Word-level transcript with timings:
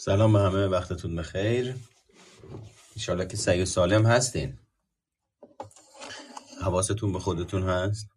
سلام 0.00 0.32
به 0.32 0.38
همه 0.38 0.66
وقتتون 0.66 1.16
بخیر. 1.16 1.74
انشالله 2.96 3.26
که 3.26 3.36
سعی 3.36 3.62
و 3.62 3.64
سالم 3.64 4.06
هستین. 4.06 4.58
حواستون 6.62 7.12
به 7.12 7.18
خودتون 7.18 7.62
هست. 7.62 8.08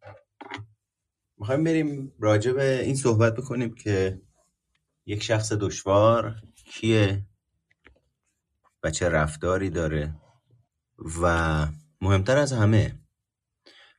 می‌خوایم 1.38 1.64
بریم 1.64 2.14
راجع 2.20 2.52
به 2.52 2.82
این 2.84 2.96
صحبت 2.96 3.36
بکنیم 3.36 3.76
که 3.76 4.22
یک 5.06 5.24
شخص 5.24 5.54
دشوار 5.54 6.42
کیه 6.66 7.26
و 8.84 8.92
چه 8.92 9.10
رفتاری 9.10 9.70
داره 9.70 10.16
و 11.22 11.68
مهمتر 12.02 12.38
از 12.38 12.54
همه 12.54 13.00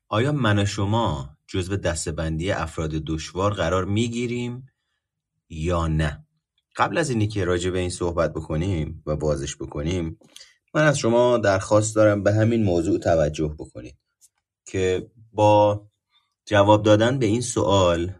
آیا 0.09 0.33
من 0.33 0.59
و 0.59 0.64
شما 0.64 1.37
جزو 1.46 1.77
دستبندی 1.77 2.53
افراد 2.53 2.91
دشوار 2.91 3.55
قرار 3.55 3.85
می‌گیریم 3.85 4.67
یا 5.49 5.87
نه؟ 5.87 6.21
قبل 6.77 6.98
از 6.98 7.11
اینی 7.11 7.29
که 7.29 7.45
راجع 7.45 7.70
به 7.70 7.79
این 7.79 7.91
صحبت 7.91 8.32
بکنیم 8.32 9.02
و 9.06 9.16
بازش 9.16 9.56
بکنیم 9.56 10.19
من 10.74 10.83
از 10.83 10.98
شما 10.98 11.38
درخواست 11.38 11.97
دارم 11.97 12.23
به 12.23 12.33
همین 12.33 12.64
موضوع 12.64 12.98
توجه 12.98 13.55
بکنید 13.59 13.98
که 14.66 15.11
با 15.33 15.87
جواب 16.47 16.83
دادن 16.83 17.19
به 17.19 17.27
این 17.27 17.41
سوال 17.41 18.14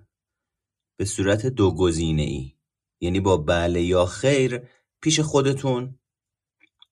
به 0.97 1.05
صورت 1.05 1.47
دو 1.47 1.75
گزینه 1.75 2.23
ای 2.23 2.53
یعنی 3.01 3.21
با 3.21 3.37
بله 3.37 3.83
یا 3.83 4.07
خیر 4.07 4.63
پیش 5.01 5.21
خودتون 5.21 5.99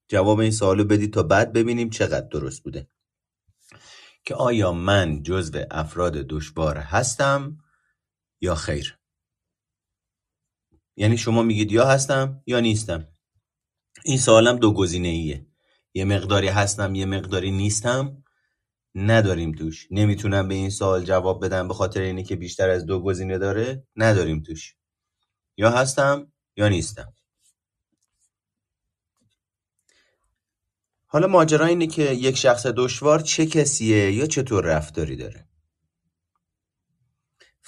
جواب 0.09 0.39
این 0.39 0.51
سوالو 0.51 0.85
بدید 0.85 1.13
تا 1.13 1.23
بعد 1.23 1.53
ببینیم 1.53 1.91
چقدر 1.91 2.29
درست 2.29 2.63
بوده. 2.63 2.89
که 4.25 4.35
آیا 4.35 4.73
من 4.73 5.23
جزو 5.23 5.65
افراد 5.71 6.13
دشوار 6.13 6.79
هستم 6.79 7.59
یا 8.41 8.55
خیر؟ 8.55 9.00
یعنی 10.97 11.19
شما 11.19 11.43
میگید 11.43 11.73
یا 11.73 11.87
هستم 11.87 12.43
یا 12.47 12.61
نیستم. 12.61 13.09
این 14.05 14.19
سوالم 14.19 14.57
دو 14.57 14.73
گزینه 14.73 15.09
ایه 15.09 15.47
یه 15.95 16.05
مقداری 16.05 16.49
هستم 16.49 16.95
یه 16.95 17.07
مقداری 17.07 17.51
نیستم. 17.51 18.25
نداریم 18.95 19.53
توش. 19.53 19.89
نمی‌تونم 19.91 20.49
به 20.49 20.55
این 20.55 20.71
سوال 20.71 21.05
جواب 21.05 21.45
بدم 21.45 21.69
به 21.69 21.75
خاطر 21.75 22.01
اینه 22.01 22.23
که 22.23 22.37
بیشتر 22.37 22.71
از 22.71 22.87
دو 22.87 23.01
گزینه 23.01 23.39
داره. 23.39 23.87
نداریم 23.97 24.43
توش. 24.43 24.75
یا 25.57 25.71
هستم 25.71 26.33
یا 26.57 26.69
نیستم. 26.69 27.15
حالا 31.07 31.27
ماجرا 31.27 31.67
اینه 31.67 31.87
که 31.87 32.03
یک 32.03 32.37
شخص 32.37 32.67
دشوار 32.67 33.21
چه 33.21 33.47
کسیه 33.47 34.13
یا 34.13 34.27
چطور 34.27 34.65
رفتاری 34.65 35.17
داره؟ 35.17 35.50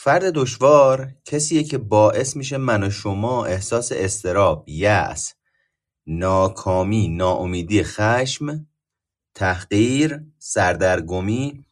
فرد 0.05 0.25
دشوار 0.25 1.15
کسیه 1.25 1.63
که 1.65 1.79
باعث 1.79 2.37
میشه 2.37 2.57
من 2.57 2.83
و 2.83 2.91
شما 2.91 3.45
احساس 3.45 3.93
استراب، 3.93 4.69
یأس، 4.69 5.35
ناکامی، 6.07 7.09
ناامیدی، 7.09 7.83
خشم، 7.83 8.67
تحقیر، 9.35 10.21
سردرگمی 10.39 11.65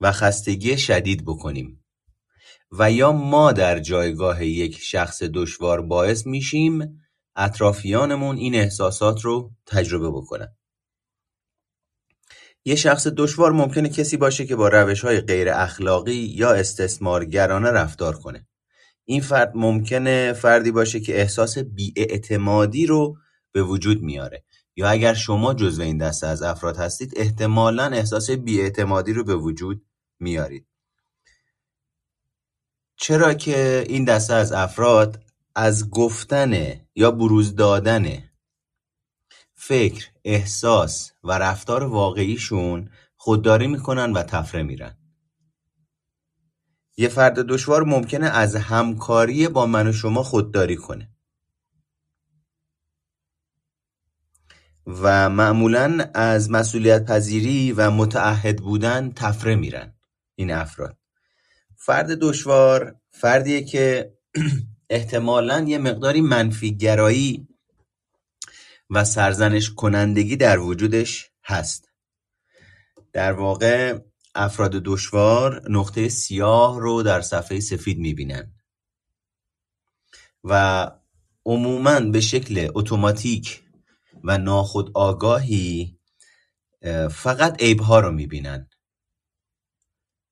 و 0.00 0.12
خستگی 0.12 0.78
شدید 0.78 1.24
بکنیم 1.24 1.84
و 2.70 2.92
یا 2.92 3.12
ما 3.12 3.52
در 3.52 3.78
جایگاه 3.78 4.46
یک 4.46 4.78
شخص 4.78 5.22
دشوار 5.22 5.80
باعث 5.80 6.26
میشیم 6.26 7.02
اطرافیانمون 7.36 8.36
این 8.36 8.54
احساسات 8.54 9.20
رو 9.20 9.50
تجربه 9.66 10.10
بکنن. 10.10 10.56
یه 12.64 12.74
شخص 12.74 13.06
دشوار 13.06 13.52
ممکنه 13.52 13.88
کسی 13.88 14.16
باشه 14.16 14.46
که 14.46 14.56
با 14.56 14.68
روش‌های 14.68 15.20
غیر 15.20 15.48
اخلاقی 15.48 16.14
یا 16.14 16.52
استثمارگرانه 16.52 17.70
رفتار 17.70 18.18
کنه. 18.18 18.46
این 19.04 19.20
فرد 19.20 19.52
ممکنه 19.54 20.32
فردی 20.32 20.70
باشه 20.70 21.00
که 21.00 21.20
احساس 21.20 21.58
بیاعتمادی 21.58 22.86
رو 22.86 23.16
به 23.52 23.62
وجود 23.62 24.02
میاره 24.02 24.44
یا 24.76 24.88
اگر 24.88 25.14
شما 25.14 25.54
جزو 25.54 25.82
این 25.82 25.98
دسته 25.98 26.26
از 26.26 26.42
افراد 26.42 26.76
هستید 26.76 27.12
احتمالا 27.16 27.84
احساس 27.84 28.30
بیاعتمادی 28.30 29.12
رو 29.12 29.24
به 29.24 29.36
وجود 29.36 29.82
میارید. 30.20 30.66
چرا 32.96 33.34
که 33.34 33.84
این 33.88 34.04
دسته 34.04 34.34
از 34.34 34.52
افراد 34.52 35.22
از 35.54 35.90
گفتن 35.90 36.80
یا 36.94 37.10
بروز 37.10 37.54
دادن 37.54 38.31
فکر، 39.64 40.06
احساس 40.24 41.12
و 41.24 41.38
رفتار 41.38 41.82
واقعیشون 41.84 42.90
خودداری 43.16 43.66
می‌کنن 43.66 44.12
و 44.12 44.22
تفره 44.22 44.62
میرن. 44.62 44.96
یه 46.96 47.08
فرد 47.08 47.38
دشوار 47.38 47.82
ممکنه 47.82 48.26
از 48.26 48.56
همکاری 48.56 49.48
با 49.48 49.66
من 49.66 49.86
و 49.86 49.92
شما 49.92 50.22
خودداری 50.22 50.76
کنه. 50.76 51.10
و 54.86 55.30
معمولا 55.30 56.10
از 56.14 56.50
مسئولیت 56.50 57.04
پذیری 57.04 57.72
و 57.72 57.90
متعهد 57.90 58.58
بودن 58.58 59.12
تفره 59.16 59.54
میرن 59.54 59.94
این 60.34 60.50
افراد. 60.50 60.96
فرد 61.76 62.10
دشوار 62.20 62.96
فردیه 63.10 63.64
که 63.64 64.12
احتمالا 64.90 65.60
یه 65.60 65.78
مقداری 65.78 66.20
منفی 66.20 66.76
گرایی 66.76 67.51
و 68.90 69.04
سرزنش 69.04 69.70
کنندگی 69.70 70.36
در 70.36 70.58
وجودش 70.58 71.30
هست. 71.44 71.88
در 73.12 73.32
واقع 73.32 73.98
افراد 74.34 74.70
دشوار 74.70 75.70
نقطه 75.70 76.08
سیاه 76.08 76.80
رو 76.80 77.02
در 77.02 77.20
صفحه 77.20 77.60
سفید 77.60 77.98
می‌بینن. 77.98 78.54
و 80.44 80.90
عموما 81.44 82.00
به 82.00 82.20
شکل 82.20 82.70
اتوماتیک 82.74 83.62
و 84.24 84.38
ناخود 84.38 84.90
آگاهی 84.94 85.98
فقط 87.10 87.62
عیبها 87.62 88.00
رو 88.00 88.12
می‌بینن. 88.12 88.70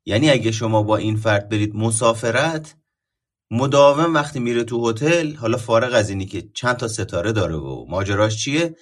یعنی 0.05 0.31
اگه 0.31 0.53
شما 0.53 0.83
با 0.83 0.97
این 0.97 1.17
فرد 1.17 1.49
برید 1.49 1.75
مسافرت 1.75 2.77
مداوم 3.51 4.15
وقتی 4.15 4.41
میره 4.41 4.65
تو 4.65 4.91
هتل 4.91 5.35
حالا 5.35 5.59
فارغ 5.59 5.95
از 5.95 6.11
اینی 6.11 6.27
که 6.27 6.49
چند 6.55 6.77
تا 6.77 6.89
ستاره 6.89 7.33
داره 7.33 7.55
و 7.55 7.87
ماجراش 7.89 8.45
چیه؟ 8.45 8.77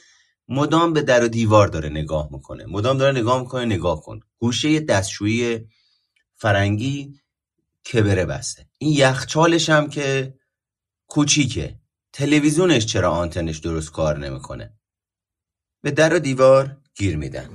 مدام 0.48 0.92
به 0.92 1.02
در 1.02 1.24
و 1.24 1.28
دیوار 1.28 1.68
داره 1.68 1.88
نگاه 1.88 2.28
می‌کنه. 2.32 2.66
مدام 2.66 2.98
داره 2.98 3.20
نگاه 3.20 3.40
می‌کنه 3.40 3.64
نگاه 3.64 4.00
کن. 4.00 4.20
گوشه 4.38 4.80
دستشویی 4.80 5.68
فرنگی 6.36 7.20
کبره 7.92 8.24
بسته. 8.24 8.66
این 8.78 8.92
یخچالش 8.92 9.70
هم 9.70 9.88
که 9.88 10.34
کوچیکه. 11.06 11.78
تلویزیونش 12.12 12.86
چرا 12.86 13.10
آنتنش 13.10 13.58
درست 13.58 13.92
کار 13.92 14.18
نمی‌کنه؟ 14.18 14.72
به 15.82 15.90
در 15.90 16.14
و 16.14 16.18
دیوار 16.18 16.76
گیر 16.94 17.16
میدن. 17.16 17.48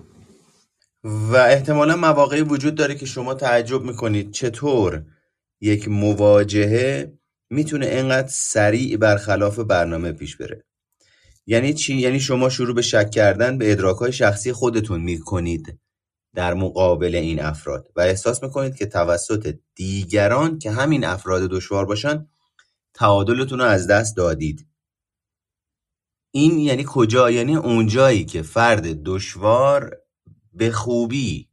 و 1.03 1.35
احتمالا 1.35 1.95
مواقعی 1.95 2.41
وجود 2.41 2.75
داره 2.75 2.95
که 2.95 3.05
شما 3.05 3.33
تعجب 3.33 3.81
می‌کنید 3.81 4.31
چطور 4.31 5.05
یک 5.63 5.87
مواجهه 5.87 7.13
می‌تونه 7.49 7.85
اینقدر 7.85 8.27
سریع 8.27 8.97
برخلاف 8.97 9.59
برنامه 9.59 10.11
پیش 10.11 10.37
بره. 10.37 10.65
یعنی 11.45 11.73
چی؟ 11.73 11.95
یعنی 11.95 12.19
شما 12.19 12.49
شروع 12.49 12.75
به 12.75 12.81
شک 12.81 13.11
کردن 13.11 13.57
به 13.57 13.71
ادراکهای 13.71 14.13
شخصی 14.13 14.53
خودتون 14.53 15.01
می‌کنید 15.01 15.79
در 16.35 16.53
مقابل 16.53 17.15
این 17.15 17.41
افراد 17.41 17.91
و 17.95 18.01
احساس 18.01 18.43
می‌کنید 18.43 18.75
که 18.75 18.85
توسط 18.85 19.55
دیگران 19.75 20.59
که 20.59 20.71
همین 20.71 21.05
افراد 21.05 21.41
دشوار 21.49 21.85
باشن 21.85 22.27
تعادلتون 22.93 23.59
رو 23.59 23.65
از 23.65 23.87
دست 23.87 24.17
دادید. 24.17 24.67
این 26.31 26.59
یعنی 26.59 26.85
کجا؟ 26.87 27.31
یعنی 27.31 27.55
اونجایی 27.55 28.25
که 28.25 28.41
فرد 28.41 29.03
دشوار 29.03 29.97
به 30.53 30.71
خوبی 30.71 31.49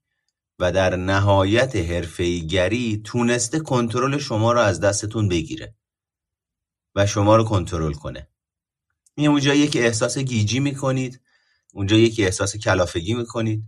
و 0.61 0.73
در 0.73 0.97
نهایت 0.97 1.77
حرفه‌ایگری 1.77 3.03
تونسته 3.05 3.61
کنترل 3.61 4.19
شما 4.19 4.53
رو 4.53 4.61
از 4.61 4.81
دستتون 4.81 5.29
بگیره 5.29 5.75
و 6.95 7.07
شما 7.07 7.37
رو 7.37 7.45
کنترل 7.45 7.93
کنه. 7.93 8.29
این 9.15 9.29
اونجاییه 9.29 9.67
که 9.67 9.85
احساس 9.85 10.19
گیجی 10.19 10.61
می‌کنید 10.61 11.21
اونجاییه 11.73 12.11
که 12.11 12.25
احساس 12.25 12.57
کلافگی 12.57 13.15
می‌کنید 13.15 13.65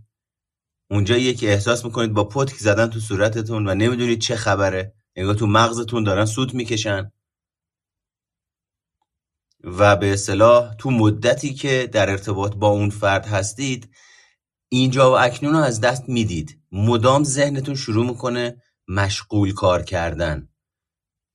اونجاییه 0.89 1.33
که 1.33 1.49
احساس 1.53 1.85
می‌کنید 1.85 2.13
با 2.13 2.23
پتک 2.23 2.55
زدن 2.55 2.87
تو 2.87 2.99
صورتتون 2.99 3.67
و 3.67 3.75
نمی‌دونید 3.75 4.21
چه 4.21 4.35
خبره 4.35 4.93
انگار 5.15 5.35
تو 5.35 5.47
مغزتون 5.47 6.03
دارن 6.03 6.25
سود 6.25 6.53
می‌کشن. 6.53 7.11
و 9.63 9.95
به 9.95 10.13
اصطلاح 10.13 10.75
تو 10.75 10.91
مدتی 10.91 11.53
که 11.53 11.89
در 11.91 12.09
ارتباط 12.09 12.55
با 12.55 12.67
اون 12.67 12.89
فرد 12.89 13.25
هستید 13.25 13.89
اینجا 14.73 15.11
و 15.11 15.19
اکنون 15.19 15.53
رو 15.53 15.59
از 15.59 15.81
دست 15.81 16.09
می‌دید. 16.09 16.59
مدام 16.71 17.23
ذهنتون 17.23 17.75
شروع 17.75 18.05
می‌کنه 18.05 18.61
مشغول 18.87 19.53
کار 19.53 19.83
کردن. 19.83 20.49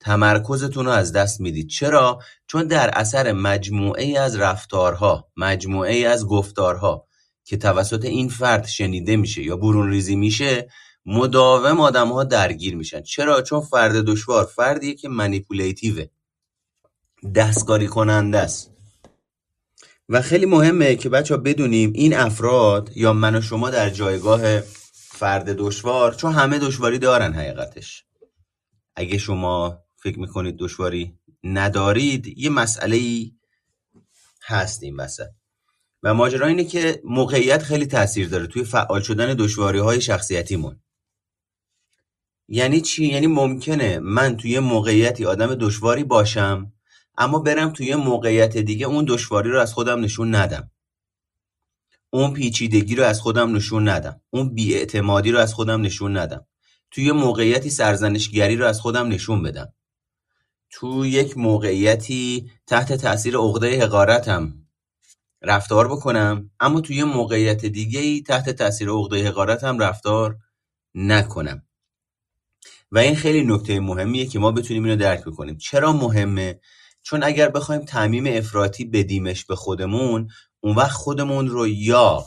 تمرکزتون 0.00 0.86
رو 0.86 0.90
از 0.92 1.12
دست 1.12 1.40
می‌دید. 1.40 1.68
چرا؟ 1.68 2.18
چون 2.46 2.66
در 2.66 2.90
اثر 2.98 3.32
مجموعه 3.32 4.04
ای 4.04 4.16
از 4.16 4.36
رفتارها 4.36 5.28
مجموعه 5.36 5.94
ای 5.94 6.04
از 6.04 6.26
گفتارها 6.26 7.06
که 7.44 7.56
توسط 7.56 8.04
این 8.04 8.28
فرد 8.28 8.66
شنیده 8.66 9.16
میشه 9.16 9.42
یا 9.42 9.56
برون 9.56 9.90
ریزی 9.90 10.16
میشه 10.16 10.68
مداوم 11.06 11.80
آدم 11.80 12.12
ها 12.12 12.24
درگیر 12.24 12.76
میشن. 12.76 13.02
چرا؟ 13.02 13.42
چون 13.42 13.60
فرد 13.60 13.92
دشوار 13.92 14.44
فردیه 14.44 14.94
که 14.94 15.08
منیپولیتیوه. 15.08 16.06
دستکاری 17.34 17.86
کننده 17.86 18.38
است. 18.38 18.77
و 20.08 20.22
خیلی 20.22 20.46
مهمه 20.46 20.96
که 20.96 21.08
بچه 21.08 21.34
ها 21.34 21.40
بدونیم 21.40 21.92
این 21.94 22.14
افراد 22.14 22.90
یا 22.96 23.12
من 23.12 23.34
و 23.34 23.40
شما 23.40 23.70
در 23.70 23.90
جایگاه 23.90 24.60
فرد 24.92 25.44
دشوار 25.48 26.14
چون 26.14 26.32
همه 26.32 26.58
دشواری 26.58 26.98
دارن 26.98 27.32
حقیقتش. 27.32 28.04
اگه 28.96 29.18
شما 29.18 29.78
فکر 29.96 30.18
می‌کنید 30.18 30.56
دشواری 30.58 31.18
ندارید 31.44 32.26
یه 32.38 32.50
مسئله 32.50 32.96
ای 32.96 33.32
هست 34.42 34.82
این 34.82 34.96
وسط. 34.96 35.28
و 36.02 36.14
ماجرا 36.14 36.46
اینه 36.46 36.64
که 36.64 37.00
موقعیت 37.04 37.62
خیلی 37.62 37.86
تاثیر 37.86 38.28
داره 38.28 38.46
توی 38.46 38.64
فعال 38.64 39.00
شدن 39.00 39.34
دشواری 39.34 39.78
های 39.78 40.00
شخصیتیمون. 40.00 40.80
یعنی 42.48 42.80
چی؟ 42.80 43.06
یعنی 43.06 43.26
ممکنه 43.26 43.98
من 43.98 44.36
توی 44.36 44.58
موقعیتی 44.58 45.24
آدم 45.24 45.54
دشواری 45.54 46.04
باشم 46.04 46.72
اما 47.18 47.38
برم 47.38 47.70
توی 47.70 47.94
موقعیت 47.94 48.56
دیگه 48.56 48.86
اون 48.86 49.04
دشواری 49.08 49.50
رو 49.50 49.60
از 49.60 49.74
خودم 49.74 50.00
نشون 50.00 50.34
ندم. 50.34 50.70
اون 52.10 52.32
پیچیدگی 52.32 52.96
رو 52.96 53.04
از 53.04 53.20
خودم 53.20 53.56
نشون 53.56 53.88
ندم. 53.88 54.20
اون 54.30 54.54
بیاعتمادی 54.54 55.30
رو 55.32 55.38
از 55.38 55.54
خودم 55.54 55.80
نشون 55.80 56.16
ندم. 56.16 56.46
توی 56.90 57.12
موقعیتی 57.12 57.70
سرزنشگری 57.70 58.56
رو 58.56 58.66
از 58.66 58.80
خودم 58.80 59.08
نشون 59.08 59.42
بدم. 59.42 59.74
تو 60.70 61.06
یک 61.06 61.38
موقعیتی 61.38 62.50
تحت 62.66 62.92
تاثیر 62.92 63.36
عقده 63.36 63.82
حقارتم 63.82 64.54
رفتار 65.42 65.88
بکنم 65.88 66.50
اما 66.60 66.80
توی 66.80 67.04
موقعیت 67.04 67.66
دیگه 67.66 68.00
ای 68.00 68.22
تحت 68.22 68.50
تاثیر 68.50 68.90
عقده 68.90 69.28
حقارتم 69.28 69.78
رفتار 69.78 70.36
نکنم. 70.94 71.62
و 72.92 72.98
این 72.98 73.14
خیلی 73.14 73.44
نکته 73.44 73.80
مهمیه 73.80 74.26
که 74.26 74.38
ما 74.38 74.52
بتونیم 74.52 74.84
اینو 74.84 74.96
درک 74.96 75.24
بکنیم. 75.24 75.56
چرا 75.58 75.92
مهمه؟ 75.92 76.60
چون 77.08 77.22
اگر 77.22 77.48
بخوایم 77.48 77.84
تعمیم 77.84 78.26
افراطی 78.26 78.84
بدیمش 78.84 79.44
به 79.44 79.56
خودمون 79.56 80.28
اون 80.60 80.76
وقت 80.76 80.92
خودمون 80.92 81.48
رو 81.48 81.68
یا 81.68 82.24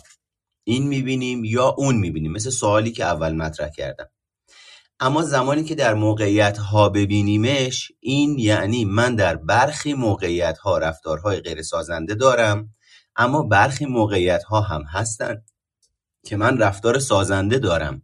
این 0.63 0.87
می‌بینیم 0.87 1.43
یا 1.43 1.67
اون 1.67 1.95
می‌بینیم. 1.95 2.31
مثل 2.31 2.49
سوالی 2.49 2.91
که 2.91 3.05
اول 3.05 3.35
مطرح 3.35 3.69
کردم. 3.69 4.09
اما 4.99 5.21
زمانی 5.21 5.63
که 5.63 5.75
در 5.75 5.93
موقعیت 5.93 6.57
ها 6.57 6.89
ببینیمش 6.89 7.91
این 7.99 8.39
یعنی 8.39 8.85
من 8.85 9.15
در 9.15 9.35
برخی 9.35 9.93
موقعیت 9.93 10.57
ها 10.57 10.77
رفتارهای 10.77 11.39
غیر 11.39 11.61
سازنده 11.61 12.15
دارم 12.15 12.69
اما 13.15 13.43
برخی 13.43 13.85
موقعیت 13.85 14.43
ها 14.43 14.61
هم 14.61 14.83
هستن 14.83 15.41
که 16.25 16.37
من 16.37 16.57
رفتار 16.57 16.99
سازنده 16.99 17.59
دارم. 17.59 18.03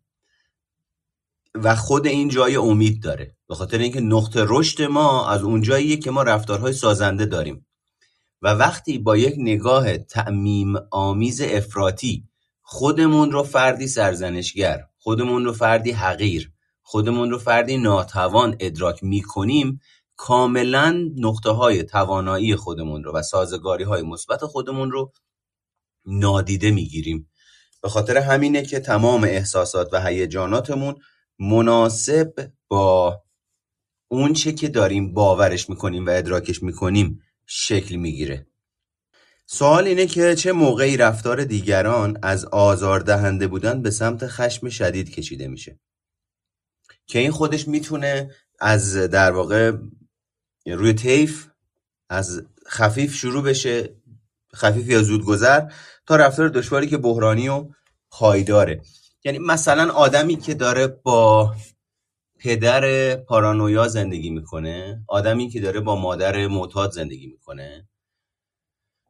و 1.64 1.76
خود 1.76 2.08
این 2.08 2.30
جای 2.30 2.56
امید 2.56 3.04
داره. 3.04 3.36
به 3.48 3.56
خاطر 3.56 3.78
اینکه 3.78 4.02
نقطه 4.02 4.46
رشد 4.48 4.82
ما 4.82 5.30
از 5.30 5.42
اون 5.42 5.62
جاییه 5.62 5.98
که 5.98 6.12
ما 6.12 6.24
رفتارهای 6.24 6.74
سازنده 6.74 7.26
داریم. 7.26 7.66
و 8.42 8.48
وقتی 8.48 8.98
با 8.98 9.18
یک 9.18 9.36
نگاه 9.38 9.98
تعمیم 9.98 10.74
آمیز 10.92 11.42
افراطی 11.42 12.24
خودمون 12.62 13.32
رو 13.32 13.44
فردی 13.44 13.88
سرزنشگر 13.88 14.84
خودمون 14.98 15.46
رو 15.46 15.54
فردی 15.54 15.92
حقیر 15.92 16.52
خودمون 16.82 17.32
رو 17.32 17.38
فردی 17.38 17.78
ناتوان 17.78 18.56
ادراک 18.60 19.04
می‌کنیم 19.04 19.80
کاملا 20.16 21.12
نقطه 21.18 21.50
های 21.50 21.84
توانایی 21.84 22.56
خودمون 22.56 23.04
رو 23.04 23.14
و 23.14 23.22
سازگاری 23.22 23.84
های 23.84 24.02
مثبت 24.02 24.46
خودمون 24.46 24.92
رو 24.92 25.12
نادیده 26.06 26.72
می‌گیریم. 26.72 27.30
به 27.82 27.90
خاطر 27.90 28.18
همینه 28.18 28.66
که 28.66 28.80
تمام 28.80 29.24
احساسات 29.24 29.90
و 29.94 30.02
هیجاناتمون 30.02 30.96
مناسب 31.40 32.52
با 32.68 33.22
اون 34.08 34.34
چه 34.34 34.52
که 34.52 34.68
داریم 34.68 35.14
باورش 35.14 35.70
می‌کنیم 35.70 36.06
و 36.06 36.10
ادراکش 36.10 36.64
می‌کنیم 36.64 37.22
شکل 37.46 37.96
می‌گیره. 37.96 38.48
سوال 39.46 39.88
اینه 39.88 40.06
که 40.06 40.36
چه 40.36 40.52
موقعی 40.52 40.98
رفتار 40.98 41.44
دیگران 41.44 42.18
از 42.24 42.46
آزاردهنده 42.46 43.48
بودن 43.48 43.82
به 43.82 43.92
سمت 43.92 44.28
خشم 44.28 44.70
شدید 44.70 45.12
کشیده 45.12 45.48
میشه؟ 45.48 45.80
که 47.08 47.20
این 47.20 47.32
خودش 47.32 47.68
می‌تونه 47.68 48.32
از 48.60 48.94
در 48.94 49.32
واقع 49.32 49.72
روی 50.66 50.94
طیف 50.94 51.48
از 52.10 52.44
خفیف 52.68 53.16
شروع 53.16 53.44
بشه 53.44 53.96
خفیف 54.56 54.90
یا 54.90 55.02
زودگذر 55.02 55.72
تا 56.06 56.16
رفتار 56.16 56.50
دشواری 56.50 56.88
که 56.88 56.98
بحرانی 56.98 57.50
و 57.50 57.70
پایداره. 58.12 58.82
یعنی 59.28 59.40
مثلا 59.40 59.92
آدمی 59.94 60.36
که 60.36 60.54
داره 60.54 60.88
با 60.88 61.56
پدر 62.40 63.16
پارانویا 63.16 63.88
زندگی 63.88 64.30
می‌کنه 64.30 65.04
آدمی 65.08 65.50
که 65.50 65.60
داره 65.60 65.80
با 65.80 65.96
مادر 65.96 66.48
معتاد 66.48 66.92
زندگی 66.92 67.28
می‌کنه 67.28 67.90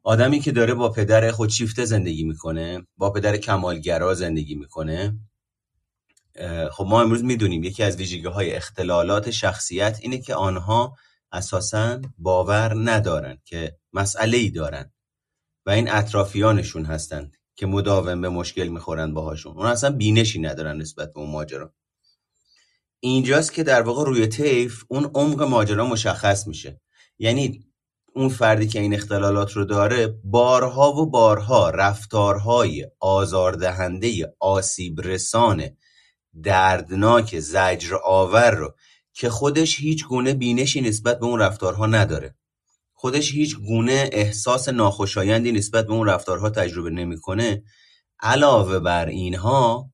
آدمی 0.03 0.39
که 0.39 0.51
داره 0.51 0.73
با 0.73 0.89
پدر 0.89 1.31
خودشیفته 1.31 1.85
زندگی 1.85 2.23
می‌کنه 2.23 2.87
با 2.97 3.09
پدر 3.09 3.37
کمالگرا 3.37 4.13
زندگی 4.13 4.55
می‌کنه 4.55 5.19
خب 6.71 6.85
ما 6.89 7.01
امروز 7.01 7.23
می‌دونیم 7.23 7.63
یکی 7.63 7.83
از 7.83 7.95
ویژگی 7.97 8.27
های 8.27 8.55
اختلالات 8.55 9.31
شخصیت 9.31 9.99
اینه 10.01 10.17
که 10.17 10.35
آنها 10.35 10.95
اساسا 11.31 12.01
باور 12.17 12.73
ندارن 12.91 13.37
که 13.45 13.77
مسئله 13.93 14.37
ای 14.37 14.49
دارن 14.49 14.91
و 15.65 15.69
این 15.69 15.91
اطرافیانشون 15.91 16.85
هستند 16.85 17.36
که 17.57 17.65
مداوم 17.65 18.21
به 18.21 18.29
مشکل 18.29 18.67
می‌خورن 18.67 19.13
باهاشون. 19.13 19.57
اون 19.57 19.65
اصلا 19.65 19.89
بینشی 19.89 20.39
ندارن 20.39 20.77
نسبت 20.77 21.13
به 21.13 21.19
اون 21.19 21.31
ماجرا. 21.31 21.73
اینجاست 22.99 23.53
که 23.53 23.63
در 23.63 23.81
واقع 23.81 24.05
روی 24.05 24.27
طیف 24.27 24.83
اون 24.87 25.11
عمق 25.15 25.41
ماجرا 25.41 25.85
مشخص 25.85 26.47
میشه. 26.47 26.81
یعنی 27.19 27.67
اون 28.13 28.29
فردی 28.29 28.67
که 28.67 28.79
این 28.79 28.93
اختلالات 28.93 29.51
رو 29.51 29.65
داره 29.65 30.07
بارها 30.23 30.93
و 30.93 31.09
بارها 31.09 31.69
رفتارهای 31.69 32.87
آزاردهنده 32.99 34.35
آسیب 34.39 35.01
رسان 35.01 35.69
دردناک 36.43 37.39
زجر 37.39 37.95
آور 38.03 38.51
رو 38.51 38.75
که 39.13 39.29
خودش 39.29 39.79
هیچ 39.79 40.05
گونه 40.05 40.33
بینشی 40.33 40.81
نسبت 40.81 41.19
به 41.19 41.25
اون 41.25 41.39
رفتارها 41.39 41.85
نداره. 41.85 42.35
خودش 42.99 43.31
هیچ 43.31 43.55
گونه 43.55 44.09
احساس 44.11 44.69
ناخوشایندی 44.69 45.51
نسبت 45.51 45.87
به 45.87 45.93
اون 45.93 46.07
رفتارها 46.07 46.49
تجربه 46.49 46.89
نمی‌کنه. 46.89 47.63
علاوه 48.19 48.79
بر 48.79 49.05
اینها 49.05 49.91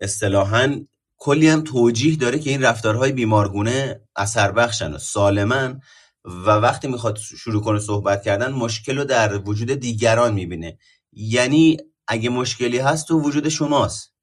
اصطلاحا 0.00 0.84
کلی 1.16 1.48
هم 1.48 1.60
توجیه 1.64 2.16
داره 2.16 2.38
که 2.38 2.50
این 2.50 2.62
رفتارهای 2.62 3.12
بیمارگونه 3.12 4.00
اثر 4.16 4.52
بخشن 4.52 4.92
و 4.92 4.98
سالمن 4.98 5.80
و 6.24 6.50
وقتی 6.50 6.88
می‌خواد 6.88 7.18
شروع 7.18 7.62
کنه 7.62 7.78
صحبت 7.78 8.22
کردن 8.22 8.52
مشکل 8.52 8.98
رو 8.98 9.04
در 9.04 9.38
وجود 9.38 9.72
دیگران 9.72 10.34
می‌بینه. 10.34 10.78
یعنی 11.12 11.76
اگه 12.08 12.28
مشکلی 12.30 12.78
هست 12.78 13.08
تو 13.08 13.20
وجود 13.20 13.48
شماست. 13.48 14.14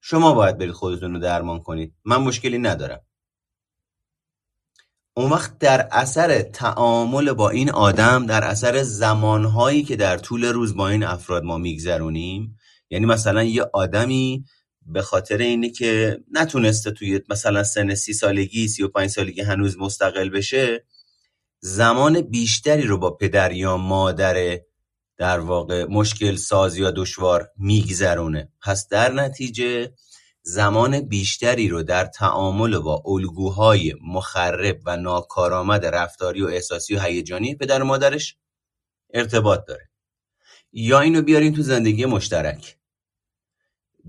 شما 0.00 0.32
باید 0.32 0.58
برید 0.58 0.72
خودتون 0.72 1.14
رو 1.14 1.20
درمان 1.20 1.62
کنید. 1.62 1.94
من 2.04 2.16
مشکلی 2.16 2.58
ندارم. 2.58 3.00
اون 5.18 5.30
وقت 5.30 5.58
در 5.58 5.88
اثر 5.90 6.42
تعامل 6.42 7.32
با 7.32 7.50
این 7.50 7.70
آدم 7.70 8.26
در 8.26 8.44
اثر 8.44 8.82
زمانهایی 8.82 9.82
که 9.82 9.96
در 9.96 10.18
طول 10.18 10.44
روز 10.44 10.76
با 10.76 10.88
این 10.88 11.04
افراد 11.04 11.42
ما 11.44 11.58
میگذرونیم 11.58 12.56
یعنی 12.90 13.06
مثلا 13.06 13.42
یه 13.42 13.62
آدمی 13.72 14.44
به 14.86 15.02
خاطر 15.02 15.36
اینه 15.36 15.70
که 15.70 16.18
نتونسته 16.32 16.90
توی 16.90 17.20
مثلا 17.28 17.64
سن 17.64 17.94
سی 17.94 18.12
سالگی 18.12 18.68
سی 18.68 18.82
و 18.82 18.88
پنج 18.88 19.10
سالگی 19.10 19.40
هنوز 19.40 19.78
مستقل 19.78 20.28
بشه 20.28 20.84
زمان 21.60 22.20
بیشتری 22.20 22.82
رو 22.82 22.98
با 22.98 23.10
پدر 23.10 23.52
یا 23.52 23.76
مادر 23.76 24.58
در 25.16 25.38
واقع 25.38 25.84
مشکل 25.84 26.36
ساز 26.36 26.76
یا 26.76 26.90
دشوار 26.90 27.48
میگذرونه. 27.56 28.52
پس 28.62 28.88
در 28.88 29.12
نتیجه 29.12 29.92
زمان 30.48 31.00
بیشتری 31.00 31.68
رو 31.68 31.82
در 31.82 32.04
تعامل 32.04 32.78
با 32.78 33.02
الگوهای 33.06 33.94
مخرب 34.06 34.80
و 34.86 34.96
ناکارآمد 34.96 35.86
رفتاری 35.86 36.42
و 36.42 36.46
احساسی 36.46 36.94
و 36.94 37.00
هیجانی 37.00 37.54
پدر 37.54 37.82
و 37.82 37.84
مادرش 37.84 38.36
ارتباط 39.14 39.64
داره. 39.68 39.90
یا 40.72 41.00
اینو 41.00 41.22
بیاریم 41.22 41.54
تو 41.54 41.62
زندگی 41.62 42.06
مشترک. 42.06 42.78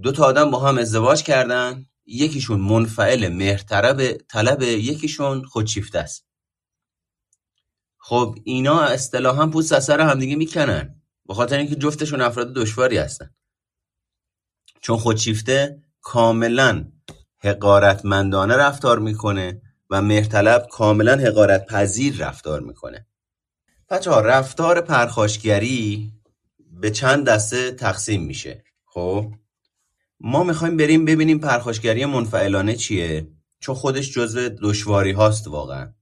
دو 0.01 0.12
تا 0.12 0.25
آدم 0.25 0.51
با 0.51 0.60
هم 0.60 0.77
ازدواج 0.77 1.24
کردن 1.24 1.86
یکیشون 2.05 2.60
منفعل 2.60 3.27
مهرطلب 3.27 4.13
طلب 4.13 4.62
یکیشون 4.62 5.46
خودشیفته 5.46 6.00
است. 6.00 6.27
خب 7.98 8.36
اینا 8.43 8.81
اصطلاحا 8.81 9.48
پوست 9.48 9.79
سر 9.79 10.01
همدیگه 10.01 10.36
می‌کنن. 10.36 11.01
به 11.25 11.34
خاطر 11.34 11.58
اینکه 11.58 11.75
جفتشون 11.75 12.22
افراد 12.22 12.53
دشواری 12.53 12.98
هستن. 12.98 13.36
چون 14.81 14.98
خودشیفته 14.98 15.88
کاملا 16.01 16.91
حقارتمندانه 17.39 18.56
رفتار 18.58 19.00
می‌کنه 19.00 19.62
و 19.89 20.01
مهرطلب 20.01 20.68
کاملا 20.72 21.15
حقارت 21.15 21.65
پذیر 21.65 22.18
رفتار 22.18 22.60
می‌کنه. 22.60 23.08
بچه 23.89 24.12
ها 24.12 24.22
رفتار 24.22 24.82
پرخاشگری 24.82 26.13
به 26.72 26.91
چند 26.91 27.25
دسته 27.25 27.72
تقسیم 27.72 28.24
میشه. 28.24 28.63
خب؟ 28.86 29.34
ما 30.20 30.44
می‌خوایم 30.44 30.77
بریم 30.77 31.06
ببینیم 31.06 31.39
پرخاشگری 31.39 32.06
منفعلانه 32.06 32.75
چیه؟ 32.75 33.27
چون 33.60 33.75
خودش 33.75 34.12
جزو 34.12 34.50
دشواری 34.50 35.12
هاست 35.12 35.48
واقعا. 35.48 35.94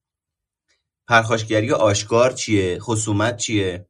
پرخاشگری 1.08 1.72
آشکار 1.72 2.32
چیه؟ 2.32 2.80
خصومت 2.80 3.38
چیه؟ 3.38 3.90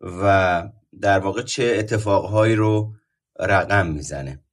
و 0.00 0.68
در 1.00 1.18
واقع 1.18 1.42
چه 1.42 1.76
اتفاقهایی 1.78 2.54
رو 2.54 2.94
رقم 3.40 3.86
می‌زنه؟ 3.86 4.44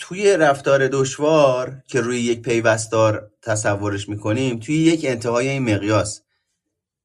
توی 0.00 0.36
رفتار 0.36 0.88
دشوار 0.88 1.82
که 1.86 2.00
روی 2.00 2.20
یک 2.20 2.42
پیوستار 2.42 3.30
تصورش 3.42 4.08
می‌کنیم 4.08 4.58
توی 4.58 4.74
یک 4.76 5.04
انتهای 5.04 5.48
این 5.48 5.74
مقیاس. 5.74 6.22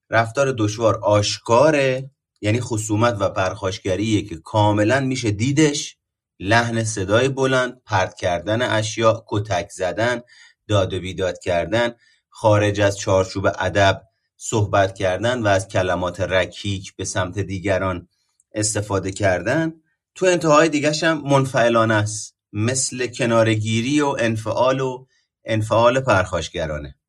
رفتار 0.10 0.52
دشوار 0.58 1.00
آشکاره 1.04 2.10
یعنی 2.42 2.62
خصومت 2.62 3.18
و 3.20 3.30
پرخاشگریه 3.30 4.22
که 4.22 4.36
کاملا 4.36 5.00
میشه 5.00 5.32
دیدش. 5.32 5.98
لحن 6.40 6.84
صدای 6.84 7.30
بلند 7.30 7.82
پرت 7.86 8.16
کردن 8.16 8.62
اشیا 8.62 9.24
کتک 9.28 9.70
زدن 9.70 10.22
داد 10.68 10.94
و 10.94 11.00
بیداد 11.00 11.40
کردن 11.40 11.96
خارج 12.30 12.82
از 12.82 12.98
چارچوب 12.98 13.48
ادب 13.60 14.02
صحبت 14.38 14.96
کردن 14.96 15.42
و 15.42 15.48
از 15.48 15.68
کلمات 15.68 16.22
رکیک 16.22 16.96
به 16.96 17.06
سمت 17.06 17.40
دیگران 17.40 18.08
استفاده 18.54 19.12
کردن. 19.12 19.74
تو 20.16 20.25
انتهای 20.25 20.70
دیگرش 20.70 21.04
هم 21.04 21.22
منفعلانه 21.22 21.94
است. 21.94 22.35
مثل 22.56 23.08
کنارگیری 23.08 24.02
و 24.02 24.16
انفعال 24.20 24.80
و 24.80 25.06
انفعال 25.46 26.00
پرخاشگرانه. 26.00 27.00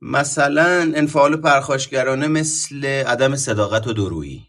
مثلا 0.00 0.92
انفعال 0.96 1.36
پرخاشگرانه 1.36 2.28
مثل 2.28 2.84
عدم 2.84 3.36
صداقت 3.36 3.86
و 3.86 3.92
درویی. 3.92 4.46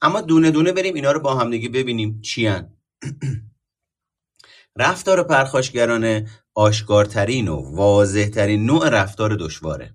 اما 0.00 0.20
دونه 0.20 0.50
دونه 0.50 0.72
بریم 0.72 0.94
اینا 0.94 1.12
رو 1.12 1.20
با 1.20 1.34
همدیگه 1.34 1.68
ببینیم 1.68 2.20
چیان. 2.20 2.76
رفتار 4.76 5.22
پرخاشگرانه 5.22 6.30
آشکارترین 6.54 7.48
و 7.48 7.76
واضحترین 7.76 8.66
نوع 8.66 8.88
رفتار 8.88 9.36
دشواره. 9.36 9.94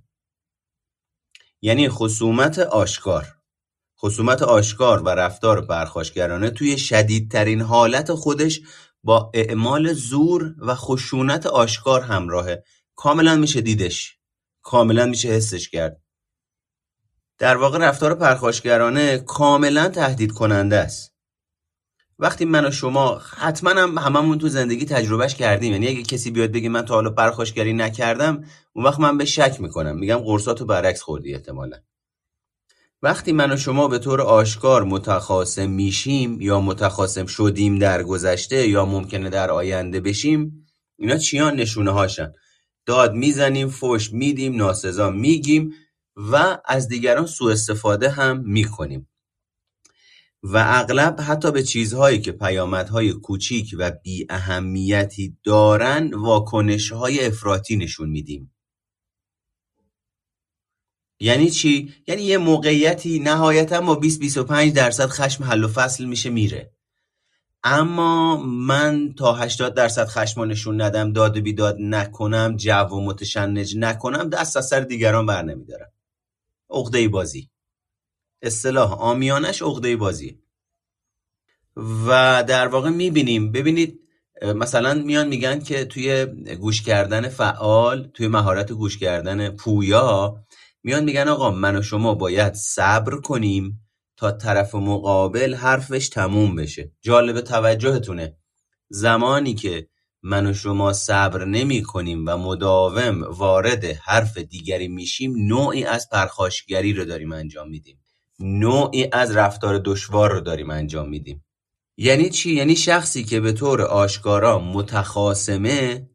یعنی 1.62 1.89
خصومت 1.89 2.59
آشکار. 2.59 3.38
خصومت 4.01 4.41
آشکار 4.41 5.01
و 5.01 5.09
رفتار 5.09 5.65
پرخاشگرانه 5.65 6.49
توی 6.49 6.77
شدیدترین 6.77 7.61
حالت 7.61 8.13
خودش 8.13 8.61
با 9.03 9.31
اعمال 9.33 9.93
زور 9.93 10.55
و 10.57 10.75
خشونت 10.75 11.45
آشکار 11.45 12.01
همراهه. 12.01 12.63
کاملا 12.95 13.35
میشه 13.35 13.61
دیدش. 13.61 14.17
کاملا 14.61 15.05
میشه 15.05 15.29
حسش 15.29 15.69
کرد. 15.69 16.01
در 17.37 17.57
واقع 17.57 17.77
رفتار 17.77 18.15
پرخاشگرانه 18.15 19.17
کاملا 19.17 19.89
تهدید 19.89 20.31
کننده 20.31 20.77
است. 20.77 21.13
وقتی 22.19 22.45
من 22.45 22.65
و 22.65 22.71
شما 22.71 23.17
حتما 23.17 23.69
هم 23.69 23.97
هممون 23.97 24.37
تو 24.37 24.49
زندگی 24.49 24.85
تجربهش 24.85 25.35
کردیم. 25.35 25.71
یعنی 25.71 25.87
اگه 25.87 26.03
کسی 26.03 26.31
بیاد 26.31 26.51
بگه 26.51 26.69
من 26.69 26.85
تا 26.85 26.93
حالا 26.93 27.09
پرخاشگری 27.09 27.73
نکردم 27.73 28.43
اون 28.73 28.85
وقت 28.85 28.99
من 28.99 29.17
به 29.17 29.25
شک 29.25 29.57
می‌کنم. 29.61 29.97
میگم 29.97 30.17
قرصاتو 30.17 30.65
برعکس 30.65 31.01
خوردی 31.01 31.33
احتمالا. 31.33 31.77
وقتی 33.01 33.31
من 33.31 33.51
و 33.51 33.57
شما 33.57 33.87
به 33.87 33.99
طور 33.99 34.21
آشکار 34.21 34.83
متخاصم 34.83 35.69
میشیم 35.69 36.41
یا 36.41 36.61
متخاصم 36.61 37.25
شدیم 37.25 37.79
در 37.79 38.03
گذشته 38.03 38.67
یا 38.67 38.85
ممکنه 38.85 39.29
در 39.29 39.51
آینده 39.51 39.99
بشیم 39.99 40.65
اینا 40.97 41.17
چیان 41.17 41.55
نشونه 41.55 41.91
هاشن؟ 41.91 42.31
داد 42.85 43.13
می‌زنیم 43.13 43.69
فوش 43.69 44.13
میدیم 44.13 44.55
ناسزا 44.55 45.09
میگیم 45.09 45.73
و 46.15 46.57
از 46.65 46.87
دیگران 46.87 47.25
سوء 47.25 47.51
استفاده 47.51 48.09
هم 48.09 48.41
می‌کنیم. 48.45 49.09
و 50.43 50.63
اغلب 50.67 51.21
حتی 51.21 51.51
به 51.51 51.63
چیزهایی 51.63 52.21
که 52.21 52.31
پیامدهای 52.31 53.13
کوچیک 53.13 53.75
و 53.79 53.91
بی 54.03 54.25
اهمیتی 54.29 55.37
دارن 55.43 56.13
واکنشهای 56.13 57.25
افراطی 57.25 57.77
نشون 57.77 58.09
میدیم. 58.09 58.53
یعنی 61.19 61.49
چی؟ 61.49 61.93
یعنی 62.07 62.21
یه 62.21 62.38
موقعیتی 62.38 63.19
نهایتا 63.19 63.81
با 63.81 64.01
20-25 64.03 64.71
درصد 64.75 65.05
خشم 65.05 65.43
حل 65.43 65.63
و 65.63 65.67
فصل 65.67 66.05
میشه 66.05 66.29
میره. 66.29 66.71
اما 67.63 68.38
من 68.43 69.13
تا 69.17 69.33
80 69.33 69.73
درصد 69.73 70.07
خشم 70.07 70.41
نشون 70.41 70.81
ندم 70.81 71.13
داد 71.13 71.38
و 71.38 71.41
بیداد 71.41 71.77
نکنم 71.79 72.55
جو 72.57 72.71
و 72.71 73.01
متشنج 73.05 73.77
نکنم 73.77 74.29
دست 74.29 74.57
از 74.57 74.67
سر 74.67 74.79
دیگران 74.79 75.25
بر 75.25 75.41
نمیدارم. 75.41 75.91
عقده 76.69 77.07
بازی. 77.07 77.49
اصطلاح 78.41 78.93
آمیانش 78.93 79.61
عقده 79.61 79.95
بازی. 79.95 80.39
و 82.07 82.43
در 82.47 82.67
واقع 82.67 82.89
می‌بینیم 82.89 83.51
ببینید 83.51 83.99
مثلا 84.55 84.93
میان 84.93 85.27
میگن 85.27 85.59
که 85.59 85.85
توی 85.85 86.25
گوش 86.59 86.81
کردن 86.81 87.29
فعال 87.29 88.07
توی 88.13 88.27
مهارت 88.27 88.71
گوش 88.71 88.97
کردن 88.97 89.49
پویا 89.49 90.38
میان 90.83 91.03
میگن 91.03 91.27
آقا 91.27 91.51
من 91.51 91.75
و 91.75 91.81
شما 91.81 92.15
باید 92.15 92.53
صبر 92.53 93.21
کنیم 93.21 93.81
تا 94.17 94.31
طرف 94.31 94.75
مقابل 94.75 95.55
حرفش 95.55 96.09
تموم 96.09 96.55
بشه. 96.55 96.91
جالب 97.01 97.41
توجهتونه. 97.41 98.38
زمانی 98.89 99.53
که 99.53 99.88
من 100.21 100.48
و 100.48 100.53
شما 100.53 100.93
صبر 100.93 101.45
نمی 101.45 101.83
کنیم 101.83 102.25
و 102.27 102.38
مداوم 102.38 103.24
وارد 103.24 103.86
حرف 103.86 104.38
دیگری 104.38 104.88
میشیم 104.88 105.33
نوعی 105.38 105.83
از 105.83 106.09
پرخاشگری 106.09 106.93
رو 106.93 107.05
داریم 107.05 107.31
انجام 107.31 107.69
میدیم. 107.69 108.00
نوعی 108.39 109.09
از 109.13 109.36
رفتار 109.36 109.81
دشوار 109.86 110.31
رو 110.31 110.41
داریم 110.41 110.69
انجام 110.69 111.09
میدیم. 111.09 111.45
یعنی 111.98 112.29
چی؟ 112.29 112.53
یعنی 112.53 112.75
شخصی 112.75 113.24
که 113.24 113.39
به 113.39 113.51
طور 113.51 113.81
آشکارا 113.81 114.59
متخاسمه 114.59 116.09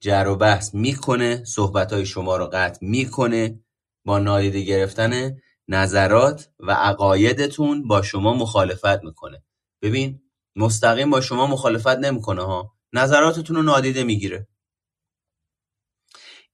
جر 0.00 0.26
و 0.28 0.36
بحث 0.36 0.74
می‌کنه 0.74 1.44
صحبتهای 1.44 2.06
شما 2.06 2.36
رو 2.36 2.50
قطع 2.52 2.78
می‌کنه 2.86 3.60
نادیده 4.18 4.60
گرفتن 4.60 5.36
نظرات 5.68 6.48
و 6.58 6.72
عقایدتون 6.72 7.88
با 7.88 8.02
شما 8.02 8.34
مخالفت 8.34 9.04
می‌کنه. 9.04 9.42
ببین 9.82 10.22
مستقیم 10.56 11.10
با 11.10 11.20
شما 11.20 11.46
مخالفت 11.46 11.98
نمی‌کنه 11.98 12.42
ها. 12.42 12.72
نظراتتون 12.92 13.56
رو 13.56 13.62
نادیده 13.62 14.04
می‌گیره. 14.04 14.48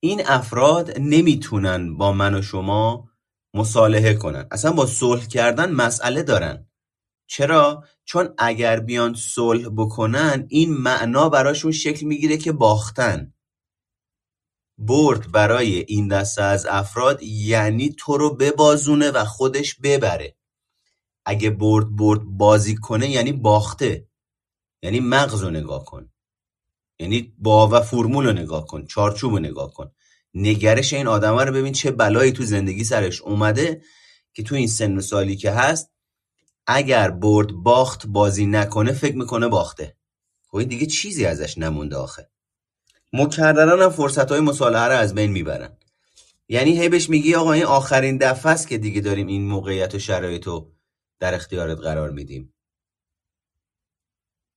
این 0.01 0.23
افراد 0.27 0.99
نمی‌تونن 1.01 1.97
با 1.97 2.13
من 2.13 2.35
و 2.35 2.43
شما 2.43 3.09
مصالحه 3.55 4.15
کنن. 4.15 4.49
اصلا 4.51 4.73
با 4.73 4.87
صلح 4.87 5.27
کردن 5.27 5.73
مسئله 5.73 6.23
دارن. 6.23 6.71
چرا؟ 7.29 7.85
چون 8.05 8.35
اگر 8.39 8.81
بیان 8.81 9.15
صلح 9.15 9.69
بکنن 9.77 10.47
این 10.49 10.73
معنا 10.73 11.29
براشون 11.29 11.73
شکل 11.73 12.07
می‌گیره 12.07 12.37
که 12.37 12.53
باختن. 12.53 13.35
برد 14.79 15.33
برای 15.33 15.85
این 15.89 16.09
دسته 16.09 16.43
از 16.43 16.67
افراد 16.67 17.23
یعنی 17.23 17.95
تو 17.99 18.17
رو 18.17 18.35
ببازونه 18.37 19.11
و 19.11 19.25
خودش 19.25 19.75
ببره. 19.75 20.37
اگه 21.25 21.51
برد 21.51 21.97
برد 21.97 22.25
بازی 22.25 22.75
کنه 22.75 23.11
یعنی 23.11 23.33
باخته. 23.33 24.09
یعنی 24.83 25.01
مغز 25.01 25.43
رو 25.43 25.51
نگاه 25.51 25.85
کن. 25.85 26.11
یعنی 26.99 27.35
با 27.39 27.69
و 27.69 27.81
فرمول 27.81 28.27
رو 28.27 28.33
نگاه 28.33 28.67
کن. 28.67 28.87
چارچوب 28.87 29.33
رو 29.33 29.39
نگاه 29.39 29.75
کن. 29.75 29.91
نگرش 30.35 30.93
این 30.93 31.07
آدم 31.07 31.39
رو 31.39 31.53
ببین 31.53 31.73
چه 31.73 31.91
بلایی 31.91 32.33
تو 32.33 32.45
زندگی 32.45 32.85
سرش 32.85 33.23
اومده 33.23 33.83
که 34.35 34.43
تو 34.43 34.55
این 34.55 34.69
سن 34.69 34.99
و 34.99 35.01
سالی 35.01 35.37
که 35.37 35.51
هست 35.51 35.91
اگر 36.67 37.11
برد 37.11 37.53
باخت 37.53 38.07
بازی 38.07 38.47
نکنه 38.47 38.93
فکر 38.93 39.17
می‌کنه 39.17 39.49
باخته. 39.49 39.97
خب 40.49 40.63
دیگه 40.63 40.87
چیزی 40.87 41.27
ازش 41.27 41.59
نمونده 41.59 41.97
آخه. 41.97 42.31
مکررن 43.13 43.83
هم 43.83 43.91
فرصت 43.91 44.31
های 44.31 44.41
مصالحه 44.41 44.85
رو 44.85 44.93
از 44.93 45.15
بین 45.15 45.31
می‌برن. 45.31 45.77
یعنی 46.49 46.81
هی 46.81 46.89
بهش 46.89 47.11
میگی 47.11 47.35
آقا 47.35 47.53
این 47.53 47.65
آخرین 47.65 48.17
دفعه 48.17 48.53
است 48.53 48.69
که 48.69 48.79
دیگه 48.79 49.01
داریم 49.01 49.27
این 49.27 49.49
موقعیت 49.49 49.95
و 49.95 49.99
شرایط 49.99 50.47
رو 50.47 50.73
در 51.21 51.35
اختیارت 51.35 51.79
قرار 51.79 52.11
میدیم. 52.11 52.55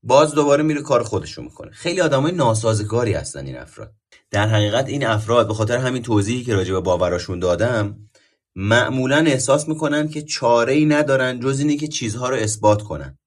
باز 0.03 0.35
دوباره 0.35 0.63
میره 0.63 0.81
کار 0.81 1.03
خودشو 1.03 1.41
می‌کنه. 1.41 1.71
خیلی 1.71 2.01
آدمای 2.01 2.31
ناسازگاری 2.31 3.13
هستن 3.13 3.45
این 3.45 3.57
افراد. 3.57 3.93
در 4.31 4.47
حقیقت 4.47 4.87
این 4.87 5.05
افراد 5.05 5.47
به 5.47 5.53
خاطر 5.53 5.77
همین 5.77 6.03
توضیحی 6.03 6.43
که 6.43 6.55
راجع 6.55 6.73
به 6.73 6.79
باوراشون 6.79 7.39
دادم 7.39 8.09
معمولا 8.55 9.17
احساس 9.17 9.67
می‌کنن 9.67 10.07
که 10.07 10.21
چاره 10.21 10.73
ای 10.73 10.85
ندارن 10.85 11.39
جز 11.39 11.59
اینه 11.59 11.77
که 11.77 11.87
چیزها 11.87 12.29
رو 12.29 12.35
اثبات 12.35 12.81
کنن 12.81 13.17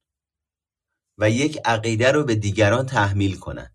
و 1.19 1.31
یک 1.31 1.59
عقیده 1.65 2.13
رو 2.13 2.25
به 2.25 2.35
دیگران 2.35 2.87
تحمیل 2.87 3.37
کنن. 3.37 3.72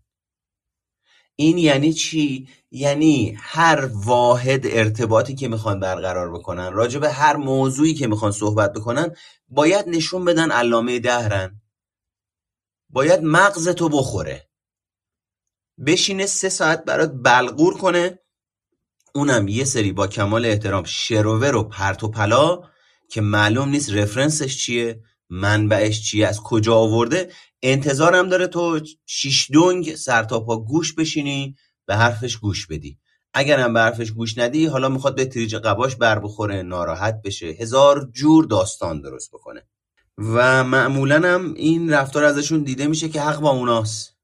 این 1.40 1.58
یعنی 1.58 1.92
چی؟ 1.92 2.48
یعنی 2.70 3.36
هر 3.40 3.90
واحد 3.92 4.60
ارتباطی 4.64 5.34
که 5.34 5.48
می‌خوان 5.48 5.80
برقرار 5.80 6.32
بکنن 6.32 6.72
راجع 6.72 6.98
به 6.98 7.10
هر 7.10 7.36
موضوعی 7.36 7.94
که 7.94 8.06
می‌خوان 8.06 8.32
صحبت 8.32 8.72
بکنن 8.72 9.14
باید 9.48 9.88
نشون 9.88 10.24
بدن 10.24 10.50
علامه 10.50 10.98
دهرن. 10.98 11.60
باید 12.90 13.20
مغزتو 13.22 13.88
بخوره. 13.88 14.48
بشینه 15.86 16.26
سه 16.26 16.48
ساعت 16.48 16.84
برات 16.84 17.12
بلغور 17.14 17.78
کنه. 17.78 18.18
اونم 19.14 19.48
یه 19.48 19.64
سری 19.64 19.92
با 19.92 20.06
کمال 20.06 20.46
احترام 20.46 20.84
شروور 20.84 21.56
و 21.56 21.62
پرت 21.62 22.04
و 22.04 22.08
پلا 22.08 22.62
که 23.08 23.20
معلوم 23.20 23.68
نیست 23.68 23.90
رفرنسش 23.90 24.58
چیه 24.58 25.02
منبعش 25.30 26.02
چیه 26.02 26.26
از 26.26 26.40
کجا 26.40 26.74
آورده. 26.74 27.32
انتظارم 27.62 28.28
داره 28.28 28.46
تو 28.46 28.80
شیش 29.06 29.50
تا 30.06 30.40
پا 30.40 30.56
گوش 30.56 30.94
بشینی 30.94 31.56
به 31.86 31.96
حرفش 31.96 32.36
گوش 32.36 32.66
بدی. 32.66 32.98
اگرم 33.34 33.72
به 33.72 33.80
حرفش 33.80 34.10
گوش 34.10 34.38
ندی 34.38 34.66
حالا 34.66 34.88
می‌خواد 34.88 35.16
به 35.16 35.24
تریج 35.24 35.56
قباش 35.56 35.96
بر 35.96 36.18
بخوره 36.18 36.62
ناراحت 36.62 37.22
بشه. 37.24 37.46
هزار 37.46 38.10
جور 38.12 38.44
داستان 38.44 39.00
درست 39.00 39.30
بکنه. 39.30 39.66
و 40.18 40.64
معمولا 40.64 41.34
هم 41.34 41.54
این 41.54 41.90
رفتار 41.90 42.24
ازشون 42.24 42.62
دیده 42.62 42.86
میشه 42.86 43.08
که 43.08 43.20
حق 43.20 43.40
با 43.40 43.50
اوناست. 43.50 44.16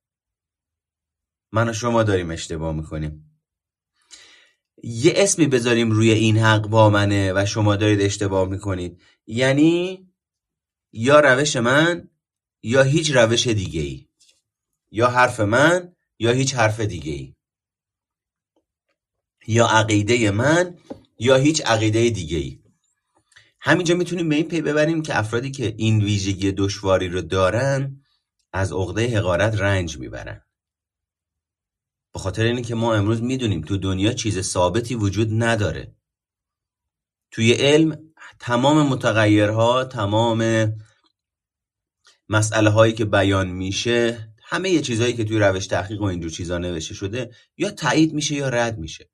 من 1.52 1.68
و 1.68 1.72
شما 1.72 2.02
داریم 2.02 2.30
اشتباه 2.30 2.74
می‌کنیم. 2.74 3.40
یه 4.82 5.12
اسمی 5.16 5.46
بذاریم 5.46 5.90
روی 5.90 6.10
این 6.10 6.38
حق 6.38 6.66
با 6.66 6.90
منه 6.90 7.32
و 7.32 7.46
شما 7.46 7.76
دارید 7.76 8.00
اشتباه 8.00 8.48
می‌کنید. 8.48 9.00
یعنی 9.26 10.06
یا 10.92 11.20
روش 11.20 11.56
من 11.56 12.08
یا 12.66 12.82
هیچ 12.82 13.10
روش 13.10 13.46
دیگه 13.46 13.80
ای 13.80 14.08
یا 14.90 15.08
حرف 15.08 15.40
من 15.40 15.92
یا 16.18 16.30
هیچ 16.30 16.54
حرف 16.54 16.80
دیگه 16.80 17.12
ای 17.12 17.34
یا 19.46 19.66
عقیده 19.66 20.30
من 20.30 20.78
یا 21.18 21.36
هیچ 21.36 21.62
عقیده 21.66 22.10
دیگه 22.10 22.36
ای 22.36 22.60
همینجا 23.60 23.94
می‌تونیم 23.94 24.28
به 24.28 24.34
این 24.34 24.48
پی 24.48 24.60
ببریم 24.60 25.02
که 25.02 25.18
افرادی 25.18 25.50
که 25.50 25.74
این 25.76 26.04
ویژگی 26.04 26.52
دشواری 26.52 27.08
رو 27.08 27.20
دارن 27.20 28.04
از 28.52 28.72
عقده 28.72 29.18
حقارت 29.18 29.54
رنج 29.54 29.98
می‌برن. 29.98 30.42
به 32.12 32.18
خاطر 32.18 32.42
اینه 32.42 32.62
که 32.62 32.74
ما 32.74 32.94
امروز 32.94 33.22
می‌دونیم 33.22 33.60
تو 33.60 33.76
دنیا 33.76 34.12
چیز 34.12 34.40
ثابتی 34.40 34.94
وجود 34.94 35.28
نداره. 35.32 35.96
توی 37.30 37.52
علم 37.52 38.14
تمام 38.38 38.88
متغیرها 38.88 39.84
تمام 39.84 40.72
مسئله 42.28 42.70
هایی 42.70 42.92
که 42.92 43.04
بیان 43.04 43.48
میشه 43.48 44.28
همه 44.44 44.70
یه 44.70 44.80
چیزهایی 44.80 45.14
که 45.14 45.24
توی 45.24 45.38
روش 45.38 45.66
تحقیق 45.66 46.00
و 46.00 46.04
اینجور 46.04 46.30
چیزا 46.30 46.58
نوشته 46.58 46.94
شده 46.94 47.30
یا 47.56 47.70
تایید 47.70 48.14
میشه 48.14 48.34
یا 48.34 48.48
رد 48.48 48.78
میشه. 48.78 49.10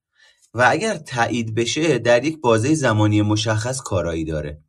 و 0.55 0.67
اگر 0.71 0.97
تایید 0.97 1.55
بشه 1.55 1.99
در 1.99 2.25
یک 2.25 2.41
بازه 2.41 2.75
زمانی 2.75 3.23
مشخص 3.23 3.81
کارایی 3.81 4.25
داره. 4.25 4.65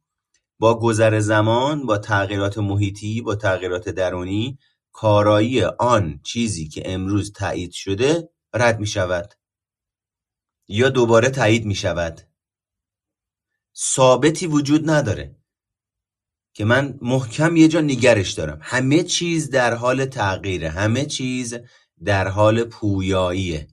با 0.59 0.79
گذر 0.79 1.19
زمان 1.19 1.85
با 1.85 1.97
تغییرات 1.97 2.57
محیطی 2.57 3.21
با 3.21 3.35
تغییرات 3.35 3.89
درونی 3.89 4.57
کارایی 4.91 5.63
آن 5.63 6.19
چیزی 6.23 6.67
که 6.67 6.93
امروز 6.93 7.33
تایید 7.33 7.71
شده 7.71 8.29
رد 8.53 8.79
می 8.79 8.87
شود 8.87 9.33
یا 10.67 10.89
دوباره 10.89 11.29
تایید 11.29 11.65
می 11.65 11.75
شود 11.75 12.21
ثابتی 13.77 14.47
وجود 14.47 14.89
نداره. 14.89 15.40
که 16.53 16.65
من 16.65 16.99
محکم 17.01 17.55
یه 17.55 17.67
جا 17.67 17.81
نگرش 17.81 18.31
دارم. 18.31 18.59
همه 18.61 19.03
چیز 19.03 19.49
در 19.49 19.73
حال 19.73 20.05
تغییره. 20.05 20.69
همه 20.69 21.05
چیز 21.05 21.57
در 22.03 22.27
حال 22.27 22.63
پویاییه. 22.63 23.67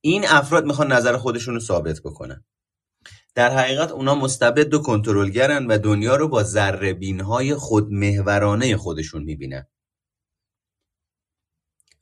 این 0.00 0.24
افراد 0.28 0.64
می‌خوان 0.64 0.92
نظر 0.92 1.16
خودشون 1.16 1.54
رو 1.54 1.60
ثابت 1.60 2.00
بکنن. 2.00 2.44
در 3.34 3.50
حقیقت 3.58 3.90
اونا 3.90 4.14
مستبد 4.14 4.74
و 4.74 4.78
کنترلگرن 4.78 5.66
و 5.66 5.78
دنیا 5.78 6.16
رو 6.16 6.28
با 6.28 6.42
ذره 6.42 6.98
های 7.24 7.54
خودمهورانه 7.54 8.76
خودشون 8.76 9.22
می‌بینن. 9.22 9.66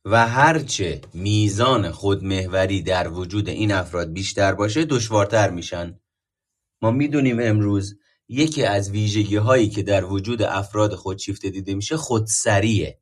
و 0.04 0.26
هرچه 0.28 1.00
میزان 1.14 1.90
خودمهوری 1.90 2.82
در 2.82 3.08
وجود 3.08 3.48
این 3.48 3.72
افراد 3.72 4.12
بیشتر 4.12 4.54
باشه 4.54 4.84
دشوارتر 4.84 5.50
میشن. 5.50 6.00
ما 6.82 6.90
می‌دونیم 6.90 7.40
امروز 7.40 7.98
یکی 8.28 8.64
از 8.64 8.90
ویژگی 8.90 9.36
هایی 9.36 9.68
که 9.68 9.82
در 9.82 10.04
وجود 10.04 10.42
افراد 10.42 10.94
خودشیفته 10.94 11.50
دیده 11.50 11.74
میشه 11.74 11.96
خودسریه 11.96 13.00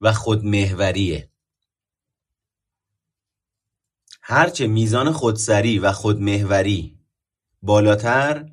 و 0.00 0.12
خودمهوریه 0.12 1.30
هرچه 4.22 4.66
میزان 4.66 5.12
خودسری 5.12 5.78
و 5.78 5.92
خودمهوری 5.92 6.98
بالاتر 7.62 8.46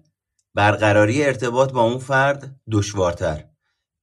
برقراری 0.54 1.26
ارتباط 1.26 1.72
با 1.72 1.82
اون 1.82 1.98
فرد 1.98 2.60
دشوارتر. 2.72 3.50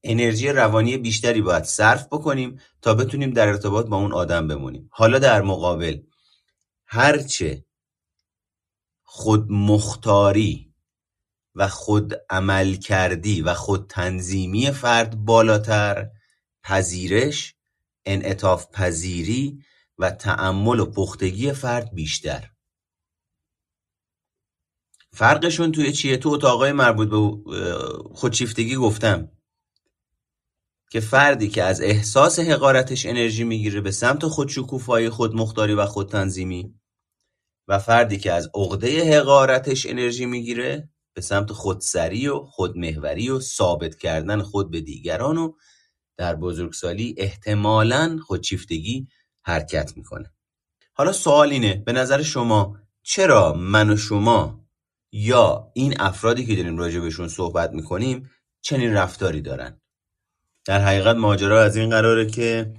انرژی 0.03 0.49
روانی 0.49 0.97
بیشتری 0.97 1.42
باید 1.42 1.64
صرف 1.64 2.07
بکنیم 2.07 2.61
تا 2.83 2.94
بتونیم 2.94 3.31
در 3.31 3.49
ارتباط 3.49 3.87
با 3.87 3.97
اون 3.97 4.12
آدم 4.12 4.49
بمونیم. 4.49 4.88
حالا 4.92 5.18
در 5.18 5.42
مقابل 5.42 6.01
هرچه 6.87 7.64
خودمختاری 9.03 10.73
و 11.55 11.69
خود 11.69 12.14
عمل 12.31 12.75
کردی 12.75 13.43
و 13.43 13.55
خود 13.55 13.87
تنظیمی 13.90 14.71
فرد 14.71 15.17
بالاتر 15.17 16.11
پذیرش 16.62 17.55
انعطاف 18.07 18.71
پذیری 18.73 19.64
و 19.99 20.11
تعمل 20.11 20.81
و 20.81 20.87
پختگی 20.87 21.53
فرد 21.53 21.95
بیشتر. 21.95 22.51
فرقشون 25.12 25.73
توی 25.73 25.93
چیه؟ 25.93 26.17
تو 26.17 26.29
اتاقای 26.29 26.73
مربوط 26.73 27.09
به 27.09 27.51
خودشیفتگی 28.14 28.77
گفتم 28.77 29.31
که 30.90 31.01
فردی 31.01 31.49
که 31.49 31.62
از 31.62 31.81
احساس 31.81 32.38
حقارتش 32.38 33.07
انرژی 33.07 33.45
می‌گیره 33.45 33.81
به 33.81 33.90
سمت 33.90 34.27
خودشکوفایی 34.27 35.09
خودمختاری 35.09 35.75
و 35.75 35.87
خودتنظیمی 35.87 36.75
و 37.69 37.79
فردی 37.79 38.19
که 38.19 38.33
از 38.33 38.51
عقده 38.55 39.19
حقارتش 39.19 39.87
انرژی 39.87 40.27
می‌گیره 40.27 40.93
به 41.14 41.20
سمت 41.20 41.53
خودسری 41.53 42.29
و 42.29 42.38
خودمهوری 42.38 43.31
و 43.31 43.40
ثابت 43.40 43.94
کردن 43.94 44.42
خود 44.42 44.70
به 44.70 44.81
دیگران 44.81 45.38
و 45.38 45.53
در 46.16 46.35
بزرگسالی 46.35 47.14
احتمالا 47.18 48.18
خودشیفتگی 48.27 49.09
حرکت 49.42 49.96
می‌کنه. 49.96 50.33
حالا 50.92 51.12
سوال 51.12 51.50
اینه 51.50 51.83
به 51.87 51.92
نظر 51.92 52.22
شما 52.22 52.77
چرا 53.03 53.53
من 53.53 53.90
و 53.90 53.96
شما 53.96 54.64
یا 55.12 55.70
این 55.74 55.94
افرادی 56.00 56.46
که 56.46 56.57
داریم 56.57 56.79
راجع 56.79 57.00
بهشون 57.00 57.29
صحبت 57.29 57.70
می‌کنیم 57.70 58.31
چنین 58.61 58.92
رفتاری 58.92 59.40
دارن؟ 59.40 59.81
در 60.64 60.81
حقیقت 60.81 61.16
ماجرا 61.16 61.62
از 61.62 61.77
این 61.77 61.90
قراره 61.90 62.27
که 62.27 62.74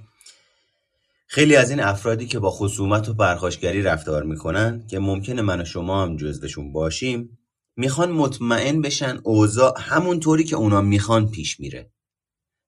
خیلی 1.26 1.56
از 1.56 1.70
این 1.70 1.80
افرادی 1.80 2.26
که 2.26 2.38
با 2.38 2.50
خصومت 2.50 3.08
و 3.08 3.14
پرخاشگری 3.14 3.82
رفتار 3.82 4.22
می‌کنن 4.22 4.86
که 4.86 4.98
ممکنه 4.98 5.42
من 5.42 5.60
و 5.60 5.64
شما 5.64 6.02
هم 6.02 6.16
جزوشون 6.16 6.72
باشیم 6.72 7.35
می‌خوان 7.76 8.12
مطمئن 8.12 8.80
بشن 8.80 9.20
اوضاع 9.24 9.74
همونطوری 9.80 10.44
که 10.44 10.56
اونا 10.56 10.80
می‌خوان 10.80 11.30
پیش 11.30 11.60
میره. 11.60 11.90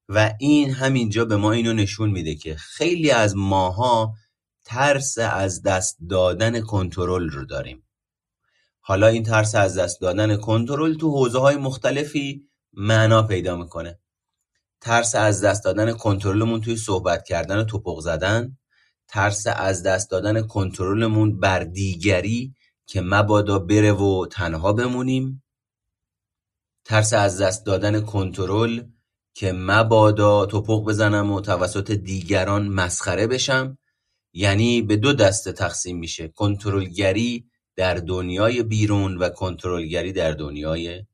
و 0.08 0.34
این 0.40 0.70
همینجا 0.70 1.24
به 1.24 1.36
ما 1.36 1.52
اینو 1.52 1.72
نشون 1.72 2.10
میده 2.10 2.34
که 2.34 2.56
خیلی 2.56 3.10
از 3.10 3.36
ماها 3.36 4.14
ترس 4.64 5.18
از 5.18 5.62
دست 5.62 5.96
دادن 6.08 6.60
کنترل 6.60 7.28
رو 7.28 7.44
داریم. 7.44 7.82
حالا 8.80 9.06
این 9.06 9.22
ترس 9.22 9.54
از 9.54 9.78
دست 9.78 10.00
دادن 10.00 10.36
کنترل 10.36 10.94
تو 10.94 11.10
حوزه 11.10 11.38
های 11.38 11.56
مختلفی 11.56 12.48
معنا 12.72 13.22
پیدا 13.22 13.56
می‌کنه. 13.56 13.98
ترس 14.80 15.14
از 15.14 15.44
دست 15.44 15.64
دادن 15.64 15.92
کنترلمون 15.92 16.60
توی 16.60 16.76
صحبت 16.76 17.24
کردن 17.24 17.58
و 17.58 17.64
توپق 17.64 18.00
زدن 18.00 18.58
ترس 19.08 19.46
از 19.46 19.82
دست 19.82 20.10
دادن 20.10 20.46
کنترلمون 20.46 21.40
بر 21.40 21.64
دیگری 21.64 22.54
که 22.88 23.00
مبادا 23.00 23.58
بره 23.58 23.92
و 23.92 24.26
تنها 24.26 24.72
بمونیم. 24.72 25.42
ترس 26.84 27.12
از 27.12 27.40
دست 27.40 27.66
دادن 27.66 28.00
کنترل 28.00 28.82
که 29.34 29.52
مبادا 29.52 30.46
توپق 30.46 30.84
بزنم 30.84 31.32
و 31.32 31.40
توسط 31.40 31.90
دیگران 31.90 32.68
مسخره 32.68 33.26
بشم 33.26 33.78
یعنی 34.32 34.82
به 34.82 34.96
دو 34.96 35.12
دسته 35.12 35.52
تقسیم 35.52 35.98
میشه. 35.98 36.28
کنترلگری 36.28 37.50
در 37.76 37.94
دنیای 37.94 38.62
بیرون 38.62 39.16
و 39.16 39.28
کنترلگری 39.28 40.12
در 40.12 40.32
دنیای 40.32 41.04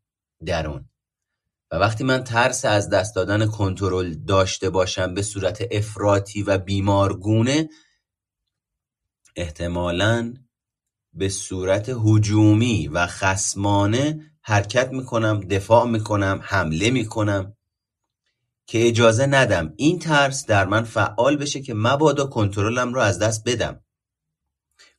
درون. 0.47 0.89
و 1.71 1.77
وقتی 1.77 2.05
من 2.05 2.25
ترس 2.25 2.65
از 2.65 2.91
دست 2.91 3.15
دادن 3.15 3.47
کنترل 3.47 4.15
داشته 4.15 4.71
باشم 4.71 5.15
به 5.15 5.23
صورت 5.23 5.65
افراطی 5.71 6.43
و 6.43 6.59
بیمارگونه 6.59 7.69
احتمالاً 9.37 10.35
به 11.15 11.29
صورت 11.29 11.93
هجومی 12.05 12.89
و 12.89 13.07
خسمانه 13.07 14.21
حرکت 14.43 14.93
می‌کنم 14.93 15.41
دفاع 15.41 15.87
می‌کنم 15.87 16.41
حمله 16.43 16.91
می‌کنم. 16.91 17.57
که 18.67 18.89
اجازه 18.89 19.27
ندم. 19.27 19.73
این 19.77 19.99
ترس 19.99 20.47
در 20.47 20.65
من 20.65 20.85
فعال 20.85 21.37
بشه 21.37 21.61
که 21.61 21.75
مبادا 21.75 22.27
کنترلم 22.27 22.95
رو 22.95 23.01
از 23.01 23.19
دست 23.19 23.43
بدم. 23.47 23.81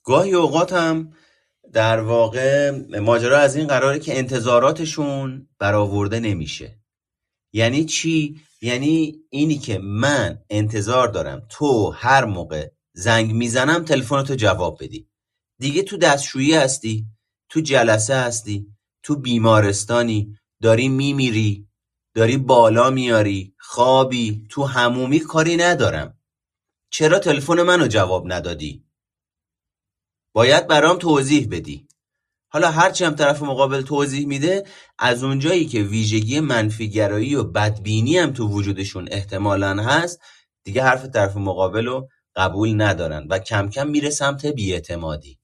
گاهی 0.04 0.34
اوقاتم 0.34 1.13
در 1.73 1.99
واقع 1.99 2.71
ماجرا 2.99 3.38
از 3.38 3.56
این 3.56 3.67
قراره 3.67 3.99
که 3.99 4.17
انتظاراتشون 4.17 5.49
برآورده 5.60 6.19
نمیشه. 6.19 6.80
یعنی 7.54 7.86
چی؟ 7.86 8.41
یعنی 8.62 9.15
اینی 9.30 9.58
که 9.58 9.80
من 9.80 10.39
انتظار 10.49 11.08
دارم. 11.08 11.41
تو 11.49 11.89
هر 11.89 12.25
موقع 12.25 12.67
زنگ 12.93 13.32
می‌زنم 13.32 13.86
تلفنتو 13.86 14.36
جواب 14.36 14.84
بدی. 14.84 15.08
دیگه 15.60 15.84
تو 15.84 15.98
دستشویی 15.98 16.54
هستی 16.54 17.06
تو 17.50 17.62
جلسه 17.62 18.15
هستی 18.15 18.68
تو 19.04 19.15
بیمارستانی 19.15 20.38
داری 20.62 20.89
میمیری 20.89 21.68
داری 22.15 22.38
بالا 22.38 22.89
میاری 22.89 23.56
خوابی 23.60 24.48
تو 24.50 24.63
همومی 24.63 25.20
کاری 25.20 25.58
ندارم. 25.58 26.20
چرا 26.89 27.20
تلفن 27.20 27.62
منو 27.62 27.88
جواب 27.88 28.34
ندادی؟ 28.34 28.86
باید 30.34 30.68
برام 30.68 30.98
توضیح 30.98 31.48
بدی. 31.52 31.88
حالا 32.48 32.72
هرچی 32.72 33.04
هم 33.04 33.15
طرف 33.15 33.41
مقابل 33.41 33.82
توضیح 33.82 34.28
میده 34.28 34.63
از 35.00 35.24
اونجایی 35.24 35.65
که 35.65 35.82
ویژگی 35.82 36.39
منفیگرایی 36.39 37.36
و 37.36 37.44
بدبینی 37.44 38.18
هم 38.18 38.34
تو 38.34 38.48
وجودشون 38.48 39.08
احتمالا 39.12 39.84
هست 39.84 40.20
دیگه 40.63 40.84
حرف 40.84 41.06
طرف 41.06 41.38
مقابل 41.38 41.86
رو 41.86 42.10
قبول 42.36 42.82
ندارن 42.82 43.28
و 43.30 43.39
کم 43.39 43.70
کم 43.70 43.88
میره 43.88 44.10
سمت 44.10 44.46
بیاعتمادی. 44.46 45.39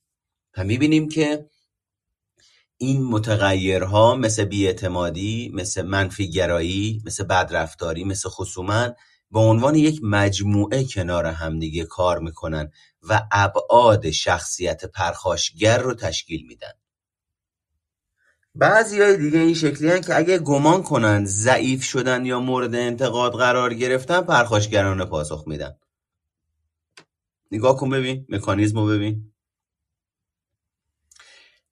و 0.57 0.63
می‌بینیم 0.63 1.09
که 1.09 1.49
این 2.77 3.03
متغیرها 3.03 4.15
مثل 4.15 4.45
بیاعتمادی 4.45 5.51
مثل 5.53 5.81
منفیگرایی 5.81 7.01
مثل 7.05 7.23
بدرفتاری 7.23 8.03
مثل 8.03 8.29
خصومت 8.29 8.95
به 9.31 9.39
عنوان 9.39 9.75
یک 9.75 9.99
مجموعه 10.03 10.83
کنار 10.83 11.25
همدیگه 11.25 11.85
کار 11.85 12.19
می‌کنن 12.19 12.71
و 13.09 13.27
ابعاد 13.31 14.09
شخصیت 14.09 14.85
پرخاشگر 14.85 15.77
رو 15.77 15.93
تشکیل 15.93 16.45
میدن. 16.47 16.71
بعضی 18.55 19.01
های 19.01 19.17
دیگه 19.17 19.39
این 19.39 19.53
شکلی 19.53 19.89
هن 19.89 20.01
که 20.01 20.17
اگه 20.17 20.37
گمان 20.37 20.83
کنن 20.83 21.25
ضعیف 21.25 21.83
شدن 21.83 22.25
یا 22.25 22.39
مورد 22.39 22.75
انتقاد 22.75 23.33
قرار 23.33 23.73
گرفتن 23.73 24.21
پرخاشگرانه 24.21 25.05
پاسخ 25.05 25.43
میدن. 25.47 25.75
نگاه 27.51 27.77
کن 27.77 27.89
ببین 27.89 28.25
مکانیزم 28.29 28.79
رو 28.79 28.87
ببین. 28.87 29.33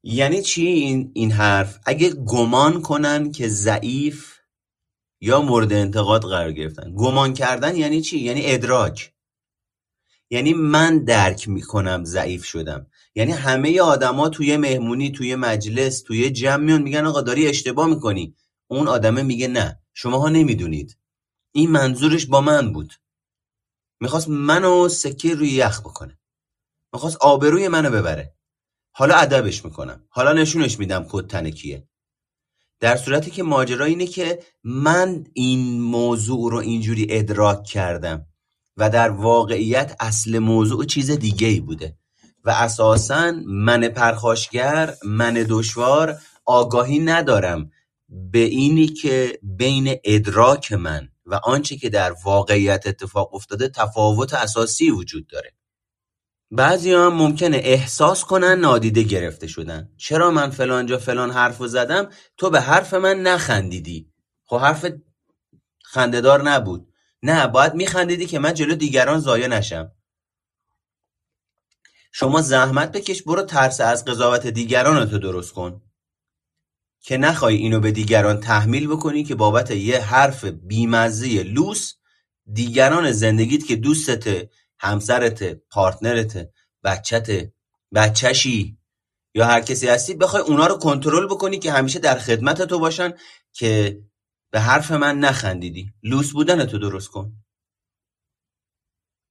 یعنی 0.04 0.42
چی 0.42 0.62
این, 0.68 1.12
این 1.14 1.32
حرف؟ 1.32 1.80
اگه 1.86 2.10
گمان 2.10 2.82
کنن 2.82 3.32
که 3.32 3.48
ضعیف 3.50 4.40
یا 5.22 5.42
مورد 5.42 5.74
انتقاد 5.74 6.22
قرار 6.22 6.52
گرفتن. 6.52 6.96
گمان 6.96 7.34
کردن 7.34 7.76
یعنی 7.76 8.02
چی؟ 8.02 8.20
یعنی 8.20 8.42
ادراک. 8.46 9.14
یعنی 10.30 10.54
من 10.54 11.04
درک 11.04 11.50
می‌کنم 11.50 12.04
ضعیف 12.06 12.46
شدم. 12.46 12.88
یعنی 13.16 13.32
همه 13.32 13.82
آدما 13.82 14.30
توی 14.30 14.58
مهمونی 14.58 15.12
توی 15.12 15.36
مجلس 15.36 16.02
توی 16.02 16.30
جمع 16.30 16.64
میان 16.64 16.82
میگن 16.82 17.06
آقا 17.06 17.22
داری 17.22 17.48
اشتباه 17.48 17.88
می‌کنی. 17.88 18.36
اون 18.68 18.88
آدمه 18.88 19.24
میگه 19.24 19.48
نه. 19.48 19.80
شماها 19.94 20.30
نمی‌دونید. 20.30 20.98
این 21.52 21.72
منظورش 21.72 22.26
با 22.26 22.42
من 22.42 22.74
بود. 22.74 22.94
می‌خواست 24.02 24.30
منو 24.30 24.90
سکه 24.90 25.36
روی 25.36 25.50
یخ 25.50 25.80
بکنه. 25.80 26.20
می‌خواست 26.94 27.18
آبروی 27.18 27.68
منو 27.68 27.90
ببره. 27.90 28.39
حالا 29.00 29.16
ادبش 29.16 29.66
می‌کنم. 29.66 30.04
حالا 30.10 30.34
نشونش 30.34 30.80
میدم 30.80 31.06
کد 31.10 31.28
تنکیه 31.28 31.88
در 32.80 32.96
صورتی 32.96 33.32
که 33.32 33.44
ماجرا 33.44 33.86
اینه 33.86 34.08
که 34.08 34.40
من 34.64 35.24
این 35.34 35.82
موضوع 35.82 36.52
رو 36.52 36.58
اینجوری 36.58 37.08
ادراک 37.10 37.64
کردم 37.64 38.26
و 38.78 38.90
در 38.90 39.10
واقعیت 39.10 39.96
اصل 40.00 40.40
موضوع 40.40 40.86
چیز 40.86 41.12
دیگه 41.12 41.48
ای 41.48 41.60
بوده 41.60 41.98
و 42.44 42.50
اساسا 42.50 43.32
من 43.46 43.88
پرخاشگر 43.88 44.96
من 45.06 45.46
دشوار 45.50 46.18
آگاهی 46.46 47.00
ندارم 47.00 47.72
به 48.10 48.40
اینی 48.40 48.88
که 48.88 49.40
بین 49.44 49.96
ادراک 50.04 50.72
من 50.74 51.10
و 51.26 51.36
آنچه 51.36 51.76
که 51.76 51.90
در 51.90 52.16
واقعیت 52.26 52.88
اتفاق 52.88 53.36
افتاده 53.36 53.70
تفاوت 53.70 54.34
اساسی 54.34 54.92
وجود 54.92 55.28
داره. 55.28 55.59
بعضی 56.52 56.94
هم 56.94 57.14
ممکنه 57.14 57.58
احساس 57.58 58.24
کنن 58.24 58.60
نادیده 58.60 59.04
گرفته 59.04 59.48
شدن. 59.48 59.90
چرا 59.98 60.32
من 60.32 60.50
فلان 60.50 60.86
جا 60.86 60.98
فلان 60.98 61.32
حرف 61.32 61.68
زدم؟ 61.68 62.10
تو 62.38 62.50
به 62.50 62.62
حرف 62.62 62.94
من 62.94 63.22
نخندیدی. 63.22 64.12
خب 64.46 64.58
حرف 64.58 64.86
خندهدار 65.84 66.50
نبود. 66.50 66.94
نه 67.24 67.48
باید 67.48 67.74
میخندیدی 67.74 68.26
که 68.26 68.40
من 68.40 68.54
جلو 68.54 68.76
دیگران 68.76 69.20
ضایع 69.20 69.48
نشم. 69.48 69.92
شما 72.12 72.42
زحمت 72.42 72.92
بکش 72.92 73.24
برو 73.24 73.42
ترس 73.42 73.82
از 73.82 74.06
قضاوت 74.06 74.48
دیگران 74.48 75.10
تو 75.10 75.20
درست 75.20 75.54
کن. 75.54 75.82
که 77.02 77.18
نخوای 77.18 77.56
اینو 77.56 77.80
به 77.80 77.92
دیگران 77.92 78.40
تحمیل 78.40 78.88
بکنی 78.88 79.24
که 79.24 79.36
بابت 79.36 79.72
یه 79.72 80.00
حرف 80.00 80.46
بیمزه 80.46 81.44
لوس 81.44 81.94
دیگران 82.54 83.12
زندگیت 83.12 83.66
که 83.66 83.76
دوستت 83.76 84.50
همسرت 84.80 85.44
پارتنرت 85.54 86.50
بچت 86.84 87.52
بچشی 87.96 88.78
یا 89.36 89.46
هر 89.46 89.62
کسی 89.62 89.88
هستی 89.88 90.14
بخوای 90.14 90.42
اونا 90.42 90.68
رو 90.68 90.78
کنترل 90.78 91.26
بکنی 91.26 91.60
که 91.60 91.72
همیشه 91.72 92.00
در 92.00 92.20
خدمت 92.20 92.62
تو 92.62 92.80
باشن 92.80 93.14
که 93.54 94.02
به 94.52 94.60
حرف 94.60 94.92
من 94.92 95.20
نخندیدی. 95.20 95.94
لوس 96.04 96.32
بودن 96.32 96.66
تو 96.66 96.78
درست 96.78 97.10
کن. 97.10 97.34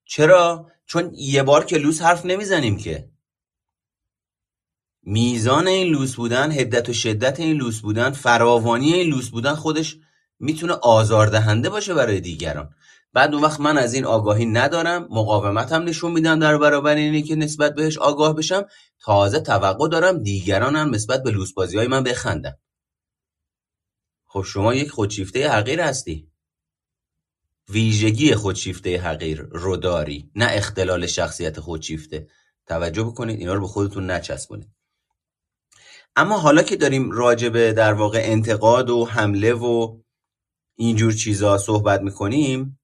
چرا؟ 0.05 0.71
چون 0.87 1.13
یه 1.15 1.43
بار 1.43 1.65
که 1.65 1.79
لوس 1.79 2.03
حرف 2.03 2.27
نمی‌زنیم 2.27 2.77
که. 2.77 3.11
میزان 5.03 5.67
این 5.67 5.93
لوس 5.93 6.15
بودن 6.15 6.53
هدت 6.53 6.89
و 6.89 6.93
شدت 6.93 7.41
این 7.41 7.57
لوس 7.57 7.81
بودن 7.81 8.11
فراوانی 8.11 8.93
این 8.95 9.11
لوس 9.11 9.29
بودن 9.29 9.55
خودش 9.55 9.97
می‌تونه 10.39 10.73
آزاردهنده 10.73 11.71
باشه 11.71 11.95
برای 11.95 12.21
دیگران. 12.21 12.75
بعد 13.13 13.35
اون 13.35 13.45
وقت 13.45 13.61
من 13.61 13.79
از 13.79 13.95
این 13.95 14.05
آگاهی 14.05 14.47
ندارم 14.47 15.03
مقاومت 15.11 15.73
هم 15.73 15.83
نشون 15.83 16.13
میدم 16.13 16.39
در 16.39 16.59
برابر 16.59 16.97
اینی 16.97 17.23
که 17.23 17.37
نسبت 17.37 17.75
بهش 17.75 17.99
آگاه 17.99 18.35
بشم. 18.35 18.65
تازه 19.01 19.41
توقع 19.41 19.89
دارم 19.89 20.23
دیگران 20.23 20.77
نسبت 20.77 21.23
به 21.23 21.31
لوس 21.31 21.53
بازی 21.53 21.79
های 21.79 21.87
من 21.87 22.03
بخندن. 22.03 22.55
خب 24.27 24.43
شما 24.43 24.75
یک 24.75 24.91
خودشیفته 24.91 25.49
حقیر 25.49 25.81
هستی. 25.81 26.31
ویژگی 27.69 28.35
خودشیفته 28.35 29.01
حقیر 29.01 29.41
رو 29.51 29.77
داری 29.77 30.31
نه 30.35 30.49
اختلال 30.51 31.07
شخصیت 31.07 31.61
خودشیفته. 31.61 32.29
توجه 32.67 33.03
بکنید 33.03 33.41
اینا 33.41 33.55
رو 33.55 33.61
به 33.61 33.67
خودتون 33.67 34.11
نچسبونید. 34.11 34.71
اما 36.17 36.39
حالا 36.39 36.63
که 36.63 36.77
داریم 36.77 37.11
راجبه 37.11 37.73
در 37.73 37.93
واقع 37.93 38.21
انتقاد 38.23 38.91
و 38.91 39.05
حمله 39.05 39.53
و 39.53 39.99
اینجور 40.77 41.13
چیزا 41.13 41.59
صحبت 41.59 42.01
می‌کنیم 42.01 42.78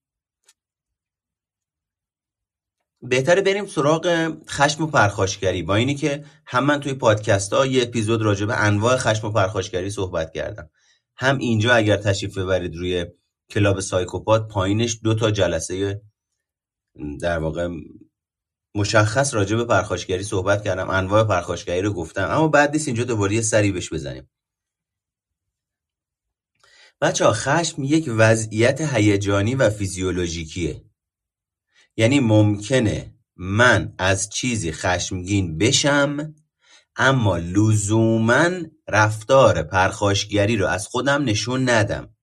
بهتره 3.08 3.42
بریم 3.42 3.66
سراغ 3.66 4.32
خشم 4.48 4.82
و 4.82 4.86
پرخاشگری. 4.86 5.62
با 5.62 5.74
اینی 5.74 5.94
که 5.94 6.24
هم 6.46 6.64
من 6.64 6.80
توی 6.80 6.94
پادکست 6.94 7.52
ها 7.52 7.66
یه 7.66 7.82
اپیزود 7.82 8.22
راجع 8.22 8.46
به 8.46 8.64
انواع 8.64 8.96
خشم 8.96 9.26
و 9.26 9.30
پرخاشگری 9.30 9.90
صحبت 9.90 10.32
کردم. 10.32 10.70
هم 11.16 11.38
اینجا 11.38 11.74
اگر 11.74 11.96
تشریف 11.96 12.38
ببرید 12.38 12.76
روی 12.76 13.06
کلاب 13.50 13.80
سایکوپات 13.80 14.48
پایینش 14.48 15.00
دو 15.02 15.14
تا 15.14 15.30
جلسه 15.30 16.02
در 17.20 17.38
واقع 17.38 17.68
مشخص 18.74 19.34
راجع 19.34 19.56
به 19.56 19.64
پرخاشگری 19.64 20.22
صحبت 20.22 20.64
کردم 20.64 20.90
انواع 20.90 21.24
پرخاشگری 21.24 21.82
رو 21.82 21.92
گفتم. 21.92 22.30
اما 22.30 22.48
بعد 22.48 22.72
نیست 22.72 22.88
اینجا 22.88 23.04
دوباره 23.04 23.34
یه 23.34 23.40
سری 23.40 23.72
بهش 23.72 23.92
بزنیم. 23.92 24.30
بچه 27.00 27.24
ها 27.24 27.32
خشم 27.32 27.84
یک 27.84 28.04
وضعیت 28.08 28.80
هیجانی 28.80 29.54
و 29.54 29.70
فیزیولوژیکیه. 29.70 30.83
یعنی 31.96 32.20
ممکنه 32.20 33.14
من 33.36 33.94
از 33.98 34.30
چیزی 34.30 34.72
خشمگین 34.72 35.58
بشم 35.58 36.34
اما 36.96 37.36
لزوما 37.36 38.50
رفتار 38.88 39.62
پرخاشگری 39.62 40.56
رو 40.56 40.66
از 40.66 40.86
خودم 40.86 41.24
نشون 41.24 41.68
ندم. 41.68 42.14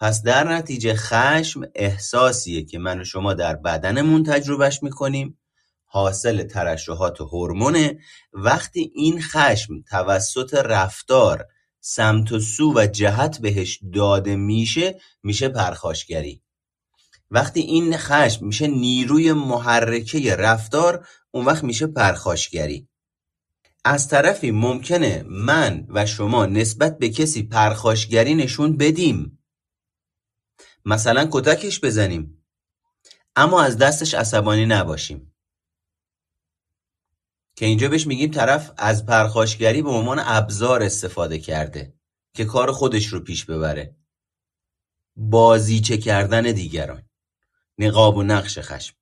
پس 0.00 0.22
در 0.22 0.52
نتیجه 0.52 0.94
خشم 0.94 1.60
احساسیه 1.74 2.64
که 2.64 2.78
من 2.78 3.00
و 3.00 3.04
شما 3.04 3.34
در 3.34 3.56
بدنمون 3.56 4.22
تجربهش 4.22 4.82
می‌کنیم 4.82 5.38
حاصل 5.84 6.42
ترشحات 6.42 7.20
هورمونه. 7.20 7.98
وقتی 8.32 8.92
این 8.94 9.22
خشم 9.22 9.82
توسط 9.90 10.54
رفتار 10.54 11.46
سمت 11.80 12.32
و 12.32 12.40
سو 12.40 12.72
و 12.76 12.86
جهت 12.86 13.38
بهش 13.40 13.80
داده 13.94 14.36
میشه 14.36 15.00
میشه 15.22 15.48
پرخاشگری. 15.48 16.42
وقتی 17.30 17.60
این 17.60 17.96
خشم 17.96 18.46
میشه 18.46 18.66
نیروی 18.66 19.32
محرکه 19.32 20.36
رفتار 20.36 21.08
اون 21.30 21.44
وقت 21.44 21.64
میشه 21.64 21.86
پرخاشگری. 21.86 22.88
از 23.84 24.08
طرفی 24.08 24.50
ممکنه 24.50 25.24
من 25.28 25.86
و 25.88 26.06
شما 26.06 26.46
نسبت 26.46 26.98
به 26.98 27.08
کسی 27.08 27.42
پرخاشگری 27.42 28.34
نشون 28.34 28.76
بدیم. 28.76 29.44
مثلا 30.84 31.28
کتکش 31.32 31.80
بزنیم. 31.80 32.46
اما 33.36 33.62
از 33.62 33.78
دستش 33.78 34.14
عصبانی 34.14 34.66
نباشیم. 34.66 35.34
که 37.56 37.66
اینجا 37.66 37.88
بهش 37.88 38.06
میگیم 38.06 38.30
طرف 38.30 38.72
از 38.76 39.06
پرخاشگری 39.06 39.82
به 39.82 39.90
عنوان 39.90 40.18
ابزار 40.24 40.82
استفاده 40.82 41.38
کرده 41.38 41.94
که 42.34 42.44
کار 42.44 42.72
خودش 42.72 43.06
رو 43.06 43.20
پیش 43.20 43.44
ببره. 43.44 43.96
بازیچه 45.16 45.98
کردن 45.98 46.42
دیگران. 46.42 47.05
نقاب 47.78 48.16
و 48.16 48.22
نقش 48.22 48.58
خشم. 48.58 48.94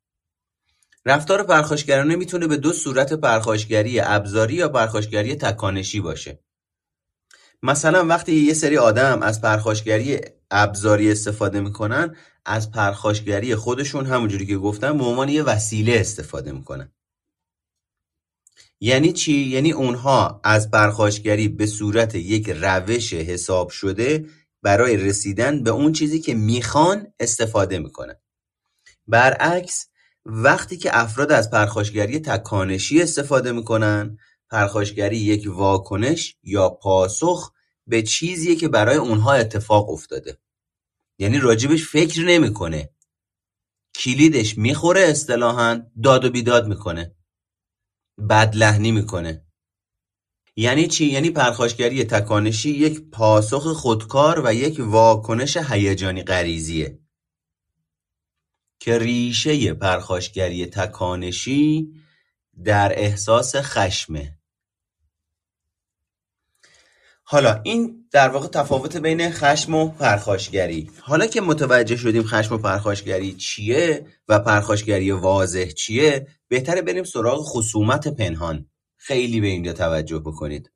رفتار 1.07 1.43
پرخاشگرانه 1.43 2.17
می‌تونه 2.17 2.47
به 2.47 2.57
دو 2.57 2.73
صورت 2.73 3.13
پرخاشگری 3.13 4.01
ابزاری 4.01 4.55
یا 4.55 4.69
پرخاشگری 4.69 5.35
تکانشی 5.37 6.01
باشه. 6.01 6.39
مثلا 7.63 8.07
وقتی 8.07 8.35
یه 8.35 8.55
سری 8.55 8.79
آدم 8.79 9.23
از 9.23 9.41
پرخاشگری 9.41 10.21
ابزاری 10.51 11.13
استفاده 11.13 11.61
می‌کنن 11.61 12.17
از 12.45 12.71
پرخاشگری 12.71 13.55
خودشون 13.55 14.07
همونجوری 14.07 14.47
که 14.47 14.57
گفتم 14.57 14.99
به 14.99 15.05
عنوان 15.05 15.29
یه 15.29 15.43
وسیله 15.43 15.93
استفاده 16.01 16.53
می‌کنن. 16.53 16.93
یعنی 18.81 19.13
چی؟ 19.13 19.33
یعنی 19.33 19.73
اونها 19.73 20.41
از 20.45 20.71
پرخاشگری 20.71 21.49
به 21.49 21.67
صورت 21.67 22.15
یک 22.15 22.51
روش 22.51 23.13
حساب 23.13 23.71
شده 23.71 24.27
برای 24.63 24.97
رسیدن 24.97 25.63
به 25.63 25.71
اون 25.71 25.93
چیزی 25.93 26.21
که 26.21 26.35
می‌خوان 26.35 27.13
استفاده 27.21 27.79
می‌کنن. 27.79 28.17
برعکس 29.07 29.87
وقتی 30.27 30.77
که 30.77 30.99
افراد 30.99 31.33
از 31.33 31.51
پرخاشگری 31.51 32.19
تکانشی 32.19 33.03
استفاده 33.03 33.53
می‌کنن 33.53 34.19
پرخاشگری 34.51 35.17
یک 35.17 35.45
واکنش 35.47 36.37
یا 36.43 36.69
پاسخ 36.69 37.53
به 37.87 38.03
چیزیه 38.03 38.57
که 38.57 38.69
برای 38.69 38.97
اونها 38.97 39.33
اتفاق 39.33 39.91
افتاده. 39.91 40.39
یعنی 41.19 41.39
راجبش 41.39 41.85
فکر 41.85 42.21
نمی‌کنه. 42.21 42.91
کلیدش 43.97 44.59
می‌خوره 44.59 45.01
اصطلاحا 45.01 45.83
داد 46.03 46.25
و 46.25 46.31
بیداد 46.31 46.69
می‌کنه. 46.69 47.15
بدلهنی 48.31 48.93
می‌کنه. 48.93 49.47
یعنی 50.57 50.89
چی؟ 50.89 51.07
یعنی 51.07 51.31
پرخاشگری 51.31 52.05
تکانشی 52.05 52.71
یک 52.71 53.01
پاسخ 53.11 53.73
خودکار 53.73 54.43
و 54.45 54.55
یک 54.55 54.77
واکنش 54.81 55.57
هیجانی 55.57 56.23
غریزیه. 56.23 57.04
که 58.85 58.99
ریشه 58.99 59.75
پرخاشگری 59.75 60.67
تکانشی 60.67 61.89
در 62.65 62.93
احساس 62.99 63.57
خشمه. 63.57 64.39
حالا 67.23 67.61
این 67.63 68.09
در 68.11 68.29
واقع 68.29 68.49
تفاوت 68.49 68.97
بین 68.97 69.31
خشم 69.31 69.75
و 69.75 69.89
پرخاشگری. 69.89 70.91
حالا 71.01 71.27
که 71.27 71.41
متوجه 71.41 71.97
شدیم 71.97 72.23
خشم 72.23 72.55
و 72.55 72.59
پرخاشگری 72.59 73.33
چیه 73.33 74.07
و 74.29 74.39
پرخاشگری 74.39 75.11
واضح 75.11 75.67
چیه 75.67 76.27
بهتره 76.49 76.83
بریم 76.83 77.05
سراغ 77.05 77.41
خصومت 77.41 78.09
پنهان. 78.09 78.67
خیلی 78.97 79.41
به 79.41 79.47
اینجا 79.47 79.73
توجه 79.73 80.19
بکنید. 80.19 80.71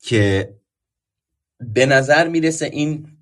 که 0.00 0.54
به 1.60 1.86
نظر 1.86 2.28
می‌رسه 2.28 2.66
این 2.66 3.15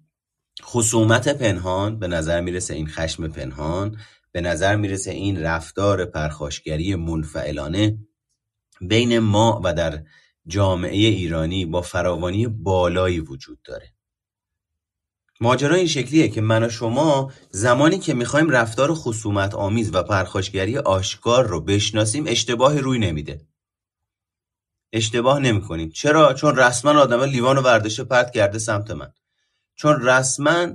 خصومت 0.65 1.29
پنهان 1.29 1.99
به 1.99 2.09
نظر 2.09 2.41
می‌رسه 2.41 2.75
این 2.75 2.89
خشم 2.89 3.29
پنهان 3.29 3.99
به 4.33 4.41
نظر 4.41 4.77
می‌رسه 4.77 5.11
این 5.11 5.43
رفتار 5.43 6.05
پرخاشگری 6.05 6.95
منفعلانه 6.95 7.99
بین 8.81 9.19
ما 9.19 9.61
و 9.65 9.75
در 9.75 10.03
جامعه 10.47 10.97
ایرانی 10.97 11.67
با 11.67 11.83
فراوانی 11.83 12.47
بالایی 12.47 13.21
وجود 13.21 13.63
داره. 13.63 13.95
ماجرا 15.41 15.77
این 15.77 15.87
شکلیه 15.87 16.29
که 16.29 16.41
من 16.41 16.63
و 16.63 16.69
شما 16.69 17.33
زمانی 17.51 17.99
که 17.99 18.15
می‌خوایم 18.15 18.51
رفتار 18.51 18.95
خصومت 18.95 19.55
آمیز 19.55 19.95
و 19.95 20.03
پرخاشگری 20.03 20.79
آشکار 20.79 21.47
رو 21.47 21.61
بشناسیم 21.61 22.25
اشتباهی 22.27 22.79
روی 22.79 22.99
نمیده. 22.99 23.47
اشتباه 24.93 25.39
نمی‌کنیم. 25.39 25.91
چرا؟ 25.91 26.35
چون 26.35 26.57
رسما 26.57 27.01
آدم 27.01 27.23
لیوان 27.23 27.59
و 27.59 27.81
پرت 28.11 28.31
کرده 28.31 28.59
سمت 28.59 28.91
من. 28.91 29.13
چون 29.77 30.03
رسما 30.03 30.69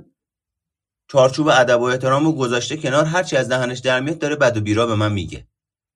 چارچوب 1.08 1.48
ادب 1.48 1.80
و 1.80 1.84
احترام 1.84 2.24
رو 2.24 2.32
گذاشته 2.32 2.76
کنار 2.76 3.04
هرچی 3.04 3.36
از 3.36 3.48
دهنش 3.48 3.78
در 3.78 4.00
میاد 4.00 4.18
داره 4.18 4.36
بد 4.36 4.56
و 4.56 4.60
بیرا 4.60 4.86
به 4.86 4.94
من 4.94 5.12
میگه. 5.12 5.46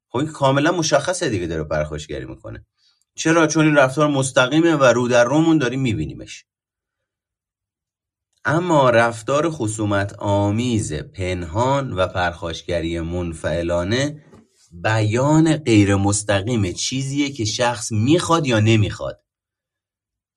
خب 0.08 0.18
این 0.18 0.28
کاملا 0.28 0.72
مشخصه 0.72 1.28
دیگه 1.28 1.46
داره 1.46 1.64
پرخاشگری 1.64 2.24
می‌کنه. 2.24 2.66
چرا؟ 3.14 3.46
چون 3.46 3.64
این 3.66 3.74
رفتار 3.74 4.08
مستقیمه 4.08 4.74
و 4.74 4.84
رو 4.84 5.08
در 5.08 5.24
رومون 5.24 5.58
داریم 5.58 5.80
میبینیمش. 5.80 6.44
اما 8.44 8.90
رفتار 8.90 9.50
خصومت 9.50 10.14
آمیز 10.18 10.92
پنهان 10.92 11.92
و 11.92 12.06
پرخاشگری 12.06 13.00
منفعلانه 13.00 14.24
بیان 14.72 15.56
غیر 15.56 15.96
مستقیم 15.96 16.72
چیزیه 16.72 17.30
که 17.30 17.44
شخص 17.44 17.92
می‌خواد 17.92 18.46
یا 18.46 18.60
نمی‌خواد. 18.60 19.23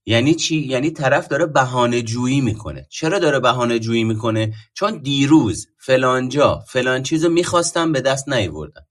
یعنی 0.10 0.36
چی؟ 0.36 0.58
یعنی 0.58 0.92
طرف 0.92 1.28
داره 1.28 1.46
بهانه 1.46 2.02
جویی 2.02 2.42
می‌کنه. 2.42 2.88
چرا 2.90 3.20
داره 3.20 3.40
بهانه 3.40 3.80
جویی 3.80 4.04
می‌کنه؟ 4.04 4.54
چون 4.74 4.98
دیروز 4.98 5.68
فلانجا 5.80 6.64
فلان 6.68 7.04
چیزو 7.04 7.30
می‌خواستم 7.30 7.92
به 7.92 8.02
دست 8.02 8.30
نیوردم 8.30 8.88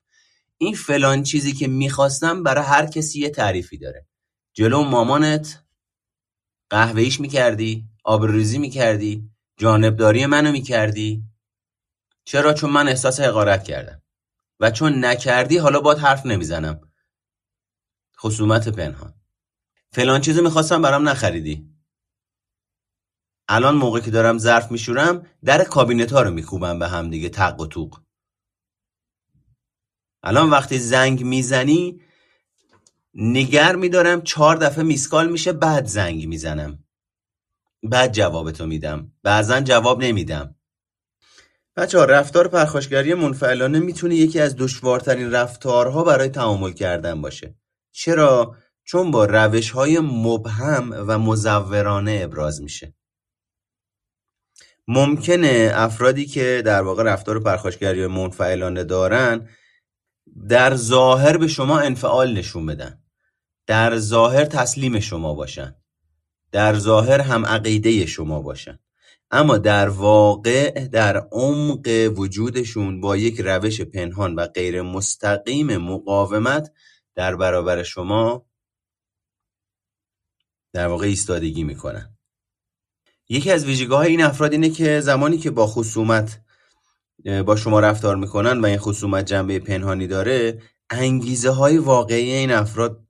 این 0.59 0.75
فلان 0.75 1.23
چیزی 1.23 1.53
که 1.53 1.69
می‌خواستم 1.69 2.43
برای 2.43 2.65
هر 2.65 2.87
کسی 2.87 3.21
یه 3.21 3.31
تعریفی 3.31 3.79
داره. 3.79 4.07
جلو 4.55 4.83
مامانت 4.83 5.65
قهوهیش 6.71 7.21
می‌کردی 7.21 7.85
آبروریزی 8.05 8.59
می‌کردی 8.59 9.31
جانبداری 9.57 10.27
منو 10.27 10.53
می‌کردی. 10.53 11.23
چرا؟ 12.25 12.55
چون 12.55 12.71
من 12.71 12.89
احساس 12.89 13.21
حقارت 13.21 13.65
کردم. 13.65 14.03
و 14.61 14.71
چون 14.71 15.05
نکردی 15.05 15.59
حالا 15.59 15.81
باد 15.81 15.99
حرف 15.99 16.27
نمی‌زنم. 16.27 16.81
خصومت 18.19 18.69
پنهان. 18.69 19.16
فلان 19.97 20.21
چیزو 20.21 20.43
می‌خواستم 20.43 20.83
برام 20.83 21.09
نخریدی. 21.09 21.71
الان 23.49 23.77
موقع 23.77 24.01
که 24.01 24.11
دارم 24.11 24.39
ظرف 24.39 24.71
میشورم 24.71 25.27
در 25.45 25.65
کابینت 25.65 26.13
ها 26.13 26.23
رو 26.23 26.31
میکوبم 26.31 26.79
به 26.79 26.89
هم 26.89 27.11
دیگه 27.11 27.29
تق 27.29 27.61
و 27.61 27.67
توق. 27.67 28.01
الان 30.23 30.51
وقتی 30.51 30.79
زنگ 30.79 31.25
می‌زنی 31.25 32.01
نگر 33.15 33.77
میدارم 33.77 34.23
چهار 34.23 34.57
دفعه 34.57 34.85
میسکال 34.85 35.31
میشه 35.31 35.53
بعد 35.53 35.87
زنگ 35.87 36.27
می‌زنم. 36.27 36.85
بعد 37.83 38.13
جوابتو 38.13 38.67
میدم. 38.67 39.13
بعضا 39.23 39.61
جواب 39.61 40.05
نمیدم. 40.05 40.55
بچه 41.77 41.99
ها 41.99 42.05
رفتار 42.05 42.49
پرخاشگری 42.49 43.15
منفعلانه 43.15 43.79
می‌تونه 43.79 44.15
یکی 44.15 44.41
از 44.41 44.57
دشوارترین 44.57 45.31
رفتارها 45.31 46.05
برای 46.05 46.29
تعامل 46.29 46.73
کردن 46.73 47.23
باشه. 47.23 47.55
چرا؟ 47.93 48.57
چون 48.87 49.11
با 49.11 49.25
روش 49.25 49.71
های 49.71 50.01
مبهم 50.01 51.05
و 51.09 51.19
مزورانه 51.19 52.21
ابراز 52.23 52.63
میشه. 52.63 52.95
ممکنه 54.89 55.71
افرادی 55.75 56.27
که 56.27 56.63
در 56.67 56.83
واقع 56.83 57.03
رفتار 57.03 57.41
پرخاشگری 57.41 58.07
منفعلانه 58.07 58.85
دارن 58.85 59.49
در 60.49 60.75
ظاهر 60.75 61.37
به 61.37 61.49
شما 61.49 61.79
انفعال 61.79 62.33
نشون 62.33 62.67
بدن. 62.67 63.03
در 63.67 63.97
ظاهر 63.97 64.45
تسلیم 64.45 65.01
شما 65.01 65.35
باشن. 65.35 65.75
در 66.53 66.75
ظاهر 66.75 67.21
هم 67.21 67.47
عقیده 67.47 68.07
شما 68.07 68.43
باشن. 68.43 68.79
اما 69.31 69.59
در 69.59 69.89
واقع 69.89 70.89
در 70.89 71.29
عمق 71.33 72.13
وجودشون 72.17 73.01
با 73.01 73.17
یک 73.17 73.41
روش 73.41 73.81
پنهان 73.81 74.35
و 74.35 74.47
غیر 74.47 74.83
مستقیم 74.83 75.77
مقاومت 75.77 76.73
در 77.15 77.37
برابر 77.37 77.83
شما 77.83 78.47
در 80.77 80.87
واقع 80.87 81.07
ایستادگی 81.07 81.65
می‌کنن. 81.65 82.17
یکی 83.29 83.51
از 83.51 83.65
ویژگی 83.65 83.95
های 83.95 84.09
این 84.09 84.23
افراد 84.23 84.53
اینه 84.53 84.71
که 84.71 85.01
زمانی 85.01 85.39
که 85.39 85.51
با 85.51 85.67
خصومت 85.67 86.41
با 87.47 87.57
شما 87.57 87.81
رفتار 87.81 88.17
می‌کنن 88.17 88.61
و 88.61 88.67
این 88.67 88.79
خصومت 88.79 89.27
جنبه 89.27 89.59
پنهانی 89.59 90.07
داره 90.07 90.63
انگیزه 90.91 91.51
های 91.51 91.79
واقعی 91.79 92.31
این 92.31 92.53
افراد 92.53 93.07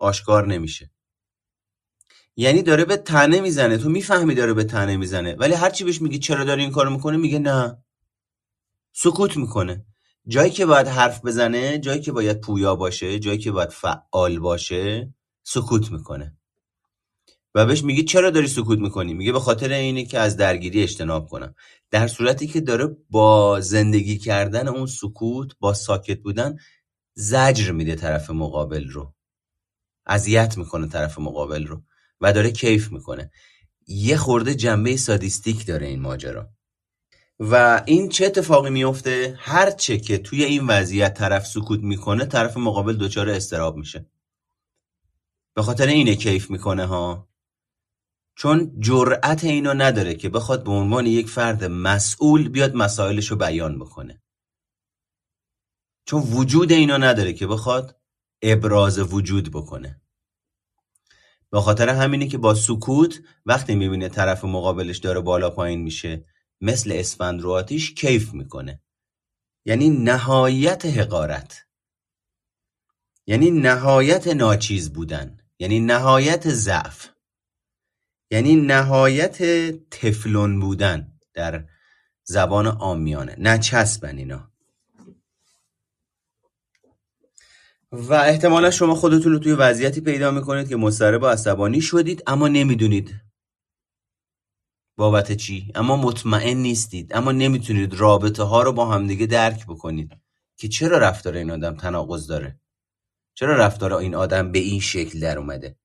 آشکار 0.00 0.46
نمیشه. 0.46 0.90
یعنی 2.36 2.62
داره 2.62 2.84
به 2.84 2.96
تنه 2.96 3.40
می‌زنه. 3.40 3.78
تو 3.78 3.88
می‌فهمی 3.88 4.34
داره 4.34 4.54
به 4.54 4.64
تنه 4.64 4.96
می‌زنه 4.96 5.34
ولی 5.34 5.54
هرچی 5.54 5.84
بهش 5.84 6.02
میگی 6.02 6.18
چرا 6.18 6.44
داری 6.44 6.62
این 6.62 6.70
کارو 6.70 6.90
می‌کنه 6.90 7.16
میگه 7.16 7.38
نه. 7.38 7.84
سکوت 8.92 9.36
می‌کنه. 9.36 9.86
جایی 10.28 10.50
که 10.50 10.66
باید 10.66 10.88
حرف 10.88 11.24
بزنه 11.24 11.78
جایی 11.78 12.00
که 12.00 12.12
باید 12.12 12.40
پویا 12.40 12.76
باشه 12.76 13.18
جایی 13.18 13.38
که 13.38 13.52
باید 13.52 13.70
فعال 13.70 14.38
باشه 14.38 15.14
سکوت 15.42 15.92
می‌کنه. 15.92 16.36
و 17.56 17.66
بهش 17.66 17.84
میگی 17.84 18.04
چرا 18.04 18.30
داری 18.30 18.48
سکوت 18.48 18.78
می‌کنی؟ 18.78 19.14
میگه 19.14 19.32
به 19.32 19.40
خاطر 19.40 19.72
اینه 19.72 20.04
که 20.04 20.18
از 20.18 20.36
درگیری 20.36 20.82
اجتناب 20.82 21.28
کنم. 21.28 21.54
در 21.90 22.08
صورتی 22.08 22.46
که 22.46 22.60
داره 22.60 22.96
با 23.10 23.60
زندگی 23.60 24.18
کردن 24.18 24.68
اون 24.68 24.86
سکوت 24.86 25.52
با 25.60 25.74
ساکت 25.74 26.18
بودن 26.20 26.56
زجر 27.14 27.72
میده 27.72 27.94
طرف 27.94 28.30
مقابل 28.30 28.88
رو. 28.88 29.14
اذیت 30.06 30.58
می‌کنه 30.58 30.86
طرف 30.88 31.18
مقابل 31.18 31.66
رو 31.66 31.82
و 32.20 32.32
داره 32.32 32.50
کیف 32.50 32.92
می‌کنه. 32.92 33.30
یه 33.86 34.16
خورده 34.16 34.54
جنبه 34.54 34.96
سادیستیک 34.96 35.66
داره 35.66 35.86
این 35.86 36.00
ماجرا. 36.00 36.48
و 37.40 37.82
این 37.86 38.08
چه 38.08 38.26
اتفاقی 38.26 38.70
میفته 38.70 39.34
هر 39.38 39.70
چه 39.70 39.98
که 39.98 40.18
توی 40.18 40.44
این 40.44 40.66
وضعیت 40.66 41.14
طرف 41.14 41.46
سکوت 41.46 41.80
می‌کنه 41.80 42.24
طرف 42.24 42.56
مقابل 42.56 42.96
دچار 42.96 43.30
استراب 43.30 43.76
میشه. 43.76 44.06
به 45.54 45.62
خاطر 45.62 45.86
اینه 45.86 46.16
کیف 46.16 46.50
می‌کنه 46.50 46.86
ها. 46.86 47.25
چون 48.36 48.80
جرأت 48.80 49.44
اینو 49.44 49.74
نداره 49.74 50.14
که 50.14 50.28
بخواد 50.28 50.64
به 50.64 50.70
عنوان 50.70 51.06
یک 51.06 51.28
فرد 51.28 51.64
مسئول 51.64 52.48
بیاد 52.48 52.74
مسائلش 52.74 53.30
رو 53.30 53.36
بیان 53.36 53.78
بکنه. 53.78 54.22
چون 56.04 56.22
وجود 56.22 56.72
اینو 56.72 56.98
نداره 56.98 57.32
که 57.32 57.46
بخواد 57.46 58.00
ابراز 58.42 58.98
وجود 58.98 59.50
بکنه. 59.50 60.00
به 61.50 61.60
خاطر 61.60 61.88
همینه 61.88 62.28
که 62.28 62.38
با 62.38 62.54
سکوت 62.54 63.20
وقتی 63.46 63.74
می‌بینه 63.74 64.08
طرف 64.08 64.44
مقابلش 64.44 64.98
داره 64.98 65.20
بالا 65.20 65.50
پایین 65.50 65.82
میشه 65.82 66.24
مثل 66.60 66.92
اسفند 66.94 67.40
رو 67.40 67.50
آتیش 67.52 67.94
کیف 67.94 68.34
می‌کنه. 68.34 68.82
یعنی 69.64 69.90
نهایت 69.90 70.86
حقارت. 70.86 71.66
یعنی 73.26 73.50
نهایت 73.50 74.26
ناچیز 74.28 74.92
بودن. 74.92 75.36
یعنی 75.58 75.80
نهایت 75.80 76.48
ضعف. 76.48 77.15
یعنی 78.30 78.56
نهایت 78.56 79.42
تفلون 79.90 80.60
بودن 80.60 81.12
در 81.34 81.64
زبان 82.24 82.66
آمیانه. 82.66 83.36
نچسبن 83.38 84.18
اینا. 84.18 84.50
و 87.92 88.14
احتمالا 88.14 88.70
شما 88.70 88.94
خودتون 88.94 89.32
رو 89.32 89.38
توی 89.38 89.52
وضعیتی 89.52 90.00
پیدا 90.00 90.30
می‌کنید 90.30 90.68
که 90.68 90.76
مضطرب 90.76 91.22
و 91.22 91.26
عصبانی 91.26 91.80
شدید 91.80 92.22
اما 92.26 92.48
نمی‌دونید 92.48 93.14
بابت 94.96 95.32
چی. 95.32 95.72
اما 95.74 95.96
مطمئن 95.96 96.56
نیستید. 96.56 97.16
اما 97.16 97.32
نمی‌تونید 97.32 97.94
رابطه 97.94 98.42
ها 98.42 98.62
رو 98.62 98.72
با 98.72 98.86
همدیگه 98.86 99.26
درک 99.26 99.66
بکنید 99.66 100.12
که 100.56 100.68
چرا 100.68 100.98
رفتار 100.98 101.36
این 101.36 101.50
آدم 101.50 101.76
تناقض 101.76 102.26
داره. 102.26 102.60
چرا 103.34 103.56
رفتار 103.56 103.94
این 103.94 104.14
آدم 104.14 104.52
به 104.52 104.58
این 104.58 104.80
شکل 104.80 105.20
در 105.20 105.38
اومده. 105.38 105.76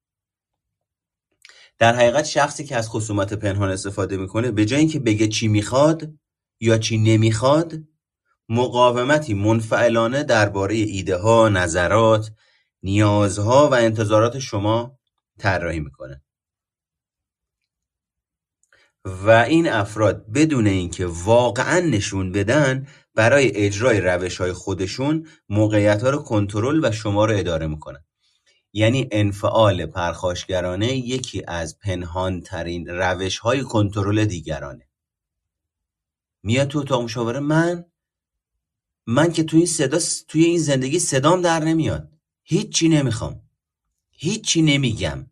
در 1.82 1.96
حقیقت 1.96 2.26
شخصی 2.26 2.64
که 2.64 2.76
از 2.76 2.90
خصومت 2.90 3.34
پنهان 3.34 3.70
استفاده 3.70 4.18
می‌کنه 4.18 4.52
به 4.52 4.66
جای 4.66 4.80
اینکه 4.80 5.00
بگه 5.00 5.28
چی 5.28 5.48
می‌خواد 5.48 6.14
یا 6.60 6.78
چی 6.78 6.98
نمی‌خواد 6.98 7.74
مقاومتی 8.50 9.34
منفعلانه 9.34 10.24
درباره 10.24 10.76
ایده 10.76 11.18
ها، 11.18 11.50
نظرات، 11.50 12.32
نیازها 12.84 13.70
و 13.70 13.74
انتظارات 13.74 14.40
شما 14.40 15.00
طراحی 15.40 15.80
می‌کنه. 15.80 16.24
و 19.06 19.30
این 19.30 19.70
افراد 19.70 20.32
بدون 20.32 20.68
اینکه 20.68 21.06
واقعا 21.06 21.80
نشون 21.80 22.32
بدن 22.32 22.88
برای 23.16 23.56
اجرای 23.56 24.02
روش 24.02 24.38
های 24.38 24.54
خودشون 24.54 25.28
موقعیت 25.50 26.04
ها 26.04 26.10
رو 26.10 26.18
کنترل 26.18 26.86
و 26.86 26.92
شما 26.92 27.26
رو 27.26 27.38
اداره 27.38 27.68
می‌کنن. 27.68 28.04
یعنی 28.74 29.08
انفعال 29.12 29.86
پرخاشگرانه 29.86 30.98
یکی 30.98 31.44
از 31.48 31.80
پنهانترین 31.80 32.88
روش 32.88 33.40
های 33.40 33.64
کنترل 33.64 34.26
دیگرانه. 34.26 34.88
میاد 36.44 36.68
تو 36.68 36.84
تا 36.84 37.02
مشاوره 37.02 37.40
من 37.40 37.86
من 39.08 39.32
که 39.32 39.44
توی 39.44 39.60
این 39.60 39.68
صدا 39.68 40.00
توی 40.28 40.44
این 40.44 40.60
زندگی 40.60 41.00
صدام 41.00 41.42
در 41.42 41.60
نمیاد. 41.60 42.12
هیچی 42.44 42.90
نمی‌خوام. 42.90 43.42
هیچی 44.12 44.62
نمیگم. 44.62 45.26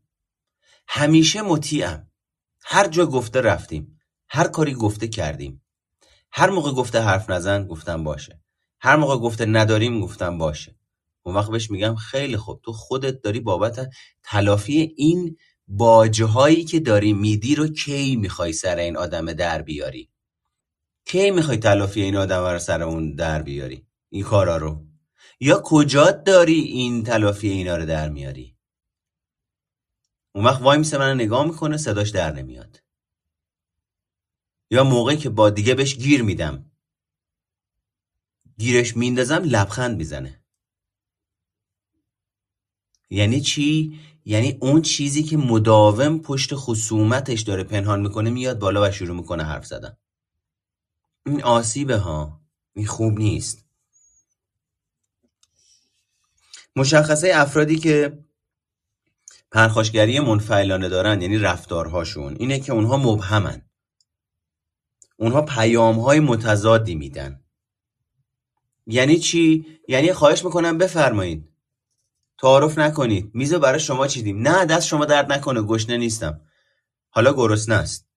همیشه 0.88 1.42
مطیعم. 1.42 2.08
هر 2.62 2.88
جا 2.88 3.06
گفته 3.06 3.42
رفتیم. 3.42 4.00
هر 4.30 4.48
کاری 4.48 4.74
گفته 4.74 5.08
کردیم. 5.08 5.62
هر 6.32 6.50
موقع 6.50 6.72
گفته 6.72 7.02
حرف 7.02 7.30
نزن 7.30 7.68
گفتم 7.68 8.04
باشه. 8.04 8.42
هر 8.82 8.96
موقع 8.96 9.18
گفته 9.18 9.46
نداریم 9.46 10.02
گفتم 10.02 10.38
باشه. 10.38 10.79
اون 11.30 11.38
وقت 11.38 11.52
بهش 11.52 11.72
میگم 11.72 11.96
خیلی 11.96 12.38
خوب 12.38 12.62
تو 12.64 12.74
خودت 12.74 13.22
داری 13.22 13.40
بابت 13.40 13.90
تلافی 14.24 14.94
این 14.98 15.38
باجه 15.68 16.26
هایی 16.26 16.64
که 16.64 16.80
داری 16.80 17.14
میدی 17.14 17.56
رو 17.56 17.68
کی 17.68 18.16
می‌خوای 18.16 18.54
سر 18.54 18.76
این 18.76 18.98
آدم 18.98 19.34
در 19.34 19.62
بیاری؟ 19.62 20.10
کی 21.06 21.32
می‌خوای 21.32 21.58
تلافی 21.58 22.02
این 22.02 22.16
آدم 22.16 22.44
رو 22.44 22.60
سر 22.60 22.84
اون 22.84 23.16
در 23.16 23.42
بیاری؟ 23.42 23.86
این 24.10 24.24
کارا 24.24 24.58
رو. 24.58 24.86
یا 25.40 25.62
کجا 25.66 26.12
داری 26.12 26.60
این 26.60 27.04
تلافی 27.04 27.50
اینا 27.50 27.78
رو 27.78 27.86
در 27.86 28.10
میاری؟ 28.10 28.56
اون 30.36 30.46
وقت 30.46 30.62
وای 30.62 30.78
میسه 30.78 30.98
من 30.98 31.16
نگاه 31.16 31.46
می‌کنه 31.46 31.78
صداش 31.78 32.10
در 32.10 32.32
نمیاد. 32.32 32.84
یا 34.72 34.84
موقعی 34.84 35.18
که 35.18 35.30
با 35.30 35.50
دیگه 35.50 35.76
بهش 35.76 35.96
گیر 35.96 36.24
میدم. 36.24 36.72
گیرش 38.58 38.98
میندازم 38.98 39.42
لبخند 39.44 39.98
می‌زنه. 39.98 40.39
یعنی 43.10 43.42
چی؟ 43.42 44.00
یعنی 44.26 44.58
اون 44.62 44.82
چیزی 44.82 45.24
که 45.24 45.38
مداوم 45.38 46.20
پشت 46.20 46.56
خصومتش 46.56 47.42
داره 47.42 47.64
پنهان 47.64 48.02
می‌کنه 48.02 48.30
میاد 48.30 48.60
بالا 48.60 48.88
و 48.88 48.92
شروع 48.92 49.16
می‌کنه 49.16 49.44
حرف 49.44 49.66
زدن. 49.66 49.98
این 51.26 51.44
آسیبه 51.44 51.98
ها. 51.98 52.42
این 52.76 52.86
خوب 52.86 53.20
نیست. 53.20 53.66
مشخصه 56.76 57.32
افرادی 57.34 57.76
که 57.80 58.26
پرخاشگری 59.52 60.20
منفعلانه 60.20 60.90
دارن 60.90 61.22
یعنی 61.22 61.38
رفتارهاشون 61.38 62.36
اینه 62.40 62.60
که 62.60 62.74
اونها 62.74 62.98
مبهمن. 62.98 63.62
اونها 65.18 65.42
پیام 65.42 66.00
های 66.00 66.20
متضادی 66.20 66.96
میدن. 66.96 67.44
یعنی 68.88 69.20
چی؟ 69.20 69.66
یعنی 69.88 70.14
خواهش 70.14 70.46
می‌کنم 70.46 70.78
بفرمایید. 70.78 71.49
تعارف 72.42 72.78
نکنید 72.78 73.32
میز 73.34 73.54
برای 73.54 73.80
شما 73.80 74.08
چیدیم. 74.08 74.48
نه 74.48 74.66
دست 74.66 74.88
شما 74.88 75.06
درد 75.06 75.32
نکنه. 75.32 75.62
گشنه 75.62 75.98
نیستم. 75.98 76.42
حالا 77.10 77.34
گرسنه 77.34 77.76
است. 77.76 78.08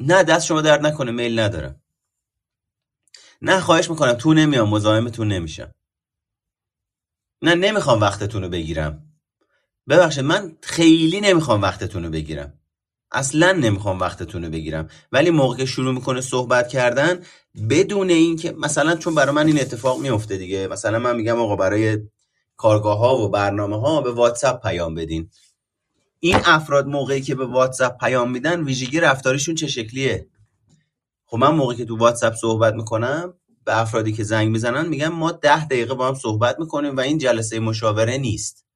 نه 0.00 0.22
دست 0.22 0.46
شما 0.46 0.60
درد 0.60 0.86
نکنه. 0.86 1.10
میل 1.10 1.38
ندارم. 1.38 1.82
نه 3.42 3.60
خواهش 3.60 3.90
می‌کنم. 3.90 4.12
تو 4.12 4.34
نمیام. 4.34 4.68
مزاحمتون 4.68 5.28
نمیشم. 5.28 5.74
نه 7.42 7.54
نمی‌خوام 7.54 8.00
وقتتون 8.00 8.42
رو 8.42 8.48
بگیرم. 8.48 9.02
ببخشید 9.88 10.24
من 10.24 10.56
خیلی 10.62 11.20
نمی‌خوام 11.20 11.62
وقتتون 11.62 12.04
رو 12.04 12.10
بگیرم. 12.10 12.60
اصلا 13.12 13.52
نمی‌خوام 13.52 14.00
وقتتون 14.00 14.44
رو 14.44 14.50
بگیرم. 14.50 14.88
ولی 15.12 15.30
موقع 15.30 15.56
که 15.56 15.66
شروع 15.66 15.94
می‌کنه 15.94 16.20
صحبت 16.20 16.68
کردن 16.68 17.22
بدون 17.70 18.10
اینکه 18.10 18.52
مثلا 18.52 18.96
چون 18.96 19.14
برای 19.14 19.34
من 19.34 19.46
این 19.46 19.60
اتفاق 19.60 20.00
میفته 20.00 20.36
دیگه. 20.36 20.68
مثلا 20.68 20.98
من 20.98 21.16
میگم 21.16 21.40
آقا 21.40 21.56
برای 21.56 21.98
کارگاه 22.56 22.98
ها 22.98 23.16
و 23.16 23.28
برنامه 23.28 23.80
ها 23.80 24.00
به 24.00 24.12
واتساپ 24.12 24.62
پیام 24.62 24.94
بدین. 24.94 25.30
این 26.20 26.36
افراد 26.44 26.86
موقعی 26.86 27.20
که 27.20 27.34
به 27.34 27.46
واتساپ 27.46 27.98
پیام 27.98 28.30
میدن 28.30 28.64
ویژگی 28.64 29.00
رفتاریشون 29.00 29.54
چه 29.54 29.66
شکلیه؟ 29.66 30.28
خب 31.26 31.36
من 31.36 31.50
موقعی 31.50 31.76
که 31.76 31.84
تو 31.84 31.96
واتساپ 31.96 32.34
صحبت 32.34 32.74
می‌کنم 32.74 33.34
به 33.64 33.80
افرادی 33.80 34.12
که 34.12 34.24
زنگ 34.24 34.48
می‌زنن 34.48 34.88
میگم 34.88 35.08
ما 35.08 35.32
ده 35.32 35.66
دقیقه 35.66 35.94
با 35.94 36.08
هم 36.08 36.14
صحبت 36.14 36.58
می‌کنیم 36.58 36.96
و 36.96 37.00
این 37.00 37.18
جلسه 37.18 37.60
مشاوره 37.60 38.18
نیست. 38.18 38.66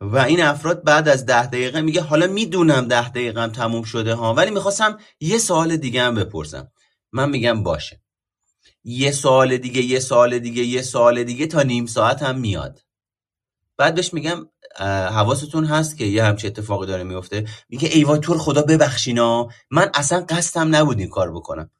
و 0.00 0.18
این 0.18 0.42
افراد 0.42 0.84
بعد 0.84 1.08
از 1.08 1.26
ده 1.26 1.46
دقیقه 1.46 1.80
میگه 1.80 2.02
حالا 2.02 2.26
می‌دونم 2.26 2.88
ده 2.88 3.08
دقیقه 3.08 3.40
هم 3.40 3.52
تموم 3.52 3.82
شده 3.82 4.14
ها 4.14 4.34
ولی 4.34 4.50
می‌خواستم 4.50 4.98
یه 5.20 5.38
سوال 5.38 5.76
دیگه 5.76 6.02
هم 6.02 6.14
بپرسم. 6.14 6.72
من 7.12 7.30
میگم 7.30 7.62
باشه. 7.62 8.00
یه 8.90 9.10
سوال 9.10 9.56
دیگه 9.56 9.82
یه 9.82 10.00
سوال 10.00 10.38
دیگه 10.38 10.62
یه 10.62 10.82
سوال 10.82 11.24
دیگه 11.24 11.46
تا 11.46 11.62
نیم 11.62 11.86
ساعت 11.86 12.22
هم 12.22 12.38
میاد. 12.38 12.84
بعد 13.76 13.94
بهش 13.94 14.14
میگم 14.14 14.48
حواستون 15.10 15.64
هست 15.64 15.98
که 15.98 16.04
یه 16.04 16.24
همچه 16.24 16.48
اتفاقی 16.48 16.86
داره 16.86 17.04
میفته. 17.04 17.44
میگه 17.68 17.88
ایوای 17.88 18.20
تو 18.20 18.38
خدا 18.38 18.62
ببخشینا. 18.62 19.48
من 19.70 19.90
اصلا 19.94 20.24
قصدم 20.28 20.76
نبود 20.76 20.98
این 20.98 21.08
کار 21.08 21.32
بکنم. 21.32 21.70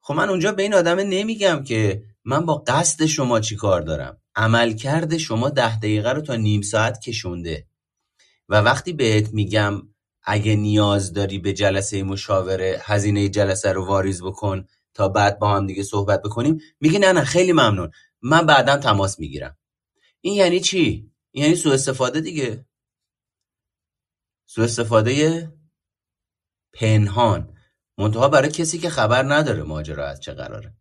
خب 0.00 0.14
من 0.14 0.28
اونجا 0.30 0.52
به 0.52 0.62
این 0.62 0.74
آدم 0.74 1.00
نمیگم 1.00 1.64
که 1.64 2.02
من 2.24 2.46
با 2.46 2.64
قصد 2.66 3.06
شما 3.06 3.40
چی 3.40 3.56
کار 3.56 3.80
دارم؟ 3.80 4.22
عملکرد 4.36 5.16
شما 5.16 5.50
ده 5.50 5.76
دقیقه 5.78 6.12
رو 6.12 6.20
تا 6.20 6.36
نیم 6.36 6.62
ساعت 6.62 7.00
کشونده. 7.00 7.66
و 8.48 8.60
وقتی 8.60 8.92
بهت 8.92 9.34
میگم 9.34 9.82
اگه 10.22 10.56
نیاز 10.56 11.12
داری 11.12 11.38
به 11.38 11.52
جلسه 11.52 12.02
مشاوره 12.02 12.80
هزینه 12.84 13.28
جلسه 13.28 13.72
رو 13.72 13.84
واریز 13.84 14.22
بکن 14.22 14.66
تا 14.94 15.08
بعد 15.08 15.38
با 15.38 15.56
هم 15.56 15.66
دیگه 15.66 15.82
صحبت 15.82 16.22
بکنیم. 16.22 16.60
میگه 16.80 16.98
نه 16.98 17.12
نه 17.12 17.24
خیلی 17.24 17.52
ممنون. 17.52 17.90
من 18.22 18.46
بعدا 18.46 18.76
تماس 18.76 19.20
می‌گیرم. 19.20 19.58
این 20.20 20.34
یعنی 20.34 20.60
چی؟ 20.60 21.10
این 21.30 21.44
یعنی 21.44 21.56
سوء 21.56 21.74
استفاده 21.74 22.20
دیگه. 22.20 22.66
سوء 24.46 24.64
استفاده 24.64 25.52
پنهان. 26.72 27.54
منتها 27.98 28.28
برای 28.28 28.50
کسی 28.50 28.78
که 28.78 28.90
خبر 28.90 29.22
نداره 29.22 29.62
ماجرا 29.62 30.06
از 30.06 30.20
چه 30.20 30.32
قراره. 30.32 30.74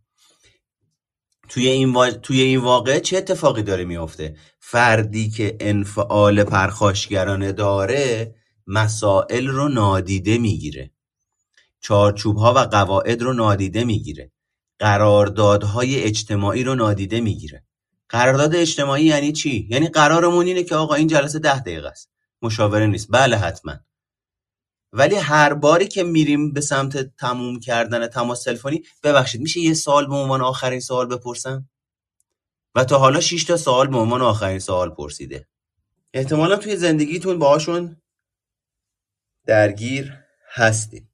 توی 1.49 1.67
این, 1.67 2.11
توی 2.11 2.41
این 2.41 2.59
واقعه 2.59 2.99
چه 2.99 3.17
اتفاقی 3.17 3.63
داره 3.63 3.85
میافته؟ 3.85 4.37
فردی 4.59 5.29
که 5.29 5.57
انفعال 5.59 6.43
پرخاشگرانه 6.43 7.51
داره 7.51 8.35
مسائل 8.67 9.47
رو 9.47 9.69
نادیده 9.69 10.37
می‌گیره. 10.37 10.92
چارچوب 11.83 12.37
ها 12.37 12.53
و 12.53 12.59
قواعد 12.59 13.21
رو 13.21 13.33
نادیده 13.33 13.83
می‌گیره. 13.83 14.31
قراردادهای 14.79 16.03
اجتماعی 16.03 16.63
رو 16.63 16.75
نادیده 16.75 17.21
می‌گیره. 17.21 17.63
قرارداد 18.09 18.55
اجتماعی 18.55 19.05
یعنی 19.05 19.31
چی؟ 19.31 19.67
یعنی 19.69 19.87
قرارمون 19.87 20.45
اینه 20.45 20.63
که 20.63 20.75
آقا 20.75 20.95
این 20.95 21.07
جلسه 21.07 21.39
ده 21.39 21.59
دقیقه 21.59 21.87
است. 21.87 22.09
مشاوره 22.41 22.87
نیست. 22.87 23.07
بله 23.09 23.37
حتما. 23.37 23.73
ولی 24.93 25.15
هر 25.15 25.53
باری 25.53 25.87
که 25.87 26.03
میریم 26.03 26.53
به 26.53 26.61
سمت 26.61 27.15
تموم 27.17 27.59
کردن 27.59 28.07
تماس 28.07 28.43
تلفنی 28.43 28.83
ببخشید 29.03 29.41
میشه 29.41 29.59
یه 29.59 29.73
سال 29.73 30.07
به 30.07 30.15
عنوان 30.15 30.41
آخرین 30.41 30.79
سوال 30.79 31.05
بپرسم؟ 31.05 31.69
و 32.75 32.83
تا 32.83 32.97
حالا 32.97 33.19
6 33.19 33.43
تا 33.43 33.57
سوال 33.57 33.87
به 33.87 33.97
عنوان 33.97 34.21
آخرین 34.21 34.59
سوال 34.59 34.89
پرسیده. 34.89 35.47
احتمالا 36.13 36.55
توی 36.55 36.77
زندگیتون 36.77 37.39
باهاشون 37.39 38.01
درگیر 39.45 40.13
هستید. 40.53 41.12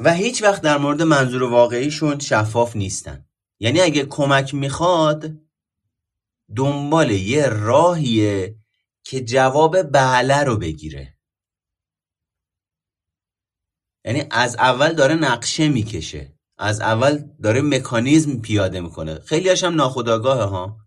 و 0.00 0.14
هیچ 0.14 0.42
وقت 0.42 0.62
در 0.62 0.78
مورد 0.78 1.02
منظور 1.02 1.42
واقعیشون 1.42 2.18
شفاف 2.18 2.76
نیستن. 2.76 3.26
یعنی 3.60 3.80
اگه 3.80 4.04
کمک 4.04 4.54
می‌خواد 4.54 5.32
دنبال 6.56 7.10
یه 7.10 7.46
راهیه 7.46 8.56
که 9.04 9.24
جواب 9.24 9.82
بله 9.82 10.44
رو 10.44 10.56
بگیره. 10.56 11.18
یعنی 14.04 14.24
از 14.30 14.56
اول 14.56 14.92
داره 14.92 15.14
نقشه 15.14 15.68
می‌کشه. 15.68 16.36
از 16.58 16.80
اول 16.80 17.24
داره 17.42 17.60
مکانیزم 17.60 18.40
پیاده 18.40 18.80
می‌کنه. 18.80 19.20
خیلی 19.20 19.48
هم 19.48 19.74
ناخداگاه 19.74 20.48
ها. 20.48 20.78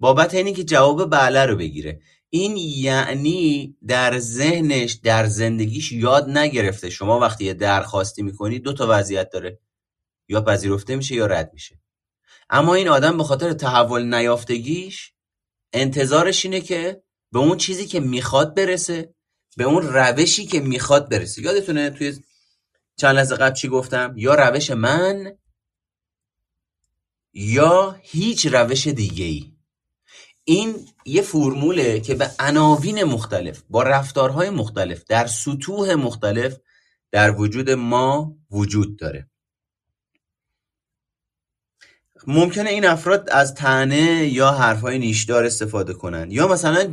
بابت 0.00 0.34
اینی 0.34 0.52
که 0.52 0.64
جواب 0.64 1.10
بله 1.10 1.46
رو 1.46 1.56
بگیره. 1.56 2.00
این 2.30 2.56
یعنی 2.56 3.76
در 3.86 4.18
ذهنش 4.18 4.92
در 4.92 5.26
زندگیش 5.26 5.92
یاد 5.92 6.28
نگرفته. 6.28 6.90
شما 6.90 7.18
وقتی 7.20 7.44
یه 7.44 7.54
درخواستی 7.54 8.22
می‌کنی 8.22 8.58
دو 8.58 8.72
تا 8.72 8.86
وضعیت 8.90 9.30
داره. 9.30 9.58
یا 10.28 10.40
پذیرفته 10.40 10.96
میشه 10.96 11.14
یا 11.14 11.26
رد 11.26 11.50
میشه. 11.52 11.80
اما 12.50 12.74
این 12.74 12.88
آدم 12.88 13.16
به 13.16 13.24
خاطر 13.24 13.52
تحول 13.52 14.14
نیافتگیش 14.14 15.12
انتظارش 15.72 16.44
اینه 16.44 16.60
که 16.60 17.02
به 17.32 17.38
اون 17.38 17.56
چیزی 17.56 17.86
که 17.86 18.00
می‌خواد 18.00 18.54
برسه 18.54 19.14
به 19.56 19.64
اون 19.64 19.82
روشی 19.82 20.46
که 20.46 20.60
می‌خواد 20.60 21.10
برسه. 21.10 21.42
یادتونه 21.42 21.90
توی 21.90 22.18
چند 22.96 23.16
لحظه 23.16 23.36
قبل 23.36 23.54
چی 23.54 23.68
گفتم؟ 23.68 24.14
یا 24.16 24.34
روش 24.34 24.70
من 24.70 25.36
یا 27.32 27.96
هیچ 28.02 28.46
روش 28.46 28.86
دیگه 28.86 29.24
ای 29.24 29.55
این 30.48 30.86
یه 31.04 31.22
فرموله 31.22 32.00
که 32.00 32.14
به 32.14 32.30
عناوین 32.38 33.04
مختلف 33.04 33.62
با 33.70 33.82
رفتارهای 33.82 34.50
مختلف 34.50 35.04
در 35.04 35.26
سطوح 35.26 35.94
مختلف 35.94 36.56
در 37.10 37.40
وجود 37.40 37.70
ما 37.70 38.36
وجود 38.50 38.98
داره. 38.98 39.30
ممکنه 42.26 42.70
این 42.70 42.84
افراد 42.84 43.30
از 43.30 43.54
تنه 43.54 44.28
یا 44.28 44.52
حرفهای 44.52 44.98
نیشدار 44.98 45.44
استفاده 45.44 45.94
کنن 45.94 46.30
یا 46.30 46.48
مثلا 46.48 46.84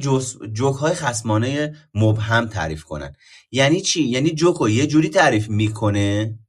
جوک 0.54 0.76
های 0.76 0.94
خسمانه 0.94 1.76
مبهم 1.94 2.48
تعریف 2.48 2.84
کنن. 2.84 3.16
یعنی 3.52 3.82
چی؟ 3.82 4.04
یعنی 4.04 4.32
جوک 4.32 4.62
یه 4.70 4.88
جوری 4.88 5.10
تعریف 5.10 5.50
می‌کنه 5.50 6.40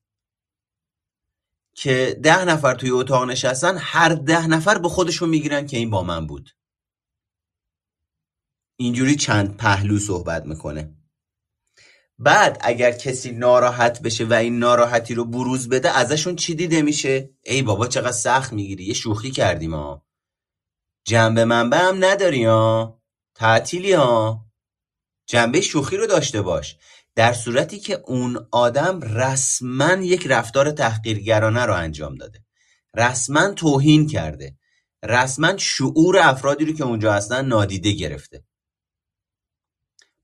که 1.74 2.20
ده 2.22 2.44
نفر 2.44 2.74
توی 2.74 2.90
اتاق 2.90 3.24
نشستن 3.24 3.76
هر 3.78 4.08
ده 4.08 4.46
نفر 4.46 4.78
به 4.78 4.88
خودشون 4.88 5.28
می‌گیرن 5.28 5.66
که 5.66 5.76
این 5.76 5.90
با 5.90 6.02
من 6.02 6.26
بود. 6.26 6.50
اینجوری 8.76 9.16
چند 9.16 9.56
پهلو 9.56 9.98
صحبت 9.98 10.46
می‌کنه. 10.46 10.94
بعد 12.18 12.58
اگر 12.60 12.92
کسی 12.92 13.32
ناراحت 13.32 14.02
بشه 14.02 14.24
و 14.24 14.32
این 14.32 14.58
ناراحتی 14.58 15.14
رو 15.14 15.24
بروز 15.24 15.68
بده 15.68 15.90
ازشون 15.90 16.36
چی 16.36 16.54
دیده 16.54 16.82
میشه؟ 16.82 17.30
ای 17.42 17.62
بابا 17.62 17.86
چقدر 17.86 18.12
سخت 18.12 18.52
می‌گیری 18.52 18.84
یه 18.84 18.94
شوخی 18.94 19.30
کردیم 19.30 19.74
ها. 19.74 20.06
جنبه 21.06 21.44
منبع 21.44 21.78
هم 21.78 22.04
نداری 22.04 22.44
ها. 22.44 23.00
تعطیلی 23.34 23.92
ها. 23.92 24.46
جنبه 25.26 25.60
شوخی 25.60 25.96
رو 25.96 26.06
داشته 26.06 26.42
باش. 26.42 26.76
در 27.14 27.32
صورتی 27.32 27.78
که 27.78 28.02
اون 28.06 28.48
آدم 28.50 29.00
رسما 29.00 29.92
یک 29.92 30.26
رفتار 30.26 30.70
تحقیرگرانه 30.70 31.64
رو 31.64 31.74
انجام 31.74 32.14
داده. 32.14 32.44
رسما 32.96 33.48
توهین 33.48 34.06
کرده. 34.06 34.56
رسما 35.02 35.56
شعور 35.56 36.18
افرادی 36.18 36.64
رو 36.64 36.72
که 36.72 36.84
اونجا 36.84 37.12
هستن 37.12 37.44
نادیده 37.44 37.92
گرفته. 37.92 38.44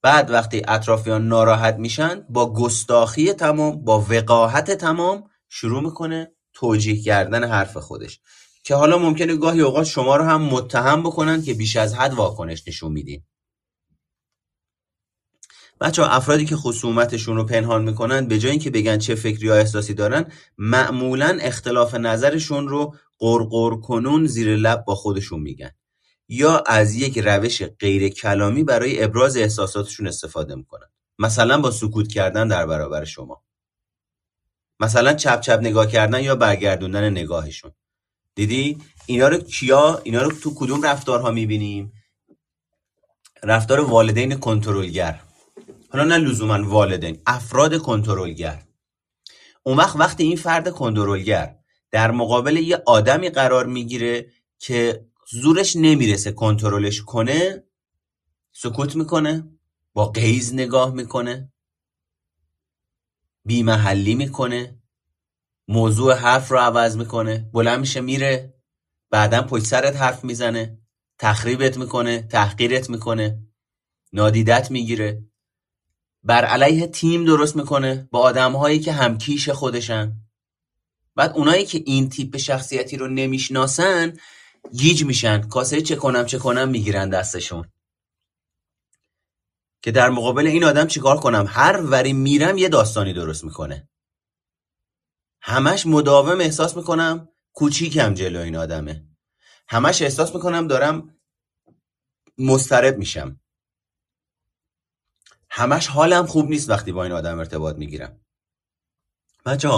بعد 0.02 0.30
وقتی 0.30 0.62
اطرافیان 0.68 1.28
ناراحت 1.28 1.74
میشن 1.74 2.26
با 2.28 2.52
گستاخی 2.52 3.32
تمام 3.32 3.84
با 3.84 4.06
وقاحت 4.10 4.70
تمام 4.70 5.24
شروع 5.48 5.82
می‌کنه 5.82 6.32
توجیه 6.52 7.02
کردن 7.02 7.44
حرف 7.44 7.76
خودش. 7.76 8.20
که 8.64 8.74
حالا 8.74 8.98
ممکنه 8.98 9.36
گاهی 9.36 9.60
اوقات 9.60 9.86
شما 9.86 10.16
رو 10.16 10.24
هم 10.24 10.42
متهم 10.42 11.02
بکنن 11.02 11.42
که 11.42 11.54
بیش 11.54 11.76
از 11.76 11.94
حد 11.94 12.14
واکنش 12.14 12.68
نشون 12.68 12.92
میدین. 12.92 13.22
بچه 15.80 16.02
افرادی 16.02 16.44
که 16.44 16.56
خصومتشون 16.56 17.36
رو 17.36 17.44
پنهان 17.44 17.84
می‌کنن 17.84 18.26
به 18.26 18.38
جای 18.38 18.50
اینکه 18.50 18.70
بگن 18.70 18.98
چه 18.98 19.14
فکری 19.14 19.46
یا 19.46 19.54
احساسی 19.54 19.94
دارن 19.94 20.32
معمولا 20.58 21.38
اختلاف 21.40 21.94
نظرشون 21.94 22.68
رو 22.68 22.94
قرقر 23.18 23.76
کنون 23.76 24.26
زیر 24.26 24.56
لب 24.56 24.84
با 24.84 24.94
خودشون 24.94 25.40
میگن. 25.40 25.70
یا 26.32 26.58
از 26.58 26.94
یک 26.94 27.18
روش 27.18 27.62
غیر 27.62 28.08
کلامی 28.08 28.64
برای 28.64 29.04
ابراز 29.04 29.36
احساساتشون 29.36 30.06
استفاده 30.06 30.54
می‌کنن. 30.54 30.86
مثلا 31.18 31.60
با 31.60 31.70
سکوت 31.70 32.08
کردن 32.08 32.48
در 32.48 32.66
برابر 32.66 33.04
شما. 33.04 33.42
مثلا 34.80 35.12
چپ 35.12 35.40
چپ 35.40 35.58
نگاه 35.62 35.86
کردن 35.86 36.22
یا 36.22 36.34
برگردوندن 36.34 37.10
نگاهشون. 37.10 37.72
دیدی؟ 38.34 38.78
اینا 39.06 39.28
رو 39.28 39.38
کیا؟ 39.38 40.00
اینا 40.04 40.22
رو 40.22 40.32
تو 40.32 40.54
کدوم 40.54 40.82
رفتارها 40.82 41.30
می‌بینیم؟ 41.30 41.92
رفتار 43.42 43.80
والدین 43.80 44.34
کنترلگر. 44.34 45.20
حالا 45.92 46.04
نه 46.04 46.18
لزوما 46.18 46.68
والدین 46.68 47.22
افراد 47.26 47.78
کنترلگر. 47.78 48.62
اون 49.62 49.76
وقت 49.76 49.96
وقتی 49.96 50.22
این 50.22 50.36
فرد 50.36 50.70
کنترلگر 50.70 51.56
در 51.90 52.10
مقابل 52.10 52.56
یه 52.56 52.82
آدمی 52.86 53.30
قرار 53.30 53.66
می‌گیره 53.66 54.26
که 54.58 55.09
زورش 55.32 55.76
نمی‌رسه 55.76 56.32
کنترلش 56.32 57.02
کنه 57.02 57.64
سکوت 58.52 58.96
می‌کنه 58.96 59.58
با 59.92 60.06
قیز 60.06 60.54
نگاه 60.54 60.94
می‌کنه 60.94 61.52
بیمحلی 63.44 64.14
می‌کنه 64.14 64.82
موضوع 65.68 66.14
حرف 66.14 66.50
رو 66.50 66.58
عوض 66.58 66.96
می‌کنه 66.96 67.50
بلند 67.52 67.80
میشه 67.80 68.00
میره 68.00 68.54
بعدا 69.10 69.42
پشت 69.42 69.64
سرت 69.64 69.96
حرف 69.96 70.24
می‌زنه 70.24 70.78
تخریبت 71.18 71.76
می‌کنه 71.78 72.22
تحقیرت 72.22 72.90
می‌کنه 72.90 73.46
نادیدت 74.12 74.70
می‌گیره. 74.70 75.24
بر 76.22 76.44
علیه 76.44 76.86
تیم 76.86 77.24
درست 77.24 77.56
می‌کنه 77.56 78.08
با 78.10 78.18
آدم 78.20 78.52
هایی 78.52 78.78
که 78.78 78.92
همکیش 78.92 79.48
خودشن. 79.48 80.12
بعد 81.14 81.32
اونایی 81.36 81.64
که 81.64 81.82
این 81.86 82.08
تیپ 82.08 82.36
شخصیتی 82.36 82.96
رو 82.96 83.08
نمی‌شناسن 83.08 84.16
گیج 84.76 85.04
میشن 85.04 85.48
کاسه 85.48 85.82
چه 85.82 85.96
کنم 85.96 86.26
چه 86.26 86.38
کنم 86.38 86.68
می‌گیرن 86.68 87.10
دستشون. 87.10 87.72
که 89.82 89.90
در 89.90 90.10
مقابل 90.10 90.46
این 90.46 90.64
آدم 90.64 90.86
چیکار 90.86 91.20
کنم؟ 91.20 91.44
هر 91.48 91.80
وری 91.82 92.12
میرم 92.12 92.58
یه 92.58 92.68
داستانی 92.68 93.12
درست 93.12 93.44
می‌کنه. 93.44 93.88
همش 95.42 95.86
مداوم 95.86 96.40
احساس 96.40 96.76
می‌کنم 96.76 97.28
کوچیکم 97.52 98.14
جلو 98.14 98.40
این 98.40 98.56
آدمه. 98.56 99.06
همش 99.68 100.02
احساس 100.02 100.34
می‌کنم 100.34 100.66
دارم 100.66 101.20
مسترب 102.38 102.98
میشم. 102.98 103.40
همش 105.50 105.86
حالم 105.86 106.26
خوب 106.26 106.50
نیست 106.50 106.70
وقتی 106.70 106.92
با 106.92 107.04
این 107.04 107.12
آدم 107.12 107.38
ارتباط 107.38 107.76
می‌گیرم. 107.76 108.19
بچه 109.46 109.68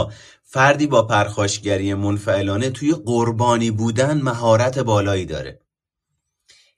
فردی 0.45 0.87
با 0.87 1.03
پرخاشگری 1.03 1.95
منفعلانه 1.95 2.71
توی 2.71 2.95
قربانی 3.07 3.71
بودن 3.71 4.21
مهارت 4.21 4.79
بالایی 4.79 5.27
داره. 5.27 5.61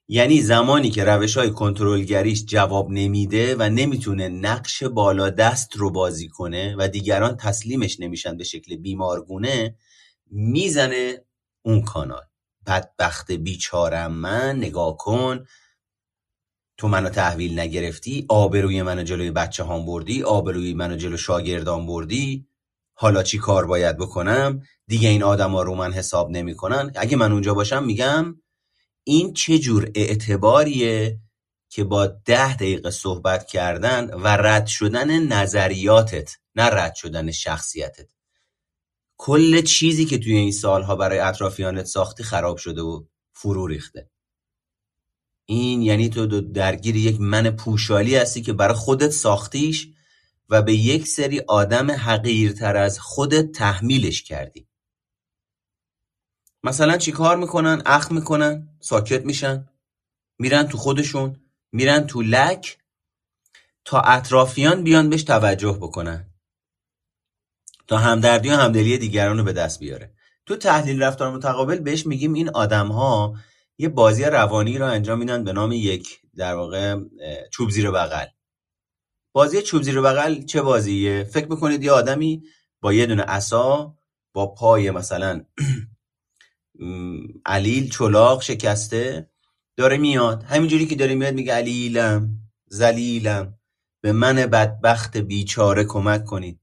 یعنی 0.09 0.41
زمانی 0.41 0.91
که 0.91 1.05
روش 1.05 1.37
های 1.37 1.51
کنترلگریش 1.51 2.45
جواب 2.45 2.91
نمیده 2.91 3.57
و 3.57 3.63
نمی‌تونه 3.63 4.29
نقش 4.29 4.83
بالا 4.83 5.31
دست 5.31 5.77
رو 5.77 5.91
بازی 5.91 6.29
کنه 6.29 6.77
و 6.79 6.89
دیگران 6.89 7.37
تسلیمش 7.37 8.01
نمیشن 8.01 8.37
به 8.37 8.45
شکل 8.45 8.77
بیمارگونه 8.77 9.77
می‌زنه 10.31 11.25
اون 11.63 11.83
کانال. 11.83 12.23
بدبخت 12.67 13.33
بیچارم 13.33 14.13
من 14.13 14.57
نگاه 14.57 14.97
کن. 14.97 15.45
تو 16.77 16.89
منو 16.89 17.09
تحویل 17.09 17.59
نگرفتی 17.59 18.27
آبروی 18.29 18.83
منو 18.83 19.03
جلوی 19.03 19.31
بچه 19.31 19.65
هم 19.65 19.87
بردی 19.87 20.23
آبروی 20.23 20.75
منو 20.75 20.97
جلو 20.97 21.17
شاگردان 21.17 21.87
بردی. 21.87 22.47
حالا 23.05 23.23
چی 23.23 23.39
کار 23.39 23.67
باید 23.67 23.97
بکنم؟ 23.97 24.63
دیگه 24.87 25.09
این 25.09 25.23
آدما 25.23 25.63
رو 25.63 25.75
من 25.75 25.93
حساب 25.93 26.31
نمی‌کنن. 26.31 26.93
اگه 26.97 27.17
من 27.17 27.33
اونجا 27.33 27.55
باشم 27.55 27.85
میگم 27.85 28.37
این 29.05 29.33
چه 29.33 29.59
جور 29.59 29.91
اعتباریه 29.95 31.21
که 31.69 31.85
با 31.85 32.07
ده 32.07 32.57
دقیقه 32.57 32.91
صحبت 32.91 33.47
کردن 33.47 34.11
و 34.15 34.29
رد 34.29 34.67
شدن 34.67 35.19
نظریاتت 35.33 36.31
نه 36.55 36.63
رد 36.63 36.95
شدن 36.95 37.31
شخصیتت. 37.31 38.11
کل 39.17 39.63
چیزی 39.63 40.05
که 40.05 40.19
توی 40.19 40.37
این 40.37 40.53
سالها 40.53 40.97
برای 40.97 41.19
اطرافیانت 41.19 41.85
ساختی 41.85 42.23
خراب 42.23 42.57
شده 42.57 42.83
و 42.83 43.05
فرو 43.33 43.67
ریخته. 43.67 44.11
این 45.47 45.83
یعنی 45.83 46.09
تو 46.09 46.41
درگیر 46.41 46.97
یک 46.97 47.21
من 47.21 47.51
پوشالی 47.51 48.17
هستی 48.17 48.43
که 48.43 48.53
برای 48.53 48.75
خودت 48.75 49.11
ساختیش 49.11 49.94
و 50.49 50.63
به 50.63 50.75
یک 50.75 51.07
سری 51.07 51.41
آدم 51.41 51.91
حقیرتر 51.91 52.77
از 52.77 52.99
خودت 52.99 53.53
تحمیلش 53.53 54.23
کردی 54.23 54.69
مثلا 56.65 56.97
چی 56.97 57.13
کار 57.13 57.37
می‌کنن؟ 57.37 57.83
اخ 57.87 58.13
می‌کنن؟ 58.13 58.69
ساکت 58.81 59.25
میشن؟ 59.25 59.69
میرن 60.39 60.69
تو 60.69 60.79
خودشون؟ 60.79 61.41
میرن 61.73 62.07
تو 62.07 62.23
لک؟ 62.23 62.79
تا 63.85 64.01
اطرافیان 64.01 64.85
بیان 64.85 65.11
بهش 65.11 65.23
توجه 65.23 65.79
بکنن 65.81 66.31
تا 67.87 67.99
همدردی 67.99 68.49
و 68.49 68.53
همدلی 68.53 68.99
دیگران 68.99 69.39
رو 69.39 69.45
به 69.45 69.53
دست 69.53 69.81
بیاره 69.81 70.15
تو 70.47 70.57
تحلیل 70.57 71.03
رفتار 71.03 71.31
متقابل 71.37 71.79
بهش 71.79 72.07
میگیم 72.07 72.35
این 72.35 72.49
آدم 72.49 72.89
ها 72.89 73.35
یه 73.79 73.89
بازی 73.89 74.25
روانی 74.25 74.79
رو 74.79 74.87
انجام 74.87 75.19
میدن 75.19 75.45
به 75.45 75.53
نام 75.53 75.73
یک 75.73 76.21
در 76.37 76.55
واقع 76.55 76.97
چوب 77.51 77.71
زیر 77.71 77.91
بغل 77.91 78.27
بازی 79.35 79.63
چوب 79.63 79.83
زیر 79.83 80.01
بغل 80.01 80.43
چه 80.43 80.63
بازیه؟ 80.63 81.25
فکر 81.25 81.47
می‌کنید 81.51 81.85
یه 81.85 81.93
آدمی 81.93 82.43
با 82.81 82.93
یه 82.93 83.07
دونه 83.07 83.23
عصا 83.23 83.95
با 84.33 84.47
پای 84.55 84.91
مثلا 84.91 85.45
علیل 87.47 87.91
چلاق 87.91 88.43
شکسته 88.43 89.31
داره 89.77 89.97
میاد. 89.97 90.43
همینجوری 90.43 90.87
که 90.87 90.95
داره 90.95 91.15
میاد 91.15 91.35
میگه 91.35 91.55
علیلم 91.55 92.39
زلیلم 92.67 93.55
به 94.01 94.13
من 94.13 94.35
بدبخت 94.35 95.17
بیچاره 95.17 95.85
کمک 95.85 96.25
کنید. 96.25 96.61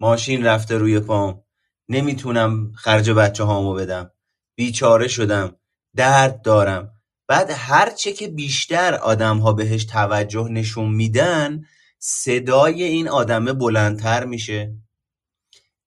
ماشین 0.00 0.44
رفته 0.44 0.78
روی 0.78 1.00
پام. 1.00 1.42
نمی‌تونم 1.88 2.72
خرج 2.72 3.10
بچه 3.10 3.44
هامو 3.44 3.74
بدم. 3.74 4.10
بیچاره 4.54 5.08
شدم. 5.08 5.56
درد 5.96 6.42
دارم. 6.42 6.92
بعد 7.28 7.50
هرچه 7.50 8.12
که 8.12 8.28
بیشتر 8.28 8.94
آدم 8.94 9.38
ها 9.38 9.52
بهش 9.52 9.84
توجه 9.84 10.48
نشون 10.48 10.88
میدن 10.94 11.64
صدای 12.04 12.82
این 12.82 13.08
آدمه 13.08 13.52
بلندتر 13.52 14.24
میشه. 14.24 14.74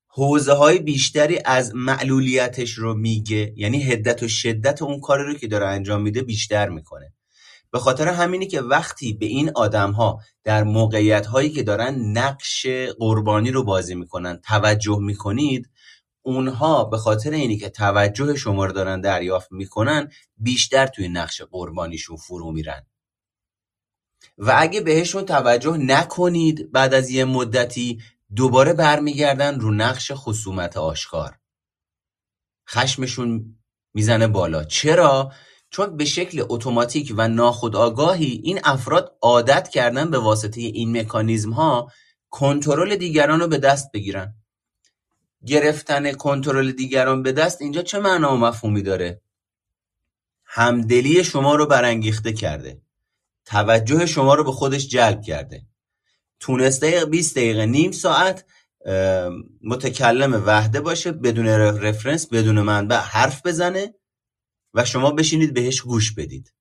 حوزه 0.07 0.53
های 0.53 0.79
بیشتری 0.79 1.39
از 1.45 1.75
معلولیتش 1.75 2.71
رو 2.71 2.93
میگه. 2.93 3.53
یعنی 3.55 3.83
هدت 3.83 4.23
و 4.23 4.27
شدت 4.27 4.81
اون 4.81 4.99
کاری 4.99 5.23
رو 5.23 5.33
که 5.33 5.47
داره 5.47 5.65
انجام 5.67 6.01
میده 6.01 6.21
بیشتر 6.21 6.69
می‌کنه. 6.69 7.13
به 7.71 7.79
خاطر 7.79 8.07
همینی 8.07 8.47
که 8.47 8.61
وقتی 8.61 9.13
به 9.13 9.25
این 9.25 9.51
آدم 9.55 9.91
ها 9.91 10.19
در 10.43 10.63
موقعیت 10.63 11.25
هایی 11.25 11.49
که 11.49 11.63
دارن 11.63 11.95
نقش 11.95 12.67
قربانی 12.99 13.51
رو 13.51 13.63
بازی 13.63 13.95
می‌کنن 13.95 14.41
توجه 14.43 14.99
می‌کنید 15.01 15.69
اونها 16.21 16.83
به 16.83 16.97
خاطر 16.97 17.31
اینی 17.31 17.57
که 17.57 17.69
توجه 17.69 18.35
شما 18.35 18.65
رو 18.65 18.71
دارن 18.71 19.01
دریافت 19.01 19.51
می‌کنن 19.51 20.11
بیشتر 20.37 20.87
توی 20.87 21.09
نقش 21.09 21.41
قربانیشون 21.41 22.17
فرو 22.17 22.51
میرن. 22.51 22.85
و 24.37 24.53
اگه 24.57 24.81
بهشون 24.81 25.25
توجه 25.25 25.77
نکنید 25.77 26.71
بعد 26.71 26.93
از 26.93 27.09
یه 27.09 27.25
مدتی 27.25 28.01
دوباره 28.35 28.73
برمیگردن 28.73 29.59
رو 29.59 29.71
نقش 29.71 30.11
خصومت 30.15 30.77
آشکار. 30.77 31.37
خشمشون 32.69 33.55
می‌زنه 33.93 34.27
بالا. 34.27 34.63
چرا؟ 34.63 35.31
چون 35.69 35.97
به 35.97 36.05
شکل 36.05 36.45
اتوماتیک 36.49 37.13
و 37.17 37.27
ناخودآگاهی 37.27 38.41
این 38.43 38.59
افراد 38.63 39.17
عادت 39.21 39.69
کردن 39.69 40.11
به 40.11 40.19
واسطه 40.19 40.61
این 40.61 40.97
مکانیزم 40.97 41.51
ها 41.51 41.91
کنترل 42.29 42.95
دیگران 42.95 43.39
رو 43.39 43.47
به 43.47 43.57
دست 43.57 43.91
بگیرن. 43.91 44.35
گرفتن 45.45 46.13
کنترل 46.13 46.71
دیگران 46.71 47.23
به 47.23 47.31
دست 47.31 47.61
اینجا 47.61 47.81
چه 47.81 47.99
معنا 47.99 48.33
و 48.33 48.37
مفهومی 48.37 48.81
داره؟ 48.81 49.21
همدلی 50.45 51.23
شما 51.23 51.55
رو 51.55 51.65
برانگیخته 51.65 52.33
کرده. 52.33 52.81
توجه 53.45 54.05
شما 54.05 54.33
رو 54.33 54.43
به 54.43 54.51
خودش 54.51 54.87
جلب 54.87 55.21
کرده. 55.21 55.65
تونسته 56.39 57.05
20 57.05 57.35
دقیقه 57.35 57.65
نیم 57.65 57.91
ساعت 57.91 58.45
متکلم 59.63 60.43
وحده 60.45 60.81
باشه 60.81 61.11
بدون 61.11 61.47
رفرنس 61.47 62.27
بدون 62.27 62.61
منبع 62.61 62.97
حرف 62.97 63.45
بزنه 63.45 63.93
و 64.73 64.85
شما 64.85 65.11
بشینید 65.11 65.53
بهش 65.53 65.81
گوش 65.81 66.13
بدید. 66.13 66.53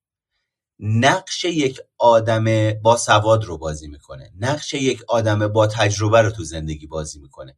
نقش 0.79 1.45
یک 1.45 1.79
آدم 1.97 2.73
با 2.73 2.97
سواد 2.97 3.43
رو 3.43 3.57
بازی 3.57 3.87
می‌کنه. 3.87 4.31
نقش 4.39 4.73
یک 4.73 5.03
آدم 5.07 5.47
با 5.47 5.67
تجربه 5.67 6.21
رو 6.21 6.31
تو 6.31 6.43
زندگی 6.43 6.87
بازی 6.87 7.19
می‌کنه. 7.19 7.57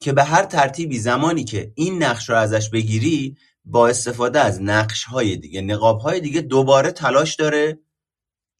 که 0.00 0.12
به 0.12 0.24
هر 0.24 0.44
ترتیبی 0.44 0.98
زمانی 0.98 1.44
که 1.44 1.72
این 1.74 2.02
نقش 2.02 2.30
رو 2.30 2.36
ازش 2.36 2.70
بگیری 2.70 3.36
با 3.64 3.88
استفاده 3.88 4.40
از 4.40 4.62
نقش 4.62 5.04
های 5.04 5.36
دیگه 5.36 5.60
نقاب 5.60 6.00
های 6.00 6.20
دیگه 6.20 6.40
دوباره 6.40 6.90
تلاش 6.90 7.34
داره 7.34 7.78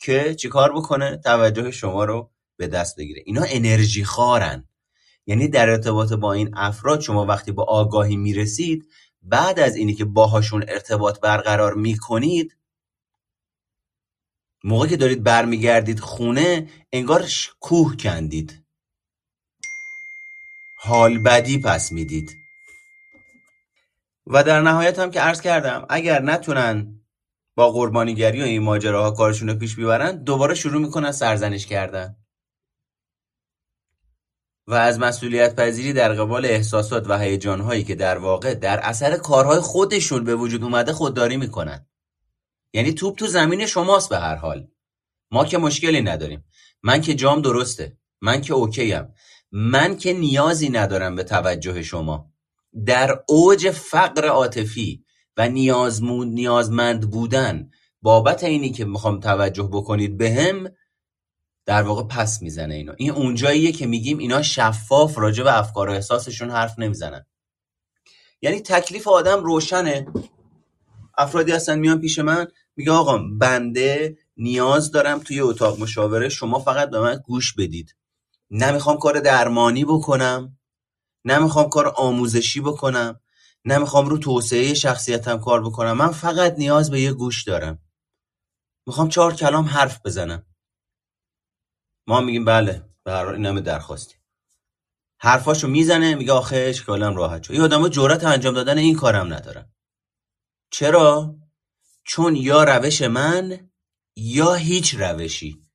که 0.00 0.34
چیکار 0.34 0.72
بکنه؟ 0.72 1.16
توجه 1.16 1.70
شما 1.70 2.04
رو 2.04 2.30
به 2.56 2.66
دست 2.66 2.96
بگیره. 2.96 3.22
اینا 3.26 3.44
انرژی 3.48 4.04
خارن. 4.04 4.68
یعنی 5.26 5.48
در 5.48 5.68
ارتباط 5.68 6.12
با 6.12 6.32
این 6.32 6.50
افراد 6.56 7.00
شما 7.00 7.26
وقتی 7.26 7.52
با 7.52 7.64
آگاهی 7.64 8.16
می‌رسید 8.16 8.88
بعد 9.22 9.60
از 9.60 9.76
اینی 9.76 9.94
که 9.94 10.04
باهاشون 10.04 10.64
ارتباط 10.68 11.20
برقرار 11.20 11.74
می‌کنید 11.74 12.56
موقع 14.64 14.86
که 14.86 14.96
دارید 14.96 15.22
برمیگردید 15.22 16.00
خونه 16.00 16.68
انگار 16.92 17.26
کوه 17.60 17.96
کندید. 17.96 18.64
حال 20.78 21.18
بدی 21.22 21.58
پس 21.58 21.92
می‌دید. 21.92 22.30
و 24.26 24.44
در 24.44 24.60
نهایت 24.60 24.98
هم 24.98 25.10
که 25.10 25.20
عرض 25.20 25.40
کردم 25.40 25.86
اگر 25.88 26.22
نتونن 26.22 26.99
با 27.60 27.70
قربانیگری 27.70 28.42
و 28.42 28.44
این 28.44 28.62
ماجراها 28.62 29.10
کارشون 29.10 29.48
رو 29.48 29.54
پیش 29.54 29.76
بیبرن 29.76 30.24
دوباره 30.24 30.54
شروع 30.54 30.82
می‌کنن 30.82 31.12
سرزنش 31.12 31.66
کردن. 31.66 32.16
و 34.66 34.74
از 34.74 34.98
مسئولیت 34.98 35.56
پذیری 35.56 35.92
در 35.92 36.12
قبال 36.12 36.44
احساسات 36.44 37.10
و 37.10 37.18
هیجانهایی 37.18 37.84
که 37.84 37.94
در 37.94 38.18
واقع 38.18 38.54
در 38.54 38.80
اثر 38.80 39.16
کارهای 39.16 39.60
خودشون 39.60 40.24
به 40.24 40.36
وجود 40.36 40.62
اومده 40.62 40.92
خودداری 40.92 41.36
می‌کنن. 41.36 41.86
یعنی 42.72 42.92
توپ 42.92 43.18
تو 43.18 43.26
زمین 43.26 43.66
شماست 43.66 44.08
به 44.08 44.18
هر 44.18 44.36
حال. 44.36 44.68
ما 45.30 45.44
که 45.44 45.58
مشکلی 45.58 46.02
نداریم. 46.02 46.44
من 46.82 47.00
که 47.00 47.14
جام 47.14 47.42
درسته. 47.42 47.98
من 48.20 48.40
که 48.40 48.54
اوکیم. 48.54 49.14
من 49.52 49.96
که 49.96 50.12
نیازی 50.12 50.68
ندارم 50.68 51.14
به 51.14 51.24
توجه 51.24 51.82
شما. 51.82 52.32
در 52.86 53.24
اوج 53.28 53.70
فقر 53.70 54.26
عاطفی 54.28 55.04
و 55.36 55.48
نیازمند 55.48 57.10
بودن. 57.10 57.70
بابت 58.02 58.44
اینی 58.44 58.70
که 58.70 58.84
می‌خوام 58.84 59.20
توجه 59.20 59.68
بکنید 59.72 60.18
به 60.18 60.28
در 61.66 61.82
واقع 61.82 62.02
پس 62.02 62.42
می‌زنه 62.42 62.74
اینا 62.74 62.92
این 62.92 63.10
اونجاییه 63.10 63.72
که 63.72 63.86
میگیم 63.86 64.18
اینا 64.18 64.42
شفاف 64.42 65.18
راجع 65.18 65.44
به 65.44 65.58
افکار 65.58 65.88
و 65.88 65.92
احساسشون 65.92 66.50
حرف 66.50 66.78
نمی‌زنن. 66.78 67.26
یعنی 68.42 68.60
تکلیف 68.60 69.08
آدم 69.08 69.44
روشنه. 69.44 70.06
افرادی 71.18 71.52
هستن 71.52 71.78
میان 71.78 72.00
پیش 72.00 72.18
من 72.18 72.46
میگه 72.76 72.92
آقا 72.92 73.18
بنده 73.18 74.18
نیاز 74.36 74.90
دارم 74.90 75.18
توی 75.18 75.40
اتاق 75.40 75.80
مشاوره 75.80 76.28
شما 76.28 76.58
فقط 76.58 76.90
به 76.90 77.00
من 77.00 77.20
گوش 77.24 77.54
بدید. 77.54 77.96
نمی‌خوام 78.50 78.98
کار 78.98 79.20
درمانی 79.20 79.84
بکنم 79.84 80.58
نمی‌خوام 81.24 81.68
کار 81.68 81.92
آموزشی 81.96 82.60
بکنم. 82.60 83.20
نمی‌خوام 83.64 84.06
رو 84.06 84.18
توسعه 84.18 84.74
شخصیتم 84.74 85.38
کار 85.38 85.64
بکنم. 85.64 85.92
من 85.92 86.10
فقط 86.10 86.54
نیاز 86.58 86.90
به 86.90 87.00
یه 87.00 87.12
گوش 87.12 87.44
دارم. 87.44 87.78
می‌خوام 88.86 89.08
چهار 89.08 89.34
کلام 89.34 89.64
حرف 89.64 90.00
بزنم. 90.04 90.46
ما 92.06 92.20
میگیم 92.20 92.44
بله 92.44 92.88
هر 93.06 93.26
این 93.26 93.46
همه 93.46 93.60
درخواستی. 93.60 94.14
حرفاشو 95.20 95.68
می‌زنه 95.68 96.14
میگه 96.14 96.32
آخه 96.32 96.56
اشکالم 96.68 97.16
راحت 97.16 97.42
شد. 97.42 97.52
این 97.52 97.62
آدم‌ها 97.62 97.88
جرأت 97.88 98.24
انجام 98.24 98.54
دادن 98.54 98.78
این 98.78 98.96
کارم 98.96 99.32
ندارن 99.32 99.72
چرا؟ 100.70 101.36
چون 102.04 102.36
یا 102.36 102.64
روش 102.64 103.02
من 103.02 103.70
یا 104.16 104.54
هیچ 104.54 104.94
روشی. 104.94 105.69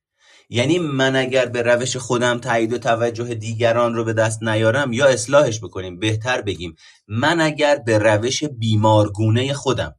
یعنی 0.50 0.80
من 0.80 1.16
اگر 1.16 1.46
به 1.46 1.62
روش 1.62 1.98
خودم 1.98 2.40
تایید 2.40 2.74
و 2.74 2.78
توجه 2.78 3.36
دیگران 3.36 3.96
رو 3.96 4.04
به 4.04 4.14
دست 4.14 4.44
نیارم 4.44 4.94
یا 4.94 5.06
اصلاحش 5.06 5.60
بکنیم 5.60 6.00
بهتر 6.00 6.42
بگیم. 6.42 6.76
من 7.08 7.42
اگر 7.42 7.76
به 7.76 7.98
روش 7.98 8.44
بیمارگونه 8.44 9.54
خودم 9.54 9.96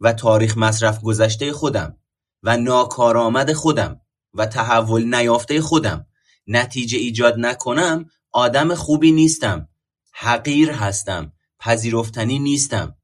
و 0.00 0.12
تاریخ 0.12 0.58
مصرف 0.58 1.00
گذشته 1.00 1.52
خودم 1.52 1.96
و 2.42 2.56
ناکارآمد 2.56 3.52
خودم 3.52 4.00
و 4.34 4.46
تحول 4.46 5.14
نیافته 5.14 5.60
خودم 5.60 6.06
نتیجه 6.46 6.98
ایجاد 6.98 7.34
نکنم 7.38 8.10
آدم 8.32 8.74
خوبی 8.74 9.12
نیستم 9.12 9.68
حقیر 10.12 10.70
هستم 10.70 11.32
پذیرفتنی 11.58 12.38
نیستم. 12.38 12.96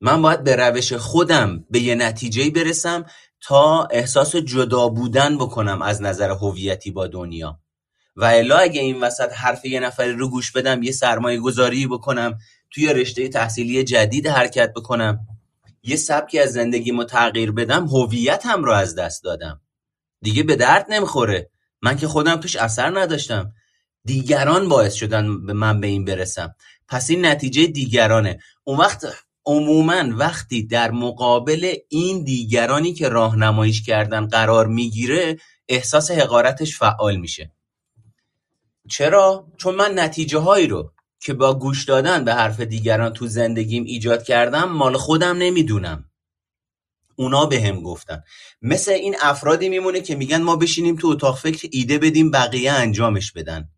من 0.00 0.22
باید 0.22 0.44
به 0.44 0.56
روش 0.56 0.92
خودم 0.92 1.64
به 1.70 1.80
یه 1.80 1.94
نتیجه 1.94 2.50
برسم 2.50 3.04
تا 3.40 3.84
احساس 3.84 4.36
جدا 4.36 4.88
بودن 4.88 5.38
بکنم 5.38 5.82
از 5.82 6.02
نظر 6.02 6.30
هویتی 6.30 6.90
با 6.90 7.06
دنیا. 7.06 7.60
و 8.16 8.24
الا 8.24 8.56
اگه 8.56 8.80
این 8.80 9.00
وسط 9.00 9.32
حرف 9.32 9.64
یه 9.64 9.80
نفری 9.80 10.12
رو 10.12 10.28
گوش 10.28 10.52
بدم 10.52 10.82
یه 10.82 10.92
سرمایه 10.92 11.38
گذاری 11.38 11.86
بکنم 11.86 12.38
توی 12.70 12.92
رشته 12.92 13.28
تحصیلی 13.28 13.84
جدید 13.84 14.26
حرکت 14.26 14.72
بکنم 14.72 15.26
یه 15.82 15.96
سبکی 15.96 16.38
از 16.38 16.52
زندگیمو 16.52 17.04
تغییر 17.04 17.52
بدم 17.52 17.86
هویتم 17.86 18.64
رو 18.64 18.72
از 18.72 18.94
دست 18.94 19.24
دادم. 19.24 19.60
دیگه 20.22 20.42
به 20.42 20.56
درد 20.56 20.86
نمی‌خوره. 20.88 21.50
من 21.82 21.96
که 21.96 22.08
خودم 22.08 22.36
توش 22.36 22.56
اثر 22.56 23.00
نداشتم. 23.00 23.52
دیگران 24.04 24.68
باعث 24.68 24.94
شدن 24.94 25.46
به 25.46 25.52
من 25.52 25.80
به 25.80 25.86
این 25.86 26.04
برسم. 26.04 26.54
پس 26.88 27.10
این 27.10 27.26
نتیجه 27.26 27.66
دیگرانه. 27.66 28.38
اون 28.64 28.78
وقت 28.78 29.06
عموما 29.50 30.04
وقتی 30.16 30.62
در 30.62 30.90
مقابل 30.90 31.74
این 31.88 32.24
دیگرانی 32.24 32.92
که 32.92 33.08
راهنماییش 33.08 33.82
کردن 33.82 34.26
قرار 34.26 34.66
می‌گیره 34.66 35.38
احساس 35.68 36.10
حقارتش 36.10 36.78
فعال 36.78 37.16
میشه. 37.16 37.52
چرا؟ 38.88 39.46
چون 39.56 39.74
من 39.74 39.98
نتیجه 39.98 40.38
هایی 40.38 40.66
رو 40.66 40.92
که 41.20 41.34
با 41.34 41.54
گوش 41.54 41.84
دادن 41.84 42.24
به 42.24 42.34
حرف 42.34 42.60
دیگران 42.60 43.12
تو 43.12 43.26
زندگیم 43.26 43.84
ایجاد 43.84 44.22
کردم 44.22 44.64
مال 44.64 44.96
خودم 44.96 45.36
نمی‌دونم. 45.36 46.04
اونا 47.16 47.46
به 47.46 47.60
هم 47.60 47.82
گفتن. 47.82 48.22
مثل 48.62 48.92
این 48.92 49.16
افرادی 49.22 49.68
میمونه 49.68 50.00
که 50.00 50.14
میگن 50.16 50.42
ما 50.42 50.56
بشینیم 50.56 50.96
تو 50.96 51.08
اتاق 51.08 51.38
فکر 51.38 51.68
ایده 51.72 51.98
بدیم 51.98 52.30
بقیه 52.30 52.72
انجامش 52.72 53.32
بدن. 53.32 53.68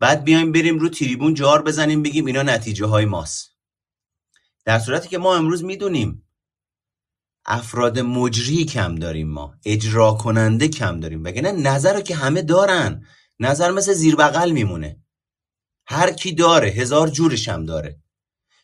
بعد 0.00 0.24
بیایم 0.24 0.52
بریم 0.52 0.78
رو 0.78 0.88
تریبون 0.88 1.34
جار 1.34 1.62
بزنیم 1.62 2.02
بگیم 2.02 2.26
اینا 2.26 2.42
نتیجه 2.42 2.86
های 2.86 3.04
ماست. 3.04 3.55
در 4.66 4.78
صورتی 4.78 5.08
که 5.08 5.18
ما 5.18 5.36
امروز 5.36 5.64
می‌دونیم 5.64 6.22
افراد 7.44 7.98
مجری 7.98 8.64
کم 8.64 8.94
داریم 8.94 9.28
ما 9.28 9.54
اجرا 9.64 10.12
کننده 10.12 10.68
کم 10.68 11.00
داریم 11.00 11.24
وگرنه 11.24 11.52
نظر 11.52 11.94
رو 11.94 12.00
که 12.00 12.14
همه 12.14 12.42
دارن 12.42 13.04
نظر 13.40 13.70
مثل 13.70 13.92
زیر 13.92 14.16
بغل 14.16 14.50
میمونه. 14.50 15.04
هر 15.86 16.12
کی 16.12 16.32
داره 16.32 16.68
هزار 16.68 17.08
جورش 17.08 17.48
هم 17.48 17.64
داره. 17.64 18.00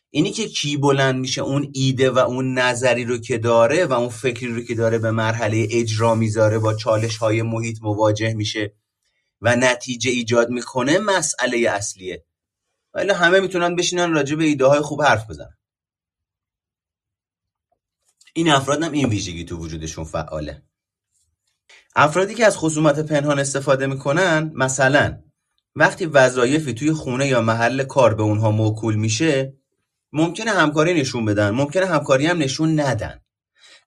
اینی 0.09 0.31
که 0.31 0.47
کی 0.47 0.77
بلند 0.77 1.19
میشه 1.19 1.41
اون 1.41 1.71
ایده 1.73 2.09
و 2.11 2.19
اون 2.19 2.59
نظری 2.59 3.05
رو 3.05 3.17
که 3.17 3.37
داره 3.37 3.85
و 3.85 3.93
اون 3.93 4.09
فکری 4.09 4.47
رو 4.47 4.61
که 4.61 4.75
داره 4.75 4.97
به 4.97 5.11
مرحله 5.11 5.67
اجرا 5.71 6.15
می‌ذاره 6.15 6.59
با 6.59 6.73
چالش 6.73 7.17
های 7.17 7.41
محیط 7.41 7.77
مواجه 7.81 8.33
میشه 8.33 8.75
و 9.41 9.55
نتیجه 9.55 10.11
ایجاد 10.11 10.49
می‌کنه 10.49 10.99
مسئله 10.99 11.69
اصلیه. 11.69 12.25
ولی 12.93 13.11
همه 13.11 13.39
می‌تونن 13.39 13.75
بشینن 13.75 14.13
راجع 14.13 14.35
به 14.35 14.43
ایده 14.43 14.65
های 14.65 14.81
خوب 14.81 15.03
حرف 15.03 15.29
بزنن. 15.29 15.57
این 18.33 18.49
افراد 18.49 18.83
هم 18.83 18.91
این 18.91 19.09
ویژگی 19.09 19.45
تو 19.45 19.57
وجودشون 19.57 20.03
فعاله. 20.03 20.63
افرادی 21.95 22.35
که 22.35 22.45
از 22.45 22.57
خصومت 22.57 22.99
پنهان 22.99 23.39
استفاده 23.39 23.87
می‌کنن 23.87 24.51
مثلا 24.55 25.23
وقتی 25.75 26.05
وظایفی 26.05 26.73
توی 26.73 26.93
خونه 26.93 27.27
یا 27.27 27.41
محل 27.41 27.83
کار 27.83 28.13
به 28.13 28.23
اونها 28.23 28.51
موکول 28.51 28.95
میشه 28.95 29.53
ممکنه 30.11 30.51
همکاری 30.51 30.93
نشون 30.93 31.25
بدن 31.25 31.49
ممکنه 31.49 31.85
همکاری 31.85 32.25
هم 32.25 32.37
نشون 32.37 32.79
ندن. 32.79 33.19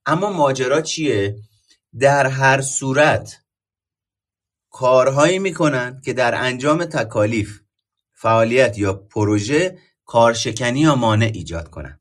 اما 0.07 0.33
ماجرا 0.33 0.81
چیه؟ 0.81 1.37
در 1.99 2.27
هر 2.27 2.61
صورت 2.61 3.43
کارهایی 4.71 5.39
می‌کنن 5.39 6.01
که 6.05 6.13
در 6.13 6.35
انجام 6.35 6.85
تکالیف 6.85 7.61
فعالیت 8.13 8.79
یا 8.79 8.93
پروژه 8.93 9.79
کارشکنی 10.05 10.81
یا 10.81 10.95
مانع 10.95 11.31
ایجاد 11.35 11.71
کنن. 11.71 12.01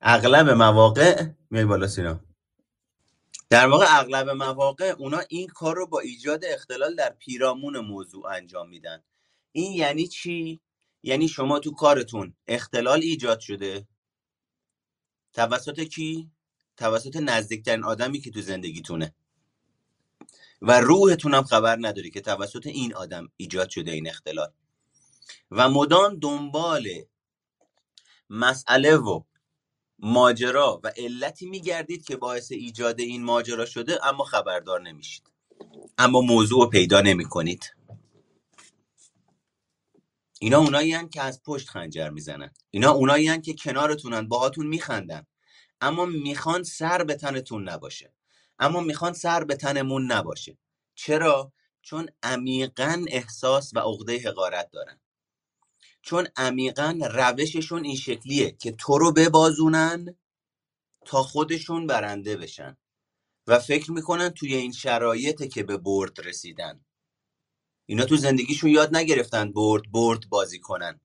اغلب 0.00 0.48
مواقع 0.48 1.26
میای 1.50 1.64
بالا 1.64 1.88
سینا. 1.88 2.20
در 3.50 3.66
واقع 3.66 3.86
اغلب 3.88 4.28
مواقع 4.30 4.94
اونا 4.98 5.20
این 5.28 5.48
کار 5.48 5.76
رو 5.76 5.86
با 5.86 6.00
ایجاد 6.00 6.44
اختلال 6.44 6.94
در 6.94 7.10
پیرامون 7.10 7.78
موضوع 7.78 8.26
انجام 8.26 8.68
میدن. 8.68 9.02
این 9.52 9.72
یعنی 9.72 10.08
چی؟ 10.08 10.60
یعنی 11.02 11.28
شما 11.28 11.58
تو 11.58 11.70
کارتون 11.70 12.34
اختلال 12.46 13.00
ایجاد 13.00 13.40
شده. 13.40 13.86
توسط 15.32 15.80
کی؟ 15.80 16.30
توسط 16.76 17.16
نزدیکترین 17.16 17.84
آدمی 17.84 18.20
که 18.20 18.30
تو 18.30 18.40
زندگیتونه. 18.40 19.14
و 20.62 20.80
روحتون 20.80 21.34
هم 21.34 21.42
خبر 21.42 21.78
نداری 21.80 22.10
که 22.10 22.20
توسط 22.20 22.66
این 22.66 22.94
آدم 22.94 23.28
ایجاد 23.36 23.68
شده 23.68 23.90
این 23.90 24.08
اختلال. 24.08 24.52
و 25.50 25.68
مدام 25.68 26.18
دنبال 26.18 26.88
مسئله 28.30 28.96
و 28.96 29.22
ماجرا 30.02 30.80
و 30.84 30.92
علتی 30.96 31.46
میگردید 31.46 32.04
که 32.04 32.16
باعث 32.16 32.52
ایجاد 32.52 33.00
این 33.00 33.24
ماجرا 33.24 33.66
شده 33.66 34.06
اما 34.06 34.24
خبردار 34.24 34.80
نمیشید. 34.80 35.22
اما 35.98 36.20
موضوع 36.20 36.64
رو 36.64 36.70
پیدا 36.70 37.00
نمی 37.00 37.24
کنید 37.24 37.74
اینا 40.40 40.58
اونایی 40.58 41.08
که 41.08 41.22
از 41.22 41.42
پشت 41.42 41.68
خنجر 41.68 42.10
می‌زنن. 42.10 42.52
اینا 42.70 42.90
اونایی 42.90 43.40
که 43.40 43.54
کنارتونن 43.54 44.28
باهاتون 44.28 44.66
میخندن. 44.66 45.26
اما 45.80 46.04
می‌خوان 46.04 46.62
سر 46.62 47.04
به 47.04 47.14
تنتون 47.14 47.68
نباشه. 47.68 48.14
اما 48.58 48.80
می‌خوان 48.80 49.12
سر 49.12 49.44
به 49.44 49.56
تنمون 49.56 50.12
نباشه. 50.12 50.58
چرا؟ 50.94 51.52
چون 51.82 52.08
عمیقا 52.22 53.04
احساس 53.08 53.70
و 53.74 53.78
عقده 53.78 54.18
حقارت 54.18 54.70
دارن. 54.70 55.00
چون 56.02 56.28
عمیقا 56.36 56.98
روششون 57.12 57.84
این 57.84 57.96
شکلیه 57.96 58.52
که 58.52 58.72
تو 58.72 58.98
رو 58.98 59.12
ببازونن 59.12 60.16
تا 61.06 61.22
خودشون 61.22 61.86
برنده 61.86 62.36
بشن. 62.36 62.76
و 63.46 63.58
فکر 63.58 63.92
می‌کنن 63.92 64.30
توی 64.30 64.56
این 64.56 64.72
شرایطه 64.72 65.48
که 65.48 65.62
به 65.62 65.76
برد 65.76 66.20
رسیدن. 66.26 66.84
اینا 67.86 68.04
تو 68.04 68.16
زندگیشون 68.16 68.70
یاد 68.70 68.96
نگرفتن 68.96 69.52
برد 69.52 69.92
برد 69.92 70.30
بازی 70.30 70.60
کنن. 70.60 71.00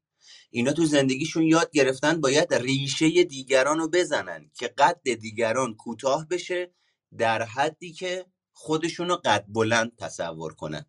اینا 0.51 0.73
تو 0.73 0.85
زندگیشون 0.85 1.43
یاد 1.43 1.71
گرفتن 1.71 2.21
باید 2.21 2.53
ریشه 2.53 3.23
دیگران 3.23 3.79
رو 3.79 3.89
بزنن 3.89 4.51
که 4.53 4.67
قد 4.67 5.13
دیگران 5.13 5.75
کوتاه 5.75 6.27
بشه 6.27 6.75
در 7.17 7.43
حدی 7.43 7.93
که 7.93 8.25
خودشون 8.53 9.09
رو 9.09 9.15
قد 9.25 9.45
بلند 9.49 9.97
تصور 9.97 10.53
کنن. 10.53 10.85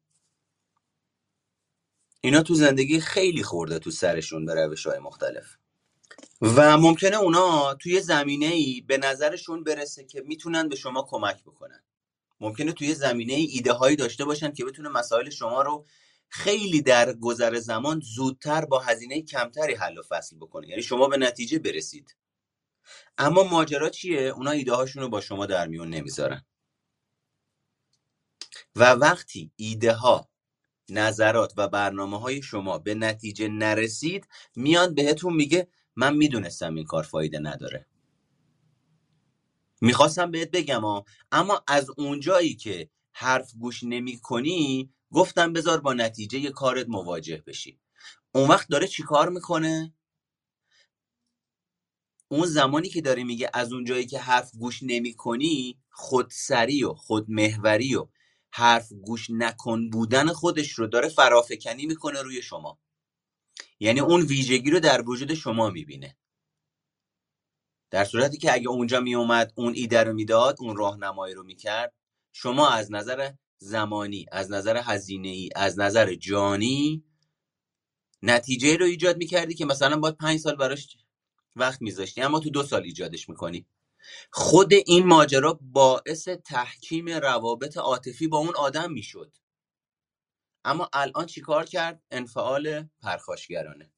اینا 2.27 2.43
تو 2.43 2.55
زندگی 2.55 3.01
خیلی 3.01 3.43
خورده 3.43 3.79
تو 3.79 3.91
سرشون 3.91 4.45
به 4.45 4.55
روش 4.55 4.87
های 4.87 4.99
مختلف. 4.99 5.57
و 6.41 6.79
ممکنه 6.79 7.17
اونا 7.17 7.75
توی 7.75 8.01
زمینه 8.01 8.47
ای 8.47 8.81
به 8.81 8.99
نظرشون 8.99 9.65
برسه 9.65 10.05
که 10.05 10.21
می‌تونن 10.21 10.69
به 10.69 10.77
شما 10.77 11.03
کمک 11.03 11.43
بکنن. 11.43 11.83
ممکنه 12.41 12.73
توی 12.73 12.95
زمینه 12.95 13.33
ای 13.33 13.45
ایده 13.45 13.73
هایی 13.73 13.97
داشته 13.97 14.25
باشن 14.25 14.53
که 14.53 14.65
بتونه 14.65 14.89
مسائل 14.89 15.31
شما 15.31 15.63
رو 15.63 15.87
خیلی 16.29 16.83
در 16.83 17.13
گذر 17.13 17.59
زمان 17.59 18.01
زودتر 18.01 18.65
با 18.65 18.81
هزینه 18.81 19.23
کمتری 19.23 19.75
حل 19.75 19.99
و 19.99 20.03
فصل 20.03 20.37
بکنه. 20.37 20.69
یعنی 20.69 20.83
شما 20.83 21.09
به 21.09 21.17
نتیجه 21.17 21.59
برسید. 21.59 22.17
اما 23.19 23.43
ماجرا 23.43 23.91
چیه؟ 23.91 24.21
اونا 24.21 24.51
ایده 24.51 24.75
هاشون 24.75 25.03
رو 25.03 25.09
با 25.09 25.21
شما 25.21 25.47
در 25.47 25.67
میون 25.67 25.91
نمی‌ذارن. 25.91 26.45
و 28.77 28.93
وقتی 28.93 29.53
ایده 29.57 29.93
ها 29.93 30.29
نظرات 30.91 31.53
و 31.57 31.69
برنامه 31.69 32.21
های 32.21 32.43
شما 32.43 32.79
به 32.79 32.95
نتیجه 32.95 33.49
نرسید 33.49 34.29
میاد 34.57 34.95
بهتون 34.95 35.35
میگه 35.35 35.69
من 35.97 36.17
می‌دونستم 36.17 36.75
این 36.75 36.85
کار 36.85 37.03
فایده 37.03 37.39
نداره 37.39 37.87
می‌خواستم 39.81 40.31
بهت 40.31 40.51
بگم 40.51 40.81
ها 40.81 41.05
اما 41.33 41.65
از 41.69 41.91
اونجایی 41.97 42.55
که 42.55 42.91
حرف 43.13 43.55
گوش 43.55 43.85
نمی 43.85 44.19
کنی 44.19 44.91
گفتم 45.13 45.53
بذار 45.53 45.81
با 45.81 45.93
نتیجه 45.93 46.51
کارت 46.51 46.89
مواجه 46.89 47.43
بشی 47.47 47.79
اون 48.35 48.49
وقت 48.49 48.69
داره 48.69 48.87
چی 48.87 49.03
کار 49.03 49.29
می‌کنه؟ 49.29 49.95
اون 52.29 52.47
زمانی 52.47 52.89
که 52.89 53.01
داره 53.01 53.25
میگه 53.25 53.51
از 53.55 53.73
اونجایی 53.73 54.07
که 54.07 54.19
حرف 54.19 54.51
گوش 54.57 54.83
نمی 54.83 55.15
کنی 55.15 55.79
خودسری 55.91 56.85
و 56.85 56.95
خودمهوری 56.95 57.95
و 57.95 58.07
حرف 58.57 58.93
گوش 58.93 59.31
نکن 59.31 59.91
بودن 59.91 60.29
خودش 60.29 60.73
رو 60.73 60.87
داره 60.87 61.09
فرافکنی 61.09 61.87
می‌کنه 61.87 62.23
روی 62.23 62.43
شما. 62.43 62.79
یعنی 63.81 64.01
اون 64.01 64.23
ویژگی 64.23 64.71
رو 64.71 64.81
در 64.81 65.03
وجود 65.09 65.35
شما 65.35 65.71
می‌بینه. 65.71 66.17
در 67.91 68.05
صورتی 68.05 68.39
که 68.39 68.53
اگه 68.53 68.69
اونجا 68.69 69.01
میومد 69.01 69.53
اون 69.57 69.73
ایده 69.75 70.03
رو 70.03 70.13
می‌داد 70.13 70.57
اون 70.61 70.77
راهنمایی 70.77 71.35
رو 71.35 71.43
می‌کرد 71.43 71.95
شما 72.33 72.69
از 72.69 72.93
نظر 72.93 73.33
زمانی 73.59 74.27
از 74.33 74.51
نظر 74.51 74.77
هزینه 74.85 75.29
ای 75.29 75.51
از 75.57 75.79
نظر 75.79 76.15
جانی 76.15 77.05
نتیجه 78.23 78.77
رو 78.77 78.87
ایجاد 78.87 79.17
می‌کردی 79.17 79.55
که 79.55 79.65
مثلا 79.65 79.97
باید 79.97 80.17
پنج 80.17 80.41
سال 80.41 80.57
براش 80.57 80.97
وقت 81.57 81.83
میذاشتی 81.83 82.23
اما 82.23 82.41
تو 82.41 82.51
دو 82.51 82.63
سال 82.63 82.83
ایجادش 82.83 83.29
می‌کنی. 83.29 83.67
خود 84.33 84.73
این 84.75 85.07
ماجرا 85.07 85.59
باعث 85.63 86.29
تحکیم 86.29 87.09
روابط 87.09 87.77
عاطفی 87.77 88.29
با 88.29 88.39
اون 88.39 88.55
آدم 88.57 88.93
می‌شد. 88.93 89.33
اما 90.65 90.91
الان 90.93 91.27
چیکار 91.27 91.65
کرد؟ 91.65 92.03
انفعال 92.11 92.89
پرخاشگرانه. 93.03 93.93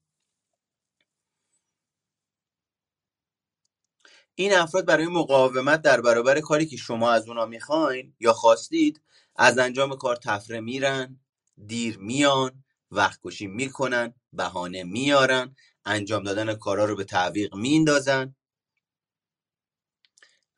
این 4.35 4.53
افراد 4.53 4.85
برای 4.85 5.07
مقاومت 5.07 5.81
در 5.81 6.01
برابر 6.01 6.39
کاری 6.39 6.65
که 6.65 6.77
شما 6.77 7.11
از 7.11 7.27
اونا 7.27 7.45
می‌خواین 7.45 8.15
یا 8.19 8.33
خواستید 8.33 9.01
از 9.35 9.57
انجام 9.57 9.97
کار 9.97 10.15
تفره 10.15 10.59
میرن 10.61 11.19
دیر 11.67 11.97
میان 11.99 12.63
وقت 12.91 13.19
کشی 13.23 13.47
می‌کنن 13.47 14.13
بهانه 14.33 14.83
میارن 14.83 15.55
انجام 15.85 16.23
دادن 16.23 16.55
کارا 16.55 16.85
رو 16.85 16.95
به 16.95 17.03
تعویق 17.03 17.55
میندازن 17.55 18.35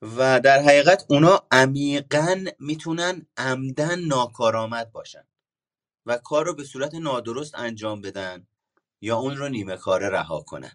و 0.01 0.39
در 0.39 0.59
حقیقت 0.59 1.05
اونا 1.07 1.47
عمیقا 1.51 2.45
می‌تونن 2.59 3.27
عمدن 3.37 3.99
ناکارآمد 3.99 4.91
باشن 4.91 5.23
و 6.05 6.17
کار 6.17 6.45
رو 6.45 6.53
به 6.53 6.63
صورت 6.63 6.95
نادرست 6.95 7.55
انجام 7.55 8.01
بدن 8.01 8.47
یا 9.01 9.17
اون 9.17 9.37
رو 9.37 9.49
نیمه 9.49 9.77
کاره 9.77 10.09
رها 10.09 10.41
کنن. 10.41 10.71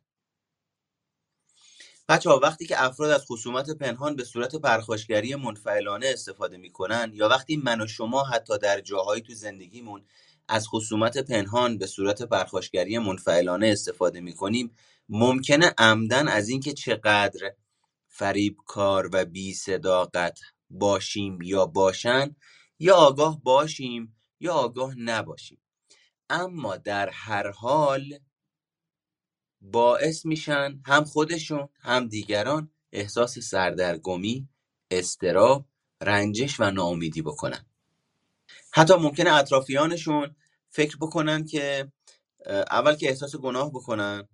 بچه 2.09 2.31
وقتی 2.31 2.67
که 2.67 2.85
افراد 2.85 3.11
از 3.11 3.25
خصومت 3.25 3.71
پنهان 3.71 4.17
به 4.17 4.25
صورت 4.25 4.57
پرخاشگری 4.57 5.35
منفعلانه 5.35 6.07
استفاده 6.07 6.57
می‌کنن 6.57 7.11
یا 7.15 7.29
وقتی 7.29 7.57
من 7.57 7.81
و 7.81 7.87
شما 7.87 8.25
حتی 8.25 8.59
در 8.59 8.81
جاهایی 8.81 9.23
تو 9.23 9.35
زندگیمون 9.35 10.05
از 10.49 10.69
خصومت 10.69 11.19
پنهان 11.19 11.79
به 11.79 11.87
صورت 11.87 12.23
پرخاشگری 12.23 12.99
منفعلانه 12.99 13.67
استفاده 13.69 14.21
می‌کنیم 14.21 14.77
ممکنه 15.09 15.75
عمدن 15.79 16.29
از 16.29 16.49
اینکه 16.49 16.73
چقدر 16.73 17.53
فریبکار 18.19 19.11
و 19.13 19.25
بی 19.25 19.55
صداقت 19.55 20.39
باشیم 20.71 21.43
یا 21.43 21.67
باشن 21.67 22.37
یا 22.79 22.95
آگاه 22.95 23.43
باشیم 23.43 24.17
یا 24.41 24.55
آگاه 24.55 24.95
نباشیم. 24.99 25.59
اما 26.31 26.77
در 26.77 27.09
هر 27.09 27.51
حال 27.51 28.19
باعث 29.61 30.27
میشن 30.27 30.81
هم 30.87 31.05
خودشون 31.05 31.69
هم 31.81 32.09
دیگران 32.09 32.71
احساس 32.93 33.39
سردرگمی، 33.39 34.49
استراب، 34.91 35.65
رنجش 36.01 36.61
و 36.61 36.71
ناامیدی 36.71 37.23
بکنن. 37.23 37.67
حتی 38.73 38.95
ممکنه 38.95 39.35
اطرافیانشون 39.35 40.37
فکر 40.71 40.97
بکنن 40.97 41.45
که 41.45 41.93
اول 42.71 42.95
که 42.95 43.09
احساس 43.09 43.37
گناه 43.37 43.71
بکنن 43.71 44.29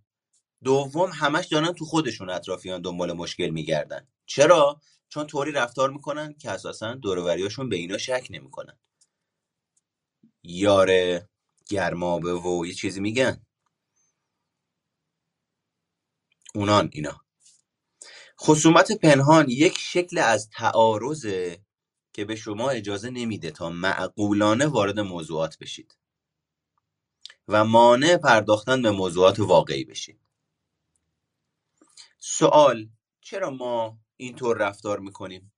دوم 0.64 1.10
همش 1.14 1.46
دارن 1.46 1.72
تو 1.72 1.84
خودشون 1.84 2.30
اطرافیان 2.30 2.82
دنبال 2.82 3.12
مشکل 3.12 3.48
میگردن. 3.48 4.08
چرا؟ 4.26 4.80
چون 5.08 5.26
طوری 5.26 5.52
رفتار 5.52 5.90
می‌کنن 5.90 6.34
که 6.34 6.50
اساسا 6.50 6.94
دوروریاشون 6.94 7.68
به 7.68 7.76
اینا 7.76 7.98
شک 7.98 8.26
نمی‌کنن. 8.30 8.78
یار 10.42 11.20
گرمابه 11.68 12.34
و 12.34 12.66
یه 12.66 12.74
چیزی 12.74 13.00
میگن. 13.00 13.46
اونان 16.54 16.90
اینا. 16.92 17.20
خصومت 18.40 18.92
پنهان 18.92 19.50
یک 19.50 19.78
شکل 19.78 20.18
از 20.18 20.50
تعارضه 20.50 21.64
که 22.12 22.24
به 22.24 22.36
شما 22.36 22.70
اجازه 22.70 23.10
نمیده 23.10 23.50
تا 23.50 23.70
معقولانه 23.70 24.66
وارد 24.66 25.00
موضوعات 25.00 25.58
بشید 25.58 25.98
و 27.48 27.64
مانع 27.64 28.16
پرداختن 28.16 28.82
به 28.82 28.90
موضوعات 28.90 29.40
واقعی 29.40 29.84
بشید. 29.84 30.21
سوال 32.24 32.88
چرا 33.20 33.50
ما 33.50 33.98
اینطور 34.16 34.58
رفتار 34.58 34.98
می‌کنیم؟ 34.98 35.52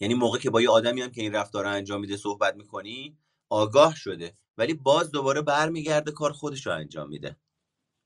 یعنی 0.00 0.14
موقع 0.14 0.38
که 0.38 0.50
با 0.50 0.60
یه 0.60 0.70
آدمی 0.70 1.02
هم 1.02 1.10
که 1.10 1.22
این 1.22 1.34
رفتار 1.34 1.64
رو 1.64 1.70
انجام 1.70 2.00
میده 2.00 2.16
صحبت 2.16 2.56
می‌کنی 2.56 3.18
آگاه 3.48 3.96
شده 3.96 4.34
ولی 4.58 4.74
باز 4.74 5.10
دوباره 5.10 5.42
برمیگرده 5.42 6.10
کار 6.10 6.32
خودش 6.32 6.66
رو 6.66 6.72
انجام 6.72 7.08
میده. 7.08 7.36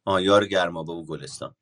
آه 0.04 0.22
یار 0.22 0.46
گرمابه 0.46 0.92
و 0.92 1.04
گلستان. 1.04 1.54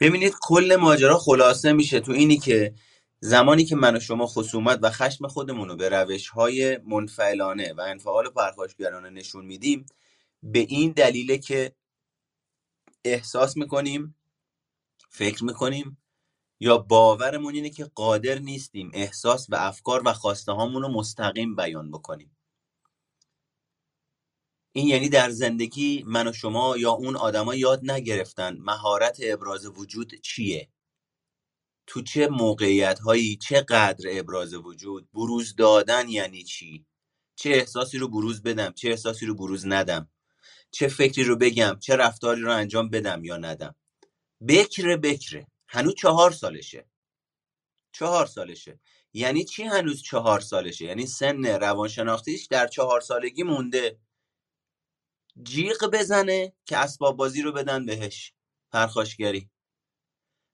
ببینید 0.00 0.34
کل 0.40 0.76
ماجرا 0.80 1.18
خلاصه 1.18 1.72
میشه 1.72 2.00
تو 2.00 2.12
اینی 2.12 2.38
که 2.38 2.74
زمانی 3.20 3.64
که 3.64 3.76
من 3.76 3.96
و 3.96 4.00
شما 4.00 4.26
خصومت 4.26 4.78
و 4.82 4.90
خشم 4.90 5.28
خودمون 5.28 5.68
رو 5.68 5.76
به 5.76 5.88
روش 5.88 6.28
های 6.28 6.78
منفعلانه 6.78 7.72
و 7.72 7.80
انفعال 7.80 8.28
پرخاشگرانه 8.28 9.10
نشون 9.10 9.46
میدیم 9.46 9.86
به 10.42 10.58
این 10.58 10.92
دلیله 10.92 11.38
که 11.38 11.72
احساس 13.06 13.56
می‌کنیم 13.56 14.16
فکر 15.10 15.44
می‌کنیم 15.44 16.02
یا 16.60 16.78
باورمون 16.78 17.54
اینه 17.54 17.70
که 17.70 17.84
قادر 17.84 18.38
نیستیم 18.38 18.90
احساس 18.94 19.46
و 19.50 19.54
افکار 19.54 20.02
و 20.06 20.12
خواسته 20.12 20.52
هامون 20.52 20.82
رو 20.82 20.88
مستقیم 20.88 21.56
بیان 21.56 21.90
بکنیم. 21.90 22.36
این 24.72 24.86
یعنی 24.88 25.08
در 25.08 25.30
زندگی 25.30 26.04
من 26.06 26.28
و 26.28 26.32
شما 26.32 26.76
یا 26.76 26.90
اون 26.90 27.16
آدما 27.16 27.54
یاد 27.54 27.90
نگرفتن 27.90 28.56
مهارت 28.60 29.18
ابراز 29.22 29.66
وجود 29.66 30.14
چیه؟ 30.14 30.68
تو 31.86 32.02
چه 32.02 32.28
موقعیت 32.28 32.98
هایی 32.98 33.36
چقدر 33.36 34.08
ابراز 34.10 34.54
وجود؟ 34.54 35.08
بروز 35.14 35.56
دادن 35.56 36.08
یعنی 36.08 36.44
چی؟ 36.44 36.86
چه 37.36 37.50
احساسی 37.50 37.98
رو 37.98 38.08
بروز 38.08 38.42
بدم 38.42 38.72
چه 38.72 38.88
احساسی 38.90 39.26
رو 39.26 39.34
بروز 39.34 39.66
ندم؟ 39.66 40.10
چه 40.76 40.88
فکری 40.88 41.24
رو 41.24 41.36
بگم 41.36 41.78
چه 41.80 41.96
رفتاری 41.96 42.40
رو 42.40 42.52
انجام 42.52 42.88
بدم 42.88 43.24
یا 43.24 43.36
ندم. 43.36 43.74
بکره 44.48 44.96
بکره. 44.96 45.46
هنوز 45.68 45.94
چهار 45.94 46.32
سالشه. 46.32 46.86
چهار 47.92 48.26
سالشه. 48.26 48.80
یعنی 49.12 49.44
چی 49.44 49.62
هنوز 49.62 50.02
چهار 50.02 50.40
سالشه؟ 50.40 50.84
یعنی 50.84 51.06
سن 51.06 51.46
روانشناختیش 51.46 52.46
در 52.46 52.66
چهار 52.66 53.00
سالگی 53.00 53.42
مونده. 53.42 53.98
جیغ 55.42 55.90
بزنه 55.92 56.52
که 56.66 56.76
اسباب 56.76 57.16
بازی 57.16 57.42
رو 57.42 57.52
بدن 57.52 57.86
بهش. 57.86 58.32
پرخاشگری. 58.72 59.50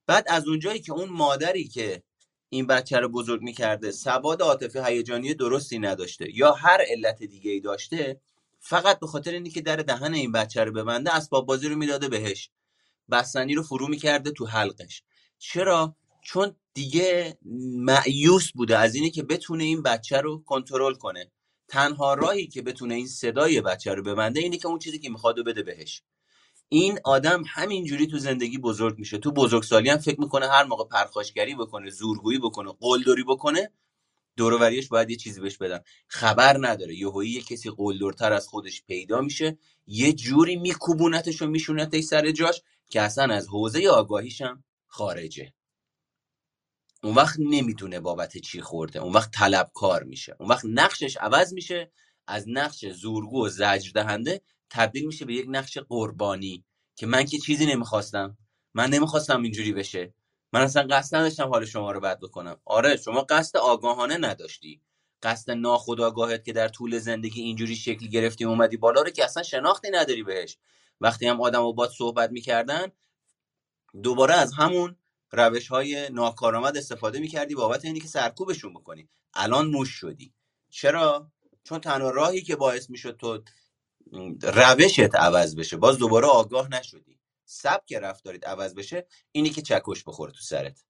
بعد 0.07 0.25
از 0.29 0.49
اونجایی 0.49 0.81
که 0.81 0.93
اون 0.93 1.09
مادری 1.09 1.69
که 1.69 2.03
این 2.49 2.67
بچه 2.67 2.99
رو 2.99 3.09
بزرگ 3.09 3.43
می‌کرده 3.43 3.91
سواد 3.91 4.43
عاطفی 4.43 4.79
هیجانی 4.79 5.35
درستی 5.35 5.79
نداشته 5.79 6.37
یا 6.37 6.53
هر 6.53 6.85
علت 6.89 7.23
دیگه 7.23 7.51
ای 7.51 7.61
داشته 7.61 8.21
فقط 8.65 9.01
به 9.01 9.07
خاطر 9.07 9.31
اینی 9.31 9.51
که 9.51 9.61
در 9.61 9.77
دهن 9.77 10.15
این 10.15 10.33
بچه 10.33 10.65
رو 10.65 10.73
ببنده 10.73 11.15
اسباب 11.15 11.47
بازی 11.47 11.69
رو 11.69 11.77
می‌داده 11.77 12.09
بهش. 12.09 12.51
بستنی 13.11 13.55
رو 13.55 13.63
فرو 13.63 13.89
می‌کرده 13.89 14.31
تو 14.31 14.47
حلقش. 14.47 15.03
چرا؟ 15.39 15.97
چون 16.23 16.57
دیگه 16.75 17.39
معیوس 17.77 18.53
بوده 18.53 18.79
از 18.79 18.95
اینی 18.95 19.11
که 19.11 19.23
بتونه 19.23 19.65
این 19.65 19.83
بچه 19.83 20.21
رو 20.21 20.43
کنترل 20.47 20.95
کنه. 20.95 21.31
تنها 21.69 22.15
راهی 22.15 22.47
که 22.47 22.63
بتونه 22.63 22.95
این 22.95 23.07
صدای 23.07 23.61
بچه 23.61 23.95
رو 23.95 24.03
ببنده 24.03 24.41
اینه 24.41 24.57
که 24.57 24.69
اون 24.69 24.79
چیزی 24.79 24.99
که 24.99 25.11
می‌خواد 25.11 25.39
و 25.39 25.45
بده 25.45 25.63
بهش. 25.63 26.03
این 26.69 26.99
آدم 27.05 27.45
همینجوری 27.47 28.07
تو 28.07 28.19
زندگی 28.19 28.59
بزرگ 28.59 28.99
میشه. 28.99 29.19
تو 29.19 29.33
بزرگسالی 29.33 29.91
هم 29.91 29.99
فکر 29.99 30.21
می‌کنه 30.21 30.49
هر 30.49 30.65
موقع 30.65 30.85
پرخاشگری 30.85 31.55
بکنه 31.55 31.91
زورگویی 31.91 32.39
بکنه 32.39 32.73
قلدری 32.81 33.25
بکنه 33.25 33.71
دوروریش 34.37 34.89
باید 34.89 35.11
یه 35.11 35.17
چیزی 35.17 35.41
بهش 35.41 35.57
بدن. 35.57 35.81
خبر 36.07 36.57
نداره. 36.61 36.95
یهویی 36.95 37.31
یه 37.31 37.43
کسی 37.43 37.71
قلدرتر 37.71 38.33
از 38.33 38.49
خودش 38.49 38.83
پیدا 38.83 39.21
میشه 39.21 39.59
یه 39.87 40.13
جوری 40.13 40.57
میکوبونتش 40.57 41.43
و 41.43 41.47
میشونتش 41.47 42.05
سر 42.05 42.31
جاش 42.31 42.63
که 42.91 43.01
اصلا 43.01 43.35
از 43.35 43.49
حوزه 43.49 43.89
آگاهیشم 43.89 44.65
خارجه. 44.87 45.53
اون 47.03 47.15
وقت 47.15 47.37
نمی‌دونه 47.39 48.01
بابت 48.01 48.39
چی 48.39 48.61
خورده. 48.61 48.99
اون 48.99 49.13
وقت 49.13 49.31
طلبکار 49.31 50.03
میشه. 50.03 50.37
اون 50.41 50.49
وقت 50.49 50.65
نقشش 50.65 51.17
عوض 51.17 51.53
میشه. 51.53 51.93
از 52.27 52.45
نقش 52.49 52.85
زورگو 52.87 53.47
و 53.47 53.49
زجر 53.49 53.91
دهنده 53.95 54.41
تبدیل 54.71 55.07
میشه 55.07 55.25
به 55.25 55.35
یک 55.35 55.47
نقش 55.49 55.79
قربانی 55.79 56.65
که 56.97 57.07
من 57.07 57.25
که 57.25 57.39
چیزی 57.39 57.67
نمی‌خواستم. 57.67 58.39
من 58.75 58.91
نمی‌خواستم 58.91 59.43
اینجوری 59.43 59.73
بشه. 59.73 60.15
من 60.53 60.61
اصلا 60.61 60.87
قصد 60.91 61.17
نداشتم 61.17 61.49
حال 61.49 61.65
شما 61.65 61.93
رو 61.93 62.01
بد 62.01 62.21
بکنم. 62.21 62.57
آره 62.65 62.97
شما 62.97 63.23
قصد 63.23 63.57
آگاهانه 63.57 64.17
نداشتی. 64.17 64.83
قصد 65.23 65.51
ناخودآگاهت 65.53 66.45
که 66.45 66.53
در 66.53 66.69
طول 66.69 66.99
زندگی 66.99 67.43
اینجوری 67.43 67.77
شکل 67.77 68.07
گرفتی 68.07 68.45
اومدی 68.45 68.77
بالا 68.77 69.03
رو 69.03 69.11
که 69.11 69.25
اصلا 69.25 69.43
شناختی 69.43 69.91
نداری 69.91 70.23
بهش. 70.23 70.59
وقتی 71.01 71.27
هم 71.27 71.41
آدم 71.41 71.63
و 71.63 71.73
باد 71.73 71.91
صحبت 71.91 72.31
می‌کردن 72.31 72.93
دوباره 74.03 74.35
از 74.35 74.53
همون 74.53 74.97
روش 75.33 75.69
های 75.69 76.09
ناکارآمد 76.11 76.77
استفاده 76.77 77.19
می‌کردی 77.19 77.55
بابت 77.55 77.85
اینی 77.85 78.01
که 78.01 78.09
سرکوبشون 78.09 78.75
بکنی. 78.75 79.09
الان 79.35 79.67
موش 79.67 79.91
شدی. 79.91 80.35
چرا؟ 80.71 81.33
چون 81.65 81.81
تنها 81.81 82.11
راهی 82.11 82.43
که 82.43 82.57
باعث 82.57 82.91
می‌شد 82.91 83.17
تو 83.17 83.43
روشت 84.43 85.15
عوض 85.15 85.57
بشه 85.57 85.77
باز 85.77 85.99
دوباره 85.99 86.27
آگاه 86.27 86.69
نشدی. 86.71 87.19
سبک 87.45 87.93
رفتارت 87.93 88.47
عوض 88.47 88.75
بشه 88.75 89.07
اینی 89.33 89.51
که 89.51 89.63
چکش 89.63 90.05
بخوره 90.05 90.33
تو 90.33 90.41
سرت. 90.41 90.85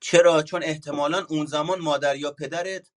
چرا؟ 0.00 0.42
چون 0.42 0.62
احتمالا 0.62 1.26
اون 1.28 1.46
زمان 1.46 1.80
مادر 1.80 2.16
یا 2.16 2.30
پدرت 2.30 2.90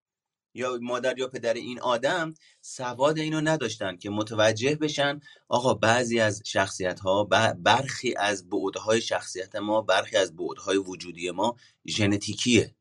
یا 0.54 0.78
مادر 0.82 1.18
یا 1.18 1.28
پدر 1.28 1.54
این 1.54 1.80
آدم 1.80 2.34
سواد 2.60 3.18
اینو 3.18 3.40
نداشتن 3.40 3.96
که 3.96 4.10
متوجه 4.10 4.74
بشن 4.76 5.20
آقا 5.48 5.74
بعضی 5.74 6.20
از 6.20 6.42
شخصیت 6.46 7.00
ها 7.00 7.24
برخی 7.58 8.14
از 8.16 8.48
بعدهای 8.48 9.00
شخصیت 9.00 9.56
ما 9.56 9.82
برخی 9.82 10.16
از 10.16 10.36
بعدهای 10.36 10.76
وجودی 10.76 11.30
ما 11.30 11.56
ژنتیکیه. 11.86 12.74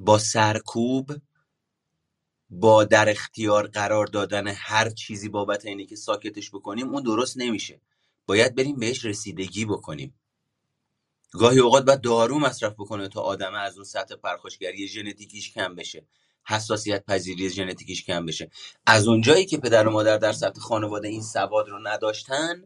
با 0.00 0.18
سرکوب 0.18 1.12
با 2.54 2.84
در 2.84 3.08
اختیار 3.08 3.66
قرار 3.66 4.06
دادن 4.06 4.46
هر 4.46 4.90
چیزی 4.90 5.28
بابت 5.28 5.66
اینه 5.66 5.86
که 5.86 5.96
ساکتش 5.96 6.50
بکنیم 6.50 6.88
اون 6.88 7.02
درست 7.02 7.38
نمیشه. 7.38 7.80
باید 8.26 8.54
بریم 8.54 8.76
بهش 8.76 9.04
رسیدگی 9.04 9.64
بکنیم. 9.64 10.14
گاهی 11.30 11.58
اوقات 11.58 11.84
باید 11.84 12.00
دارو 12.00 12.38
مصرف 12.38 12.72
بکنه 12.72 13.08
تا 13.08 13.20
آدم 13.20 13.54
از 13.54 13.76
اون 13.76 13.84
سطح 13.84 14.14
پرخاشگری 14.14 14.88
ژنتیکیش 14.88 15.52
کم 15.52 15.74
بشه. 15.74 16.06
حساسیت 16.44 17.04
پذیری 17.04 17.50
ژنتیکیش 17.50 18.04
کم 18.04 18.26
بشه. 18.26 18.50
از 18.86 19.08
اونجایی 19.08 19.46
که 19.46 19.58
پدر 19.58 19.88
و 19.88 19.90
مادر 19.90 20.18
در 20.18 20.32
سطح 20.32 20.60
خانواده 20.60 21.08
این 21.08 21.22
سواد 21.22 21.68
رو 21.68 21.78
نداشتن 21.88 22.64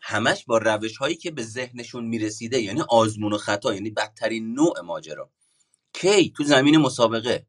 همش 0.00 0.44
با 0.44 0.58
روش 0.58 0.96
هایی 0.96 1.16
که 1.16 1.30
به 1.30 1.42
ذهنشون 1.42 2.04
می‌رسیده 2.04 2.62
یعنی 2.62 2.82
آزمون 2.88 3.32
و 3.32 3.38
خطا 3.38 3.74
یعنی 3.74 3.90
بدترین 3.90 4.54
نوع 4.54 4.80
ماجرا. 4.80 5.30
کی؟ 5.92 6.32
تو 6.36 6.44
زمین 6.44 6.76
مسابقه. 6.76 7.46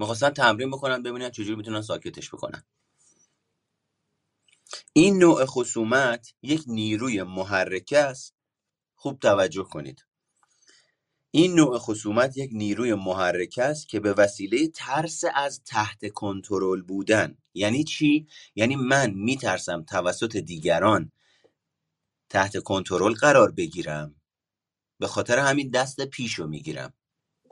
می‌خواستن 0.00 0.30
تمرین 0.30 0.70
بکنن 0.72 1.04
ببینن 1.04 1.30
چجوری 1.30 1.56
می‌تونن 1.56 1.82
ساکتش 1.82 2.30
بکنن. 2.30 2.64
این 4.92 5.18
نوع 5.18 5.46
خصومت 5.46 6.34
یک 6.42 6.64
نیروی 6.66 7.24
محرکه 7.24 7.98
است. 7.98 8.34
خوب 8.96 9.20
توجه 9.20 9.64
کنید. 9.64 10.06
این 11.32 11.54
نوع 11.54 11.78
خصومت 11.78 12.36
یک 12.36 12.50
نیروی 12.54 12.94
محرک 12.94 13.58
است 13.62 13.88
که 13.88 14.00
به 14.00 14.12
وسیله 14.12 14.68
ترس 14.68 15.24
از 15.34 15.62
تحت 15.64 16.08
کنترل 16.12 16.82
بودن. 16.82 17.38
یعنی 17.54 17.84
چی؟ 17.84 18.28
یعنی 18.54 18.76
من 18.76 19.10
میترسم 19.10 19.82
توسط 19.82 20.36
دیگران 20.36 21.12
تحت 22.30 22.58
کنترل 22.58 23.14
قرار 23.14 23.52
بگیرم. 23.52 24.16
به 25.00 25.06
خاطر 25.06 25.38
همین 25.38 25.70
دست 25.70 26.00
پیشو 26.00 26.46
می‌گیرم. 26.46 26.94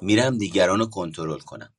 میرم 0.02 0.38
دیگران 0.38 0.78
رو 0.78 0.86
کنترل 0.86 1.40
کنم. 1.40 1.74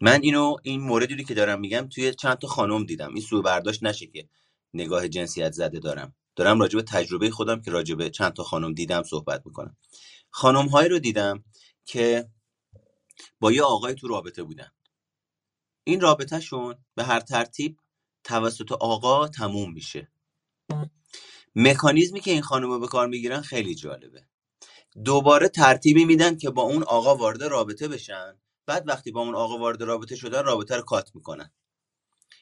من 0.00 0.20
اینو 0.22 0.56
این 0.62 0.80
موردی 0.80 1.24
که 1.24 1.34
دارم 1.34 1.60
میگم 1.60 1.88
توی 1.88 2.14
چند 2.14 2.38
تا 2.38 2.48
خانم 2.48 2.84
دیدم. 2.86 3.14
این 3.14 3.22
سو 3.22 3.42
برداشت 3.42 3.82
نشه 3.84 4.06
که 4.06 4.28
نگاه 4.74 5.08
جنسیت 5.08 5.52
زده 5.52 5.78
دارم. 5.78 6.14
دارم 6.36 6.60
راجع 6.60 6.76
به 6.76 6.82
تجربه 6.82 7.30
خودم 7.30 7.62
که 7.62 7.70
راجع 7.70 7.94
به 7.94 8.10
چند 8.10 8.32
تا 8.32 8.42
خانم 8.42 8.74
دیدم 8.74 9.02
صحبت 9.02 9.42
می‌کنم. 9.46 9.76
خانم 10.30 10.68
هایی 10.68 10.88
رو 10.88 10.98
دیدم 10.98 11.44
که 11.84 12.28
با 13.40 13.52
یه 13.52 13.62
آقای 13.62 13.94
تو 13.94 14.08
رابطه 14.08 14.42
بودن. 14.42 14.70
این 15.84 16.00
رابطهشون 16.00 16.74
به 16.94 17.04
هر 17.04 17.20
ترتیب 17.20 17.80
توسط 18.24 18.72
آقا 18.72 19.28
تموم 19.28 19.72
میشه. 19.72 20.12
مکانیزمی 21.56 22.20
که 22.20 22.30
این 22.30 22.42
خانم 22.42 22.80
به 22.80 22.86
کار 22.86 23.08
می‌گیرن 23.08 23.40
خیلی 23.40 23.74
جالبه. 23.74 24.26
دوباره 25.04 25.48
ترتیبی 25.48 26.04
میدن 26.04 26.36
که 26.36 26.50
با 26.50 26.62
اون 26.62 26.82
آقا 26.82 27.16
وارد 27.16 27.44
رابطه 27.44 27.88
بشن 27.88 28.40
بعد 28.68 28.88
وقتی 28.88 29.10
با 29.10 29.20
اون 29.20 29.34
آقا 29.34 29.58
وارد 29.58 29.82
رابطه 29.82 30.16
شدن 30.16 30.44
رابطه 30.44 30.76
رو 30.76 30.82
کات 30.82 31.14
می‌کنن. 31.14 31.50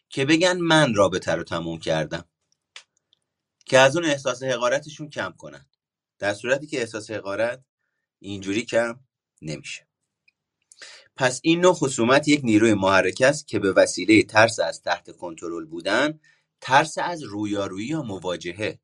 که 0.08 0.24
بگن 0.24 0.56
من 0.56 0.94
رابطه 0.94 1.32
رو 1.32 1.44
تموم 1.44 1.78
کردم. 1.78 2.24
که 3.66 3.78
از 3.78 3.96
اون 3.96 4.06
احساس 4.06 4.42
حقارتشون 4.42 5.10
کم 5.10 5.34
کنن. 5.38 5.66
در 6.18 6.34
صورتی 6.34 6.66
که 6.66 6.80
احساس 6.80 7.10
حقارت 7.10 7.64
اینجوری 8.18 8.64
کم 8.64 9.00
نمیشه. 9.42 9.88
پس 11.16 11.40
این 11.42 11.60
نوع 11.60 11.74
خصومت 11.74 12.28
یک 12.28 12.40
نیروی 12.44 12.74
محرک 12.74 13.22
است 13.22 13.48
که 13.48 13.58
به 13.58 13.72
وسیله 13.72 14.22
ترس 14.22 14.60
از 14.60 14.82
تحت 14.82 15.16
کنترل 15.16 15.64
بودن 15.64 16.20
ترس 16.60 16.98
از 16.98 17.22
رویارویی 17.22 17.88
یا 17.88 18.02
مواجهه. 18.02 18.78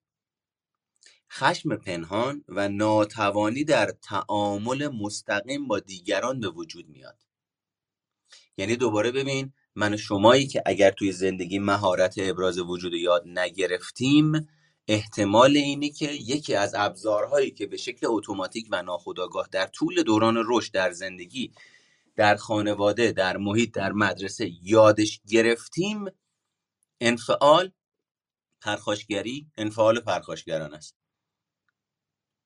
خشم 1.32 1.76
پنهان 1.76 2.44
و 2.48 2.68
ناتوانی 2.68 3.64
در 3.64 3.90
تعامل 3.90 4.88
مستقیم 4.88 5.68
با 5.68 5.78
دیگران 5.78 6.40
به 6.40 6.48
وجود 6.48 6.88
میاد. 6.88 7.31
یعنی 8.56 8.76
دوباره 8.76 9.10
ببین 9.12 9.52
من 9.74 9.94
و 9.94 9.96
شمایی 9.96 10.46
که 10.46 10.62
اگر 10.66 10.90
توی 10.90 11.12
زندگی 11.12 11.58
مهارت 11.58 12.14
ابراز 12.18 12.58
وجود 12.58 12.94
یاد 12.94 13.22
نگرفتیم 13.26 14.48
احتمال 14.88 15.56
اینه 15.56 15.90
که 15.90 16.12
یکی 16.12 16.54
از 16.54 16.74
ابزارهایی 16.74 17.50
که 17.50 17.66
به 17.66 17.76
شکل 17.76 18.06
اتوماتیک 18.10 18.68
و 18.70 18.82
ناخودآگاه 18.82 19.48
در 19.52 19.66
طول 19.66 20.02
دوران 20.02 20.44
رشد 20.46 20.72
در 20.72 20.90
زندگی 20.90 21.52
در 22.16 22.36
خانواده 22.36 23.12
در 23.12 23.36
محیط 23.36 23.74
در 23.74 23.92
مدرسه 23.92 24.50
یادش 24.62 25.20
گرفتیم 25.28 26.04
انفعال 27.00 27.70
پرخاشگری 28.60 29.46
انفعال 29.56 30.00
پرخاشگران 30.00 30.74
است. 30.74 31.01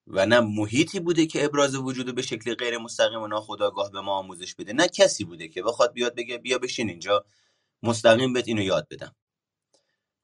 و 0.07 0.27
نه 0.27 0.41
محیطی 0.41 1.01
بوده 1.01 1.27
که 1.27 1.45
ابراز 1.45 1.75
وجود 1.75 2.15
به 2.15 2.23
شکل 2.23 2.55
غیر 2.55 2.79
مستقیم 2.79 3.23
و 3.23 3.27
ناخودآگاه 3.27 3.91
به 3.91 4.01
ما 4.01 4.13
آموزش 4.13 4.55
بده. 4.55 4.73
نه 4.73 4.89
کسی 4.89 5.25
بوده 5.25 5.49
که 5.49 5.63
بخواد 5.63 5.93
بیاد 5.93 6.15
بگه 6.15 6.39
بیا 6.39 6.59
بشین 6.59 6.89
اینجا 6.89 7.25
مستقیم 7.83 8.33
بهت 8.33 8.49
اینو 8.49 8.63
یاد 8.63 8.89
بدم. 8.91 9.15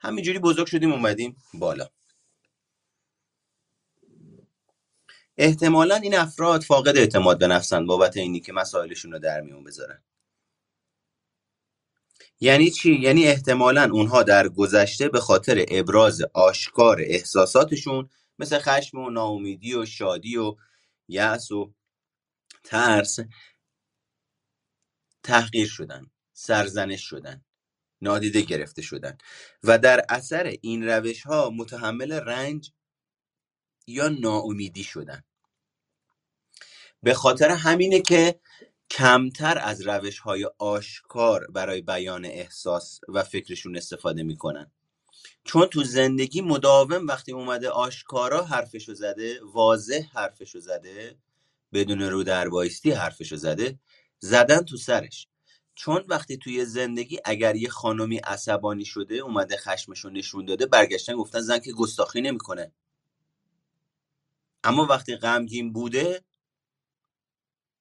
همینجوری 0.01 0.39
بزرگ 0.39 0.67
شدیم 0.67 0.93
اومدیم 0.93 1.37
بالا. 1.55 1.89
احتمالا 5.37 5.95
این 5.97 6.15
افراد 6.15 6.63
فاقد 6.63 6.97
اعتماد 6.97 7.39
به 7.39 7.47
نفسن 7.47 7.87
بابت 7.87 8.17
اینی 8.17 8.41
که 8.41 8.53
مسائلشون 8.53 9.13
رو 9.13 9.19
در 9.19 9.41
میون 9.41 9.65
بذارن. 9.65 10.03
یعنی 12.41 12.71
چی؟ 12.71 12.95
یعنی 13.01 13.27
احتمالا 13.27 13.91
اونها 13.93 14.23
در 14.23 14.49
گذشته 14.49 15.09
به 15.09 15.21
خاطر 15.21 15.65
ابراز 15.69 16.23
آشکار 16.35 17.01
احساساتشون 17.01 18.09
مثل 18.43 18.59
خشم 18.59 18.99
و 18.99 19.11
ناامیدی 19.11 19.75
و 19.75 19.87
شادی 19.87 20.37
و 20.37 20.57
یأس 21.09 21.51
و 21.51 21.75
ترس 22.65 23.19
تحقیر 25.23 25.69
شدن 25.69 26.11
سرزنش 26.33 27.03
شدن 27.03 27.45
نادیده 28.01 28.41
گرفته 28.41 28.83
شدن 28.83 29.19
و 29.63 29.79
در 29.79 30.05
اثر 30.09 30.57
این 30.63 30.89
روش 30.89 31.23
ها 31.23 31.51
متحمل 31.51 32.13
رنج 32.13 32.71
یا 33.87 34.09
ناامیدی 34.09 34.85
شدن. 34.85 35.25
به 37.03 37.15
خاطر 37.15 37.51
همینه 37.51 38.01
که 38.01 38.41
کمتر 38.91 39.59
از 39.59 39.87
روش 39.87 40.19
های 40.19 40.51
آشکار 40.59 41.47
برای 41.47 41.83
بیان 41.83 42.25
احساس 42.25 43.01
و 43.09 43.23
فکرشون 43.23 43.77
استفاده 43.77 44.23
می‌کنن. 44.23 44.73
چون 45.45 45.67
تو 45.67 45.85
زندگی 45.85 46.41
مداوم 46.41 47.07
وقتی 47.07 47.33
اومده 47.33 47.71
آشکارا 47.71 48.45
حرفشو 48.45 48.95
زده 48.95 49.41
واضح 49.45 50.03
حرفشو 50.13 50.61
زده 50.61 51.19
بدون 51.73 52.03
رو 52.03 52.23
در 52.25 52.49
بایستی 52.49 52.91
حرفشو 52.91 53.37
زده 53.37 53.79
زدن 54.19 54.63
تو 54.63 54.77
سرش. 54.77 55.29
چون 55.75 56.05
وقتی 56.09 56.37
توی 56.37 56.65
زندگی 56.65 57.19
اگر 57.25 57.57
یه 57.57 57.69
خانمی 57.69 58.17
عصبانی 58.17 58.85
شده 58.85 59.15
اومده 59.15 59.57
خشمشو 59.57 60.11
نشون 60.11 60.45
داده 60.45 60.67
برگشتن 60.67 61.17
گفتن 61.17 61.41
زن 61.41 61.59
که 61.59 61.73
گستاخی 61.73 62.21
نمی‌کنه. 62.21 62.73
اما 64.65 64.87
وقتی 64.87 65.17
غمگین 65.17 65.73
بوده 65.73 66.25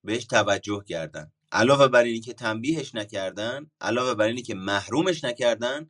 بهش 0.03 0.25
توجه 0.25 0.83
کردن. 0.87 1.31
علاوه 1.51 1.87
بر 1.87 2.03
اینی 2.03 2.19
که 2.19 2.33
تنبیهش 2.33 2.95
نکردن 2.95 3.71
علاوه 3.81 4.13
بر 4.13 4.25
اینی 4.25 4.41
که 4.41 4.55
محرومش 4.55 5.23
نکردن 5.23 5.89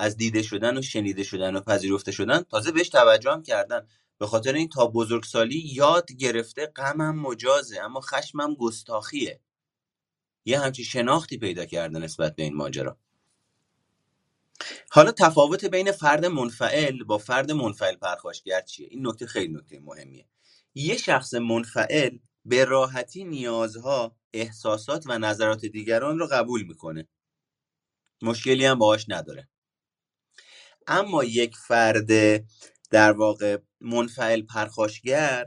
از 0.00 0.16
دیده 0.16 0.42
شدن 0.42 0.78
و 0.78 0.82
شنیده 0.82 1.22
شدن 1.22 1.56
و 1.56 1.60
پذیرفته 1.60 2.12
شدن 2.12 2.42
تازه 2.42 2.72
بهش 2.72 2.88
توجه 2.88 3.30
هم 3.32 3.42
کردن. 3.42 3.86
به 4.18 4.26
خاطر 4.26 4.52
این 4.52 4.68
تا 4.68 4.86
بزرگسالی 4.86 5.58
یاد 5.58 6.12
گرفته 6.12 6.66
غمم 6.66 7.18
مجازه 7.18 7.80
اما 7.80 8.00
خشمم 8.00 8.54
گستاخیه. 8.54 9.40
یه 10.44 10.60
همچی 10.60 10.84
شناختی 10.84 11.38
پیدا 11.38 11.64
کرده 11.64 11.98
نسبت 11.98 12.36
به 12.36 12.42
این 12.42 12.54
ماجرا. 12.54 12.98
حالا 14.90 15.12
تفاوت 15.12 15.64
بین 15.64 15.92
فرد 15.92 16.24
منفعل 16.24 17.04
با 17.04 17.18
فرد 17.18 17.52
منفعل 17.52 17.96
پرخاشگر 17.96 18.60
چیه؟ 18.60 18.88
این 18.90 19.06
نکته 19.06 19.26
خیلی 19.26 19.52
نکته 19.54 19.80
مهمیه. 19.80 20.26
یه 20.74 20.96
شخص 20.96 21.34
منفعل 21.34 22.18
به 22.44 22.64
راحتی 22.64 23.24
نیازها 23.24 24.16
احساسات 24.32 25.04
و 25.06 25.18
نظرات 25.18 25.64
دیگران 25.64 26.18
رو 26.18 26.26
قبول 26.26 26.62
می‌کنه. 26.62 27.08
مشکلی 28.22 28.64
هم 28.64 28.78
باهاش 28.78 29.06
نداره. 29.08 29.48
اما 30.90 31.24
یک 31.24 31.56
فرد 31.56 32.10
در 32.90 33.12
واقع 33.12 33.58
منفعل 33.80 34.42
پرخاشگر 34.42 35.46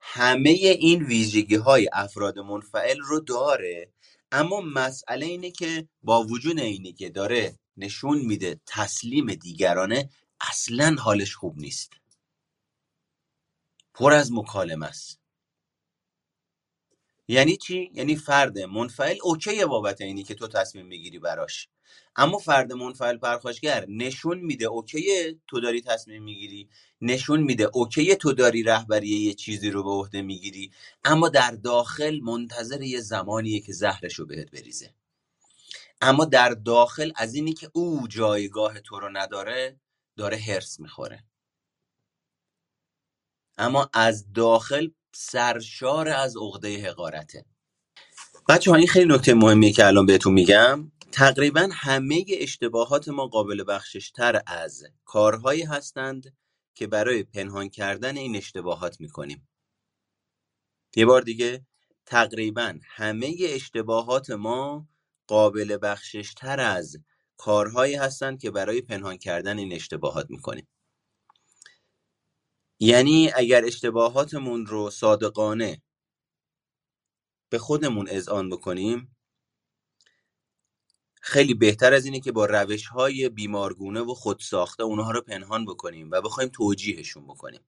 همه 0.00 0.50
این 0.50 1.02
ویژگی 1.02 1.56
های 1.56 1.88
افراد 1.92 2.38
منفعل 2.38 2.98
رو 2.98 3.20
داره. 3.20 3.92
اما 4.32 4.60
مسئله 4.60 5.26
اینه 5.26 5.50
که 5.50 5.88
با 6.02 6.22
وجود 6.22 6.60
اینی 6.60 6.92
که 6.92 7.10
داره 7.10 7.58
نشون 7.76 8.18
میده 8.18 8.60
تسلیم 8.66 9.34
دیگرانه 9.34 10.10
اصلا 10.40 10.96
حالش 10.98 11.34
خوب 11.34 11.58
نیست. 11.58 11.92
پر 13.94 14.12
از 14.12 14.32
مکالمه 14.32 14.86
است. 14.86 15.20
یعنی 17.28 17.56
چی؟ 17.56 17.90
یعنی 17.94 18.16
فرد 18.16 18.58
منفعل 18.58 19.16
اوکیه 19.22 19.66
بابت 19.66 20.00
اینی 20.00 20.22
که 20.22 20.34
تو 20.34 20.48
تصمیم 20.48 20.86
می‌گیری 20.86 21.18
براش. 21.18 21.68
اما 22.16 22.38
فرد 22.38 22.72
منفعل 22.72 23.16
پرخاشگر 23.16 23.86
نشون 23.88 24.38
میده 24.40 24.64
اوکیه 24.64 25.38
تو 25.46 25.60
داری 25.60 25.80
تصمیم 25.80 26.22
می‌گیری. 26.22 26.68
نشون 27.00 27.40
میده 27.40 27.70
اوکیه 27.72 28.16
تو 28.16 28.32
داری 28.32 28.62
رهبری 28.62 29.08
یه 29.08 29.34
چیزی 29.34 29.70
رو 29.70 29.82
به 29.82 29.90
عهده 29.90 30.22
می‌گیری. 30.22 30.70
اما 31.04 31.28
در 31.28 31.50
داخل 31.50 32.20
منتظر 32.20 32.82
یه 32.82 33.00
زمانیه 33.00 33.60
که 33.60 33.72
زهرش 33.72 34.14
رو 34.14 34.26
بهت 34.26 34.50
بریزه. 34.50 34.94
اما 36.02 36.24
در 36.24 36.48
داخل 36.48 37.12
از 37.16 37.34
اینی 37.34 37.52
که 37.52 37.70
او 37.72 38.08
جایگاه 38.08 38.80
تو 38.80 39.00
رو 39.00 39.08
نداره 39.12 39.80
داره 40.16 40.36
هرس 40.36 40.80
می‌خوره. 40.80 41.24
اما 43.58 43.90
از 43.92 44.32
داخل 44.32 44.88
سرشار 45.12 46.08
از 46.08 46.36
عقده 46.36 46.88
حقارته. 46.88 47.44
بچه 48.48 48.70
ها 48.70 48.76
این 48.76 48.86
خیلی 48.86 49.14
نکته 49.14 49.34
مهمیه 49.34 49.72
که 49.72 49.86
الان 49.86 50.06
بهتون 50.06 50.32
میگم. 50.32 50.92
تقریبا 51.12 51.68
همه 51.72 52.24
اشتباهات 52.28 53.08
ما 53.08 53.26
قابل 53.26 53.64
بخشش 53.68 54.10
تر 54.10 54.42
از 54.46 54.84
کارهایی 55.04 55.62
هستند 55.62 56.36
که 56.74 56.86
برای 56.86 57.22
پنهان 57.22 57.68
کردن 57.68 58.16
این 58.16 58.36
اشتباهات 58.36 59.00
می‌کنیم. 59.00 59.48
یه 60.96 61.06
بار 61.06 61.22
دیگه 61.22 61.66
تقریبا 62.06 62.78
همه 62.84 63.36
اشتباهات 63.40 64.30
ما 64.30 64.88
قابل 65.26 65.78
بخشش 65.82 66.34
تر 66.34 66.60
از 66.60 66.96
کارهایی 67.36 67.94
هستند 67.94 68.40
که 68.40 68.50
برای 68.50 68.80
پنهان 68.80 69.16
کردن 69.16 69.58
این 69.58 69.72
اشتباهات 69.72 70.30
می‌کنیم. 70.30 70.68
یعنی 72.80 73.30
اگر 73.34 73.64
اشتباهاتمون 73.64 74.66
رو 74.66 74.90
صادقانه 74.90 75.82
به 77.50 77.58
خودمون 77.58 78.08
اذعان 78.08 78.48
بکنیم 78.50 79.16
خیلی 81.20 81.54
بهتر 81.54 81.94
از 81.94 82.04
اینه 82.04 82.20
که 82.20 82.32
با 82.32 82.46
روش 82.46 82.86
های 82.86 83.28
بیمارگونه 83.28 84.00
و 84.00 84.14
خودساخته 84.14 84.82
اونها 84.82 85.10
رو 85.10 85.20
پنهان 85.20 85.64
بکنیم 85.64 86.10
و 86.10 86.20
بخوایم 86.20 86.50
توجیهشون 86.52 87.26
بکنیم. 87.26 87.60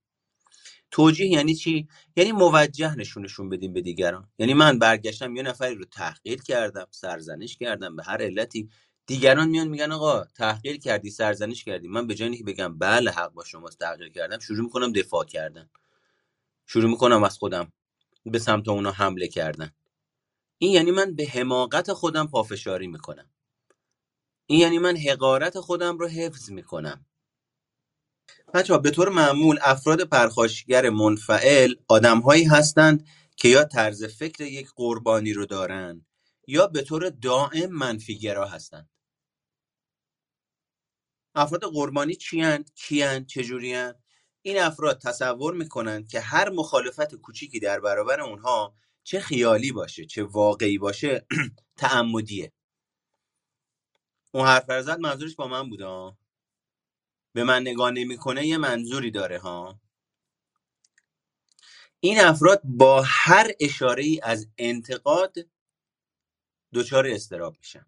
توجیه 0.91 1.27
یعنی 1.27 1.55
چی؟ 1.55 1.89
یعنی 2.17 2.33
موجه 2.33 2.97
نشونشون 2.97 3.49
بدیم 3.49 3.73
به 3.73 3.81
دیگران. 3.81 4.29
یعنی 4.39 4.55
من 4.55 4.79
برگشتم 4.79 5.37
یه 5.37 5.43
نفری 5.43 5.75
رو 5.75 5.85
تحقیر 5.85 6.43
کردم 6.43 6.87
سرزنش 6.91 7.57
کردم 7.57 7.97
به 7.97 8.03
هر 8.03 8.23
علتی. 8.23 8.69
دیگران 9.07 9.49
میان 9.49 9.69
میگن 9.69 9.93
آقا 9.93 10.25
تحقیر 10.25 10.79
کردی 10.79 11.11
سرزنش 11.11 11.65
کردی. 11.65 11.89
من 11.89 12.07
به 12.07 12.15
جای 12.15 12.37
که 12.37 12.45
بگم 12.45 12.79
بله 12.79 13.11
حق 13.11 13.33
با 13.33 13.45
شماست 13.45 13.79
تحقیر 13.79 14.09
کردم 14.09 14.39
شروع 14.39 14.65
می‌کنم 14.65 14.93
دفاع 14.93 15.25
کردن. 15.25 15.71
شروع 16.67 16.91
می‌کنم 16.91 17.25
از 17.25 17.39
خودم 17.39 17.73
به 18.27 18.39
سمت 18.39 18.69
اونا 18.69 18.91
حمله 18.91 19.29
کردن. 19.29 19.71
این 20.59 20.73
یعنی 20.73 20.91
من 20.91 21.15
به 21.15 21.27
حماقت 21.27 21.93
خودم 21.93 22.27
پافشاری 22.27 22.87
می‌کنم. 22.87 23.31
این 24.47 24.61
یعنی 24.61 24.79
من 24.79 24.97
حقارت 24.97 25.61
خودم 25.61 25.99
رو 25.99 26.09
حفظ 26.09 26.51
می‌کنم. 26.51 27.07
بچه‌ها 28.55 28.79
به 28.81 28.91
طور 28.91 29.09
معمول 29.09 29.59
افراد 29.63 30.03
پرخاشگر 30.05 30.91
منفعل 30.91 31.75
آدمهایی 31.89 32.45
هستند 32.45 33.07
که 33.37 33.49
یا 33.49 33.65
طرز 33.65 34.05
فکر 34.05 34.45
یک 34.45 34.69
قربانی 34.77 35.33
رو 35.33 35.47
دارن 35.47 36.07
یا 36.49 36.67
به 36.67 36.83
طور 36.83 37.11
دائم 37.11 37.71
منفیگرا 37.71 38.47
هستند. 38.49 38.91
افراد 41.37 41.65
قربانی 41.65 42.15
چیان 42.17 42.65
کیان 42.77 43.25
چجوریان 43.27 43.95
این 44.43 44.59
افراد 44.59 45.01
تصور 45.01 45.55
می‌کنند 45.55 46.09
که 46.09 46.21
هر 46.21 46.51
مخالفت 46.51 47.15
کوچیکی 47.17 47.61
در 47.61 47.81
برابر 47.81 48.21
اونها 48.23 48.75
چه 49.05 49.21
خیالی 49.21 49.73
باشه 49.73 50.05
چه 50.07 50.25
واقعی 50.25 50.79
باشه 50.79 51.27
تعمدیه. 51.79 52.53
اون 54.35 54.47
حرف 54.47 54.71
رو 54.71 54.99
منظورش 55.01 55.37
با 55.37 55.49
من 55.49 55.71
بوده. 55.71 56.13
به 57.35 57.45
من 57.45 57.61
نگاه 57.63 57.91
نمی‌کنه 57.91 58.47
یه 58.47 58.59
منظوری 58.59 59.11
داره 59.11 59.39
ها؟ 59.39 59.81
این 62.01 62.21
افراد 62.21 62.63
با 62.65 63.03
هر 63.07 63.53
اشاره 63.61 64.05
ای 64.05 64.21
از 64.23 64.49
انتقاد 64.59 65.37
دچار 66.75 67.07
استراب 67.09 67.57
میشن. 67.59 67.87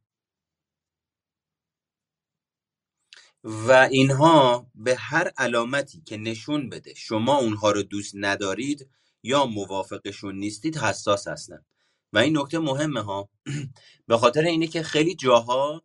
و 3.44 3.72
اینها 3.72 4.66
به 4.74 4.96
هر 4.96 5.32
علامتی 5.38 6.02
که 6.06 6.16
نشون 6.16 6.68
بده 6.68 6.94
شما 6.94 7.38
اونها 7.38 7.70
رو 7.72 7.82
دوست 7.82 8.12
ندارید 8.16 8.90
یا 9.22 9.46
موافقشون 9.46 10.36
نیستید 10.36 10.78
حساس 10.78 11.28
هستن. 11.28 11.64
و 12.12 12.18
این 12.18 12.38
نکته 12.38 12.58
مهمه 12.58 13.02
ها؟ 13.02 13.28
به 14.08 14.18
خاطر 14.18 14.42
اینه 14.42 14.66
که 14.66 14.82
خیلی 14.82 15.14
جاها 15.14 15.82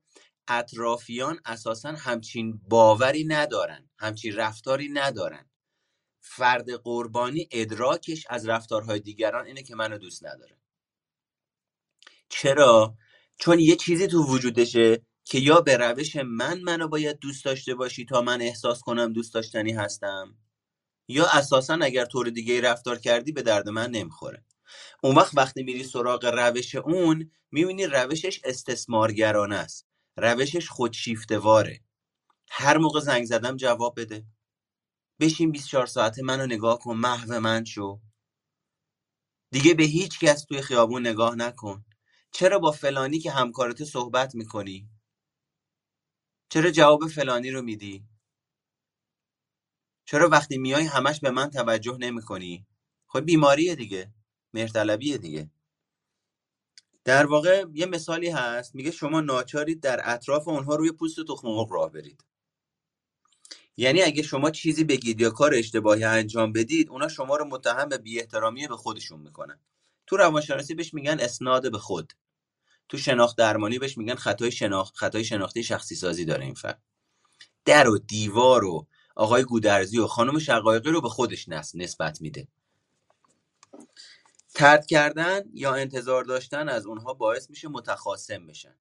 اطرافیان 0.49 1.39
اساسا 1.45 1.89
همچین 1.91 2.61
باوری 2.69 3.25
ندارن 3.25 3.89
همچین 3.99 4.35
رفتاری 4.35 4.89
ندارن. 4.89 5.49
فرد 6.21 6.71
قربانی 6.71 7.49
ادراکش 7.51 8.27
از 8.29 8.47
رفتارهای 8.49 8.99
دیگران 8.99 9.45
اینه 9.45 9.63
که 9.63 9.75
منو 9.75 9.97
دوست 9.97 10.25
نداره. 10.25 10.57
چرا؟ 12.29 12.95
چون 13.39 13.59
یه 13.59 13.75
چیزی 13.75 14.07
تو 14.07 14.23
وجودشه 14.25 15.01
که 15.25 15.39
یا 15.39 15.61
به 15.61 15.77
روش 15.77 16.15
من 16.15 16.61
منو 16.61 16.87
باید 16.87 17.19
دوست 17.19 17.45
داشته 17.45 17.75
باشی 17.75 18.05
تا 18.05 18.21
من 18.21 18.41
احساس 18.41 18.81
کنم 18.81 19.13
دوست 19.13 19.33
داشتنی 19.33 19.73
هستم 19.73 20.37
یا 21.09 21.27
اساسا 21.33 21.79
اگر 21.83 22.05
طور 22.05 22.29
دیگه 22.31 22.61
رفتار 22.61 22.99
کردی 22.99 23.33
به 23.33 23.43
درد 23.43 23.69
من 23.69 23.91
نمی‌خوره. 23.91 24.45
اون 25.03 25.15
وقت 25.15 25.37
وقتی 25.37 25.63
میری 25.63 25.85
سراغ 25.85 26.25
روش 26.25 26.75
اون 26.75 27.31
می‌بینی 27.51 27.87
روشش 27.87 28.41
استثمارگرانه 28.45 29.57
است. 29.57 29.88
روشش 30.17 30.69
خودشیفته 30.69 31.39
واره 31.39 31.81
هر 32.49 32.77
موقع 32.77 32.99
زنگ 32.99 33.25
زدم 33.25 33.57
جواب 33.57 34.01
بده. 34.01 34.25
بشین 35.19 35.51
24 35.51 35.85
ساعته 35.85 36.23
منو 36.23 36.45
نگاه 36.45 36.79
کن 36.79 36.97
محو 36.97 37.39
من 37.39 37.65
شو. 37.65 38.01
دیگه 39.51 39.73
به 39.73 39.83
هیچ 39.83 40.19
کس 40.19 40.43
توی 40.45 40.61
خیابون 40.61 41.07
نگاه 41.07 41.35
نکن. 41.35 41.85
چرا 42.31 42.59
با 42.59 42.71
فلانی 42.71 43.19
که 43.19 43.31
همکارت 43.31 43.83
صحبت 43.83 44.35
می‌کنی؟ 44.35 44.89
چرا 46.49 46.71
جواب 46.71 47.07
فلانی 47.07 47.51
رو 47.51 47.61
میدی؟ 47.61 48.05
چرا 50.05 50.29
وقتی 50.29 50.57
میای 50.57 50.85
همش 50.85 51.19
به 51.19 51.31
من 51.31 51.49
توجه 51.49 51.97
نمی‌کنی؟ 51.99 52.67
خب 53.07 53.19
بیماریه 53.19 53.75
دیگه. 53.75 54.13
مهرطلبیه 54.53 55.17
دیگه. 55.17 55.51
در 57.09 57.25
واقع 57.25 57.65
یه 57.73 57.85
مثالی 57.85 58.29
هست. 58.29 58.75
میگه 58.75 58.91
شما 58.91 59.21
ناچارید 59.21 59.81
در 59.81 60.01
اطراف 60.03 60.47
اونها 60.47 60.75
روی 60.75 60.91
پوست 60.91 61.15
تخم 61.27 61.47
مرغ 61.47 61.71
راه 61.71 61.91
برید. 61.91 62.23
یعنی 63.77 64.01
اگه 64.01 64.23
شما 64.23 64.51
چیزی 64.51 64.83
بگید 64.83 65.21
یا 65.21 65.29
کار 65.29 65.53
اشتباهی 65.53 66.03
انجام 66.03 66.53
بدید 66.53 66.89
اونا 66.89 67.07
شما 67.07 67.35
رو 67.37 67.45
متهم 67.45 67.89
به 67.89 67.97
بی 67.97 68.23
به 68.69 68.77
خودشون 68.77 69.19
می‌کنن. 69.19 69.59
تو 70.07 70.17
روانشناسی 70.17 70.75
بهش 70.75 70.93
میگن 70.93 71.19
اسناد 71.19 71.71
به 71.71 71.77
خود. 71.77 72.13
تو 72.89 72.97
شناخت 72.97 73.37
درمانی 73.37 73.79
بهش 73.79 73.97
میگن 73.97 74.15
خطای 74.15 74.51
شناخت 74.51 74.97
خطای 74.97 75.23
شناختی 75.23 75.63
شخصی 75.63 75.95
سازی 75.95 76.25
داره 76.25 76.45
این 76.45 76.53
فرد 76.53 76.81
در 77.65 77.89
و 77.89 77.97
دیوار 77.97 78.65
و 78.65 78.87
آقای 79.15 79.43
گودرزی 79.43 79.99
و 79.99 80.07
خانم 80.07 80.39
شقایقی 80.39 80.91
رو 80.91 81.01
به 81.01 81.09
خودش 81.09 81.49
نسبت 81.75 82.21
میده. 82.21 82.47
ترد 84.59 84.85
کردن 84.85 85.41
یا 85.53 85.73
انتظار 85.73 86.23
داشتن 86.23 86.69
از 86.69 86.85
اونها 86.85 87.13
باعث 87.13 87.49
میشه 87.49 87.67
متخاصم 87.67 88.47
بشن. 88.47 88.75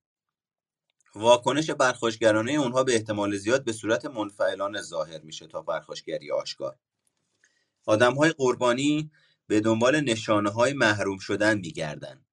واکنش 1.15 1.71
پرخاشگرانه 1.71 2.53
اونها 2.53 2.85
به 2.85 2.95
احتمال 2.95 3.37
زیاد 3.37 3.65
به 3.65 3.73
صورت 3.73 4.05
منفعلانه 4.05 4.81
ظاهر 4.83 5.21
میشه 5.21 5.47
تا 5.47 5.63
پرخاشگری 5.63 6.31
آشکار. 6.31 6.79
های 7.87 8.31
قربانی 8.31 9.11
به 9.47 9.61
دنبال 9.61 10.01
نشانه 10.01 10.51
های 10.51 10.73
محروم 10.73 11.19
شدن 11.19 11.59
میگردن. 11.59 12.27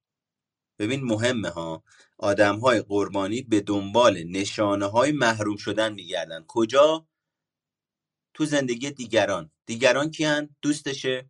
ببین 0.79 1.03
مهمه 1.03 1.49
ها 1.49 1.83
های 2.61 2.81
قربانی 2.81 3.41
به 3.41 3.61
دنبال 3.61 4.23
نشانه 4.23 4.85
های 4.85 5.11
محروم 5.11 5.57
شدن 5.57 5.93
میگردن. 5.93 6.45
کجا؟ 6.47 7.07
تو 8.33 8.45
زندگی 8.45 8.91
دیگران. 8.91 9.51
دیگران 9.65 10.11
کیان 10.11 10.55
دوستشه 10.61 11.29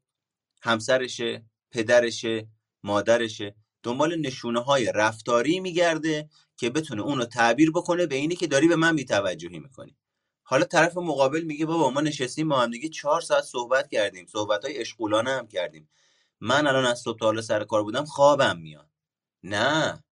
همسرشه 0.62 1.46
پدرشه 1.72 2.48
مادرشه 2.84 3.56
دنبال 3.84 4.16
نشونه 4.22 4.60
های 4.60 4.92
رفتاری 4.96 5.60
میگرده 5.60 6.30
که 6.58 6.70
بتونه 6.70 7.02
اونو 7.02 7.26
تعبیر 7.26 7.72
بکنه 7.72 8.06
به 8.06 8.16
اینی 8.16 8.36
که 8.36 8.48
داری 8.48 8.68
به 8.68 8.76
من 8.76 8.96
بیتوجهی 8.96 9.60
می‌کنی. 9.60 9.98
حالا 10.44 10.66
طرف 10.66 10.98
مقابل 10.98 11.42
میگه 11.42 11.66
بابا 11.66 11.90
ما 11.90 12.02
نشستیم 12.02 12.50
با 12.50 12.60
هم 12.62 12.72
دیگه 12.72 12.90
چهار 12.90 13.22
ساعت 13.22 13.44
صحبت 13.44 13.90
کردیم 13.92 14.26
صحبت 14.26 14.66
های 14.66 14.78
اشغولانه 14.78 15.32
هم 15.32 15.48
کردیم. 15.48 15.90
من 16.42 16.68
الان 16.68 16.86
از 16.86 17.00
صبح 17.00 17.20
تا 17.20 17.26
حالا 17.26 17.42
سر 17.42 17.64
کار 17.64 17.84
بودم 17.84 18.06
خوابم 18.06 18.60
میاد. 18.60 18.90
نه 19.44 20.04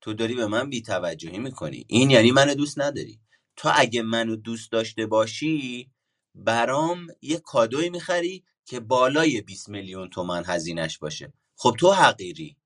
تو 0.00 0.14
داری 0.14 0.34
به 0.34 0.46
من 0.46 0.70
بیتوجهی 0.70 1.38
می‌کنی. 1.38 1.84
این 1.88 2.10
یعنی 2.10 2.32
منو 2.32 2.54
دوست 2.54 2.80
نداری. 2.80 3.20
تو 3.56 3.70
اگه 3.74 4.02
منو 4.02 4.36
دوست 4.36 4.72
داشته 4.72 5.06
باشی 5.06 5.90
برام 6.34 7.06
یه 7.22 7.38
کادوی 7.38 7.90
می‌خری 7.90 8.44
که 8.66 8.80
بالای 8.80 9.40
20 9.40 9.68
میلیون 9.68 10.10
تومن 10.10 10.42
هزینش 10.46 10.98
باشه. 10.98 11.32
خب 11.56 11.76
تو 11.78 11.92
حقیری. 11.92 12.56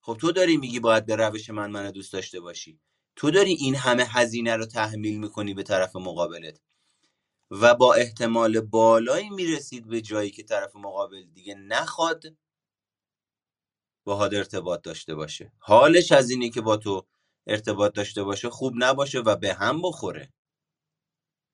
خب 0.00 0.16
تو 0.20 0.32
داری 0.32 0.56
میگی 0.56 0.80
باید 0.80 1.06
به 1.06 1.16
روش 1.16 1.50
من 1.50 1.70
منو 1.70 1.90
دوست 1.90 2.12
داشته 2.12 2.40
باشی. 2.40 2.80
تو 3.16 3.30
داری 3.30 3.52
این 3.52 3.74
همه 3.74 4.04
هزینه 4.04 4.56
رو 4.56 4.66
تحمیل 4.66 5.18
می‌کنی 5.18 5.54
به 5.54 5.62
طرف 5.62 5.96
مقابلت. 5.96 6.60
و 7.50 7.74
با 7.74 7.94
احتمال 7.94 8.60
بالایی 8.60 9.30
می‌رسید 9.30 9.88
به 9.88 10.00
جایی 10.00 10.30
که 10.30 10.42
طرف 10.42 10.76
مقابل 10.76 11.24
دیگه 11.24 11.54
نخواد 11.54 12.24
باهات 14.06 14.34
ارتباط 14.34 14.82
داشته 14.82 15.14
باشه. 15.14 15.52
حالش 15.58 16.12
از 16.12 16.30
اینی 16.30 16.50
که 16.50 16.60
با 16.60 16.76
تو 16.76 17.06
ارتباط 17.46 17.94
داشته 17.94 18.22
باشه 18.24 18.50
خوب 18.50 18.74
نباشه 18.76 19.20
و 19.20 19.36
به 19.36 19.54
هم 19.54 19.82
بخوره. 19.82 20.32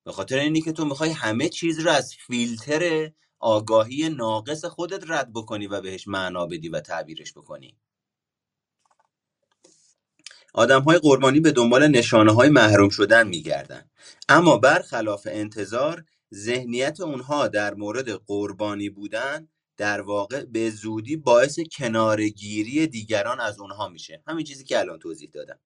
به 0.03 0.11
خاطر 0.11 0.39
اینی 0.39 0.61
که 0.61 0.71
تو 0.71 0.85
می‌خوای 0.85 1.09
همه 1.09 1.49
چیز 1.49 1.79
رو 1.79 1.91
از 1.91 2.13
فیلتر 2.15 3.11
آگاهی 3.39 4.09
ناقص 4.09 4.65
خودت 4.65 5.03
رد 5.07 5.33
بکنی 5.33 5.67
و 5.67 5.81
بهش 5.81 6.07
معنا 6.07 6.45
بدی 6.45 6.69
و 6.69 6.79
تعبیرش 6.79 7.33
بکنی. 7.33 7.77
آدم 10.53 10.81
های 10.81 10.97
قربانی 10.97 11.39
به 11.39 11.51
دنبال 11.51 11.87
نشانه 11.87 12.33
های 12.33 12.49
محروم 12.49 12.89
شدن 12.89 13.27
میگردن. 13.27 13.89
اما 14.29 14.57
برخلاف 14.57 15.27
انتظار 15.31 16.05
ذهنیت 16.33 17.01
اونها 17.01 17.47
در 17.47 17.73
مورد 17.73 18.09
قربانی 18.09 18.89
بودن 18.89 19.47
در 19.77 20.01
واقع 20.01 20.45
به 20.45 20.69
زودی 20.69 21.15
باعث 21.15 21.59
کنارگیری 21.77 22.87
دیگران 22.87 23.39
از 23.39 23.59
اونها 23.59 23.87
میشه. 23.89 24.23
همین 24.27 24.45
چیزی 24.45 24.63
که 24.63 24.79
الان 24.79 24.99
توضیح 24.99 25.29
دادم. 25.33 25.59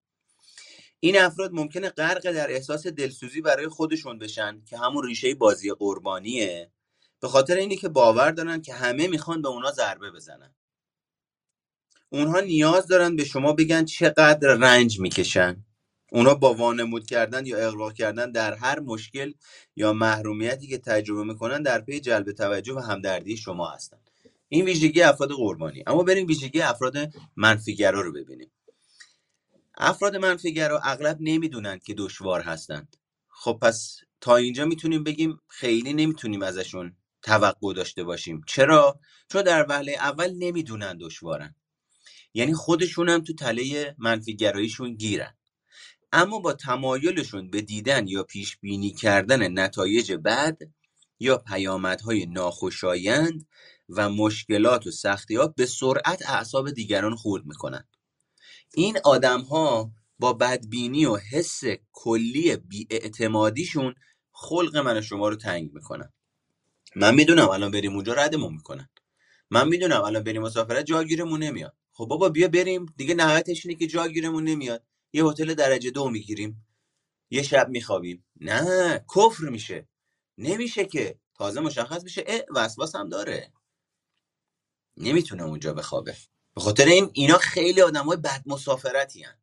این 1.00 1.18
افراد 1.20 1.54
ممکنه 1.54 1.90
غرق 1.90 2.32
در 2.32 2.52
احساس 2.52 2.88
دلسوزی 2.88 3.42
برای 3.42 3.68
خودشون 3.68 4.20
بشن 4.20 4.62
که 4.66 4.78
همون 4.78 5.06
ریشه 5.06 5.36
بازی 5.36 5.72
قربانیه. 5.72 6.72
به 7.20 7.28
خاطر 7.28 7.56
اینی 7.56 7.76
که 7.76 7.90
باور 7.90 8.32
دارن 8.32 8.62
که 8.62 8.74
همه 8.74 9.08
می‌خوان 9.08 9.42
به 9.42 9.48
اونا 9.48 9.72
ضربه 9.72 10.12
بزنن. 10.12 10.56
اونها 12.10 12.40
نیاز 12.40 12.88
دارن 12.88 13.16
به 13.16 13.26
شما 13.26 13.54
بگن 13.54 13.86
چقدر 13.86 14.54
رنج 14.54 15.00
می‌کشن. 15.00 15.66
اونا 16.12 16.34
با 16.36 16.54
وانمود 16.54 17.06
کردن 17.06 17.46
یا 17.46 17.68
اغراق 17.68 17.94
کردن 17.94 18.32
در 18.32 18.54
هر 18.54 18.80
مشکل 18.80 19.34
یا 19.76 19.94
محرومیتی 19.94 20.68
که 20.68 20.78
تجربه 20.78 21.24
می‌کنن 21.24 21.62
در 21.62 21.82
پی 21.82 22.00
جلب 22.00 22.32
توجه 22.32 22.74
و 22.74 22.80
همدردی 22.80 23.38
شما 23.38 23.70
هستن. 23.70 23.98
این 24.50 24.66
ویژگی 24.66 25.02
افراد 25.02 25.32
قربانی. 25.32 25.84
اما 25.88 26.04
بریم 26.04 26.28
ویژگی 26.28 26.62
افراد 26.62 26.94
منفیگرا 27.36 28.02
رو 28.02 28.14
ببینیم. 28.14 28.52
افراد 29.78 30.16
منفیگرا 30.16 30.80
اغلب 30.84 31.18
نمی‌دونند 31.20 31.84
که 31.84 31.94
دشوار 31.94 32.42
هستند. 32.42 32.96
خب 33.30 33.60
پس 33.62 33.98
تا 34.22 34.36
اینجا 34.36 34.66
می‌تونیم 34.66 35.04
بگیم 35.04 35.38
خیلی 35.48 35.94
نمی‌تونیم 35.94 36.42
ازشون 36.42 36.98
توقع 37.22 37.74
داشته 37.74 38.04
باشیم. 38.04 38.42
چرا؟ 38.48 39.00
چون 39.32 39.42
در 39.42 39.66
وهله 39.70 39.92
اول 39.92 40.34
نمی‌دونن 40.38 40.98
دشوارن. 40.98 41.56
یعنی 42.34 42.54
خودشون 42.54 43.10
هم 43.10 43.24
تو 43.24 43.34
تله 43.34 43.96
منفیگراییشون 43.98 44.96
گیرن. 44.96 45.34
اما 46.12 46.40
با 46.40 46.54
تمایلشون 46.54 47.50
به 47.50 47.62
دیدن 47.62 48.08
یا 48.08 48.24
پیش 48.24 48.58
بینی 48.58 48.92
کردن 48.92 49.60
نتایج 49.60 50.14
بد 50.14 50.58
یا 51.20 51.38
پیامدهای 51.38 52.26
ناخوشایند 52.26 53.48
و 53.90 54.10
مشکلات 54.10 54.88
و 54.88 54.92
سختی 54.92 55.36
ها 55.36 55.48
به 55.48 55.66
سرعت 55.66 56.30
اعصاب 56.30 56.72
دیگران 56.72 57.16
خورد 57.16 57.46
می‌کنن. 57.46 57.88
این 58.76 58.98
آدم 59.04 59.42
ها 59.42 59.92
با 60.20 60.34
بدبینی 60.34 61.06
و 61.06 61.18
حس 61.18 61.64
کلی 61.94 62.58
بیاعتمادیشون 62.58 63.96
خلق 64.32 64.78
من 64.78 65.02
شما 65.02 65.30
رو 65.30 65.36
تنگ 65.36 65.74
می‌کنن. 65.74 66.14
من 66.96 67.16
می‌دونم 67.16 67.50
الان 67.50 67.72
بریم 67.72 67.96
اونجا 67.96 68.14
ردمون 68.14 68.54
می‌کنن. 68.54 68.90
من 69.50 69.68
می‌دونم 69.68 70.02
الان 70.02 70.24
بریم 70.24 70.42
مسافرت 70.42 70.86
جاگیرمون 70.86 71.44
نمیاد. 71.44 71.78
خب 71.92 72.06
بابا 72.06 72.30
بیا 72.30 72.48
بریم. 72.48 72.86
دیگه 72.98 73.16
نهایتش 73.16 73.66
اینه 73.66 73.80
که 73.80 73.88
جاگیرمون 73.88 74.44
نمیاد. 74.44 74.84
یه 75.14 75.26
هتل 75.26 75.54
درجه 75.54 75.92
دو 75.92 76.10
می‌گیریم. 76.10 76.68
یه 77.32 77.44
شب 77.44 77.70
میخوابیم. 77.70 78.26
نه 78.42 79.06
کفر 79.16 79.44
میشه. 79.50 79.88
نمیشه 80.38 80.86
که. 80.86 81.20
تازه 81.36 81.62
مشخص 81.62 82.04
میشه. 82.04 82.24
اه 82.28 82.42
وسواس 82.56 82.96
هم 82.96 83.10
داره. 83.10 83.54
نمی‌تونه 84.98 85.44
اونجا 85.44 85.74
بخوابه. 85.74 86.16
به 86.56 86.62
خاطر 86.62 86.86
این 86.86 87.10
اینا 87.14 87.38
خیلی 87.38 87.82
آدمای 87.82 88.18
بد 88.18 88.44
مسافرتی 88.46 89.24
هن. 89.24 89.38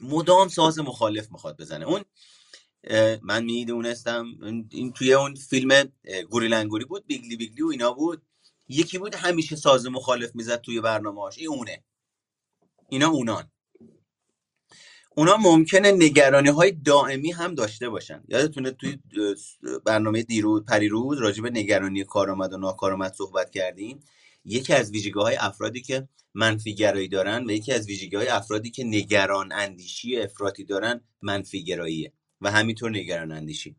مدام 0.00 0.48
ساز 0.48 0.78
مخالف 0.78 1.32
می‌خواد 1.32 1.56
بزنه. 1.56 1.86
اون 1.86 2.04
من 3.22 3.44
می‌دونستم 3.44 4.26
این 4.70 4.92
توی 4.92 5.14
اون 5.14 5.34
فیلم 5.34 5.92
گوریلنگوری 6.30 6.84
بود 6.84 7.06
بیگلی 7.06 7.36
بیگلی 7.36 7.62
و 7.62 7.66
اینا 7.66 7.92
بود. 7.92 8.22
یکی 8.68 8.98
بود 8.98 9.14
همیشه 9.14 9.56
ساز 9.56 9.86
مخالف 9.86 10.34
می‌زد 10.34 10.60
توی 10.60 10.80
برنامه‌هاش. 10.80 11.38
این 11.38 11.48
اونه. 11.48 11.84
اینا 12.88 13.08
اونان. 13.08 13.50
اونا 15.16 15.36
ممکنه 15.36 15.92
نگرانی 15.92 16.48
های 16.48 16.72
دائمی 16.72 17.32
هم 17.32 17.54
داشته 17.54 17.88
باشن. 17.88 18.24
یادتونه 18.28 18.70
توی 18.70 18.98
برنامه 19.84 20.22
دیروز 20.22 20.64
پریروز 20.64 21.18
راجع 21.18 21.42
به 21.42 21.50
نگرانی 21.50 22.04
کارآمد 22.04 22.52
و 22.52 22.56
ناکارآمد 22.56 23.12
صحبت 23.12 23.50
کردیم؟ 23.50 24.00
یکی 24.44 24.72
از 24.72 24.90
ویژگی 24.90 25.10
های 25.10 25.36
افرادی 25.36 25.82
که 25.82 26.08
منفی 26.34 26.74
گرایی 26.74 27.08
دارن 27.08 27.44
و 27.46 27.50
یکی 27.50 27.72
از 27.72 27.86
ویژگی 27.86 28.16
های 28.16 28.28
افرادی 28.28 28.70
که 28.70 28.84
نگران 28.84 29.52
اندیشی 29.52 30.20
افراطی 30.20 30.64
دارن 30.64 31.00
منفی 31.22 31.64
گراییه 31.64 32.12
و 32.40 32.50
همینطور 32.50 32.90
نگران 32.90 33.32
اندیشی. 33.32 33.76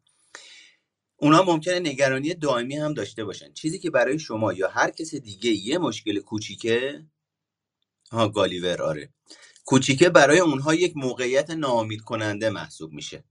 اونا 1.18 1.44
ممکنه 1.44 1.80
نگرانی 1.80 2.34
دائمی 2.34 2.76
هم 2.76 2.94
داشته 2.94 3.26
باشن. 3.26 3.54
چیزی 3.54 3.80
که 3.80 3.90
برای 3.90 4.20
شما 4.20 4.54
یا 4.54 4.70
هر 4.70 4.92
کس 4.92 5.16
دیگه 5.16 5.50
یه 5.50 5.78
مشکل 5.78 6.20
کوچیکه 6.20 7.06
ها 8.12 8.30
گالیور 8.30 8.82
آره. 8.82 9.10
کوچیکه 9.66 10.10
برای 10.10 10.40
اونها 10.40 10.76
یک 10.76 10.94
موقعیت 10.96 11.50
ناامید 11.50 12.02
کننده 12.02 12.50
محسوب 12.50 12.92
میشه. 12.92 13.24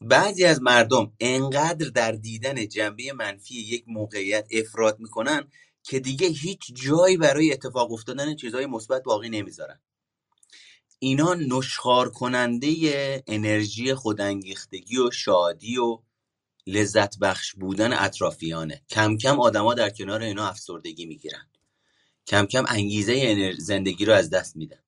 بعضی 0.00 0.44
از 0.44 0.62
مردم 0.62 1.12
انقدر 1.20 1.88
در 1.88 2.12
دیدن 2.12 2.68
جنبه 2.68 3.12
منفی 3.12 3.54
یک 3.54 3.84
موقعیت 3.86 4.46
افراد 4.50 5.00
می‌کنن 5.00 5.48
که 5.82 6.00
دیگه 6.00 6.28
هیچ 6.28 6.60
جایی 6.74 7.16
برای 7.16 7.52
اتفاق 7.52 7.92
افتادن 7.92 8.36
چیزهای 8.36 8.66
مثبت 8.66 9.02
باقی 9.02 9.28
نمی‌ذارن. 9.28 9.80
اینا 10.98 11.34
نشخار 11.34 12.10
کننده 12.10 12.74
انرژی 13.26 13.94
خودانگیختگی 13.94 14.98
و 14.98 15.10
شادی 15.10 15.78
و 15.78 15.98
لذت 16.66 17.18
بخش 17.18 17.54
بودن 17.54 17.92
اطرافیانه. 17.92 18.82
کم 18.90 19.16
کم 19.16 19.40
آدما 19.40 19.74
در 19.74 19.90
کنار 19.90 20.22
اینا 20.22 20.48
افسردگی 20.48 21.06
می‌گیرن. 21.06 21.50
کم 22.26 22.46
کم 22.46 22.64
انگیزه 22.68 23.52
زندگی 23.58 24.04
رو 24.04 24.12
از 24.12 24.30
دست 24.30 24.56
میدن. 24.56 24.82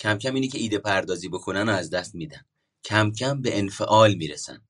کم 0.00 0.18
کم 0.18 0.34
اینی 0.34 0.48
که 0.48 0.58
ایده 0.58 0.78
پردازی 0.78 1.28
بکنن 1.28 1.68
رو 1.68 1.74
از 1.74 1.90
دست 1.90 2.14
میدن. 2.14 2.44
کم 2.84 3.12
کم 3.12 3.42
به 3.42 3.58
انفعال 3.58 4.14
می‌رسن. 4.14 4.68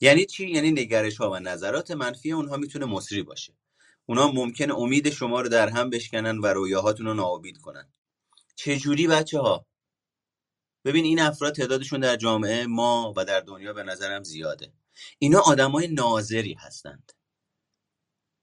یعنی 0.00 0.26
چی؟ 0.26 0.50
یعنی 0.50 0.70
نگرش 0.70 1.16
ها 1.16 1.30
و 1.30 1.36
نظرات 1.36 1.90
منفی 1.90 2.32
اونها 2.32 2.56
می‌تونه 2.56 2.86
مصری 2.86 3.22
باشه. 3.22 3.54
اونها 4.06 4.32
ممکنه 4.32 4.74
امید 4.74 5.10
شما 5.10 5.40
رو 5.40 5.48
در 5.48 5.68
هم 5.68 5.90
بشکنن 5.90 6.38
و 6.38 6.46
رویاهاتون 6.46 7.06
رو 7.06 7.14
ناامید 7.14 7.58
کنن. 7.58 7.92
چجوری 8.56 9.06
بچه 9.06 9.38
ها 9.40 9.66
ببین 10.84 11.04
این 11.04 11.20
افراد 11.20 11.54
تعدادشون 11.54 12.00
در 12.00 12.16
جامعه 12.16 12.66
ما 12.66 13.14
و 13.16 13.24
در 13.24 13.40
دنیا 13.40 13.72
به 13.72 13.82
نظرم 13.82 14.22
زیاده. 14.22 14.72
اینا 15.18 15.40
آدمای 15.40 15.88
ناظری 15.88 16.54
هستند. 16.54 17.12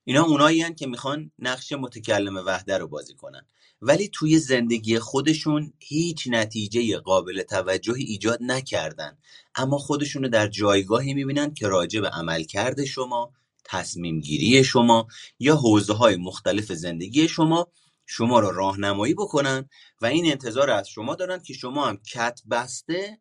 اینا 0.03 0.23
اونایی 0.23 0.73
که 0.73 0.87
می‌خوان 0.87 1.31
نقش 1.39 1.71
متکلم 1.71 2.37
وحده 2.37 2.77
رو 2.77 2.87
بازی 2.87 3.15
کنن. 3.15 3.47
ولی 3.81 4.09
توی 4.13 4.39
زندگی 4.39 4.99
خودشون 4.99 5.73
هیچ 5.79 6.27
نتیجه 6.31 6.97
قابل 6.97 7.41
توجهی 7.43 8.03
ایجاد 8.03 8.39
نکردن. 8.41 9.17
اما 9.55 9.77
خودشون 9.77 10.23
رو 10.23 10.29
در 10.29 10.47
جایگاهی 10.47 11.13
می‌بینن 11.13 11.53
که 11.53 11.67
راجع 11.67 11.99
به 11.99 12.09
عملکرد 12.09 12.85
شما 12.85 13.33
تصمیم 13.65 14.19
گیری 14.19 14.63
شما 14.63 15.07
یا 15.39 15.55
حوزه 15.55 15.93
های 15.93 16.15
مختلف 16.15 16.71
زندگی 16.71 17.27
شما 17.27 17.67
شما 18.05 18.39
رو 18.39 18.51
راهنمایی 18.51 19.13
بکنن 19.13 19.69
و 20.01 20.05
این 20.05 20.25
انتظار 20.25 20.69
از 20.69 20.89
شما 20.89 21.15
دارن 21.15 21.39
که 21.39 21.53
شما 21.53 21.85
هم 21.85 21.97
کت 21.97 22.41
بسته 22.51 23.19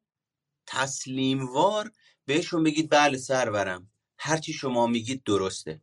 تسلیموار 0.66 1.90
بهشون 2.26 2.62
بگید 2.62 2.90
بله 2.90 3.18
سرورم 3.18 3.90
هرچی 4.18 4.52
شما 4.52 4.86
میگید 4.86 5.22
درسته. 5.24 5.80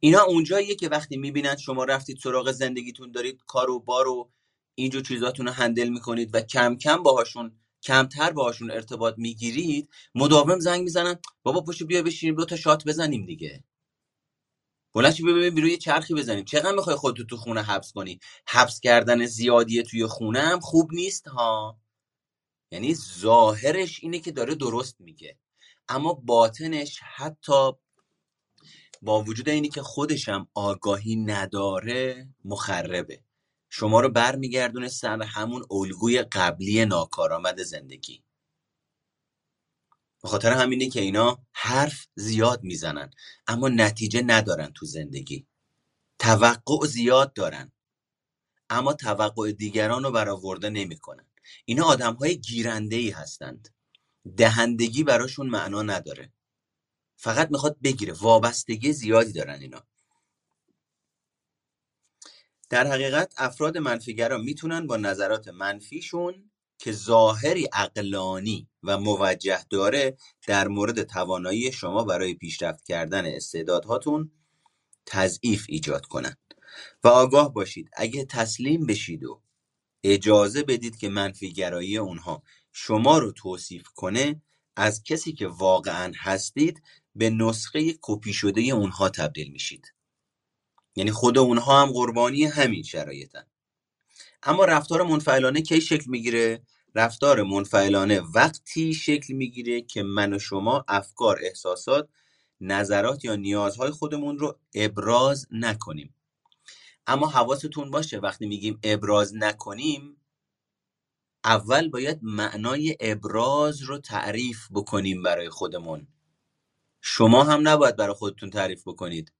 اینا 0.00 0.22
اونجاییه 0.22 0.74
که 0.74 0.88
وقتی 0.88 1.16
می‌بینن 1.16 1.56
شما 1.56 1.84
رفتید 1.84 2.18
سراغ 2.18 2.52
زندگیتون 2.52 3.12
دارید 3.12 3.40
کار 3.46 3.70
و 3.70 3.80
بار 3.80 4.08
و 4.08 4.30
اینجور 4.74 5.02
چیزاتون 5.02 5.46
رو 5.46 5.52
هندل 5.52 5.88
می‌کنید 5.88 6.34
و 6.34 6.40
کم 6.40 6.76
کم 6.76 7.02
باهاشون 7.02 7.60
کمتر 7.82 8.30
باهاشون 8.32 8.70
ارتباط 8.70 9.14
می‌گیرید 9.18 9.90
مداوم 10.14 10.60
زنگ 10.60 10.82
می‌زنن 10.82 11.16
بابا 11.42 11.60
پشت 11.60 11.82
بیا 11.82 12.02
بشینیم 12.02 12.34
دو 12.36 12.44
تا 12.44 12.56
شات 12.56 12.84
بزنیم 12.84 13.26
دیگه. 13.26 13.64
بلند 14.94 15.16
بیا 15.16 15.34
ببین 15.34 15.54
بیرون 15.54 15.70
یه 15.70 15.76
چرخی 15.76 16.14
بزنیم 16.14 16.44
چقدر 16.44 16.72
می‌خوای 16.76 16.96
خودتو 16.96 17.24
تو 17.24 17.36
خونه 17.36 17.62
حبس 17.62 17.92
کنی؟ 17.92 18.20
حبس 18.48 18.80
کردن 18.80 19.26
زیادی 19.26 19.82
توی 19.82 20.06
خونه 20.06 20.40
هم 20.40 20.60
خوب 20.60 20.92
نیست 20.92 21.28
ها. 21.28 21.80
یعنی 22.72 22.94
ظاهرش 22.94 24.00
اینه 24.02 24.18
که 24.18 24.32
داره 24.32 24.54
درست 24.54 25.00
میگه. 25.00 25.38
اما 25.88 26.12
باطنش 26.14 27.00
حتی 27.16 27.72
با 29.02 29.22
وجود 29.22 29.48
اینی 29.48 29.68
که 29.68 29.82
خودشم 29.82 30.48
آگاهی 30.54 31.16
نداره 31.16 32.28
مخربه. 32.44 33.22
شما 33.68 34.00
رو 34.00 34.08
برمیگردونه 34.08 34.88
سر 34.88 35.22
همون 35.22 35.64
الگوی 35.70 36.22
قبلی 36.22 36.84
ناکارآمد 36.84 37.62
زندگی. 37.62 38.24
به 40.22 40.28
خاطر 40.28 40.52
همینه 40.52 40.88
که 40.88 41.00
اینا 41.00 41.38
حرف 41.52 42.06
زیاد 42.14 42.62
می‌زنن 42.62 43.10
اما 43.46 43.68
نتیجه 43.68 44.22
ندارن 44.22 44.72
تو 44.72 44.86
زندگی. 44.86 45.46
توقع 46.18 46.86
زیاد 46.86 47.32
دارن 47.32 47.72
اما 48.70 48.92
توقع 48.92 49.52
دیگران 49.52 50.04
رو 50.04 50.10
برآورده 50.10 50.70
نمی‌کنن. 50.70 51.26
اینا 51.64 51.84
آدم 51.84 52.14
های 52.14 52.40
گیرنده 52.40 52.96
ای 52.96 53.10
هستند. 53.10 53.68
دهندگی 54.36 55.04
براشون 55.04 55.46
معنا 55.46 55.82
نداره. 55.82 56.32
فقط 57.22 57.50
می‌خواد 57.50 57.76
بگیره. 57.82 58.12
وابستگی 58.12 58.92
زیادی 58.92 59.32
دارن 59.32 59.60
اینا. 59.60 59.82
در 62.70 62.86
حقیقت 62.86 63.34
افراد 63.36 63.78
منفیگرا 63.78 64.38
می‌تونن 64.38 64.86
با 64.86 64.96
نظرات 64.96 65.48
منفیشون 65.48 66.50
که 66.78 66.92
ظاهری 66.92 67.68
اقلانی 67.72 68.68
و 68.82 68.98
موجه 68.98 69.64
داره 69.70 70.16
در 70.46 70.68
مورد 70.68 71.02
توانایی 71.02 71.72
شما 71.72 72.04
برای 72.04 72.34
پیشرفت 72.34 72.84
کردن 72.84 73.26
استعدادهاتون 73.26 74.32
تضعیف 75.06 75.66
ایجاد 75.68 76.06
کنند 76.06 76.38
و 77.04 77.08
آگاه 77.08 77.54
باشید. 77.54 77.90
اگه 77.96 78.24
تسلیم 78.24 78.86
بشید 78.86 79.24
و 79.24 79.42
اجازه 80.04 80.62
بدید 80.62 80.96
که 80.96 81.08
منفیگرایی 81.08 81.96
اونها 81.96 82.42
شما 82.72 83.18
رو 83.18 83.32
توصیف 83.32 83.88
کنه 83.94 84.42
از 84.76 85.02
کسی 85.02 85.32
که 85.32 85.46
واقعا 85.46 86.12
هستید 86.16 86.82
به 87.16 87.30
نسخه 87.30 87.94
کپی 88.02 88.32
شده 88.32 88.60
اونها 88.60 89.08
تبدیل 89.08 89.52
میشید. 89.52 89.94
یعنی 90.96 91.10
خود 91.10 91.38
اونها 91.38 91.82
هم 91.82 91.92
قربانی 91.92 92.44
همین 92.44 92.82
شرایطن. 92.82 93.46
اما 94.42 94.64
رفتار 94.64 95.02
منفعلانه 95.02 95.62
کی 95.62 95.80
شکل 95.80 96.10
می‌گیره؟ 96.10 96.62
رفتار 96.94 97.42
منفعلانه 97.42 98.20
وقتی 98.20 98.94
شکل 98.94 99.34
می‌گیره 99.34 99.82
که 99.82 100.02
من 100.02 100.32
و 100.32 100.38
شما 100.38 100.84
افکار 100.88 101.38
احساسات 101.42 102.08
نظرات 102.60 103.24
یا 103.24 103.36
نیازهای 103.36 103.90
خودمون 103.90 104.38
رو 104.38 104.58
ابراز 104.74 105.46
نکنیم. 105.50 106.14
اما 107.06 107.26
حواستون 107.26 107.90
باشه 107.90 108.18
وقتی 108.18 108.46
میگیم 108.46 108.78
ابراز 108.82 109.36
نکنیم 109.36 110.16
اول 111.44 111.88
باید 111.88 112.18
معنای 112.22 112.96
ابراز 113.00 113.82
رو 113.82 113.98
تعریف 113.98 114.68
بکنیم 114.72 115.22
برای 115.22 115.48
خودمون. 115.48 116.06
شما 117.02 117.44
هم 117.44 117.68
نباید 117.68 117.96
برای 117.96 118.14
خودتون 118.14 118.50
تعریف 118.50 118.88
بکنید. 118.88 119.32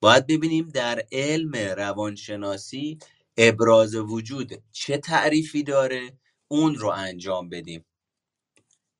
باید 0.00 0.26
ببینیم 0.26 0.68
در 0.68 1.02
علم 1.12 1.56
روانشناسی 1.56 2.98
ابراز 3.36 3.94
وجود 3.94 4.52
چه 4.72 4.98
تعریفی 4.98 5.62
داره 5.62 6.18
اون 6.48 6.74
رو 6.74 6.88
انجام 6.88 7.48
بدیم. 7.48 7.86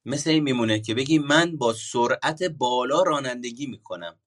مثل 0.07 0.31
این 0.31 0.43
میمونه 0.43 0.81
که 0.81 0.95
بگیم 0.95 1.23
من 1.23 1.57
با 1.57 1.75
سرعت 1.75 2.43
بالا 2.45 3.03
رانندگی 3.03 3.67
می‌کنم. 3.67 4.21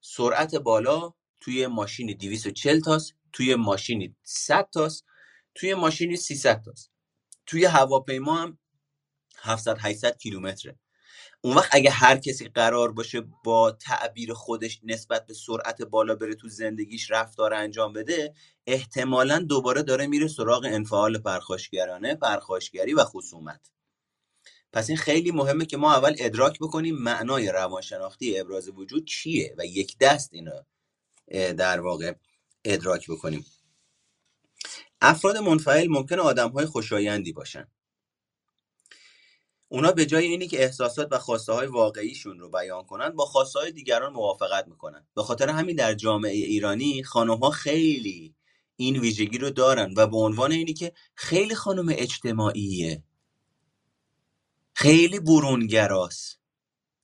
سرعت 0.00 0.54
بالا 0.54 1.14
توی 1.40 1.66
ماشینی 1.66 2.14
240 2.14 2.80
تاست 2.80 3.14
توی 3.32 3.54
ماشینی 3.54 4.16
100 4.22 4.68
تاست 4.72 5.04
توی 5.54 5.74
ماشینی 5.74 6.16
300 6.16 6.62
تاست. 6.62 6.92
توی 7.46 7.64
هواپیما 7.64 8.36
هم 8.36 8.58
700 9.38 9.78
800 9.80 10.18
کیلومتره. 10.18 10.78
اون 11.44 11.56
وقت 11.56 11.70
اگه 11.72 11.90
هر 11.90 12.16
کسی 12.18 12.48
قرار 12.48 12.92
باشه 12.92 13.20
با 13.44 13.70
تعبیر 13.70 14.32
خودش 14.32 14.80
نسبت 14.84 15.26
به 15.26 15.34
سرعت 15.34 15.82
بالا 15.82 16.14
بره 16.14 16.34
تو 16.34 16.48
زندگیش 16.48 17.10
رفتار 17.10 17.54
انجام 17.54 17.92
بده 17.92 18.34
احتمالا 18.66 19.38
دوباره 19.38 19.82
داره 19.82 20.06
میره 20.06 20.28
سراغ 20.28 20.64
انفعال 20.64 21.18
پرخاشگرانه 21.18 22.14
پرخاشگری 22.14 22.94
و 22.94 23.04
خصومت. 23.04 23.70
پس 24.72 24.88
این 24.88 24.98
خیلی 24.98 25.30
مهمه 25.30 25.66
که 25.66 25.76
ما 25.76 25.94
اول 25.94 26.14
ادراک 26.18 26.58
بکنیم 26.58 26.96
معنای 26.96 27.48
روانشناختی 27.48 28.38
ابراز 28.38 28.68
وجود 28.68 29.06
چیه 29.06 29.54
و 29.58 29.66
یک 29.66 29.98
دست 29.98 30.30
اینا 30.32 30.66
در 31.52 31.80
واقع 31.80 32.14
ادراک 32.64 33.10
بکنیم. 33.10 33.46
افراد 35.00 35.36
منفعل 35.36 35.88
ممکن 35.88 36.18
آدم 36.18 36.48
های 36.48 36.66
خوشایندی 36.66 37.32
باشن. 37.32 37.68
اونا 39.72 39.92
به 39.92 40.06
جای 40.06 40.26
اینی 40.26 40.48
که 40.48 40.62
احساسات 40.62 41.08
و 41.10 41.18
خواسته 41.18 41.52
های 41.52 41.66
واقعیشون 41.66 42.38
رو 42.38 42.48
بیان 42.50 42.84
کنن 42.84 43.08
با 43.08 43.26
خواسته 43.26 43.58
های 43.58 43.72
دیگران 43.72 44.12
موافقت 44.12 44.68
می‌کنن. 44.68 45.06
به 45.14 45.22
خاطر 45.22 45.48
همین 45.48 45.76
در 45.76 45.94
جامعه 45.94 46.32
ایرانی 46.32 47.02
خانم 47.02 47.38
ها 47.38 47.50
خیلی 47.50 48.34
این 48.76 49.00
ویژگی 49.00 49.38
رو 49.38 49.50
دارن 49.50 49.94
و 49.96 50.06
به 50.06 50.16
عنوان 50.16 50.52
اینی 50.52 50.74
که 50.74 50.92
خیلی 51.14 51.54
خانم 51.54 51.86
اجتماعیه. 51.90 53.02
خیلی 54.74 55.20
برونگراست. 55.20 56.40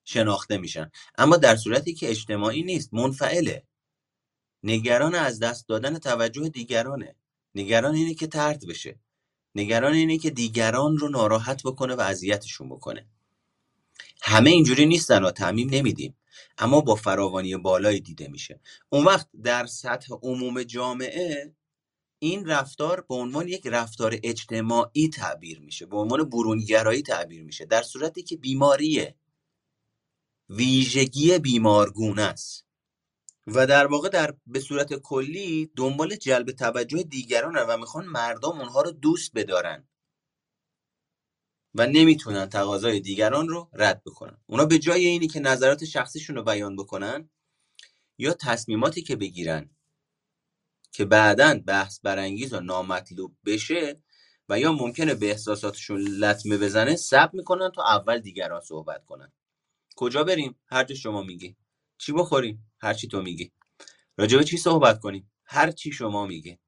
شناخته 0.04 0.58
میشن. 0.58 0.90
اما 1.18 1.36
در 1.36 1.56
صورتی 1.56 1.94
که 1.94 2.10
اجتماعی 2.10 2.62
نیست 2.62 2.94
منفعله. 2.94 3.62
نگران 4.62 5.14
از 5.14 5.38
دست 5.38 5.68
دادن 5.68 5.98
توجه 5.98 6.48
دیگرانه. 6.48 7.16
نگران 7.54 7.94
اینه 7.94 8.14
که 8.14 8.26
ترد 8.26 8.66
بشه. 8.68 8.98
نگران 9.58 9.92
اینه 9.92 10.18
که 10.18 10.30
دیگران 10.30 10.96
رو 10.96 11.08
ناراحت 11.08 11.62
بکنه 11.62 11.94
و 11.94 12.00
اذیتشون 12.00 12.68
بکنه. 12.68 13.06
همه 14.22 14.50
اینجوری 14.50 14.86
نیستن 14.86 15.24
و 15.24 15.30
تعمیم 15.30 15.68
نمیدیم. 15.70 16.16
اما 16.58 16.80
با 16.80 16.94
فراوانی 16.94 17.56
بالایی 17.56 18.00
دیده 18.00 18.28
میشه. 18.28 18.60
اون 18.88 19.04
وقت 19.04 19.28
در 19.42 19.66
سطح 19.66 20.14
عموم 20.22 20.62
جامعه 20.62 21.54
این 22.18 22.46
رفتار 22.46 23.00
به 23.00 23.14
عنوان 23.14 23.48
یک 23.48 23.66
رفتار 23.66 24.18
اجتماعی 24.22 25.08
تعبیر 25.08 25.60
میشه. 25.60 25.86
به 25.86 25.96
عنوان 25.96 26.30
برونگرایی 26.30 27.02
تعبیر 27.02 27.44
میشه. 27.44 27.64
در 27.64 27.82
صورتی 27.82 28.22
که 28.22 28.36
بیماریه. 28.36 29.14
ویژگی 30.48 31.38
بیمارگونه 31.38 32.22
است. 32.22 32.67
و 33.54 33.66
در 33.66 33.86
واقع 33.86 34.08
در 34.08 34.34
به 34.46 34.60
صورت 34.60 34.94
کلی 34.94 35.70
دنبال 35.76 36.16
جلب 36.16 36.52
توجه 36.52 37.02
دیگران 37.02 37.56
و 37.56 37.76
می‌خوان 37.76 38.06
مردم 38.06 38.60
اونها 38.60 38.82
رو 38.82 38.90
دوست 38.90 39.32
بدارن 39.34 39.88
و 41.74 41.86
نمی‌تونن 41.86 42.48
تقاضای 42.48 43.00
دیگران 43.00 43.48
رو 43.48 43.70
رد 43.72 44.02
بکنن. 44.04 44.38
اونا 44.46 44.64
به 44.64 44.78
جای 44.78 45.06
اینی 45.06 45.28
که 45.28 45.40
نظرات 45.40 45.84
شخصیشون 45.84 46.36
رو 46.36 46.42
بیان 46.42 46.76
بکنن 46.76 47.30
یا 48.18 48.34
تصمیماتی 48.34 49.02
که 49.02 49.16
بگیرن 49.16 49.70
که 50.92 51.04
بعدا 51.04 51.60
بحث 51.66 52.00
برانگیز 52.02 52.52
و 52.52 52.60
نامطلوب 52.60 53.36
بشه 53.46 54.02
و 54.48 54.60
یا 54.60 54.72
ممکنه 54.72 55.14
به 55.14 55.30
احساساتشون 55.30 56.00
لطمه 56.00 56.58
بزنه 56.58 56.96
سب 56.96 57.30
می‌کنن 57.32 57.70
تا 57.70 57.82
اول 57.82 58.18
دیگران 58.18 58.60
صحبت 58.60 59.04
کنن. 59.04 59.32
کجا 59.96 60.24
بریم؟ 60.24 60.60
هر 60.66 60.84
جا 60.84 60.94
شما 60.94 61.22
میگی. 61.22 61.56
چی 61.98 62.12
بخوریم؟ 62.12 62.70
هر 62.80 62.94
چی 62.94 63.08
تو 63.08 63.22
میگی. 63.22 63.52
راجع 64.18 64.38
به 64.38 64.44
چی 64.44 64.56
صحبت 64.56 65.00
کنیم؟ 65.00 65.30
هر 65.44 65.70
چی 65.70 65.92
شما 65.92 66.26
میگی. 66.26 66.58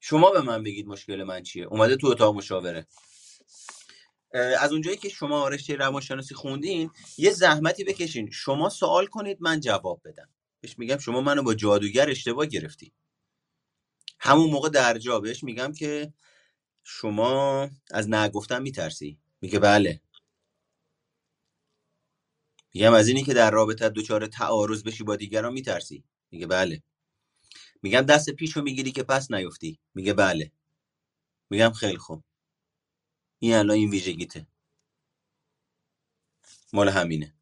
شما 0.00 0.30
به 0.30 0.40
من 0.40 0.62
بگید 0.62 0.86
مشکل 0.86 1.22
من 1.22 1.42
چیه؟ 1.42 1.64
اومده 1.64 1.96
تو 1.96 2.06
اتاق 2.06 2.34
مشاوره. 2.36 2.86
از 4.32 4.72
اونجایی 4.72 4.96
که 4.96 5.08
شما 5.08 5.48
رشته 5.48 5.76
روانشناسی 5.76 6.34
خوندین 6.34 6.90
یه 7.18 7.30
زحمتی 7.30 7.84
بکشین. 7.84 8.30
شما 8.30 8.68
سوال 8.68 9.06
کنید 9.06 9.38
من 9.40 9.60
جواب 9.60 10.00
بدم. 10.04 10.28
بهش 10.60 10.78
میگم 10.78 10.98
شما 10.98 11.20
منو 11.20 11.42
با 11.42 11.54
جادوگر 11.54 12.10
اشتباه 12.10 12.46
گرفتی. 12.46 12.92
همون 14.20 14.50
موقع 14.50 14.68
در 14.68 14.98
جا 14.98 15.20
بهش 15.20 15.44
میگم 15.44 15.72
که 15.72 16.12
شما 16.84 17.68
از 17.90 18.08
نگفتن 18.10 18.62
میترسی. 18.62 19.18
میگه 19.40 19.58
بله. 19.58 20.00
میگم 22.74 22.92
از 22.92 23.08
اینی 23.08 23.24
که 23.24 23.34
در 23.34 23.50
رابطه 23.50 23.88
دچار 23.88 24.26
تعارض 24.26 24.82
بشی 24.82 25.04
با 25.04 25.16
دیگران 25.16 25.52
میترسی. 25.52 26.04
میگه 26.30 26.46
بله. 26.46 26.82
میگم 27.82 28.00
دست 28.00 28.30
پیشو 28.30 28.62
می‌گیری 28.62 28.92
که 28.92 29.02
پس 29.02 29.30
نیفتی. 29.30 29.78
میگه 29.94 30.14
بله. 30.14 30.52
میگم 31.50 31.70
خیلی 31.70 31.98
خوب. 31.98 32.24
این 33.38 33.54
الان 33.54 33.76
این 33.76 33.90
ویژگیته. 33.90 34.46
مال 36.72 36.88
همینه. 36.88 37.34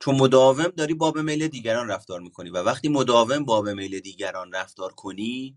چون 0.00 0.14
مداوم 0.14 0.68
داری 0.68 0.94
باب 0.94 1.18
میل 1.18 1.48
دیگران 1.48 1.88
رفتار 1.88 2.20
می‌کنی 2.20 2.50
و 2.50 2.62
وقتی 2.62 2.88
مداوم 2.88 3.44
باب 3.44 3.68
میل 3.68 4.00
دیگران 4.00 4.52
رفتار 4.52 4.92
کنی 4.92 5.56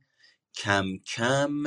کم 0.55 0.97
کم 0.97 1.63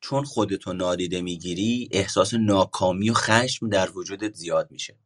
چون 0.00 0.24
خودتو 0.24 0.72
نادیده 0.72 1.22
می‌گیری 1.22 1.88
احساس 1.92 2.34
ناکامی 2.34 3.10
و 3.10 3.14
خشم 3.14 3.68
در 3.68 3.90
وجودت 3.90 4.34
زیاد 4.34 4.70
میشه. 4.70 4.98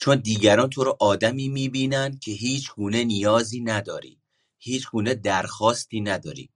چون 0.00 0.16
دیگران 0.16 0.70
تو 0.70 0.84
رو 0.84 0.96
آدمی 1.00 1.48
می‌بینن 1.48 2.18
که 2.18 2.32
هیچ 2.32 2.70
گونه 2.72 3.04
نیازی 3.04 3.60
نداری 3.60 4.20
هیچ 4.58 4.90
گونه 4.90 5.14
درخواستی 5.14 6.00
نداری 6.00 6.50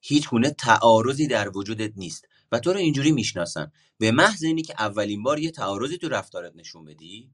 هیچ 0.00 0.28
گونه 0.28 0.50
تعارضی 0.50 1.26
در 1.26 1.56
وجودت 1.56 1.92
نیست 1.96 2.28
و 2.52 2.58
تو 2.58 2.72
رو 2.72 2.78
اینجوری 2.78 3.12
می‌شناسن. 3.12 3.72
به 3.98 4.12
محض 4.12 4.42
اینی 4.42 4.62
که 4.62 4.74
اولین 4.78 5.22
بار 5.22 5.38
یه 5.38 5.50
تعارضی 5.50 5.98
تو 5.98 6.08
رفتارت 6.08 6.52
نشون 6.56 6.84
بدی 6.84 7.30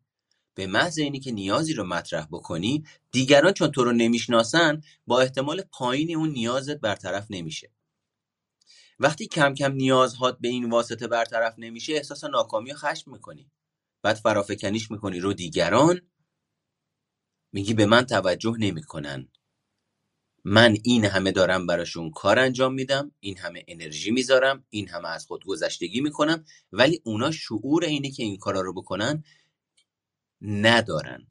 به 0.55 0.67
محض 0.67 0.99
اینی 0.99 1.21
که 1.21 1.33
نیازی 1.33 1.75
رو 1.75 1.85
مطرح 1.85 2.27
بکنی 2.31 2.85
دیگران 3.13 3.53
چون 3.53 3.71
تو 3.71 3.85
رو 3.85 3.93
نمی‌شناسن 3.93 4.83
با 5.07 5.21
احتمال 5.21 5.63
پایینی 5.63 6.15
اون 6.15 6.31
نیازت 6.31 6.77
برطرف 6.77 7.27
نمیشه. 7.31 7.71
وقتی 8.99 9.27
کم 9.27 9.55
کم 9.55 9.73
نیازهات 9.73 10.39
به 10.41 10.49
این 10.49 10.71
واسطه 10.71 11.07
برطرف 11.07 11.55
نمیشه 11.59 11.93
احساس 11.93 12.25
ناکامی 12.25 12.73
و 12.73 12.75
خشم 12.75 13.13
می‌کنی. 13.13 13.51
بعد 14.05 14.17
فرافکنیش 14.17 14.93
می‌کنی 14.93 15.21
رو 15.21 15.35
دیگران 15.35 16.03
میگی 17.53 17.75
به 17.75 17.87
من 17.87 18.07
توجه 18.07 18.57
نمی‌کنن. 18.61 19.29
من 20.45 20.77
این 20.85 21.05
همه 21.05 21.33
دارم 21.33 21.67
براشون 21.67 22.11
کار 22.11 22.41
انجام 22.41 22.75
میدم 22.75 23.13
این 23.21 23.39
همه 23.39 23.65
انرژی 23.69 24.11
می‌ذارم 24.11 24.67
این 24.71 24.89
همه 24.89 25.09
از 25.09 25.27
خود 25.27 25.45
گذشتگی 25.45 26.03
می‌کنم 26.03 26.45
ولی 26.73 27.03
اونا 27.05 27.31
شعور 27.31 27.85
اینه 27.85 28.11
که 28.11 28.23
این 28.23 28.39
کارا 28.39 28.61
رو 28.61 28.75
بکنن 28.75 29.25
ندارن. 30.43 31.29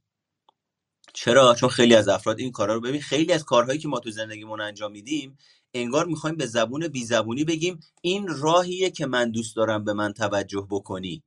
چرا؟ 1.14 1.56
چون 1.56 1.70
خیلی 1.70 1.95
از 1.95 2.08
افراد 2.08 2.40
این 2.40 2.52
کارا 2.52 2.76
رو 2.76 2.82
ببین 2.82 3.02
خیلی 3.02 3.34
از 3.34 3.45
کارهایی 3.45 3.80
که 3.80 3.90
ما 3.90 4.00
تو 4.00 4.12
زندگیمون 4.12 4.62
انجام 4.62 4.94
میدیم 4.94 5.38
انگار 5.76 6.06
می‌خوایم 6.06 6.38
به 6.38 6.45
زبون 6.45 6.88
بی 6.88 7.06
زبونی 7.06 7.44
بگیم 7.44 7.80
این 8.02 8.28
راهیه 8.28 8.91
که 8.91 9.08
من 9.08 9.32
دوست 9.32 9.58
دارم 9.58 9.86
به 9.86 9.94
من 9.94 10.14
توجه 10.14 10.68
بکنی. 10.72 11.24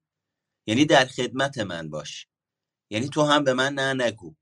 یعنی 0.67 0.85
در 0.85 1.05
خدمت 1.07 1.59
من 1.59 1.91
باش. 1.91 2.27
یعنی 2.91 3.09
تو 3.09 3.23
هم 3.23 3.45
به 3.45 3.53
من 3.55 3.75
نه 3.75 4.05
نگو. 4.07 4.35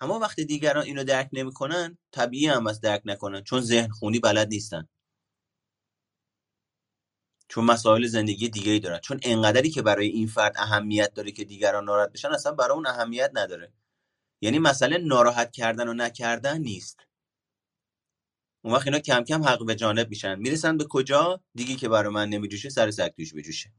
اما 0.00 0.18
وقتی 0.18 0.44
دیگران 0.44 0.84
اینو 0.84 1.04
درک 1.04 1.28
نمی‌کنن 1.32 1.98
طبیعی 2.12 2.46
هم 2.46 2.66
از 2.66 2.80
درک 2.80 3.02
نکنن 3.04 3.42
چون 3.44 3.60
ذهن 3.60 3.88
خونی 3.88 4.18
بلد 4.18 4.48
نیستن. 4.48 4.88
چون 7.48 7.64
مسائل 7.64 8.06
زندگی 8.06 8.48
دیگه 8.48 8.72
ای 8.72 8.80
دارن. 8.80 8.98
چون 8.98 9.20
انقدری 9.22 9.70
که 9.70 9.82
برای 9.82 10.08
این 10.08 10.26
فرد 10.26 10.54
اهمیت 10.56 11.14
داره 11.14 11.32
که 11.32 11.44
دیگران 11.44 11.84
ناراحت 11.84 12.12
بشن 12.12 12.28
اصلا 12.28 12.52
برای 12.52 12.74
اون 12.76 12.86
اهمیت 12.86 13.30
نداره. 13.34 13.72
یعنی 14.40 14.58
مسئله 14.58 14.98
ناراحت 14.98 15.52
کردن 15.52 15.88
و 15.88 15.94
نکردن 15.94 16.58
نیست. 16.58 17.00
اون 18.64 18.74
وقت 18.74 18.86
اینا 18.86 18.98
کم 18.98 19.24
کم 19.24 19.44
حق 19.44 19.66
به 19.66 19.74
جانب 19.74 20.08
میشن. 20.10 20.38
می‌رسن 20.38 20.76
به 20.76 20.84
کجا؟ 20.84 21.40
دیگه 21.54 21.76
که 21.76 21.88
برای 21.88 22.12
من 22.12 22.28
نمیجوشه 22.28 22.68
سر 22.68 22.90
سگ 22.90 23.14
بجوشه. 23.18 23.72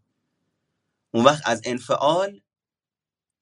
اون 1.11 1.25
وقت 1.25 1.43
از 1.45 1.61
انفعال 1.65 2.41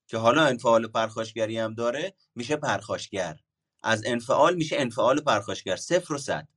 که 0.07 0.17
حالا 0.17 0.45
انفعال 0.45 0.87
پرخاشگری 0.87 1.59
هم 1.59 1.73
داره 1.73 2.13
میشه 2.35 2.55
پرخاشگر. 2.55 3.39
از 3.83 4.03
انفعال 4.05 4.55
میشه 4.55 4.75
انفعال 4.79 5.21
پرخاشگر. 5.21 5.75
صفر 5.75 6.13
و 6.13 6.17
صد. 6.17 6.47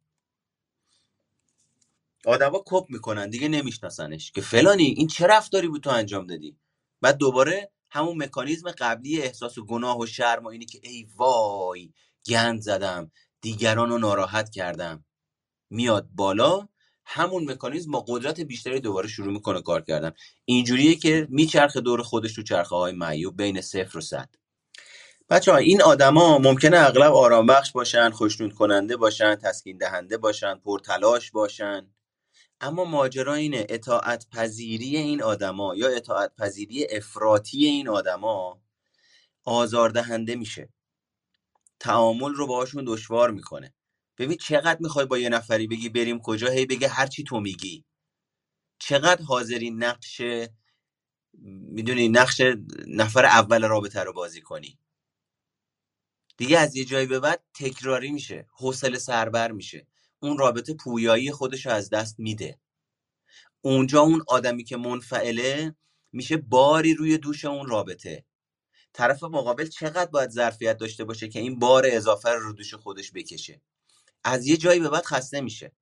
آدما 2.27 2.63
کپ 2.67 2.87
می‌کنن 2.89 3.31
دیگه 3.31 3.49
نمیشناسنش. 3.49 4.33
که 4.33 4.41
فلانی 4.41 4.85
این 4.85 5.07
چه 5.07 5.27
رفتاری 5.27 5.69
بود 5.69 5.83
تو 5.83 5.91
انجام 5.91 6.27
دادی؟ 6.27 6.57
بعد 7.01 7.17
دوباره 7.17 7.71
همون 7.91 8.23
مکانیزم 8.23 8.71
قبلی 8.71 9.23
احساس 9.23 9.59
و 9.59 9.67
گناه 9.67 9.99
و 9.99 10.07
شرم 10.07 10.45
و 10.45 10.49
اینی 10.49 10.67
که 10.67 10.81
ای 10.83 11.09
وای 11.17 11.93
گند 12.27 12.61
زدم 12.61 13.11
دیگران 13.41 13.91
رو 13.91 13.99
ناراحت 13.99 14.51
کردم. 14.51 15.05
میاد 15.71 16.09
بالا 16.15 16.69
همون 17.13 17.51
مکانیزم 17.51 17.91
با 17.91 18.05
قدرت 18.09 18.41
بیشتری 18.41 18.81
دوباره 18.81 19.09
شروع 19.09 19.33
می‌کنه 19.33 19.63
کار 19.63 19.81
کردن. 19.81 20.13
اینجوریه 20.45 20.95
که 20.95 21.27
میچرخه 21.31 21.81
دور 21.81 22.03
خودش 22.03 22.35
تو 22.35 22.43
چرخه 22.43 22.77
های 22.77 22.93
معیوب 22.93 23.37
بین 23.37 23.61
صفر 23.61 23.99
و 23.99 24.01
صد. 24.01 24.29
بچه 25.31 25.55
این 25.55 25.83
آدما 25.83 26.39
ممکنه 26.39 26.79
اغلب 26.79 27.13
آرام 27.13 27.47
بخش 27.47 27.73
باشن 27.73 28.11
خوشنود 28.11 28.55
کننده 28.55 28.97
باشن 28.97 29.35
تسکین 29.35 29.79
دهنده 29.79 30.17
باشن 30.17 30.55
پرتلاش 30.55 31.31
باشن. 31.31 31.91
اما 32.61 32.85
ماجرا 32.85 33.35
اینه 33.35 33.67
اطاعت 33.69 34.27
پذیری 34.33 34.97
این 34.97 35.23
آدما 35.23 35.75
یا 35.77 35.89
اطاعت 35.89 36.37
پذیری 36.37 36.87
افراطی 36.91 37.67
این 37.67 37.89
آدما 37.89 38.61
آزاردهنده 39.45 40.35
میشه. 40.35 40.69
تعامل 41.81 42.35
رو 42.35 42.47
باهاشون 42.47 42.85
دشوار 42.87 43.31
می‌کنه. 43.31 43.75
ببین 44.21 44.39
چقدر 44.39 44.79
می‌خوای 44.81 45.07
با 45.07 45.19
یه 45.19 45.31
نفری 45.31 45.69
بگی 45.69 45.91
بریم 45.91 46.21
کجا 46.21 46.51
هی 46.51 46.67
بگه 46.67 46.89
هرچی 46.89 47.25
تو 47.25 47.41
میگی. 47.41 47.87
چقدر 48.81 49.23
حاضری 49.23 49.71
نقش 49.73 50.23
می‌دونی 51.73 52.11
نقش 52.11 52.43
نفر 52.89 53.27
اول 53.27 53.65
رابطه 53.69 54.01
رو 54.05 54.15
بازی 54.15 54.43
کنی. 54.43 54.81
دیگه 56.39 56.59
از 56.59 56.77
یه 56.77 56.87
جایی 56.87 57.07
به 57.09 57.21
بعد 57.21 57.45
تکراری 57.55 58.13
میشه 58.13 58.49
حوصله 58.53 58.99
سربر 58.99 59.53
میشه. 59.53 59.89
اون 60.21 60.39
رابطه 60.39 60.75
پویایی 60.75 61.33
خودش 61.33 61.67
رو 61.67 61.73
از 61.73 61.91
دست 61.91 62.21
میده. 62.21 62.61
اونجا 63.63 64.03
اون 64.03 64.25
آدمی 64.29 64.65
که 64.65 64.79
منفعله 64.79 65.77
میشه 66.13 66.39
باری 66.39 66.95
روی 66.95 67.19
دوش 67.19 67.47
اون 67.47 67.69
رابطه. 67.69 68.27
طرف 68.95 69.25
مقابل 69.25 69.67
چقدر 69.67 70.11
باید 70.11 70.31
ظرفیت 70.31 70.79
داشته 70.79 71.05
باشه 71.05 71.29
که 71.29 71.41
این 71.41 71.61
بار 71.61 71.85
اضافه 71.87 72.31
رو 72.31 72.55
دوش 72.55 72.75
خودش 72.75 73.13
بکشه. 73.13 73.63
از 74.25 74.47
یه 74.47 74.57
جایی 74.57 74.81
به 74.81 74.89
بعد 74.89 75.05
خسته 75.05 75.41
میشه. 75.41 75.73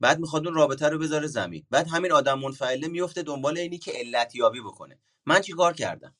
بعد 0.00 0.18
می‌خواد 0.18 0.46
اون 0.46 0.56
رابطه 0.56 0.88
رو 0.88 0.98
بذاره 0.98 1.26
زمین. 1.26 1.66
بعد 1.70 1.88
همین 1.88 2.12
آدم 2.12 2.38
منفعله 2.38 2.88
میفته 2.88 3.22
دنبال 3.22 3.58
اینی 3.58 3.78
که 3.78 3.92
علت 3.94 4.34
یابی 4.34 4.60
بکنه. 4.60 4.98
من 5.26 5.40
چیکار 5.40 5.72
کردم؟ 5.72 6.16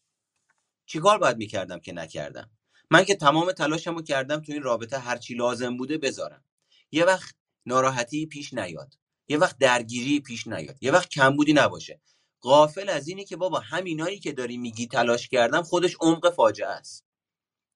چیکار 0.86 1.19
باید 1.19 1.36
می‌کردم 1.36 1.81
که 1.81 1.93
نکردم؟ 1.93 2.51
من 2.91 3.05
که 3.05 3.15
تمام 3.16 3.53
تلاشمو 3.53 4.03
کردم 4.03 4.41
تو 4.41 4.53
این 4.53 4.62
رابطه 4.62 4.99
هرچی 4.99 5.35
لازم 5.35 5.77
بوده 5.77 5.99
بذارم. 5.99 6.45
یه 6.93 7.05
وقت 7.05 7.35
ناراحتی 7.66 8.27
پیش 8.27 8.55
نیاد. 8.55 8.95
یه 9.28 9.39
وقت 9.39 9.59
درگیری 9.59 10.20
پیش 10.20 10.47
نیاد. 10.47 10.77
یه 10.81 10.93
وقت 10.93 11.09
کمبودی 11.09 11.53
نباشه. 11.53 12.01
غافل 12.43 12.89
از 12.89 13.09
اینی 13.09 13.24
که 13.24 13.36
بابا 13.36 13.61
همینایی 13.61 14.19
که 14.19 14.32
داری 14.32 14.57
میگی 14.57 14.86
تلاش 14.86 15.28
کردم 15.28 15.62
خودش 15.62 15.97
عمق 16.01 16.31
فاجعه 16.31 16.69
است. 16.69 17.05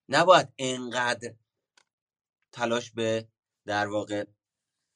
نباید 0.08 0.48
انقدر 0.58 1.34
تلاش 2.58 2.90
به 2.90 3.28
در 3.66 3.86
واقع 3.86 4.24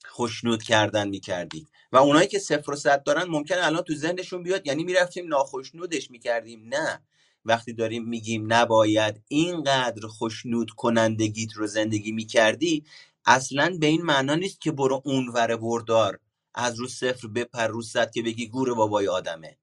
خوشنود 0.05 0.62
کردن 0.62 1.09
می‌کردی 1.09 1.66
و 1.93 1.97
اونایی 1.97 2.28
که 2.28 2.39
صفر 2.39 2.70
و 2.72 2.76
صد 2.76 3.02
دارن 3.02 3.24
ممکن 3.24 3.55
الان 3.59 3.82
تو 3.82 3.94
ذهنشون 3.94 4.43
بیاد 4.43 4.66
یعنی 4.66 4.84
می‌رفتیم 4.84 5.28
ناخشنودش 5.28 6.10
می‌کردیم. 6.10 6.68
نه. 6.68 7.02
وقتی 7.44 7.72
داریم 7.72 8.09
میگیم 8.09 8.52
نباید 8.52 9.22
اینقدر 9.28 10.06
خوشنود 10.06 10.70
کنندگیت 10.70 11.52
رو 11.52 11.66
زندگی 11.66 12.12
می‌کردی 12.12 12.84
اصلا 13.26 13.76
به 13.80 13.86
این 13.86 14.02
معنا 14.02 14.34
نیست 14.34 14.60
که 14.60 14.72
برو 14.72 15.02
اونور 15.05 15.56
بردار. 15.56 16.18
از 16.55 16.74
رو 16.78 16.89
صفر 16.89 17.28
بپر 17.28 17.66
رو 17.66 17.82
صد 17.82 18.10
که 18.10 18.22
بگی 18.22 18.47
گور 18.48 18.74
بابای 18.74 19.09
آدمه. 19.09 19.59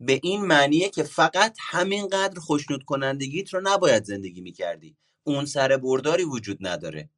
به 0.00 0.20
این 0.22 0.44
معنیه 0.44 0.88
که 0.88 1.02
فقط 1.02 1.56
همینقدر 1.60 2.40
خوشنود 2.40 2.84
کنندگیت 2.84 3.54
رو 3.54 3.60
نباید 3.64 4.04
زندگی 4.04 4.40
می‌کردی. 4.40 4.96
اون 5.28 5.46
سر 5.46 5.76
برداری 5.76 6.24
وجود 6.24 6.58
نداره. 6.60 7.10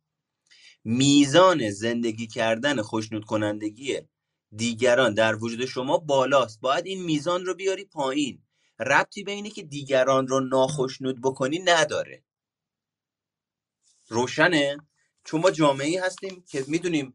میزان 0.84 1.70
زندگی 1.70 2.26
کردن 2.26 2.82
خوشنود 2.82 3.24
کنندگی 3.24 4.00
دیگران 4.56 5.14
در 5.14 5.36
وجود 5.36 5.64
شما 5.64 5.98
بالاست. 5.98 6.60
باید 6.60 6.86
این 6.86 7.02
میزان 7.02 7.44
رو 7.44 7.54
بیاری 7.54 7.84
پایین. 7.84 8.42
ربطی 8.78 9.22
به 9.22 9.32
اینه 9.32 9.50
که 9.50 9.62
دیگران 9.62 10.28
رو 10.28 10.40
ناخشنود 10.40 11.20
بکنی 11.22 11.58
نداره. 11.58 12.24
روشنه؟ 14.08 14.78
چون 15.24 15.40
ما 15.40 15.50
جامعه 15.50 16.02
هستیم 16.04 16.44
که 16.48 16.64
می‌دونیم 16.68 17.14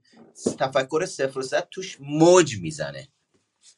تفکر 0.60 1.06
صفر 1.06 1.40
و 1.40 1.42
صد 1.42 1.68
توش 1.72 1.98
موج 2.00 2.58
می‌زنه. 2.58 3.08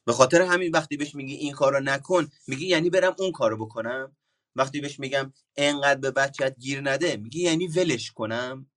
به 0.05 0.13
خاطر 0.13 0.41
همین 0.41 0.71
وقتی 0.71 0.97
بهش 0.97 1.15
میگی 1.15 1.35
این 1.35 1.53
کارو 1.53 1.79
نکن 1.79 2.31
میگی 2.47 2.67
یعنی 2.67 2.89
برم 2.89 3.15
اون 3.19 3.31
کارو 3.31 3.65
بکنم؟ 3.65 4.15
وقتی 4.57 4.81
بهش 4.81 4.99
میگم 4.99 5.33
انقدر 5.57 5.99
به 5.99 6.11
بچت 6.11 6.55
گیر 6.59 6.81
نده 6.91 7.17
میگی 7.17 7.41
یعنی 7.41 7.67
ولش 7.67 8.11
کنم. 8.11 8.71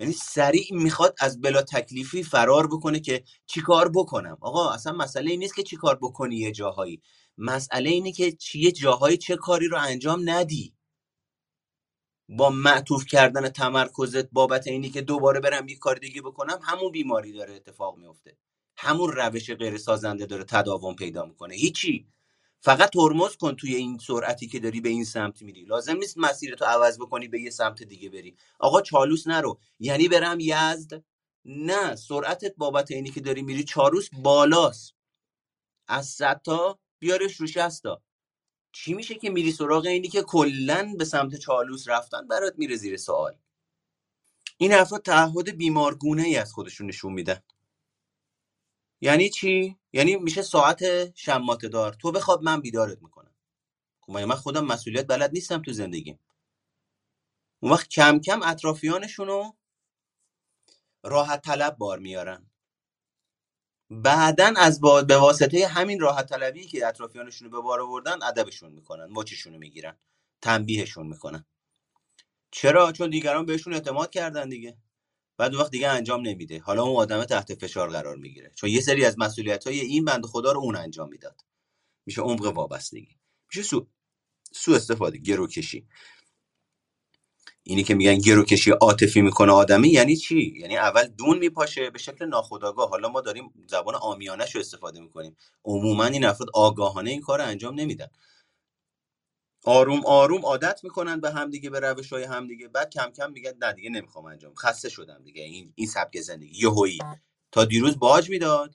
یعنی 0.00 0.12
سریع 0.12 0.66
می‌خواد 0.70 1.14
از 1.20 1.40
بلا 1.40 1.62
تکلیفی 1.62 2.22
فرار 2.22 2.66
بکنه 2.66 3.00
که 3.00 3.24
چیکار 3.46 3.88
بکنم. 3.94 4.38
آقا 4.40 4.70
اصلا 4.70 4.92
مسئله 4.92 5.36
نیست 5.36 5.56
که 5.56 5.62
چیکار 5.62 5.98
بکنی 6.02 6.36
یه 6.36 6.52
جاهایی. 6.52 7.02
مسئله 7.38 7.90
اینه 7.90 8.12
که 8.12 8.32
چیه 8.32 8.72
جاهایی 8.72 9.16
چه 9.16 9.36
کاری 9.36 9.68
رو 9.68 9.78
انجام 9.78 10.30
ندی. 10.30 10.74
با 12.28 12.50
معطوف 12.50 13.06
کردن 13.06 13.48
تمرکزت 13.48 14.30
بابت 14.32 14.66
اینی 14.66 14.90
که 14.90 15.00
دوباره 15.02 15.40
برم 15.40 15.68
یه 15.68 15.76
کار 15.76 15.96
دیگه 15.96 16.22
بکنم 16.22 16.60
همون 16.62 16.92
بیماری 16.92 17.32
داره 17.32 17.54
اتفاق 17.54 17.98
میفته. 17.98 18.38
همون 18.76 19.12
روش 19.12 19.50
غیر 19.50 19.78
سازنده 19.78 20.26
داره 20.26 20.44
تداوم 20.44 20.96
پیدا 20.96 21.24
می‌کنه. 21.26 21.54
هیچی. 21.54 22.08
فقط 22.60 22.90
ترمز 22.90 23.36
کن 23.36 23.56
توی 23.56 23.74
این 23.74 23.98
سرعتی 23.98 24.46
که 24.48 24.60
داری 24.60 24.80
به 24.80 24.88
این 24.88 25.04
سمت 25.04 25.42
میری. 25.42 25.64
لازم 25.64 25.96
نیست 25.96 26.18
مسیرتو 26.18 26.64
عوض 26.64 26.98
بکنی 26.98 27.28
به 27.28 27.40
یه 27.40 27.50
سمت 27.50 27.82
دیگه 27.82 28.10
بری. 28.10 28.36
آقا 28.58 28.82
چالوس 28.82 29.26
نرو. 29.26 29.58
یعنی 29.80 30.08
برم 30.08 30.38
یزد؟ 30.40 31.04
نه 31.44 31.96
سرعتت 31.96 32.54
بابت 32.56 32.90
اینی 32.90 33.10
که 33.10 33.20
داری 33.20 33.42
میری 33.42 33.64
چالوس 33.64 34.08
بالاست. 34.22 34.94
از 35.88 36.08
صد 36.08 36.42
تا 36.44 36.78
بیارش 36.98 37.36
رو 37.36 37.46
60 37.46 37.82
تا. 37.82 38.02
چی 38.72 38.94
میشه 38.94 39.14
که 39.14 39.30
میری 39.30 39.52
سراغ 39.52 39.86
اینی 39.86 40.08
که 40.08 40.22
کلا 40.22 40.94
به 40.98 41.04
سمت 41.04 41.36
چالوس 41.36 41.88
رفتن؟ 41.88 42.28
برات 42.28 42.54
میره 42.58 42.76
زیر 42.76 42.96
سوال. 42.96 43.36
این 44.58 44.74
افراد 44.74 45.02
تعهد 45.02 45.56
بیمارگونه 45.56 46.22
ای 46.22 46.36
از 46.36 46.52
خودشون 46.52 46.86
نشون 46.86 47.14
میدن. 47.14 47.42
یعنی 49.02 49.30
چی؟ 49.30 49.77
یعنی 49.92 50.16
میشه 50.16 50.42
ساعت 50.42 51.14
شمات 51.16 51.66
دار 51.66 51.94
تو 51.94 52.12
بخواب 52.12 52.42
من 52.42 52.60
بیدارت 52.60 53.02
می‌کنم. 53.02 53.34
خب 54.00 54.12
من 54.12 54.34
خودم 54.34 54.64
مسئولیت 54.66 55.06
بلد 55.06 55.32
نیستم 55.32 55.62
تو 55.62 55.72
زندگیم؟ 55.72 56.20
اون 57.60 57.72
وقت 57.72 57.88
کم 57.88 58.20
کم 58.20 58.42
اطرافیانشونو 58.42 59.52
راحت 61.04 61.42
طلب 61.42 61.76
بار 61.78 61.98
میارن. 61.98 62.50
بعدا 63.90 64.54
از 64.56 64.80
با... 64.80 65.02
به 65.02 65.16
واسطه 65.18 65.66
همین 65.68 66.00
راحت 66.00 66.26
طلبی 66.28 66.66
که 66.66 66.86
اطرافیانشون 66.86 67.50
رو 67.50 67.56
به 67.58 67.64
بار 67.64 67.80
آوردن 67.80 68.22
ادبشون 68.22 68.72
می‌کنن 68.72 69.06
مچشون 69.12 69.52
رو 69.52 69.58
می‌گیرن 69.58 69.98
تنبیهشون 70.42 71.06
می‌کنن. 71.06 71.46
چرا؟ 72.50 72.92
چون 72.92 73.10
دیگران 73.10 73.46
بهشون 73.46 73.74
اعتماد 73.74 74.10
کردن 74.10 74.48
دیگه. 74.48 74.78
بعد 75.38 75.54
وقت 75.56 75.72
دیگه 75.72 75.88
انجام 75.88 76.22
نمیده. 76.28 76.60
حالا 76.60 76.84
اون 76.84 76.96
آدم 76.96 77.24
تحت 77.24 77.54
فشار 77.54 77.90
قرار 77.90 78.16
می‌گیره. 78.16 78.52
چون 78.56 78.70
یه 78.70 78.82
سری 78.82 79.06
از 79.06 79.18
مسئولیت 79.18 79.68
های 79.68 79.80
این 79.80 80.06
بند 80.06 80.26
خدا 80.26 80.52
رو 80.52 80.60
اون 80.60 80.76
انجام 80.76 81.10
می‌داد. 81.10 81.42
میشه 82.06 82.22
عمق 82.22 82.46
وابستگی. 82.46 83.18
میشه 83.48 83.62
سو 83.62 83.88
سو 84.52 84.72
استفاده 84.72 85.18
گرو 85.18 85.48
کشی 85.48 85.88
اینی 87.62 87.84
که 87.84 87.94
میگن 87.94 88.18
گرو 88.18 88.44
کشی 88.44 88.70
عاطفی 88.70 89.22
می‌کنه 89.22 89.52
آدمی 89.52 89.88
یعنی 89.88 90.16
چی؟ 90.16 90.54
یعنی 90.60 90.76
اول 90.76 91.08
دون 91.08 91.38
میپاشه 91.38 91.90
به 91.90 91.98
شکل 91.98 92.26
ناخودآگاه. 92.26 92.90
حالا 92.90 93.08
ما 93.08 93.20
داریم 93.20 93.52
زبان 93.68 93.94
آمیانش 93.94 94.54
رو 94.54 94.60
استفاده 94.60 95.00
می‌کنیم. 95.00 95.36
عموما 95.64 96.04
این 96.06 96.24
افراد 96.24 96.48
آگاهانه 96.54 97.10
این 97.10 97.20
کار 97.20 97.38
رو 97.38 97.46
انجام 97.46 97.74
نمیدن. 97.80 98.08
آروم 99.64 100.06
آروم 100.06 100.42
عادت 100.46 100.84
می‌کنن 100.84 101.20
به 101.20 101.30
همدیگه 101.30 101.70
به 101.70 101.80
روش 101.80 102.12
های 102.12 102.24
همدیگه 102.24 102.68
بعد 102.68 102.90
کم 102.90 103.10
کم 103.10 103.32
میگن 103.32 103.52
نه 103.62 103.72
دیگه 103.72 103.90
نمی‌خوام 103.90 104.24
انجام. 104.26 104.54
خسته 104.54 104.88
شدم 104.88 105.22
دیگه. 105.24 105.42
این 105.42 105.72
این 105.74 105.86
سبک 105.86 106.20
زندگی. 106.20 106.58
یهویی. 106.62 106.98
تا 107.52 107.64
دیروز 107.64 107.98
باج 107.98 108.30
می‌داد. 108.30 108.74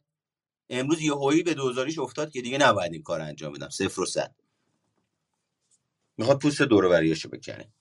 امروز 0.70 1.02
یه 1.02 1.14
هویی 1.14 1.44
به 1.44 1.54
دوزاریش 1.54 2.00
افتاد 2.00 2.32
که 2.32 2.42
دیگه 2.42 2.58
نباید 2.58 2.94
این 2.94 3.04
کار 3.04 3.22
انجام 3.22 3.54
بدم. 3.54 3.70
صفر 3.70 4.02
و 4.02 4.06
صد. 4.06 4.36
می‌خواد 6.18 6.40
پوست 6.40 6.62
دور 6.62 6.90
بریاشو 6.90 7.30
بکنه. 7.30 7.74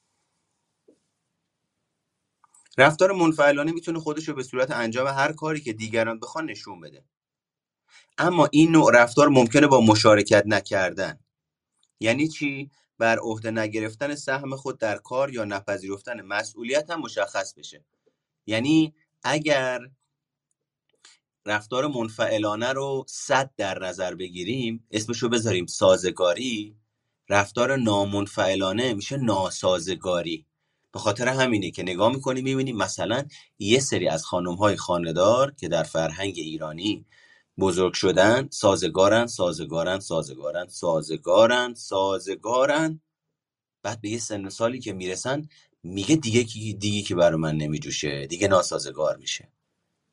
رفتار 2.79 3.13
منفعلانه 3.13 3.73
می‌تونه 3.73 4.01
خودش 4.01 4.29
رو 4.29 4.35
به 4.35 4.43
صورت 4.43 4.71
انجام 4.71 5.07
هر 5.07 5.33
کاری 5.33 5.61
که 5.61 5.73
دیگران 5.73 6.21
بخوان 6.21 6.51
نشون 6.51 6.81
بده. 6.81 7.05
اما 8.19 8.49
این 8.53 8.73
نوع 8.73 8.93
رفتار 8.95 9.29
ممکنه 9.29 9.67
با 9.67 9.81
مشارکت 9.81 10.43
نکردن. 10.47 11.21
یعنی 12.01 12.29
چی؟ 12.29 12.71
بر 13.03 13.19
عهده 13.19 13.51
نگرفتن 13.51 14.15
سهم 14.15 14.57
خود 14.57 14.79
در 14.79 14.99
کار 14.99 15.35
یا 15.35 15.45
نپذیرفتن 15.45 16.21
مسئولیت 16.21 16.91
هم 16.91 17.01
مشخص 17.01 17.55
بشه. 17.55 17.85
یعنی 18.47 18.95
اگر 19.23 19.81
رفتار 21.47 21.87
منفعلانه 21.87 22.73
رو 22.73 23.05
صد 23.09 23.51
در 23.57 23.79
نظر 23.79 24.15
بگیریم 24.15 24.87
اسمشو 24.91 25.29
بذاریم 25.29 25.67
سازگاری 25.67 26.77
رفتار 27.29 27.77
نامنفعلانه 27.77 28.95
میشه 28.95 29.17
ناسازگاری. 29.17 30.47
به 30.93 30.99
خاطر 30.99 31.29
همینه 31.29 31.71
که 31.71 31.83
نگاه 31.83 32.13
می‌کنیم 32.13 32.45
می‌بینیم 32.45 32.77
مثلا 32.77 33.25
یه 33.59 33.81
سری 33.81 34.09
از 34.09 34.25
خانم 34.25 34.55
های 34.55 34.77
خاندار 34.77 35.55
که 35.61 35.69
در 35.69 35.83
فرهنگ 35.83 36.35
ایرانی 36.37 37.07
بزرگ 37.61 37.95
شدن 37.95 38.49
سازگارن 38.53 39.27
سازگارن 39.27 40.01
سازگارن 40.01 40.69
سازگارن 40.69 41.75
سازگارن. 41.75 43.01
بعد 43.83 44.01
به 44.01 44.09
یه 44.11 44.19
سن 44.19 44.49
سالی 44.49 44.81
که 44.81 44.93
می‌رسن 44.93 45.49
میگه 45.83 46.17
دیگه 46.17 46.45
کی 46.45 46.75
دیگه 46.75 47.03
که 47.03 47.15
برای 47.15 47.37
من 47.41 47.57
نمیجوشه 47.57 48.27
دیگه 48.27 48.49
ناسازگار 48.49 49.17
میشه. 49.17 49.53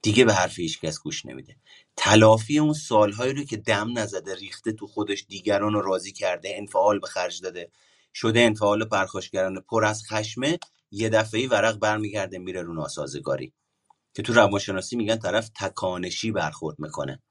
دیگه 0.02 0.26
به 0.26 0.34
حرف 0.34 0.60
هیچ 0.60 0.82
کس 0.82 0.99
گوش 0.99 1.26
نمیده. 1.26 1.56
تلافی 1.98 2.60
اون 2.60 2.74
سالهایی 2.74 3.34
رو 3.34 3.44
که 3.44 3.57
دم 3.57 3.99
نزده 3.99 4.36
ریخته 4.36 4.72
تو 4.72 4.88
خودش 4.88 5.26
دیگران 5.30 5.74
رو 5.74 5.82
راضی 5.82 6.11
کرده 6.11 6.53
انفعال 6.57 6.99
به 6.99 7.07
خرج 7.07 7.41
داده. 7.41 7.72
شده 8.14 8.41
انفعال 8.41 8.86
پرخاشگرانه 8.86 9.60
پر 9.61 9.86
از 9.86 10.03
خشمه 10.10 10.60
یه 10.91 11.10
دفعه 11.10 11.48
ورق 11.48 11.80
برمیگرده 11.80 12.40
میره 12.40 12.61
رو 12.61 12.74
ناسازگاری. 12.74 13.53
که 14.16 14.24
تو 14.24 14.34
روانشناسی 14.34 14.95
میگن 14.95 15.18
طرف 15.18 15.49
تکانشی 15.56 16.32
برخورد 16.32 16.80
می‌کنه. 16.80 17.24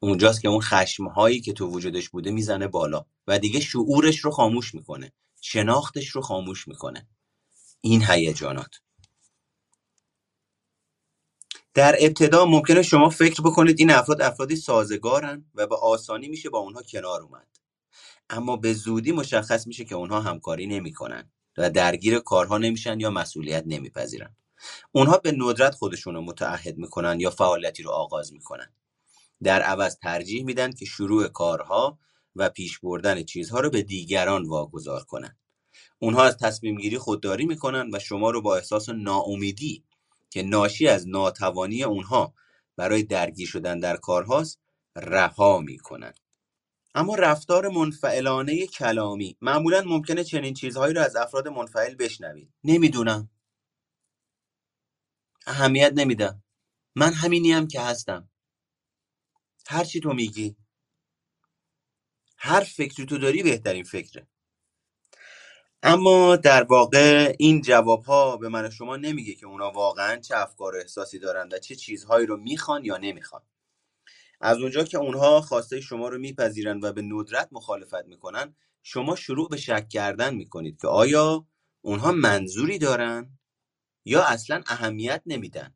اونجاست 0.00 0.42
که 0.42 0.48
اون 0.48 0.60
خشمهایی 0.60 1.40
که 1.40 1.52
تو 1.52 1.66
وجودش 1.66 2.08
بوده 2.08 2.30
می‌زنه 2.30 2.68
بالا 2.68 3.04
و 3.26 3.38
دیگه 3.38 3.60
شعورش 3.60 4.18
رو 4.18 4.30
خاموش 4.30 4.74
می‌کنه 4.74 5.12
شناختش 5.40 6.08
رو 6.08 6.20
خاموش 6.22 6.68
می‌کنه. 6.68 7.08
این 7.80 8.04
هیجانات. 8.10 8.74
در 11.74 11.96
ابتدا 12.00 12.46
ممکنه 12.46 12.82
شما 12.82 13.10
فکر 13.10 13.42
بکنید 13.42 13.76
این 13.80 13.90
افراد 13.90 14.22
افرادی 14.22 14.56
سازگارن 14.56 15.44
و 15.54 15.66
به 15.66 15.76
آسانی 15.76 16.28
میشه 16.28 16.50
با 16.50 16.58
اونها 16.58 16.82
کنار 16.82 17.22
اومد. 17.22 17.48
اما 18.30 18.56
به 18.56 18.72
زودی 18.72 19.12
مشخص 19.12 19.66
میشه 19.66 19.84
که 19.84 19.94
اونها 19.94 20.20
همکاری 20.20 20.66
نمی‌کنن 20.66 21.32
و 21.58 21.70
درگیر 21.70 22.18
کارها 22.18 22.58
نمیشن 22.58 23.00
یا 23.00 23.10
مسئولیت 23.10 23.64
نمیپذیرن. 23.66 24.36
اونها 24.92 25.18
به 25.18 25.32
ندرت 25.32 25.74
خودشون 25.74 26.14
رو 26.14 26.20
متعهد 26.22 26.78
می‌کنن 26.78 27.20
یا 27.20 27.30
فعالیتی 27.30 27.82
رو 27.82 27.90
آغاز 27.90 28.32
می‌کنن. 28.32 28.74
در 29.42 29.62
عوض 29.62 29.96
ترجیح 29.98 30.44
میدن 30.44 30.72
که 30.72 30.84
شروع 30.84 31.28
کارها 31.28 31.98
و 32.36 32.48
پیش 32.48 32.78
بردن 32.78 33.22
چیزها 33.22 33.60
رو 33.60 33.70
به 33.70 33.82
دیگران 33.82 34.44
واگذار 34.44 35.04
کنن. 35.04 35.38
اونها 35.98 36.24
از 36.24 36.36
تصمیم 36.38 36.76
گیری 36.78 36.98
خودداری 36.98 37.46
می‌کنن 37.46 37.90
و 37.94 37.98
شما 37.98 38.30
رو 38.30 38.42
با 38.42 38.56
احساس 38.56 38.88
ناامیدی 38.88 39.84
که 40.30 40.42
ناشی 40.42 40.88
از 40.88 41.08
ناتوانی 41.08 41.84
اونها 41.84 42.34
برای 42.76 43.02
درگیر 43.02 43.48
شدن 43.48 43.80
در 43.80 43.96
کارهاست 43.96 44.60
رها 44.96 45.60
می‌کنن. 45.60 46.12
اما 46.94 47.14
رفتار 47.14 47.68
منفعلانه 47.68 48.66
کلامی 48.66 49.36
معمولا 49.40 49.82
ممکنه 49.86 50.24
چنین 50.24 50.54
چیزهایی 50.54 50.94
رو 50.94 51.00
از 51.00 51.16
افراد 51.16 51.48
منفعل 51.48 51.94
بشنوید. 51.94 52.54
نمی‌دونم. 52.64 53.30
اهمیت 55.46 55.92
نمیدم. 55.96 56.42
من 56.94 57.12
همینیم 57.12 57.68
که 57.68 57.80
هستم. 57.80 58.28
هر 59.68 59.84
چی 59.84 60.00
تو 60.00 60.12
میگی 60.12 60.56
هر 62.38 62.60
فکری 62.60 63.06
تو 63.06 63.18
داری 63.18 63.42
بهترین 63.42 63.84
فکره. 63.84 64.26
اما 65.82 66.36
در 66.36 66.62
واقع 66.64 67.34
این 67.38 67.60
جواب 67.62 68.04
ها 68.04 68.36
به 68.36 68.48
من 68.48 68.66
و 68.66 68.70
شما 68.70 68.96
نمیگه 68.96 69.34
که 69.34 69.46
اونا 69.46 69.70
واقعا 69.70 70.16
چه 70.16 70.36
افکار 70.36 70.76
و 70.76 70.78
احساسی 70.78 71.18
دارن 71.18 71.48
و 71.52 71.58
چه 71.58 71.74
چیزهایی 71.74 72.26
رو 72.26 72.36
می‌خوان 72.36 72.84
یا 72.84 72.96
نمی‌خوان. 72.96 73.42
از 74.40 74.58
اونجا 74.58 74.84
که 74.84 74.98
اونها 74.98 75.40
خواسته 75.40 75.80
شما 75.80 76.08
رو 76.08 76.18
میپذیرن 76.18 76.80
و 76.82 76.92
به 76.92 77.02
ندرت 77.02 77.48
مخالفت 77.52 78.06
می‌کنن 78.06 78.56
شما 78.82 79.16
شروع 79.16 79.48
به 79.48 79.56
شک 79.56 79.88
کردن 79.88 80.34
می‌کنید 80.34 80.80
که 80.80 80.88
آیا 80.88 81.46
اونها 81.82 82.12
منظوری 82.12 82.78
دارن 82.78 83.38
یا 84.04 84.24
اصلا 84.24 84.62
اهمیت 84.66 85.22
نمیدن. 85.26 85.74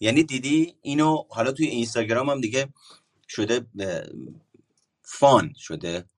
یعنی 0.00 0.22
دیدی 0.24 0.78
اینو 0.82 1.24
حالا 1.30 1.52
توی 1.52 1.66
اینستاگرام 1.66 2.30
هم 2.30 2.40
دیگه 2.40 2.68
شده 3.28 3.66
فان 5.02 5.52
شده 5.56 6.08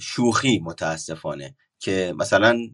شوخی 0.00 0.58
متاسفانه 0.58 1.56
که 1.78 2.14
مثلا 2.18 2.70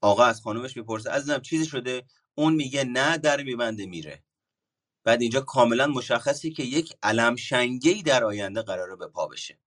آقا 0.00 0.24
از 0.24 0.40
خانومش 0.40 0.76
می‌پرسه 0.76 1.10
عزیزم 1.10 1.40
چیزی 1.40 1.66
شده؟ 1.66 2.06
اون 2.34 2.54
میگه 2.54 2.84
نه 2.84 3.18
در 3.18 3.42
میبنده 3.42 3.86
میره. 3.86 4.24
بعد 5.04 5.22
اینجا 5.22 5.40
کاملا 5.40 5.86
مشخصی 5.86 6.52
که 6.52 6.62
یک 6.62 6.96
علم 7.02 7.36
شنگی 7.36 8.02
در 8.02 8.24
آینده 8.24 8.62
قراره 8.62 8.96
به 8.96 9.06
پا 9.06 9.26
بشه. 9.26 9.58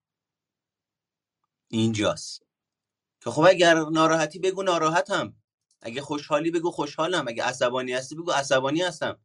اینجاست. 1.68 2.44
که 3.24 3.30
خب 3.32 3.42
اگر 3.42 3.76
ناراحتی 3.80 4.40
بگو 4.40 4.64
ناراحتم. 4.64 5.36
اگه 5.82 6.02
خوشحالی 6.02 6.52
بگو 6.52 6.72
خوشحالم. 6.72 7.28
اگه 7.28 7.44
عصبانی 7.44 7.94
هستی 7.94 8.16
بگو 8.16 8.32
عصبانی 8.32 8.82
هستم. 8.82 9.20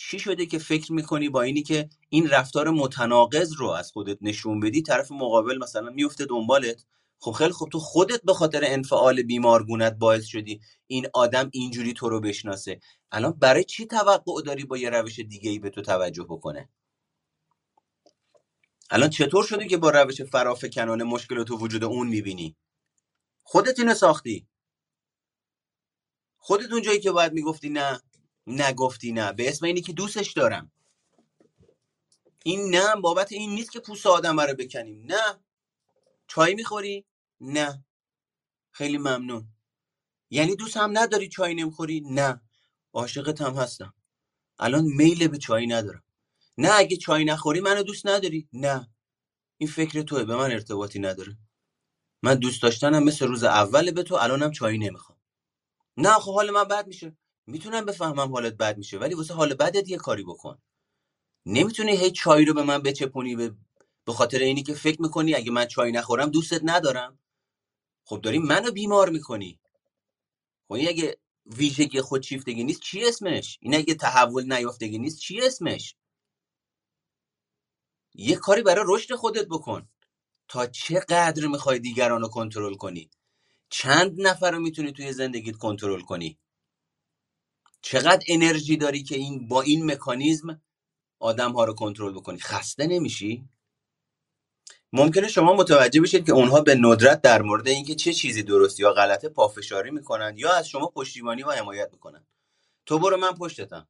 چی 0.00 0.18
شده 0.18 0.46
که 0.46 0.58
فکر 0.58 0.92
می‌کنی 0.92 1.28
با 1.28 1.42
اینی 1.42 1.62
که 1.62 1.88
این 2.08 2.28
رفتار 2.28 2.70
متناقض 2.70 3.52
رو 3.52 3.68
از 3.68 3.92
خودت 3.92 4.18
نشون 4.20 4.60
بدی؟ 4.60 4.82
طرف 4.82 5.12
مقابل 5.12 5.58
مثلا 5.58 5.90
میفته 5.90 6.26
دنبالت. 6.26 6.84
خب 7.20 7.32
خیلی 7.32 7.52
خب 7.52 7.68
تو 7.72 7.78
خودت 7.78 8.22
به 8.22 8.34
خاطر 8.34 8.60
انفعال 8.64 9.22
بیمارگونت 9.22 9.92
باعث 9.92 10.26
شدی 10.26 10.60
این 10.86 11.06
آدم 11.14 11.50
اینجوری 11.52 11.92
تو 11.92 12.08
رو 12.08 12.20
بشناسه. 12.20 12.80
الان 13.12 13.32
برای 13.32 13.64
چی 13.64 13.86
توقع 13.86 14.42
داری 14.46 14.64
با 14.64 14.78
یه 14.78 14.90
روش 14.90 15.20
دیگه 15.20 15.50
ای 15.50 15.58
به 15.58 15.70
تو 15.70 15.82
توجه 15.82 16.24
بکنه؟ 16.24 16.68
الان 18.90 19.10
چطور 19.10 19.44
شده 19.44 19.68
که 19.68 19.76
با 19.76 19.90
روش 19.90 20.22
فرافکنانه 20.22 21.04
مشکل 21.04 21.44
تو 21.44 21.58
وجود 21.58 21.84
اون 21.84 22.08
می‌بینی؟ 22.08 22.56
خودت 23.42 23.78
اینو 23.78 23.94
ساختی. 23.94 24.46
خودت 26.38 26.72
اون 26.72 26.82
جایی 26.82 27.00
که 27.00 27.12
باید 27.12 27.32
می‌گفتی 27.32 27.68
نه. 27.68 28.00
نگفتی 28.48 29.12
نه. 29.12 29.32
به 29.32 29.48
اسم 29.48 29.66
اینی 29.66 29.80
که 29.80 29.92
دوستش 29.92 30.32
دارم. 30.32 30.72
این 32.44 32.74
نه 32.74 32.96
بابت 32.96 33.32
این 33.32 33.50
نیست 33.50 33.72
که 33.72 33.80
پوست 33.80 34.06
آدم 34.06 34.40
رو 34.40 34.54
بکنیم. 34.54 35.02
نه. 35.06 35.44
چای 36.28 36.54
می‌خوری؟ 36.54 37.06
نه. 37.40 37.84
خیلی 38.70 38.98
ممنون. 38.98 39.48
یعنی 40.30 40.56
دوست 40.56 40.76
هم 40.76 40.98
نداری 40.98 41.28
چای 41.28 41.54
نمی‌خوری؟ 41.54 42.00
نه. 42.00 42.40
عاشقت 42.92 43.40
هم 43.40 43.54
هستم. 43.54 43.94
الان 44.58 44.84
میل 44.84 45.28
به 45.28 45.38
چای 45.38 45.66
ندارم. 45.66 46.02
نه 46.58 46.70
اگه 46.74 46.96
چای 46.96 47.24
نخوری 47.24 47.60
منو 47.60 47.82
دوست 47.82 48.06
نداری؟ 48.06 48.48
نه. 48.52 48.90
این 49.58 49.70
فکر 49.70 50.02
توه 50.02 50.24
به 50.24 50.36
من 50.36 50.52
ارتباطی 50.52 50.98
نداره. 50.98 51.38
من 52.22 52.34
دوست 52.34 52.62
داشتنم 52.62 53.04
مثل 53.04 53.26
روز 53.26 53.44
اول 53.44 53.90
به 53.90 54.02
تو 54.02 54.14
الانم 54.14 54.52
چای 54.52 54.78
نمی‌خوام. 54.78 55.18
نه 55.96 56.12
خب 56.12 56.34
حال 56.34 56.50
من 56.50 56.64
بد 56.64 56.86
میشه. 56.86 57.16
می‌تونم 57.48 57.84
بفهمم 57.84 58.32
حالت 58.32 58.54
بد 58.54 58.78
میشه 58.78 58.98
ولی 58.98 59.14
واسه 59.14 59.34
حال 59.34 59.54
بدت 59.54 59.88
یه 59.88 59.96
کاری 59.96 60.22
بکن. 60.22 60.58
نمی‌تونی 61.46 61.96
هی 61.96 62.10
چای 62.10 62.44
رو 62.44 62.54
به 62.54 62.62
من 62.62 62.82
بچپونی 62.82 63.36
به 63.36 63.54
به 64.04 64.12
خاطر 64.12 64.38
اینی 64.38 64.62
که 64.62 64.74
فکر 64.74 65.02
می‌کنی 65.02 65.34
اگه 65.34 65.50
من 65.50 65.66
چای 65.66 65.92
نخورم 65.92 66.30
دوستت 66.30 66.60
ندارم. 66.64 67.18
خب 68.04 68.20
داری 68.20 68.38
منو 68.38 68.72
بیمار 68.72 69.08
می‌کنی. 69.10 69.60
خب 70.68 70.74
این 70.74 70.88
اگه 70.88 71.18
ویژگی 71.46 72.00
خودشیفتگی 72.00 72.64
نیست 72.64 72.80
چی 72.80 73.08
اسمش؟ 73.08 73.58
این 73.62 73.74
اگه 73.74 73.94
تحول 73.94 74.52
نیافتگی 74.52 74.98
نیست 74.98 75.18
چی 75.18 75.40
اسمش؟ 75.42 75.96
یه 78.14 78.36
کاری 78.36 78.62
برای 78.62 78.84
رشد 78.88 79.14
خودت 79.14 79.46
بکن. 79.46 79.88
تا 80.48 80.66
چقدر 80.66 81.46
می‌خوای 81.46 81.78
دیگران 81.78 82.20
رو 82.20 82.28
کنترل 82.28 82.74
کنی؟ 82.74 83.10
چند 83.70 84.20
نفر 84.20 84.50
رو 84.50 84.60
می‌تونی 84.60 84.92
توی 84.92 85.12
زندگیت 85.12 85.56
کنترل 85.56 86.00
کنی؟ 86.00 86.38
چقدر 87.82 88.24
انرژی 88.28 88.76
داری 88.76 89.02
که 89.02 89.16
این 89.16 89.48
با 89.48 89.62
این 89.62 89.90
مکانیزم 89.90 90.62
آدم 91.18 91.52
ها 91.52 91.64
رو 91.64 91.74
کنترل 91.74 92.12
بکنی؟ 92.12 92.38
خسته 92.38 92.86
نمیشی؟ 92.86 93.48
ممکنه 94.92 95.28
شما 95.28 95.54
متوجه 95.54 96.00
بشید 96.00 96.26
که 96.26 96.32
اونها 96.32 96.60
به 96.60 96.74
ندرت 96.74 97.22
در 97.22 97.42
مورد 97.42 97.68
اینکه 97.68 97.94
چه 97.94 98.12
چیزی 98.12 98.42
درست 98.42 98.80
یا 98.80 98.92
غلطه 98.92 99.28
پافشاری 99.28 99.90
می‌کنن 99.90 100.34
یا 100.36 100.52
از 100.52 100.68
شما 100.68 100.86
پشتیبانی 100.86 101.42
و 101.42 101.50
حمایت 101.50 101.88
می‌کنن. 101.92 102.26
تو 102.86 102.98
برو 102.98 103.16
من 103.16 103.34
پشتتم. 103.34 103.88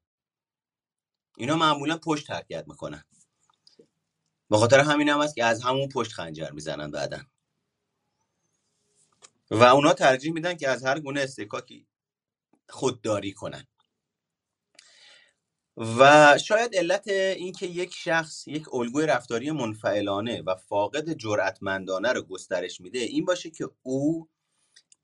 اینا 1.37 1.57
معمولا 1.57 1.99
پشت 1.99 2.31
حرکت 2.31 2.65
می‌کنن. 2.69 3.05
به 4.51 4.59
خاطر 4.59 4.81
همین 4.81 5.09
هم 5.09 5.21
است 5.21 5.37
که 5.37 5.45
از 5.45 5.63
همون 5.63 5.89
پشت 5.89 6.13
خنجر 6.13 6.51
می‌زنن 6.51 6.91
بعدن 6.91 7.27
و 9.51 9.63
اونا 9.63 9.93
ترجیح 9.93 10.33
میدن 10.33 10.55
که 10.55 10.69
از 10.69 10.85
هر 10.85 11.01
گونه 11.01 11.21
استکاکی 11.21 11.87
خودداری 12.69 13.33
کنن. 13.33 13.67
و 15.79 16.39
شاید 16.39 16.77
علت 16.77 17.09
اینکه 17.09 17.67
یک 17.67 17.95
شخص 17.95 18.49
یک 18.49 18.75
الگوی 18.75 19.07
رفتاری 19.07 19.51
منفعلانه 19.51 20.43
و 20.43 20.55
فاقد 20.55 21.13
جرأتمندانه 21.13 22.13
رو 22.13 22.23
گسترش 22.23 22.81
میده 22.81 22.99
این 22.99 23.25
باشه 23.25 23.51
که 23.51 23.71
او 23.83 24.29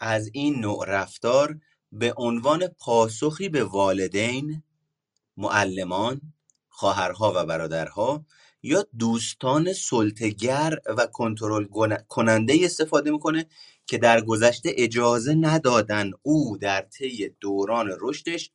از 0.01 0.31
این 0.33 0.61
نوع 0.61 0.85
رفتار 0.89 1.59
به 1.93 2.15
عنوان 2.17 2.67
پاسخی 2.67 3.49
به 3.49 3.65
والدین، 3.65 4.63
معلمان، 5.37 6.21
خواهرها 6.69 7.33
و 7.37 7.47
برادرها 7.47 8.25
یا 8.63 8.87
دوستان 8.99 9.73
سلطگر 9.73 10.79
و 10.87 11.07
کنترل 11.07 11.65
کننده 12.09 12.59
استفاده 12.63 13.11
می‌کنه 13.11 13.47
که 13.87 13.99
در 13.99 14.21
گذشته 14.21 14.73
اجازه 14.77 15.35
ندادن 15.35 16.11
او 16.23 16.59
در 16.59 16.83
طی 16.83 17.29
دوران 17.41 17.97
رشدش 18.01 18.51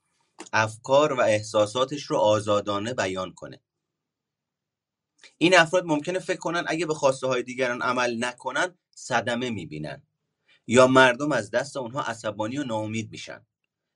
افکار 0.53 1.13
و 1.13 1.21
احساساتش 1.21 2.03
رو 2.03 2.17
آزادانه 2.17 2.93
بیان 2.93 3.33
کنه. 3.33 3.61
این 5.37 5.57
افراد 5.57 5.85
ممکنه 5.85 6.19
فکر 6.19 6.39
کنن 6.39 6.63
اگه 6.67 6.85
به 6.85 6.93
خواسته 6.93 7.27
های 7.27 7.43
دیگران 7.43 7.81
عمل 7.81 8.25
نکنن 8.25 8.77
صدمه 8.95 9.49
می‌بینن 9.49 10.03
یا 10.67 10.87
مردم 10.87 11.31
از 11.31 11.51
دست 11.51 11.77
اونها 11.77 12.01
عصبانی 12.01 12.57
و 12.57 12.63
ناامید 12.63 13.11
میشن. 13.11 13.45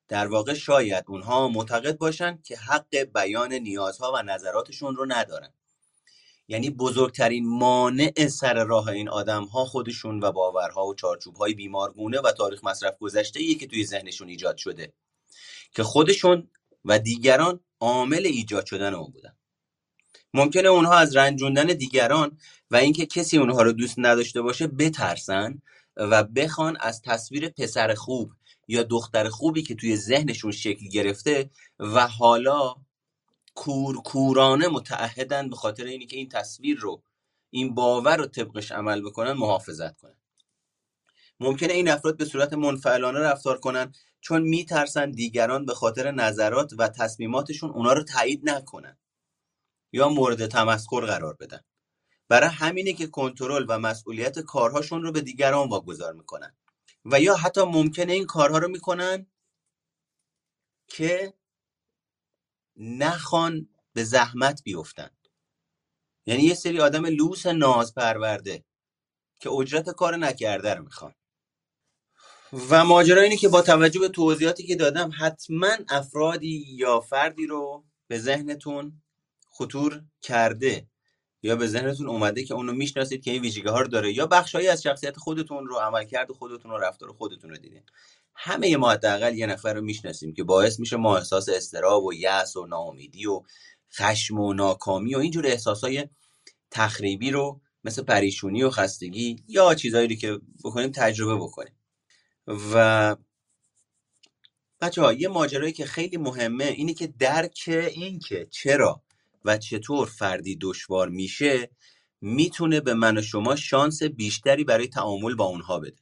در 0.08 0.28
واقع 0.28 0.54
شاید 0.54 1.06
اونها 1.08 1.48
معتقد 1.48 1.98
باشن 1.98 2.40
که 2.44 2.58
حق 2.58 2.96
بیان 2.96 3.54
نیازها 3.54 4.12
و 4.16 4.22
نظراتشون 4.24 4.96
رو 4.96 5.06
ندارن. 5.10 5.54
یعنی 6.48 6.70
بزرگترین 6.70 7.48
مانع 7.48 8.28
سر 8.28 8.64
راه 8.64 8.88
این 8.88 9.10
آدم 9.10 9.44
ها 9.44 9.66
خودشون 9.66 10.24
و 10.24 10.32
باورها 10.32 10.86
و 10.86 10.96
چارچوب 10.96 11.36
های 11.36 11.54
بیمارگونه 11.54 12.22
و 12.22 12.32
تاریخ 12.32 12.64
مصرف 12.64 12.98
گذشته 12.98 13.56
که 13.56 13.68
توی 13.68 13.86
ذهنشون 13.86 14.30
ایجاد 14.30 14.58
شده. 14.58 14.94
که 15.74 15.84
خودشون 15.84 16.50
و 16.86 17.00
دیگران 17.00 17.60
عامل 17.80 18.26
ایجاد 18.26 18.66
شدن 18.66 18.94
اون 18.94 19.12
بودن. 19.12 19.36
ممکنه 20.34 20.68
اونها 20.70 20.98
از 20.98 21.16
رنجوندن 21.16 21.66
دیگران 21.66 22.38
و 22.72 22.76
اینکه 22.76 23.06
کسی 23.06 23.38
اونها 23.38 23.62
رو 23.62 23.72
دوست 23.72 23.96
نداشته 23.98 24.42
باشه 24.42 24.68
بترسن 24.68 25.62
و 25.98 26.24
بخوان 26.24 26.78
از 26.80 27.02
تصویر 27.02 27.50
پسر 27.50 27.94
خوب 27.94 28.32
یا 28.68 28.84
دختر 28.84 29.30
خوبی 29.30 29.62
که 29.64 29.76
توی 29.76 29.98
ذهنشون 29.98 30.52
شکل 30.52 30.88
گرفته 30.88 31.50
و 31.80 32.08
حالا 32.08 32.76
کورکورانه 33.56 34.68
متعهدن 34.68 35.50
به 35.50 35.56
خاطر 35.56 35.86
اینی 35.86 36.06
که 36.06 36.18
این 36.18 36.30
تصویر 36.30 36.78
رو 36.78 37.04
این 37.50 37.76
باور 37.76 38.18
رو 38.18 38.26
طبقش 38.26 38.72
عمل 38.72 39.02
بکنن 39.02 39.32
محافظت 39.32 39.98
کنن. 39.98 40.16
ممکنه 41.40 41.74
این 41.74 41.90
افراد 41.90 42.18
به 42.18 42.26
صورت 42.26 42.54
منفعلانه 42.54 43.20
رفتار 43.20 43.60
کنن 43.60 43.94
چون 44.22 44.42
میترسن 44.42 45.12
دیگران 45.12 45.66
به 45.66 45.74
خاطر 45.74 46.12
نظرات 46.12 46.74
و 46.78 46.90
تصمیماتشون 46.90 47.70
اونا 47.70 47.94
رو 47.94 48.04
تایید 48.04 48.50
نکنن 48.50 48.98
یا 49.94 50.10
مورد 50.10 50.48
تمسخر 50.48 51.02
قرار 51.06 51.38
بدن. 51.40 51.62
برای 52.30 52.50
همینه 52.50 52.94
که 52.94 53.08
کنترل 53.08 53.66
و 53.70 53.80
مسئولیت 53.80 54.40
کارهاشون 54.40 55.04
رو 55.04 55.12
به 55.12 55.22
دیگران 55.22 55.70
واگذار 55.70 56.14
می‌کنن. 56.14 56.56
و 57.06 57.22
یا 57.22 57.36
حتی 57.36 57.62
ممکنه 57.62 58.14
این 58.14 58.26
کارها 58.26 58.58
رو 58.58 58.68
می‌کنن 58.68 59.28
که 60.88 61.34
نخوان 62.78 63.70
به 63.94 64.04
زحمت 64.04 64.64
بیفتن 64.64 65.10
یعنی 66.26 66.44
یه 66.44 66.54
سری 66.54 66.80
آدم 66.80 67.06
لوس 67.06 67.46
ناز 67.46 67.96
پرورده 67.96 68.66
که 69.40 69.50
اجرت 69.50 69.90
کار 69.90 70.18
نکرده 70.18 70.74
رو 70.74 70.84
می‌خوان. 70.84 71.14
و 72.54 72.86
ماجرا 72.86 73.22
اینه 73.22 73.38
که 73.38 73.50
با 73.50 73.62
توجه 73.62 74.00
به 74.00 74.10
توضیحاتی 74.10 74.64
که 74.64 74.76
دادم 74.76 75.12
حتما 75.20 75.72
افرادی 75.90 76.66
یا 76.70 77.00
فردی 77.00 77.48
رو 77.48 77.84
به 78.08 78.20
ذهنتون 78.20 79.02
خطور 79.50 80.02
کرده 80.22 80.88
یا 81.42 81.56
به 81.56 81.68
ذهنتون 81.68 82.10
اومده 82.10 82.44
که 82.44 82.54
اونو 82.54 82.74
می‌شناسید 82.74 83.24
که 83.24 83.32
این 83.32 83.42
ویژگی 83.42 83.68
ها 83.68 83.82
رو 83.82 83.88
داره 83.88 84.14
یا 84.14 84.28
بخشهایی 84.28 84.68
از 84.68 84.84
شخصیت 84.84 85.18
خودتون 85.18 85.68
رو 85.68 85.76
عملکرد 85.76 86.32
خودتون 86.32 86.72
رو 86.72 86.78
رفتار 86.78 87.14
خودتون 87.14 87.50
رو 87.50 87.58
دیدین. 87.58 87.84
همه 88.36 88.78
ما 88.78 88.92
حداقل 88.92 89.38
یه 89.38 89.46
نفر 89.46 89.74
رو 89.74 89.82
می‌شناسیم 89.82 90.34
که 90.34 90.44
باعث 90.44 90.80
میشه 90.80 90.96
ما 90.96 91.18
احساس 91.18 91.50
استراب 91.50 92.04
و 92.04 92.14
یأس 92.14 92.56
و 92.56 92.66
ناامیدی 92.66 93.26
و 93.26 93.42
خشم 93.94 94.40
و 94.40 94.54
ناکامی 94.54 95.16
و 95.16 95.18
اینجور 95.18 95.48
احساسای 95.48 96.08
تخریبی 96.72 97.32
رو 97.32 97.62
مثل 97.84 98.04
پریشونی 98.04 98.64
و 98.64 98.70
خستگی 98.70 99.44
یا 99.48 99.76
چیزایی 99.76 100.16
که 100.16 100.40
بکنیم 100.64 100.92
تجربه 100.92 101.36
بکنیم. 101.36 101.83
و 102.48 103.16
بچه 104.82 105.02
ها 105.02 105.14
یه 105.14 105.28
ماجرایی 105.28 105.74
که 105.74 105.86
خیلی 105.86 106.18
مهمه 106.18 106.66
اینه 106.66 106.94
که 106.94 107.08
درک 107.08 107.64
این 107.68 108.20
که 108.20 108.48
چرا 108.52 109.04
و 109.46 109.58
چطور 109.58 110.08
فردی 110.08 110.58
دشوار 110.62 111.10
میشه 111.10 111.70
می‌تونه 112.22 112.82
به 112.82 112.94
من 112.94 113.18
و 113.18 113.22
شما 113.22 113.56
شانس 113.56 114.04
بیشتری 114.04 114.64
برای 114.64 114.88
تعامل 114.88 115.36
با 115.36 115.46
اونها 115.46 115.80
بده. 115.80 115.98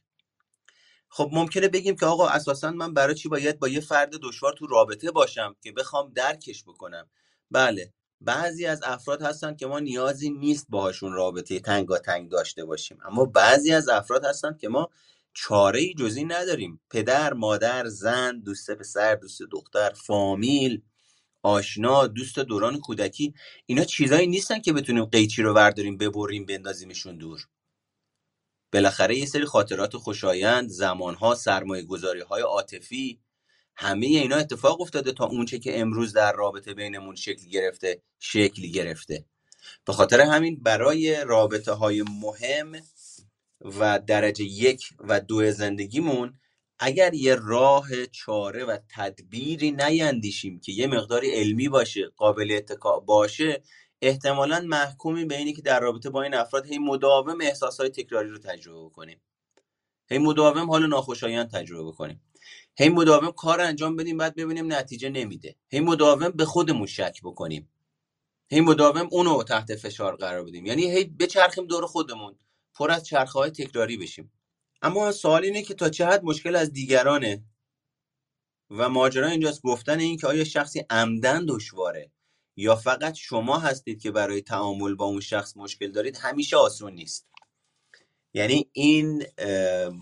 خب 1.08 1.30
ممکنه 1.32 1.68
بگیم 1.68 1.96
که 1.96 2.06
آقا 2.06 2.28
اساسا 2.28 2.70
من 2.70 2.94
برای 2.94 3.14
چی 3.14 3.28
باید 3.28 3.58
با 3.58 3.68
یه 3.68 3.80
فرد 3.80 4.10
دشوار 4.22 4.52
تو 4.52 4.66
رابطه 4.66 5.10
باشم 5.10 5.56
که 5.62 5.72
بخوام 5.72 6.12
درکش 6.14 6.64
بکنم؟ 6.64 7.10
بله 7.50 7.92
بعضی 8.20 8.66
از 8.66 8.82
افراد 8.84 9.22
هستن 9.22 9.56
که 9.56 9.66
ما 9.66 9.78
نیازی 9.78 10.30
نیست 10.30 10.66
باهاشون 10.68 11.12
رابطه 11.12 11.60
تنگا 11.60 11.98
تنگ 11.98 12.30
داشته 12.30 12.64
باشیم 12.64 12.98
اما 13.04 13.24
بعضی 13.24 13.72
از 13.72 13.88
افراد 13.88 14.24
هستن 14.24 14.56
که 14.60 14.68
ما 14.68 14.90
چاره 15.34 15.80
ای 15.80 15.94
جزی 15.94 16.24
نداریم. 16.24 16.80
پدر 16.90 17.32
مادر 17.32 17.88
زن 17.88 18.40
دوست 18.40 18.70
پسر 18.70 19.14
دوست 19.14 19.42
دختر 19.42 19.90
فامیل 19.90 20.82
آشنا 21.42 22.06
دوست 22.06 22.38
دوران 22.38 22.80
کودکی. 22.80 23.34
اینا 23.66 23.84
چیزایی 23.84 24.26
نیستن 24.26 24.60
که 24.60 24.72
بتونیم 24.72 25.04
قیچی 25.04 25.42
رو 25.42 25.54
ورداریم 25.54 25.96
ببریم 25.96 26.46
بندازیمشون 26.46 27.16
دور. 27.18 27.40
بالاخره 28.72 29.16
یه 29.18 29.26
سری 29.26 29.44
خاطرات 29.44 29.96
خوشایند 29.96 30.68
زمانها 30.68 31.34
سرمایه 31.34 31.82
گذاری 31.82 32.20
های 32.20 32.42
عاطفی 32.42 33.20
همه 33.76 34.06
اینا 34.06 34.36
اتفاق 34.36 34.80
افتاده 34.80 35.12
تا 35.12 35.24
اونچه 35.24 35.58
که 35.58 35.80
امروز 35.80 36.12
در 36.12 36.32
رابطه 36.32 36.74
بینمون 36.74 37.14
شکل 37.14 37.48
گرفته 37.48 38.02
شکل 38.20 38.62
گرفته. 38.62 39.24
به 39.86 39.92
خاطر 39.92 40.20
همین 40.20 40.62
برای 40.62 41.24
رابطه 41.24 41.72
های 41.72 42.02
مهم 42.02 42.72
و 43.64 43.98
درجه 43.98 44.44
یک 44.44 44.84
و 44.98 45.20
دو 45.20 45.50
زندگیمون 45.50 46.34
اگر 46.78 47.14
یه 47.14 47.34
راه 47.34 48.06
چاره 48.06 48.64
و 48.64 48.78
تدبیری 48.96 49.70
نیندیشیم 49.70 50.60
که 50.60 50.72
یه 50.72 50.86
مقداری 50.86 51.30
علمی 51.30 51.68
باشه 51.68 52.12
قابل 52.16 52.52
اتکا 52.56 53.00
باشه 53.00 53.62
احتمالا 54.02 54.60
محکومی 54.60 55.24
به 55.24 55.36
اینی 55.36 55.52
که 55.52 55.62
در 55.62 55.80
رابطه 55.80 56.10
با 56.10 56.22
این 56.22 56.34
افراد 56.34 56.66
هی 56.66 56.78
مداوم 56.78 57.40
احساسهای 57.40 57.88
تکراری 57.88 58.28
رو 58.28 58.38
تجربه 58.38 58.90
کنیم 58.90 59.20
هی 60.08 60.18
مداوم 60.18 60.70
حال 60.70 60.86
ناخوشایند 60.86 61.50
تجربه 61.50 61.92
کنیم 61.92 62.20
هی 62.76 62.88
مداوم 62.88 63.30
کار 63.30 63.60
انجام 63.60 63.96
بدیم 63.96 64.16
بعد 64.16 64.34
ببینیم 64.34 64.72
نتیجه 64.72 65.08
نمیده. 65.08 65.56
هی 65.68 65.80
مداوم 65.80 66.28
به 66.28 66.44
خودمون 66.44 66.86
شک 66.86 67.20
بکنیم. 67.24 67.68
هی 68.48 68.60
مداوم 68.60 69.08
اونو 69.10 69.42
تحت 69.42 69.76
فشار 69.76 70.16
قرار 70.16 70.44
بدیم. 70.44 70.66
یعنی 70.66 70.90
هی 70.90 71.04
بچرخیم 71.04 71.66
دور 71.66 71.86
خودمون. 71.86 72.38
پر 72.74 72.90
از 72.90 73.04
چرخه 73.04 73.38
های 73.38 73.50
تکراری 73.50 73.96
بشیم. 73.96 74.32
اما 74.82 75.12
سوال 75.12 75.44
اینه 75.44 75.62
که 75.62 75.74
تا 75.74 75.88
چه 75.88 76.06
حد 76.06 76.24
مشکل 76.24 76.56
از 76.56 76.72
دیگرانه 76.72 77.42
و 78.70 78.88
ماجرا 78.88 79.28
اینجاست 79.28 79.62
گفتن 79.62 80.00
این 80.00 80.16
که 80.16 80.26
آیا 80.26 80.44
شخصی 80.44 80.84
عمدن 80.90 81.46
دشواره 81.48 82.10
یا 82.56 82.76
فقط 82.76 83.14
شما 83.14 83.58
هستید 83.58 84.02
که 84.02 84.10
برای 84.10 84.40
تعامل 84.40 84.94
با 84.94 85.04
اون 85.04 85.20
شخص 85.20 85.56
مشکل 85.56 85.90
دارید؟ 85.90 86.16
همیشه 86.16 86.56
آسون 86.56 86.92
نیست. 86.92 87.26
یعنی 88.34 88.68
این 88.72 89.24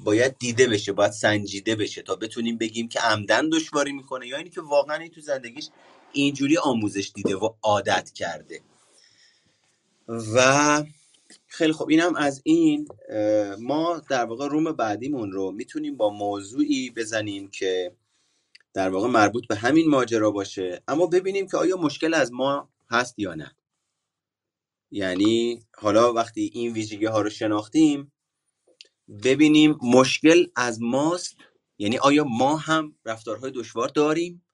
باید 0.04 0.38
دیده 0.38 0.66
بشه 0.66 0.92
باید 0.92 1.12
سنجیده 1.12 1.76
بشه 1.76 2.02
تا 2.02 2.16
بتونیم 2.16 2.58
بگیم 2.58 2.88
که 2.88 3.00
عمدن 3.00 3.48
دشواری 3.48 3.92
می‌کنه 3.92 4.26
یا 4.26 4.36
اینی 4.36 4.50
که 4.50 4.60
واقعا 4.60 4.96
این 4.96 5.10
تو 5.10 5.20
زندگیش 5.20 5.68
اینجوری 6.12 6.58
آموزش 6.58 7.12
دیده 7.14 7.36
و 7.36 7.54
عادت 7.62 8.10
کرده. 8.14 8.60
و 10.08 10.84
خیلی 11.52 11.72
خب 11.72 11.88
اینم 11.88 12.16
از 12.16 12.40
این 12.44 12.88
ما 13.58 14.02
در 14.10 14.24
واقع 14.24 14.48
روم 14.48 14.72
بعدیمون 14.72 15.32
رو 15.32 15.50
می‌تونیم 15.50 15.96
با 15.96 16.10
موضوعی 16.10 16.90
بزنیم 16.90 17.50
که 17.50 17.96
در 18.74 18.88
واقع 18.88 19.08
مربوط 19.08 19.46
به 19.46 19.56
همین 19.56 19.88
ماجرا 19.88 20.30
باشه. 20.30 20.82
اما 20.88 21.06
ببینیم 21.06 21.46
که 21.46 21.56
آیا 21.56 21.76
مشکل 21.76 22.14
از 22.14 22.32
ما 22.32 22.70
هست 22.90 23.18
یا 23.18 23.34
نه. 23.34 23.56
یعنی 24.90 25.62
حالا 25.76 26.12
وقتی 26.12 26.50
این 26.54 26.72
ویژگی 26.72 27.06
ها 27.06 27.20
رو 27.20 27.30
شناختیم 27.30 28.12
ببینیم 29.24 29.78
مشکل 29.82 30.46
از 30.56 30.82
ماست. 30.82 31.36
یعنی 31.78 31.98
آیا 31.98 32.24
ما 32.24 32.56
هم 32.56 32.96
رفتارهای 33.04 33.50
دشوار 33.50 33.88
داریم؟ 33.88 34.46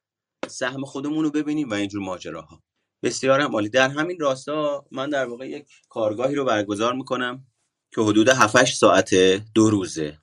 سهم 0.48 0.84
خودمون 0.84 1.24
رو 1.24 1.30
ببینیم 1.30 1.70
و 1.70 1.74
اینجور 1.74 2.02
ماجراها. 2.02 2.62
بسیار 3.06 3.40
عالی 3.40 3.68
در 3.68 3.88
همین 3.88 4.20
راستا 4.20 4.86
من 4.90 5.10
در 5.10 5.26
واقع 5.26 5.48
یک 5.48 5.66
کارگاهی 5.88 6.34
رو 6.34 6.44
برگزار 6.44 6.94
می‌کنم 6.94 7.46
که 7.94 8.00
حدود 8.00 8.28
7 8.28 8.64
ساعته 8.64 9.44
دو 9.54 9.70
روزه 9.70 10.18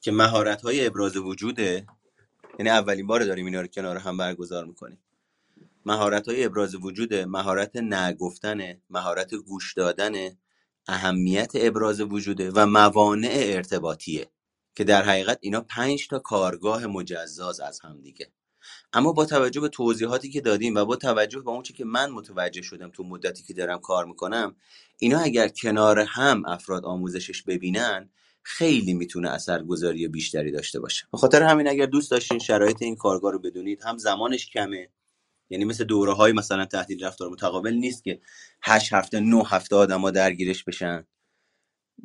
که 0.00 0.12
مهارت 0.12 0.62
های 0.62 0.86
ابراز 0.86 1.16
وجوده. 1.16 1.86
یعنی 2.58 2.70
اولین 2.70 3.06
بار 3.06 3.24
داریم 3.24 3.46
اینا 3.46 3.60
رو 3.60 3.66
کنار 3.66 3.96
هم 3.96 4.16
برگزار 4.16 4.64
می‌کنیم. 4.64 4.98
مهارت 5.86 6.28
های 6.28 6.44
ابراز 6.44 6.74
وجوده 6.74 7.26
مهارت 7.26 7.76
نگفتن 7.76 8.80
مهارت 8.90 9.34
گوش 9.34 9.74
دادن 9.74 10.12
اهمیت 10.88 11.52
ابراز 11.54 12.00
وجوده 12.00 12.50
و 12.50 12.66
موانع 12.66 13.42
ارتباطیه 13.42 14.26
که 14.74 14.84
در 14.84 15.02
حقیقت 15.02 15.38
اینا 15.40 15.60
پنج 15.60 16.08
تا 16.08 16.18
کارگاه 16.18 16.86
مجزاز 16.86 17.60
از 17.60 17.80
هم 17.80 18.00
دیگه. 18.00 18.32
اما 18.92 19.12
با 19.12 19.24
توجه 19.24 19.60
به 19.60 19.68
توضیحاتی 19.68 20.30
که 20.30 20.40
دادیم 20.40 20.74
و 20.74 20.84
با 20.84 20.96
توجه 20.96 21.40
به 21.40 21.50
اون 21.50 21.62
که 21.62 21.84
من 21.84 22.10
متوجه 22.10 22.62
شدم 22.62 22.90
تو 22.90 23.04
مدتی 23.04 23.42
که 23.42 23.54
دارم 23.54 23.78
کار 23.78 24.04
می‌کنم 24.04 24.56
اینا 24.98 25.18
اگر 25.18 25.48
کنار 25.48 25.98
هم 25.98 26.42
افراد 26.46 26.84
آموزشش 26.84 27.42
ببینن 27.42 28.10
خیلی 28.42 28.94
می‌تونه 28.94 29.30
اثرگذاری 29.30 30.08
بیشتری 30.08 30.50
داشته 30.50 30.80
باشه. 30.80 31.06
به 31.12 31.18
خاطر 31.18 31.42
همین 31.42 31.68
اگر 31.68 31.86
دوست 31.86 32.10
داشتین 32.10 32.38
شرایط 32.38 32.82
این 32.82 32.96
کارگاه 32.96 33.32
رو 33.32 33.38
بدونید 33.38 33.82
هم 33.82 33.98
زمانش 33.98 34.46
کمه. 34.50 34.88
یعنی 35.50 35.64
مثل 35.64 35.84
دوره 35.84 36.12
های 36.12 36.32
مثلا 36.32 36.64
تحلیل 36.64 37.04
رفتار 37.04 37.30
متقابل 37.30 37.74
نیست 37.74 38.04
که 38.04 38.20
هشت 38.62 38.92
هفته 38.92 39.20
نه 39.20 39.44
هفته 39.46 39.76
آدما 39.76 40.10
درگیرش 40.10 40.64
بشن. 40.64 41.06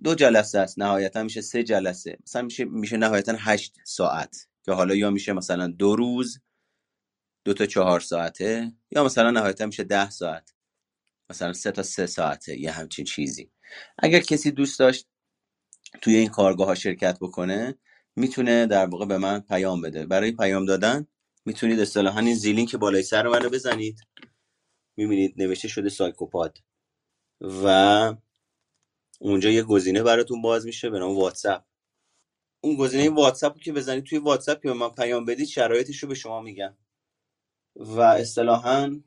دو 0.04 0.16
جلسه 0.16 0.60
است 0.60 0.80
نهایتا 0.80 1.24
میشه 1.24 1.42
سه 1.42 1.64
جلسه. 1.64 2.18
مثلا 2.24 2.42
میشه 2.42 2.66
میشه 2.66 2.98
نهایتا 2.98 3.36
هشت 3.40 3.76
ساعت 3.84 4.48
که 4.66 4.72
حالا 4.72 4.96
یا 4.96 5.10
میشه 5.10 5.34
مثلا 5.34 5.68
دو 5.68 5.96
روز 5.96 6.40
دو 7.46 7.54
تا 7.54 7.66
چهار 7.66 8.00
ساعته 8.00 8.72
یا 8.92 9.04
مثلا 9.04 9.32
نهایتا 9.32 9.66
میشه 9.66 9.84
ده 9.84 10.10
ساعت. 10.10 10.54
مثلا 11.30 11.54
سه 11.54 11.72
تا 11.72 11.84
سه 11.84 12.06
ساعته 12.06 12.60
یه 12.60 12.72
همچین 12.72 13.06
چیزی. 13.06 13.52
اگر 13.98 14.20
کسی 14.20 14.52
دوست 14.52 14.80
داشت 14.80 15.08
توی 16.02 16.16
این 16.16 16.30
کارگاه 16.30 16.68
ها 16.68 16.76
شرکت 16.76 17.18
بکنه 17.22 17.76
می‌تونه 18.16 18.66
در 18.66 18.86
واقع 18.86 19.06
به 19.06 19.18
من 19.18 19.40
پیام 19.40 19.82
بده. 19.82 20.06
برای 20.06 20.32
پیام 20.32 20.66
دادن 20.66 21.08
می‌تونید 21.46 21.80
اصطلاحا 21.80 22.20
این 22.20 22.36
زیلین 22.36 22.66
که 22.66 22.78
بالای 22.78 23.04
سر 23.04 23.28
منو 23.28 23.50
بزنید. 23.50 24.00
می‌بینید 24.98 25.42
نوشته 25.42 25.68
شده 25.68 25.90
سایکوپاد 25.90 26.58
و 27.42 27.68
اونجا 29.20 29.50
یه 29.50 29.64
گزینه 29.64 30.04
براتون 30.04 30.42
باز 30.42 30.66
میشه 30.66 30.90
به 30.90 31.00
نام 31.00 31.18
واتساپ. 31.18 31.64
اون 32.62 32.76
گزینه 32.76 33.10
واتساپ 33.10 33.60
که 33.60 33.74
بزنید 33.74 34.04
توی 34.04 34.18
واتساپ 34.18 34.62
که 34.62 34.68
به 34.68 34.74
من 34.74 34.90
پیام 34.90 35.26
بدید 35.26 35.48
شرایطش 35.48 36.04
رو 36.04 36.10
به 36.10 36.16
شما 36.16 36.42
میگم. 36.42 36.78
و 37.76 38.02
اصطلاحا 38.02 39.02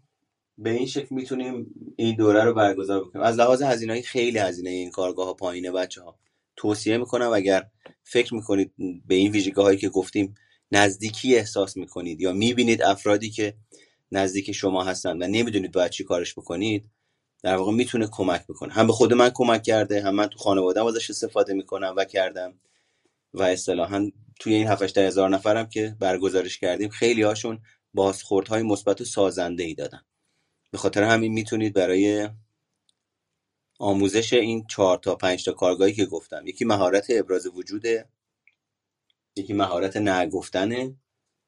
به 0.59 0.71
این 0.71 0.87
شکل 0.87 1.15
می‌تونیم 1.15 1.67
این 1.97 2.17
دوره 2.17 2.45
رو 2.45 2.55
برگزار 2.55 3.05
بکنیم. 3.05 3.25
از 3.25 3.39
لحاظ 3.39 3.63
هزینه 3.63 4.03
خیلی 4.03 4.39
هزینه 4.39 4.71
این 4.71 4.91
کارگاه 4.91 5.27
ها 5.27 5.35
پایینه 5.35 5.73
بچه 5.73 6.03
ها 6.03 6.19
توصیه 6.57 6.97
می‌کنم 6.97 7.33
اگر 7.33 7.67
فکر 8.03 8.35
می‌کنید 8.35 8.73
به 9.07 9.15
این 9.15 9.33
ویژگی 9.33 9.63
هایی 9.63 9.79
که 9.79 9.89
گفتیم 9.89 10.35
نزدیکی 10.73 11.37
احساس 11.37 11.77
می‌کنید 11.77 12.21
یا 12.21 12.33
می‌بینید 12.33 12.83
افرادی 12.83 13.31
که 13.31 13.55
نزدیک 14.13 14.53
شما 14.53 14.85
هستند 14.85 15.23
و 15.23 15.27
نمی‌دونید 15.27 15.73
باید 15.73 15.91
چی 15.91 16.05
کارش 16.05 16.33
بکنید 16.35 16.91
در 17.43 17.57
واقع 17.57 17.73
می‌تونه 17.73 18.09
کمک 18.13 18.47
بکنه. 18.47 18.73
هم 18.73 18.87
به 18.87 18.93
خود 18.93 19.13
من 19.13 19.31
کمک 19.35 19.63
کرده 19.63 20.03
هم 20.03 20.15
من 20.15 20.27
تو 20.27 20.39
خانواده 20.39 20.85
ازش 20.85 21.11
استفاده 21.11 21.55
می‌کنم 21.55 21.95
و 21.97 22.05
کردم 22.05 22.61
و 23.35 23.43
اصطلاحا 23.43 24.11
توی 24.41 24.55
این 24.55 24.67
7 24.67 24.99
هزار 24.99 25.29
نفرم 25.29 25.69
که 25.69 25.97
برگزارش 26.01 26.59
کردیم 26.59 26.89
خیلی 26.89 27.23
هاشون 27.23 27.59
بازخوردهای 27.97 28.63
مثبت 28.63 29.01
و 29.01 29.05
سازنده 29.05 29.65
ای 29.65 29.75
دادن. 29.75 30.03
به 30.71 30.79
خاطر 30.79 31.03
همین 31.03 31.33
می‌تونید 31.33 31.75
برای 31.75 32.29
آموزش 33.79 34.33
این 34.33 34.67
چهار 34.67 34.99
تا 34.99 35.15
پنج 35.15 35.45
تا 35.45 35.53
کارگاهی 35.53 35.93
که 35.93 36.07
گفتم 36.07 36.47
یکی 36.47 36.65
مهارت 36.65 37.07
ابراز 37.11 37.47
وجوده 37.47 38.09
یکی 39.37 39.53
مهارت 39.53 39.97
نگفتنه 39.97 40.97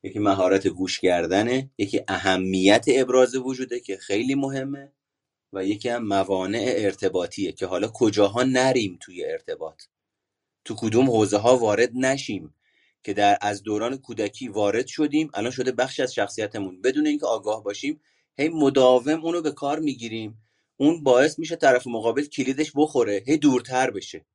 یکی 0.03 0.19
مهارت 0.19 0.66
گوش 0.66 1.01
کردنه 1.01 1.70
یکی 1.79 2.01
اهمیت 2.09 2.85
ابراز 2.89 3.37
وجوده 3.37 3.81
که 3.81 3.97
خیلی 3.97 4.35
مهمه 4.35 4.93
و 5.53 5.65
یکی 5.65 5.89
هم 5.89 6.05
موانع 6.07 6.75
ارتباطیه 6.77 7.53
که 7.53 7.66
حالا 7.66 7.89
کجاها 7.89 8.43
نریم 8.43 8.99
توی 9.01 9.25
ارتباط. 9.25 9.83
تو 10.65 10.75
کدوم 10.79 11.11
حوزه 11.11 11.37
ها 11.39 11.57
وارد 11.57 11.91
نشیم؟ 11.95 12.55
که 13.05 13.12
در 13.12 13.39
از 13.41 13.62
دوران 13.62 13.97
کودکی 13.97 14.49
وارد 14.49 14.87
شدیم. 14.87 15.31
الان 15.35 15.51
شده 15.51 15.73
بخشی 15.73 16.03
از 16.03 16.15
شخصیتمون. 16.15 16.83
بدون 16.83 17.07
اینکه 17.07 17.27
آگاه 17.27 17.65
باشیم 17.65 18.01
هی 18.39 18.49
مداوم 18.49 19.25
اونو 19.25 19.43
به 19.43 19.53
کار 19.53 19.79
می‌گیریم. 19.79 20.43
اون 20.77 21.03
باعث 21.03 21.39
میشه 21.39 21.57
طرف 21.57 21.87
مقابل 21.87 22.25
کلیدش 22.25 22.73
بخوره 22.77 23.23
هی 23.27 23.37
دورتر 23.37 23.91
بشه. 23.91 24.27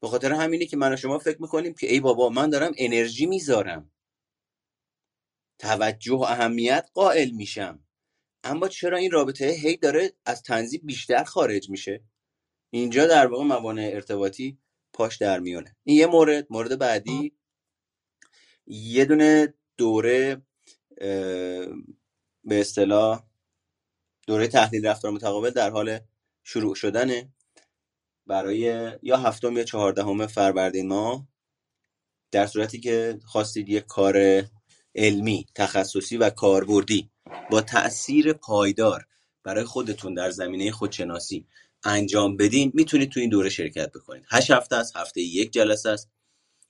به 0.00 0.08
خاطر 0.08 0.32
همینه 0.32 0.66
که 0.66 0.76
من 0.76 0.92
و 0.92 0.96
شما 0.96 1.18
فکر 1.18 1.42
می‌کنیم 1.42 1.74
که 1.74 1.92
ای 1.92 2.00
بابا 2.00 2.28
من 2.28 2.50
دارم 2.50 2.72
انرژی 2.76 3.26
می‌ذارم. 3.26 3.90
توجه 5.58 6.14
و 6.14 6.22
اهمیت 6.22 6.88
قائل 6.94 7.30
میشم. 7.30 7.84
اما 8.44 8.68
چرا 8.68 8.98
این 8.98 9.10
رابطه 9.10 9.46
هی 9.46 9.76
داره 9.76 10.12
از 10.26 10.42
تنظیم 10.42 10.80
بیشتر 10.84 11.24
خارج 11.24 11.70
میشه؟ 11.70 12.04
اینجا 12.70 13.06
در 13.06 13.26
واقع 13.26 13.44
موانع 13.44 13.90
ارتباطی 13.94 14.58
پاش 14.92 15.16
در 15.16 15.38
میونه 15.40 15.76
این 15.84 15.96
یه 15.96 16.06
مورد 16.06 16.46
مورد 16.50 16.78
بعدی. 16.78 17.32
یه 18.70 19.04
دونه 19.04 19.54
دوره 19.76 20.42
به 22.44 22.60
اصطلاح 22.60 23.24
دوره 24.26 24.48
تحلیل 24.48 24.86
رفتار 24.86 25.10
متقابل 25.10 25.50
در 25.50 25.70
حال 25.70 25.98
شروع 26.44 26.74
شدنه. 26.74 27.32
برای 28.26 28.92
یا 29.02 29.16
هفتم 29.16 29.56
یا 29.56 29.64
چهاردهم 29.64 30.26
فروردین 30.26 30.88
ماه 30.88 31.28
در 32.30 32.46
صورتی 32.46 32.80
که 32.80 33.18
خواستید 33.24 33.68
یک 33.68 33.86
کار 33.86 34.44
علمی 34.94 35.46
تخصصی 35.54 36.16
و 36.16 36.30
کاربردی 36.30 37.10
با 37.50 37.60
تاثیر 37.60 38.32
پایدار 38.32 39.06
برای 39.44 39.64
خودتون 39.64 40.14
در 40.14 40.30
زمینه 40.30 40.70
خودشناسی 40.70 41.46
انجام 41.84 42.36
بدین 42.36 42.72
می‌تونید 42.74 43.10
تو 43.10 43.20
این 43.20 43.30
دوره 43.30 43.48
شرکت 43.48 43.92
بکنید. 43.92 44.24
هشت 44.30 44.50
هفته 44.50 44.76
است 44.76 44.96
هفته 44.96 45.20
یک 45.20 45.50
جلسه 45.52 45.90
است. 45.90 46.10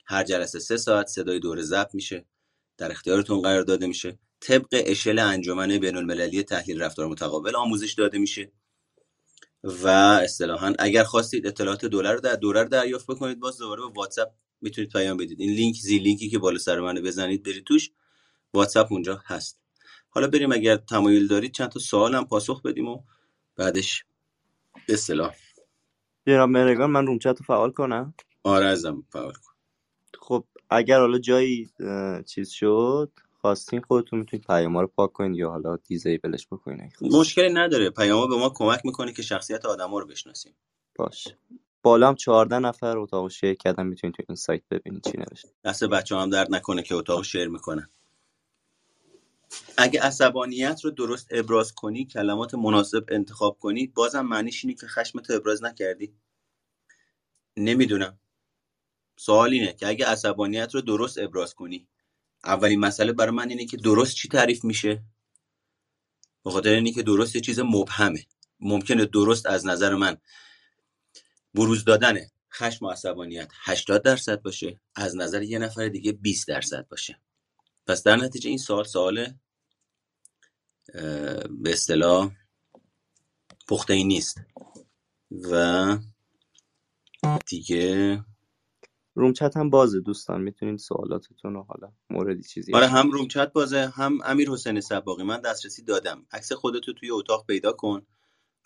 هر 0.09 0.25
جلسه 0.25 0.59
سه 0.59 0.77
ساعت 0.77 1.07
صدای 1.07 1.39
دوره 1.39 1.63
ضبط 1.63 1.95
میشه. 1.95 2.27
در 2.79 2.91
اختیارتون 2.91 3.43
قرار 3.43 3.63
داده 3.63 3.87
میشه. 3.87 4.19
طبق 4.41 4.69
اشل 4.73 5.19
انجمن 5.19 5.79
بین 5.79 5.97
المللی 5.97 6.43
تحلیل 6.43 6.83
رفتار 6.83 7.07
متقابل 7.07 7.57
آموزش 7.57 7.93
داده 7.93 8.19
میشه. 8.19 8.53
و 9.65 9.89
اصطلاحا 9.89 10.75
اگر 10.79 11.05
خواستید 11.05 11.47
اطلاعات 11.47 11.85
دوره 11.85 12.13
رو 12.13 12.21
در 12.21 12.39
رو 12.41 12.65
دریافت 12.65 13.07
بکنید 13.07 13.41
باز 13.41 13.59
دوباره 13.59 13.81
به 13.83 13.89
واتساپ 13.89 14.29
می‌تونید 14.61 14.93
پیام 14.93 15.17
بدید. 15.17 15.41
این 15.41 15.51
لینک 15.51 15.77
زی 15.77 15.99
لینکی 15.99 16.31
که 16.31 16.39
بالا 16.39 16.59
سر 16.59 16.81
منو 16.81 17.03
بزنید 17.03 17.43
برید 17.43 17.65
توش. 17.65 17.91
واتساپ 18.55 18.93
اونجا 18.93 19.23
هست. 19.27 19.61
حالا 20.09 20.27
بریم 20.27 20.53
اگر 20.53 20.77
تمایل 20.77 21.27
دارید 21.27 21.53
چند 21.53 21.69
تا 21.69 21.81
سوال 21.81 22.15
هم 22.15 22.25
پاسخ 22.25 22.63
بدیم 22.63 22.89
و 22.89 23.03
بعدش 23.57 24.05
به 24.87 24.93
اصطلاح. 24.93 25.37
جناب 26.27 26.49
من 26.49 27.07
روم 27.07 27.19
چت 27.19 27.39
فعال 27.43 27.71
کنم. 27.71 28.15
آره 28.43 28.67
ازم 28.67 29.05
فعال 29.13 29.33
کن. 29.33 29.48
خب 30.29 30.45
اگر 30.71 31.01
حالا 31.01 31.19
جایی 31.19 31.71
چیز 32.27 32.49
شد 32.49 33.13
خواستین 33.41 33.81
خودتون 33.81 34.19
می‌تونید 34.19 34.47
پیام 34.47 34.79
رو 34.79 34.87
پاک 34.87 35.13
کنید 35.13 35.39
یا 35.39 35.51
حالا 35.51 35.77
دیزیبلش 35.77 36.47
بکنید 36.47 36.97
مشکلی 37.01 37.53
نداره. 37.53 37.91
پیام 37.91 38.29
به 38.29 38.37
ما 38.37 38.49
کمک 38.55 38.81
می‌کنه 38.85 39.13
که 39.13 39.23
شخصیت 39.23 39.65
آدما 39.65 39.99
رو 39.99 40.07
بشناسیم. 40.07 40.55
باش 40.97 41.29
بالا 41.83 42.09
هم 42.09 42.15
14 42.15 42.59
نفر 42.59 42.99
اتاق 42.99 43.31
شیر 43.31 43.55
کردن 43.55 43.87
می‌تونید 43.87 44.17
تو 44.17 44.23
این 44.29 44.37
سایت 44.37 44.63
ببینید 44.71 45.05
چی 45.05 45.19
نوشته. 45.19 45.49
دست 45.65 45.85
بچه 45.85 46.17
هم 46.17 46.31
درد 46.31 46.55
نکنه 46.55 46.83
که 46.83 46.95
اتاق 46.95 47.25
شیر 47.25 47.49
می‌کنن. 47.49 47.89
اگه 49.77 50.01
عصبانیت 50.03 50.81
رو 50.85 50.91
درست 50.91 51.29
ابراز 51.31 51.75
کنی 51.75 52.05
کلمات 52.05 52.55
مناسب 52.55 53.05
انتخاب 53.09 53.59
کنی 53.59 53.87
بازم 53.87 54.27
معنیش 54.27 54.65
اینه 54.65 54.77
که 54.77 54.87
خشمت 54.87 55.31
ابراز 55.31 55.65
نکردی. 55.65 56.13
نمی‌دونم. 57.57 58.19
سوال 59.19 59.53
اینه 59.53 59.73
که 59.73 59.89
اگه 59.89 60.07
عصبانیت 60.07 60.75
رو 60.75 60.81
درست 60.81 61.19
ابراز 61.19 61.55
کنی 61.55 61.89
اولین 62.45 62.81
مسئله 62.81 63.13
برای 63.13 63.31
من 63.31 63.49
اینه 63.51 63.67
که 63.67 63.77
درست 63.77 64.15
چی 64.15 64.29
تعریف 64.29 64.65
میشه؟ 64.65 65.03
به 66.45 66.51
خاطر 66.51 66.71
اینه 66.71 66.93
که 66.93 67.03
درست 67.03 67.35
یه 67.35 67.41
چیز 67.41 67.61
مبهمه. 67.61 68.27
ممکنه 68.61 69.05
درست 69.05 69.47
از 69.47 69.67
نظر 69.67 69.95
من 69.95 70.17
بروز 71.55 71.85
دادن 71.85 72.19
خشم 72.53 72.85
و 72.85 72.91
عصبانیت 72.91 73.51
80 73.65 74.03
درصد 74.03 74.43
باشه 74.43 74.81
از 74.95 75.17
نظر 75.17 75.43
یه 75.43 75.59
نفر 75.59 75.89
دیگه 75.89 76.13
20 76.13 76.49
درصد 76.49 76.89
باشه. 76.89 77.21
پس 77.87 78.03
در 78.03 78.17
نتیجه 78.17 78.49
این 78.49 78.59
سوال 78.59 78.85
سوال 78.85 79.35
به 81.51 81.73
اصطلاح 81.73 82.31
پخته 83.69 83.93
ای 83.93 84.05
نیست. 84.05 84.41
و 85.31 85.99
دیگه 87.47 88.25
room 89.19 89.33
chat 89.33 89.57
هم 89.57 89.71
بازه 89.71 90.01
دوستان 90.01 90.43
می‌تونین 90.43 90.77
سوالاتتون 90.77 91.55
رو 91.55 91.63
حالا 91.63 91.93
موردی 92.11 92.43
چیزی 92.43 92.75
آره 92.75 92.87
هم 92.87 93.11
room 93.11 93.29
chat 93.29 93.53
بازه 93.53 93.93
هم 93.95 94.19
امیر 94.25 94.51
حسین 94.51 94.81
صباغی 94.81 95.23
من 95.23 95.41
دسترسی 95.41 95.83
دادم. 95.83 96.27
عکس 96.33 96.53
خودتو 96.53 96.93
توی 96.93 97.11
اتاق 97.11 97.47
پیدا 97.47 97.73
کن. 97.73 98.07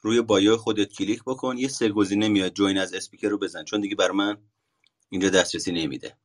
روی 0.02 0.22
bio 0.22 0.56
خودت 0.56 0.92
کلیک 0.92 1.22
بکن. 1.26 1.58
یه 1.58 1.68
سه 1.68 1.88
گزینه 1.88 2.28
میاد. 2.28 2.54
join 2.55 2.78
as 2.78 2.94
speaker 2.94 3.28
رو 3.28 3.38
بزن. 3.38 3.64
چون 3.64 3.80
دیگه 3.80 3.96
بر 3.96 4.10
من 4.10 4.36
اینجا 5.08 5.28
دسترسی 5.30 5.72
نمیده. 5.72 6.16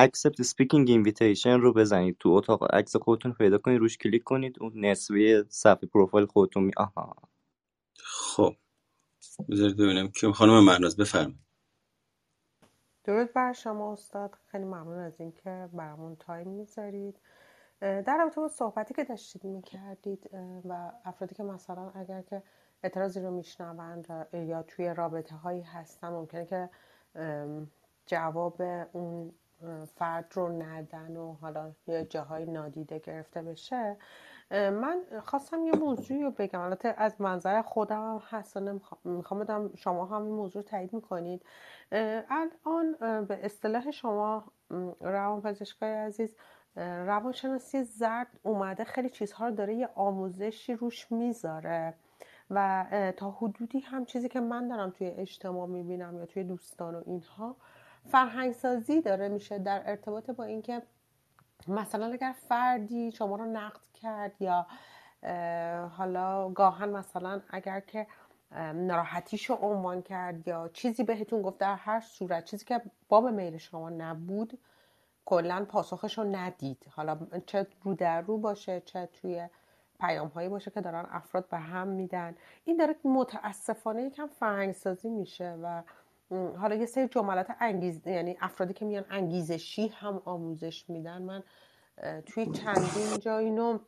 Accept 0.00 0.44
speaking 0.44 0.86
invitation 0.88 1.46
رو 1.60 1.72
بزنید 1.72 2.16
تو 2.20 2.28
اتاق. 2.28 2.74
عکس 2.74 2.96
خودتون 2.96 3.30
رو 3.32 3.38
پیدا 3.38 3.58
کنید. 3.58 3.80
روش 3.80 3.98
کلیک 3.98 4.24
کنید. 4.24 4.56
اون 4.60 4.86
نصفه 4.86 5.44
صفحه 5.48 5.88
پروفایل 5.88 6.26
خودتون 6.26 6.64
می 6.64 6.72
آها. 6.76 7.16
خب. 8.04 8.56
بذارید 9.50 9.76
ببینم 9.76 10.08
که 10.08 10.32
خانم 10.32 10.64
مهناز 10.64 10.96
بفرمایید. 10.96 11.49
درود 13.10 13.32
بر 13.32 13.52
شما 13.52 13.92
استاد. 13.92 14.36
خیلی 14.46 14.64
ممنون 14.64 14.98
از 14.98 15.20
اینکه 15.20 15.68
برامون 15.72 16.16
time 16.16 16.48
می‌ذارید. 16.48 17.16
در 17.80 18.18
رابطه 18.18 18.40
با 18.40 18.48
صحبتی 18.48 18.94
که 18.94 19.04
داشتید 19.04 19.44
می‌کردید 19.44 20.30
و 20.68 20.92
افرادی 21.04 21.34
که 21.34 21.42
مثلا 21.42 21.90
اگر 21.94 22.22
که 22.22 22.42
اعتراضی 22.82 23.20
رو 23.20 23.30
میشنوند 23.30 24.28
یا 24.32 24.62
توی 24.62 24.94
رابطه 24.94 25.36
هایی 25.36 25.62
هستن 25.62 26.08
ممکنه 26.08 26.46
که 26.46 26.70
جواب 28.06 28.62
اون 28.92 29.32
فرد 29.94 30.32
رو 30.34 30.62
ندن 30.62 31.16
و 31.16 31.32
حالا 31.32 31.72
یه 31.86 32.04
جاهای 32.04 32.46
نادیده 32.46 32.98
گرفته 32.98 33.42
بشه. 33.42 33.96
من 34.50 35.00
خواستم 35.24 35.64
یه 35.64 35.72
موضوعی 35.72 36.22
رو 36.22 36.30
بگم. 36.30 36.60
البته 36.60 36.94
از 36.96 37.20
منظر 37.20 37.62
خودم 37.62 38.00
هم 38.00 38.22
هست 38.30 38.56
می‌خوام 39.04 39.40
بدم 39.40 39.70
شما 39.74 40.06
هم 40.06 40.22
این 40.22 40.34
موضوع 40.34 40.62
تایید 40.62 40.92
می‌کنید. 40.92 41.42
الان 41.92 42.96
به 43.24 43.44
اصطلاح 43.44 43.90
شما 43.90 44.44
م، 44.70 44.90
روانپزشکای 45.00 45.92
عزیز 45.92 46.36
روانشناسی 46.76 47.82
زرد 47.82 48.40
اومده 48.42 48.84
خیلی 48.84 49.10
چیزها 49.10 49.48
رو 49.48 49.54
داره 49.54 49.74
یه 49.74 49.88
آموزشی 49.94 50.74
روش 50.74 51.12
می‌ذاره 51.12 51.94
و 52.50 52.86
تا 53.16 53.30
حدودی 53.30 53.80
هم 53.80 54.04
چیزی 54.04 54.28
که 54.28 54.40
من 54.40 54.68
دارم 54.68 54.90
توی 54.90 55.06
اجتماع 55.06 55.66
می‌بینم 55.66 56.18
یا 56.18 56.26
توی 56.26 56.44
دوستان 56.44 56.94
و 56.94 57.02
اینها 57.06 57.56
فرهنگ 58.06 58.52
سازی 58.52 59.00
داره 59.00 59.28
میشه 59.28 59.58
در 59.58 59.82
ارتباط 59.86 60.30
با 60.30 60.44
اینکه 60.44 60.82
مثلا 61.68 62.06
اگر 62.06 62.34
فردی 62.48 63.12
شما 63.12 63.36
رو 63.36 63.44
نقد 63.44 63.80
کرد 63.94 64.42
یا 64.42 64.66
حالا 65.88 66.48
گاهن 66.48 66.88
مثلا 66.88 67.40
اگر 67.50 67.80
که 67.80 68.06
رو 69.48 69.54
عنوان 69.54 70.02
کرد 70.02 70.48
یا 70.48 70.70
چیزی 70.72 71.04
بهتون 71.04 71.42
گفت 71.42 71.58
در 71.58 71.74
هر 71.74 72.00
صورت 72.00 72.44
چیزی 72.44 72.64
که 72.64 72.82
باب 73.08 73.26
میل 73.26 73.56
شما 73.56 73.90
نبود 73.90 74.58
کلا 75.24 75.66
پاسخش 75.68 76.18
ندید. 76.18 76.86
حالا 76.90 77.18
چه 77.46 77.66
رو 77.82 77.94
در 77.94 78.20
رو 78.20 78.38
باشه 78.38 78.80
چه 78.80 79.08
توی 79.12 79.48
پیام 80.00 80.28
هایی 80.28 80.48
باشه 80.48 80.70
که 80.70 80.80
دارن 80.80 81.06
افراد 81.10 81.48
به 81.48 81.58
هم 81.58 81.88
میدن. 81.88 82.34
این 82.64 82.76
داره 82.76 82.96
متاسفانه 83.04 84.02
یکم 84.02 84.26
فرهنگسازی 84.26 85.08
میشه 85.08 85.58
و 85.62 85.82
حالا 86.30 86.74
یه 86.74 86.86
سری 86.86 87.08
جملات 87.08 87.46
انگیز 87.60 88.06
یعنی 88.06 88.36
افرادی 88.40 88.74
که 88.74 88.84
میان 88.84 89.04
انگیزشی 89.10 89.88
هم 89.88 90.22
آموزش 90.24 90.90
میدن. 90.90 91.22
من 91.22 91.42
توی 92.26 92.46
چندین 92.46 93.18
جا 93.20 93.38
اینو 93.38 93.78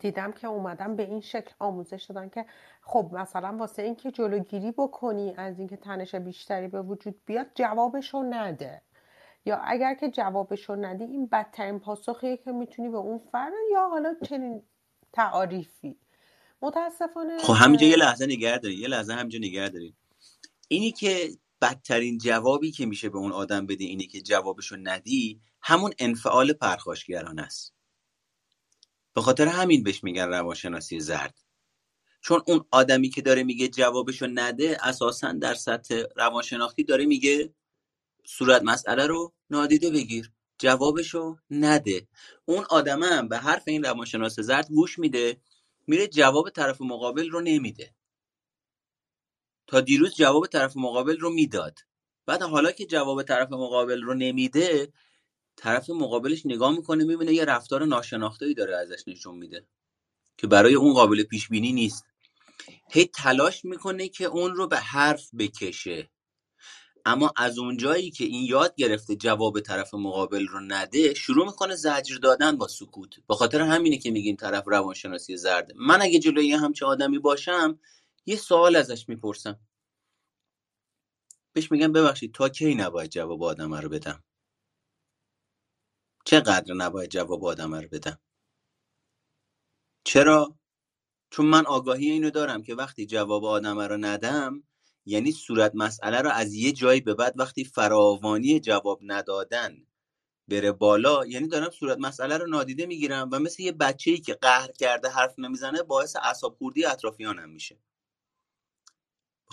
دیدم 0.00 0.32
که 0.32 0.46
اومدم 0.46 0.96
به 0.96 1.02
این 1.02 1.20
شکل 1.20 1.50
آموزش 1.58 2.04
دادن 2.08 2.28
که 2.28 2.46
خب 2.82 3.10
مثلا 3.12 3.56
واسه 3.58 3.82
اینکه 3.82 4.10
جلوگیری 4.10 4.72
بکنی 4.72 5.34
از 5.36 5.58
اینکه 5.58 5.76
تنش 5.76 6.14
بیشتری 6.14 6.68
به 6.68 6.82
وجود 6.82 7.14
بیاد 7.26 7.46
جوابشو 7.54 8.22
نده. 8.22 8.82
یا 9.44 9.56
اگر 9.56 9.94
که 9.94 10.10
جوابشو 10.10 10.74
ندی 10.74 11.04
این 11.04 11.26
بدترین 11.26 11.78
پاسخیه 11.78 12.36
که 12.36 12.52
می‌تونی 12.52 12.88
به 12.88 12.96
اون 12.96 13.18
فرد 13.32 13.52
یا 13.72 13.88
حالا 13.88 14.14
چنین 14.28 14.62
تعاریفی. 15.12 15.96
متاسفانه 16.62 17.38
خب 17.38 17.54
همینجا 17.56 17.86
یه 17.86 17.96
لحظه 17.96 18.26
نگه 18.26 18.58
دارید 18.58 18.78
یه 18.78 18.88
لحظه 18.88 19.12
همینجا 19.12 19.38
نگه 19.38 19.68
دارید 19.68 19.94
اینی 20.68 20.92
که 20.92 21.28
بدترین 21.62 22.18
جوابی 22.18 22.70
که 22.70 22.86
میشه 22.86 23.08
به 23.08 23.18
اون 23.18 23.32
آدم 23.32 23.66
بدی 23.66 23.86
اینی 23.86 24.06
که 24.06 24.20
جوابشو 24.20 24.76
ندی 24.82 25.40
همون 25.62 25.92
انفعال 25.98 26.52
پرخاشگران 26.52 27.38
است. 27.38 27.73
به 29.14 29.20
خاطر 29.22 29.48
همین 29.48 29.82
بهش 29.82 30.04
میگن 30.04 30.28
روانشناسی 30.28 31.00
زرد. 31.00 31.38
چون 32.20 32.42
اون 32.46 32.64
آدمی 32.70 33.08
که 33.08 33.22
داره 33.22 33.42
میگه 33.42 33.68
جوابشو 33.68 34.26
نده 34.26 34.78
اساسا 34.82 35.32
در 35.32 35.54
سطح 35.54 36.02
روانشناختی 36.16 36.84
داره 36.84 37.06
میگه 37.06 37.54
صورت 38.24 38.62
مسئله 38.62 39.06
رو 39.06 39.32
نادیده 39.50 39.90
بگیر 39.90 40.30
جوابشو 40.58 41.36
نده. 41.50 42.08
اون 42.44 42.64
آدمه 42.70 43.06
هم 43.06 43.28
به 43.28 43.38
حرف 43.38 43.62
این 43.66 43.84
روانشناس 43.84 44.40
زرد 44.40 44.68
گوش 44.68 44.98
میده 44.98 45.40
میره 45.86 46.06
جواب 46.06 46.50
طرف 46.50 46.80
مقابل 46.80 47.30
رو 47.30 47.40
نمیده. 47.40 47.94
تا 49.66 49.80
دیروز 49.80 50.14
جواب 50.14 50.46
طرف 50.46 50.76
مقابل 50.76 51.18
رو 51.18 51.30
می‌داد. 51.30 51.78
بعد 52.26 52.42
حالا 52.42 52.72
که 52.72 52.86
جواب 52.86 53.22
طرف 53.22 53.52
مقابل 53.52 54.02
رو 54.02 54.14
نمیده 54.14 54.92
طرف 55.56 55.90
مقابلش 55.90 56.46
نگاه 56.46 56.76
می‌کنه 56.76 57.04
می‌بینه 57.04 57.32
یه 57.32 57.44
رفتار 57.44 57.84
ناشناخته‌ای 57.84 58.54
داره 58.54 58.76
ازش 58.76 59.02
نشون 59.06 59.34
میده 59.34 59.66
که 60.36 60.46
برای 60.46 60.74
اون 60.74 60.94
قابل 60.94 61.22
پیش 61.22 61.48
بینی 61.48 61.72
نیست. 61.72 62.04
هی 62.90 63.04
تلاش 63.04 63.64
می‌کنه 63.64 64.08
که 64.08 64.24
اون 64.24 64.54
رو 64.54 64.68
به 64.68 64.78
حرف 64.78 65.30
بکشه. 65.38 66.10
اما 67.06 67.32
از 67.36 67.58
اونجایی 67.58 68.10
که 68.10 68.24
این 68.24 68.44
یاد 68.44 68.74
گرفته 68.76 69.16
جواب 69.16 69.60
طرف 69.60 69.94
مقابل 69.94 70.46
رو 70.46 70.60
نده 70.60 71.14
شروع 71.14 71.46
می‌کنه 71.46 71.74
زجر 71.74 72.16
دادن 72.16 72.56
با 72.56 72.68
سکوت. 72.68 73.10
به 73.28 73.34
خاطر 73.34 73.60
همینه 73.60 73.98
که 73.98 74.10
میگیم 74.10 74.36
طرف 74.36 74.64
روانشناسی 74.66 75.36
زرده 75.36 75.74
من 75.76 76.02
اگه 76.02 76.18
جلوی 76.18 76.52
همچه 76.52 76.86
آدمی 76.86 77.18
باشم 77.18 77.78
یه 78.26 78.36
سوال 78.36 78.76
ازش 78.76 79.08
می‌پرسم. 79.08 79.60
بهش 81.52 81.72
میگم 81.72 81.92
ببخشید 81.92 82.34
تا 82.34 82.48
کی 82.48 82.74
نباید 82.74 83.10
جواب 83.10 83.42
آدم 83.42 83.74
رو 83.74 83.88
بدم؟ 83.88 84.24
چقدر 86.24 86.74
نباید 86.74 87.10
جواب 87.10 87.44
آدم 87.44 87.74
رو 87.74 87.88
بدم؟ 87.92 88.18
چرا؟ 90.04 90.56
چون 91.30 91.46
من 91.46 91.66
آگاهی 91.66 92.10
اینو 92.10 92.30
دارم 92.30 92.62
که 92.62 92.76
وقتی 92.76 93.06
جواب 93.06 93.46
آدم 93.46 93.80
رو 93.80 93.98
ندم 93.98 94.64
یعنی 95.06 95.32
صورت 95.32 95.72
مسئله 95.74 96.22
رو 96.22 96.30
از 96.30 96.54
یه 96.54 96.72
جایی 96.72 97.02
به 97.02 97.14
بعد 97.14 97.40
وقتی 97.40 97.64
فراوانی 97.64 98.60
جواب 98.60 99.00
ندادن 99.02 99.76
بره 100.48 100.72
بالا 100.72 101.26
یعنی 101.26 101.48
دارم 101.48 101.70
صورت 101.70 101.98
مسئله 101.98 102.38
رو 102.38 102.46
نادیده 102.46 102.86
می‌گیرم 102.86 103.28
و 103.32 103.38
مثل 103.38 103.62
یه 103.62 103.72
بچه 103.72 104.10
ای 104.10 104.18
که 104.18 104.34
قهر 104.34 104.72
کرده 104.72 105.08
حرف 105.08 105.34
نمی‌زنه 105.38 105.82
باعث 105.82 106.16
اعصاب 106.16 106.54
خوردی 106.56 106.84
اطرافیانم 106.84 107.50
میشه. 107.50 107.78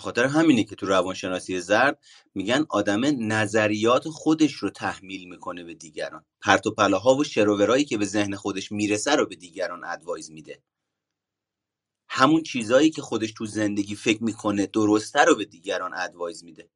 خاطر 0.02 0.24
همینه 0.24 0.64
که 0.64 0.76
تو 0.76 0.86
روانشناسی 0.86 1.60
زرد 1.60 1.98
میگن 2.34 2.66
آدم 2.70 3.32
نظریات 3.32 4.08
خودش 4.08 4.52
رو 4.52 4.70
تحمیل 4.70 5.28
می‌کنه 5.28 5.64
به 5.64 5.74
دیگران. 5.74 6.24
پرت 6.40 6.66
و 6.66 6.70
پلاها 6.70 7.14
و 7.14 7.24
شروورایی 7.24 7.84
که 7.84 7.98
به 7.98 8.04
ذهن 8.04 8.36
خودش 8.36 8.72
می‌رسه 8.72 9.16
رو 9.16 9.26
به 9.26 9.36
دیگران 9.36 9.84
ادوایز 9.84 10.30
میده. 10.30 10.62
همون 12.08 12.42
چیزایی 12.42 12.90
که 12.90 13.02
خودش 13.02 13.32
تو 13.32 13.46
زندگی 13.46 13.94
فکر 13.96 14.24
می‌کنه 14.24 14.66
درسته 14.66 15.24
رو 15.24 15.36
به 15.36 15.44
دیگران 15.44 15.94
ادوایز 15.94 16.44
میده. 16.44 16.70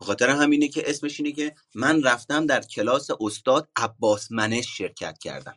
به 0.00 0.06
خاطر 0.06 0.30
همینه 0.30 0.68
که 0.68 0.90
اسمش 0.90 1.20
اینه 1.20 1.32
که 1.32 1.54
من 1.74 2.02
رفتم 2.02 2.46
در 2.46 2.60
کلاس 2.60 3.08
استاد 3.20 3.68
عباس 3.76 4.32
منش 4.32 4.78
شرکت 4.78 5.18
کردم. 5.18 5.56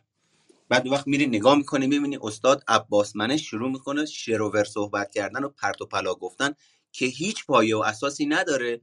بعد 0.68 0.88
وقت 0.88 1.06
میری 1.06 1.26
نگاه 1.26 1.58
می‌کنی 1.58 1.86
می‌بینی 1.86 2.18
استاد 2.22 2.64
عباس 2.68 3.16
منش 3.16 3.50
شروع 3.50 3.70
می‌کنه 3.70 4.06
شروور 4.06 4.64
صحبت 4.64 5.12
کردن 5.12 5.44
و 5.44 5.48
پرت 5.48 5.82
و 5.82 5.86
پلا 5.86 6.14
گفتن. 6.14 6.54
که 6.92 7.06
هیچ 7.06 7.46
پایه 7.46 7.76
و 7.76 7.80
اساسی 7.80 8.26
نداره 8.26 8.80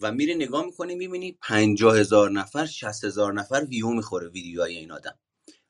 و 0.00 0.12
میری 0.12 0.34
نگاه 0.34 0.64
می‌کنی 0.64 0.94
می‌بینی 0.94 1.32
پنجاه 1.32 1.98
هزار 1.98 2.30
نفر 2.30 2.66
شست 2.66 3.04
هزار 3.04 3.32
نفر 3.32 3.66
ویو 3.68 3.88
می‌خوره 3.88 4.28
ویدیوهای 4.28 4.76
این 4.76 4.92
آدم. 4.92 5.18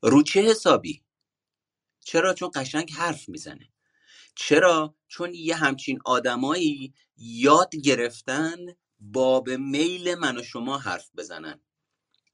رو 0.03 0.23
چه 0.23 0.41
حسابی؟ 0.41 1.03
چرا؟ 2.01 2.35
چون 2.35 2.51
قشنگ 2.55 2.93
حرف 2.93 3.29
می‌زنه. 3.29 3.73
چرا؟ 4.35 4.95
چون 5.09 5.35
یه 5.35 5.57
همچین 5.57 5.99
آدمایی 6.05 6.95
یاد 7.17 7.77
گرفتن 7.77 8.57
باب 9.01 9.51
میل 9.51 10.15
من 10.15 10.39
و 10.39 10.43
شما 10.43 10.79
حرف 10.79 11.11
بزنن. 11.17 11.61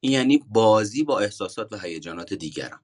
یعنی 0.02 0.44
بازی 0.48 1.04
با 1.04 1.20
احساسات 1.20 1.72
و 1.72 1.78
هیجانات 1.78 2.34
دیگران. 2.34 2.80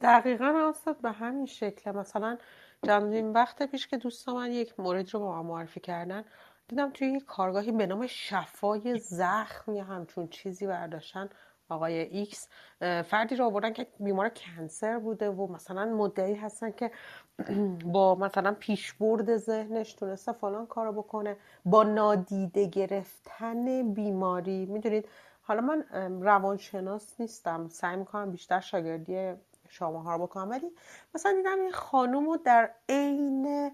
دقیقا 0.00 0.70
استاد 0.74 1.00
به 1.00 1.12
همین 1.12 1.46
شکل. 1.46 1.90
مثلا 1.90 2.38
چندین 2.84 3.32
وقت 3.32 3.62
پیش 3.62 3.86
که 3.86 3.96
دوست 3.96 4.28
من 4.28 4.52
یک 4.52 4.80
مورد 4.80 5.14
رو 5.14 5.20
با 5.20 5.42
من 5.42 5.48
معرفی 5.48 5.80
کردن 5.80 6.24
دیدم 6.68 6.90
توی 6.90 7.08
یک 7.08 7.24
کارگاهی 7.24 7.72
به 7.72 7.86
نام 7.86 8.06
شفای 8.06 8.98
زخم 8.98 9.74
یا 9.74 9.84
همچون 9.84 10.28
چیزی 10.28 10.66
برداشتن 10.66 11.28
آقای 11.68 11.94
ایکس 12.00 12.48
فردی 12.80 13.36
رو 13.36 13.44
آوردن 13.44 13.72
که 13.72 13.86
بیمار 14.00 14.28
cancer 14.28 14.98
بوده 14.98 15.30
و 15.30 15.52
مثلا 15.52 15.84
مدعی 15.84 16.34
هستن 16.34 16.70
که 16.70 16.90
با 17.94 18.14
مثلا 18.14 18.52
پیشبرد 18.60 19.36
ذهنش 19.36 19.92
تونسته 19.94 20.32
فلان 20.32 20.66
کارو 20.66 20.92
بکنه. 20.92 21.36
با 21.64 21.82
نادیده 21.84 22.66
گرفتن 22.66 23.94
بیماری. 23.94 24.66
می‌دونید 24.66 25.08
حالا 25.42 25.60
من 25.60 25.84
روانشناس 26.22 27.20
نیستم. 27.20 27.68
سعی 27.68 27.96
می‌کنم 27.96 28.30
بیشتر 28.30 28.60
شاگردی 28.60 29.34
شما 29.76 30.14
رو 30.14 30.26
بکنم. 30.26 30.50
ولی 30.50 30.70
مثلا 31.14 31.32
دیدم 31.32 31.60
این 31.60 31.72
خانوم 31.72 32.26
رو 32.26 32.36
در 32.36 32.70
عین 32.88 33.70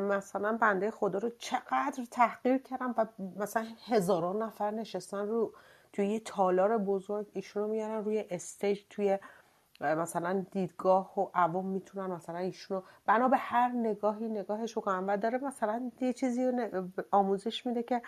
مثلا 0.00 0.56
بنده 0.56 0.90
خدا 0.90 1.18
رو 1.18 1.30
چقدر 1.38 2.04
تحقیر 2.10 2.58
کردم 2.58 2.94
و 2.96 3.06
مثلا 3.36 3.66
هزاران 3.86 4.42
نفر 4.42 4.70
نشستن 4.70 5.28
رو 5.28 5.52
توی 5.92 6.06
یه 6.06 6.20
تالار 6.20 6.78
بزرگ 6.78 7.26
ایشون 7.32 7.62
رو 7.62 7.68
میارن 7.68 8.04
روی 8.04 8.24
استیج 8.30 8.82
توی 8.90 9.18
مثلا 9.80 10.44
دیدگاه 10.50 11.18
و 11.18 11.26
عوام 11.34 11.66
می‌تونن 11.66 12.06
مثلا 12.06 12.38
ایشون 12.38 12.76
رو 12.76 12.82
بنا 13.06 13.28
به 13.28 13.36
هر 13.36 13.68
نگاهی 13.68 14.28
نگاهش 14.28 14.72
رو 14.72 14.82
کنن. 14.82 15.06
و 15.06 15.16
داره 15.16 15.38
مثلا 15.38 15.90
یه 16.00 16.12
چیزی 16.12 16.46
رو 16.46 16.88
آموزش 17.10 17.66
میده 17.66 17.82
که 17.82 18.02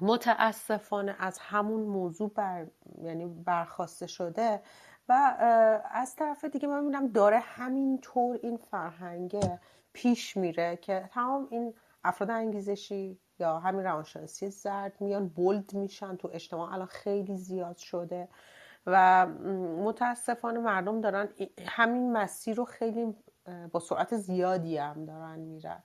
متاسفانه 0.00 1.16
از 1.18 1.38
همون 1.38 1.80
موضوع 1.80 2.30
بر 2.34 2.66
یعنی 3.02 3.26
برخواسته 3.26 4.06
شده 4.06 4.60
و 5.08 5.12
از 5.90 6.16
طرف 6.16 6.44
دیگه 6.44 6.68
من 6.68 6.80
می‌بینم 6.84 7.08
داره 7.08 7.38
همینطور 7.38 8.38
این 8.42 8.56
فرهنگه 8.56 9.60
پیش 9.92 10.36
میره 10.36 10.76
که 10.76 11.08
تمام 11.12 11.48
این 11.50 11.74
افراد 12.04 12.30
انگیزشی 12.30 13.18
یا 13.38 13.58
همین 13.58 13.84
روانشناسی 13.84 14.50
زرد 14.50 15.00
میان 15.00 15.28
بولد 15.28 15.74
میشن 15.74 16.16
تو 16.16 16.30
اجتماع. 16.32 16.72
الان 16.72 16.86
خیلی 16.86 17.36
زیاد 17.36 17.76
شده 17.76 18.28
و 18.86 19.26
متاسفانه 19.84 20.60
مردم 20.60 21.00
دارن 21.00 21.28
همین 21.68 22.12
مسیر 22.12 22.56
رو 22.56 22.64
خیلی 22.64 23.14
با 23.72 23.80
سرعت 23.80 24.16
زیادی 24.16 24.78
هم 24.78 25.04
دارن 25.04 25.38
میرن. 25.38 25.82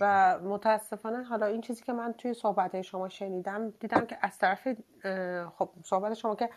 و 0.00 0.38
متاسفانه 0.38 1.22
حالا 1.22 1.46
این 1.46 1.60
چیزی 1.60 1.82
که 1.82 1.92
من 1.92 2.12
توی 2.12 2.34
صحبت 2.34 2.82
شما 2.82 3.08
شنیدم 3.08 3.70
دیدم 3.70 4.06
که 4.06 4.18
از 4.20 4.38
طرف 4.38 4.68
خب 5.58 5.70
صحبت 5.84 6.14
شما 6.14 6.34
که 6.34 6.50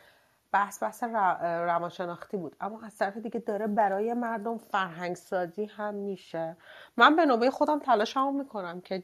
بحث 0.58 0.84
بحث 0.84 1.04
روانشناختی 1.44 2.38
بود. 2.38 2.56
اما 2.62 2.82
از 2.86 2.98
طرف 2.98 3.18
دیگه 3.18 3.40
داره 3.40 3.68
برای 3.68 4.14
مردم 4.14 4.58
فرهنگ 4.58 5.16
سازی 5.16 5.66
هم 5.66 5.94
میشه. 5.94 6.58
من 6.98 7.16
به 7.16 7.26
نوبه 7.26 7.52
خودم 7.52 7.80
تلاشمو 7.80 8.32
می‌کنم 8.32 8.82
که 8.82 9.04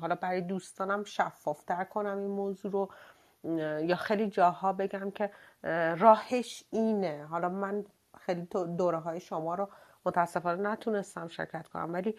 حالا 0.00 0.14
برای 0.14 0.40
دوستانم 0.40 1.04
شفافتر 1.04 1.84
کنم 1.84 2.18
این 2.18 2.30
موضوع 2.30 2.72
رو 2.72 2.88
یا 3.80 3.96
خیلی 3.96 4.28
جاها 4.28 4.72
بگم 4.72 5.10
که 5.10 5.30
راهش 5.98 6.64
اینه. 6.70 7.26
حالا 7.30 7.48
من 7.48 7.84
خیلی 8.18 8.48
دوره 8.76 8.98
های 8.98 9.20
شما 9.20 9.54
رو 9.54 9.68
متاسفانه 10.06 10.70
نتونستم 10.70 11.28
شرکت 11.28 11.68
کنم 11.68 11.92
ولی 11.92 12.14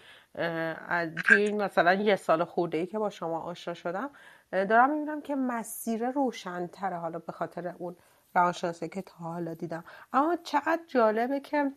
توی 1.26 1.52
مثلا 1.52 1.94
یه 1.94 2.16
سال 2.16 2.44
خورده 2.44 2.78
ای 2.78 2.86
که 2.86 3.00
با 3.00 3.10
شما 3.10 3.40
آشنا 3.42 3.74
شدم 3.74 4.10
دارم 4.52 4.90
می‌بینم 4.90 5.22
که 5.22 5.36
مسیر 5.36 6.12
روشنتره. 6.12 6.98
حالا 6.98 7.20
به 7.20 7.32
خاطر 7.32 7.76
اون 7.78 7.96
روانشناسی 8.36 8.90
که 8.90 9.02
تا 9.02 9.16
حالا 9.16 9.54
دیدم. 9.54 9.84
اما 10.14 10.38
چقدر 10.44 10.82
جالبه 10.88 11.40
که 11.40 11.72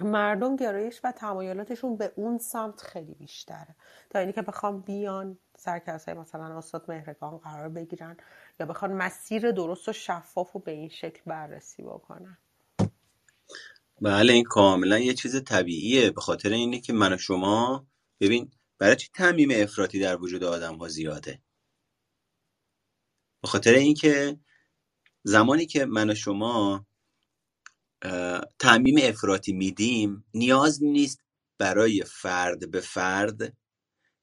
مردم 0.00 0.56
گرایش 0.56 1.00
و 1.04 1.12
تمایلاتشون 1.12 1.96
به 1.96 2.12
اون 2.16 2.38
سمت 2.38 2.80
خیلی 2.80 3.14
بیشتره. 3.14 3.76
تا 4.10 4.18
اینی 4.18 4.32
که 4.32 4.42
بخوام 4.42 4.80
بیان 4.80 5.38
سرکرسای 5.56 6.14
مثلا 6.14 6.58
استاد 6.58 6.84
مهرگان 6.88 7.38
قرار 7.38 7.68
بگیرن 7.68 8.16
یا 8.60 8.66
بخوان 8.66 8.92
مسیر 8.92 9.50
درست 9.50 9.88
و 9.88 9.92
شفاف 9.92 10.56
و 10.56 10.58
به 10.58 10.70
این 10.70 10.88
شکل 10.88 11.20
بررسی 11.26 11.82
بکنن. 11.82 12.38
بله 14.00 14.32
این 14.32 14.44
کاملا 14.44 14.98
یه 14.98 15.14
چیز 15.14 15.44
طبیعیه. 15.44 16.10
به 16.10 16.20
خاطر 16.20 16.50
اینه 16.50 16.80
که 16.80 16.92
من 16.92 17.12
و 17.12 17.16
شما 17.16 17.86
ببین 18.20 18.50
برای 18.78 18.96
چی 18.96 19.08
تعمیم 19.14 19.48
افراطی 19.52 20.00
در 20.00 20.16
وجود 20.16 20.44
آدم 20.44 20.76
ها 20.76 20.88
زیاده؟ 20.88 21.42
به 23.42 23.48
خاطر 23.48 23.74
اینکه 23.74 24.38
زمانی 25.28 25.66
که 25.66 25.86
من 25.86 26.10
و 26.10 26.14
شما 26.14 26.86
تعمیم 28.58 28.96
افراطی 29.02 29.52
میدیم 29.52 30.24
نیاز 30.34 30.82
نیست 30.84 31.20
برای 31.58 32.04
فرد 32.06 32.70
به 32.70 32.80
فرد 32.80 33.56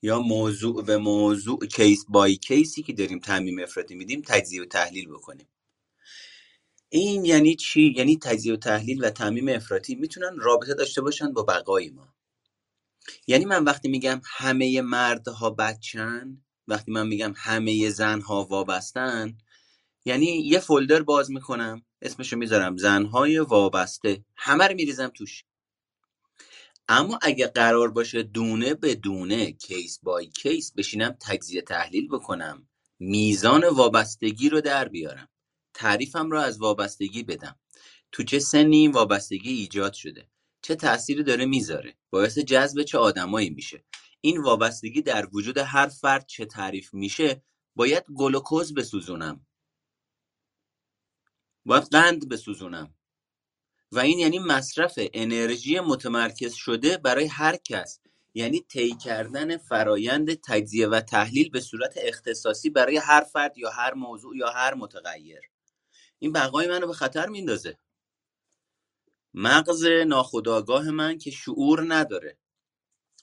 یا 0.01 0.19
موضوع 0.19 0.83
به 0.83 0.97
موضوع 0.97 1.65
کیس 1.67 2.05
بای 2.09 2.35
کیسی 2.37 2.83
که 2.83 2.93
داریم 2.93 3.19
تعمیم 3.19 3.59
افراطی 3.59 3.95
میدیم 3.95 4.21
تجزیه 4.25 4.61
و 4.61 4.65
تحلیل 4.65 5.09
بکنیم. 5.09 5.49
این 6.89 7.25
یعنی 7.25 7.55
چی؟ 7.55 7.93
یعنی 7.97 8.17
تجزیه 8.17 8.53
و 8.53 8.57
تحلیل 8.57 9.05
و 9.05 9.09
تعمیم 9.09 9.49
افراطی 9.49 9.95
می‌تونن 9.95 10.37
رابطه 10.39 10.73
داشته 10.73 11.01
باشن 11.01 11.33
با 11.33 11.43
بقای 11.43 11.89
ما. 11.89 12.15
یعنی 13.27 13.45
من 13.45 13.63
وقتی 13.63 13.87
میگم 13.89 14.21
همه 14.25 14.81
مردها 14.81 15.49
بچن 15.49 16.43
وقتی 16.67 16.91
من 16.91 17.07
میگم 17.07 17.33
همه 17.37 17.89
زنها 17.89 18.45
وابستن 18.45 19.37
یعنی 20.05 20.25
یه 20.25 20.59
فولدر 20.59 21.03
باز 21.03 21.31
می‌کنم 21.31 21.85
اسمشو 22.01 22.37
می‌ذارم 22.37 22.77
زنهای 22.77 23.39
وابسته. 23.39 24.25
همه 24.37 24.67
رو 24.67 24.75
میریزم 24.75 25.07
توش. 25.07 25.43
اما 26.87 27.19
اگه 27.21 27.47
قرار 27.47 27.91
باشه 27.91 28.23
دونه 28.23 28.73
به 28.73 28.95
دونه 28.95 29.51
کیس 29.51 29.99
بای 30.03 30.27
کیس 30.27 30.71
بشینم 30.71 31.17
تجزیه 31.21 31.61
تحلیل 31.61 32.07
بکنم 32.07 32.67
میزان 32.99 33.63
وابستگی 33.63 34.49
رو 34.49 34.61
در 34.61 34.87
بیارم 34.87 35.29
تعریفم 35.73 36.31
رو 36.31 36.39
از 36.39 36.59
وابستگی 36.59 37.23
بدم. 37.23 37.59
تو 38.11 38.23
چه 38.23 38.39
سنی 38.39 38.87
وابستگی 38.87 39.51
ایجاد 39.51 39.93
شده؟ 39.93 40.29
چه 40.61 40.75
تأثیری 40.75 41.23
داره 41.23 41.45
می‌ذاره؟ 41.45 41.95
باعث 42.09 42.39
جذب 42.39 42.83
چه 42.83 42.97
آدمایی 42.97 43.49
میشه؟ 43.49 43.83
این 44.21 44.41
وابستگی 44.41 45.01
در 45.01 45.27
وجود 45.33 45.57
هر 45.57 45.87
فرد 45.87 46.25
چه 46.27 46.45
تعریف 46.45 46.93
میشه 46.93 47.43
باید 47.75 48.03
گلوکوز 48.15 48.73
بسوزونم. 48.73 49.45
باید 51.65 51.83
قند 51.83 52.29
بسوزونم. 52.29 52.93
و 53.91 53.99
این 53.99 54.19
یعنی 54.19 54.39
مصرف 54.39 54.93
انرژی 54.97 55.79
متمرکز 55.79 56.53
شده 56.53 56.97
برای 56.97 57.25
هر 57.25 57.55
کس. 57.55 57.99
یعنی 58.33 58.61
طی 58.61 58.95
کردن 58.95 59.57
فرایند 59.57 60.33
تجزیه 60.33 60.87
و 60.87 61.01
تحلیل 61.01 61.49
به 61.49 61.61
صورت 61.61 61.93
اختصاصی 61.97 62.69
برای 62.69 62.97
هر 62.97 63.21
فرد 63.21 63.57
یا 63.57 63.69
هر 63.69 63.93
موضوع 63.93 64.37
یا 64.37 64.49
هر 64.49 64.73
متغیر. 64.73 65.39
این 66.19 66.31
بقای 66.31 66.67
منو 66.67 66.87
به 66.87 66.93
خطر 66.93 67.27
میندازه. 67.27 67.77
مغز 69.33 69.85
ناخودآگاه 69.85 70.91
من 70.91 71.17
که 71.17 71.31
شعور 71.31 71.93
نداره. 71.93 72.37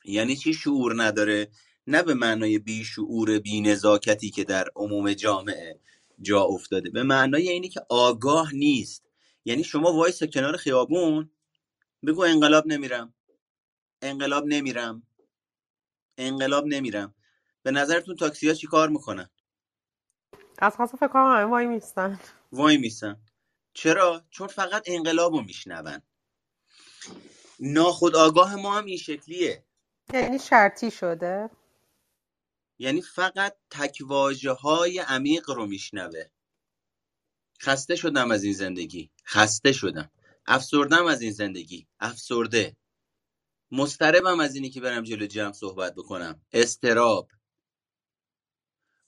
یعنی 0.04 0.36
چی 0.36 0.54
شعور 0.54 1.02
نداره؟ 1.02 1.50
نه 1.86 2.02
به 2.02 2.14
معنای 2.14 2.58
بیشعور 2.58 3.38
بی‌نزاکتی 3.38 4.30
که 4.30 4.44
در 4.44 4.68
عموم 4.76 5.12
جامعه. 5.12 5.80
جا 6.20 6.42
افتاده. 6.42 6.90
به 6.90 7.02
معنای 7.02 7.48
اینی 7.48 7.68
که 7.68 7.80
آگاه 7.88 8.54
نیست. 8.54 9.06
یعنی 9.44 9.64
شما 9.64 9.92
وایسا 9.92 10.22
کنار 10.22 10.56
خیابون 10.56 11.30
بگو 12.06 12.22
انقلاب 12.22 12.66
نمیرم. 12.66 13.14
انقلاب 14.02 14.46
نمیرم. 14.46 15.02
انقلاب 16.18 16.66
نمیرم. 16.66 17.14
به 17.62 17.70
نظرتون 17.70 18.16
تاکسی 18.16 18.48
ها 18.48 18.54
چی 18.54 18.66
کار 18.66 18.88
می‌کنن؟ 18.88 19.30
از 20.58 20.76
خاص 20.76 20.94
فکر 20.94 21.08
کنم 21.08 21.36
همه 21.36 21.44
وای 21.44 21.66
میستن 21.66 22.20
وای 22.52 22.76
میستن 22.76 23.20
چرا؟ 23.74 24.22
چون 24.30 24.46
فقط 24.46 24.82
انقلاب 24.86 25.32
رو 25.34 25.42
میشنون. 25.42 26.02
ناخود 27.60 28.16
آگاه 28.16 28.56
ما 28.56 28.74
هم 28.74 28.84
این 28.84 28.96
شکلیه. 28.96 29.64
یعنی 30.12 30.38
شرطی 30.38 30.90
شده؟ 30.90 31.50
یعنی 32.82 33.02
فقط 33.02 33.56
تکواجه 33.70 34.50
های 34.50 34.98
عمیق 34.98 35.50
رو 35.50 35.66
میشنوه. 35.66 36.24
خسته 37.60 37.96
شدم 37.96 38.30
از 38.30 38.44
این 38.44 38.52
زندگی. 38.52 39.10
خسته 39.26 39.72
شدم. 39.72 40.10
افسردم 40.46 41.06
از 41.06 41.22
این 41.22 41.32
زندگی. 41.32 41.88
افسرده. 42.00 42.76
مستربم 43.70 44.40
از 44.40 44.54
اینی 44.54 44.70
که 44.70 44.80
برم 44.80 45.02
جلو 45.02 45.26
جمع 45.26 45.52
صحبت 45.52 45.94
بکنم. 45.94 46.40
استراب. 46.52 47.30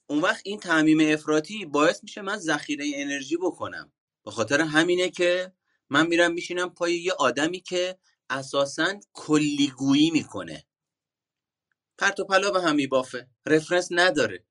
اون 0.07 0.21
وقت 0.21 0.41
این 0.45 0.59
تعمیم 0.59 1.13
افراطی 1.13 1.65
باعث 1.65 2.03
میشه 2.03 2.21
من 2.21 2.37
ذخیره 2.37 2.91
انرژی 2.95 3.37
بکنم. 3.37 3.93
به 4.25 4.31
خاطر 4.31 4.61
همینه 4.61 5.09
که 5.09 5.53
من 5.89 6.07
میرم 6.07 6.33
میشینم 6.33 6.69
پای 6.69 6.95
یه 6.97 7.13
آدمی 7.13 7.61
که 7.61 7.99
اساسا 8.29 8.99
کلیگویی 9.13 10.11
می‌کنه. 10.11 10.65
پرت 11.97 12.19
و 12.19 12.23
پلا 12.23 12.51
به 12.51 12.61
هم 12.61 12.75
میبافه. 12.75 13.27
رفرنس 13.45 13.87
نداره. 13.91 14.43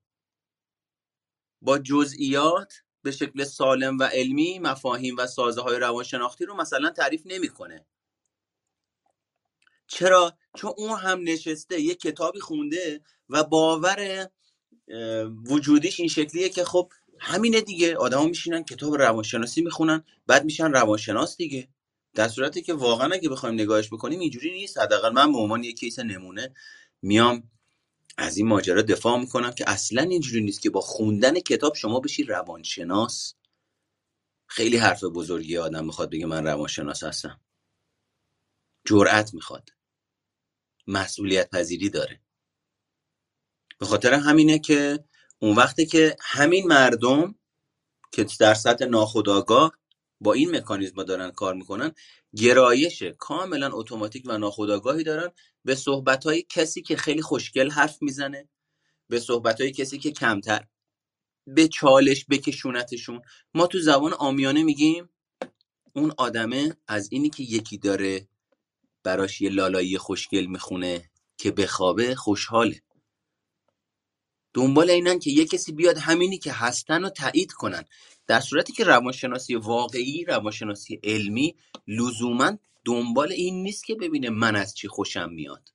با 1.63 1.79
جزئیات 1.79 2.75
به 3.03 3.11
شکل 3.11 3.45
سالم 3.45 3.99
و 3.99 4.03
علمی 4.03 4.59
مفاهیم 4.59 5.17
و 5.19 5.27
سازه 5.27 5.63
های 5.63 5.79
روانشناختی 5.79 6.45
رو 6.45 6.55
مثلا 6.55 6.91
تعریف 6.91 7.23
نمی‌کنه. 7.25 7.87
چرا؟ 9.87 10.39
چون 10.57 10.73
اون 10.77 10.99
هم 10.99 11.21
نشسته 11.23 11.81
یه 11.81 11.95
کتابی 11.95 12.41
خونده 12.41 13.01
و 13.29 13.45
باور 13.45 14.29
وجودیش 15.47 16.01
این 16.01 16.09
شکلیه 16.09 16.49
که 16.49 16.65
خب 16.65 16.93
همینه 17.19 17.61
دیگه. 17.61 17.97
آدما 17.97 18.27
میشینن 18.27 18.65
کتاب 18.65 18.95
روانشناسی 18.95 19.63
می‌خونن 19.63 20.05
بعد 20.27 20.45
میشن 20.45 20.73
روانشناس 20.73 21.37
دیگه. 21.37 21.69
در 22.15 22.29
صورتی 22.29 22.63
که 22.63 22.75
واقعا 22.75 23.13
اگه 23.13 23.29
بخوایم 23.29 23.55
نگاهش 23.55 23.89
بکنیم 23.89 24.21
اینجوری 24.21 24.53
نیست. 24.53 24.79
حداقل 24.79 25.13
من 25.13 25.33
به 25.33 25.39
عنوان 25.39 25.65
یک 25.65 25.79
کیس 25.79 25.99
نمونه 25.99 26.55
میام 27.05 27.51
از 28.19 28.37
این 28.37 28.49
ماجرا 28.49 28.83
دفاع 28.83 29.21
می‌کنم 29.21 29.51
که 29.51 29.71
اصلا 29.71 30.03
اینجوری 30.03 30.45
نیست 30.45 30.63
که 30.63 30.71
با 30.71 30.81
خوندن 30.81 31.41
کتاب 31.41 31.75
شما 31.75 32.01
بشی 32.01 32.25
روانشناس. 32.25 33.35
خیلی 34.47 34.77
حرف 34.77 35.05
بزرگی 35.05 35.59
آدم 35.59 35.85
می‌خواد 35.85 36.11
بگه 36.11 36.27
من 36.27 36.45
روانشناس 36.45 37.05
هستم. 37.05 37.41
جرأت 38.85 39.35
می‌خواد. 39.35 39.71
مسئولیت 40.87 41.51
پذیری 41.51 41.91
داره. 41.91 42.21
به 43.79 43.87
خاطر 43.87 44.15
همینه 44.15 44.59
که 44.59 45.05
اون 45.39 45.57
وقتی 45.57 45.87
که 45.87 46.17
همین 46.21 46.67
مردم 46.67 47.35
که 48.13 48.27
در 48.41 48.55
سطح 48.55 48.85
ناخودآگاه 48.85 49.73
با 50.21 50.33
این 50.33 50.57
مکانیزم 50.57 51.03
دارن 51.03 51.31
کار 51.31 51.55
می‌کنن 51.55 51.93
گرایش 52.37 53.03
کاملا 53.03 53.71
اتوماتیک 53.73 54.23
و 54.27 54.39
ناخودآگاهی 54.39 55.05
دارن 55.05 55.33
به 55.65 55.75
صحبت 55.75 56.25
کسی 56.49 56.83
که 56.83 56.97
خیلی 56.97 57.23
خوشگل 57.23 57.71
حرف 57.71 58.03
می‌زنه 58.03 58.49
به 59.09 59.21
صحبت 59.21 59.63
کسی 59.63 59.99
که 59.99 60.11
کمتر. 60.11 60.67
به 61.47 61.69
چالش 61.69 62.27
بکشونتشون. 62.31 63.23
ما 63.55 63.67
تو 63.67 63.79
زبان 63.79 64.13
آمیانه 64.13 64.63
میگیم 64.63 65.09
اون 65.93 66.13
آدمه 66.19 66.77
از 66.89 67.09
اینی 67.13 67.31
که 67.31 67.43
یکی 67.43 67.79
داره 67.79 68.29
براش 69.03 69.41
یه 69.41 69.51
لالایی 69.51 69.99
خوشگل 69.99 70.47
می‌خونه 70.47 71.11
که 71.39 71.51
بخوابه 71.51 72.15
خوشحاله. 72.15 72.83
دنبال 74.55 74.91
اینن 74.91 75.19
که 75.19 75.31
یه 75.31 75.45
کسی 75.45 75.73
بیاد 75.73 75.99
همینی 75.99 76.39
که 76.39 76.53
هستن 76.53 77.03
رو 77.03 77.09
تایید 77.09 77.53
کنن. 77.53 77.85
در 78.27 78.41
صورتی 78.41 78.73
که 78.73 78.85
روانشناسی 78.85 79.55
واقعی 79.55 80.25
روانشناسی 80.25 81.01
علمی 81.05 81.57
لزوما 81.89 82.59
دنبال 82.85 83.33
این 83.33 83.63
نیست 83.63 83.85
که 83.85 83.95
ببینه 83.95 84.31
من 84.31 84.57
از 84.57 84.75
چی 84.75 84.89
خوشم 84.89 85.33
میاد. 85.33 85.73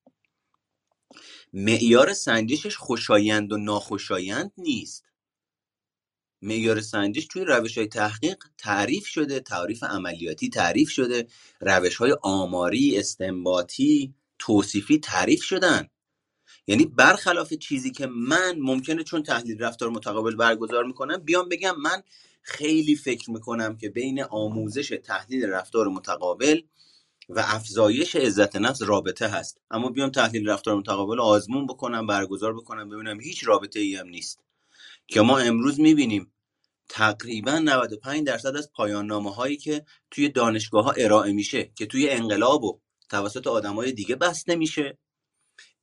معیار 1.54 2.14
سنجشش 2.14 2.76
خوشایند 2.78 3.52
و 3.52 3.58
ناخوشایند 3.58 4.52
نیست. 4.58 5.04
معیار 6.42 6.82
سنجش 6.82 7.28
توی 7.28 7.46
روش 7.46 7.78
های 7.78 7.88
تحقیق 7.88 8.38
تعریف 8.58 9.08
شده 9.08 9.40
تعریف 9.40 9.84
عملیاتی 9.84 10.50
تعریف 10.50 10.90
شده 10.90 11.28
روش 11.62 11.96
های 11.96 12.16
آماری 12.22 13.00
استنباطی 13.00 14.14
توصیفی 14.40 14.98
تعریف 14.98 15.44
شدن. 15.44 15.88
یعنی 16.68 16.86
برخلاف 16.86 17.54
چیزی 17.54 17.92
که 17.92 18.08
من 18.08 18.60
ممکنه 18.60 19.04
چون 19.04 19.24
تحلیل 19.24 19.60
رفتار 19.60 19.90
متقابل 19.90 20.36
برگزار 20.36 20.84
می‌کنم 20.84 21.18
بیام 21.18 21.50
بگم 21.50 21.76
من 21.80 22.04
خیلی 22.42 22.96
فکر 22.96 23.32
می‌کنم 23.32 23.78
که 23.78 23.90
بین 23.90 24.24
آموزش 24.24 25.00
تحلیل 25.04 25.46
رفتار 25.46 25.88
متقابل 25.88 26.62
و 27.30 27.40
افزایش 27.48 28.16
عزت 28.16 28.56
نفس 28.56 28.82
رابطه 28.82 29.28
هست. 29.28 29.62
اما 29.72 29.90
بیام 29.90 30.10
تحلیل 30.10 30.50
رفتار 30.50 30.76
متقابل 30.76 31.20
آزمون 31.20 31.68
بکنم 31.68 32.08
برگزار 32.08 32.54
بکنم 32.54 32.90
ببینم 32.90 33.22
هیچ 33.22 33.48
رابطه 33.48 33.80
ای 33.80 33.96
هم 33.96 34.08
نیست. 34.10 34.40
که 35.08 35.22
ما 35.22 35.40
امروز 35.40 35.80
می‌بینیم 35.80 36.34
تقریبا 36.90 37.60
95 37.60 38.28
درصد 38.28 38.56
از 38.58 38.72
پایان 38.72 39.06
نامه 39.06 39.36
هایی 39.36 39.58
که 39.58 39.86
توی 40.12 40.30
دانشگاه 40.30 40.86
ها 40.86 40.92
ارائه 40.92 41.34
میشه 41.34 41.72
که 41.76 41.86
توی 41.86 42.10
انقلاب 42.10 42.64
و 42.64 42.80
توسط 43.10 43.48
آدمای 43.48 43.92
دیگه 43.92 44.16
بسته 44.16 44.56
میشه. 44.56 44.98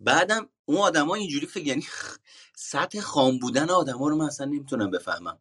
بعدم 0.01 0.49
اون 0.65 0.79
آدما 0.79 1.15
اینجوری 1.15 1.47
فکر 1.47 1.67
یعنی 1.67 1.85
سطح 2.57 3.01
خام 3.01 3.39
بودن 3.39 3.71
آدما 3.71 4.09
رو 4.09 4.17
من 4.17 4.27
اصلا 4.27 4.47
نمی‌تونم 4.47 4.91
بفهمم. 4.91 5.41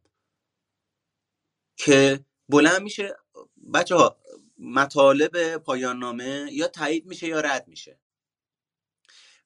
که 1.78 2.26
بلند 2.50 2.82
میشه 2.82 3.18
بچه 3.74 3.96
ها 3.96 4.18
مطالب 4.58 5.58
پایان 5.58 6.00
نامه 6.00 6.50
یا 6.52 6.68
تایید 6.68 7.06
میشه 7.06 7.28
یا 7.28 7.40
رد 7.40 7.68
میشه. 7.68 8.00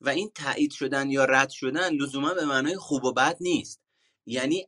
و 0.01 0.09
این 0.09 0.31
تایید 0.35 0.71
شدن 0.71 1.09
یا 1.09 1.25
رد 1.25 1.49
شدن 1.49 1.93
لزوما 1.93 2.33
به 2.33 2.45
معنای 2.45 2.77
خوب 2.77 3.03
و 3.03 3.13
بد 3.13 3.37
نیست. 3.39 3.81
یعنی 4.25 4.67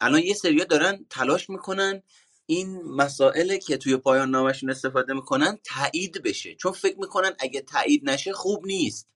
الان 0.00 0.22
یه 0.22 0.34
سریا 0.34 0.64
دارن 0.64 1.06
تلاش 1.10 1.50
می‌کنن 1.50 2.02
این 2.46 2.82
مسائل 2.82 3.56
که 3.56 3.76
توی 3.76 3.96
پایان 3.96 4.30
نامشون 4.30 4.70
استفاده 4.70 5.14
می‌کنن 5.14 5.58
تایید 5.64 6.22
بشه. 6.22 6.54
چون 6.54 6.72
فکر 6.72 6.98
می‌کنن 6.98 7.36
اگه 7.38 7.60
تایید 7.60 8.10
نشه 8.10 8.32
خوب 8.32 8.66
نیست. 8.66 9.08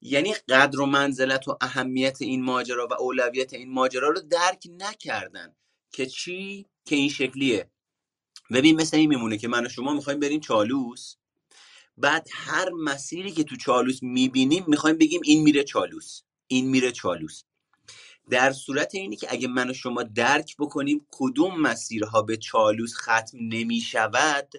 یعنی 0.00 0.34
قدر 0.48 0.80
و 0.80 0.86
منزلت 0.86 1.48
و 1.48 1.58
اهمیت 1.60 2.22
این 2.22 2.42
ماجرا 2.42 2.88
و 2.90 2.94
اولویت 2.94 3.52
این 3.54 3.72
ماجرا 3.72 4.08
رو 4.08 4.20
درک 4.20 4.66
نکردن 4.70 5.56
که 5.92 6.06
چی؟ 6.06 6.66
که 6.84 6.96
این 6.96 7.08
شکلیه. 7.08 7.70
ببین 8.52 8.80
مثل 8.80 8.96
این 8.96 9.08
میمونه 9.08 9.38
که 9.38 9.48
من 9.48 9.66
و 9.66 9.68
شما 9.68 9.94
می‌خوایم 9.94 10.20
بریم 10.20 10.40
چالوس. 10.40 11.14
بعد 11.96 12.28
هر 12.32 12.70
مسیری 12.70 13.32
که 13.32 13.44
تو 13.44 13.56
چالوس 13.56 14.02
می‌بینیم 14.02 14.64
می‌خوایم 14.68 14.98
بگیم 14.98 15.20
این 15.24 15.42
میره 15.42 15.64
چالوس. 15.64 16.22
این 16.46 16.68
میره 16.68 16.92
چالوس. 16.92 17.42
در 18.30 18.52
صورت 18.52 18.94
اینی 18.94 19.16
که 19.16 19.26
اگه 19.30 19.48
من 19.48 19.70
و 19.70 19.72
شما 19.72 20.02
درک 20.02 20.56
بکنیم 20.58 21.06
کدوم 21.10 21.60
مسیرها 21.60 22.22
به 22.22 22.36
چالوس 22.36 22.94
ختم 22.94 23.38
نمی‌شود 23.40 24.52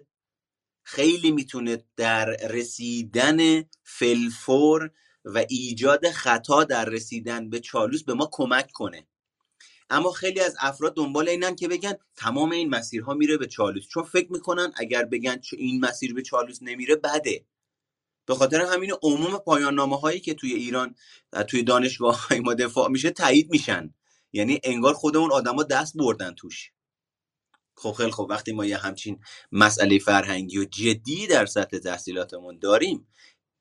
خیلی 0.84 1.32
می‌تونه 1.32 1.84
در 1.98 2.26
رسیدن 2.26 3.64
فلفور 3.84 4.92
و 5.26 5.46
ایجاد 5.50 6.10
خطا 6.12 6.64
در 6.64 6.86
رسیدن 6.86 7.50
به 7.50 7.60
چالوس 7.60 8.04
به 8.04 8.14
ما 8.14 8.30
کمک 8.32 8.72
کنه. 8.72 9.08
اما 9.90 10.12
خیلی 10.12 10.40
از 10.40 10.56
افراد 10.60 10.96
دنبال 10.96 11.30
اینن 11.30 11.56
که 11.56 11.68
بگن 11.68 11.94
تمام 12.16 12.52
این 12.52 12.70
مسیرها 12.70 13.14
میره 13.14 13.38
به 13.38 13.48
چالوس. 13.48 13.88
چون 13.88 14.04
فکر 14.04 14.32
می‌کنن 14.32 14.72
اگر 14.76 15.06
بگن 15.06 15.42
این 15.58 15.86
مسیر 15.86 16.14
به 16.14 16.22
چالوس 16.22 16.58
نمیره 16.62 16.96
بده. 16.96 17.46
به 18.26 18.36
خاطر 18.36 18.62
همین 18.62 18.92
عموم 19.04 19.38
پایان 19.38 19.76
نامه 19.76 20.00
هایی 20.00 20.20
که 20.20 20.34
توی 20.34 20.54
ایران 20.54 20.96
توی 21.48 21.64
دانشگاه 21.64 22.28
های 22.28 22.40
ما 22.40 22.54
دفاع 22.54 22.90
میشه 22.90 23.12
تایید 23.12 23.52
میشن. 23.52 23.94
یعنی 24.34 24.60
انگار 24.64 24.94
خود 24.94 25.18
اون 25.18 25.32
آدما 25.32 25.64
دست 25.64 25.98
بردن 25.98 26.34
توش. 26.36 26.72
خب 27.76 27.92
خیلی 27.92 28.12
خب 28.12 28.28
وقتی 28.30 28.52
ما 28.52 28.66
یه 28.66 28.78
همچین 28.78 29.20
مسئله 29.52 30.00
فرهنگی 30.00 30.58
و 30.58 30.66
جدی 30.66 31.28
در 31.28 31.46
سطح 31.46 31.78
تحصیلاتمون 31.78 32.60
داریم 32.60 33.08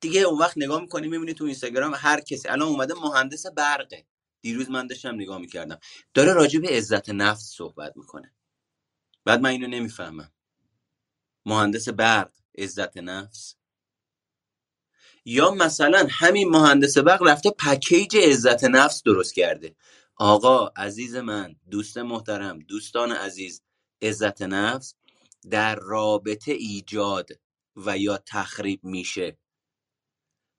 دیگه 0.00 0.20
اون 0.20 0.38
وقت 0.38 0.58
نگاه 0.58 0.80
می‌کنیم 0.80 1.10
می‌بینی 1.10 1.34
تو 1.34 1.44
اینستاگرام 1.44 1.92
هر 1.96 2.20
کسی 2.20 2.48
الان 2.48 2.68
اومده 2.68 2.94
مهندس 2.94 3.46
برقه. 3.46 4.06
دیروز 4.42 4.70
من 4.70 4.86
داشتم 4.86 5.14
نگاه 5.14 5.38
می‌کردم. 5.38 5.78
داره 6.14 6.32
راجع 6.32 6.60
به 6.60 6.68
عزت 6.68 7.10
نفس 7.10 7.54
صحبت 7.56 7.96
می‌کنه. 7.96 8.34
بعد 9.24 9.40
من 9.40 9.50
اینو 9.50 9.66
نمی‌فهمم. 9.66 10.32
مهندس 11.46 11.88
برق 11.88 12.32
عزت 12.58 12.96
نفس. 12.96 13.56
یا 15.24 15.50
مثلا 15.50 16.06
همین 16.10 16.48
مهندس 16.48 16.98
برق 16.98 17.22
رفته 17.22 17.50
پکیج 17.50 18.16
عزت 18.16 18.64
نفس 18.64 19.02
درست 19.02 19.34
کرده. 19.34 19.76
آقا 20.16 20.66
عزیز 20.76 21.16
من 21.16 21.56
دوست 21.70 21.98
محترم 21.98 22.58
دوستان 22.58 23.12
عزیز 23.12 23.62
عزت 24.02 24.42
نفس 24.42 24.94
در 25.50 25.74
رابطه 25.74 26.52
ایجاد 26.52 27.28
و 27.76 27.98
یا 27.98 28.18
تخریب 28.26 28.84
میشه. 28.84 29.38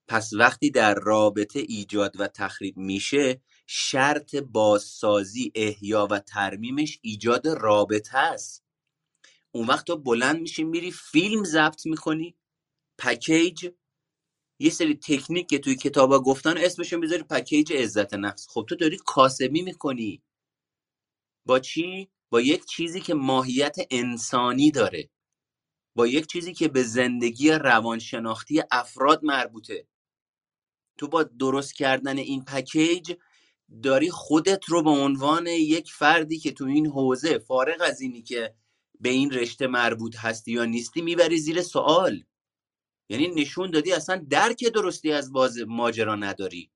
پس 0.08 0.34
وقتی 0.34 0.72
در 0.72 0.96
رابطه 0.96 1.60
ایجاد 1.60 2.20
و 2.20 2.28
تخریب 2.28 2.78
میشه 2.78 3.42
شرط 3.76 4.36
بازسازی 4.36 5.52
احیا 5.56 6.08
و 6.12 6.20
ترمیمش 6.20 7.00
ایجاد 7.02 7.48
رابطه 7.48 8.18
است. 8.18 8.64
اون 9.52 9.68
وقت 9.68 9.88
تو 9.88 9.98
بلند 9.98 10.42
میشی 10.42 10.64
میری 10.64 10.92
فیلم 10.92 11.44
ضبط 11.44 11.86
می‌کنی 11.86 12.36
پکیج 12.98 13.70
یه 14.60 14.70
سری 14.70 14.96
تکنیک 14.96 15.48
که 15.48 15.60
توی 15.60 15.76
کتابا 15.76 16.20
گفتن 16.20 16.58
اسمشون 16.58 17.02
بذاری 17.02 17.24
پکیج 17.24 17.74
عزت 17.74 18.14
نفس. 18.14 18.48
خب 18.50 18.66
تو 18.70 18.76
داری 18.76 18.98
کاسبی 19.06 19.62
می‌کنی. 19.62 20.24
با 21.46 21.60
چی؟ 21.60 22.12
با 22.30 22.42
یک 22.42 22.66
چیزی 22.66 23.02
که 23.02 23.14
ماهیت 23.14 23.76
انسانی 23.92 24.72
داره. 24.72 25.10
با 25.96 26.08
یک 26.08 26.28
چیزی 26.28 26.54
که 26.54 26.68
به 26.68 26.84
زندگی 26.84 27.52
روانشناختی 27.52 28.64
افراد 28.72 29.24
مربوطه. 29.24 29.88
تو 30.98 31.08
با 31.08 31.24
درست 31.24 31.76
کردن 31.76 32.18
این 32.18 32.46
پکیج 32.46 33.14
داری 33.82 34.12
خودت 34.12 34.66
رو 34.66 34.84
به 34.84 34.90
عنوان 34.90 35.48
یک 35.48 35.92
فردی 35.92 36.40
که 36.40 36.52
تو 36.52 36.66
این 36.66 36.88
حوزه 36.88 37.38
فارغ 37.38 37.82
از 37.82 38.02
اینی 38.02 38.22
که 38.22 38.54
به 39.00 39.10
این 39.10 39.32
رشته 39.32 39.68
مربوط 39.68 40.16
هستی 40.16 40.52
یا 40.52 40.66
نیستی 40.66 41.02
می‌بری 41.02 41.38
زیر 41.38 41.62
سوال. 41.62 42.24
یعنی 43.10 43.28
نشون 43.28 43.72
دادی 43.72 43.94
اصلا 43.94 44.26
درک 44.30 44.66
درستی 44.66 45.12
از 45.12 45.32
باز 45.32 45.58
ماجرا 45.68 46.16
نداری. 46.16 46.72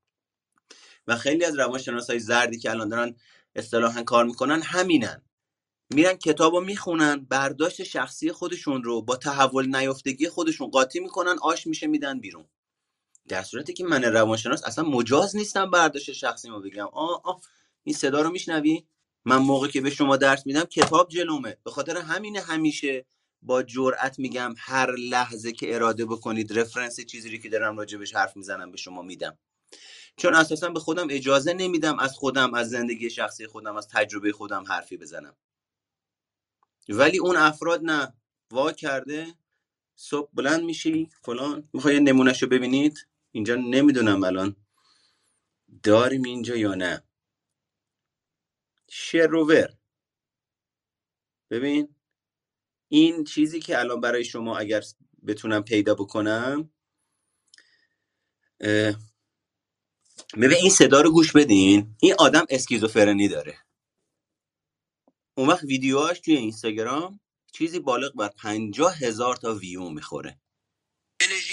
و 1.07 1.15
خیلی 1.15 1.45
از 1.45 1.59
روانشناس 1.59 2.09
های 2.09 2.19
زردی 2.19 2.59
که 2.59 2.71
الان 2.71 2.89
دارن 2.89 3.15
اصطلاحا 3.55 4.03
کار 4.03 4.25
می‌کنن 4.25 4.61
همینن. 4.61 5.21
میرن 5.93 6.13
کتاب 6.13 6.55
رو 6.55 6.61
می‌خونن 6.61 7.25
برداشت 7.29 7.83
شخصی 7.83 8.31
خودشون 8.31 8.83
رو 8.83 9.01
با 9.01 9.15
تحول 9.15 9.75
نیافتگی 9.75 10.29
خودشون 10.29 10.69
قاطی 10.69 10.99
می‌کنن 10.99 11.35
آش 11.41 11.67
میشه 11.67 11.87
میدن 11.87 12.19
بیرون. 12.19 12.45
در 13.29 13.43
صورتی 13.43 13.73
که 13.73 13.83
من 13.83 14.03
روانشناس 14.03 14.63
اصلا 14.63 14.83
مجاز 14.83 15.35
نیستم 15.35 15.71
برداشت 15.71 16.11
شخصی 16.11 16.49
ما 16.49 16.59
بگم 16.59 16.87
آه 16.93 17.21
آه 17.25 17.41
این 17.83 17.95
صدا 17.95 18.21
رو 18.21 18.29
میشنوی؟ 18.29 18.87
من 19.25 19.37
موقع 19.37 19.67
که 19.67 19.81
به 19.81 19.89
شما 19.89 20.17
درس 20.17 20.45
میدم 20.45 20.63
کتاب 20.63 21.09
جلومه. 21.09 21.57
به 21.63 21.71
خاطر 21.71 21.97
همین 21.97 22.37
همیشه 22.37 23.05
با 23.41 23.63
جرأت 23.63 24.19
میگم 24.19 24.55
هر 24.57 24.91
لحظه 24.91 25.51
که 25.51 25.75
اراده 25.75 26.05
بکنید 26.05 26.59
رفرنس 26.59 26.99
چیزی 27.01 27.39
که 27.39 27.49
دارم 27.49 27.77
راجبش 27.77 28.15
حرف 28.15 28.37
می‌زنم 28.37 28.71
به 28.71 28.77
شما 28.77 29.01
میدم. 29.01 29.37
چون 30.17 30.35
اساسا 30.35 30.69
به 30.69 30.79
خودم 30.79 31.07
اجازه 31.09 31.53
نمیدم 31.53 31.99
از 31.99 32.13
خودم 32.13 32.53
از 32.53 32.69
زندگی 32.69 33.09
شخصی 33.09 33.47
خودم 33.47 33.77
از 33.77 33.87
تجربه 33.87 34.31
خودم 34.31 34.63
حرفی 34.67 34.97
بزنم. 34.97 35.35
ولی 36.89 37.19
اون 37.19 37.37
افراد 37.37 37.81
نه. 37.83 38.13
وا 38.51 38.71
کرده 38.71 39.27
صبح 39.95 40.29
بلند 40.33 40.63
میشی 40.63 41.09
فلان 41.21 41.69
می‌خوای 41.73 41.99
نمونهشو 41.99 42.47
ببینید. 42.47 43.07
اینجا 43.37 43.55
نمی‌دونم 43.55 44.23
الان 44.23 44.55
داریم 45.83 46.23
اینجا 46.23 46.55
یا 46.55 46.75
نه. 46.75 47.03
شروور 48.89 49.73
ببین 51.49 51.95
این 52.87 53.23
چیزی 53.23 53.59
که 53.59 53.79
الان 53.79 54.01
برای 54.01 54.23
شما 54.23 54.57
اگر 54.57 54.83
بتونم 55.27 55.63
پیدا 55.63 55.95
بکنم 55.95 56.69
ببین 60.33 60.57
این 60.61 60.69
صدا 60.69 61.01
رو 61.01 61.11
گوش 61.11 61.31
بدین. 61.31 61.95
این 62.01 62.15
آدم 62.19 62.45
اسکیزوفرنی 62.49 63.27
داره. 63.27 63.57
اون 65.37 65.49
وقت 65.49 65.63
ویدیوهاش 65.63 66.19
توی 66.19 66.37
اینستاگرام 66.37 67.19
چیزی 67.53 67.79
بالغ 67.79 68.15
بر 68.15 68.29
پنجاه 68.29 68.97
هزار 68.97 69.35
تا 69.35 69.55
ویو 69.55 69.89
می‌خوره. 69.89 70.39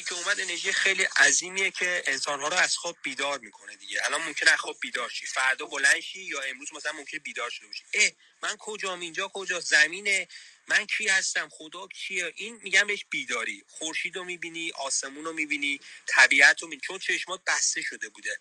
که 0.04 0.14
اومد 0.14 0.40
انرژی 0.40 0.72
خیلی 0.72 1.02
عظیمیه 1.16 1.70
که 1.70 2.02
انسانها 2.06 2.48
رو 2.48 2.54
از 2.56 2.76
خواب 2.76 2.96
بیدار 3.02 3.38
می‌کنه 3.38 3.76
دیگه. 3.76 4.04
الان 4.04 4.22
ممکنه 4.22 4.50
از 4.50 4.58
خواب 4.60 4.76
بیدار 4.80 5.10
شی. 5.10 5.26
فردا 5.26 5.66
بلند 5.66 6.00
شی 6.00 6.22
یا 6.24 6.40
امروز 6.40 6.72
مثلا 6.74 6.92
ممکنه 6.92 7.20
بیدار 7.20 7.50
شده 7.50 7.66
باشی. 7.66 7.84
اه 7.94 8.10
من 8.42 8.56
کجام 8.58 9.00
اینجا؟ 9.00 9.30
کجا؟ 9.34 9.60
زمینه. 9.60 10.28
من 10.68 10.86
کی 10.86 11.08
هستم؟ 11.08 11.48
خدا 11.52 11.86
کیه؟ 11.86 12.32
این 12.36 12.60
میگم 12.62 12.86
بهش 12.86 13.06
بیداری. 13.10 13.64
خورشید 13.68 14.16
رو 14.16 14.24
می‌بینی 14.24 14.72
آسمون 14.72 15.24
رو 15.24 15.32
می‌بینی 15.32 15.80
طبیعت 16.06 16.62
رو 16.62 16.68
می‌بینی. 16.68 16.82
چون 16.86 16.98
چشمات 16.98 17.40
بسته 17.46 17.82
شده 17.82 18.08
بوده. 18.08 18.38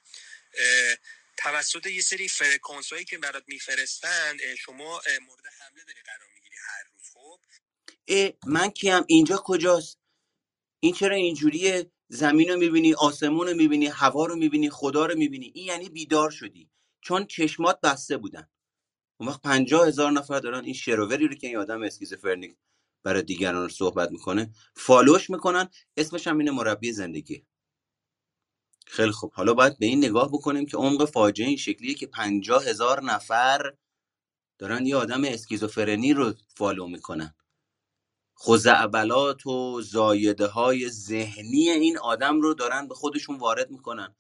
توسط 1.37 1.85
یه 1.85 2.01
سری 2.01 2.27
فرکانس 2.29 2.93
هایی 2.93 3.05
که 3.05 3.17
برات 3.17 3.43
میفرستن 3.47 4.37
شما 4.55 5.01
مورد 5.27 5.43
حمله 5.59 5.83
داری 5.83 6.01
قرار 6.05 6.29
می‌گیری 6.35 6.55
هر 6.67 6.83
روز 6.93 7.09
خب؟ 7.13 7.39
من 8.47 8.69
کیم؟ 8.71 9.03
اینجا 9.07 9.37
کجاست؟ 9.45 9.99
این 10.83 10.93
چرا 10.93 11.15
اینجوریه؟ 11.15 11.91
زمین 12.09 12.49
رو 12.49 12.57
می‌بینی 12.57 12.93
آسمون 12.93 13.47
رو 13.47 13.55
می‌بینی 13.55 13.87
هوا 13.87 14.25
رو 14.25 14.35
می‌بینی 14.35 14.69
خدا 14.69 15.05
رو 15.05 15.17
می‌بینی. 15.17 15.51
این 15.55 15.65
یعنی 15.65 15.89
بیدار 15.89 16.29
شدی. 16.31 16.69
چون 17.01 17.25
چشمات 17.25 17.79
بسته 17.83 18.17
بودن. 18.17 18.49
اون 19.19 19.29
وقت 19.29 19.41
پنجاه 19.41 19.87
هزار 19.87 20.11
نفر 20.11 20.39
دارن 20.39 20.65
این 20.65 20.73
شر 20.73 20.96
و 20.96 21.04
وری 21.04 21.27
رو 21.27 21.35
که 21.35 21.47
این 21.47 21.57
آدم 21.57 21.83
اسکیزوفرنیک 21.83 22.55
برای 23.03 23.23
دیگران 23.23 23.63
رو 23.63 23.69
صحبت 23.69 24.11
می‌کنه 24.11 24.51
follow 24.75 25.16
ش 25.16 25.29
می‌کنن. 25.29 25.69
اسمش 25.97 26.27
هم 26.27 26.37
اینه 26.37 26.51
مربی 26.51 26.91
زندگی. 26.91 27.45
خیلی 28.87 29.11
خوب. 29.11 29.31
حالا 29.35 29.53
باید 29.53 29.79
به 29.79 29.85
این 29.85 30.05
نگاه 30.05 30.29
بکنیم 30.29 30.65
که 30.65 30.77
عمق 30.77 31.05
فاجعه 31.05 31.47
این 31.47 31.57
شکلیه 31.57 31.93
که 31.95 32.07
پنجاه 32.07 32.65
هزار 32.65 33.03
نفر 33.03 33.73
دارن 34.59 34.85
یه 34.87 34.95
آدم 34.95 35.23
اسکیزوفرنی 35.25 36.13
رو 36.13 36.33
فالو 36.57 36.87
می‌کنن. 36.87 37.35
خزعبلات 38.39 39.45
و 39.45 39.81
زایده 39.81 40.47
های 40.47 40.89
ذهنی 40.89 41.69
این 41.69 41.97
آدم 41.97 42.41
رو 42.41 42.53
دارن 42.53 42.87
به 42.87 42.95
خودشون 42.95 43.37
وارد 43.37 43.71
می‌کنن. 43.71 44.15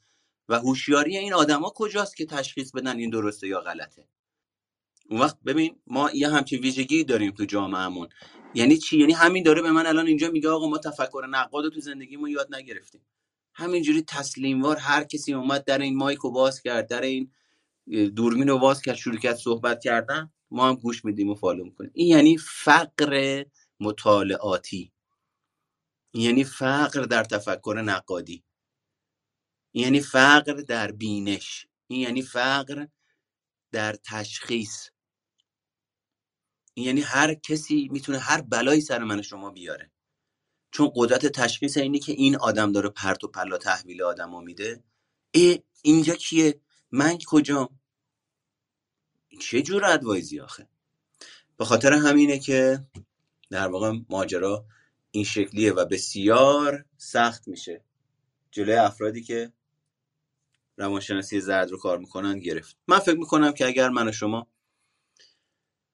و 0.49 0.59
هوشیاری 0.59 1.17
این 1.17 1.33
آدما 1.33 1.71
کجاست 1.75 2.15
که 2.15 2.25
تشخیص 2.25 2.71
بدن 2.71 2.97
این 2.97 3.09
درسته 3.09 3.47
یا 3.47 3.59
غلطه؟ 3.59 4.07
اون 5.09 5.19
وقت 5.21 5.37
ببین 5.45 5.75
ما 5.87 6.11
یه 6.13 6.29
همچین 6.29 6.59
ویژگی 6.59 7.03
داریم 7.03 7.31
تو 7.31 7.45
جامعهمون. 7.45 8.09
یعنی 8.53 8.77
چی؟ 8.77 8.97
یعنی 8.97 9.13
همین 9.13 9.43
داره 9.43 9.61
به 9.61 9.71
من 9.71 9.85
الان 9.85 10.07
اینجا 10.07 10.29
میگه 10.29 10.49
آقا 10.49 10.67
ما 10.67 10.77
تفکر 10.77 11.25
نقاد 11.29 11.73
تو 11.73 11.79
زندگیمون 11.79 12.29
یاد 12.29 12.55
نگرفتیم. 12.55 13.01
همینجوری 13.53 14.01
تسلیموار 14.01 14.77
هر 14.77 15.03
کسی 15.03 15.33
اومد 15.33 15.65
در 15.65 15.77
این 15.77 15.97
مایک 15.97 16.19
رو 16.19 16.31
باز 16.31 16.61
کرد 16.61 16.87
در 16.87 17.01
این 17.01 17.31
دوربین 18.15 18.49
رو 18.49 18.59
باز 18.59 18.81
کرد 18.81 18.95
شروع 18.95 19.17
کرد 19.17 19.35
صحبت 19.35 19.83
کردن. 19.83 20.31
ما 20.51 20.67
هم 20.67 20.75
گوش 20.75 21.05
میدیم 21.05 21.29
و 21.29 21.35
فالو 21.35 21.63
می‌کنیم. 21.63 21.91
این 21.93 22.07
یعنی 22.07 22.37
فقر 22.37 23.43
مطالعاتی. 23.79 24.91
یعنی 26.13 26.43
فقر 26.43 27.01
در 27.01 27.23
تفکر 27.23 27.81
نقادی. 27.85 28.43
یعنی 29.73 30.01
فقر 30.01 30.53
در 30.53 30.91
بینش. 30.91 31.67
این 31.87 32.01
یعنی 32.01 32.21
فقر 32.21 32.87
در 33.71 33.93
تشخیص. 33.93 34.89
این 36.73 36.85
یعنی 36.85 37.01
هر 37.01 37.33
کسی 37.33 37.89
می‌تونه 37.91 38.19
هر 38.19 38.41
بلایی 38.41 38.81
سر 38.81 39.03
من 39.03 39.21
شما 39.21 39.49
بیاره. 39.49 39.91
چون 40.71 40.91
قدرت 40.95 41.25
تشخیص 41.25 41.77
اینی 41.77 41.99
که 41.99 42.11
این 42.11 42.35
آدم 42.35 42.71
داره 42.71 42.89
پرت 42.89 43.23
و 43.23 43.27
پلا 43.27 43.57
تحویل 43.57 44.01
آدمو 44.03 44.41
میده. 44.41 44.83
ای 45.31 45.63
اینجا 45.81 46.15
کیه؟ 46.15 46.61
من 46.91 47.17
کجام 47.27 47.79
چه 49.41 49.61
جور 49.61 49.85
ادوایزی 49.85 50.39
آخه؟ 50.39 50.67
به 51.57 51.65
خاطر 51.65 51.93
همینه 51.93 52.39
که 52.39 52.87
در 53.53 53.67
واقع 53.67 53.91
ماجرا 54.09 54.65
این 55.11 55.23
شکلیه 55.23 55.73
و 55.73 55.85
بسیار 55.85 56.85
سخت 56.97 57.47
میشه. 57.47 57.83
جلوی 58.51 58.75
افرادی 58.75 59.23
که 59.23 59.53
روانشناسی 60.77 61.41
زرد 61.41 61.71
رو 61.71 61.77
کار 61.77 61.97
می‌کنن 61.97 62.39
گرفت. 62.39 62.77
من 62.87 62.99
فکر 62.99 63.17
می‌کنم 63.17 63.53
که 63.53 63.65
اگر 63.65 63.89
من 63.89 64.07
و 64.07 64.11
شما 64.11 64.47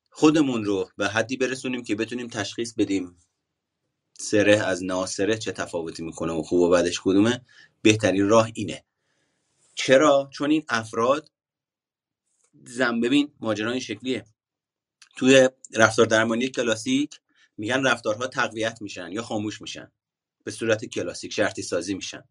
خودمون 0.10 0.64
رو 0.64 0.90
به 0.98 1.08
حدی 1.08 1.38
برسونیم 1.38 1.84
که 1.84 1.96
بتونیم 1.96 2.28
تشخیص 2.28 2.74
بدیم 2.74 3.18
سره 4.14 4.56
از 4.56 4.84
ناسره 4.84 5.38
چه 5.38 5.52
تفاوتی 5.52 6.04
می‌کنه 6.04 6.34
و 6.34 6.42
خوب 6.42 6.62
و 6.62 6.70
بدش 6.70 7.02
کدومه 7.04 7.46
بهترین 7.82 8.30
راه 8.30 8.52
اینه. 8.54 8.84
چرا؟ 9.76 10.30
چون 10.34 10.52
این 10.52 10.64
افراد 10.70 11.32
زن 12.64 13.02
ببین 13.02 13.32
ماجرا 13.40 13.72
این 13.72 13.80
شکلیه. 13.80 14.26
توی 15.16 15.50
رفتار 15.76 16.06
درمانی 16.06 16.50
کلاسیک 16.50 17.20
میگن 17.60 17.88
رفتارها 17.88 18.28
تقویت 18.28 18.82
میشن 18.82 19.12
یا 19.12 19.24
خاموش 19.24 19.62
میشن. 19.62 19.92
به 20.46 20.52
صورت 20.52 20.86
کلاسیک 20.86 21.34
شرطی 21.34 21.62
سازی 21.62 21.96
میشن. 21.96 22.24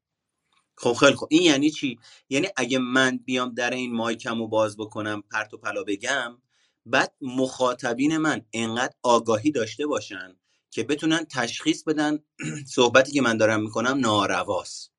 خب 0.76 0.92
خیلی 0.92 1.16
خب 1.16 1.28
این 1.30 1.42
یعنی 1.42 1.70
چی؟ 1.70 1.98
یعنی 2.28 2.48
اگه 2.56 2.78
من 2.78 3.18
بیام 3.18 3.54
در 3.54 3.70
این 3.70 3.94
مایکم 3.96 4.38
رو 4.38 4.48
باز 4.48 4.76
بکنم 4.76 5.22
پرت 5.22 5.54
و 5.54 5.58
پلا 5.58 5.84
بگم 5.84 6.42
بعد 6.86 7.14
مخاطبین 7.20 8.16
من 8.16 8.46
انقدر 8.52 8.94
آگاهی 9.02 9.50
داشته 9.52 9.86
باشن 9.86 10.36
که 10.70 10.84
بتونن 10.84 11.24
تشخیص 11.24 11.84
بدن 11.84 12.18
صحبتی 12.76 13.12
که 13.12 13.22
من 13.22 13.36
دارم 13.36 13.62
می‌کنم 13.62 13.98
نارواست. 13.98 14.92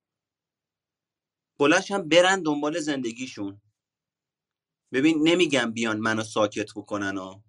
بلنش 1.60 1.92
هم 1.92 2.10
برن 2.10 2.44
دنبال 2.44 2.80
زندگیشون. 2.80 3.62
ببین 4.94 5.28
نمیگم 5.28 5.72
بیان 5.72 6.00
منو 6.00 6.24
ساکت 6.24 6.72
بکنن 6.76 7.18
و 7.18 7.42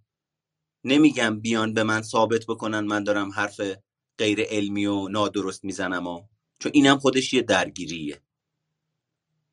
نمیگم 0.84 1.40
بیان 1.40 1.74
به 1.74 1.82
من 1.82 2.02
ثابت 2.02 2.46
بکنن 2.46 2.80
من 2.80 3.04
دارم 3.04 3.30
حرف 3.30 3.60
غیر 4.18 4.40
علمی 4.40 4.86
و 4.86 5.08
نادرست 5.08 5.64
می‌زنم 5.64 6.06
و 6.06 6.22
چون 6.58 6.72
اینم 6.74 6.98
خودش 6.98 7.32
یه 7.34 7.42
درگیریه. 7.42 8.20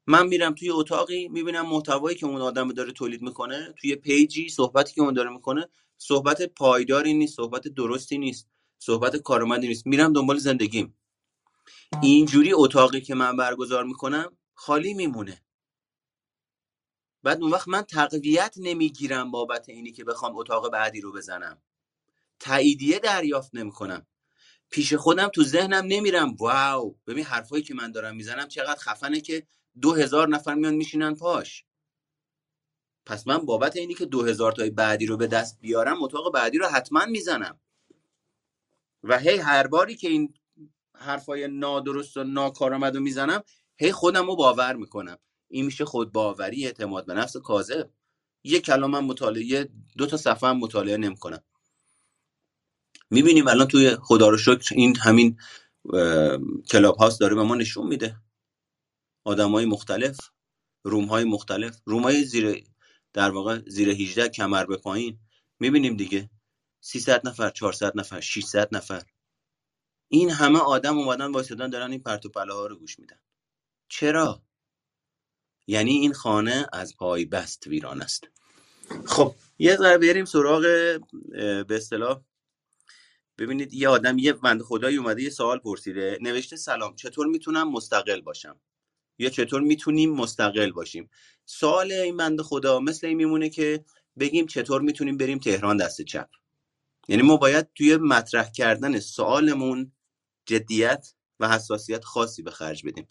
من 0.07 0.27
میرم 0.27 0.55
توی 0.55 0.69
اتاقی 0.69 1.27
می‌بینم 1.27 1.65
محتوایی 1.65 2.17
که 2.17 2.25
اون 2.25 2.41
آدم 2.41 2.71
داره 2.71 2.91
تولید 2.91 3.21
می‌کنه 3.21 3.73
توی 3.81 3.95
پیجی 3.95 4.49
صحبتی 4.49 4.93
که 4.93 5.01
اون 5.01 5.13
داره 5.13 5.29
می‌کنه 5.29 5.69
صحبت 5.97 6.41
پایداری 6.41 7.13
نیست 7.13 7.35
صحبت 7.35 7.67
درستی 7.67 8.17
نیست 8.17 8.49
صحبت 8.79 9.15
کارآمدی 9.15 9.67
نیست. 9.67 9.87
میرم 9.87 10.13
دنبال 10.13 10.37
زندگیم. 10.37 10.97
اینجوری 12.01 12.53
اتاقی 12.53 13.01
که 13.01 13.15
من 13.15 13.37
برگزار 13.37 13.83
می‌کنم 13.83 14.37
خالی 14.53 14.93
میمونه. 14.93 15.41
بعد 17.23 17.41
اون 17.41 17.51
وقت 17.51 17.67
من 17.67 17.81
تقویت 17.81 18.55
نمی‌گیرم 18.57 19.31
بابت 19.31 19.69
اینی 19.69 19.91
که 19.91 20.03
بخوام 20.03 20.37
اتاق 20.37 20.71
بعدی 20.71 21.01
رو 21.01 21.11
بزنم. 21.11 21.61
تاییدیه 22.39 22.99
دریافت 22.99 23.55
نمی‌کنم. 23.55 24.07
پیش 24.69 24.93
خودم 24.93 25.27
تو 25.27 25.43
ذهنم 25.43 25.85
نمیرم 25.87 26.35
واو 26.35 26.97
ببین 27.07 27.25
حرفایی 27.25 27.63
که 27.63 27.73
من 27.73 27.91
دارم 27.91 28.15
می‌زنم 28.15 28.47
چقدر 28.47 28.79
خفنه 28.79 29.21
که 29.21 29.47
دو 29.81 29.93
هزار 29.93 30.27
نفر 30.27 30.53
میان 30.53 30.75
میشینن 30.75 31.15
پاش. 31.15 31.65
پس 33.05 33.27
من 33.27 33.37
بابت 33.37 33.77
اینی 33.77 33.93
که 33.93 34.05
دو 34.05 34.23
هزار 34.23 34.51
تای 34.51 34.69
بعدی 34.69 35.05
رو 35.05 35.17
به 35.17 35.27
دست 35.27 35.59
بیارم 35.59 36.03
اتاق 36.03 36.33
بعدی 36.33 36.57
رو 36.57 36.65
حتما 36.67 37.05
می‌زنم. 37.05 37.59
و 39.03 39.19
هی 39.19 39.37
هر 39.37 39.67
باری 39.67 39.95
که 39.95 40.07
این 40.07 40.33
حرفای 40.95 41.47
نادرست 41.47 42.17
و 42.17 42.23
ناکارآمد 42.23 42.95
رو 42.95 43.01
می‌زنم 43.01 43.43
هی 43.77 43.91
خودم 43.91 44.27
رو 44.27 44.35
باور 44.35 44.75
می‌کنم. 44.75 45.17
این 45.47 45.65
میشه 45.65 45.85
خود 45.85 46.11
باوری 46.11 46.65
اعتماد 46.65 47.05
به 47.05 47.13
نفس 47.13 47.37
کاذب. 47.37 47.89
یه 48.43 48.59
کلام 48.59 48.91
من 48.91 49.03
مطالعه 49.03 49.69
دو 49.97 50.05
تا 50.05 50.17
صفحه 50.17 50.49
هم 50.49 50.57
مطالعه 50.57 50.97
نمی‌کنم 50.97 51.43
می‌بینیم 53.09 53.47
الان 53.47 53.67
توی 53.67 53.95
خدا 53.95 54.29
رو 54.29 54.37
شکر 54.37 54.75
این 54.75 54.97
همین 54.97 55.39
کلاب 56.69 56.97
هاست 56.97 57.19
داره 57.19 57.35
به 57.35 57.43
ما 57.43 57.55
نشون 57.55 57.87
میده. 57.87 58.15
آدم 59.23 59.51
های 59.51 59.65
مختلف 59.65 60.17
روم 60.83 61.05
های 61.05 61.23
مختلف 61.23 61.81
روم 61.85 62.03
های 62.03 62.23
زیر 62.23 62.63
در 63.13 63.31
واقع 63.31 63.61
زیر 63.67 63.89
18 63.89 64.29
کمر 64.29 64.65
به 64.65 64.77
پایین. 64.77 65.19
می‌بینیم 65.59 65.95
دیگه. 65.95 66.29
300 66.81 67.27
نفر 67.27 67.49
400 67.49 67.99
نفر 67.99 68.19
600 68.19 68.75
نفر. 68.75 69.03
این 70.07 70.29
همه 70.29 70.59
آدم 70.59 70.97
اومدن 70.97 71.31
وایسادن 71.31 71.69
دارن 71.69 71.91
این 71.91 72.03
پرت 72.03 72.25
و 72.25 72.29
ها 72.49 72.67
رو 72.67 72.75
گوش 72.75 72.99
میدن. 72.99 73.19
چرا؟ 73.89 74.46
یعنی 75.67 75.91
این 75.91 76.13
خانه 76.13 76.67
از 76.73 76.97
پای 76.97 77.25
بست 77.25 77.67
ویران 77.67 78.01
است. 78.01 78.27
خب 79.05 79.35
یه 79.59 79.75
ذره 79.75 79.97
بریم 79.97 80.25
سراغ 80.25 80.61
به 81.67 81.75
اصطلاح 81.75 82.21
ببینید 83.37 83.73
یه 83.73 83.89
آدم 83.89 84.17
یه 84.17 84.33
بند 84.33 84.61
خدایی 84.61 84.97
اومده 84.97 85.21
یه 85.21 85.29
سوال 85.29 85.59
پرسیده. 85.59 86.17
نوشته 86.21 86.55
سلام 86.55 86.95
چطور 86.95 87.27
می‌تونم 87.27 87.71
مستقل 87.71 88.21
باشم؟ 88.21 88.59
یا 89.19 89.29
چطور 89.29 89.61
می‌تونیم 89.61 90.13
مستقل 90.13 90.71
باشیم؟ 90.71 91.09
سوال 91.45 91.91
این 91.91 92.17
بند 92.17 92.41
خدا 92.41 92.79
مثل 92.79 93.07
این 93.07 93.17
میمونه 93.17 93.49
که 93.49 93.85
بگیم 94.19 94.45
چطور 94.45 94.81
می‌تونیم 94.81 95.17
بریم 95.17 95.39
تهران 95.39 95.77
دست 95.77 96.01
چپ. 96.01 96.29
یعنی 97.07 97.23
ما 97.23 97.37
باید 97.37 97.67
توی 97.75 97.97
مطرح 97.97 98.51
کردن 98.51 98.99
سوالمون 98.99 99.91
جدیت 100.45 101.13
و 101.39 101.49
حساسیت 101.49 102.03
خاصی 102.03 102.41
به 102.41 102.51
خرج 102.51 102.85
بدیم. 102.85 103.07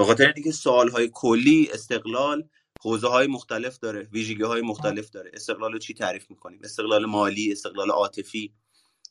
به 0.00 0.06
خاطر 0.06 0.32
اینکه 0.36 0.52
های 0.92 1.10
کلی 1.12 1.68
استقلال 1.74 2.48
حوزه 2.82 3.08
های 3.08 3.26
مختلف 3.26 3.78
داره 3.78 4.08
ویژگی 4.12 4.42
های 4.42 4.62
مختلف 4.62 5.10
داره. 5.10 5.30
استقلال 5.34 5.72
رو 5.72 5.78
چی 5.78 5.94
تعریف 5.94 6.30
می‌کنیم؟ 6.30 6.60
استقلال 6.64 7.06
مالی 7.06 7.52
استقلال 7.52 7.90
عاطفی 7.90 8.52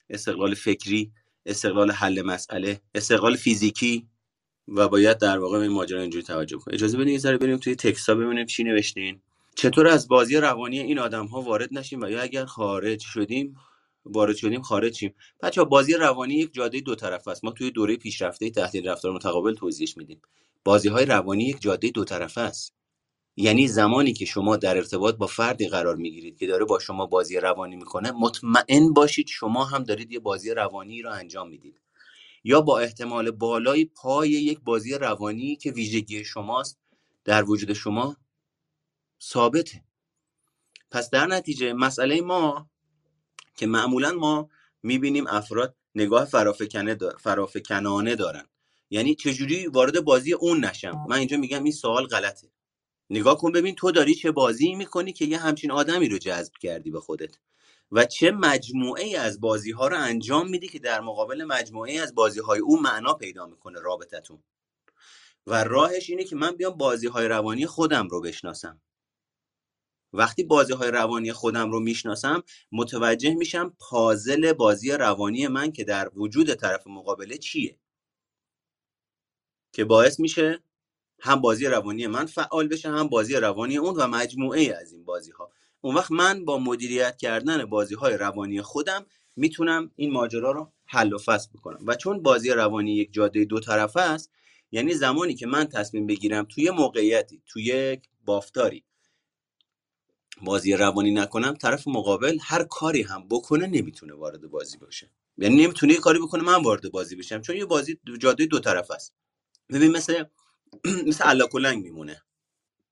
استقلال 0.10 0.54
فکری 0.54 1.12
استقلال 1.46 1.92
حل 1.92 2.22
مسئله 2.22 2.82
استقلال 2.96 3.36
فیزیکی 3.36 4.08
و 4.68 4.88
باید 4.88 5.18
در 5.18 5.40
واقع 5.40 5.58
به 5.58 5.64
این 5.64 5.72
ماجرا 5.72 6.02
اینجوری 6.02 6.24
توجه 6.24 6.58
کنیم 6.58 6.76
اجازه 6.76 6.98
بدین 6.98 7.14
یه 7.14 7.20
ذره 7.20 7.38
بریم 7.38 7.58
توی 7.58 7.76
تکستا 7.76 8.16
ببینیم 8.16 8.46
چی 8.46 8.64
نوشتین. 8.64 9.22
چطور 9.56 9.88
از 9.88 10.08
بازی 10.08 10.38
روانی 10.38 10.80
این 10.80 11.00
آدم 11.00 11.26
ها 11.26 11.42
وارد 11.42 11.70
نشیم 11.72 12.02
و 12.02 12.10
یا 12.10 12.22
اگر 12.22 12.46
خارج 12.46 13.00
شدیم 13.00 13.56
وارد 14.06 14.36
شدیم 14.36 14.62
خارج 14.62 14.96
شیم 14.96 15.16
بچا 15.42 15.66
بازی 15.66 15.94
روانی 15.94 16.34
یک 16.34 16.54
جاده 16.54 16.80
دو 16.80 16.96
طرف 16.96 17.28
است. 17.28 17.46
ما 17.46 17.52
توی 17.52 17.72
دوره 17.72 17.96
پیشرفته 17.98 18.50
تحلیل 18.50 18.90
رفتار 18.90 19.12
متقابل 19.12 19.54
توضیحش 19.54 19.98
میدیم. 19.98 20.22
بازی 20.64 20.90
های 20.90 21.06
روانی 21.06 21.44
یک 21.44 21.62
جاده 21.62 21.90
دو 21.90 22.04
طرفه 22.04 22.42
است. 22.42 22.76
یعنی 23.38 23.68
زمانی 23.68 24.14
که 24.14 24.26
شما 24.26 24.58
در 24.58 24.78
ارتباط 24.78 25.16
با 25.16 25.28
فردی 25.28 25.68
قرار 25.68 25.96
می‌گیرید 25.96 26.38
که 26.38 26.48
داره 26.48 26.66
با 26.66 26.80
شما 26.80 27.06
بازی 27.06 27.38
روانی 27.38 27.76
می‌کنه 27.76 28.12
مطمئن 28.12 28.94
باشید 28.94 29.28
شما 29.28 29.66
هم 29.66 29.84
دارید 29.84 30.12
یه 30.12 30.20
بازی 30.20 30.52
روانی 30.52 31.02
رو 31.02 31.12
انجام 31.12 31.50
می‌دید. 31.50 31.82
یا 32.44 32.62
با 32.62 32.80
احتمال 32.80 33.32
بالای 33.32 33.86
پای 33.86 34.30
یک 34.30 34.60
بازی 34.60 34.94
روانی 34.94 35.56
که 35.56 35.72
ویژگی 35.72 36.26
شماست 36.26 36.80
در 37.26 37.44
وجود 37.44 37.74
شما 37.74 38.18
ثابته. 39.22 39.84
پس 40.92 41.10
در 41.10 41.28
نتیجه 41.28 41.74
مسئله 41.74 42.22
ما 42.22 42.70
که 43.60 43.68
معمولا 43.68 44.12
ما 44.12 44.50
می‌بینیم 44.84 45.28
افراد 45.28 45.76
نگاه 45.96 46.26
فرافکنانه 47.20 48.16
دارن. 48.16 48.46
یعنی 48.90 49.16
چجوری 49.16 49.68
وارد 49.68 50.04
بازی 50.04 50.34
اون 50.34 50.66
نشم؟ 50.66 51.06
من 51.10 51.18
اینجا 51.18 51.38
میگم 51.38 51.64
این 51.64 51.74
سوال 51.74 52.08
غلطه. 52.08 52.48
نگاه 53.10 53.38
کن 53.38 53.52
ببین 53.52 53.76
تو 53.76 53.92
داری 53.92 54.16
چه 54.16 54.32
بازی 54.32 54.76
می‌کنی 54.76 55.14
که 55.14 55.26
یه 55.26 55.38
همچین 55.38 55.72
آدمی 55.72 56.10
رو 56.10 56.18
جذب 56.18 56.54
کردی 56.62 56.92
به 56.92 57.00
خودت 57.00 57.36
و 57.92 58.06
چه 58.06 58.32
مجموعه 58.32 59.04
ای 59.04 59.16
از 59.16 59.42
بازی 59.42 59.72
ها 59.72 59.88
رو 59.88 59.98
انجام 59.98 60.50
میدی 60.50 60.68
که 60.68 60.80
در 60.80 61.02
مقابل 61.02 61.44
مجموعه 61.44 61.92
ای 61.92 62.00
از 62.00 62.16
بازی 62.16 62.40
های 62.40 62.60
او 62.60 62.82
معنا 62.82 63.14
پیدا 63.14 63.46
می‌کنه 63.46 63.80
رابطتون. 63.80 64.44
و 65.48 65.64
راهش 65.64 66.10
اینه 66.10 66.24
که 66.24 66.36
من 66.36 66.52
بیام 66.52 66.78
بازی 66.78 67.08
های 67.08 67.28
روانی 67.28 67.66
خودم 67.66 68.08
رو 68.08 68.22
بشناسم. 68.22 68.82
وقتی 70.14 70.44
بازی 70.44 70.74
های 70.74 70.92
روانی 70.92 71.34
خودم 71.34 71.72
رو 71.72 71.80
می‌شناسم 71.80 72.44
متوجه 72.72 73.34
میشم 73.34 73.76
پازل 73.80 74.54
بازی 74.54 74.92
روانی 74.92 75.48
من 75.48 75.72
که 75.72 75.84
در 75.84 76.12
وجود 76.16 76.54
طرف 76.54 76.88
مقابله 76.88 77.38
چیه. 77.38 77.80
که 79.74 79.86
باعث 79.86 80.20
میشه 80.20 80.64
هم 81.22 81.42
بازی 81.42 81.66
روانی 81.66 82.08
من 82.08 82.26
فعال 82.26 82.68
بشه 82.68 82.90
هم 82.90 83.08
بازی 83.08 83.36
روانی 83.36 83.78
اون 83.78 83.96
و 83.96 84.08
مجموعه 84.08 84.78
از 84.82 84.94
این 84.94 85.06
بازی 85.06 85.32
ها 85.32 85.52
اون 85.82 85.96
وقت 85.96 86.12
من 86.12 86.46
با 86.46 86.58
مدیریت 86.58 87.18
کردن 87.18 87.66
بازی 87.66 87.96
های 87.96 88.18
روانی 88.18 88.62
خودم 88.62 89.06
می‌تونم 89.36 89.92
این 89.96 90.12
ماجرا 90.12 90.52
رو 90.52 90.74
حل 90.86 91.14
و 91.14 91.18
فصل 91.18 91.50
بکنم. 91.54 91.80
و 91.88 91.96
چون 91.96 92.24
بازی 92.24 92.50
روانی 92.50 92.96
یک 92.96 93.14
جاده 93.14 93.46
دو 93.46 93.60
طرفه 93.60 94.02
است 94.02 94.32
یعنی 94.72 94.94
زمانی 94.94 95.36
که 95.36 95.48
من 95.48 95.66
تصمیم 95.66 96.08
بگیرم 96.08 96.46
توی 96.46 96.72
موقعیتی 96.72 97.44
توی 97.48 97.64
یک 97.64 98.10
بافتاری 98.26 98.84
بازی 100.44 100.74
روانی 100.74 101.12
نکنم 101.12 101.54
طرف 101.56 101.88
مقابل 101.88 102.38
هر 102.42 102.64
کاری 102.64 103.02
هم 103.04 103.28
بکنه 103.30 103.68
نمی‌تونه 103.68 104.14
وارد 104.16 104.42
بازی 104.52 104.78
باشه. 104.78 105.12
یعنی 105.38 105.64
نمی‌تونه 105.66 105.94
یه 105.94 106.00
کاری 106.00 106.20
بکنه 106.20 106.44
من 106.44 106.64
وارد 106.64 106.92
بازی 106.92 107.18
بشم 107.18 107.42
چون 107.42 107.58
یه 107.58 107.66
بازی 107.66 108.00
جاده 108.20 108.46
دو 108.46 108.60
طرف 108.60 108.92
است. 108.92 109.16
ببین 109.70 109.92
مثل 109.92 110.24
مثل 111.10 111.30
الله 111.30 111.48
کلنگ 111.48 111.84
میمونه. 111.84 112.24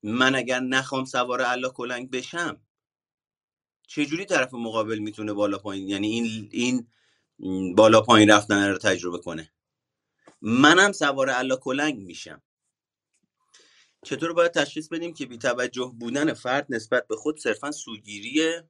من 0.04 0.36
اگر 0.36 0.60
نخوام 0.60 1.06
سوار 1.06 1.42
الله 1.42 1.70
کلنگ 1.70 2.12
بشم 2.12 2.62
چجوری 3.88 4.26
طرف 4.26 4.54
مقابل 4.54 5.00
می‌تونه 5.00 5.34
بالا 5.34 5.58
پایین 5.58 5.90
یعنی 5.90 6.08
این 6.08 6.50
این 7.40 7.76
بالا 7.76 8.02
پایین 8.02 8.32
رفتن 8.32 8.70
رو 8.72 8.78
تجربه 8.78 9.20
کنه؟ 9.20 9.52
منم 10.42 10.94
سوار 10.94 11.30
الله 11.30 11.58
کلنگ 11.58 12.00
میشم. 12.00 12.44
چطور 14.04 14.34
باید 14.34 14.52
تشخیص 14.52 14.88
بدیم 14.88 15.14
که 15.14 15.26
بی 15.26 15.38
توجه 15.38 15.94
بودن 16.00 16.34
فرد 16.34 16.66
نسبت 16.70 17.08
به 17.08 17.16
خود 17.16 17.40
صرفا 17.40 17.72
سوگیریه 17.72 18.70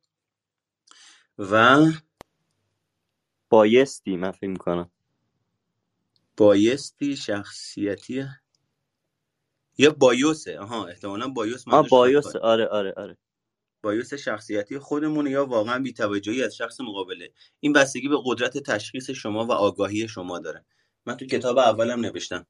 و 1.37 1.85
بایستی 3.49 4.15
من 4.17 4.31
فکر 4.31 4.49
می‌کنم. 4.49 4.91
بایستی 6.37 7.15
شخصیتی 7.15 8.25
یا 9.77 9.91
بایوسه. 9.91 10.59
آها 10.59 10.87
احتمالا 10.87 11.27
بایوس 11.27 11.67
آه 11.67 11.87
بایوس. 11.87 12.35
آره 12.35 12.67
آره 12.67 12.93
آره. 12.97 13.17
بایوس 13.81 14.13
شخصیتی 14.13 14.79
خودمونه 14.79 15.29
یا 15.29 15.45
واقعا 15.45 15.79
بیتوجهی 15.79 16.43
از 16.43 16.55
شخص 16.55 16.81
مقابله. 16.81 17.31
این 17.59 17.73
بستگی 17.73 18.07
به 18.07 18.17
قدرت 18.25 18.57
تشخیص 18.57 19.09
شما 19.09 19.45
و 19.45 19.51
آگاهی 19.51 20.07
شما 20.07 20.39
داره. 20.39 20.65
من 21.05 21.17
تو 21.17 21.25
کتاب 21.25 21.57
اولم 21.57 21.99
نوشتم. 21.99 22.45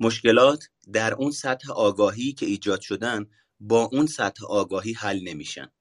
مشکلات 0.00 0.68
در 0.92 1.14
اون 1.14 1.30
سطح 1.30 1.72
آگاهی 1.72 2.32
که 2.32 2.46
ایجاد 2.46 2.80
شدن 2.80 3.26
با 3.60 3.90
اون 3.92 4.06
سطح 4.06 4.46
آگاهی 4.46 4.92
حل 4.92 5.20
نمیشن. 5.22 5.72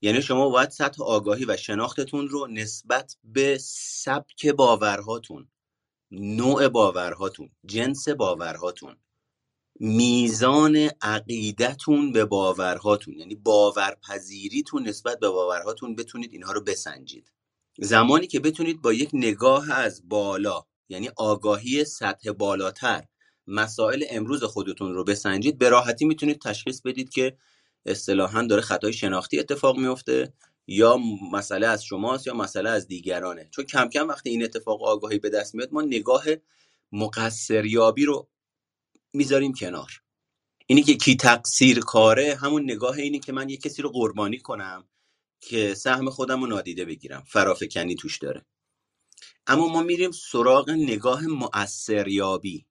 یعنی 0.00 0.22
شما 0.22 0.48
باید 0.48 0.70
سطح 0.70 1.02
آگاهی 1.02 1.44
و 1.44 1.56
شناختتون 1.56 2.28
رو 2.28 2.46
نسبت 2.46 3.16
به 3.24 3.58
سبک 3.62 4.46
باورهاتون 4.46 5.48
نوع 6.10 6.68
باورهاتون 6.68 7.50
جنس 7.66 8.08
باورهاتون 8.08 8.96
میزان 9.80 10.90
عقیدتون 11.02 12.12
به 12.12 12.24
باورهاتون 12.24 13.14
یعنی 13.14 13.34
باورپذیریتون 13.34 14.88
نسبت 14.88 15.18
به 15.20 15.28
باورهاتون 15.28 15.96
بتونید 15.96 16.32
اینها 16.32 16.52
رو 16.52 16.60
بسنجید. 16.60 17.32
زمانی 17.78 18.26
که 18.26 18.40
بتونید 18.40 18.82
با 18.82 18.92
یک 18.92 19.10
نگاه 19.12 19.70
از 19.70 20.08
بالا 20.08 20.66
یعنی 20.88 21.10
آگاهی 21.16 21.84
سطح 21.84 22.32
بالاتر. 22.32 23.04
مسائل 23.46 24.04
امروز 24.10 24.44
خودتون 24.44 24.94
رو 24.94 25.04
بسنجید. 25.04 25.58
به 25.58 25.68
راحتی 25.68 26.04
می‌تونید 26.04 26.40
تشخیص 26.40 26.80
بدید 26.80 27.10
که 27.10 27.36
اصطلاحا 27.86 28.42
داره 28.42 28.62
خطای 28.62 28.92
شناختی 28.92 29.38
اتفاق 29.38 29.78
میفته 29.78 30.32
یا 30.66 30.96
مسئله 31.32 31.66
از 31.66 31.84
شماست 31.84 32.26
یا 32.26 32.34
مسئله 32.34 32.70
از 32.70 32.86
دیگرانه. 32.86 33.48
چون 33.50 33.64
کم 33.64 33.88
کم 33.88 34.08
وقتی 34.08 34.30
این 34.30 34.44
اتفاق 34.44 34.82
آگاهی 34.82 35.18
به 35.18 35.30
دست 35.30 35.54
میاد 35.54 35.72
ما 35.72 35.82
نگاه 35.82 36.24
مقصریابی 36.92 38.04
رو 38.04 38.28
می‌ذاریم 39.12 39.54
کنار. 39.54 39.90
اینی 40.66 40.82
که 40.82 40.94
کی 40.94 41.16
تقصیر 41.16 41.80
کاره 41.80 42.34
همون 42.34 42.62
نگاه 42.62 42.98
اینی 42.98 43.20
که 43.20 43.32
من 43.32 43.48
یه 43.48 43.56
کسی 43.56 43.82
رو 43.82 43.90
قربانی 43.90 44.38
کنم 44.38 44.88
که 45.40 45.74
سهم 45.74 46.10
خودم 46.10 46.40
رو 46.40 46.46
نادیده 46.46 46.84
بگیرم. 46.84 47.24
فرافکنی 47.28 47.94
توش 47.94 48.18
داره. 48.18 48.46
اما 49.46 49.68
ما 49.68 49.82
میریم 49.82 50.10
سراغ 50.10 50.70
نگاه 50.70 51.26
مؤثریابی. 51.26 52.66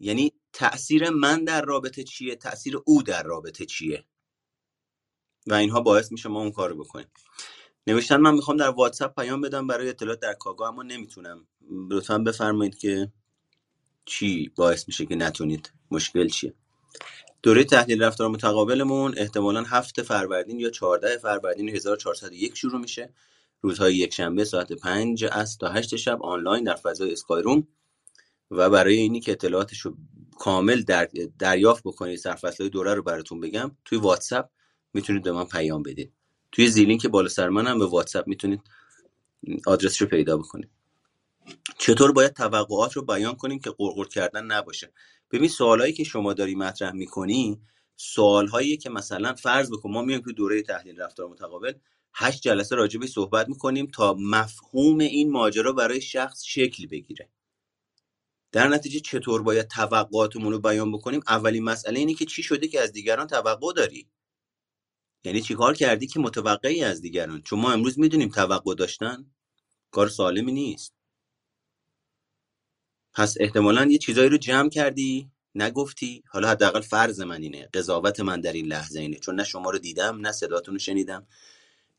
یعنی 0.00 0.32
تاثیر 0.52 1.10
من 1.10 1.44
در 1.44 1.62
رابطه 1.62 2.04
چیه 2.04 2.36
تاثیر 2.36 2.78
او 2.86 3.02
در 3.02 3.22
رابطه 3.22 3.66
چیه. 3.66 4.04
و 5.46 5.54
اینها 5.54 5.80
باعث 5.80 6.12
میشه 6.12 6.28
ما 6.28 6.40
اون 6.40 6.52
کارو 6.52 6.84
بکنیم. 6.84 7.06
نوشتن 7.86 8.16
من 8.16 8.34
می‌خوام 8.34 8.56
در 8.56 8.68
واتساپ 8.68 9.20
پیام 9.20 9.40
بدم 9.40 9.66
برای 9.66 9.88
اطلاعات 9.88 10.20
در 10.20 10.34
کاگو 10.34 10.64
اما 10.64 10.82
نمی‌تونم. 10.82 11.46
لطفا 11.90 12.18
بفرمایید 12.18 12.78
که 12.78 13.12
چی 14.04 14.48
باعث 14.56 14.88
میشه 14.88 15.06
که 15.06 15.14
نتونید. 15.14 15.72
مشکل 15.90 16.28
چیه؟ 16.28 16.54
دوره 17.42 17.64
تحلیل 17.64 18.02
رفتار 18.02 18.28
متقابلمون 18.28 19.14
احتمالا 19.16 19.62
هفت 19.62 20.02
فروردین 20.02 20.60
یا 20.60 20.70
14 20.70 21.18
فروردین 21.18 21.68
1401 21.68 22.56
شروع 22.56 22.80
میشه. 22.80 23.14
روزهای 23.64 23.96
یک 23.96 24.14
شنبه 24.14 24.44
ساعت 24.44 24.72
5 24.72 25.24
از 25.32 25.58
تا 25.58 25.68
8 25.68 25.96
شب 25.96 26.22
آنلاین 26.22 26.64
در 26.64 26.74
فضای 26.74 27.12
اسکای 27.12 27.42
روم 27.42 27.66
و 28.50 28.70
برای 28.70 28.96
اینی 28.96 29.20
که 29.20 29.32
اطلاعاتش 29.32 29.86
کامل 30.38 30.82
در 30.82 31.08
دریافت 31.38 31.82
بکنید 31.84 32.18
سرفصل 32.18 32.64
های 32.64 32.70
دوره 32.70 32.94
رو 32.94 33.02
براتون 33.02 33.40
بگم 33.40 33.70
توی 33.84 33.98
واتساپ 33.98 34.50
می‌تونید 34.94 35.22
به 35.22 35.32
من 35.32 35.44
پیام 35.44 35.82
بدید. 35.82 36.12
توی 36.52 36.68
زیلینک 36.68 37.00
که 37.00 37.08
بالا 37.08 37.28
سر 37.28 37.48
من 37.48 37.66
هم 37.66 37.78
به 37.78 37.86
واتساپ 37.86 38.28
می‌تونید 38.28 38.60
آدرس 39.66 40.02
رو 40.02 40.08
پیدا 40.08 40.36
بکنید. 40.36 40.70
چطور 41.78 42.12
باید 42.12 42.32
توقعات 42.32 42.92
رو 42.92 43.02
بیان 43.02 43.34
کنیم 43.34 43.58
که 43.58 43.70
قرقر 43.70 44.04
کردن 44.04 44.44
نباشه؟ 44.44 44.92
ببین 45.30 45.48
سوالایی 45.48 45.92
که 45.92 46.04
شما 46.04 46.32
داری 46.32 46.54
مطرح 46.54 46.92
می‌کنی 46.92 47.60
سوالهایی 47.96 48.76
که 48.76 48.90
مثلا 48.90 49.34
فرض 49.34 49.70
بکن 49.70 49.90
ما 49.90 50.02
میایم 50.02 50.22
توی 50.22 50.34
دوره 50.34 50.62
تحلیل 50.62 51.00
رفتار 51.00 51.28
متقابل 51.28 51.72
هشت 52.14 52.42
جلسه 52.42 52.76
راجبش 52.76 53.08
صحبت 53.08 53.48
می‌کنیم 53.48 53.86
تا 53.86 54.14
مفهوم 54.18 54.98
این 54.98 55.30
ماجرا 55.30 55.72
برای 55.72 56.00
شخص 56.00 56.44
شکل 56.44 56.86
بگیره. 56.86 57.30
در 58.52 58.68
نتیجه 58.68 59.00
چطور 59.00 59.42
باید 59.42 59.68
توقعاتمون 59.68 60.52
رو 60.52 60.58
بیان 60.58 60.92
بکنیم؟ 60.92 61.20
اولین 61.28 61.64
مسئله 61.64 61.98
اینه 61.98 62.14
که 62.14 62.24
چی 62.24 62.42
شده 62.42 62.68
که 62.68 62.80
از 62.80 62.92
دیگران 62.92 63.26
توقع 63.26 63.72
داری؟ 63.72 64.08
یعنی 65.24 65.40
چیکار 65.42 65.74
کردی 65.74 66.06
که 66.06 66.20
متوقعی 66.20 66.84
از 66.84 67.00
دیگران؟ 67.00 67.42
چون 67.42 67.60
ما 67.60 67.72
امروز 67.72 67.98
می‌دونیم 67.98 68.28
توقع 68.28 68.74
داشتن 68.74 69.30
کار 69.90 70.08
سالمی 70.08 70.52
نیست. 70.52 70.94
پس 73.14 73.34
احتمالا 73.40 73.84
یه 73.84 73.98
چیزایی 73.98 74.28
رو 74.28 74.36
جمع 74.36 74.68
کردی 74.68 75.30
نگفتی. 75.54 76.22
حالا 76.28 76.48
حداقل 76.48 76.80
فرض 76.80 77.20
من 77.20 77.42
اینه 77.42 77.68
قضاوت 77.74 78.20
من 78.20 78.40
در 78.40 78.52
این 78.52 78.66
لحظه 78.66 79.00
اینه. 79.00 79.16
چون 79.18 79.34
نه 79.34 79.44
شما 79.44 79.70
رو 79.70 79.78
دیدم 79.78 80.20
نه 80.20 80.32
صداتون 80.32 80.74
رو 80.74 80.78
شنیدم. 80.78 81.26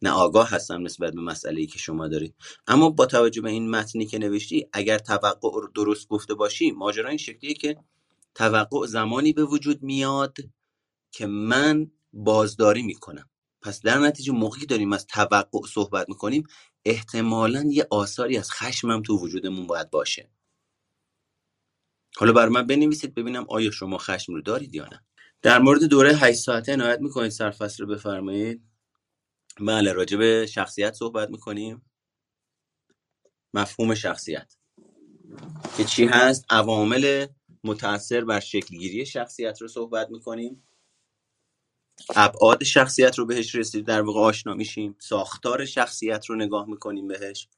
نه 0.02 0.12
آگاه 0.12 0.50
هستم 0.50 0.84
نسبت 0.84 1.14
به 1.14 1.22
مسئله 1.22 1.62
ای 1.62 1.68
که 1.68 1.80
شما 1.80 2.08
دارید. 2.08 2.36
اما 2.68 2.90
با 2.90 3.06
توجه 3.06 3.42
به 3.42 3.50
این 3.50 3.70
متنی 3.70 4.06
که 4.06 4.20
نوشتی 4.20 4.68
اگر 4.74 5.00
توقع 5.00 5.62
رو 5.62 5.72
درست 5.76 6.08
گفته 6.08 6.34
باشی 6.34 6.72
ماجرا 6.72 7.10
این 7.10 7.18
شکلیه 7.18 7.54
که 7.54 7.78
توقع 8.36 8.88
زمانی 8.88 9.34
به 9.34 9.44
وجود 9.44 9.84
میاد 9.84 10.38
که 11.12 11.26
من 11.26 11.92
بازداری 12.14 12.84
می‌کنم. 12.84 13.30
پس 13.62 13.82
در 13.82 14.00
نتیجه 14.00 14.34
موقعی 14.34 14.66
داریم 14.66 14.94
از 14.94 15.08
توقع 15.08 15.68
صحبت 15.74 16.10
می‌کنیم 16.10 16.44
احتمالا 16.86 17.66
یه 17.72 17.88
آثاری 17.92 18.38
از 18.38 18.52
خشمم 18.52 19.02
تو 19.02 19.18
وجودمون 19.18 19.68
باید 19.68 19.90
باشه. 19.90 20.32
حالا 22.18 22.34
بر 22.34 22.50
من 22.50 22.68
بنویسید 22.68 23.14
ببینم 23.16 23.46
آیا 23.50 23.72
شما 23.72 23.98
خشم 23.98 24.34
رو 24.34 24.42
دارید 24.42 24.76
یا 24.76 24.86
نه. 24.86 25.06
در 25.42 25.60
مورد 25.60 25.84
دوره 25.84 26.16
8 26.16 26.40
ساعته 26.40 26.74
عنایت 26.74 27.00
می‌کنید 27.00 27.32
سرفصل 27.32 27.84
رو 27.84 27.96
بفرمایید. 27.96 28.75
بله 29.60 29.94
راجع 29.94 30.18
به 30.18 30.46
شخصیت 30.46 30.94
صحبت 30.94 31.30
می‌کنیم. 31.30 31.92
مفهوم 33.54 33.96
شخصیت. 33.96 34.56
که 35.78 35.84
چی 35.84 36.06
هست؟ 36.06 36.46
عوامل 36.50 37.28
متاثر 37.64 38.26
بر 38.26 38.40
شکلگیری 38.40 39.06
شخصیت 39.06 39.62
رو 39.62 39.68
صحبت 39.68 40.10
می‌کنیم. 40.10 40.68
ابعاد 42.16 42.64
شخصیت 42.64 43.20
رو 43.20 43.26
بهش 43.26 43.56
رسید 43.56 43.86
در 43.86 44.02
واقع 44.02 44.20
آشنا 44.20 44.54
میشیم. 44.54 44.96
ساختار 45.00 45.66
شخصیت 45.66 46.26
رو 46.26 46.36
نگاه 46.36 46.70
می‌کنیم 46.70 47.08
بهش. 47.08 47.50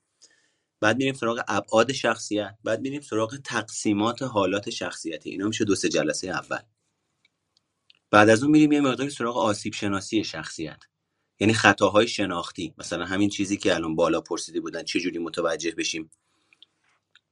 بعد 0.82 0.98
میریم 0.98 1.14
سراغ 1.14 1.44
ابعاد 1.48 1.92
شخصیت. 1.92 2.58
بعد 2.64 2.82
میریم 2.82 3.02
سراغ 3.02 3.38
تقسیمات 3.38 4.22
حالات 4.22 4.70
شخصیتی 4.70 5.30
اینا 5.30 5.48
میشه 5.48 5.66
دو 5.66 5.76
سه 5.76 5.90
جلسه 5.90 6.28
اول. 6.28 6.60
بعد 8.12 8.30
از 8.30 8.44
اون 8.44 8.52
میریم 8.52 8.72
یه 8.72 8.82
مقداری 8.82 9.10
سراغ 9.10 9.38
آسیب 9.38 9.74
شناسی 9.74 10.24
شخصیت. 10.24 10.80
یعنی 11.40 11.54
خطاهای 11.54 12.08
شناختی. 12.08 12.74
مثلا 12.78 13.06
همین 13.06 13.30
چیزی 13.30 13.58
که 13.58 13.76
الان 13.76 13.96
بالا 13.96 14.22
پرسیده 14.22 14.60
بودن 14.60 14.84
چه 14.84 15.00
جوری 15.00 15.20
متوجه 15.20 15.72
بشیم. 15.72 16.12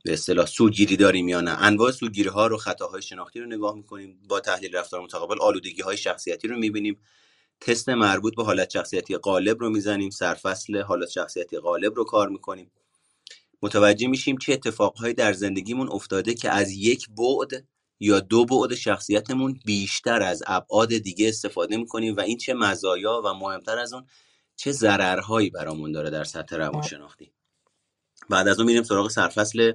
به 0.04 0.14
اصطلاح 0.14 0.46
سوگیری 0.46 0.98
داریم 0.98 1.28
یا 1.28 1.42
نه. 1.42 1.62
انواع 1.62 1.92
سوگیری 1.92 2.30
ها 2.30 2.48
رو 2.48 2.58
خطاهای 2.58 3.02
شناختی 3.02 3.40
رو 3.40 3.46
نگاه 3.46 3.76
می‌کنیم. 3.76 4.20
با 4.30 4.40
تحلیل 4.40 4.76
رفتار 4.76 5.02
متقابل 5.02 5.42
آلودگی 5.42 5.82
های 5.82 5.98
شخصیتی 5.98 6.48
رو 6.48 6.58
می‌بینیم. 6.58 7.00
تست 7.62 7.90
مربوط 7.90 8.36
به 8.36 8.44
حالت 8.44 8.70
شخصیتی 8.70 9.18
غالب 9.18 9.60
رو 9.60 9.70
می‌زنیم. 9.70 10.10
سرفصل 10.10 10.82
حالت 10.82 11.10
شخصیتی 11.10 11.58
غالب 11.58 11.96
رو 11.96 12.04
کار 12.04 12.30
می‌کنیم. 12.30 12.72
متوجه 13.62 14.08
میشیم 14.08 14.38
چه 14.38 14.54
اتفاقهایی 14.54 15.14
در 15.14 15.34
زندگیمون 15.34 15.90
افتاده 15.92 16.34
که 16.34 16.50
از 16.50 16.72
یک 16.72 17.10
بعد 17.10 17.68
یا 18.00 18.20
دو 18.20 18.46
بعد 18.46 18.76
شخصیتمون 18.76 19.60
بیشتر 19.66 20.22
از 20.22 20.44
ابعاد 20.48 20.98
دیگه 20.98 21.30
استفاده 21.30 21.78
می‌کنیم 21.78 22.16
و 22.16 22.20
این 22.20 22.38
چه 22.38 22.54
مزایا 22.54 23.22
و 23.26 23.34
مهمتر 23.34 23.80
از 23.80 23.94
اون 23.94 24.08
چه 24.56 24.72
ضررهایی 24.72 25.50
برامون 25.50 25.92
داره 25.92 26.10
در 26.10 26.24
سطح 26.24 26.56
روانشناختی. 26.56 27.32
بعد 28.30 28.48
از 28.48 28.60
اون 28.60 28.68
میریم 28.68 28.84
سراغ 28.84 29.10
سرفصل 29.10 29.74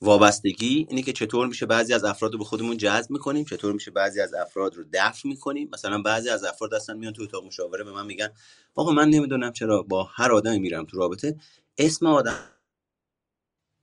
وابستگی 0.00 0.86
اینه 0.90 1.02
که 1.02 1.12
چطور 1.12 1.46
میشه 1.46 1.66
بعضی 1.66 1.94
از 1.94 2.04
افراد 2.04 2.32
رو 2.32 2.38
به 2.38 2.44
خودمون 2.44 2.76
جذب 2.76 3.10
می‌کنیم 3.10 3.44
چطور 3.44 3.72
میشه 3.72 3.90
بعضی 3.90 4.20
از 4.20 4.34
افراد 4.34 4.74
رو 4.74 4.84
دفع 4.92 5.28
می‌کنیم. 5.28 5.70
مثلا 5.72 6.02
بعضی 6.02 6.28
از 6.28 6.44
افراد 6.44 6.74
هستن 6.74 6.96
میان 6.96 7.12
تو 7.12 7.22
اتاق 7.22 7.44
مشاوره 7.46 7.84
به 7.84 7.92
من 7.92 8.06
میگن 8.06 8.28
آقا 8.74 8.92
من 8.92 9.08
نمی‌دونم 9.08 9.52
چرا 9.52 9.82
با 9.82 10.04
هر 10.04 10.32
آدمی 10.32 10.58
میرم 10.58 10.84
تو 10.84 10.98
رابطه 10.98 11.36
اسم 11.78 12.06
آدم 12.06 12.50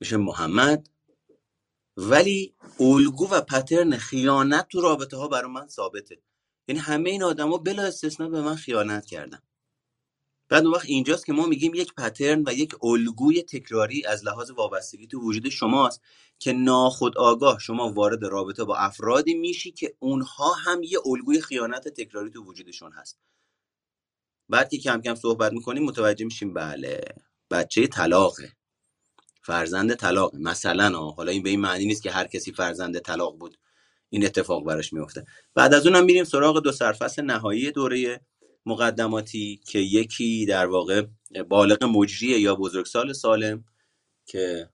میشه 0.00 0.16
محمد 0.16 0.88
ولی 1.96 2.54
الگو 2.80 3.28
و 3.30 3.40
پترن 3.40 3.96
خیانت 3.96 4.68
تو 4.68 4.80
رابطه 4.80 5.16
ها 5.16 5.28
برای 5.28 5.50
من 5.50 5.68
ثابته. 5.68 6.22
یعنی 6.68 6.80
همه 6.80 7.10
این 7.10 7.22
آدما 7.22 7.58
بلا 7.58 7.82
استثنا 7.82 8.28
به 8.28 8.42
من 8.42 8.54
خیانت 8.56 9.06
کردن. 9.06 9.40
بعد 10.48 10.64
اون 10.64 10.74
وقت 10.74 10.86
اینجاست 10.86 11.26
که 11.26 11.32
ما 11.32 11.46
میگیم 11.46 11.74
یک 11.74 11.94
پترن 11.94 12.44
و 12.46 12.52
یک 12.52 12.84
الگوی 12.84 13.42
تکراری 13.42 14.06
از 14.06 14.24
لحاظ 14.24 14.50
وابستگی 14.50 15.06
تو 15.06 15.20
وجود 15.20 15.48
شماست 15.48 16.00
که 16.38 16.52
ناخودآگاه 16.52 17.58
شما 17.58 17.92
وارد 17.92 18.24
رابطه 18.24 18.64
با 18.64 18.76
افرادی 18.76 19.34
میشی 19.34 19.72
که 19.72 19.96
اونها 19.98 20.52
هم 20.52 20.82
یه 20.82 20.98
الگوی 21.06 21.40
خیانت 21.40 21.88
تکراری 21.88 22.30
تو 22.30 22.44
وجودشون 22.44 22.92
هست. 22.92 23.18
بعد 24.48 24.70
که 24.70 24.78
کم 24.78 25.00
کم 25.00 25.14
صحبت 25.14 25.52
می‌کنیم 25.52 25.84
متوجه 25.84 26.24
میشیم 26.24 26.54
بله 26.54 27.00
بچه 27.50 27.86
طلاقه. 27.86 28.56
فرزند 29.42 29.94
طلاق 29.94 30.34
مثلا 30.34 30.98
ها. 30.98 31.10
حالا 31.10 31.32
این 31.32 31.42
به 31.42 31.50
این 31.50 31.60
معنی 31.60 31.86
نیست 31.86 32.02
که 32.02 32.10
هر 32.10 32.26
کسی 32.26 32.52
فرزند 32.52 32.98
طلاق 32.98 33.38
بود 33.38 33.58
این 34.10 34.24
اتفاق 34.24 34.64
براش 34.64 34.92
میفته 34.92 35.26
بعد 35.54 35.74
از 35.74 35.86
اونم 35.86 36.04
میریم 36.04 36.24
سراغ 36.24 36.62
دو 36.62 36.72
سرفصل 36.72 37.22
نهایی 37.22 37.70
دوره 37.70 38.20
مقدماتی 38.66 39.60
که 39.66 39.78
یکی 39.78 40.46
در 40.46 40.66
واقع 40.66 41.06
بالغ 41.48 41.84
مجریه 41.84 42.40
یا 42.40 42.54
بزرگسال 42.54 43.12
سالم 43.12 43.64
که 44.26 44.70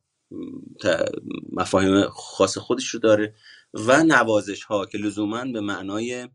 مفاهیم 1.53 2.09
خاص 2.09 2.59
خودش 2.59 2.89
رو 2.89 3.01
داره 3.01 3.35
و 3.75 4.03
نوازش 4.03 4.63
ها 4.63 4.87
که 4.87 4.99
لزوما 4.99 5.45
به 5.45 5.61
معنای 5.61 6.29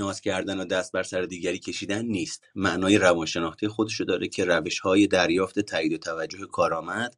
ناز 0.00 0.20
کردن 0.20 0.60
و 0.60 0.64
دست 0.64 0.92
بر 0.92 1.02
سر 1.02 1.22
دیگری 1.22 1.58
کشیدن 1.58 2.04
نیست. 2.04 2.44
معنای 2.54 2.98
روانشناختی 2.98 3.68
خودش 3.68 4.00
رو 4.00 4.06
داره 4.06 4.28
که 4.28 4.44
روش 4.44 4.78
های 4.78 5.06
دریافت 5.06 5.60
تایید 5.60 5.92
و 5.92 5.98
توجه 5.98 6.46
کارآمد 6.46 7.16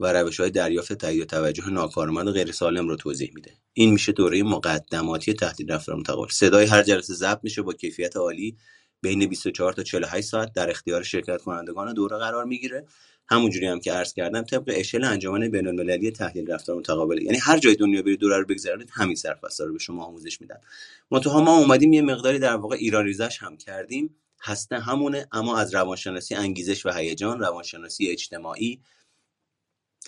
و 0.00 0.12
روش 0.12 0.40
های 0.40 0.50
دریافت 0.50 0.92
تایید 0.92 1.22
و 1.22 1.24
توجه 1.24 1.70
ناکارآمد 1.70 2.26
و 2.26 2.32
غیر 2.32 2.52
سالم 2.52 2.88
رو 2.88 2.96
توضیح 2.96 3.30
میده. 3.34 3.52
این 3.72 3.92
میشه 3.92 4.12
دوره 4.12 4.42
مقدماتی 4.42 5.34
تهدید 5.34 5.72
رفتار 5.72 5.96
متقابل 5.96 6.30
صدای 6.30 6.66
هر 6.66 6.82
جلسه 6.82 7.14
ضبط 7.14 7.40
میشه 7.42 7.62
با 7.62 7.72
کیفیت 7.72 8.16
عالی 8.16 8.56
بین 9.02 9.26
24 9.26 9.72
تا 9.72 9.82
48 9.82 10.28
ساعت 10.28 10.52
در 10.52 10.70
اختیار 10.70 11.02
شرکت 11.02 11.42
کنندگان 11.42 11.94
دوره 11.94 12.18
قرار 12.18 12.44
می‌گیره. 12.44 12.86
همونجوری 13.32 13.66
هم 13.66 13.80
که 13.80 13.92
عرض 13.92 14.14
کردم 14.14 14.42
طبق 14.42 14.64
اشل 14.76 15.04
انجمن 15.04 15.48
بین 15.48 15.66
المللی 15.66 16.10
تحلیل 16.10 16.50
رفتار 16.50 16.76
متقابل 16.76 17.22
یعنی 17.22 17.38
هر 17.38 17.58
جای 17.58 17.74
دنیا 17.74 18.02
برید 18.02 18.20
دوره 18.20 18.38
رو 18.38 18.44
بگذرونید 18.44 18.90
همین 18.92 19.16
سرفصل 19.16 19.66
رو 19.66 19.72
به 19.72 19.78
شما 19.78 20.04
آموزش 20.04 20.40
میدن. 20.40 20.60
منتها 21.10 21.40
ما 21.40 21.58
اومدیم 21.58 21.92
یه 21.92 22.02
مقداری 22.02 22.38
در 22.38 22.56
واقع 22.56 22.76
ایران 22.76 23.04
ریزش 23.04 23.38
هم 23.38 23.56
کردیم. 23.56 24.16
هسته 24.42 24.78
همونه 24.78 25.28
اما 25.32 25.58
از 25.58 25.74
روانشناسی 25.74 26.34
انگیزش 26.34 26.86
و 26.86 26.90
هیجان 26.92 27.40
روانشناسی 27.40 28.08
اجتماعی 28.08 28.80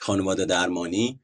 خانواده 0.00 0.44
درمانی 0.44 1.20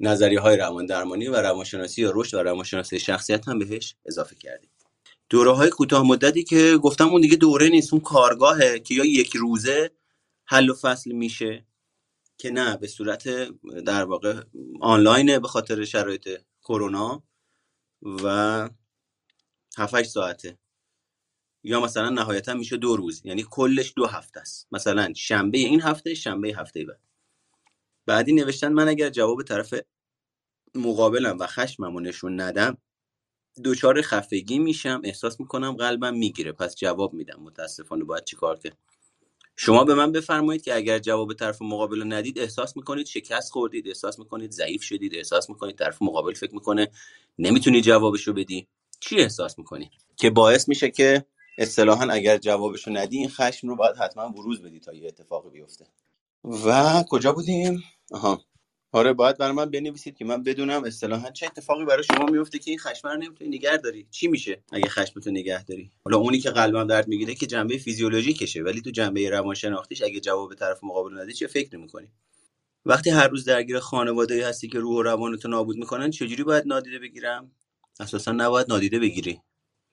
نظریه 0.00 0.40
های 0.40 0.56
روان 0.56 0.86
درمانی 0.86 1.28
و 1.28 1.36
روانشناسی 1.36 2.04
رشد 2.06 2.34
و 2.36 2.42
روانشناسی 2.42 3.00
شخصیت 3.00 3.48
هم 3.48 3.58
بهش 3.58 3.94
اضافه 4.06 4.36
کردیم. 4.36 4.70
دوره 5.30 5.50
های 5.50 5.70
کوتاه 5.70 6.06
مدتی 6.06 6.44
که 6.44 6.78
گفتم 6.82 7.08
اون 7.08 7.20
دیگه 7.20 7.36
دوره 7.36 7.68
نیست 7.68 7.92
اون 7.92 8.02
کارگاهه 8.02 8.78
که 8.78 8.94
یا 8.94 9.04
یک 9.04 9.36
روزه 9.36 9.90
حل 10.48 10.70
و 10.70 10.74
فصل 10.74 11.12
میشه 11.12 11.66
که 12.38 12.50
نه 12.50 12.76
به 12.76 12.86
صورت 12.86 13.28
در 13.84 14.04
واقع 14.04 14.42
آنلاینه 14.80 15.38
به 15.38 15.48
خاطر 15.48 15.84
شرایط 15.84 16.28
کرونا 16.62 17.22
و 18.02 18.68
7 19.78 20.02
ساعته. 20.02 20.58
یا 21.64 21.80
مثلا 21.80 22.10
نهایتا 22.10 22.54
میشه 22.54 22.76
دو 22.76 22.96
روز 22.96 23.22
یعنی 23.24 23.44
کلش 23.50 23.92
دو 23.96 24.06
هفته 24.06 24.40
است. 24.40 24.68
مثلا 24.72 25.12
شنبه 25.16 25.58
این 25.58 25.82
هفته 25.82 26.14
شنبه 26.14 26.48
هفته 26.48 26.84
بعد. 26.84 27.00
بعدی 28.06 28.32
نوشتن 28.32 28.72
من 28.72 28.88
اگر 28.88 29.10
جواب 29.10 29.42
طرف 29.42 29.74
مقابلم 30.74 31.38
و 31.38 31.46
خشمم 31.46 31.94
رو 31.94 32.00
نشون 32.00 32.40
ندم 32.40 32.78
دچار 33.64 34.02
خفگی 34.02 34.58
میشم 34.58 35.00
احساس 35.04 35.40
می‌کنم 35.40 35.72
قلبم 35.72 36.14
می‌گیره. 36.14 36.52
پس 36.52 36.76
جواب 36.76 37.14
میدم. 37.14 37.40
متاسفانه 37.42 38.04
باید 38.04 38.24
چیکار 38.24 38.58
کرد 38.58 38.78
شما 39.60 39.84
به 39.84 39.94
من 39.94 40.12
بفرمایید 40.12 40.62
که 40.62 40.74
اگر 40.74 40.98
جواب 40.98 41.34
طرف 41.34 41.62
مقابل 41.62 41.98
رو 41.98 42.04
ندید 42.04 42.38
احساس 42.38 42.76
می‌کنید 42.76 43.06
شکست 43.06 43.52
خوردید 43.52 43.88
احساس 43.88 44.18
می‌کنید 44.18 44.50
ضعیف 44.50 44.82
شدید 44.82 45.14
احساس 45.14 45.50
می‌کنید 45.50 45.76
طرف 45.76 46.02
مقابل 46.02 46.34
فکر 46.34 46.54
می‌کنه 46.54 46.88
نمی‌تونی 47.38 47.80
جوابش 47.80 48.22
رو 48.22 48.32
بدی. 48.32 48.66
چی 49.00 49.20
احساس 49.20 49.58
می‌کنی؟ 49.58 49.90
که 50.16 50.30
باعث 50.30 50.68
میشه 50.68 50.90
که 50.90 51.24
اصطلاحا 51.58 52.06
اگر 52.10 52.38
جوابش 52.38 52.86
رو 52.86 52.92
ندی 52.96 53.18
این 53.18 53.28
خشم 53.28 53.68
رو 53.68 53.76
باید 53.76 53.96
حتما 53.96 54.28
بروز 54.28 54.62
بدی 54.62 54.80
تا 54.80 54.92
یه 54.94 55.08
اتفاقی 55.08 55.50
بیفته. 55.50 55.86
و 56.44 57.02
کجا 57.10 57.32
بودیم؟ 57.32 57.82
آها. 58.12 58.40
آره 58.92 59.12
باید 59.12 59.38
برای 59.38 59.52
من 59.52 59.70
بنویسید 59.70 60.16
که 60.16 60.24
من 60.24 60.42
بدونم 60.42 60.84
اصطلاحا 60.84 61.30
چه 61.30 61.46
اتفاقی 61.46 61.84
برای 61.84 62.04
شما 62.04 62.26
میفته 62.26 62.58
که 62.58 62.70
این 62.70 62.78
خشم 62.78 63.08
رو 63.08 63.16
نمی‌تونی 63.16 63.50
نگه 63.50 63.76
داری. 63.76 64.08
چی 64.10 64.28
میشه 64.28 64.62
اگه 64.72 64.88
خشمتو 64.88 65.30
نگه 65.30 65.64
داری؟ 65.64 65.90
حالا 66.04 66.16
اونی 66.18 66.38
که 66.38 66.50
قلبم 66.50 66.86
درد 66.86 67.08
می‌گیره 67.08 67.34
که 67.34 67.46
جنبه 67.46 67.78
فیزیولوژیکشه 67.78 68.62
ولی 68.62 68.80
تو 68.80 68.90
جنبه 68.90 69.30
روانشناختیش 69.30 70.02
اگه 70.02 70.20
جواب 70.20 70.54
طرف 70.54 70.84
مقابل 70.84 71.18
ندی 71.18 71.32
چه 71.32 71.46
فکر 71.46 71.76
می‌کنی؟ 71.76 72.08
وقتی 72.86 73.10
هر 73.10 73.28
روز 73.28 73.44
درگیر 73.44 73.78
خانواده 73.78 74.48
هستی 74.48 74.68
که 74.68 74.78
روح 74.78 74.96
و 74.96 75.02
روانتو 75.02 75.48
نابود 75.48 75.76
می‌کنن 75.76 76.10
چجوری 76.10 76.44
باید 76.44 76.66
نادیده 76.66 76.98
بگیرم؟ 76.98 77.50
اساسا 78.00 78.32
نباید 78.32 78.68
نادیده 78.68 78.98
بگیری. 78.98 79.40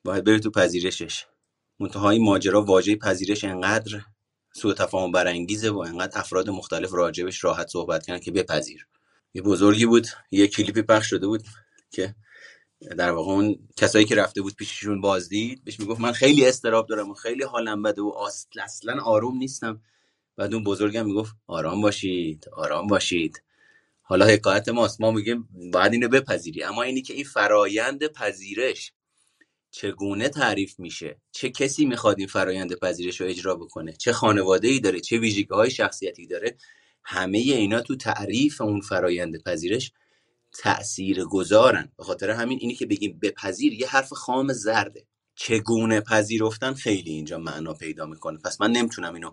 باید 0.04 0.24
بری 0.24 0.40
تو 0.40 0.50
پذیرشش. 0.50 1.26
منتها 1.80 2.10
این 2.10 2.24
ماجرا 2.24 2.62
واژه 2.62 2.96
پذیرش 2.96 3.44
انقدر 3.44 4.00
سوء 4.56 4.74
تفاهم 4.74 5.12
برانگیزه 5.12 5.70
و 5.70 5.78
انقدر 5.78 6.20
افراد 6.20 6.50
مختلف 6.50 6.94
راجبش 6.94 7.44
راحت 7.44 7.68
صحبت 7.68 8.06
کردن 8.06 8.20
که 8.20 8.32
بپذیر. 8.32 8.88
یه 9.34 9.42
بزرگی 9.42 9.86
بود 9.86 10.06
یه 10.30 10.48
کلیپی 10.48 10.82
پخش 10.82 11.10
شده 11.10 11.26
بود 11.26 11.44
که 11.92 12.14
در 12.98 13.10
واقع 13.10 13.32
اون 13.32 13.68
کسایی 13.76 14.04
که 14.04 14.14
رفته 14.16 14.42
بود 14.42 14.56
پیششون 14.56 15.00
بازدید 15.00 15.64
بهش 15.64 15.80
می‌گفت 15.80 16.00
من 16.00 16.12
خیلی 16.12 16.46
استراب 16.46 16.88
دارم 16.88 17.10
و 17.10 17.14
خیلی 17.14 17.44
حالم 17.44 17.82
بده 17.82 18.02
و 18.02 18.12
اصل- 18.26 18.60
اصلا 18.64 19.02
آروم 19.02 19.38
نیستم. 19.38 19.82
بعد 20.36 20.54
اون 20.54 20.64
بزرگم 20.64 21.06
می‌گفت 21.06 21.36
آرام 21.46 21.82
باشید 21.82 22.46
آرام 22.52 22.86
باشید. 22.86 23.42
حالا 24.02 24.26
حکایت 24.26 24.68
ماست. 24.68 25.00
ما 25.00 25.10
میگیم 25.10 25.48
باید 25.72 25.92
اینو 25.92 26.08
بپذیری. 26.08 26.64
اما 26.64 26.82
اینی 26.82 27.02
که 27.02 27.14
این 27.14 27.24
فرایند 27.24 28.06
پذیرش 28.06 28.92
چگونه 29.78 30.28
تعریف 30.28 30.80
میشه؟ 30.80 31.20
چه 31.32 31.50
کسی 31.50 31.84
می‌خواد 31.84 32.18
این 32.18 32.26
فرایند 32.26 32.78
پذیرش 32.78 33.20
رو 33.20 33.26
اجرا 33.26 33.54
بکنه؟ 33.54 33.92
چه 33.92 34.12
خانواده 34.12 34.68
ای 34.68 34.80
داره؟ 34.80 35.00
چه 35.00 35.18
ویژگی 35.18 35.54
های 35.54 35.70
شخصیتی 35.70 36.26
داره؟ 36.26 36.56
همه 37.04 37.38
اینا 37.38 37.80
تو 37.80 37.96
تعریف 37.96 38.60
اون 38.60 38.80
فرایند 38.80 39.42
پذیرش 39.42 39.92
تأثیر 40.52 41.24
گذارن 41.24 41.92
به 41.98 42.04
خاطر 42.04 42.30
همین 42.30 42.58
اینی 42.60 42.74
که 42.74 42.86
بگیم 42.86 43.18
بپذیر 43.22 43.72
یه 43.72 43.88
حرف 43.88 44.12
خام 44.12 44.52
زرده. 44.52 45.06
چگونه 45.34 46.00
پذیرفتن 46.00 46.74
خیلی 46.74 47.10
اینجا 47.10 47.38
معنا 47.38 47.74
پیدا 47.74 48.06
می‌کنه. 48.06 48.38
پس 48.44 48.60
من 48.60 48.70
نمی‌تونم 48.70 49.14
اینو 49.14 49.30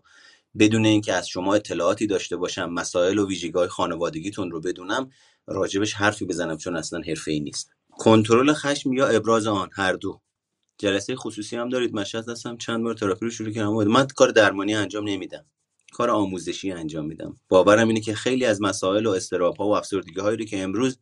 بدون 0.59 0.85
اینکه 0.85 1.13
از 1.13 1.27
شما 1.27 1.55
اطلاعاتی 1.55 2.07
داشته 2.07 2.37
باشم 2.37 2.69
مسائل 2.69 3.17
و 3.17 3.27
ویژگی 3.27 3.51
های 3.51 3.67
خانوادگیتون 3.67 4.51
رو 4.51 4.61
بدونم 4.61 5.09
راجبش 5.47 5.93
حرفی 5.93 6.25
بزنم 6.25 6.57
چون 6.57 6.75
اصلا 6.75 7.01
حرفه 7.07 7.31
ای 7.31 7.39
نیست. 7.39 7.69
کنترل 7.91 8.53
خشم 8.53 8.93
یا 8.93 9.07
ابراز 9.07 9.47
آن 9.47 9.69
هر 9.73 9.93
دو. 9.93 10.21
جلسه 10.83 11.15
خصوصی 11.15 11.55
هم 11.55 11.69
دارید. 11.69 11.95
مشهد 11.95 12.29
هستم 12.29 12.57
چند 12.57 12.83
بار 12.83 12.93
تراپی 12.93 13.25
رو 13.25 13.31
شروع 13.31 13.51
کردم. 13.51 13.73
من 13.73 14.07
کار 14.07 14.29
درمانی 14.29 14.75
انجام 14.75 15.07
نمیدم. 15.07 15.45
کار 15.93 16.09
آموزشی 16.09 16.71
انجام 16.71 17.05
میدم. 17.05 17.39
باورم 17.49 17.87
اینه 17.87 18.01
که 18.01 18.13
خیلی 18.13 18.45
از 18.45 18.61
مسائل 18.61 19.05
و 19.05 19.09
استراب 19.09 19.57
ها 19.57 19.67
و 19.67 19.75
افسردگی 19.75 20.19
هایی 20.19 20.37
رو 20.37 20.45
که 20.45 20.63
امروز 20.63 20.97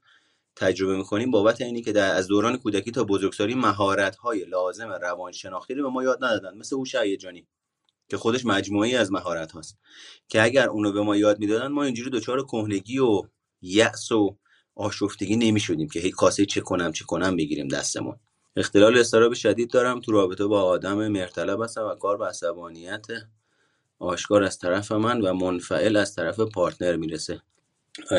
تجربه 0.56 0.98
می‌کنیم 0.98 1.32
بابت 1.32 1.62
اینی 1.62 1.82
که 1.82 1.92
در 1.92 2.16
از 2.16 2.28
دوران 2.28 2.58
کودکی 2.58 2.92
تا 2.92 3.04
بزرگسالی 3.04 3.56
مهارت 3.56 4.16
های 4.16 4.46
لازم 4.46 4.90
روانشناختی 5.02 5.74
رو 5.74 5.84
به 5.84 5.90
ما 5.90 6.04
یاد 6.04 6.24
ندادن. 6.24 6.58
مثل 6.58 6.76
هوش 6.76 6.96
هیجانی 6.96 7.48
که 8.10 8.18
خودش 8.18 8.46
مجموعی 8.46 8.96
از 8.96 9.12
مهارت 9.12 9.52
هاست. 9.52 9.78
که 10.28 10.44
اگر 10.44 10.68
اونو 10.68 10.92
به 10.92 11.02
ما 11.02 11.18
یاد 11.18 11.40
می‌دادن 11.40 11.68
ما 11.68 11.84
اینجوری 11.84 12.10
دچار 12.10 12.46
کهنگی 12.46 13.00
و 13.00 13.22
یأس 13.62 14.12
و 14.12 14.38
آشفتگی 14.76 15.36
نمی‌شدیم 15.36 15.88
که 15.88 16.00
هی 16.00 16.12
کاسه 16.12 16.46
چه 16.46 16.62
کنم 16.62 16.92
چه 16.92 17.06
کنم 17.06 17.36
بگیریم 17.36 17.68
دستمون. 17.68 18.16
اختلال 18.56 18.98
اضطراب 18.98 19.34
شدید 19.34 19.72
دارم 19.72 20.00
تو 20.00 20.12
رابطه 20.12 20.46
با 20.46 20.64
آدم 20.64 21.08
مرتلب 21.08 21.62
هستم 21.62 21.86
و 21.86 21.96
کار 21.96 22.18
به 22.18 22.26
عصبانیت 22.26 23.06
آشکار 24.00 24.44
از 24.44 24.58
طرف 24.58 24.92
من 24.92 25.22
و 25.22 25.34
منفعل 25.34 25.98
از 25.98 26.16
طرف 26.16 26.40
پارتنر 26.40 26.96
می‌رسه. 26.96 27.42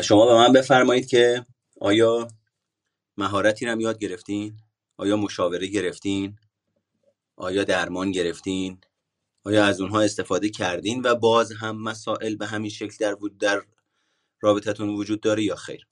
شما 0.03 0.25
به 0.25 0.33
من 0.33 0.53
بفرمایید 0.53 1.07
که 1.07 1.45
آیا 1.81 2.27
مهارتی 3.17 3.65
هم 3.65 3.79
یاد 3.79 3.99
گرفتین؟ 3.99 4.57
آیا 4.97 5.17
مشاوره 5.17 5.67
گرفتین؟ 5.67 6.37
آیا 7.35 7.63
درمان 7.63 8.11
گرفتین؟ 8.11 8.77
آیا 9.43 9.65
از 9.65 9.81
اونها 9.81 10.01
استفاده 10.01 10.49
کردین 10.49 11.01
و 11.01 11.15
باز 11.15 11.51
هم 11.51 11.83
مسائل 11.83 12.35
به 12.35 12.45
همین 12.45 12.69
شکل 12.69 12.95
در 12.99 13.13
وجود 13.15 13.37
در 13.37 13.63
رابطتون 14.41 14.89
وجود 14.89 15.21
داره 15.21 15.43
یا 15.43 15.55
خیر؟ 15.55 15.87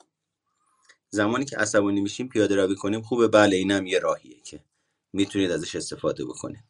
زمانی 1.14 1.46
که 1.46 1.58
عصبانی 1.58 2.02
میشیم 2.02 2.28
پیاده 2.28 2.56
روی 2.56 2.76
کنیم 2.76 3.02
خوبه. 3.02 3.28
بله 3.28 3.56
اینم 3.56 3.86
یه 3.86 4.00
راهیه 4.00 4.42
که 4.44 4.60
می‌تونید 5.14 5.52
ازش 5.52 5.76
استفاده 5.76 6.26
بکنید. 6.26 6.64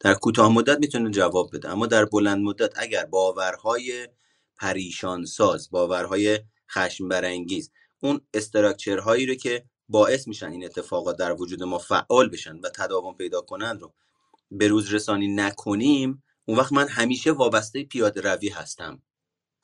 در 0.00 0.14
کوتاه 0.14 0.52
مدت 0.52 0.78
می‌تونه 0.78 1.10
جواب 1.10 1.56
بده. 1.56 1.68
اما 1.70 1.86
در 1.86 2.04
بلند 2.04 2.44
مدت 2.44 2.72
اگر 2.76 3.04
باورهای 3.04 4.08
پریشان 4.56 5.24
ساز 5.24 5.70
باورهای 5.70 6.40
خشم 6.70 7.08
برانگیز 7.08 7.70
اون 8.00 8.20
استراکچرهایی 8.34 9.26
رو 9.26 9.34
که 9.34 9.64
باعث 9.88 10.28
میشن 10.28 10.50
این 10.52 10.64
اتفاقات 10.64 11.16
در 11.16 11.32
وجود 11.32 11.62
ما 11.62 11.78
فعال 11.78 12.28
بشن 12.28 12.56
و 12.56 12.68
تداوم 12.68 13.14
پیدا 13.14 13.40
کنن 13.40 13.78
رو 13.78 13.92
به 14.50 14.68
روز 14.68 14.94
رسانی 14.94 15.28
نکنیم 15.28 16.22
اون 16.44 16.58
وقت 16.58 16.72
من 16.72 16.88
همیشه 16.88 17.32
وابسته 17.32 17.84
پیاده 17.84 18.20
روی 18.20 18.48
هستم. 18.48 19.02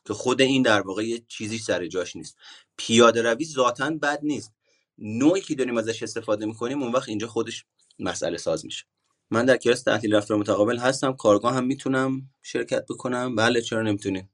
که 0.06 0.14
خود 0.14 0.40
این 0.40 0.62
در 0.62 0.80
واقع 0.80 1.04
یه 1.04 1.24
چیزی 1.28 1.58
سر 1.58 1.86
جاش 1.86 2.16
نیست. 2.16 2.36
پیاده 2.76 3.22
روی 3.22 3.44
ذاتا 3.44 3.90
بد 3.90 4.18
نیست. 4.22 4.52
نوعی 4.98 5.40
که 5.40 5.54
داریم 5.54 5.76
ازش 5.76 6.02
استفاده 6.02 6.46
می‌کنیم 6.46 6.82
اون 6.82 6.92
وقت 6.92 7.08
اینجا 7.08 7.26
خودش 7.26 7.64
مسئله 7.98 8.36
ساز 8.36 8.64
میشه. 8.64 8.84
من 9.30 9.44
در 9.44 9.56
کلاس 9.56 9.82
تحلیل 9.82 10.14
رفتار 10.14 10.36
متقابل 10.36 10.78
هستم. 10.78 11.12
کارگاه 11.12 11.54
هم 11.54 11.64
می‌تونم 11.66 12.30
شرکت 12.42 12.84
بکنم. 12.88 13.34
بله 13.34 13.60
چرا 13.60 13.82
نمی‌تونین؟ 13.82 14.28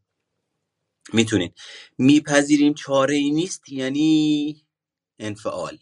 می‌تونین. 1.13 1.51
میپذیریم 1.99 2.75
چاره 2.75 3.15
ای 3.15 3.31
نیست 3.31 3.69
یعنی 3.69 4.67
انفعال. 5.19 5.79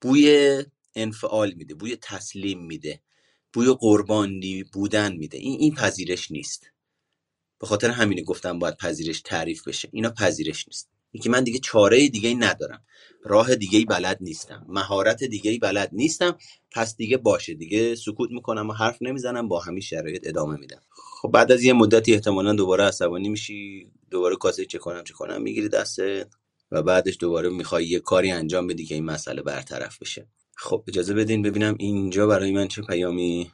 بوی 0.00 0.64
انفعال 0.94 1.52
میده 1.52 1.74
بوی 1.74 1.96
تسلیم 1.96 2.66
میده 2.66 3.02
بوی 3.52 3.76
قربانی 3.80 4.64
بودن 4.64 5.12
میده. 5.12 5.38
این 5.38 5.60
این 5.60 5.74
پذیرش 5.74 6.30
نیست. 6.30 6.73
به 7.60 7.66
خاطر 7.66 7.90
همینه 7.90 8.22
گفتم 8.22 8.58
باید 8.58 8.76
پذیرش 8.76 9.20
تعریف 9.20 9.68
بشه. 9.68 9.88
اینا 9.92 10.10
پذیرش 10.10 10.68
نیست. 10.68 10.90
اینکه 11.12 11.30
من 11.30 11.44
دیگه 11.44 11.58
چاره 11.58 12.08
دیگه 12.08 12.34
ندارم. 12.34 12.84
راه 13.24 13.54
دیگه 13.54 13.78
ای 13.78 13.84
بلد 13.84 14.18
نیستم. 14.20 14.66
مهارت 14.68 15.24
دیگه 15.24 15.50
ای 15.50 15.58
بلد 15.58 15.88
نیستم. 15.92 16.38
پس 16.72 16.96
دیگه 16.96 17.16
باشه. 17.16 17.54
دیگه 17.54 17.94
سکوت 17.94 18.30
می‌کنم 18.30 18.70
و 18.70 18.72
حرف 18.72 18.98
نمی‌زنم. 19.00 19.48
با 19.48 19.60
همین 19.60 19.80
شرایط 19.80 20.28
ادامه 20.28 20.56
میدم. 20.56 20.80
خب 21.22 21.30
بعد 21.30 21.52
از 21.52 21.62
یه 21.62 21.72
مدتی 21.72 22.14
احتمالا 22.14 22.52
دوباره 22.52 22.84
عصبانی 22.84 23.28
میشی. 23.28 23.90
دوباره 24.10 24.36
کاسه 24.36 24.64
چه 24.64 24.78
کنم 24.78 25.04
چه 25.04 25.14
کنم 25.14 25.42
می‌گیری 25.42 25.68
دستت. 25.68 26.28
و 26.70 26.82
بعدش 26.82 27.16
دوباره 27.20 27.48
می‌خوای 27.48 27.86
یه 27.86 28.00
کاری 28.00 28.30
انجام 28.30 28.66
بدی 28.66 28.84
که 28.84 28.94
این 28.94 29.04
مسئله 29.04 29.42
برطرف 29.42 29.98
بشه. 29.98 30.28
خب 30.56 30.84
اجازه 30.88 31.14
بدین 31.14 31.42
ببینم 31.42 31.76
اینجا 31.78 32.26
برای 32.26 32.52
من 32.52 32.68
چه 32.68 32.82
پیامی 32.82 33.52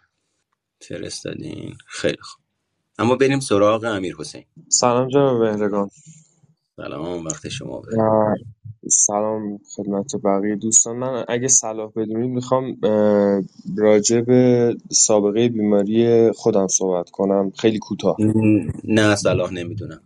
فرستادین. 0.81 1.77
خیلی 1.87 2.19
خوب. 2.21 2.45
اما 2.99 3.17
بریم 3.17 3.41
سراغ 3.41 3.85
امیر 3.85 4.17
حسین. 4.19 4.45
سلام 4.69 5.09
جناب 5.09 5.43
مهرگان. 5.43 5.91
سلام 6.77 7.25
وقت 7.25 7.49
شما 7.49 7.81
بخیر. 7.81 7.99
سلام 8.91 9.59
خدمت 9.77 10.17
بقیه 10.25 10.57
دوستان. 10.57 10.97
من 10.97 11.25
اگه 11.29 11.49
صلاح 11.49 11.91
بدونید 11.97 12.31
می‌خوام 12.31 12.77
راجع 13.77 14.21
به 14.21 14.77
سابقه 14.91 15.49
بیماری 15.49 16.31
خودم 16.33 16.67
صحبت 16.67 17.11
کنم. 17.11 17.53
خیلی 17.59 17.79
کوتاه. 17.79 18.17
م، 18.19 18.71
نه 18.85 19.17
صلاح 19.17 19.53
نمی‌دونم. 19.53 20.01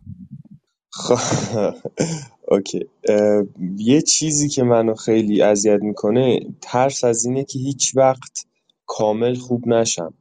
خب 0.90 1.18
اوکی. 2.48 2.86
اه، 3.08 3.44
یه 3.76 4.02
چیزی 4.02 4.48
که 4.48 4.62
منو 4.62 4.94
خیلی 4.94 5.42
اذیت 5.42 5.80
می‌کنه 5.82 6.40
ترس 6.60 7.04
از 7.04 7.24
اینه 7.24 7.44
که 7.44 7.58
هیچ 7.58 7.96
وقت 7.96 8.46
کامل 8.86 9.34
خوب 9.34 9.68
نشم. 9.68 10.14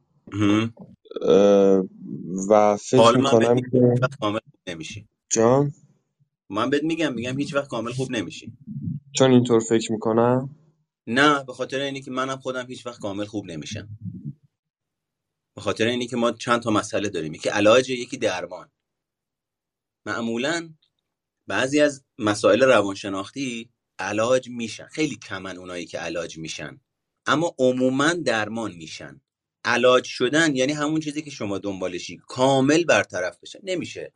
و 2.48 2.76
فکر 2.76 2.96
حالا 2.96 3.20
من 3.20 3.38
بهت 3.38 3.50
می‌کنم 3.50 3.54
میگم 3.54 3.70
که 3.70 3.90
هیچ 3.90 4.02
وقت 4.02 4.18
کامل 4.20 4.40
خوب 4.40 4.60
نمیشی. 4.66 5.08
جان؟ 5.30 5.72
من 6.50 6.70
بهت 6.70 6.82
میگم 6.82 7.14
میگم 7.14 7.38
هیچ 7.38 7.54
وقت 7.54 7.68
کامل 7.68 7.92
خوب 7.92 8.10
نمیشی. 8.10 8.52
چون 9.12 9.30
اینطور 9.30 9.60
فکر 9.60 9.92
می‌کنم؟ 9.92 10.56
نه 11.06 11.44
به 11.44 11.52
خاطر 11.52 11.80
اینی 11.80 12.02
که 12.02 12.10
منم 12.10 12.36
خودم 12.36 12.66
هیچ 12.66 12.86
وقت 12.86 13.00
کامل 13.00 13.24
خوب 13.24 13.46
نمیشم. 13.46 13.88
به 15.54 15.60
خاطر 15.60 15.86
اینی 15.86 16.06
که 16.06 16.16
ما 16.16 16.32
چند 16.32 16.62
تا 16.62 16.70
مسئله 16.70 17.08
داریم. 17.08 17.34
یکی 17.34 17.48
علاج 17.48 17.90
یکی 17.90 18.16
درمان. 18.16 18.70
معمولا 20.06 20.74
بعضی 21.46 21.80
از 21.80 22.04
مسائل 22.18 22.62
روانشناختی 22.62 23.70
علاج 23.98 24.48
میشن. 24.48 24.86
خیلی 24.86 25.16
کمن 25.16 25.56
اونایی 25.56 25.86
که 25.86 25.98
علاج 25.98 26.38
میشن. 26.38 26.80
اما 27.26 27.54
عموما 27.58 28.12
درمان 28.12 28.72
میشن. 28.72 29.20
علاج 29.64 30.04
شدن 30.04 30.56
یعنی 30.56 30.72
همون 30.72 31.00
چیزی 31.00 31.22
که 31.22 31.30
شما 31.30 31.58
دنبالشی. 31.58 32.16
کامل 32.16 32.84
برطرف 32.84 33.38
بشه 33.40 33.60
نمیشه. 33.62 34.12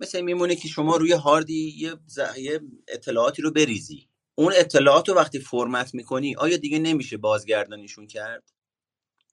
مثل 0.00 0.20
میمونه 0.20 0.56
که 0.56 0.68
شما 0.68 0.96
روی 0.96 1.12
هاردی 1.12 1.74
یه, 1.78 1.96
یه 2.36 2.60
اطلاعاتی 2.88 3.42
رو 3.42 3.50
بریزی. 3.50 4.08
اون 4.34 4.52
اطلاعات 4.56 5.08
رو 5.08 5.14
وقتی 5.14 5.38
فرمت 5.38 5.94
می‌کنی 5.94 6.36
آیا 6.36 6.56
دیگه 6.56 6.78
نمیشه 6.78 7.16
بازگردانیشون 7.16 8.06
کرد؟ 8.06 8.52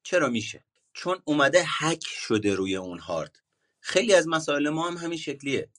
چرا 0.03 0.29
میشه؟ 0.29 0.63
چون 0.93 1.21
اومده 1.25 1.63
هک 1.65 2.03
شده 2.07 2.55
روی 2.55 2.75
اون 2.75 2.99
هارد. 2.99 3.39
خیلی 3.79 4.13
از 4.13 4.27
مسائل 4.27 4.69
ما 4.69 4.87
هم 4.87 4.97
همین 4.97 5.17
شکلیه. 5.17 5.69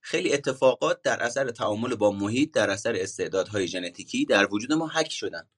خیلی 0.00 0.32
اتفاقات 0.32 1.02
در 1.02 1.22
اثر 1.22 1.50
تعامل 1.50 1.94
با 1.94 2.10
محیط 2.10 2.50
در 2.50 2.70
اثر 2.70 2.96
استعدادهای 2.96 3.68
ژنتیکی 3.68 4.24
در 4.24 4.54
وجود 4.54 4.72
ما 4.72 4.86
هک 4.88 5.12
شدن. 5.12 5.48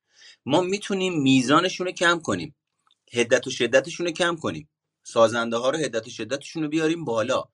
ما 0.46 0.60
می‌تونیم 0.60 1.22
میزانشون 1.22 1.86
رو 1.86 1.92
کم 1.92 2.20
کنیم. 2.20 2.54
هدت 3.12 3.46
و 3.46 3.50
شدتشون 3.50 4.06
رو 4.06 4.12
کم 4.12 4.36
کنیم. 4.36 4.68
سازنده 5.02 5.56
ها 5.56 5.70
رو 5.70 5.78
هدت 5.78 6.06
و 6.06 6.10
شدتشون 6.10 6.62
رو 6.62 6.68
بیاریم 6.68 7.04
بالا. 7.04 7.44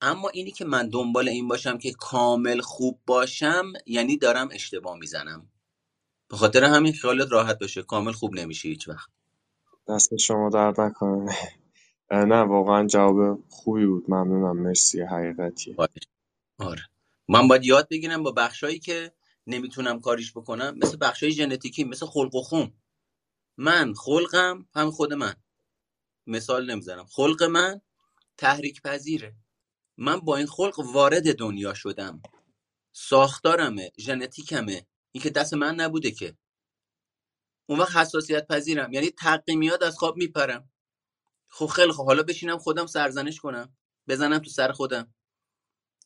اما 0.00 0.28
اینی 0.28 0.50
که 0.50 0.64
من 0.64 0.88
دنبال 0.88 1.28
این 1.28 1.48
باشم 1.48 1.78
که 1.78 1.92
کامل 1.92 2.60
خوب 2.60 3.00
باشم 3.06 3.72
یعنی 3.86 4.16
دارم 4.16 4.48
اشتباه 4.52 4.98
می‌زنم. 4.98 5.50
به 6.28 6.36
خاطر 6.36 6.64
همین 6.64 6.92
خیالت 6.92 7.32
راحت 7.32 7.58
باشه. 7.58 7.82
کامل 7.82 8.12
خوب 8.12 8.34
نمیشه 8.34 8.68
هیچ 8.68 8.88
وقت. 8.88 9.08
دست 9.88 10.16
شما 10.16 10.50
درد 10.50 10.80
نکنه. 10.80 11.36
نه 12.10 12.36
واقعا 12.36 12.86
جواب 12.86 13.44
خوبی 13.48 13.86
بود. 13.86 14.04
ممنونم. 14.08 14.62
مرسی. 14.62 15.00
حقیقتیه. 15.00 15.76
آره. 16.58 16.82
من 17.28 17.48
باید 17.48 17.64
یاد 17.64 17.88
بگیرم 17.88 18.22
با 18.22 18.32
بخشایی 18.32 18.78
که 18.78 19.12
نمی‌تونم 19.46 20.00
کاریش 20.00 20.32
بکنم. 20.32 20.78
مثل 20.82 20.96
بخشای 21.00 21.32
ژنتیکی 21.32 21.84
مثل 21.84 22.06
خلق 22.06 22.34
و 22.34 22.40
خون 22.42 22.72
من 23.56 23.94
خلقم 23.94 24.68
هم 24.74 24.90
خود 24.90 25.12
من. 25.12 25.34
مثال 26.26 26.70
نمی‌زنم. 26.70 27.06
خلق 27.06 27.42
من 27.42 27.80
تحریک 28.36 28.82
پذیره 28.82 29.36
من 29.96 30.20
با 30.20 30.36
این 30.36 30.46
خلق 30.46 30.80
وارد 30.80 31.38
دنیا 31.38 31.74
شدم. 31.74 32.22
ساختارمه 32.92 33.92
ژنتیکمه. 33.98 34.86
این 35.12 35.22
که 35.22 35.30
دست 35.30 35.54
من 35.54 35.74
نبوده 35.74 36.10
که. 36.10 36.36
اون 37.66 37.78
وقت 37.78 37.96
حساسیت 37.96 38.46
پذیرم 38.46 38.92
یعنی 38.92 39.10
تقیمیات 39.10 39.82
از 39.82 39.96
خواب 39.98 40.16
میپرم. 40.16 40.70
خب 41.48 41.66
خیلی 41.66 41.92
حالا 41.92 42.22
بشینم 42.22 42.58
خودم 42.58 42.86
سرزنش 42.86 43.40
کنم. 43.40 43.76
بزنم 44.08 44.38
تو 44.38 44.50
سر 44.50 44.72
خودم. 44.72 45.14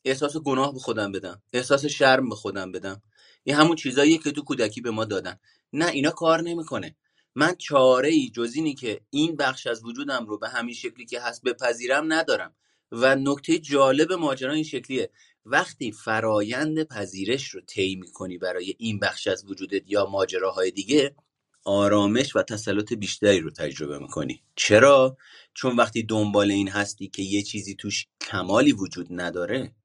احساس 0.05 0.37
گناه 0.37 0.73
به 0.73 0.79
خودم 0.79 1.11
بدم. 1.11 1.41
احساس 1.53 1.85
شرم 1.85 2.29
به 2.29 2.35
خودم 2.35 2.71
بدم. 2.71 3.01
این 3.43 3.55
همون 3.55 3.75
چیزاییه 3.75 4.17
که 4.17 4.31
تو 4.31 4.43
کودکی 4.43 4.81
به 4.81 4.91
ما 4.91 5.05
دادن. 5.05 5.39
نه 5.73 5.85
اینا 5.85 6.11
کار 6.11 6.41
نمی‌کنه. 6.41 6.95
من 7.35 7.55
چاره 7.55 8.09
ای 8.09 8.29
جز 8.29 8.53
اینی 8.55 8.75
که 8.75 9.01
این 9.09 9.35
بخش 9.35 9.67
از 9.67 9.83
وجودم 9.83 10.25
رو 10.25 10.37
به 10.37 10.49
همین 10.49 10.75
شکلی 10.75 11.05
که 11.05 11.21
هست 11.21 11.43
بپذیرم 11.43 12.13
ندارم 12.13 12.55
و 12.91 13.15
نکته 13.15 13.59
جالب 13.59 14.13
ماجرا 14.13 14.53
این 14.53 14.63
شکلیه. 14.63 15.09
وقتی 15.45 15.91
فرایند 15.91 16.83
پذیرش 16.83 17.49
رو 17.49 17.61
طی 17.61 17.95
می‌کنی 17.95 18.37
برای 18.37 18.75
این 18.77 18.99
بخش 18.99 19.27
از 19.27 19.45
وجودت 19.45 19.83
یا 19.85 20.05
ماجراهای 20.05 20.71
دیگه 20.71 21.15
آرامش 21.63 22.35
و 22.35 22.43
تسلط 22.43 22.93
بیشتری 22.93 23.39
رو 23.39 23.51
تجربه 23.51 23.99
می‌کنی. 23.99 24.43
چرا؟ 24.55 25.17
چون 25.53 25.75
وقتی 25.75 26.03
دنبال 26.03 26.51
این 26.51 26.69
هستی 26.69 27.07
که 27.07 27.21
یه 27.21 27.41
چیزی 27.41 27.75
توش 27.75 28.07
کمالی 28.21 28.71
وجود 28.71 29.07
نداره 29.09 29.75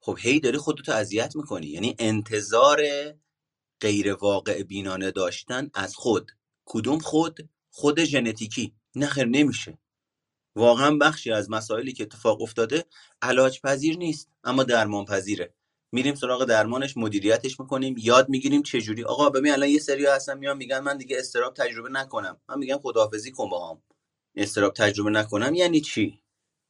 خب 0.00 0.18
هی 0.20 0.40
داری 0.40 0.58
خودتو 0.58 0.92
اذیت 0.92 1.36
می‌کنی. 1.36 1.66
یعنی 1.66 1.96
انتظار 1.98 2.82
غیر 3.80 4.14
واقع 4.14 4.62
بینانه 4.62 5.10
داشتن 5.10 5.70
از 5.74 5.94
خود. 5.94 6.32
کدوم 6.68 6.98
خود؟ 6.98 7.50
خود 7.70 8.04
ژنتیکی. 8.04 8.74
نخیر 8.96 9.26
نمیشه. 9.26 9.78
واقعا 10.56 10.96
بخشی 10.96 11.32
از 11.32 11.50
مسائلی 11.50 11.92
که 11.92 12.02
اتفاق 12.02 12.42
افتاده 12.42 12.84
علاج 13.22 13.60
پذیر 13.60 13.98
نیست 13.98 14.30
اما 14.44 14.64
درمان 14.64 15.04
پذیره 15.04 15.54
میریم 15.92 16.14
سراغ 16.14 16.44
درمانش 16.44 16.96
مدیریتش 16.96 17.60
می‌کنیم 17.60 17.94
یاد 17.98 18.28
می‌گیریم 18.28 18.62
چجوری. 18.62 19.04
آقا 19.04 19.30
ببین 19.30 19.52
الان 19.52 19.68
یه 19.68 19.78
سری 19.78 20.06
هستن 20.06 20.38
میان 20.38 20.56
میگن 20.56 20.80
من 20.80 20.98
دیگه 20.98 21.18
استراب 21.18 21.54
تجربه 21.54 21.88
نکنم. 21.88 22.40
من 22.48 22.58
میگم 22.58 22.78
خداحافظی 22.78 23.32
کن 23.32 23.50
باهام 23.50 23.82
استراب 24.36 24.74
تجربه 24.74 25.10
نکنم 25.10 25.54
یعنی 25.54 25.80
چی؟ 25.80 26.22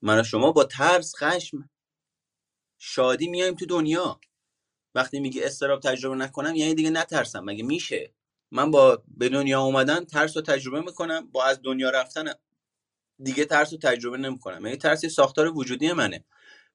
من 0.02 0.20
و 0.20 0.24
شما 0.24 0.52
با 0.52 0.64
ترس 0.64 1.14
خشم 1.16 1.70
شادی 2.78 3.28
میایم 3.28 3.54
تو 3.54 3.66
دنیا. 3.66 4.20
وقتی 4.94 5.20
میگه 5.20 5.46
استراب 5.46 5.80
تجربه 5.80 6.16
نکنم 6.16 6.56
یعنی 6.56 6.74
دیگه 6.74 6.90
نترسم. 6.90 7.44
مگه 7.44 7.64
میشه؟ 7.64 8.14
من 8.50 8.70
با 8.70 9.02
به 9.08 9.28
دنیا 9.28 9.60
اومدن 9.60 10.04
ترس 10.04 10.36
رو 10.36 10.42
تجربه 10.42 10.80
می‌کنم 10.80 11.28
با 11.32 11.44
از 11.44 11.60
دنیا 11.62 11.90
رفتن 11.90 12.24
دیگه 13.22 13.44
ترس 13.44 13.72
رو 13.72 13.78
تجربه 13.78 14.16
نمی‌کنم. 14.16 14.66
یعنی 14.66 14.76
ترس 14.76 15.04
ساختار 15.06 15.48
وجودی 15.48 15.92
منه. 15.92 16.24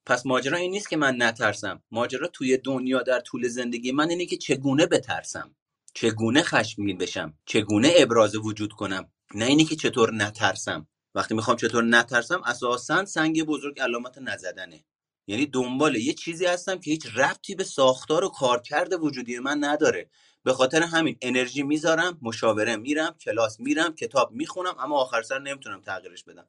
پس 0.06 0.26
ماجرا 0.26 0.58
این 0.58 0.72
نیست 0.72 0.90
که 0.90 0.98
من 0.98 1.22
نترسم. 1.22 1.84
ماجرا 1.92 2.28
توی 2.28 2.58
دنیا 2.58 3.02
در 3.02 3.20
طول 3.20 3.48
زندگی 3.48 3.92
من 3.92 4.10
اینه 4.10 4.26
که 4.26 4.38
چگونه 4.38 4.86
بترسم؟ 4.86 5.56
چگونه 5.94 6.44
خشمگین 6.44 6.98
بشم؟ 6.98 7.34
چگونه 7.46 7.94
ابراز 7.98 8.36
وجود 8.36 8.74
کنم؟ 8.74 9.12
نه 9.36 9.46
اینه 9.46 9.64
که 9.64 9.76
چطور 9.76 10.14
نترسم. 10.14 10.88
وقتی 11.16 11.36
می‌خوام 11.36 11.58
چطور 11.58 11.84
نترسم 11.84 12.42
اساسا 12.46 13.06
سنگ 13.06 13.44
بزرگ 13.44 13.80
علامت 13.80 14.18
نزدنه. 14.18 14.86
یعنی 15.28 15.46
دنبال 15.46 15.96
یه 15.96 16.14
چیزی 16.14 16.46
هستم 16.46 16.80
که 16.80 16.92
هیچ 16.92 17.06
ربطی 17.16 17.56
به 17.56 17.64
ساختار 17.64 18.24
و 18.24 18.30
کارکرد 18.30 18.94
وجودی 18.94 19.40
من 19.40 19.64
نداره. 19.64 20.10
به 20.44 20.54
خاطر 20.54 20.84
همین 20.84 21.18
انرژی 21.22 21.64
می‌ذارم 21.64 22.18
مشاوره 22.22 22.76
میرم 22.76 23.16
کلاس 23.22 23.60
میرم 23.60 23.96
کتاب 23.96 24.32
می‌خونم 24.32 24.76
اما 24.80 24.98
آخر 24.98 25.22
سر 25.22 25.40
نمی‌تونم 25.40 25.82
تغییرش 25.82 26.24
بدم. 26.24 26.48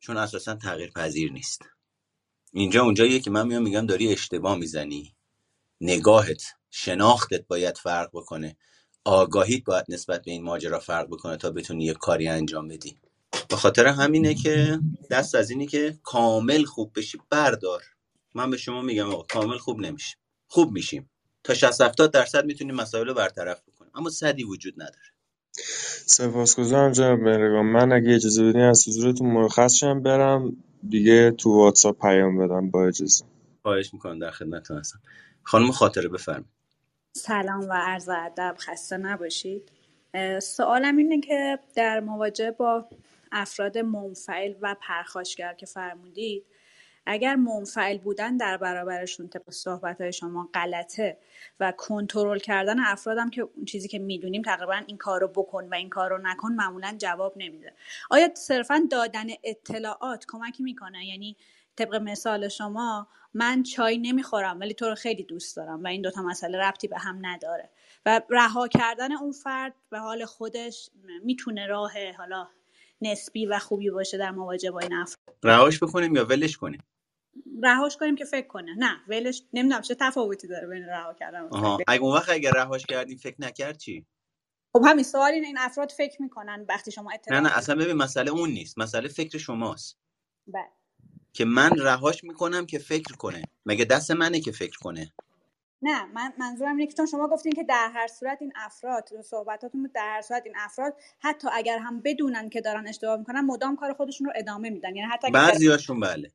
چون 0.00 0.16
اساسا 0.16 0.54
تغییر 0.54 0.90
پذیر 0.90 1.32
نیست. 1.32 1.62
اینجا 2.52 2.82
اونجاییه 2.82 3.20
که 3.20 3.30
من 3.30 3.46
میام 3.46 3.62
میگم 3.62 3.86
داری 3.86 4.12
اشتباه 4.12 4.58
می‌زنی. 4.58 5.14
نگاهت 5.80 6.42
شناختت 6.70 7.46
باید 7.46 7.78
فرق 7.78 8.10
بکنه. 8.12 8.56
آگاهیت 9.04 9.64
باید 9.64 9.84
نسبت 9.88 10.22
به 10.22 10.30
این 10.30 10.42
ماجرا 10.42 10.78
فرق 10.78 11.06
بکنه 11.06 11.36
تا 11.36 11.50
بتونی 11.50 11.84
یه 11.84 11.94
کاری 11.94 12.28
انجام 12.28 12.68
بدی. 12.68 13.00
به 13.48 13.56
خاطر 13.56 13.86
همینه 13.86 14.34
که 14.34 14.80
دست 15.10 15.34
از 15.34 15.50
اینی 15.50 15.66
که 15.66 15.98
کامل 16.02 16.64
خوب 16.64 16.92
بشی 16.96 17.18
بردار. 17.30 17.82
من 18.34 18.50
به 18.50 18.56
شما 18.56 18.82
میگم 18.82 19.10
آقا 19.10 19.22
کامل 19.22 19.58
خوب 19.58 19.80
نمیشه. 19.80 20.16
خوب 20.46 20.72
میشیم. 20.72 21.10
تا 21.44 21.54
60 21.54 21.80
70 21.80 22.12
درصد 22.12 22.44
می‌تونیم 22.44 22.74
مسائل 22.74 23.06
رو 23.06 23.14
برطرف 23.14 23.62
بکنیم. 23.68 23.90
اما 23.94 24.10
صدی 24.10 24.44
وجود 24.44 24.74
نداره. 24.76 25.06
سپاسگزارم 26.06 26.92
جناب 26.92 27.18
مهرگان 27.18 27.66
من 27.66 27.92
اگه 27.92 28.14
اجازه 28.14 28.44
بدین 28.48 28.62
از 28.62 28.88
حضورتون 28.88 29.30
مرخص 29.30 29.74
شم 29.74 30.02
برم 30.02 30.56
دیگه 30.88 31.30
تو 31.30 31.52
واتساپ 31.56 32.00
پیام 32.00 32.38
بدم 32.38 32.70
با 32.70 32.86
اجازه. 32.86 33.24
خواهش 33.62 33.94
می‌کنم 33.94 34.18
در 34.18 34.30
خدمتتون 34.30 34.78
هستم. 34.78 35.00
خانم 35.42 35.70
خاطره 35.70 36.08
بفرمایید. 36.08 36.46
سلام 37.12 37.68
و 37.68 37.72
عرض 37.72 38.08
ادب 38.08 38.56
خسته 38.58 38.96
نباشید. 38.96 39.72
سوالم 40.42 40.96
اینه 40.96 41.20
که 41.20 41.58
در 41.76 42.00
مواجهه 42.00 42.50
با 42.50 42.88
افراد 43.32 43.78
منفعل 43.78 44.54
و 44.60 44.76
پرخاشگر 44.80 45.54
که 45.54 45.66
فرمودید 45.66 46.44
اگر 47.10 47.36
منفعل 47.36 47.98
بودن 47.98 48.36
در 48.36 48.56
برابرشون 48.56 49.28
طبق 49.28 49.50
صحبت 49.50 50.10
شما 50.10 50.48
غلطه 50.54 51.18
و 51.60 51.72
کنترل 51.76 52.38
کردن 52.38 52.80
افرادم 52.80 53.30
که 53.30 53.42
اون 53.42 53.64
چیزی 53.64 53.88
که 53.88 53.98
می‌دونیم 53.98 54.42
تقریبا 54.42 54.82
این 54.86 54.96
کار 54.96 55.20
رو 55.20 55.28
بکن 55.28 55.68
و 55.68 55.74
این 55.74 55.88
کار 55.88 56.10
رو 56.10 56.18
نکن 56.22 56.52
معمولا 56.52 56.94
جواب 56.98 57.32
نمیده. 57.36 57.72
آیا 58.10 58.28
صرفا 58.34 58.86
دادن 58.90 59.26
اطلاعات 59.44 60.24
کمکی 60.28 60.62
می‌کنه؟ 60.62 61.06
یعنی 61.06 61.36
طبق 61.76 61.94
مثال 61.94 62.48
شما 62.48 63.08
من 63.34 63.62
چای 63.62 63.98
نمی‌خورم 63.98 64.60
ولی 64.60 64.74
تو 64.74 64.88
رو 64.88 64.94
خیلی 64.94 65.22
دوست 65.22 65.56
دارم 65.56 65.84
و 65.84 65.86
این 65.86 66.02
دوتا 66.02 66.22
مسئله 66.22 66.58
ربطی 66.58 66.88
به 66.88 66.98
هم 66.98 67.18
نداره. 67.22 67.70
و 68.06 68.20
رها 68.30 68.68
کردن 68.68 69.12
اون 69.12 69.32
فرد 69.32 69.74
به 69.90 69.98
حال 69.98 70.24
خودش 70.24 70.90
می‌تونه 71.24 71.66
راه 71.66 71.92
حالا 72.18 72.48
نسبی 73.02 73.46
و 73.46 73.58
خوبی 73.58 73.90
باشه 73.90 74.18
در 74.18 74.30
مواجهه 74.30 74.70
با 74.70 74.78
این 74.78 74.94
افراد. 74.94 75.36
رهاش 75.44 75.82
بکنیم 75.82 76.16
یا 76.16 76.24
ولش 76.24 76.56
کنیم؟ 76.56 76.82
رهاش 77.62 77.96
کنیم 77.96 78.16
که 78.16 78.24
فکر 78.24 78.46
کنه. 78.46 78.74
نه 78.74 78.96
ولش 79.08 79.42
نمی‌دونم 79.52 79.80
چه 79.80 79.94
تفاوتی 80.00 80.48
داره 80.48 80.66
بین 80.66 80.84
رها 80.84 81.14
کردن 81.14 81.48
اگه 81.88 82.02
اون 82.02 82.14
وقت 82.14 82.28
اگر 82.28 82.50
رهاش 82.50 82.86
کردیم 82.86 83.16
فکر 83.16 83.36
نکرد 83.38 83.78
چی؟ 83.78 84.06
خب 84.72 84.82
همین 84.86 85.04
سوال 85.04 85.32
اینه 85.32 85.46
این 85.46 85.58
افراد 85.58 85.90
فکر 85.90 86.22
می‌کنن 86.22 86.66
وقتی 86.68 86.90
شما 86.90 87.10
اطلاع 87.14 87.40
نه 87.40 87.48
نه 87.48 87.58
اصلا 87.58 87.74
ببین 87.74 87.96
مسئله 87.96 88.30
اون 88.30 88.50
نیست. 88.50 88.78
مسئله 88.78 89.08
فکر 89.08 89.38
شماست. 89.38 89.98
بله. 90.46 90.68
که 91.32 91.44
من 91.44 91.70
رهاش 91.78 92.24
می‌کنم 92.24 92.66
که 92.66 92.78
فکر 92.78 93.16
کنه. 93.16 93.42
مگه 93.66 93.84
دست 93.84 94.10
منه 94.10 94.40
که 94.40 94.52
فکر 94.52 94.78
کنه؟ 94.78 95.12
نه 95.82 96.04
من 96.04 96.32
منظورم 96.38 96.76
اینه 96.76 96.92
که 96.92 97.06
شما 97.06 97.28
گفتین 97.28 97.52
که 97.52 97.64
در 97.64 97.90
هر 97.94 98.06
صورت 98.06 98.38
این 98.40 98.52
افراد 98.56 99.08
صحبتاتون 99.24 99.90
در 99.94 100.14
هر 100.14 100.22
صورت 100.22 100.42
این 100.46 100.54
افراد 100.58 100.96
حتی 101.18 101.48
اگر 101.52 101.78
هم 101.78 102.00
بدونن 102.00 102.48
که 102.48 102.60
دارن 102.60 102.88
اشتباه 102.88 103.16
می‌کنن 103.16 103.40
مدام 103.40 103.76
کار 103.76 103.92
خودشون 103.92 104.26
رو 104.26 104.32
ادامه 104.36 104.70
میدن. 104.70 104.96
یعنی 104.96 105.08
حتی 105.12 105.30
بعضیاشون 105.30 106.00
بله. 106.00 106.32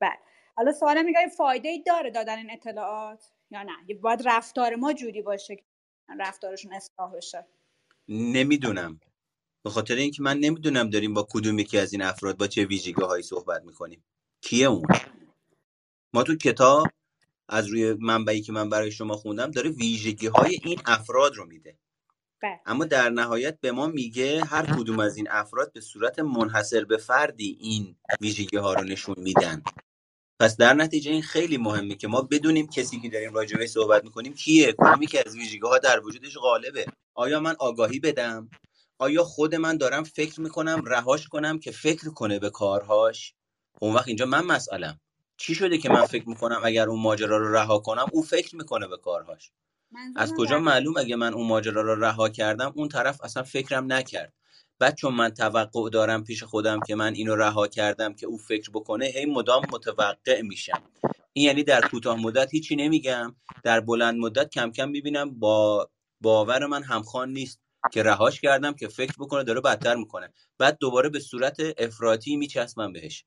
بله. 0.00 0.18
حالا 0.56 0.72
سوالم 0.72 1.04
میگه 1.04 1.28
فایده 1.36 1.68
ای 1.68 1.82
داره 1.82 2.10
دادن 2.10 2.38
این 2.38 2.50
اطلاعات 2.50 3.24
یا 3.50 3.62
نه؟ 3.62 3.94
باید 3.94 4.22
رفتار 4.24 4.76
ما 4.76 4.92
جوری 4.92 5.22
باشه 5.22 5.56
که 5.56 5.64
رفتارشون 6.18 6.72
اصلاح 6.72 7.12
بشه. 7.16 7.46
نمی‌دونم. 8.08 9.00
به 9.64 9.70
خاطر 9.70 9.94
اینکه 9.94 10.22
من 10.22 10.38
نمی‌دونم 10.38 10.90
داریم 10.90 11.14
با 11.14 11.26
کدوم 11.30 11.58
یکی 11.58 11.78
از 11.78 11.92
این 11.92 12.02
افراد 12.02 12.36
با 12.36 12.46
چه 12.46 12.64
ویژگی 12.64 13.02
هایی 13.02 13.22
صحبت 13.22 13.62
می‌کنیم. 13.64 14.04
کیه 14.42 14.66
اون؟ 14.66 14.86
ما 16.14 16.22
تو 16.22 16.36
کتاب 16.36 16.86
از 17.48 17.66
روی 17.66 17.92
منبعی 18.00 18.42
که 18.42 18.52
من 18.52 18.68
برای 18.70 18.90
شما 18.90 19.16
خوندم 19.16 19.50
داره 19.50 19.70
ویژگی 19.70 20.26
های 20.26 20.58
این 20.64 20.80
افراد 20.86 21.34
رو 21.34 21.46
میده. 21.46 21.78
بله. 22.42 22.60
اما 22.66 22.84
در 22.84 23.10
نهایت 23.10 23.60
به 23.60 23.72
ما 23.72 23.86
میگه 23.86 24.44
هر 24.44 24.66
کدوم 24.76 24.98
از 24.98 25.16
این 25.16 25.30
افراد 25.30 25.72
به 25.72 25.80
صورت 25.80 26.18
منحصر 26.18 26.84
به 26.84 26.96
فردی 26.96 27.58
این 27.60 27.96
ویژگی 28.20 28.56
ها 28.56 28.74
رو 28.74 28.84
نشون 28.84 29.14
میدن. 29.18 29.62
پس 30.40 30.56
در 30.56 30.74
نتیجه 30.74 31.10
این 31.10 31.22
خیلی 31.22 31.56
مهمه 31.56 31.94
که 31.94 32.08
ما 32.08 32.22
بدونیم 32.22 32.66
کسی 32.66 33.00
که 33.00 33.08
داریم 33.08 33.34
راجع 33.34 33.66
صحبت 33.66 34.04
می‌کنیم 34.04 34.34
کیه 34.34 34.72
کدومی 34.72 35.06
که 35.06 35.22
از 35.26 35.36
ویژگی 35.36 35.58
ها 35.58 35.78
در 35.78 36.00
وجودش 36.00 36.36
غالبه. 36.36 36.86
آیا 37.14 37.40
من 37.40 37.56
آگاهی 37.58 38.00
بدم؟ 38.00 38.50
آیا 38.98 39.24
خود 39.24 39.54
من 39.54 39.76
دارم 39.76 40.04
فکر 40.04 40.40
می‌کنم 40.40 40.82
رهاش 40.86 41.28
کنم 41.28 41.58
که 41.58 41.70
فکر 41.70 42.10
کنه 42.10 42.38
به 42.38 42.50
کارهاش؟ 42.50 43.34
اون 43.80 43.94
وقت 43.94 44.08
اینجا 44.08 44.26
من 44.26 44.44
مسئلم 44.44 45.00
چی 45.36 45.54
شده 45.54 45.78
که 45.78 45.88
من 45.88 46.06
فکر 46.06 46.28
می‌کنم 46.28 46.60
اگر 46.64 46.88
اون 46.88 47.00
ماجرا 47.00 47.38
رو 47.38 47.52
رها 47.54 47.78
کنم 47.78 48.06
او 48.12 48.22
فکر 48.22 48.56
می‌کنه 48.56 48.86
به 48.88 48.96
کارهاش؟ 48.96 49.50
از 50.16 50.34
کجا 50.34 50.58
معلوم 50.58 50.96
اگه 50.96 51.16
من 51.16 51.34
اون 51.34 51.46
ماجرا 51.46 51.82
رو 51.82 52.04
رها 52.04 52.28
کردم؟ 52.28 52.72
اون 52.76 52.88
طرف 52.88 53.20
اصلا 53.24 53.42
فکرم 53.42 53.92
نکرد. 53.92 54.32
بعد 54.78 54.94
چون 54.94 55.14
من 55.14 55.30
توقع 55.30 55.90
دارم 55.90 56.24
پیش 56.24 56.42
خودم 56.42 56.80
که 56.80 56.94
من 56.94 57.14
اینو 57.14 57.36
رها 57.36 57.68
کردم 57.68 58.14
که 58.14 58.26
او 58.26 58.38
فکر 58.38 58.70
بکنه 58.70 59.06
هی 59.06 59.26
مدام 59.26 59.62
متوقع 59.72 60.42
میشم. 60.42 60.82
این 61.32 61.46
یعنی 61.46 61.62
در 61.62 61.80
کوتاه 61.80 62.22
مدت 62.22 62.54
هیچی 62.54 62.76
نمیگم. 62.76 63.36
در 63.64 63.80
بلند 63.80 64.18
مدت 64.18 64.50
کم 64.50 64.70
کم 64.70 64.88
می‌بینم 64.88 65.38
با 65.38 65.90
باور 66.20 66.66
من 66.66 66.82
همخوان 66.82 67.32
نیست 67.32 67.60
که 67.92 68.02
رهاش 68.02 68.40
کردم 68.40 68.72
که 68.72 68.88
فکر 68.88 69.12
بکنه 69.18 69.44
داره 69.44 69.60
بدتر 69.60 69.94
می‌کنه. 69.94 70.32
بعد 70.58 70.78
دوباره 70.80 71.08
به 71.08 71.20
صورت 71.20 71.56
افراطی 71.78 72.36
میچسبم 72.36 72.92
بهش. 72.92 73.24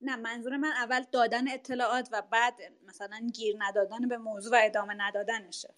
نه 0.00 0.16
منظور 0.16 0.56
من 0.56 0.72
اول 0.72 1.04
دادن 1.12 1.48
اطلاعات 1.48 2.08
و 2.12 2.22
بعد 2.32 2.54
مثلا 2.88 3.30
گیر 3.34 3.56
ندادن 3.58 4.08
به 4.08 4.18
موضوع 4.18 4.52
و 4.52 4.60
ادامه 4.64 4.94
ندادنشه. 4.96 5.74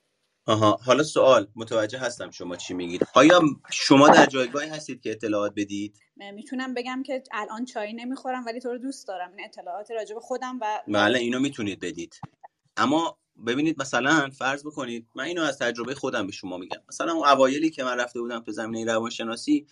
آها. 0.47 0.79
حالا 0.85 1.03
سوال 1.03 1.47
متوجه 1.57 1.99
هستم 1.99 2.31
شما 2.31 2.57
چی 2.57 2.75
میگید. 2.75 3.07
آیا 3.15 3.43
شما 3.73 4.09
در 4.09 4.27
جایگاهی 4.27 4.69
هستید 4.69 5.01
که 5.01 5.11
اطلاعات 5.11 5.53
بدید؟ 5.57 5.99
می‌تونم 6.17 6.75
بگم 6.75 7.03
که 7.07 7.23
الان 7.33 7.65
چای 7.65 7.93
نمی‌خورم 7.93 8.47
ولی 8.47 8.61
تو 8.61 8.69
رو 8.69 8.79
دوست 8.79 9.09
دارم. 9.09 9.33
این 9.37 9.45
اطلاعات 9.45 9.91
راجع 9.91 10.15
به 10.15 10.21
خودم 10.21 10.59
و 10.61 10.81
بله 10.89 11.19
اینو 11.19 11.41
می‌تونید 11.41 11.81
بدید. 11.81 12.21
اما 12.77 13.19
ببینید 13.47 13.81
مثلا 13.81 14.31
فرض 14.31 14.67
بکنید 14.67 15.07
من 15.15 15.25
اینو 15.25 15.43
از 15.43 15.59
تجربه 15.59 15.95
خودم 15.95 16.27
به 16.27 16.33
شما 16.33 16.59
میگم. 16.59 16.81
مثلا 16.89 17.13
اون 17.13 17.29
اوایلی 17.29 17.71
که 17.71 17.85
من 17.85 18.01
رفته 18.01 18.21
بودم 18.21 18.41
تو 18.41 18.53
زمینه 18.53 18.93
روانشناسی 18.93 19.67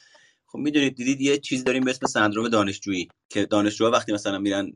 خب 0.47 0.59
می‌دونید 0.59 0.95
دیدید 0.95 1.21
یه 1.21 1.39
چیز 1.39 1.65
داریم 1.65 1.85
به 1.85 1.91
اسم 1.91 2.07
سندروم 2.07 2.49
دانشجویی 2.49 3.09
که 3.29 3.47
دانشجوها 3.47 3.91
وقتی 3.91 4.13
مثلا 4.13 4.39
میرن 4.39 4.73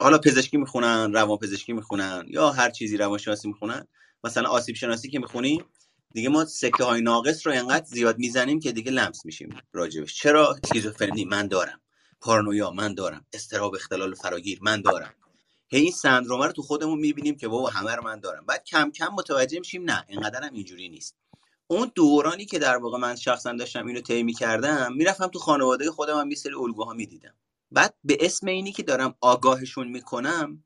حالا 0.00 0.18
پزشکی 0.18 0.56
می‌خونن 0.56 1.12
روان 1.12 1.38
پزشکی 1.38 1.72
می‌خونن 1.72 2.24
یا 2.28 2.50
هر 2.50 2.70
چیزی 2.70 2.96
روانشناسی 2.96 3.48
می‌خونن 3.48 3.86
مثلا 4.24 4.48
آسیب 4.48 4.76
شناسی 4.76 5.10
که 5.10 5.18
می‌خونیم 5.18 5.64
دیگه 6.14 6.28
ما 6.28 6.44
سکه 6.44 6.84
های 6.84 7.00
ناقص 7.00 7.46
رو 7.46 7.52
انقدر 7.52 7.84
زیاد 7.84 8.18
می‌زنیم 8.18 8.60
که 8.60 8.72
دیگه 8.72 8.90
لمس 8.90 9.24
میشیم 9.24 9.56
راجبش. 9.72 10.14
چرا 10.14 10.50
اسکیزوفرنی 10.50 11.24
من 11.24 11.48
دارم. 11.48 11.80
پارانویا؟ 12.20 12.70
من 12.70 12.94
دارم. 12.94 13.26
استراب 13.32 13.74
اختلال 13.74 14.14
فراگیر؟ 14.14 14.58
من 14.62 14.80
دارم. 14.80 15.14
هی 15.68 15.80
این 15.80 15.92
سندروم 15.92 16.42
رو 16.42 16.52
تو 16.52 16.62
خودمون 16.62 16.98
می‌بینیم 16.98 17.36
که 17.36 17.48
بابا 17.48 17.70
همه 17.70 17.94
رو 17.94 18.04
من 18.04 18.20
دارم. 18.20 18.46
بعد 18.46 18.64
کم 18.64 18.90
کم 18.90 19.08
متوجه 19.08 19.58
میشیم 19.58 19.90
نه 19.90 20.04
اینقدر 20.08 20.42
هم 20.42 20.52
اینجوری 20.52 20.88
نیست. 20.88 21.16
اون 21.66 21.92
دورانی 21.94 22.44
که 22.44 22.58
در 22.58 22.76
واقع 22.76 22.98
من 22.98 23.16
شخصا 23.16 23.52
داشتم 23.52 23.86
اینو 23.86 24.00
طی 24.00 24.22
می‌کردم 24.22 24.92
می‌رفتم 24.92 25.26
تو 25.26 25.38
خانواده 25.38 25.90
خودم 25.90 26.20
هم 26.20 26.30
یه 26.30 26.36
سری 26.36 26.54
الگوها 26.54 26.92
می‌دیدم. 26.92 27.34
بعد 27.70 27.94
به 28.04 28.18
اسم 28.20 28.46
اینی 28.46 28.72
که 28.72 28.82
دارم 28.82 29.14
آگاهشون 29.20 29.88
می‌کنم 29.88 30.64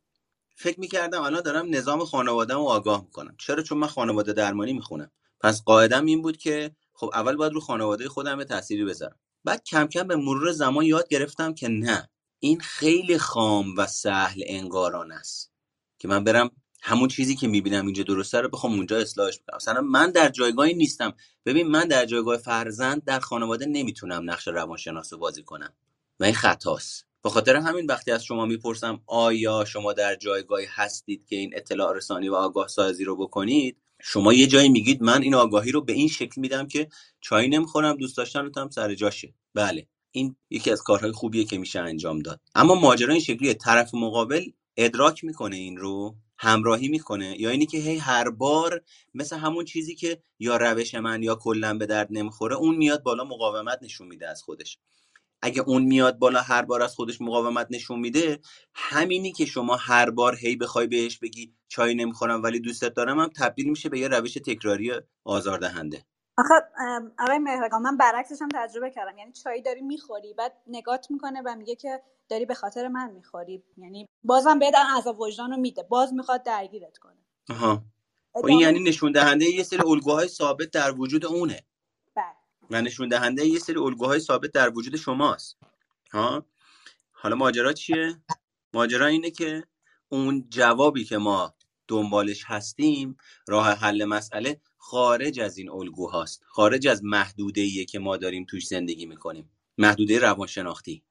فکر 0.54 0.80
می‌کردم 0.80 1.22
الان 1.22 1.40
دارم 1.42 1.74
نظام 1.74 2.04
خانواده‌مو 2.04 2.68
آگاه 2.68 3.02
می‌کنم. 3.04 3.34
چرا؟ 3.38 3.62
چون 3.62 3.78
من 3.78 3.86
خانواده 3.86 4.32
درمانی 4.32 4.72
می‌خونم. 4.72 5.10
پس 5.40 5.62
قاعدم 5.62 6.04
این 6.04 6.22
بود 6.22 6.36
که 6.36 6.76
خب 6.92 7.10
اول 7.14 7.36
باید 7.36 7.52
رو 7.52 7.60
خانواده 7.60 8.08
خودم 8.08 8.36
به 8.36 8.44
تأثیری 8.44 8.84
بذارم. 8.84 9.16
بعد 9.44 9.64
کم 9.64 9.86
کم 9.86 10.08
به 10.08 10.16
مرور 10.16 10.52
زمان 10.52 10.84
یاد 10.84 11.08
گرفتم 11.08 11.54
که 11.54 11.68
نه 11.68 12.10
این 12.38 12.60
خیلی 12.60 13.18
خام 13.18 13.76
و 13.76 13.86
سهل 13.86 14.42
انگاران 14.46 15.12
است 15.12 15.52
که 15.98 16.08
من 16.08 16.24
برم 16.24 16.50
همون 16.82 17.08
چیزی 17.08 17.36
که 17.36 17.48
می‌بینم 17.48 17.84
اینجا 17.86 18.02
درسته 18.02 18.40
رو 18.40 18.48
بخوام 18.48 18.74
اونجا 18.74 18.98
اصلاحش 18.98 19.38
بکنم. 19.38 19.56
مثلا 19.56 19.80
من 19.80 20.10
در 20.10 20.28
جایگاهی 20.28 20.74
نیستم. 20.74 21.14
ببین 21.46 21.66
من 21.66 21.88
در 21.88 22.06
جایگاه 22.06 22.36
فرزند 22.36 23.04
در 23.04 23.20
خانواده 23.20 23.66
نمی‌تونم 23.66 24.30
نقش 24.30 24.48
روانشناس 24.48 25.12
رو 25.12 25.18
بازی 25.18 25.42
کنم. 25.42 25.72
و 26.20 26.24
این 26.24 26.34
خطاست. 26.34 27.06
به 27.24 27.30
خاطر 27.30 27.56
همین 27.56 27.86
وقتی 27.86 28.10
از 28.10 28.24
شما 28.24 28.46
می‌پرسم 28.46 29.00
آیا 29.06 29.64
شما 29.64 29.92
در 29.92 30.14
جایگاهی 30.16 30.66
هستید 30.70 31.26
که 31.26 31.36
این 31.36 31.50
اطلاع 31.56 31.96
رسانی 31.96 32.28
و 32.28 32.34
آگاه 32.34 32.68
سازی 32.68 33.04
رو 33.04 33.16
بکنید 33.16 33.76
شما 34.02 34.32
یه 34.32 34.46
جایی 34.46 34.68
میگید 34.68 35.02
من 35.02 35.22
این 35.22 35.34
آگاهی 35.34 35.72
رو 35.72 35.80
به 35.80 35.92
این 35.92 36.08
شکل 36.08 36.40
میدم 36.40 36.68
که 36.68 36.88
چای 37.20 37.48
نمی‌خورم 37.48 37.96
دوست 37.96 38.16
داشتن 38.16 38.50
هم 38.56 38.70
سر 38.70 38.94
جاشه. 38.94 39.34
بله 39.54 39.86
این 40.10 40.36
یکی 40.50 40.70
از 40.70 40.82
کارهای 40.82 41.12
خوبیه 41.12 41.44
که 41.44 41.58
میشه 41.58 41.80
انجام 41.80 42.18
داد. 42.18 42.40
اما 42.54 42.74
ماجرا 42.74 43.12
این 43.12 43.22
شکلیه 43.22 43.54
طرف 43.54 43.94
مقابل 43.94 44.44
ادراک 44.76 45.24
می‌کنه 45.24 45.56
این 45.56 45.76
رو 45.76 46.16
همراهی 46.38 46.88
می‌کنه 46.88 47.40
یا 47.40 47.50
اینی 47.50 47.66
که 47.66 47.78
هی 47.78 47.96
هر 47.96 48.30
بار 48.30 48.82
مثل 49.14 49.36
همون 49.36 49.64
چیزی 49.64 49.94
که 49.94 50.22
یا 50.38 50.56
روش 50.56 50.94
من 50.94 51.22
یا 51.22 51.34
کلا 51.34 51.78
به 51.78 51.86
درد 51.86 52.08
نمی‌خوره 52.10 52.56
اون 52.56 52.76
میاد 52.76 53.02
بالا 53.02 53.24
مقاومت 53.24 53.78
نشون 53.82 54.06
میده 54.06 54.28
از 54.28 54.42
خودش. 54.42 54.78
اگه 55.46 55.62
اون 55.66 55.82
میاد 55.82 56.18
بالا 56.18 56.40
هر 56.40 56.62
بار 56.62 56.82
از 56.82 56.94
خودش 56.94 57.20
مقاومت 57.20 57.66
نشون 57.70 58.00
میده 58.00 58.38
همینی 58.74 59.32
که 59.32 59.46
شما 59.46 59.76
هر 59.76 60.10
بار 60.10 60.36
هی 60.36 60.56
بخوای 60.56 60.86
بهش 60.86 61.18
بگی 61.18 61.54
چای 61.68 61.94
نمی‌خورم 61.94 62.42
ولی 62.42 62.60
دوستت 62.60 62.94
دارم 62.94 63.18
هم 63.18 63.30
تبدیل 63.36 63.70
میشه 63.70 63.88
به 63.88 63.98
یه 63.98 64.08
روش 64.08 64.34
تکراری 64.34 64.92
آزاردهنده. 65.24 66.04
آخه 66.38 66.54
آقای 67.18 67.38
مهرگان 67.38 67.82
من 67.82 67.96
برعکسش 67.96 68.42
هم 68.42 68.48
تجربه 68.54 68.90
کردم. 68.90 69.18
یعنی 69.18 69.32
چای 69.32 69.62
داری 69.62 69.80
می‌خوری 69.80 70.34
بعد 70.34 70.52
نگات 70.66 71.10
می‌کنه 71.10 71.42
و 71.46 71.56
میگه 71.56 71.74
که 71.76 72.02
داری 72.28 72.46
به 72.46 72.54
خاطر 72.54 72.88
من 72.88 73.10
می‌خوری. 73.10 73.62
یعنی 73.76 74.06
بازم 74.22 74.58
بهت 74.58 74.74
عذاب 74.98 75.20
وجدان 75.20 75.50
رو 75.50 75.56
میده. 75.56 75.82
باز 75.82 76.14
می‌خواد 76.14 76.42
درگیرت 76.42 76.98
کنه. 76.98 77.24
آها. 77.50 77.82
و 78.34 78.46
این 78.46 78.60
یعنی 78.60 78.80
نشون 78.80 79.12
دهنده 79.12 79.44
یه 79.44 79.62
سری 79.62 79.82
الگوهای 79.86 80.28
ثابت 80.28 80.70
در 80.70 80.92
وجود 80.92 81.26
اونه. 81.26 81.60
و 82.70 82.82
نشون 82.82 83.08
دهنده 83.08 83.46
یه 83.46 83.58
سری 83.58 83.76
الگوهای 83.76 84.20
ثابت 84.20 84.52
در 84.52 84.70
وجود 84.70 84.96
شماست. 84.96 85.56
ها؟ 86.12 86.46
حالا 87.12 87.36
ماجرا 87.36 87.72
چیه؟ 87.72 88.22
ماجرا 88.74 89.06
اینه 89.06 89.30
که 89.30 89.64
اون 90.08 90.46
جوابی 90.50 91.04
که 91.04 91.18
ما 91.18 91.54
دنبالش 91.88 92.44
هستیم 92.46 93.16
راه 93.48 93.68
حل 93.70 94.04
مسئله 94.04 94.60
خارج 94.76 95.40
از 95.40 95.58
این 95.58 95.70
الگوهاست. 95.70 96.42
خارج 96.46 96.88
از 96.88 97.04
محدوده 97.04 97.84
که 97.84 97.98
ما 97.98 98.16
داریم 98.16 98.44
توش 98.44 98.66
زندگی 98.66 99.06
می‌کنیم. 99.06 99.50
محدوده 99.78 100.18
روانشناختی. 100.18 101.02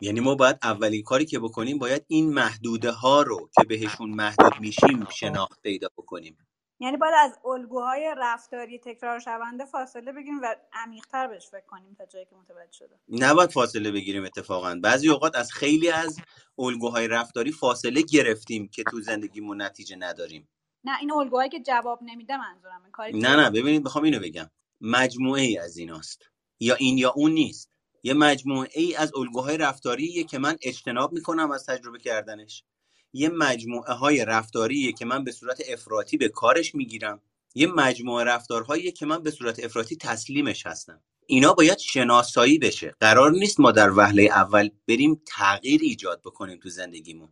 یعنی 0.00 0.20
ما 0.20 0.34
باید 0.34 0.58
اولین 0.62 1.02
کاری 1.02 1.24
که 1.24 1.38
بکنیم 1.38 1.78
باید 1.78 2.04
این 2.08 2.34
محدوده 2.34 2.90
ها 2.90 3.22
رو 3.22 3.50
که 3.54 3.64
بهشون 3.64 4.10
محدود 4.10 4.60
میشیم 4.60 5.06
شناخت 5.10 5.62
پیدا 5.62 5.88
بکنیم. 5.96 6.38
یعنی 6.80 6.96
باید 6.96 7.14
از 7.18 7.38
الگوهای 7.44 8.14
رفتاری 8.16 8.78
تکرار 8.78 9.18
شونده 9.18 9.64
فاصله 9.64 10.12
بگیریم 10.12 10.40
و 10.42 10.56
عمیق‌تر 10.72 11.26
بهش 11.26 11.48
فکر 11.48 11.66
کنیم 11.66 11.94
تا 11.94 12.06
جایی 12.06 12.24
که 12.24 12.36
متوجه 12.36 12.72
شده. 12.72 12.98
نباید 13.08 13.50
فاصله 13.50 13.90
بگیریم 13.90 14.24
اتفاقا. 14.24 14.80
بعضی 14.82 15.08
اوقات 15.08 15.36
از 15.36 15.52
خیلی 15.52 15.90
از 15.90 16.20
الگوهای 16.58 17.08
رفتاری 17.08 17.52
فاصله 17.52 18.02
گرفتیم 18.02 18.68
که 18.68 18.84
تو 18.90 19.00
زندگیمون 19.00 19.62
نتیجه 19.62 19.96
نداریم. 19.96 20.48
نه 20.84 20.98
این 21.00 21.12
الگوهایی 21.12 21.50
که 21.50 21.60
جواب 21.60 21.98
نمیده 22.02 22.36
منظورم 22.36 22.90
کاری 22.92 23.18
نه 23.18 23.36
نه 23.36 23.50
ببینید 23.50 23.84
بخوام 23.84 24.04
اینو 24.04 24.20
بگم. 24.20 24.50
مجموعه 24.80 25.42
ای 25.42 25.58
از 25.58 25.76
ایناست. 25.76 26.22
یا 26.60 26.74
این 26.74 26.98
یا 26.98 27.10
اون 27.10 27.32
نیست. 27.32 27.70
یه 28.02 28.14
مجموعه 28.14 28.68
ای 28.74 28.94
از 28.94 29.14
الگوهای 29.16 29.58
رفتاریه 29.58 30.24
که 30.24 30.38
من 30.38 30.56
اجتناب 30.62 31.12
می‌کنم 31.12 31.50
از 31.50 31.66
تجربه 31.66 31.98
کردنش. 31.98 32.64
یه 33.12 33.28
مجموعه 33.28 33.92
های 33.92 34.24
رفتاریه 34.24 34.92
که 34.92 35.04
من 35.04 35.24
به 35.24 35.32
صورت 35.32 35.62
افراطی 35.68 36.16
به 36.16 36.28
کارش 36.28 36.74
می‌گیرم. 36.74 37.20
یه 37.54 37.66
مجموعه 37.66 38.24
رفتارهایی 38.24 38.92
که 38.92 39.06
من 39.06 39.22
به 39.22 39.30
صورت 39.30 39.64
افراطی 39.64 39.96
تسلیمش 39.96 40.66
هستم. 40.66 41.00
اینا 41.26 41.52
باید 41.52 41.78
شناسایی 41.78 42.58
بشه. 42.58 42.94
قرار 43.00 43.30
نیست 43.30 43.60
ما 43.60 43.72
در 43.72 43.90
وهله 43.90 44.22
اول 44.22 44.70
بریم 44.88 45.22
تغییر 45.26 45.80
ایجاد 45.82 46.20
بکنیم 46.20 46.58
تو 46.58 46.68
زندگیمون. 46.68 47.28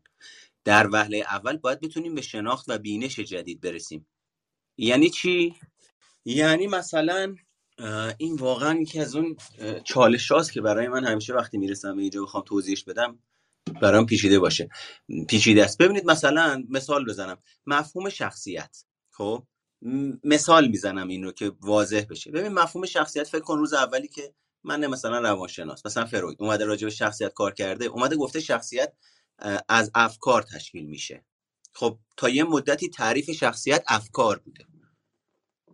در 0.64 0.88
وهله 0.92 1.16
اول 1.18 1.56
باید 1.56 1.80
بتونیم 1.80 2.14
به 2.14 2.22
شناخت 2.22 2.64
و 2.68 2.78
بینش 2.78 3.20
جدید 3.20 3.60
برسیم. 3.60 4.06
یعنی 4.78 5.10
چی؟ 5.10 5.54
یعنی 6.24 6.66
مثلا 6.66 7.36
این 8.18 8.36
واقعا 8.36 8.80
یکی 8.80 9.00
از 9.00 9.16
اون 9.16 9.36
چالش 9.84 10.32
هاست 10.32 10.52
که 10.52 10.60
برای 10.60 10.88
من 10.88 11.04
همیشه 11.04 11.34
وقتی 11.34 11.58
می‌رسم 11.58 11.98
اینجا 11.98 12.22
بخوام 12.22 12.44
توضیحش 12.46 12.84
بدم. 12.84 13.18
برام 13.82 14.06
پیچیده 14.06 14.38
باشه. 14.38 14.68
پیچیده 15.28 15.64
است. 15.64 15.78
ببینید 15.78 16.06
مثلا 16.06 16.64
مثال 16.68 17.04
بزنم. 17.04 17.38
مفهوم 17.66 18.08
شخصیت. 18.08 18.84
خب؟ 19.10 19.42
مثال 20.24 20.68
می‌زنم 20.68 21.08
این 21.08 21.24
رو 21.24 21.32
که 21.32 21.52
واضح 21.60 22.04
بشه. 22.10 22.30
ببین 22.30 22.52
مفهوم 22.52 22.86
شخصیت 22.86 23.28
فکر 23.28 23.40
کن 23.40 23.58
روز 23.58 23.72
اولی 23.72 24.08
که 24.08 24.34
من 24.64 24.86
مثلا 24.86 25.18
روانشناس. 25.18 25.86
مثلا 25.86 26.04
فروید. 26.04 26.36
اومده 26.40 26.64
راجع 26.64 26.86
به 26.86 26.90
شخصیت 26.90 27.34
کار 27.34 27.54
کرده. 27.54 27.84
اومده 27.84 28.16
گفته 28.16 28.40
شخصیت 28.40 28.92
از 29.68 29.90
افکار 29.94 30.42
تشکیل 30.42 30.86
میشه. 30.86 31.24
خب 31.72 31.98
تا 32.16 32.28
یه 32.28 32.44
مدتی 32.44 32.88
تعریف 32.88 33.30
شخصیت 33.30 33.84
افکار 33.88 34.38
بوده. 34.38 34.64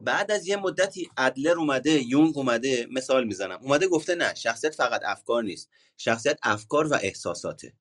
بعد 0.01 0.31
از 0.31 0.47
یه 0.47 0.57
مدتی 0.57 1.11
ادلر 1.17 1.59
اومده 1.59 1.91
یونگ 1.91 2.39
اومده 2.39 2.87
مثال 2.91 3.25
می‌زنم. 3.25 3.59
اومده 3.63 3.89
گفته 3.89 4.15
نه 4.15 4.35
شخصیت 4.35 4.75
فقط 4.75 5.01
افکار 5.05 5.43
نیست. 5.43 5.71
شخصیت 5.97 6.39
افکار 6.43 6.87
و 6.93 6.99
احساساته. 7.03 7.75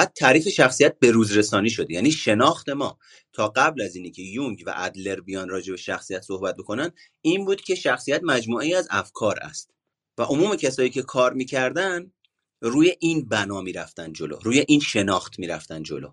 بعد 0.00 0.12
تعریف 0.16 0.48
شخصیت 0.48 0.98
به 0.98 1.10
روز 1.10 1.36
رسانی 1.36 1.70
شده. 1.70 1.94
یعنی 1.94 2.10
شناخت 2.10 2.68
ما 2.68 2.98
تا 3.32 3.48
قبل 3.48 3.82
از 3.82 3.96
اینی 3.96 4.10
که 4.10 4.22
یونگ 4.22 4.62
و 4.66 4.74
ادلر 4.76 5.20
بیان 5.20 5.48
راجع 5.48 5.70
به 5.70 5.76
شخصیت 5.76 6.22
صحبت 6.22 6.56
بکنن 6.56 6.90
این 7.20 7.44
بود 7.44 7.60
که 7.60 7.74
شخصیت 7.74 8.20
مجموعه 8.22 8.76
از 8.76 8.88
افکار 8.90 9.38
است. 9.42 9.70
و 10.18 10.22
عموم 10.22 10.56
کسایی 10.56 10.90
که 10.90 11.02
کار 11.02 11.32
می‌کردن 11.32 12.12
روی 12.60 12.96
این 13.00 13.28
بنا 13.28 13.60
می‌رفتن 13.60 14.12
جلو 14.12 14.36
روی 14.42 14.64
این 14.68 14.80
شناخت 14.80 15.38
می‌رفتن 15.38 15.82
جلو. 15.82 16.12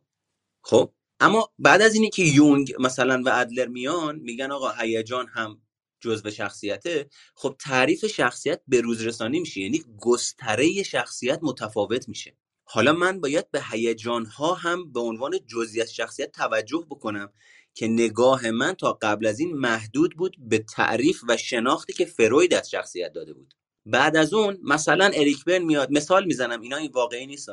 خب؟ 0.61 0.93
اما 1.19 1.53
بعد 1.59 1.81
از 1.81 1.95
اینی 1.95 2.09
که 2.09 2.23
یونگ 2.23 2.73
مثلا 2.79 3.21
و 3.25 3.29
ادلر 3.29 3.67
میان 3.67 4.15
میگن 4.19 4.51
آقا 4.51 4.71
هیجان 4.71 5.27
هم 5.27 5.61
جزء 5.99 6.29
شخصیته. 6.29 7.09
خب 7.35 7.55
تعریف 7.59 8.05
شخصیت 8.05 8.61
به 8.67 8.81
روز 8.81 9.01
رسانی 9.01 9.39
میشه 9.39 9.61
یعنی 9.61 9.83
گستره 9.97 10.83
شخصیت 10.83 11.39
متفاوت 11.41 12.09
میشه. 12.09 12.37
حالا 12.69 12.93
من 12.93 13.21
باید 13.21 13.51
به 13.51 13.61
هیجان 13.71 14.25
ها 14.25 14.53
هم 14.53 14.91
به 14.91 14.99
عنوان 14.99 15.39
جزئی 15.47 15.81
از 15.81 15.95
شخصیت 15.95 16.31
توجه 16.31 16.85
بکنم 16.89 17.33
که 17.73 17.87
نگاه 17.87 18.51
من 18.51 18.73
تا 18.73 18.99
قبل 19.01 19.25
از 19.25 19.39
این 19.39 19.53
محدود 19.57 20.17
بود 20.17 20.35
به 20.39 20.59
تعریف 20.59 21.23
و 21.29 21.37
شناختی 21.37 21.93
که 21.93 22.05
فروید 22.05 22.53
از 22.53 22.69
شخصیت 22.69 23.13
داده 23.13 23.33
بود. 23.33 23.53
بعد 23.85 24.17
از 24.17 24.33
اون 24.33 24.59
مثلا 24.63 25.05
اریک 25.05 25.45
برن 25.45 25.63
میاد 25.63 25.91
مثال 25.91 26.25
می‌زنم 26.25 26.61
اینا 26.61 26.77
این 26.77 26.91
واقعی 26.93 27.27
نیست 27.27 27.49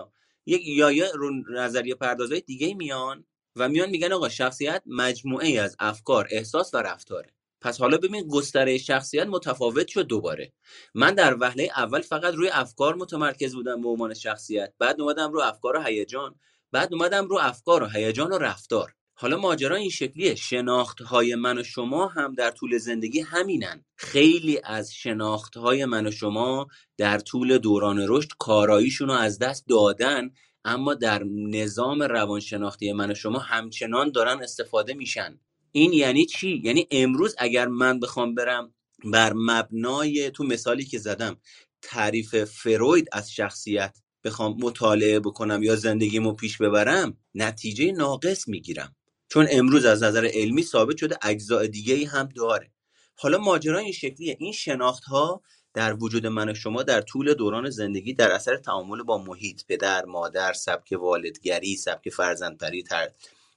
یک 0.46 0.62
یا 0.66 1.10
رو 1.14 1.30
نظریه 1.52 1.94
پردازهای 1.94 2.40
دیگه 2.40 2.74
میان 2.74 3.24
و 3.56 3.68
میان 3.68 3.90
میگن 3.90 4.12
آقا 4.12 4.28
شخصیت 4.28 4.82
مجموعه 4.86 5.46
ای 5.46 5.58
از 5.58 5.76
افکار 5.78 6.28
احساس 6.30 6.74
و 6.74 6.76
رفتاره. 6.78 7.34
پس 7.64 7.80
حالا 7.80 7.98
ببین 7.98 8.28
گستره 8.28 8.78
شخصیت 8.78 9.26
متفاوت 9.26 9.88
شد 9.88 10.06
دوباره. 10.06 10.52
من 10.94 11.14
در 11.14 11.36
وهله 11.40 11.70
اول 11.76 12.00
فقط 12.00 12.34
روی 12.34 12.48
افکار 12.48 12.94
متمرکز 12.94 13.54
بودم 13.54 13.82
به 13.82 13.88
عنوان 13.88 14.14
شخصیت 14.14 14.72
بعد 14.78 15.00
اومدم 15.00 15.32
رو 15.32 15.40
افکار 15.40 15.76
و 15.76 15.82
هیجان 15.82 16.34
بعد 16.72 16.94
اومدم 16.94 17.26
رو 17.26 17.38
افکار 17.40 17.82
و 17.82 17.86
هیجان 17.86 18.32
و 18.32 18.38
رفتار. 18.38 18.94
حالا 19.14 19.36
ماجرا 19.36 19.76
این 19.76 19.90
شکلیه 19.90 20.34
شناخت 20.34 21.02
های 21.02 21.34
من 21.34 21.58
و 21.58 21.62
شما 21.62 22.06
هم 22.06 22.34
در 22.34 22.50
طول 22.50 22.78
زندگی 22.78 23.20
همینن. 23.20 23.84
خیلی 23.96 24.60
از 24.64 24.94
شناخت 24.94 25.56
های 25.56 25.84
من 25.84 26.06
و 26.06 26.10
شما 26.10 26.66
در 26.98 27.18
طول 27.18 27.58
دوران 27.58 28.04
رشد 28.08 28.30
کاراییشون 28.38 29.08
رو 29.08 29.14
از 29.14 29.38
دست 29.38 29.64
دادن 29.68 30.30
اما 30.64 30.94
در 30.94 31.22
نظام 31.34 32.02
روانشناختی 32.02 32.92
من 32.92 33.10
و 33.10 33.14
شما 33.14 33.38
همچنان 33.38 34.10
دارن 34.10 34.42
استفاده 34.42 34.94
میشن. 34.94 35.40
این 35.76 35.92
یعنی 35.92 36.26
چی؟ 36.26 36.60
یعنی 36.64 36.86
امروز 36.90 37.34
اگر 37.38 37.68
من 37.68 38.00
بخوام 38.00 38.34
برم 38.34 38.74
بر 39.04 39.32
مبنای 39.36 40.30
تو 40.30 40.44
مثالی 40.44 40.84
که 40.84 40.98
زدم 40.98 41.36
تعریف 41.82 42.44
فروید 42.44 43.08
از 43.12 43.32
شخصیت 43.32 43.98
بخوام 44.24 44.56
مطالعه 44.60 45.20
بکنم 45.20 45.62
یا 45.62 45.76
زندگیمو 45.76 46.32
پیش 46.32 46.58
ببرم 46.58 47.16
نتیجه 47.34 47.92
ناقص 47.92 48.48
می‌گیرم. 48.48 48.96
چون 49.28 49.46
امروز 49.50 49.84
از 49.84 50.02
نظر 50.02 50.30
علمی 50.34 50.62
ثابت 50.62 50.96
شده 50.96 51.18
اجزاء 51.22 51.66
دیگه 51.66 52.06
هم 52.06 52.28
داره. 52.36 52.70
حالا 53.16 53.38
ماجرا 53.38 53.78
این 53.78 53.92
شکلیه. 53.92 54.36
این 54.40 54.52
شناخت 54.52 55.04
ها 55.04 55.42
در 55.74 55.96
وجود 56.00 56.26
من 56.26 56.50
و 56.50 56.54
شما 56.54 56.82
در 56.82 57.00
طول 57.00 57.34
دوران 57.34 57.70
زندگی 57.70 58.14
در 58.14 58.30
اثر 58.30 58.56
تعامل 58.56 59.02
با 59.02 59.18
محیط 59.18 59.66
پدر 59.68 60.04
مادر 60.04 60.52
سبک 60.52 60.92
والدگری 61.00 61.76
سبک 61.76 62.10
فرزندپری. 62.10 62.84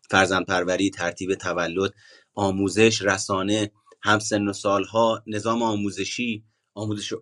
فرزندپروری 0.10 0.90
ترتیب 0.90 1.36
تولد 1.36 1.94
آموزش 2.34 3.02
رسانه 3.02 3.72
همسن 4.02 4.48
و 4.48 4.54
سالها 4.54 5.24
نظام 5.28 5.62
آموزشی 5.64 6.44
آموزش 6.74 7.14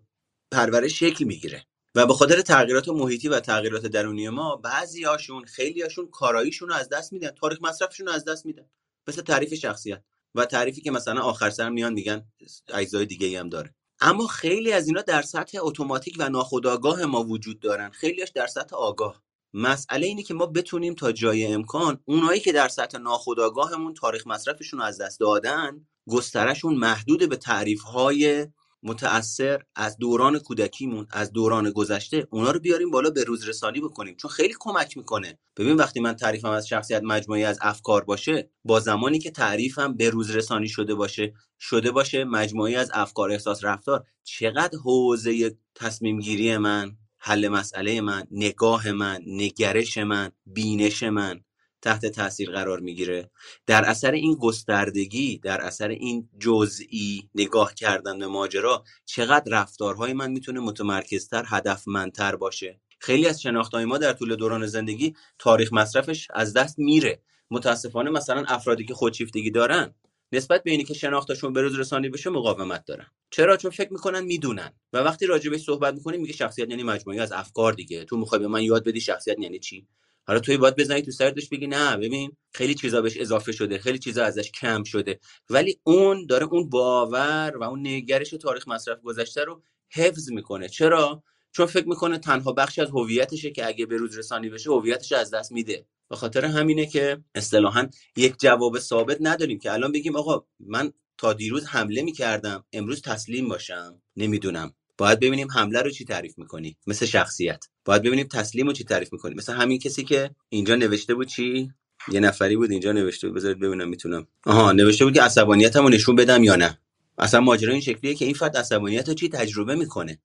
پرورش 0.52 1.00
شکل 1.00 1.26
می‌گیره. 1.26 1.66
و 1.96 2.06
به 2.06 2.14
خاطر 2.14 2.42
تغییرات 2.42 2.90
محیطی 2.90 3.28
و 3.28 3.40
تغییرات 3.40 3.86
درونی 3.86 4.30
ما 4.30 4.56
بعضی 4.56 5.04
هاشون 5.04 5.46
خیلی 5.46 5.82
هاشون 5.82 6.08
کاراییشون 6.12 6.70
رو 6.70 6.76
از 6.76 6.90
دست 6.90 7.14
میدن 7.14 7.30
تاریخ 7.30 7.60
مصرفشون 7.62 8.08
رو 8.08 8.14
از 8.14 8.26
دست 8.26 8.46
میدن 8.46 8.70
مثل 9.08 9.22
تعریف 9.22 9.54
شخصیت. 9.54 10.04
و 10.36 10.46
تعریفی 10.46 10.82
که 10.82 10.92
مثلا 10.92 11.22
آخر 11.22 11.50
سر 11.50 11.70
میان 11.70 11.94
میگن 11.94 12.26
اجزای 12.74 13.06
دیگه 13.06 13.40
هم 13.40 13.50
داره. 13.50 13.76
اما 14.02 14.28
خیلی 14.28 14.72
از 14.72 14.88
اینا 14.88 15.02
در 15.02 15.22
سطح 15.22 15.58
اتوماتیک 15.62 16.16
و 16.20 16.30
ناخودآگاه 16.30 17.06
ما 17.06 17.24
وجود 17.24 17.60
دارن. 17.60 17.90
خیلیش 17.90 18.30
در 18.30 18.48
سطح 18.48 18.76
آگاه. 18.76 19.24
مسئله 19.58 20.08
اینه 20.08 20.24
که 20.24 20.34
ما 20.34 20.46
بتونیم 20.46 20.94
تا 20.94 21.12
جای 21.12 21.46
امکان 21.46 22.00
اونایی 22.06 22.40
که 22.40 22.52
در 22.52 22.68
سطح 22.68 22.98
ناخودآگاهمون 22.98 23.94
تاریخ 23.94 24.28
مصرفشون 24.28 24.82
از 24.82 25.02
دست 25.02 25.20
دادن 25.20 25.88
گسترشون 26.10 26.76
محدود 26.76 27.30
به 27.30 27.36
تعریف 27.36 27.82
های 27.82 28.48
متأثر 28.84 29.64
از 29.76 29.98
دوران 29.98 30.40
کودکیمون 30.40 31.08
از 31.12 31.32
دوران 31.32 31.72
گذشته 31.72 32.28
اونا 32.32 32.52
رو 32.52 32.60
بیاریم 32.60 32.92
بالا 32.92 33.10
به 33.10 33.24
روز 33.24 33.48
رسانی 33.48 33.82
بکنیم. 33.82 34.16
چون 34.16 34.32
خیلی 34.32 34.54
کمک 34.60 34.98
می‌کنه. 34.98 35.40
ببین 35.58 35.76
وقتی 35.76 36.00
من 36.00 36.14
تعریفم 36.14 36.50
از 36.50 36.68
شخصیت 36.68 37.02
مجموعی 37.04 37.44
از 37.44 37.60
افکار 37.62 38.04
باشه 38.04 38.50
با 38.64 38.80
زمانی 38.80 39.20
که 39.20 39.32
تعریفم 39.32 39.94
به 39.94 40.10
روز 40.10 40.32
رسانی 40.36 40.68
شده 40.68 40.96
باشه 40.96 41.34
شده 41.60 41.92
باشه 41.92 42.24
مجموعی 42.24 42.76
از 42.76 42.92
افکار 42.94 43.32
احساس 43.32 43.64
رفتار 43.64 44.04
چقدر 44.24 44.78
حوزه 44.78 45.58
تصمیم 45.76 46.20
گیری 46.20 46.58
من؟ 46.58 46.98
حل 47.28 47.48
مسئله 47.48 48.02
من 48.02 48.28
نگاه 48.32 48.92
من 48.92 49.22
نگرش 49.28 49.98
من 49.98 50.32
بینش 50.46 51.04
من 51.04 51.42
تحت 51.82 52.06
تاثیر 52.06 52.52
قرار 52.52 52.80
می‌گیره. 52.80 53.32
در 53.68 53.86
اثر 53.86 54.12
این 54.12 54.36
گستردگی 54.36 55.38
در 55.38 55.62
اثر 55.62 55.88
این 55.88 56.30
جزئی 56.40 57.30
نگاه 57.36 57.74
کردن 57.74 58.20
به 58.20 58.28
ماجرا 58.28 58.84
چقدر 59.06 59.62
رفتارهای 59.62 60.14
من 60.14 60.32
می‌تونه 60.32 60.60
متمرکزتر 60.60 61.44
هدفمندتر 61.48 62.36
باشه؟ 62.36 62.82
خیلی 63.00 63.28
از 63.28 63.42
شناختهای 63.42 63.86
ما 63.86 63.98
در 63.98 64.14
طول 64.14 64.36
دوران 64.36 64.68
زندگی 64.68 65.16
تاریخ 65.40 65.74
مصرفش 65.74 66.28
از 66.34 66.54
دست 66.54 66.80
میره. 66.80 67.22
متاسفانه 67.52 68.10
مثلا 68.10 68.44
افرادی 68.48 68.86
که 68.86 68.94
خودشیفتگی 68.94 69.52
دارن 69.52 69.96
نسبت 70.36 70.64
به 70.64 70.72
اینی 70.72 70.84
که 70.84 70.94
شناختشون 70.94 71.54
به 71.54 71.62
روز 71.62 71.80
رسانی 71.80 72.10
بشه 72.10 72.30
مقاومت 72.30 72.86
دارن. 72.86 73.06
چرا؟ 73.30 73.58
چون 73.58 73.72
فکر 73.72 73.94
می‌کنن 73.94 74.24
می‌دونن. 74.24 74.74
و 74.94 74.98
وقتی 74.98 75.26
راجبش 75.26 75.62
صحبت 75.62 75.94
می‌کنیم 75.94 76.22
میگه 76.22 76.34
شخصیت 76.34 76.70
یعنی 76.70 76.84
مجموعی 76.84 77.20
از 77.20 77.32
افکار 77.32 77.74
دیگه. 77.74 78.04
تو 78.06 78.18
می‌خوای 78.18 78.42
به 78.42 78.48
من 78.48 78.64
یاد 78.64 78.84
بدی 78.84 79.02
شخصیت 79.02 79.40
یعنی 79.40 79.60
چی؟ 79.60 79.88
حالا 80.28 80.40
توی 80.40 80.58
باید 80.58 80.76
بزنی 80.76 81.02
تو 81.02 81.12
سرتش 81.12 81.50
بگی 81.50 81.68
نه 81.68 81.98
ببین 81.98 82.38
خیلی 82.54 82.76
چیزا 82.76 83.02
بهش 83.02 83.18
اضافه 83.18 83.52
شده 83.52 83.78
خیلی 83.78 84.00
چیزا 84.00 84.24
ازش 84.24 84.52
کم 84.52 84.84
شده. 84.84 85.20
ولی 85.50 85.80
اون 85.84 86.26
داره 86.26 86.46
اون 86.46 86.70
باور 86.70 87.54
و 87.58 87.64
اون 87.64 87.88
نگرش 87.88 88.30
تاریخ 88.30 88.68
مصرف 88.68 89.02
گذشته 89.02 89.44
رو 89.44 89.62
حفظ 89.90 90.32
می‌کنه. 90.32 90.70
چرا؟ 90.70 91.24
چون 91.56 91.66
فکر 91.66 91.88
می‌کنه 91.88 92.18
تنها 92.18 92.52
بخشی 92.52 92.82
از 92.82 92.90
هویتشه 92.90 93.52
که 93.52 93.68
اگه 93.68 93.86
به 93.86 93.98
روز 93.98 94.18
رسانی 94.18 94.50
بشه 94.50 94.70
هویتش 94.70 95.12
از 95.12 95.32
دست 95.32 95.52
میده. 95.52 95.86
به 96.10 96.16
خاطر 96.16 96.46
همینه 96.46 96.86
که 96.86 97.18
اصطلاحا 97.36 97.88
یک 98.18 98.36
جواب 98.40 98.80
ثابت 98.80 99.18
نداریم 99.22 99.60
که 99.60 99.74
الان 99.74 99.92
بگیم 99.92 100.16
آقا 100.16 100.46
من 100.60 100.92
تا 101.18 101.34
دیروز 101.34 101.66
حمله 101.66 102.02
می‌کردم 102.02 102.66
امروز 102.74 103.02
تسلیم 103.02 103.48
باشم. 103.48 104.02
نمی‌دونم. 104.18 104.74
باید 104.98 105.20
ببینیم 105.20 105.52
حمله 105.52 105.82
رو 105.82 105.90
چی 105.90 106.06
تعریف 106.06 106.38
می‌کنی؟ 106.38 106.78
مثل 106.88 107.06
شخصیت. 107.06 107.66
باید 107.86 108.02
ببینیم 108.02 108.28
تسلیم 108.28 108.68
رو 108.68 108.74
چی 108.74 108.84
تعریف 108.84 109.14
می‌کنی؟ 109.14 109.36
مثل 109.36 109.54
همین 109.54 109.80
کسی 109.80 110.04
که 110.04 110.30
اینجا 110.50 110.76
نوشته 110.76 111.16
بود 111.16 111.28
چی؟ 111.28 111.72
یه 112.12 112.20
نفری 112.20 112.56
بود 112.56 112.72
اینجا 112.72 112.92
نوشته 112.92 113.28
بود. 113.28 113.38
بذارید 113.38 113.60
ببینم 113.60 113.90
می‌تونم. 113.90 114.28
آها 114.46 114.72
نوشته 114.72 115.06
بود 115.06 115.14
که 115.14 115.22
عصبانیتمو 115.22 115.90
نشون 115.90 116.16
بدم 116.16 116.44
یا 116.44 116.56
نه. 116.56 116.80
اصلا 117.18 117.40
ماجرا 117.40 117.72
این 117.72 117.82
شکلیه 117.82 118.16
که 118.16 118.26
این 118.26 118.34
فرد 118.34 118.58
عصبانیت 118.58 119.08
رو 119.08 119.14
چی 119.14 119.30
تجربه 119.30 119.76
می‌کنه؟ 119.76 120.20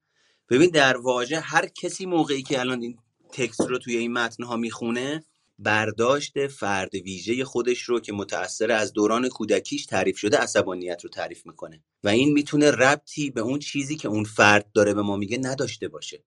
ببین 0.51 0.71
در 0.71 0.97
واژه 0.97 1.41
هر 1.41 1.67
کسی 1.67 2.07
موقعی 2.07 2.43
که 2.43 2.61
الان 2.61 2.83
این 2.83 2.99
تکست 3.33 3.61
رو 3.61 3.79
توی 3.79 3.97
این 3.97 4.13
متن 4.13 4.43
ها 4.43 4.57
می‌خونه 4.57 5.25
برداشت 5.59 6.47
فرد 6.47 6.95
ویژه 6.95 7.45
خودش 7.45 7.83
رو 7.83 8.01
که 8.01 8.13
متأثر 8.13 8.71
از 8.71 8.93
دوران 8.93 9.29
کودکیش 9.29 9.87
تعریف 9.87 10.19
شده 10.19 10.37
عصبانیت 10.37 11.05
رو 11.05 11.11
تعریف 11.11 11.47
می‌کنه. 11.47 11.83
و 12.05 12.09
این 12.09 12.33
می‌تونه 12.33 12.71
ربطی 12.71 13.31
به 13.31 13.41
اون 13.41 13.59
چیزی 13.59 13.97
که 13.97 14.09
اون 14.09 14.25
فرد 14.25 14.73
داره 14.73 14.95
به 14.95 15.03
ما 15.03 15.17
میگه 15.17 15.39
نداشته 15.39 15.89
باشه. 15.89 16.25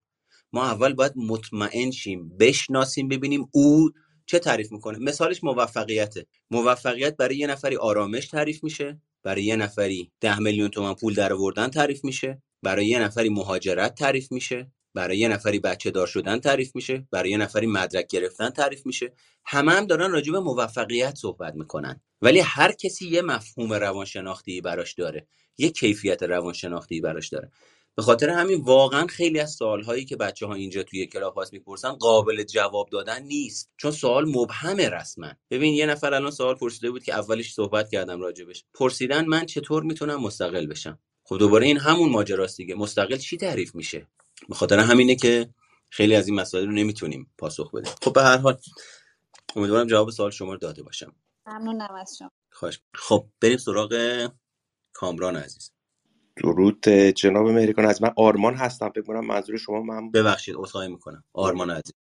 ما 0.53 0.65
اول 0.65 0.93
باید 0.93 1.13
مطمئن 1.15 1.91
شیم 1.91 2.29
بشناسیم 2.37 3.07
ببینیم 3.07 3.49
او 3.51 3.89
چه 4.25 4.39
تعریف 4.39 4.71
می‌کنه. 4.71 4.99
مثالش 4.99 5.43
موفقیته. 5.43 6.25
موفقیت 6.51 7.17
برای 7.17 7.37
یه 7.37 7.47
نفری 7.47 7.75
آرامش 7.75 8.27
تعریف 8.27 8.63
میشه 8.63 9.01
برای 9.23 9.43
یه 9.43 9.55
نفری 9.55 10.11
ده 10.19 10.39
میلیون 10.39 10.69
تومن 10.69 10.93
پول 10.93 11.13
در 11.13 11.33
آوردن 11.33 11.67
تعریف 11.67 12.05
میشه. 12.05 12.41
برای 12.63 12.85
یه 12.85 12.99
نفری 12.99 13.29
مهاجرت 13.29 13.95
تعریف 13.95 14.31
میشه 14.31 14.71
برای 14.93 15.17
یه 15.17 15.27
نفری 15.27 15.59
بچه 15.59 15.91
دار 15.91 16.07
شدن 16.07 16.39
تعریف 16.39 16.75
میشه 16.75 17.07
برای 17.11 17.29
یه 17.31 17.37
نفری 17.37 17.67
مدرک 17.67 18.07
گرفتن 18.07 18.49
تعریف 18.49 18.85
میشه. 18.85 19.13
همه 19.45 19.71
هم 19.71 19.85
دارن 19.85 20.11
راجع 20.11 20.31
به 20.31 20.39
موفقیت 20.39 21.15
صحبت 21.15 21.53
می‌کنن. 21.55 22.01
ولی 22.21 22.39
هر 22.39 22.71
کسی 22.71 23.07
یه 23.07 23.21
مفهوم 23.21 23.73
روانشناختی 23.73 24.61
براش 24.61 24.93
داره 24.93 25.27
یه 25.57 25.69
کیفیت 25.69 26.23
روانشناختی 26.23 27.01
براش 27.01 27.29
داره. 27.29 27.51
به 27.95 28.01
خاطر 28.01 28.29
همین 28.29 28.61
واقعا 28.61 29.07
خیلی 29.07 29.39
از 29.39 29.51
سوالهایی 29.51 30.05
که 30.05 30.15
بچه 30.15 30.45
ها 30.45 30.53
اینجا 30.53 30.83
توی 30.83 31.07
کلاس 31.07 31.53
می‌پرسن 31.53 31.91
قابل 31.91 32.43
جواب 32.43 32.89
دادن 32.89 33.23
نیست. 33.23 33.71
چون 33.77 33.91
سوال 33.91 34.29
مبهمه 34.29 34.89
رسما. 34.89 35.31
ببین 35.51 35.73
یه 35.73 35.85
نفر 35.85 36.13
الان 36.13 36.31
سوال 36.31 36.55
پرسیده 36.55 36.91
بود 36.91 37.03
که 37.03 37.13
اولش 37.13 37.53
صحبت 37.53 37.89
کردم 37.89 38.21
راجبش. 38.21 38.65
پرسیدن 38.73 39.25
من 39.25 39.45
چطور 39.45 39.83
می‌تونم 39.83 40.21
مستقل 40.21 40.67
بشم؟ 40.67 40.99
خب 41.23 41.37
دوباره 41.37 41.65
این 41.65 41.77
همون 41.77 42.09
ماجراست 42.09 42.57
دیگه. 42.57 42.75
مستقل 42.75 43.17
چی 43.17 43.37
تعریف 43.37 43.75
میشه؟ 43.75 44.07
به 44.49 44.55
خاطر 44.55 44.79
همینه 44.79 45.15
که 45.15 45.49
خیلی 45.89 46.15
از 46.15 46.27
این 46.27 46.39
مسائل 46.39 46.65
رو 46.65 46.71
نمی‌تونیم 46.71 47.31
پاسخ 47.37 47.75
بدیم. 47.75 47.93
خب 48.01 48.13
به 48.13 48.23
هر 48.23 48.37
حال 48.37 48.57
امیدوارم 49.55 49.87
جواب 49.87 50.09
سوال 50.09 50.31
شما 50.31 50.51
رو 50.51 50.57
داده 50.57 50.83
باشم. 50.83 51.15
ممنونم 51.45 51.95
از 52.01 52.15
شما. 52.19 52.31
خواهش. 52.51 52.81
خب 52.93 53.27
بریم 53.41 53.57
سراغ 53.57 54.29
کامران 54.93 55.35
عزیز. 55.35 55.71
درود 56.37 56.87
جناب 56.89 57.47
مهرگان 57.47 57.85
از 57.85 58.01
من 58.01 58.13
آرمان 58.15 58.53
هستم. 58.53 58.89
فکر 58.89 59.01
کنم 59.01 59.25
منظور 59.25 59.57
شما 59.57 59.81
من 59.81 60.11
ببخشید 60.11 60.55
عذرخواهی 60.57 60.89
می‌کنم. 60.89 61.23
آرمان 61.33 61.69
عزیز. 61.69 61.93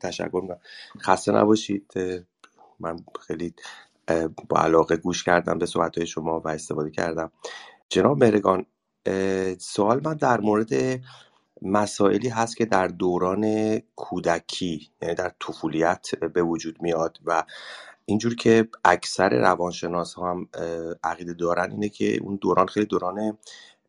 تشکر 0.00 0.40
می‌کنم. 0.42 0.60
خسته 1.00 1.32
نباشید. 1.32 1.92
من 2.80 2.96
خیلی 3.26 3.54
با 4.48 4.60
علاقه 4.60 4.96
گوش 4.96 5.24
کردم 5.24 5.58
به 5.58 5.66
صحبت 5.66 6.04
شما 6.04 6.40
و 6.40 6.48
استفاده 6.48 6.90
کردم. 6.90 7.32
جناب 7.88 8.24
مهرگان 8.24 8.66
سوال 9.58 10.00
من 10.04 10.14
در 10.14 10.40
مورد 10.40 11.00
مسائلی 11.62 12.28
هست 12.28 12.56
که 12.56 12.64
در 12.64 12.86
دوران 12.88 13.78
کودکی 13.96 14.90
یعنی 15.02 15.14
در 15.14 15.32
طفولیت 15.40 16.14
به 16.14 16.42
وجود 16.42 16.82
میاد 16.82 17.18
و 17.24 17.44
اینجور 18.04 18.34
که 18.34 18.68
اکثر 18.84 19.28
روانشناس 19.28 20.14
ها 20.14 20.30
هم 20.30 20.48
عقیده 21.04 21.32
دارن 21.34 21.70
اینه 21.70 21.88
که 21.88 22.18
اون 22.22 22.36
دوران 22.36 22.66
خیلی 22.66 22.86
دوران 22.86 23.38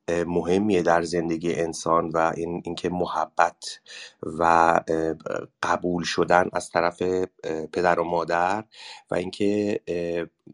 مهمیه 0.10 0.82
در 0.82 1.02
زندگی 1.02 1.54
انسان 1.54 2.10
و 2.10 2.34
این 2.38 2.62
اینکه 2.66 2.90
محبت 2.90 3.80
و 4.24 4.80
قبول 5.64 6.04
شدن 6.04 6.50
از 6.54 6.70
طرف 6.70 7.02
پدر 7.74 8.00
و 8.00 8.04
مادر 8.04 8.64
و 9.12 9.16
اینکه 9.16 9.80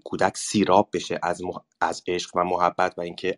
کودک 0.04 0.38
سیراب 0.38 0.90
بشه 0.94 1.20
از 1.24 1.42
از 1.82 2.04
عشق 2.08 2.36
و 2.36 2.44
محبت 2.44 2.94
و 2.98 3.02
اینکه 3.02 3.38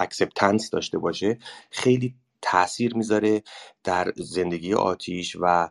acceptance 0.00 0.70
داشته 0.70 0.98
باشه 0.98 1.38
خیلی 1.70 2.14
تاثیر 2.42 2.94
می‌ذاره 2.94 3.42
در 3.84 4.12
زندگی 4.16 4.74
آتی‌ش 4.74 5.36
و 5.40 5.68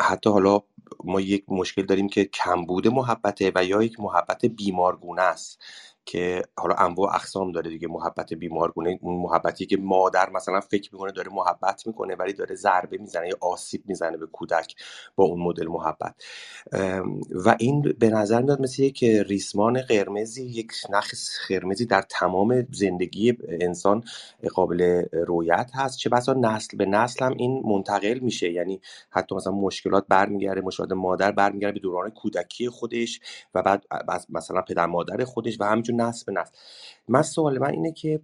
حتی 0.00 0.30
حالا 0.30 0.60
ما 1.04 1.20
یک 1.20 1.44
مشکل 1.48 1.82
داریم 1.82 2.08
که 2.08 2.24
کمبود 2.24 2.88
محبته 2.88 3.52
و 3.54 3.64
یا 3.64 3.82
یک 3.82 4.00
محبت 4.00 4.46
بیمارگونه 4.46 5.22
است. 5.22 5.62
که 6.04 6.42
حالا 6.56 6.74
انواع 6.74 7.14
اقسام 7.14 7.52
داره 7.52 7.70
دیگه 7.70 7.88
محبت 7.88 8.32
بیمارگونه 8.34 8.98
اون 9.02 9.22
محبتی 9.22 9.66
که 9.66 9.76
مادر 9.76 10.30
مثلا 10.30 10.60
فکر 10.60 10.90
می‌کنه 10.92 11.12
داره 11.12 11.32
محبت 11.32 11.86
می‌کنه 11.86 12.14
ولی 12.14 12.32
داره 12.32 12.54
ضربه 12.54 12.98
می‌زنه 12.98 13.28
یا 13.28 13.36
آسیب 13.40 13.82
می‌زنه 13.86 14.16
به 14.16 14.26
کودک 14.26 14.74
با 15.16 15.24
اون 15.24 15.40
مدل 15.40 15.68
محبت. 15.68 16.14
و 17.30 17.56
این 17.58 17.82
به 17.82 18.10
نظر 18.10 18.42
میاد 18.42 18.62
مثل 18.62 18.82
یک 18.82 19.04
ریسمان 19.04 19.80
قرمزی 19.80 20.44
یک 20.44 20.72
نخ 20.90 21.14
قرمزی 21.48 21.86
در 21.86 22.02
تمام 22.02 22.66
زندگی 22.70 23.38
انسان 23.48 24.04
قابل 24.54 25.04
رویت 25.12 25.70
هست 25.74 25.98
چه 25.98 26.10
بسا 26.10 26.32
نسل 26.32 26.76
به 26.76 26.86
نسل 26.86 27.24
هم 27.24 27.34
این 27.36 27.62
منتقل 27.64 28.18
میشه. 28.18 28.52
یعنی 28.52 28.80
حتی 29.10 29.34
مثلا 29.34 29.52
مشکلات 29.52 30.04
برمیگرده 30.08 30.60
مشکلات 30.60 30.92
مادر 30.92 31.32
برمیگرده 31.32 31.72
به 31.72 31.80
دوران 31.80 32.10
کودکی 32.10 32.68
خودش 32.68 33.20
و 33.54 33.62
بعد 33.62 33.84
مثلا 34.28 34.62
پدر 34.62 34.86
مادر 34.86 35.24
خودش 35.24 35.60
و 35.60 35.64
همینجور 35.64 35.91
نسل 35.92 36.24
به 36.26 36.40
نسل 36.40 36.52
من 37.08 37.22
سوال 37.22 37.58
من 37.58 37.70
اینه 37.70 37.92
که 37.92 38.20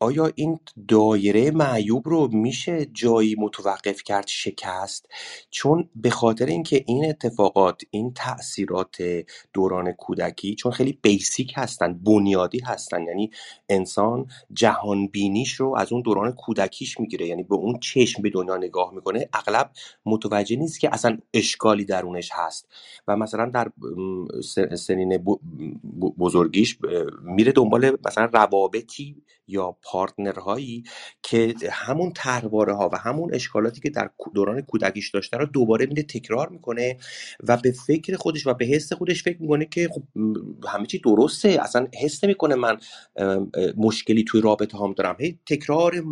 آیا 0.00 0.32
این 0.34 0.58
دایره 0.88 1.50
معیوب 1.50 2.08
رو 2.08 2.28
میشه 2.32 2.86
جایی 2.86 3.36
متوقف 3.38 4.02
کرد 4.02 4.26
شکست؟ 4.26 5.08
چون 5.50 5.88
به 5.94 6.10
خاطر 6.10 6.46
اینکه 6.46 6.84
این 6.86 7.08
اتفاقات 7.08 7.82
این 7.90 8.12
تاثیرات 8.14 8.96
دوران 9.52 9.92
کودکی 9.92 10.54
چون 10.54 10.72
خیلی 10.72 10.98
بیسیک 11.02 11.52
هستن 11.56 11.94
بنیادی 11.94 12.60
هستن 12.60 13.02
یعنی 13.02 13.30
انسان 13.68 14.26
جهان 14.52 15.06
بینیش 15.06 15.52
رو 15.52 15.76
از 15.76 15.92
اون 15.92 16.02
دوران 16.02 16.32
کودکیش 16.32 17.00
می‌گیره 17.00 17.26
یعنی 17.26 17.42
به 17.42 17.54
اون 17.54 17.78
چشم 17.78 18.22
به 18.22 18.30
دنیا 18.30 18.56
نگاه 18.56 18.94
می‌کنه 18.94 19.28
اغلب 19.32 19.70
متوجه 20.06 20.56
نیست 20.56 20.80
که 20.80 20.88
اصلا 20.92 21.18
اشکالی 21.34 21.84
درونش 21.84 22.30
هست. 22.32 22.68
و 23.08 23.16
مثلا 23.16 23.50
در 23.50 23.70
سنین 24.76 25.24
بزرگیش 26.18 26.78
میره 27.22 27.52
دنبال 27.52 27.96
مثلا 28.06 28.24
روابطی 28.32 29.22
یا 29.48 29.76
پارتنرهایی 29.86 30.84
که 31.22 31.54
همون 31.70 32.12
ترواره 32.12 32.74
ها 32.74 32.90
و 32.92 32.96
همون 32.96 33.34
اشکالاتی 33.34 33.80
که 33.80 33.90
در 33.90 34.10
دوران 34.34 34.60
کودکیش 34.60 35.10
داشته 35.10 35.36
رو 35.36 35.46
دوباره 35.46 35.86
میده 35.86 36.02
تکرار 36.02 36.48
می‌کنه 36.48 36.96
و 37.48 37.56
به 37.56 37.72
فکر 37.86 38.16
خودش 38.16 38.46
و 38.46 38.54
به 38.54 38.64
حس 38.64 38.92
خودش 38.92 39.22
فکر 39.22 39.42
می‌کنه 39.42 39.64
که 39.64 39.88
خب 39.94 40.02
همه 40.68 40.86
چی 40.86 40.98
درسته 40.98 41.48
اصلا 41.48 41.88
حس 42.02 42.24
نمی‌کنه 42.24 42.54
من 42.54 42.78
مشکلی 43.76 44.24
توی 44.24 44.40
رابطه 44.40 44.78
هم 44.78 44.92
دارم. 44.92 45.16
هی 45.20 45.38
تکرار 45.46 46.02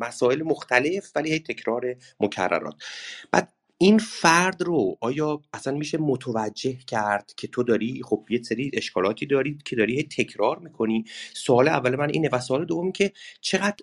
مسائل 0.00 0.42
مختلف 0.42 1.12
ولی 1.16 1.32
هی 1.32 1.38
تکرار 1.38 1.96
مکررات. 2.20 2.74
بعد 3.32 3.52
این 3.84 3.98
فرد 3.98 4.62
رو 4.62 4.98
آیا 5.00 5.40
اصلا 5.52 5.72
میشه 5.72 5.98
متوجه 5.98 6.76
کرد 6.86 7.32
که 7.36 7.48
تو 7.48 7.62
داری 7.62 8.02
خب 8.04 8.26
یه 8.30 8.42
سری 8.42 8.70
اشکالاتی 8.74 9.26
داری 9.26 9.58
که 9.64 9.76
داری 9.76 10.02
تکرار 10.02 10.58
می‌کنی. 10.58 11.04
سوال 11.34 11.68
اول 11.68 11.96
من 11.96 12.10
اینه 12.10 12.28
و 12.32 12.40
سوال 12.40 12.64
دوم 12.64 12.92
که 12.92 13.12
چقدر 13.40 13.76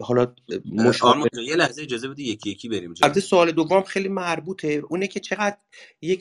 حالا 0.00 0.34
مشابه 0.72 1.28
یه 1.46 1.56
لحظه 1.56 1.82
اجازه 1.82 2.08
بده 2.08 2.22
یکی 2.22 2.50
یکی 2.50 2.68
بریم 2.68 2.94
البته 3.02 3.20
سوال 3.20 3.52
دوم 3.52 3.82
خیلی 3.82 4.08
مربوطه. 4.08 4.82
اونه 4.88 5.06
که 5.06 5.20
چقدر 5.20 5.56
یک 6.02 6.20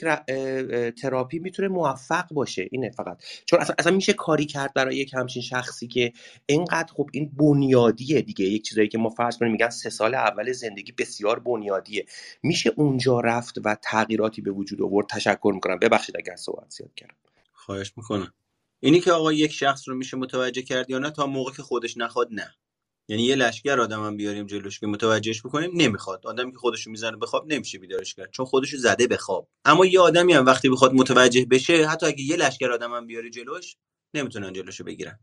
تراپی 1.02 1.40
می‌تونه 1.40 1.68
موفق 1.68 2.28
باشه. 2.32 2.68
اینه 2.72 2.90
فقط. 2.90 3.18
چون 3.46 3.60
اصلا, 3.60 3.76
اصلا 3.80 3.96
میشه 3.96 4.14
کاری 4.14 4.46
کرد 4.46 4.74
برای 4.74 4.98
یک 4.98 5.14
همچین 5.14 5.42
شخصی 5.42 5.88
که 5.88 6.14
اینقدر 6.46 6.94
خب 6.94 7.10
این 7.14 7.32
بنیادیه 7.38 8.22
دیگه. 8.22 8.46
یک 8.46 8.64
چیزایی 8.64 8.88
که 8.88 8.98
ما 8.98 9.10
فرض 9.10 9.38
کنیم 9.38 9.52
میگن 9.52 9.70
سه 9.70 9.90
سال 9.90 10.16
اول 10.16 10.52
زندگی 10.52 10.92
بسیار 10.92 11.40
بنیادیه. 11.40 12.06
میشه 12.44 12.72
اونجا 12.76 13.15
رفت 13.22 13.56
و 13.64 13.78
تغییراتی 13.84 14.42
به 14.42 14.52
وجود 14.52 14.82
آورد 14.82 15.08
تشکر 15.08 15.52
می‌کنم. 15.54 15.80
ببخشید 15.80 16.18
اگر 16.18 16.36
صحبت 16.36 16.70
زیاد 16.70 16.94
کردم. 16.96 17.16
خواهش 17.54 17.94
می‌کنم. 17.98 18.34
اینی 18.80 19.00
که 19.00 19.12
آقا 19.12 19.34
یک 19.34 19.52
شخص 19.52 19.88
رو 19.90 19.96
میشه 19.96 20.18
متوجه 20.18 20.62
کرد 20.62 20.90
یا 20.90 21.00
نه 21.00 21.12
تا 21.12 21.26
موقع 21.26 21.52
که 21.52 21.62
خودش 21.62 21.98
نخواد 21.98 22.28
نه. 22.32 22.56
یعنی 23.08 23.24
یه 23.24 23.36
لشکر 23.36 23.80
آدم 23.80 24.18
بیاریم 24.18 24.46
جلوش 24.46 24.80
که 24.80 24.88
متوجهش 24.88 25.42
بکنیم 25.42 25.72
نمی‌خواد. 25.74 26.28
آدمی 26.28 26.52
که 26.52 26.58
خودشو 26.58 26.92
می‌زنه 26.92 27.18
به 27.18 27.26
خواب 27.26 27.54
نمیشه 27.54 27.80
بیدارش 27.80 28.14
کرد. 28.14 28.32
چون 28.32 28.46
خودشو 28.46 28.78
زده 28.78 29.08
به 29.08 29.18
خواب. 29.18 29.50
اما 29.66 29.86
یه 29.86 30.00
آدمی 30.00 30.34
هم 30.34 30.46
وقتی 30.46 30.70
بخواد 30.70 30.94
متوجه 30.94 31.46
بشه 31.46 31.88
حتی 31.88 32.06
اگه 32.06 32.22
یه 32.22 32.36
لشکر 32.36 32.72
آدم 32.72 32.94
هم 32.94 33.08
بیاری 33.08 33.30
جلوش 33.30 33.76
نمی‌تونن 34.14 34.54
جلوشو 34.54 34.84
بگیرن. 34.84 35.20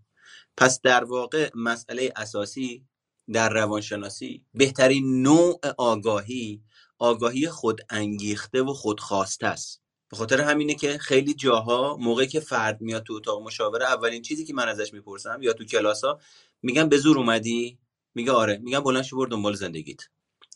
پس 0.57 0.81
در 0.81 1.05
واقع 1.05 1.51
مسئله 1.55 2.13
اساسی 2.17 2.87
در 3.33 3.49
روانشناسی 3.49 4.45
بهترین 4.55 5.23
نوع 5.23 5.61
آگاهی 5.79 6.63
آگاهی 7.03 7.49
خود 7.49 7.81
انگیخته 7.91 8.63
و 8.63 8.73
خودخواسته 8.73 9.47
است. 9.47 9.83
به 10.11 10.17
خاطر 10.17 10.41
همینه 10.41 10.75
که 10.75 10.99
خیلی 10.99 11.35
جاها 11.35 11.97
موقعی 11.97 12.27
که 12.27 12.41
فرد 12.41 12.81
میاد 12.81 13.03
تو 13.03 13.15
اتاق 13.15 13.43
مشاوره 13.43 13.85
اولین 13.85 14.23
چیزی 14.23 14.45
که 14.45 14.55
من 14.55 14.69
ازش 14.69 14.93
می‌پرسم 14.93 15.39
یا 15.43 15.53
تو 15.53 15.65
کلاس 15.65 16.05
ها 16.05 16.21
میگم 16.63 16.89
به 16.89 16.99
زور 16.99 17.19
اومدی؟ 17.19 17.79
میگه 18.15 18.33
آره. 18.33 18.59
میگم 18.59 18.81
بلند 18.81 19.03
شو 19.03 19.17
برو 19.17 19.27
دنبال 19.27 19.55
زندگیت. 19.55 20.01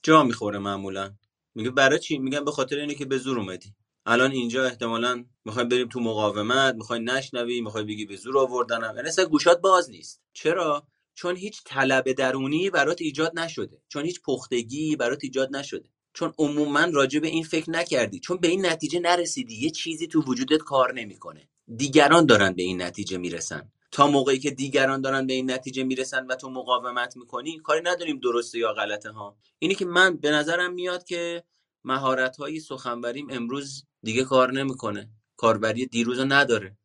جا 0.02 0.22
می‌خوره 0.22 0.58
معمولا. 0.58 1.14
میگه 1.54 1.70
برای 1.70 1.98
چی؟ 1.98 2.18
میگم 2.18 2.44
به 2.44 2.50
خاطر 2.50 2.76
اینه 2.76 2.94
که 2.94 3.04
به 3.04 3.18
زور 3.18 3.38
اومدی. 3.38 3.74
الان 4.06 4.30
اینجا 4.30 4.64
احتمالا 4.64 5.24
می‌خوایم 5.44 5.68
بریم 5.68 5.88
تو 5.88 6.00
مقاومت 6.00 6.74
می‌خوای 6.74 7.00
نشنوی 7.00 7.60
می‌خوای 7.60 7.84
بگی 7.84 8.06
به 8.06 8.16
زور 8.16 8.38
آوردنم. 8.38 8.92
یعنی 8.96 9.08
اصلا 9.08 9.24
گوشات 9.24 9.60
باز 9.60 9.90
نیست. 9.90 10.22
چرا؟ 10.32 10.86
چون 11.14 11.36
هیچ 11.36 11.62
طلب 11.64 12.12
درونی 12.12 12.70
برات 12.70 13.00
ایجاد 13.00 13.38
نشده. 13.38 13.82
چون 13.88 14.04
هیچ 14.04 14.20
پختگی 14.22 14.96
برات 14.96 15.18
ایجاد 15.22 15.56
نشده. 15.56 15.88
چون 16.16 16.32
عموما 16.38 16.84
راجع 16.92 17.20
به 17.20 17.28
این 17.28 17.44
فکر 17.44 17.70
نکردی. 17.70 18.20
چون 18.20 18.36
به 18.36 18.48
این 18.48 18.66
نتیجه 18.66 19.00
نرسیدی. 19.00 19.54
یه 19.54 19.70
چیزی 19.70 20.06
تو 20.06 20.22
وجودت 20.22 20.58
کار 20.58 20.94
نمی‌کنه. 20.94 21.48
دیگران 21.76 22.26
دارن 22.26 22.52
به 22.52 22.62
این 22.62 22.82
نتیجه 22.82 23.18
می‌رسن. 23.18 23.72
تا 23.92 24.06
موقعی 24.06 24.38
که 24.38 24.50
دیگران 24.50 25.00
دارن 25.00 25.26
به 25.26 25.32
این 25.32 25.50
نتیجه 25.50 25.84
می‌رسن 25.84 26.26
و 26.26 26.34
تو 26.34 26.50
مقاومت 26.50 27.16
می‌کنی 27.16 27.58
کاری 27.58 27.80
نداریم 27.84 28.18
درسته 28.18 28.58
یا 28.58 28.72
غلطه 28.72 29.10
ها. 29.10 29.36
اینی 29.58 29.74
که 29.74 29.84
من 29.84 30.16
به 30.16 30.30
نظرم 30.30 30.74
میاد 30.74 31.04
که 31.04 31.44
مهارت 31.84 32.36
های 32.36 32.60
سخنوریم 32.60 33.26
امروز 33.30 33.84
دیگه 34.02 34.24
کار 34.24 34.52
نمی‌کنه. 34.52 35.10
کاربری 35.36 35.86
دیروز 35.86 36.20
نداره. 36.20 36.78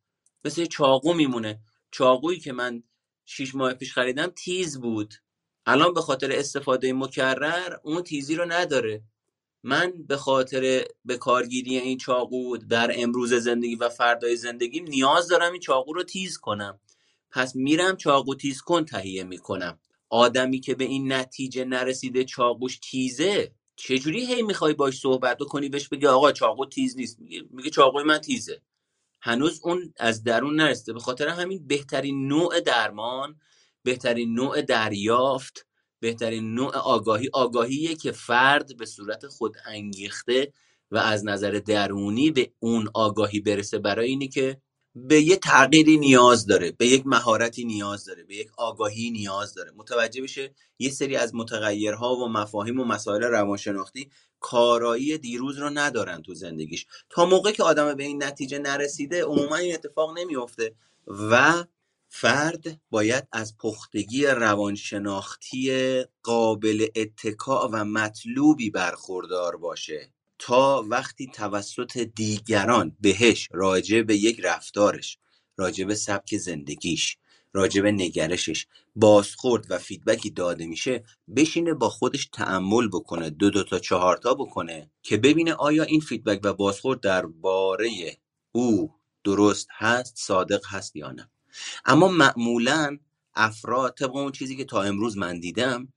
مثل 0.45 0.66
چاقو 0.66 1.14
میمونه. 1.14 1.60
چاقویی 1.92 2.40
که 2.40 2.53
من 2.53 2.84
شیش 3.26 3.56
ماه 3.56 3.74
پیش 3.74 3.93
خریدم 3.93 4.27
تیز 4.27 4.80
بود. 4.80 5.14
الان 5.66 5.93
به 5.93 6.01
خاطر 6.01 6.32
استفاده 6.32 6.93
مکرر 6.93 7.77
اون 7.84 8.01
تیزی 8.03 8.35
رو 8.35 8.45
نداره. 8.45 9.03
من 9.64 9.93
به 10.07 10.17
خاطر 10.17 10.85
به 11.06 11.17
کارگیری 11.17 11.77
این 11.77 11.98
چاقو 11.98 12.57
در 12.57 12.91
امروز 12.95 13.33
زندگی 13.33 13.75
و 13.75 13.90
فردای 13.90 14.35
زندگیم 14.35 14.85
نیاز 14.88 15.27
دارم 15.27 15.51
این 15.51 15.61
چاقو 15.61 15.93
رو 15.93 16.03
تیز 16.03 16.38
کنم. 16.38 16.80
پس 17.31 17.56
میرم 17.56 17.98
چاقو 17.98 18.35
تیز 18.35 18.61
کن 18.61 18.85
تهیه 18.85 19.23
می‌کنم. 19.23 19.80
آدمی 20.09 20.59
که 20.59 20.75
به 20.75 20.83
این 20.83 21.14
نتیجه 21.14 21.65
نرسیده 21.65 22.23
چاقوش 22.23 22.80
تیزه 22.80 23.51
چجوری 23.75 24.25
هی 24.25 24.41
می‌خوای 24.41 24.73
باش 24.73 24.99
صحبت 24.99 25.38
کنی؟ 25.40 25.69
بهش 25.69 25.88
بگی 25.88 26.07
آقا 26.07 26.31
چاقو 26.31 26.65
تیز 26.65 26.98
نیست. 26.98 27.19
میگه 27.49 27.69
چاقوی 27.69 28.03
من 28.03 28.17
تیزه. 28.17 28.61
هنوز 29.22 29.59
اون 29.64 29.93
از 29.98 30.23
درون 30.23 30.56
نرسیده. 30.56 30.93
به 30.93 30.99
خاطر 30.99 31.27
همین 31.27 31.67
بهترین 31.67 32.27
نوع 32.27 32.59
درمان 32.59 33.40
بهترین 33.83 34.33
نوع 34.33 34.61
دریافت 34.61 35.67
بهترین 36.02 36.54
نوع 36.54 36.78
آگاهی 36.78 37.30
آگاهیه 37.34 37.96
که 37.96 38.12
فرد 38.12 38.78
به 38.78 38.86
صورت 38.86 39.28
خود 39.28 39.58
انگیخته 39.66 40.54
و 40.92 40.98
از 40.98 41.26
نظر 41.26 41.62
درونی 41.66 42.32
به 42.32 42.52
اون 42.60 42.90
آگاهی 42.94 43.40
برسه 43.40 43.80
برای 43.80 44.08
اینی 44.08 44.28
که 44.28 44.58
به 44.96 45.22
یه 45.22 45.36
تغییری 45.36 45.98
نیاز 45.98 46.46
داره 46.46 46.72
به 46.72 46.88
یک 46.88 47.04
مهارتی 47.06 47.66
نیاز 47.66 48.06
داره 48.06 48.24
به 48.24 48.36
یک 48.36 48.52
آگاهی 48.58 49.12
نیاز 49.12 49.54
داره. 49.54 49.72
متوجه 49.76 50.22
بشه 50.22 50.54
یه 50.80 50.90
سری 50.90 51.16
از 51.16 51.36
متغیرها 51.36 52.16
و 52.16 52.28
مفاهیم 52.28 52.80
و 52.80 52.86
مسائل 52.86 53.24
روانشناختی 53.24 54.10
کارایی 54.40 55.18
دیروز 55.18 55.58
رو 55.58 55.70
ندارن 55.70 56.22
تو 56.22 56.34
زندگیش. 56.34 56.86
تا 57.10 57.26
موقع 57.26 57.52
که 57.52 57.64
آدم 57.64 57.94
به 57.94 58.04
این 58.04 58.24
نتیجه 58.24 58.60
نرسیده 58.60 59.24
عموما 59.24 59.56
این 59.56 59.74
اتفاق 59.74 60.18
نمیافته 60.18 60.76
و 61.08 61.64
فرد 62.14 62.81
باید 62.91 63.27
از 63.33 63.57
پختگی 63.57 64.27
روانشناختی 64.27 65.72
قابل 66.23 66.88
اتکا 66.95 67.69
و 67.73 67.85
مطلوبی 67.85 68.72
برخوردار 68.72 69.57
باشه 69.57 70.14
تا 70.40 70.85
وقتی 70.90 71.27
توسط 71.27 71.98
دیگران 71.98 72.98
بهش 73.01 73.49
راجع 73.53 74.03
به 74.03 74.17
یک 74.17 74.41
رفتارش 74.43 75.19
راجع 75.57 75.85
به 75.85 75.95
سبک 75.95 76.38
زندگیش 76.38 77.17
راجع 77.53 77.81
به 77.81 77.93
نگرشش 77.93 78.67
بازخورد 78.95 79.67
و 79.72 79.80
feedback 79.80 80.26
ی 80.26 80.32
داده 80.31 80.67
میشه 80.67 81.03
بشینه 81.38 81.75
با 81.75 81.90
خودش 81.90 82.30
تأمل 82.34 82.90
بکنه 82.90 83.31
دو 83.31 83.51
دو 83.51 83.64
تا 83.64 83.80
چهار 83.80 84.17
تا 84.17 84.35
بکنه 84.35 84.91
که 85.03 85.17
ببینه 85.17 85.53
آیا 85.53 85.83
این 85.83 86.01
feedback 86.01 86.42
و 86.43 86.53
بازخورد 86.53 87.01
درباره 87.01 88.17
او 88.53 88.95
درست 89.25 89.67
هست 89.72 90.15
صادق 90.17 90.61
هست 90.67 90.98
یا 90.98 91.11
نه. 91.11 91.31
اما 91.86 92.08
معمولا 92.08 92.98
افراد 93.36 93.96
طبق 94.00 94.16
اون 94.16 94.32
چیزی 94.32 94.56
که 94.58 94.66
تا 94.66 94.82
امروز 94.84 95.18
من 95.18 95.40
دیدم 95.40 95.94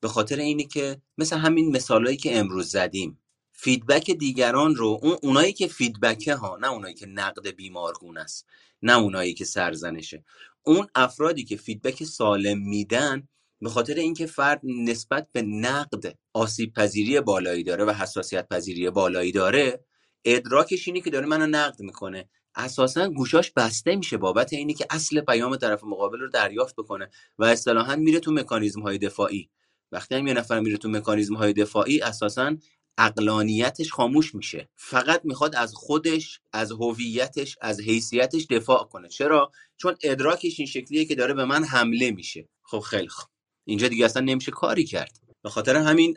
به 0.00 0.08
خاطر 0.08 0.36
اینی 0.36 0.64
که 0.64 1.02
مثل 1.18 1.36
همین 1.38 1.76
مثالهایی 1.76 2.16
که 2.16 2.38
امروز 2.38 2.70
زدیم 2.70 3.20
feedback 3.52 4.10
دیگران 4.10 4.76
رو 4.76 5.00
اون 5.02 5.16
اونایی 5.22 5.52
که 5.52 5.66
feedback 5.66 6.26
ه 6.26 6.34
ها 6.34 6.56
نه 6.60 6.72
اونایی 6.72 6.94
که 6.94 7.06
نقد 7.06 7.48
بیمارگون 7.50 8.18
است 8.18 8.46
نه 8.82 8.98
اونایی 8.98 9.34
که 9.34 9.44
سرزنشه. 9.44 10.24
اون 10.62 10.86
افرادی 10.94 11.44
که 11.44 11.56
feedback 11.56 12.04
سالم 12.04 12.58
میدن 12.58 13.28
به 13.60 13.68
خاطر 13.70 13.94
اینکه 13.94 14.26
فرد 14.26 14.60
نسبت 14.64 15.28
به 15.32 15.42
نقد 15.42 16.18
آسیب 16.32 16.74
پذیری 16.74 17.20
بالایی 17.20 17.64
داره 17.64 17.84
و 17.84 17.90
حساسیت 17.90 18.48
پذیری 18.48 18.90
بالایی 18.90 19.32
داره 19.32 19.84
ادراکش 20.24 20.88
اینی 20.88 21.00
که 21.00 21.10
داره 21.10 21.26
منو 21.26 21.46
نقد 21.46 21.80
می‌کنه. 21.82 22.28
اساسا 22.58 23.08
گوشاش 23.08 23.50
بسته 23.50 23.96
میشه. 23.96 24.16
بابت 24.16 24.52
اینی 24.52 24.74
که 24.74 24.86
اصل 24.90 25.20
پیام 25.20 25.56
طرف 25.56 25.84
مقابل 25.84 26.18
رو 26.18 26.28
دریافت 26.28 26.76
بکنه 26.76 27.10
و 27.38 27.44
اصطلاحا 27.44 27.96
میره 27.96 28.20
تو 28.20 28.32
مکانیزم 28.32 28.80
های 28.80 28.98
دفاعی. 28.98 29.50
وقتی 29.92 30.14
هم 30.14 30.26
یه 30.26 30.34
نفر 30.34 30.60
میره 30.60 30.76
تو 30.76 30.88
مکانیزم 30.88 31.34
های 31.34 31.52
دفاعی 31.52 32.00
اساسا 32.00 32.56
اقلانیتش 32.98 33.92
خاموش 33.92 34.34
میشه. 34.34 34.68
فقط 34.76 35.20
می‌خواد 35.24 35.56
از 35.56 35.74
خودش 35.74 36.40
از 36.52 36.72
هویتش 36.72 37.56
از 37.60 37.80
حیثیتش 37.80 38.46
دفاع 38.50 38.84
کنه. 38.84 39.08
چرا؟ 39.08 39.52
چون 39.76 39.96
ادراکش 40.02 40.60
این 40.60 40.66
شکلیه 40.66 41.04
که 41.04 41.14
داره 41.14 41.34
به 41.34 41.44
من 41.44 41.64
حمله 41.64 42.10
میشه. 42.10 42.48
خب 42.62 42.80
خیلی 42.80 43.08
خوب. 43.08 43.28
اینجا 43.64 43.88
دیگه 43.88 44.04
اصلا 44.04 44.22
نمیشه 44.22 44.50
کاری 44.50 44.84
کرد. 44.84 45.18
به 45.42 45.50
خاطر 45.50 45.76
همین 45.76 46.16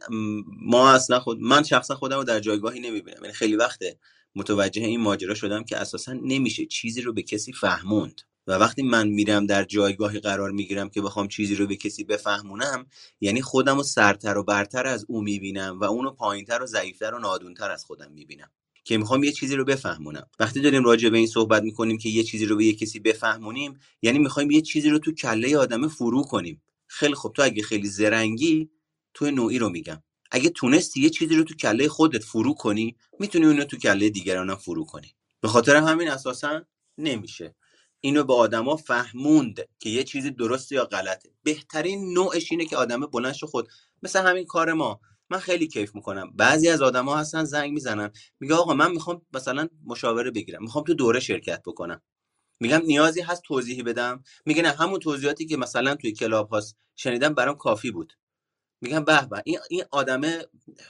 ما 0.61 0.91
اصلا 0.91 1.19
خود 1.19 1.39
من 1.39 1.63
شخصا 1.63 1.95
خودم 1.95 2.17
رو 2.17 2.23
در 2.23 2.39
جایگاهی 2.39 2.79
نمی‌بینم. 2.79 3.21
یعنی 3.21 3.33
خیلی 3.33 3.55
وقته 3.55 3.97
متوجه 4.35 4.81
این 4.81 5.01
ماجرا 5.01 5.33
شدم 5.33 5.63
که 5.63 5.77
اساسا 5.77 6.13
نمیشه 6.13 6.65
چیزی 6.65 7.01
رو 7.01 7.13
به 7.13 7.21
کسی 7.21 7.53
فهموند. 7.53 8.21
و 8.47 8.51
وقتی 8.51 8.83
من 8.83 9.07
میرم 9.07 9.45
در 9.45 9.63
جایگاهی 9.63 10.19
قرار 10.19 10.51
می‌گیرم 10.51 10.89
که 10.89 11.01
بخوام 11.01 11.27
چیزی 11.27 11.55
رو 11.55 11.67
به 11.67 11.75
کسی 11.75 12.03
بفهمونم 12.03 12.85
یعنی 13.21 13.41
خودم 13.41 13.77
رو 13.77 13.83
سرتر 13.83 14.37
و 14.37 14.43
برتر 14.43 14.87
از 14.87 15.05
او 15.07 15.21
می‌بینم 15.21 15.79
و 15.79 15.83
اونو 15.83 16.11
پایینتر 16.11 16.63
و 16.63 16.65
ضعیفتر 16.65 17.13
و 17.13 17.19
نادونتر 17.19 17.71
از 17.71 17.85
خودم 17.85 18.11
می‌بینم 18.11 18.49
که 18.83 18.97
می‌خوام 18.97 19.23
یه 19.23 19.31
چیزی 19.31 19.55
رو 19.55 19.65
بفهمونم. 19.65 20.27
وقتی 20.39 20.61
داریم 20.61 20.83
راجع 20.83 21.09
به 21.09 21.17
این 21.17 21.27
صحبت 21.27 21.63
می‌کنیم 21.63 21.97
که 21.97 22.09
یه 22.09 22.23
چیزی 22.23 22.45
رو 22.45 22.55
به 22.55 22.65
یه 22.65 22.73
کسی 22.73 22.99
بفهمونیم 22.99 23.79
یعنی 24.01 24.19
می‌خوایم 24.19 24.51
یه 24.51 24.61
چیزی 24.61 24.89
رو 24.89 24.99
تو 24.99 25.11
کله 25.11 25.57
آدم 25.57 25.87
فرو 25.87 26.23
کنیم. 26.23 26.61
خیلی 26.87 27.15
خب 27.15 27.33
تو 27.35 27.43
اگه 27.43 27.63
خیلی 27.63 27.87
زرنگی 27.87 28.69
تو 29.13 29.31
نوعی 29.31 29.59
رو 29.59 29.69
میگم. 29.69 30.03
اگه 30.31 30.49
تونستی 30.49 31.01
یه 31.01 31.09
چیزی 31.09 31.35
رو 31.35 31.43
تو 31.43 31.55
کله 31.55 31.87
خودت 31.87 32.23
فرو 32.23 32.53
کنی 32.53 32.95
می‌تونی 33.19 33.45
اونو 33.45 33.63
تو 33.63 33.77
کله 33.77 34.09
دیگرانم 34.09 34.55
فرو 34.55 34.85
کنی. 34.85 35.15
به 35.41 35.47
خاطر 35.47 35.75
همین 35.75 36.09
اساسا 36.09 36.61
نمیشه. 36.97 37.55
اینو 37.99 38.23
به 38.23 38.33
آدما 38.33 38.75
فهموند 38.75 39.59
که 39.79 39.89
یه 39.89 40.03
چیزی 40.03 40.31
درسته 40.31 40.75
یا 40.75 40.85
غلطه. 40.85 41.29
بهترین 41.43 42.13
نوعش 42.13 42.51
اینه 42.51 42.65
که 42.65 42.77
آدم 42.77 42.99
بلند 42.99 43.35
خود 43.35 43.67
مثل 44.03 44.23
همین 44.23 44.45
کار 44.45 44.73
ما. 44.73 44.99
من 45.29 45.39
خیلی 45.39 45.67
کیف 45.67 45.95
می‌کنم. 45.95 46.31
بعضی 46.35 46.69
از 46.69 46.81
آدما 46.81 47.17
هستن 47.17 47.43
زنگ 47.43 47.71
می‌زنن. 47.71 48.11
میگه 48.39 48.55
آقا 48.55 48.73
من 48.73 48.91
می‌خوام 48.91 49.21
مثلا 49.33 49.67
مشاوره 49.85 50.31
بگیرم. 50.31 50.61
می‌خوام 50.61 50.83
تو 50.83 50.93
دوره 50.93 51.19
شرکت 51.19 51.61
بکنم. 51.65 52.01
میگم 52.59 52.81
نیازی 52.85 53.21
هست 53.21 53.41
توضیحی 53.43 53.83
بدم. 53.83 54.23
میگه 54.45 54.61
نه 54.61 54.69
همون 54.69 54.99
توضیحاتی 54.99 55.45
که 55.45 55.57
مثلا 55.57 55.95
توی 55.95 56.11
Clubhouse 56.11 56.77
شنیدم 56.95 57.33
برام 57.33 57.55
کافی 57.55 57.91
بود. 57.91 58.13
میگم 58.81 59.05
به 59.05 59.21
به 59.31 59.41
این 59.45 59.59
این 59.69 59.83
آدمه 59.91 60.45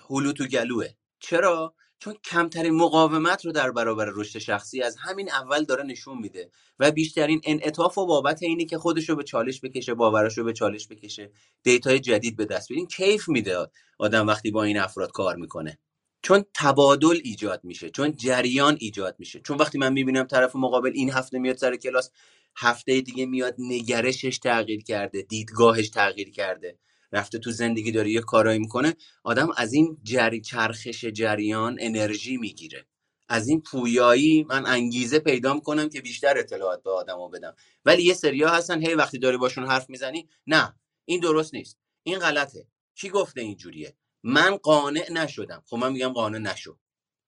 هلو 0.09 0.31
تو 0.31 0.45
گلوه 0.45 0.87
چرا؟ 1.19 1.75
چون 1.99 2.15
کمترین 2.23 2.75
مقاومت 2.75 3.45
رو 3.45 3.51
در 3.51 3.71
برابر 3.71 4.05
رشد 4.13 4.39
شخصی 4.39 4.81
از 4.81 4.97
همین 4.99 5.31
اول 5.31 5.63
داره 5.63 5.83
نشون 5.83 6.17
میده 6.17 6.51
و 6.79 6.91
بیشترین 6.91 7.41
انعطاف 7.43 7.97
و 7.97 8.05
بابت 8.05 8.43
اینی 8.43 8.65
که 8.65 8.77
خودش 8.77 9.09
رو 9.09 9.15
به 9.15 9.23
چالش 9.23 9.61
بکشه 9.61 9.93
باورش 9.93 10.37
رو 10.37 10.43
به 10.43 10.53
چالش 10.53 10.87
بکشه 10.87 11.31
data 11.63 11.92
ی 11.92 11.99
جدید 11.99 12.35
به 12.35 12.45
دست 12.45 12.67
بیارین 12.69 12.87
کیف 12.87 13.29
میده 13.29 13.67
آدم 13.99 14.27
وقتی 14.27 14.51
با 14.51 14.63
این 14.63 14.79
افراد 14.79 15.11
کار 15.11 15.35
می‌کنه. 15.35 15.79
چون 16.23 16.45
تبادل 16.53 17.19
ایجاد 17.23 17.61
میشه 17.63 17.89
چون 17.89 18.15
جریان 18.15 18.77
ایجاد 18.79 19.15
میشه. 19.19 19.39
چون 19.39 19.57
وقتی 19.57 19.77
من 19.77 19.93
می‌بینم 19.93 20.23
طرف 20.23 20.55
مقابل 20.55 20.91
این 20.93 21.11
هفته 21.11 21.39
میاد 21.39 21.57
سر 21.57 21.75
کلاس 21.75 22.11
هفته 22.57 23.01
دیگه 23.01 23.25
میاد 23.25 23.55
نگرشش 23.59 24.39
تغییر 24.39 24.83
کرده 24.83 25.21
دیدگاهش 25.21 25.89
تغییر 25.89 26.31
کرده. 26.31 26.77
رفته 27.11 27.39
تو 27.39 27.51
زندگی 27.51 27.91
داره 27.91 28.11
یه 28.11 28.21
کارایی 28.21 28.59
می‌کنه 28.59 28.95
آدم 29.23 29.49
از 29.57 29.73
این 29.73 29.97
جری 30.03 30.41
چرخش 30.41 31.05
جریان 31.05 31.77
انرژی 31.79 32.37
می‌گیره. 32.37 32.85
از 33.29 33.47
این 33.47 33.61
پویایی 33.61 34.43
من 34.49 34.65
انگیزه 34.65 35.19
پیدا 35.19 35.53
می‌کنم 35.53 35.89
که 35.89 36.01
بیشتر 36.01 36.37
اطلاعات 36.37 36.83
به 36.83 36.91
آدما 36.91 37.27
بدم. 37.27 37.55
ولی 37.85 38.03
یه 38.03 38.13
سریا 38.13 38.49
هستن 38.49 38.85
هی 38.85 38.93
وقتی 38.93 39.19
داری 39.19 39.37
باشون 39.37 39.67
حرف 39.67 39.89
می‌زنی 39.89 40.29
نه 40.47 40.75
این 41.05 41.19
درست 41.19 41.53
نیست. 41.53 41.77
این 42.03 42.19
غلطه. 42.19 42.67
کی 42.95 43.09
گفته 43.09 43.41
اینجوریه 43.41 43.95
من 44.23 44.55
قانع 44.55 45.11
نشدم. 45.11 45.63
خب 45.65 45.77
من 45.77 45.91
میگم 45.91 46.09
قانع 46.13 46.37
نشو. 46.37 46.77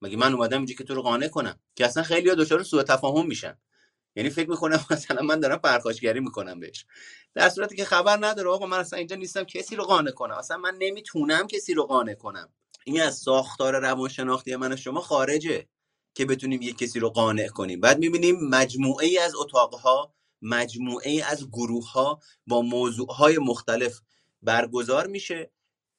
مگه 0.02 0.18
من 0.18 0.34
اومدم 0.34 0.58
اینجا 0.58 0.76
که 0.76 0.84
تو 0.84 0.96
رو 0.96 1.02
قانع 1.02 1.28
کنم؟ 1.28 1.60
که 1.76 1.86
اصلا 1.86 2.04
خیلی 2.04 2.30
ها 2.30 2.36
دچار 2.36 2.64
سوء 2.64 2.84
تفاهم 2.84 3.28
میشن. 3.28 3.58
یعنی 4.16 4.30
فکر 4.30 4.50
می‌کنم 4.50 4.86
مثلا 4.92 5.22
من 5.22 5.40
دارم 5.40 5.58
پرخاشگری 5.58 6.20
می‌کنم 6.20 6.60
بهش. 6.60 6.86
در 7.34 7.50
صورتی 7.50 7.76
که 7.76 7.86
خبر 7.86 8.18
نداره 8.26 8.50
آقا 8.50 8.66
من 8.66 8.80
اصلا 8.80 9.00
اینجا 9.00 9.16
نیستم 9.16 9.44
کسی 9.44 9.76
رو 9.76 9.84
قانع 9.84 10.12
کنم. 10.12 10.36
اصلا 10.36 10.58
من 10.58 10.76
نمی‌تونم 10.80 11.48
کسی 11.48 11.74
رو 11.74 11.84
قانع 11.84 12.14
کنم. 12.14 12.50
این 12.86 13.02
از 13.02 13.18
ساختار 13.18 13.80
روانشناختی 13.80 14.56
من 14.56 14.74
و 14.74 14.76
شما 14.76 15.02
خارجه 15.02 15.68
که 16.16 16.26
بتونیم 16.26 16.62
یه 16.62 16.74
کسی 16.74 17.00
رو 17.00 17.10
قانع 17.10 17.48
کنیم. 17.48 17.82
بعد 17.82 18.00
می‌بینیم 18.00 18.36
مجموعه 18.50 19.06
ای 19.08 19.18
از 19.18 19.36
اتاقها 19.36 20.14
مجموعه 20.42 21.10
ای 21.10 21.22
از 21.22 21.50
گروه 21.52 21.92
ها 21.92 22.20
با 22.48 22.62
موضوع 22.62 23.14
های 23.14 23.38
مختلف 23.38 24.02
برگزار 24.42 25.08
میشه. 25.08 25.52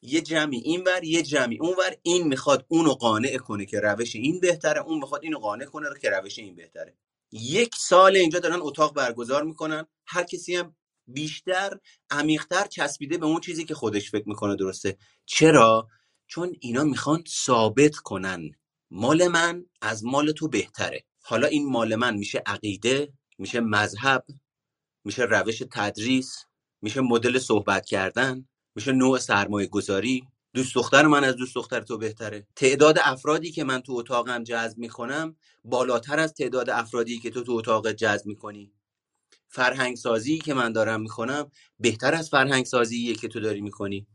یه 0.03 0.21
جمعی 0.21 0.59
این 0.59 0.85
ور 0.87 1.05
یه 1.05 1.23
جمعی 1.23 1.59
اون 1.59 1.75
ور. 1.79 1.97
این 2.03 2.29
می‌خواد 2.29 2.67
اونو 2.69 2.91
قانع 2.93 3.37
کنه 3.37 3.67
که 3.67 3.81
روش 3.81 4.17
این 4.17 4.41
بهتره 4.41 4.81
اون 4.81 4.99
می‌خواد 4.99 5.25
اینو 5.25 5.39
قانع 5.39 5.65
کنه 5.65 5.87
که 6.03 6.11
روش 6.11 6.39
این 6.39 6.57
بهتره. 6.57 6.95
یک 7.37 7.75
سال 7.75 8.17
اینجا 8.17 8.39
دارن 8.39 8.59
اتاق 8.61 8.95
برگزار 8.95 9.43
می‌کنن. 9.45 9.87
هر 10.07 10.23
کسی 10.23 10.57
هم 10.57 10.77
بیشتر 11.07 11.79
عمیقتر 12.11 12.67
چسبیده 12.67 13.19
به 13.19 13.27
اون 13.27 13.41
چیزی 13.41 13.65
که 13.65 13.75
خودش 13.75 14.11
فکر 14.11 14.29
می‌کنه 14.29 14.57
درسته. 14.57 14.99
چرا؟ 15.27 15.89
چون 16.27 16.57
اینا 16.61 16.85
می‌خوان 16.85 17.25
ثابت 17.29 17.97
کنن. 17.97 18.51
مال 18.91 19.29
من 19.29 19.67
از 19.83 20.05
مال 20.05 20.33
تو 20.33 20.49
بهتره. 20.49 21.05
حالا 21.21 21.47
این 21.47 21.71
مال 21.71 21.95
من 21.95 22.17
میشه 22.17 22.43
عقیده 22.47 23.13
میشه 23.39 23.61
مذهب 23.61 24.27
میشه 25.05 25.23
روش 25.23 25.63
تدریس 25.73 26.45
میشه 26.83 27.01
مدل 27.01 27.39
صحبت 27.39 27.87
کردن 27.87 28.49
میشه 28.75 28.93
نوع 28.93 29.19
سرمایه 29.19 29.67
گذاری 29.67 30.29
دوست 30.55 30.75
دختر 30.75 31.07
من 31.07 31.25
از 31.25 31.37
دوست 31.37 31.55
دختر 31.55 31.81
تو 31.81 31.99
بهتره. 31.99 32.47
تعداد 32.57 32.99
افرادی 33.03 33.51
که 33.51 33.65
من 33.65 33.81
تو 33.81 33.93
اتاقم 33.93 34.45
جذب 34.45 34.79
می‌کنم 34.79 35.37
بالاتر 35.65 36.19
از 36.19 36.35
تعداد 36.35 36.71
افرادی 36.71 37.19
که 37.19 37.31
تو 37.31 37.43
تو 37.43 37.53
اتاق 37.53 37.93
جذب 37.93 38.27
می‌کنی. 38.27 38.73
فرهنگ 39.49 39.97
سازی 39.97 40.39
که 40.39 40.55
من 40.55 40.73
دارم 40.73 41.01
می‌کنم 41.01 41.51
بهتر 41.81 42.15
از 42.15 42.31
فرهنگ 42.31 42.65
سازی 42.65 43.15
که 43.15 43.29
تو 43.29 43.41
داری 43.41 43.61
می‌کنی. 43.61 44.07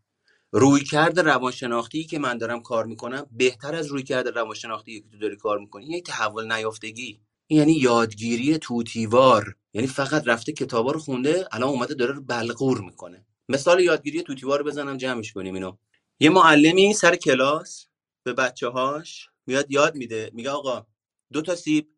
روی 0.51 0.83
کرد 0.83 1.19
روانشناختی 1.19 2.03
که 2.03 2.19
من 2.19 2.37
دارم 2.37 2.61
کار 2.61 2.85
می‌کنم 2.85 3.25
بهتر 3.31 3.75
از 3.75 3.87
روی 3.87 4.03
کرد 4.03 4.27
روانشناختی 4.27 5.01
که 5.01 5.07
تو 5.11 5.17
داری 5.17 5.35
کار 5.37 5.59
می‌کنی. 5.59 5.85
یعنی 5.85 6.01
تحول 6.01 6.51
نیافتگی. 6.51 7.19
یعنی 7.49 7.73
یادگیری 7.73 8.57
توتیوار. 8.57 9.55
یعنی 9.73 9.87
فقط 9.87 10.27
رفته 10.27 10.51
کتابا 10.51 10.91
رو 10.91 10.99
خونده 10.99 11.47
الان 11.51 11.69
اومده 11.69 11.93
داره 11.93 12.19
بلغور 12.19 12.81
می‌کنه. 12.81 13.25
مثال 13.49 13.79
یادگیری 13.79 14.23
توتیوار 14.23 14.63
بزنم 14.63 14.97
جمعش 14.97 15.33
کنیم 15.33 15.53
اینو. 15.53 15.77
یه 16.21 16.29
معلمی 16.29 16.93
سر 16.93 17.15
کلاس 17.15 17.87
به 18.23 18.33
بچه 18.33 18.67
هاش 18.67 19.29
میاد 19.47 19.71
یاد 19.71 19.95
میده 19.95 20.31
میگه 20.33 20.49
آقا 20.49 20.85
دو 21.33 21.41
تا 21.41 21.55
سیب 21.55 21.89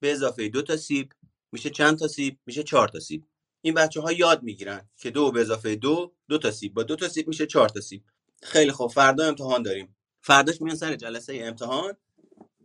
به 0.00 0.12
اضافه 0.12 0.48
دو 0.48 0.62
تا 0.62 0.76
سیب 0.76 1.12
میشه 1.52 1.70
چند 1.70 1.98
تا 1.98 2.08
سیب؟ 2.08 2.38
میشه 2.46 2.62
چهار 2.62 2.88
تا 2.88 3.00
سیب. 3.00 3.24
این 3.60 3.74
بچه 3.74 4.00
ها 4.00 4.12
یاد 4.12 4.42
می‌گیرن 4.42 4.88
که 4.96 5.10
دو 5.10 5.32
به 5.32 5.40
اضافه 5.40 5.76
دو 5.76 6.14
دو 6.28 6.38
تا 6.38 6.50
سیب. 6.50 6.74
با 6.74 6.82
دو 6.82 6.96
تا 6.96 7.08
سیب 7.08 7.28
میشه 7.28 7.46
چهار 7.46 7.68
تا 7.68 7.80
سیب. 7.80 8.04
خیلی 8.42 8.72
خوب. 8.72 8.90
فردا 8.90 9.26
امتحان 9.26 9.62
داریم. 9.62 9.96
فرداش 10.20 10.62
میان 10.62 10.76
سر 10.76 10.96
جلسه 10.96 11.40
امتحان. 11.42 11.96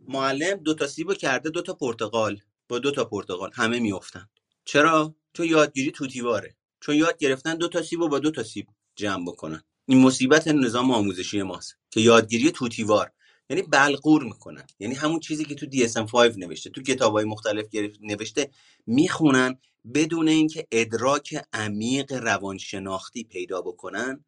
معلم 0.08 0.56
دو 0.56 0.74
تا 0.74 0.86
سیب 0.86 1.12
کرده 1.12 1.50
دو 1.50 1.62
تا 1.62 1.74
پرتقال. 1.74 2.40
با 2.68 2.78
دو 2.78 2.90
تا 2.90 3.04
پرتقال 3.04 3.50
همه 3.54 3.80
میافتن. 3.80 4.28
چرا؟ 4.64 5.14
چون 5.32 5.46
یادگیری 5.46 5.90
توتیواره 5.90 6.56
چون 6.80 6.94
یاد 6.94 7.18
گرفتن 7.18 7.56
دو 7.56 7.68
تا 7.68 7.82
سیب 7.82 8.00
با 8.00 8.18
دو 8.18 8.30
تا 8.30 8.42
سیب 8.42 8.66
جمع 8.96 9.24
بکنن. 9.26 9.62
این 9.86 10.00
مصیبت 10.00 10.48
نظام 10.48 10.90
آموزشی 10.90 11.42
ماست 11.42 11.76
که 11.90 12.00
یادگیری 12.00 12.50
توتیوار 12.50 13.10
یعنی 13.50 13.62
بلغور 13.62 14.24
می‌کنن 14.24 14.66
یعنی 14.78 14.94
همون 14.94 15.20
چیزی 15.20 15.44
که 15.44 15.54
تو 15.54 15.66
DSM-5 15.66 16.38
نوشته 16.38 16.70
تو 16.70 16.82
کتابای 16.82 17.24
مختلف 17.24 17.66
نوشته 18.00 18.50
می‌خونن 18.86 19.58
بدون 19.94 20.28
اینکه 20.28 20.66
ادراک 20.72 21.36
عمیق 21.52 22.12
روانشناختی 22.12 23.24
پیدا 23.24 23.60
بکنن. 23.60 24.24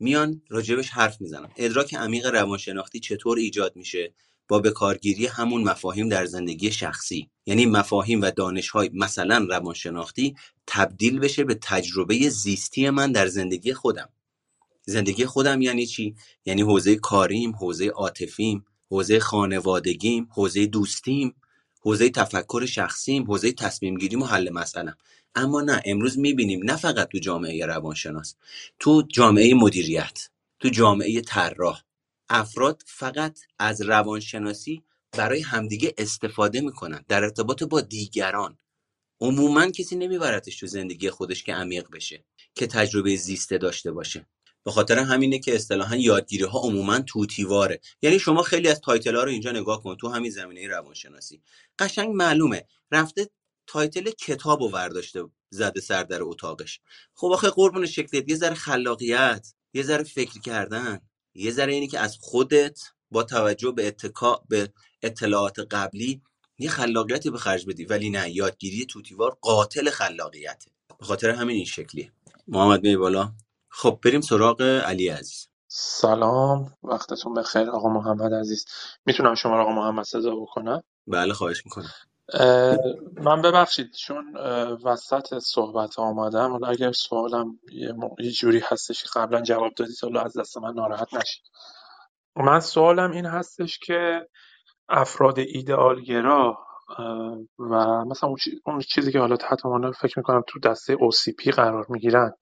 میان 0.00 0.42
راجبش 0.48 0.88
حرف 0.90 1.20
می‌زنن. 1.20 1.48
ادراک 1.56 1.94
عمیق 1.94 2.26
روانشناختی 2.26 3.00
چطور 3.00 3.38
ایجاد 3.38 3.76
میشه؟ 3.76 4.14
با 4.48 4.58
به 4.58 4.70
کارگیری 4.70 5.26
همون 5.26 5.62
مفاهیم 5.62 6.08
در 6.08 6.24
زندگی 6.24 6.72
شخصی. 6.72 7.30
یعنی 7.46 7.66
مفاهیم 7.66 8.20
و 8.20 8.30
دانشهای 8.30 8.90
مثلا 8.94 9.46
روانشناختی 9.50 10.36
تبدیل 10.66 11.18
بشه 11.18 11.44
به 11.44 11.54
تجربه 11.62 12.28
زیستی 12.28 12.90
من 12.90 13.12
در 13.12 13.26
زندگی 13.26 13.74
خودم. 13.74 14.08
زندگی 14.86 15.26
خودم 15.26 15.62
یعنی 15.62 15.86
چی؟ 15.86 16.14
یعنی 16.44 16.62
حوزه 16.62 16.96
کاریم 16.96 17.52
حوزه 17.56 17.86
عاطفیم 17.86 18.66
حوزه 18.90 19.20
خانوادگیم 19.20 20.28
حوزه 20.30 20.66
دوستیم 20.66 21.34
حوزه 21.80 22.10
تفکر 22.10 22.66
شخصیم 22.66 23.24
حوزه 23.24 23.52
تصمیم 23.52 23.98
گیریم 23.98 24.22
و 24.22 24.24
حل 24.24 24.50
مسئله 24.50 24.94
اما 25.34 25.60
نه 25.60 25.82
امروز 25.84 26.18
می‌بینیم 26.18 26.60
نه 26.64 26.76
فقط 26.76 27.08
تو 27.08 27.18
جامعه 27.18 27.66
روانشناس 27.66 28.34
تو 28.78 29.02
جامعه 29.08 29.54
مدیریت 29.54 30.28
تو 30.60 30.68
جامعه 30.68 31.20
طراح 31.20 31.82
افراد 32.28 32.82
فقط 32.86 33.38
از 33.58 33.82
روانشناسی 33.82 34.82
برای 35.12 35.40
همدیگه 35.40 35.94
استفاده 35.98 36.60
می‌کنن 36.60 37.04
در 37.08 37.22
ارتباط 37.24 37.62
با 37.62 37.80
دیگران. 37.80 38.58
عموما 39.20 39.70
کسی 39.70 39.96
نمیبرتش 39.96 40.56
تو 40.56 40.66
زندگی 40.66 41.10
خودش 41.10 41.42
که 41.42 41.54
عمیق 41.54 41.86
بشه 41.92 42.24
که 42.54 42.66
تجربه 42.66 43.16
زیسته 43.16 43.58
داشته 43.58 43.92
باشه. 43.92 44.26
به 44.64 44.70
خاطر 44.70 44.98
همینه 44.98 45.38
که 45.38 45.54
اصطلاحا 45.54 45.96
یادگیری 45.96 46.44
ها 46.44 46.58
عموما 46.58 47.00
طوطی‌واره. 47.00 47.80
یعنی 48.02 48.18
شما 48.18 48.42
خیلی 48.42 48.68
از 48.68 48.80
title 48.80 49.16
ها 49.16 49.22
رو 49.22 49.30
اینجا 49.30 49.50
نگاه 49.50 49.82
کن 49.82 49.96
تو 49.96 50.08
همین 50.08 50.30
زمینه 50.30 50.68
روانشناسی. 50.68 51.42
قشنگ 51.78 52.14
معلومه 52.14 52.66
رفته 52.92 53.30
title 53.66 54.10
کتاب 54.10 54.62
و 54.62 54.70
ورداشته 54.70 55.24
زده 55.50 55.80
سر 55.80 56.02
در 56.02 56.22
اتاقش. 56.22 56.80
خب 57.14 57.26
آخه 57.26 57.50
قربون 57.50 57.86
شکلت 57.86 58.30
یه 58.30 58.36
ذره 58.36 58.54
خلاقیت 58.54 59.54
یه 59.74 59.82
ذره 59.82 60.04
فکر 60.04 60.40
کردن 60.40 61.00
یه 61.34 61.50
ذره 61.50 61.72
اینی 61.72 61.88
که 61.88 61.98
از 61.98 62.16
خودت 62.20 62.80
با 63.10 63.22
توجه 63.22 63.70
به 63.70 63.86
اتکا 63.86 64.42
به 64.48 64.72
اطلاعات 65.02 65.58
قبلی 65.58 66.22
یه 66.58 66.68
خلاقیتی 66.68 67.30
به 67.30 67.38
خرج 67.38 67.66
بدی. 67.66 67.84
ولی 67.84 68.10
نه 68.10 68.30
یادگیری 68.30 68.86
توتیوار 68.86 69.38
قاتل 69.40 69.90
خلاقیته. 69.90 70.70
به 70.98 71.04
خاطر 71.04 71.30
همین 71.30 71.56
این 71.56 71.64
شکلیه. 71.64 72.12
محمد 72.48 72.82
می 72.82 72.96
بالا؟ 72.96 73.32
خب 73.74 73.98
بریم 74.04 74.20
سراغ 74.20 74.62
علی 74.62 75.08
عزیز. 75.08 75.48
سلام 75.68 76.74
وقتتون 76.82 77.34
بخیر 77.34 77.70
آقا 77.70 77.88
محمد 77.88 78.34
عزیز. 78.34 78.64
می‌تونم 79.06 79.34
شما 79.34 79.56
رو 79.56 79.62
آقا 79.62 79.72
محمد 79.72 80.04
صدا 80.04 80.36
بکنم؟ 80.36 80.82
بله 81.06 81.32
خواهش 81.32 81.62
می‌کنم. 81.64 81.90
من 83.16 83.42
ببخشید 83.42 83.92
چون 83.92 84.36
وسط 84.84 85.38
صحبت 85.38 85.98
آمادم 85.98 86.50
حالا 86.50 86.68
اگر 86.68 86.92
سوالم 86.92 87.58
یه 88.18 88.30
جوری 88.30 88.62
هستش 88.64 89.02
که 89.02 89.08
قبلا 89.14 89.40
جواب 89.40 89.72
دادید 89.76 89.96
حالا 90.02 90.20
از 90.20 90.38
دست 90.38 90.58
من 90.58 90.74
ناراحت 90.74 91.14
نشید. 91.14 91.42
من 92.36 92.60
سوالم 92.60 93.10
این 93.10 93.26
هستش 93.26 93.78
که 93.78 94.28
افراد 94.88 95.38
ایدئالگرا 95.38 96.58
و 97.58 98.04
مثلا 98.04 98.34
اون 98.66 98.80
چیزی 98.80 99.12
که 99.12 99.18
حالا 99.18 99.36
تحت 99.36 99.66
عنوان 99.66 99.92
فکر 99.92 100.18
می‌کنم 100.18 100.42
تو 100.46 100.60
دسته 100.60 100.96
OCP 100.96 101.50
قرار 101.54 101.86
می‌گیرن 101.88 102.32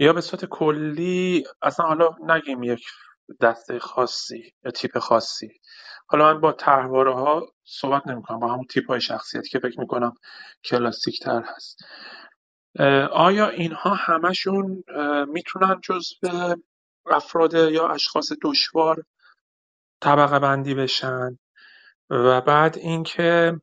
یا 0.00 0.12
به 0.12 0.20
صورت 0.20 0.44
کلی 0.44 1.44
اصلا 1.62 1.86
حالا 1.86 2.16
نگیم 2.22 2.62
یک 2.62 2.84
دسته 3.40 3.78
خاصی 3.78 4.54
یا 4.64 4.70
تیپ 4.70 4.98
خاصی. 4.98 5.60
حالا 6.06 6.34
من 6.34 6.40
با 6.40 6.56
ها 7.14 7.52
صحبت 7.64 8.06
نمی‌کنم 8.06 8.40
با 8.40 8.48
همون 8.52 8.66
تیپ 8.70 8.88
های 8.88 9.00
شخصیتی 9.00 9.50
که 9.50 9.58
فکر 9.58 9.80
می‌کنم 9.80 10.14
کلاسیک 10.64 11.20
تر 11.20 11.42
هست 11.46 11.84
آیا 13.12 13.48
اینها 13.48 13.94
همشون 13.94 14.84
می‌تونن 15.28 15.80
جزو 15.84 16.56
افراد 17.06 17.54
یا 17.54 17.88
اشخاص 17.88 18.32
دشوار 18.42 19.04
طبقه 20.02 20.38
بندی 20.38 20.74
بشن؟ 20.74 21.38
و 22.10 22.40
بعد 22.40 22.78
اینکه 22.78 23.60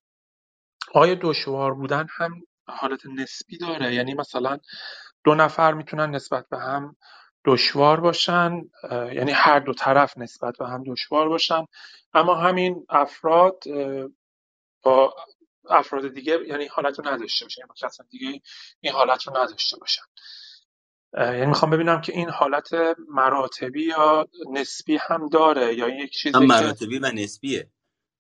آیا 0.94 1.16
دشوار 1.22 1.74
بودن 1.74 2.08
هم 2.18 2.44
حالت 2.68 3.06
نسبی 3.06 3.58
داره؟ 3.58 3.94
یعنی 3.94 4.14
مثلا 4.14 4.58
دو 5.28 5.36
نفر 5.36 5.74
می‌تونن 5.74 6.16
نسبت 6.16 6.50
به 6.50 6.58
هم 6.58 6.96
دشوار 7.46 8.00
باشن 8.00 8.62
یعنی 8.92 9.32
هر 9.32 9.60
دو 9.60 9.74
طرف 9.74 10.18
نسبت 10.18 10.58
به 10.58 10.68
هم 10.68 10.84
دشوار 10.88 11.30
باشن. 11.30 11.66
اما 12.14 12.36
همین 12.36 12.86
افراد 12.90 13.64
با 14.82 15.16
افراد 15.70 16.14
دیگه 16.14 16.40
یعنی 16.48 16.68
حالت 16.68 17.00
رو 17.00 17.08
نداشته 17.08 17.46
باشن 17.46 17.62
یعنی 17.62 17.72
کسان 17.82 18.08
دیگه 18.10 18.42
این 18.80 18.94
حالت 18.94 19.28
رو 19.28 19.38
نداشته 19.38 19.78
باشن. 19.78 20.02
یعنی 21.14 21.46
می‌خوام 21.46 21.72
ببینم 21.72 22.02
که 22.02 22.14
این 22.14 22.30
حالت 22.30 22.70
مراتبی 23.10 23.84
یا 23.84 24.28
نسبی 24.52 24.98
هم 25.02 25.30
داره 25.30 25.76
یا 25.76 25.90
یک 25.90 26.12
چیزی 26.12 26.38
هم 26.38 26.46
مراتبی 26.46 27.00
و 27.00 27.12
نسبیه. 27.16 27.72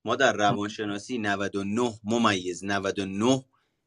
ما 0.05 0.15
در 0.15 0.33
روانشناسی 0.33 1.17
99 1.17 1.91
ممیز 2.03 2.65
99 2.65 3.43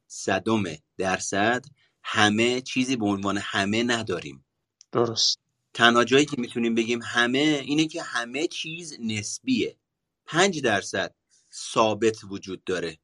صدم 0.07 0.63
درصد 0.97 1.65
همه 2.03 2.61
چیزی 2.61 2.95
به 2.95 3.05
عنوان 3.05 3.37
همه 3.37 3.83
نداریم. 3.83 4.45
درست. 4.91 5.39
تنها 5.73 6.03
جایی 6.03 6.25
که 6.25 6.35
می‌تونیم 6.39 6.75
بگیم 6.75 7.01
همه 7.01 7.61
اینه 7.65 7.87
که 7.87 8.01
همه 8.01 8.47
چیز 8.47 8.97
نسبیه. 8.99 9.77
پنج 10.25 10.61
درصد 10.61 11.15
ثابت 11.53 12.17
وجود 12.29 12.63
داره. 12.63 12.97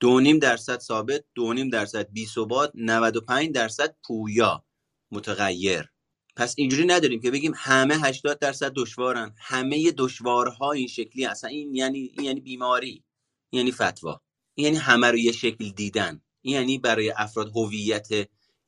دو 0.00 0.20
نیم 0.20 0.38
درصد 0.38 0.80
ثابت 0.80 1.24
دو 1.34 1.52
نیم 1.52 1.68
درصد 1.68 2.10
بی 2.12 2.26
ثبات 2.26 2.72
95 2.74 3.54
درصد 3.54 3.96
پویا. 4.04 4.64
متغیر. 5.10 5.90
پس 6.36 6.54
اینجوری 6.58 6.86
نداریم 6.86 7.20
که 7.20 7.30
بگیم 7.30 7.52
همه 7.56 7.94
80 7.94 8.38
درصد 8.38 8.72
دشوارن. 8.76 9.34
همه 9.38 9.92
دشوارها 9.98 10.72
این 10.72 10.86
شکلی 10.86 11.26
اصلا 11.26 11.50
این 11.50 11.74
یعنی 11.74 11.98
این 11.98 12.24
یعنی 12.24 12.40
بیماری. 12.40 13.04
یعنی 13.52 13.72
فتوا. 13.72 14.20
یعنی 14.56 14.76
همه 14.76 15.10
رو 15.10 15.18
یه 15.18 15.32
شکل 15.32 15.70
دیدن. 15.70 16.20
یعنی 16.50 16.78
برای 16.78 17.10
افراد 17.10 17.48
هویت 17.54 18.08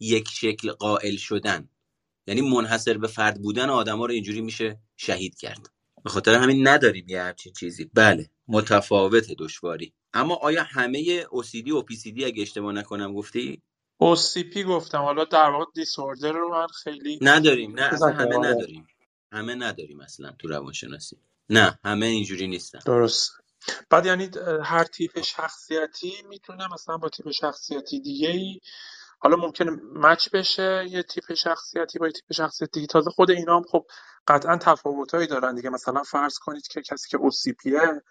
یک 0.00 0.28
شکل 0.28 0.72
قائل 0.72 1.16
شدن. 1.16 1.68
یعنی 2.26 2.40
منحصر 2.40 2.98
به 2.98 3.06
فرد 3.06 3.42
بودن 3.42 3.70
آدما 3.70 4.06
رو 4.06 4.12
اینجوری 4.12 4.40
میشه 4.40 4.78
شهید 4.96 5.34
کرد. 5.38 5.70
به 6.04 6.10
خاطر 6.10 6.34
همین 6.34 6.68
نداریم 6.68 7.04
یه 7.08 7.22
همچین 7.22 7.52
چیزی. 7.52 7.90
بله 7.94 8.30
متفاوت 8.48 9.32
دشواری. 9.38 9.92
اما 10.14 10.34
آیا 10.34 10.62
همه 10.62 11.22
OCD 11.22 11.70
و 11.70 11.82
PCD 11.90 12.24
اگه 12.24 12.42
اشتباه 12.42 12.72
نکنم 12.72 13.14
گفتی؟ 13.14 13.62
OCP 14.02 14.58
گفتم. 14.58 14.98
حالا 14.98 15.24
در 15.24 15.50
واقع 15.50 15.64
دیسوردر 15.74 16.32
رو 16.32 16.48
من 16.48 16.66
خیلی 16.66 17.18
نداریم. 17.22 17.74
نه 17.74 17.82
اصلا 17.82 18.08
همه 18.08 18.36
نداریم. 18.36 18.86
همه 19.32 19.54
نداریم 19.54 20.00
اصلا 20.00 20.32
تو 20.38 20.48
روانشناسی. 20.48 21.16
نه 21.50 21.78
همه 21.84 22.06
اینجوری 22.06 22.46
نیستن. 22.46 22.78
درست. 22.86 23.32
بعد 23.90 24.06
یعنی 24.06 24.30
هر 24.64 24.84
تیپ 24.84 25.20
شخصیتی 25.22 26.12
می‌تونه 26.28 26.68
مثلا 26.74 26.96
با 26.98 27.08
تیپ 27.08 27.30
شخصیتی 27.30 28.00
دیگه 28.00 28.28
ای 28.30 28.60
حالا 29.20 29.36
ممکنه 29.36 29.70
مچ 29.94 30.28
بشه 30.34 30.86
یه 30.90 31.02
تیپ 31.02 31.34
شخصیتی 31.34 31.98
با 31.98 32.06
یه 32.06 32.12
تیپ 32.12 32.32
شخصیتی 32.32 32.72
دیگه. 32.80 32.86
تازه 32.86 33.10
خود 33.10 33.30
اینا 33.30 33.56
هم 33.56 33.64
خب 33.72 33.86
قطعا 34.28 34.56
تفاوتایی 34.56 35.26
دارن 35.26 35.54
دیگه. 35.54 35.70
مثلا 35.70 36.02
فرض 36.02 36.38
کنید 36.38 36.68
که 36.68 36.82
کسی 36.82 37.08
که 37.10 37.16
اوسیپیه 37.16 38.02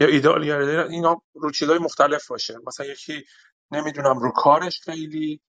یا 0.00 0.08
ایدئال 0.08 0.50
اینا 0.90 1.22
رو 1.34 1.50
چیزای 1.50 1.78
مختلف 1.78 2.28
باشه. 2.28 2.54
مثلا 2.66 2.86
یکی 2.86 3.24
نمی‌دونم 3.72 4.18
رو 4.18 4.30
کارش 4.32 4.80
خیلی 4.80 5.40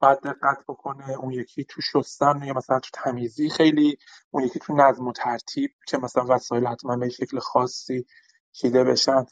باید 0.00 0.20
دقت 0.20 0.64
بکنه 0.68 1.10
اون 1.10 1.32
یکی 1.32 1.64
تو 1.64 1.82
شستن 1.82 2.42
یا 2.44 2.54
مثلا 2.54 2.80
تو 2.80 2.90
تمیزی 2.94 3.50
خیلی 3.50 3.98
اون 4.30 4.44
یکی 4.44 4.58
تو 4.60 4.74
نظم 4.76 5.08
و 5.08 5.12
ترتیب 5.12 5.70
که 5.88 5.98
مثلا 5.98 6.26
وسایل 6.28 6.66
حتما 6.66 6.96
به 6.96 7.08
شکل 7.08 7.38
خاصی 7.38 8.06
چیده 8.60 8.84
بشن. 8.84 9.26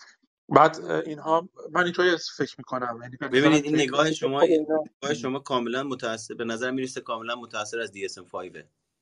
بعد 0.49 0.85
اینها 0.85 1.49
من 1.73 1.85
اینطوری 1.85 2.17
فکر 2.37 2.55
می‌کنم. 2.59 2.99
یعنی 3.03 3.17
به 3.17 3.29
ببینید 3.29 3.65
این 3.65 3.75
نگاه 3.75 4.13
شما 4.13 4.43
نگاه 4.43 5.15
شما 5.15 5.39
کاملا 5.39 5.83
متاثر 5.83 6.35
به 6.35 6.45
نظر 6.45 6.71
می‌رسه 6.71 7.01
کاملا 7.01 7.35
متاثر 7.35 7.81
از 7.81 7.93
DSM-5 7.93 8.35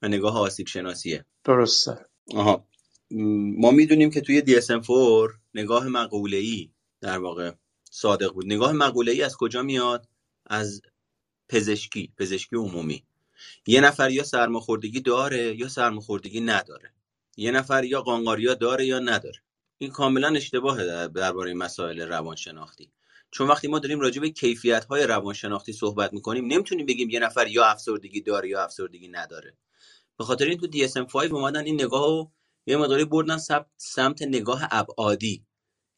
و 0.03 0.09
نگاه 0.09 0.39
آسیب 0.39 0.67
شناسیه. 0.67 1.25
درسته. 1.45 2.07
آها. 2.35 2.67
ما 3.57 3.71
می‌دونیم 3.71 4.11
که 4.11 4.21
توی 4.21 4.43
DSM-4 4.43 5.33
نگاه 5.55 5.89
مقوله 5.89 6.37
ای 6.37 6.71
در 7.01 7.19
واقع 7.19 7.53
صادق 7.91 8.33
بود. 8.33 8.47
نگاه 8.47 8.73
مقوله 8.73 9.13
ای 9.13 9.23
از 9.23 9.37
کجا 9.37 9.63
میاد؟ 9.63 10.09
از 10.47 10.83
پزشکی 11.49 12.13
پزشکی 12.19 12.57
عمومی. 12.57 13.05
یه 13.67 13.81
نفر 13.81 14.11
یا 14.11 14.23
سرماخوردگی 14.23 15.01
داره 15.01 15.57
یا 15.57 15.69
سرماخوردگی 15.69 16.41
نداره. 16.41 16.93
یه 17.37 17.51
نفر 17.51 17.85
یا 17.85 18.03
قانقاریا 18.03 18.55
داره 18.55 18.87
یا 18.87 18.99
نداره. 18.99 19.39
این 19.85 19.93
کاملا 19.93 20.29
اشتباهه 20.29 21.09
درباره 21.09 21.55
مسائل 21.55 22.01
روانشناختی. 22.01 22.91
چون 23.31 23.49
وقتی 23.49 23.69
ما 23.69 23.79
داریم 23.79 24.01
راجع 24.01 24.21
به 24.21 24.31
کیفیت 24.31 24.85
های 24.85 25.07
روانشناختی 25.07 25.73
صحبت 25.73 26.13
می‌کنیم 26.13 26.47
نمی‌تونیم 26.47 26.87
بگیم 26.87 27.11
یه 27.11 27.21
نفر 27.21 27.47
یا 27.49 27.65
افسردگی 27.65 28.21
داره 28.21 28.49
یا 28.49 28.65
افسردگی 28.65 29.09
نداره. 29.09 29.57
به 30.19 30.25
خاطر 30.25 30.45
این 30.45 30.59
تو 30.59 30.67
DSM-5 30.67 31.33
اومدن 31.33 31.65
این 31.65 31.75
نگاه 31.75 32.07
رو 32.07 32.33
یه 32.67 32.77
مقداری 32.77 33.05
بردن 33.05 33.39
سمت 33.77 34.23
نگاه 34.23 34.69
ابعادی. 34.71 35.45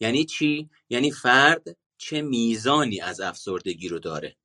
یعنی 0.00 0.24
چی؟ 0.24 0.70
یعنی 0.88 1.10
فرد 1.10 1.76
چه 1.98 2.22
میزانی 2.22 3.00
از 3.00 3.20
افسردگی 3.20 3.88
رو 3.88 3.98
داره. 3.98 4.36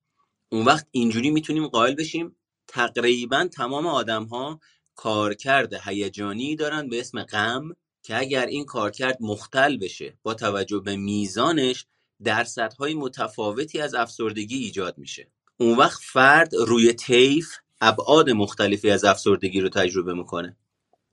اون 0.49 0.65
وقت 0.65 0.87
اینجوری 0.91 1.29
می‌تونیم 1.29 1.67
قائل 1.67 1.95
بشیم 1.95 2.35
تقریبا 2.67 3.47
تمام 3.53 3.87
آدم 3.87 4.23
ها 4.23 4.59
کارکرد 4.95 5.73
هیجانی 5.73 6.55
دارن 6.55 6.89
به 6.89 6.99
اسم 6.99 7.23
غم 7.23 7.75
که 8.03 8.19
اگر 8.19 8.45
این 8.45 8.65
کارکرد 8.65 9.17
مختل 9.19 9.77
بشه 9.77 10.17
با 10.23 10.33
توجه 10.33 10.79
به 10.79 10.95
میزانش 10.95 11.85
درصدهای 12.23 12.93
متفاوتی 12.93 13.81
از 13.81 13.93
افسردگی 13.93 14.57
ایجاد 14.57 14.97
میشه. 14.97 15.27
اون 15.57 15.77
وقت 15.77 16.01
فرد 16.03 16.55
روی 16.55 16.93
طیف 16.93 17.49
ابعاد 17.81 18.29
مختلفی 18.29 18.89
از 18.89 19.03
افسردگی 19.03 19.61
رو 19.61 19.69
تجربه 19.69 20.13
می‌کنه. 20.13 20.57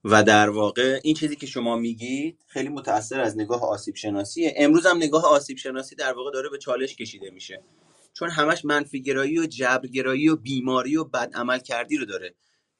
و 0.05 0.25
در 0.25 0.51
واقع 0.51 1.01
این 1.05 1.15
چیزی 1.15 1.37
که 1.37 1.47
شما 1.47 1.77
میگید 1.77 2.45
خیلی 2.47 2.69
متاثر 2.69 3.21
از 3.21 3.39
نگاه 3.39 3.63
آسیب 3.63 3.97
شناسیه 3.97 4.55
امروز 4.57 4.87
هم 4.87 4.97
نگاه 4.97 5.25
آسیب 5.27 5.57
شناسی 5.57 5.97
در 5.97 6.13
واقع 6.13 6.31
داره 6.31 6.49
به 6.49 6.59
چالش 6.59 6.97
کشیده 6.97 7.31
میشه. 7.31 7.63
چون 8.13 8.31
همش 8.31 8.65
منفی 8.65 9.03
گرایی 9.03 9.39
و 9.39 9.47
جبرگرایی 9.47 10.29
و 10.29 10.37
بیماری 10.37 10.97
و 10.97 11.05
بد 11.05 11.31
عمل 11.35 11.59
کردی 11.59 11.97
رو 11.97 12.05
داره 12.05 12.35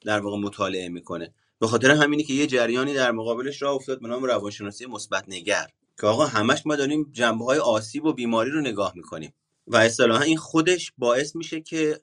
در 0.05 0.21
واقع 0.21 0.39
مطالعه 0.39 0.89
می‌کنه. 0.89 1.35
به 1.61 1.67
خاطر 1.67 1.91
همینی 1.91 2.23
که 2.23 2.35
یه 2.35 2.47
جریانی 2.47 2.95
در 2.95 3.13
مقابلش 3.13 3.63
راه 3.63 3.75
افتاد 3.75 4.01
به 4.01 4.09
نام 4.09 4.25
روانشناسی 4.25 4.87
مثبت 4.87 5.25
نگر 5.29 5.67
که 6.01 6.07
آقا 6.07 6.27
همش 6.27 6.67
ما 6.67 6.77
داریم 6.77 7.11
جنبه 7.13 7.45
های 7.45 7.59
آسیب 7.59 8.05
و 8.05 8.13
بیماری 8.13 8.51
رو 8.51 8.61
نگاه 8.61 8.93
می‌کنیم 8.97 9.33
و 9.67 9.77
اصطلاحا 9.77 10.23
این 10.23 10.37
خودش 10.37 10.93
باعث 10.99 11.37
میشه 11.37 11.61
که 11.61 12.01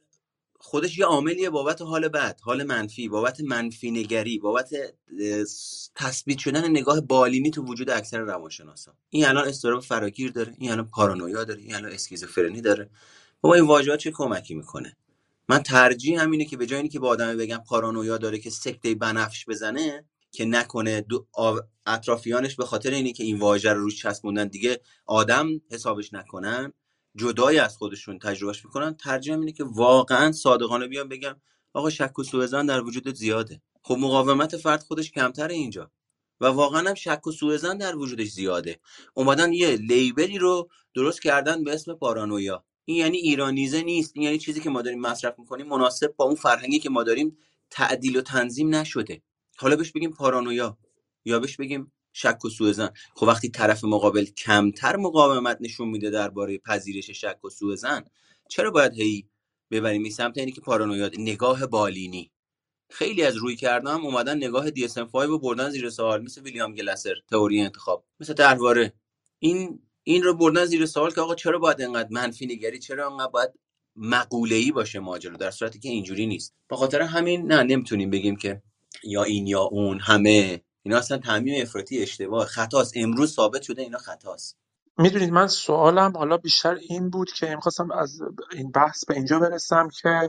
خودش 0.59 0.97
یه 0.97 1.05
عاملیه 1.05 1.49
بابت 1.49 1.81
حال 1.81 2.07
بد 2.07 2.39
حال 2.41 2.63
منفی 2.63 3.09
بابت 3.09 3.41
منفی 3.41 3.91
نگری 3.91 4.39
بابت 4.39 4.69
تثبیت 5.95 6.37
شدن 6.37 6.69
نگاه 6.69 7.01
بالینی 7.01 7.51
تو 7.51 7.63
وجود 7.63 7.89
اکثر 7.89 8.19
روانشناسا. 8.19 8.93
این 9.09 9.25
الان 9.25 9.47
استراب 9.47 9.83
فراگیر 9.83 10.31
داره 10.31 10.53
این 10.57 10.71
الان 10.71 10.87
پارانویا 10.87 11.43
داره 11.43 11.61
این 11.61 11.75
الان 11.75 11.91
اسکیزوفرنی 11.91 12.61
داره. 12.61 12.89
بابا 13.41 13.55
این 13.55 13.65
واژه‌ها 13.65 13.97
چه 13.97 14.11
کمکی 14.11 14.55
می‌کنه؟ 14.55 14.97
من 15.49 15.59
ترجیح 15.59 16.21
همینه 16.21 16.45
که 16.45 16.57
به 16.57 16.65
جای 16.65 16.79
اینکه 16.79 16.99
به 16.99 17.07
آدم 17.07 17.37
بگم 17.37 17.63
پارانویا 17.67 18.17
داره 18.17 18.39
که 18.39 18.49
سکته 18.49 18.95
بنفش 18.95 19.45
بزنه 19.49 20.05
که 20.31 20.45
نکنه 20.45 21.01
دو 21.01 21.27
اطرافیانش 21.85 22.55
به 22.55 22.65
خاطر 22.65 22.91
اینی 22.91 23.13
که 23.13 23.23
این 23.23 23.39
واژه 23.39 23.73
رو 23.73 23.81
روش 23.81 24.01
چسبوندن 24.01 24.47
دیگه 24.47 24.81
آدم 25.05 25.47
حسابش 25.71 26.13
نکنن 26.13 26.73
جدای 27.15 27.59
از 27.59 27.77
خودشون 27.77 28.19
تجربهش 28.19 28.65
می‌کنن. 28.65 28.93
ترجیح 28.93 29.33
اینه 29.33 29.51
که 29.51 29.63
واقعا 29.63 30.31
صادقانه 30.31 30.87
بیان 30.87 31.09
بگم 31.09 31.35
آقا 31.73 31.89
شک 31.89 32.19
و 32.19 32.23
سوء 32.23 32.47
در 32.47 32.81
وجود 32.81 33.15
زیاده. 33.15 33.61
خب 33.83 33.95
مقاومت 33.99 34.57
فرد 34.57 34.83
خودش 34.83 35.11
کمتره 35.11 35.53
اینجا. 35.53 35.91
و 36.41 36.45
واقعا 36.45 36.89
هم 36.89 36.93
شک 36.93 37.27
و 37.27 37.31
سوء 37.31 37.57
در 37.57 37.95
وجودش 37.95 38.27
زیاده. 38.27 38.79
اومدن 39.13 39.53
یه 39.53 39.69
لیبلی 39.69 40.37
رو 40.37 40.69
درست 40.95 41.21
کردن 41.21 41.63
به 41.63 41.73
اسم 41.73 41.93
پارانویا. 41.93 42.65
این 42.85 42.97
یعنی 42.97 43.17
ایرانیزه 43.17 43.81
نیست 43.81 44.11
این 44.15 44.23
یعنی 44.23 44.37
چیزی 44.37 44.61
که 44.61 44.69
ما 44.69 44.81
داریم 44.81 45.01
مصرف 45.01 45.39
می‌کنیم 45.39 45.67
مناسب 45.67 46.15
با 46.17 46.25
اون 46.25 46.35
فرهنگی 46.35 46.79
که 46.79 46.89
ما 46.89 47.03
داریم 47.03 47.37
تعدیل 47.69 48.17
و 48.17 48.21
تنظیم 48.21 48.75
نشده. 48.75 49.21
حالا 49.57 49.75
بهش 49.75 49.91
بگیم 49.91 50.11
پارانویا 50.11 50.77
یا 51.25 51.39
بهش 51.39 51.57
بگیم 51.57 51.91
شک 52.13 52.45
و 52.45 52.49
سوء 52.49 52.89
خب 53.15 53.27
وقتی 53.27 53.49
طرف 53.49 53.83
مقابل 53.83 54.25
کمتر 54.25 54.95
مقاومت 54.95 55.57
نشون 55.61 55.87
میده 55.87 56.09
درباره 56.09 56.57
پذیرش 56.57 57.11
شک 57.11 57.45
و 57.45 57.49
سوء 57.49 57.75
چرا 58.49 58.71
باید 58.71 58.93
هی 58.93 59.29
ببریم 59.71 60.03
این 60.03 60.11
سمت؟ 60.11 60.37
اینی 60.37 60.51
که 60.51 60.61
پارانویا 60.61 61.11
نگاه 61.17 61.65
بالینی. 61.65 62.31
خیلی 62.89 63.23
از 63.23 63.35
روی 63.35 63.55
کردن 63.55 63.91
هم 63.91 64.05
اومدن 64.05 64.37
نگاه 64.37 64.69
DSM-5 64.69 65.13
رو 65.13 65.39
بردن 65.39 65.69
زیر 65.69 65.89
سوال 65.89 66.23
مثل 66.23 66.41
ویلیام 66.41 66.75
گلسر 66.75 67.15
تئوری 67.29 67.61
انتخاب 67.61 68.05
مثل 68.19 68.33
درباره. 68.33 68.93
این 69.39 69.84
این 70.07 70.23
رو 70.23 70.33
بردن 70.33 70.65
زیر 70.65 70.85
سوال 70.85 71.11
که 71.11 71.21
آقا 71.21 71.35
چرا 71.35 71.59
باید 71.59 71.81
انقدر 71.81 72.09
منفی 72.11 72.45
نگری؟ 72.45 72.79
چرا 72.79 73.11
انقدر 73.11 73.31
باید 73.31 73.49
مقوله 73.95 74.55
ای 74.55 74.71
باشه 74.71 74.99
ماجرا؟ 74.99 75.37
در 75.37 75.51
صورتی 75.51 75.79
که 75.79 75.89
اینجوری 75.89 76.25
نیست. 76.25 76.53
به 76.69 76.75
خاطر 76.75 77.01
همین 77.01 77.51
نه 77.51 77.63
نمی‌تونیم 77.63 78.09
بگیم 78.09 78.35
که 78.35 78.61
یا 79.03 79.23
این 79.23 79.47
یا 79.47 79.61
اون 79.61 79.99
همه. 79.99 80.61
اینا 80.83 80.97
اصلا 80.97 81.17
تعمیم 81.17 81.61
افراطی 81.61 82.01
اشتباه. 82.01 82.45
خطاست. 82.45 82.93
امروز 82.95 83.33
ثابت 83.33 83.61
شده 83.61 83.81
اینا 83.81 83.97
خطاست. 83.97 84.57
می‌دونید 84.97 85.29
من 85.29 85.47
سوالم 85.47 86.17
حالا 86.17 86.37
بیشتر 86.37 86.75
این 86.75 87.09
بود 87.09 87.31
که 87.31 87.55
می‌خواستم 87.55 87.91
از 87.91 88.19
این 88.51 88.71
بحث 88.71 89.05
به 89.05 89.13
اینجا 89.13 89.39
برسم 89.39 89.89
که 90.01 90.27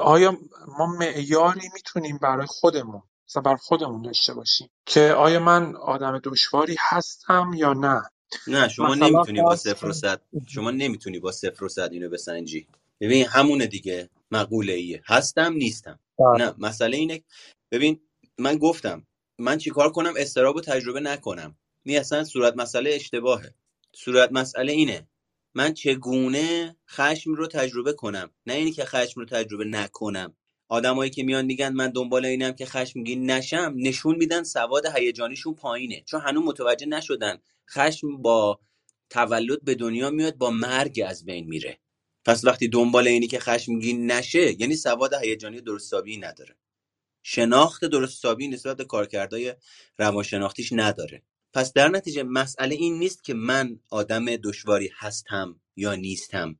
آیا 0.00 0.38
ما 0.78 0.86
معیاری 0.86 1.68
می‌تونیم 1.74 2.18
برای 2.22 2.46
خودمون 2.46 3.02
مثلا 3.28 3.42
برای 3.42 3.58
خودمون 3.60 4.02
داشته 4.02 4.34
باشیم 4.34 4.68
که 4.86 5.00
آیا 5.00 5.40
من 5.40 5.76
آدم 5.76 6.20
دشواری 6.24 6.76
هستم 6.80 7.50
یا 7.56 7.72
نه؟ 7.72 8.02
نه 8.46 8.68
شما 8.68 8.94
نمی‌تونی 8.94 9.42
با 9.42 9.56
صفر 9.56 9.86
و 9.86 9.92
صد 9.92 10.22
شما 10.48 10.70
نمی‌تونی 10.70 11.18
با 11.18 11.32
صفر 11.32 11.64
و 11.64 11.68
صد 11.68 11.92
اینو 11.92 12.08
بسنجی. 12.08 12.66
ببین 13.00 13.26
همونه 13.26 13.66
دیگه 13.66 14.08
مقوله 14.30 14.72
ایه 14.72 15.02
هستم 15.06 15.52
نیستم. 15.52 15.98
بله. 16.18 16.44
نه 16.44 16.54
مسئله 16.58 16.96
اینه 16.96 17.22
ببین 17.70 18.00
من 18.38 18.56
گفتم 18.58 19.06
من 19.38 19.58
چیکار 19.58 19.92
کنم؟ 19.92 20.14
استراب 20.16 20.60
تجربه 20.60 21.00
نکنم. 21.00 21.56
این 21.82 21.98
اصلا 21.98 22.24
صورت 22.24 22.56
مسئله 22.56 22.90
اشتباهه. 22.90 23.54
صورت 23.92 24.32
مسئله 24.32 24.72
اینه 24.72 25.06
من 25.54 25.74
چگونه 25.74 26.76
خشم 26.90 27.34
رو 27.34 27.46
تجربه 27.46 27.92
کنم؟ 27.92 28.30
نه 28.46 28.54
اینی 28.54 28.72
که 28.72 28.84
خشم 28.84 29.20
رو 29.20 29.26
تجربه 29.26 29.64
نکنم. 29.64 30.34
آدمایی 30.68 31.10
که 31.10 31.22
میان 31.22 31.44
میگن 31.44 31.72
من 31.72 31.90
دنبال 31.90 32.24
اینم 32.26 32.52
که 32.52 32.66
خشمگین 32.66 33.30
نشم 33.30 33.74
نشون 33.76 34.16
میدن 34.16 34.42
سواد 34.42 34.86
هیجانیشون 34.86 35.54
پایینه. 35.54 36.02
چون 36.06 36.20
هنوز 36.20 36.44
متوجه 36.44 36.86
نشدن 36.86 37.38
خشم 37.74 38.22
با 38.22 38.60
تولد 39.10 39.64
به 39.64 39.74
دنیا 39.74 40.10
میاد 40.10 40.36
با 40.36 40.50
مرگ 40.50 41.02
از 41.06 41.24
بین 41.24 41.46
میره. 41.48 41.78
پس 42.24 42.44
وقتی 42.44 42.68
دنبال 42.68 43.08
اینی 43.08 43.26
که 43.26 43.38
خشمگین 43.38 44.10
نشه 44.10 44.60
یعنی 44.60 44.76
سواد 44.76 45.14
هیجانی 45.14 45.60
درستابی 45.60 46.16
نداره. 46.16 46.56
شناخت 47.22 47.84
درستابی 47.84 48.48
نسبت 48.48 48.76
به 48.76 48.84
کارکردهای 48.84 49.54
روانشناختیش 49.98 50.72
نداره. 50.72 51.22
پس 51.52 51.72
در 51.72 51.88
نتیجه 51.88 52.22
مسئله 52.22 52.74
این 52.74 52.98
نیست 52.98 53.24
که 53.24 53.34
من 53.34 53.80
آدم 53.90 54.36
دشواری 54.36 54.90
هستم 54.98 55.60
یا 55.76 55.94
نیستم. 55.94 56.58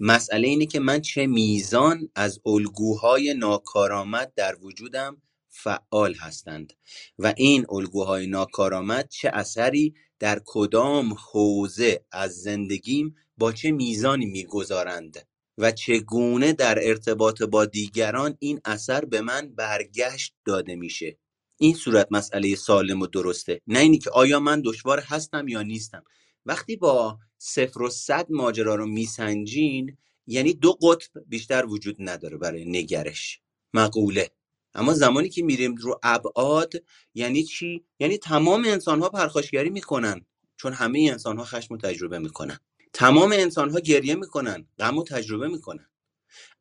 مسئله 0.00 0.48
اینه 0.48 0.66
که 0.66 0.80
من 0.80 1.00
چه 1.00 1.26
میزان 1.26 2.08
از 2.14 2.40
الگوهای 2.46 3.34
ناکارآمد 3.34 4.32
در 4.36 4.56
وجودم 4.60 5.22
فعال 5.62 6.14
هستند 6.14 6.72
و 7.18 7.34
این 7.36 7.66
الگوهای 7.70 8.26
ناکارآمد 8.26 9.08
چه 9.08 9.30
اثری 9.32 9.94
در 10.18 10.42
کدام 10.44 11.16
حوزه 11.32 12.04
از 12.12 12.32
زندگیم 12.42 13.16
با 13.38 13.52
چه 13.52 13.70
میزانی 13.70 14.26
می‌گذارند 14.26 15.28
و 15.58 15.72
چگونه 15.72 16.52
در 16.52 16.88
ارتباط 16.88 17.42
با 17.42 17.64
دیگران 17.64 18.36
این 18.38 18.60
اثر 18.64 19.04
به 19.04 19.20
من 19.20 19.54
برگشت 19.54 20.34
داده 20.44 20.76
میشه؟ 20.76 21.18
این 21.58 21.74
صورت 21.74 22.08
مسئله 22.10 22.54
سالم 22.54 23.02
و 23.02 23.06
درسته 23.06 23.60
نه 23.66 23.78
اینی 23.78 23.98
که 23.98 24.10
آیا 24.10 24.40
من 24.40 24.62
دشوار 24.64 25.00
هستم 25.00 25.48
یا 25.48 25.62
نیستم. 25.62 26.04
وقتی 26.46 26.76
با 26.76 27.18
صفر 27.38 27.82
و 27.82 27.90
صد 27.90 28.26
ماجرا 28.30 28.74
رو 28.74 28.86
میسنجین 28.86 29.96
یعنی 30.26 30.54
دو 30.54 30.72
قطب 30.72 31.10
بیشتر 31.26 31.66
وجود 31.66 31.96
نداره 31.98 32.36
برای 32.36 32.64
نگرش. 32.64 33.40
مقوله 33.74 34.30
اما 34.76 34.94
زمانی 34.94 35.28
که 35.28 35.42
میریم 35.42 35.74
رو 35.74 36.00
ابعاد 36.02 36.72
یعنی 37.14 37.42
چی؟ 37.42 37.84
یعنی 37.98 38.18
تمام 38.18 38.64
انسان 38.64 39.00
ها 39.00 39.08
پرخاشگری 39.08 39.70
می‌کنن 39.70 40.26
چون 40.56 40.72
همه 40.72 41.08
انسان 41.12 41.38
ها 41.38 41.44
خشم 41.44 41.74
و 41.74 41.76
تجربه 41.76 42.18
می‌کنن. 42.18 42.58
تمام 42.92 43.32
انسان 43.32 43.70
ها 43.70 43.80
گریه 43.80 44.14
می‌کنن 44.14 44.66
غم 44.78 44.98
و 44.98 45.04
تجربه 45.04 45.48
می‌کنن. 45.48 45.88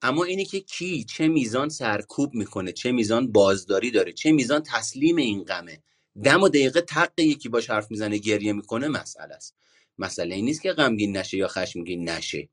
اما 0.02 0.24
اینی 0.24 0.46
که 0.46 0.60
کی 0.60 1.04
چه 1.04 1.28
میزان 1.28 1.70
سرکوب 1.70 2.34
می‌کنه 2.34 2.72
چه 2.72 2.92
میزان 2.92 3.32
بازداری 3.32 3.92
داره 3.92 4.14
چه 4.14 4.32
میزان 4.32 4.64
تسلیم 4.66 5.16
این 5.16 5.44
غمه. 5.44 5.84
دم 6.24 6.44
و 6.44 6.50
دقیقه 6.50 6.82
تق 6.82 7.20
یکی 7.20 7.50
باش 7.50 7.70
حرف 7.70 7.92
می‌زنه 7.92 8.18
گریه 8.18 8.54
می‌کنه 8.54 8.88
مسئله 8.88 9.34
است. 9.34 9.56
مسئله 9.98 10.36
این 10.36 10.46
نیست 10.46 10.62
که 10.62 10.74
غمگین 10.74 11.18
نشه 11.18 11.38
یا 11.38 11.48
خشمگین 11.48 12.10
نشه. 12.10 12.50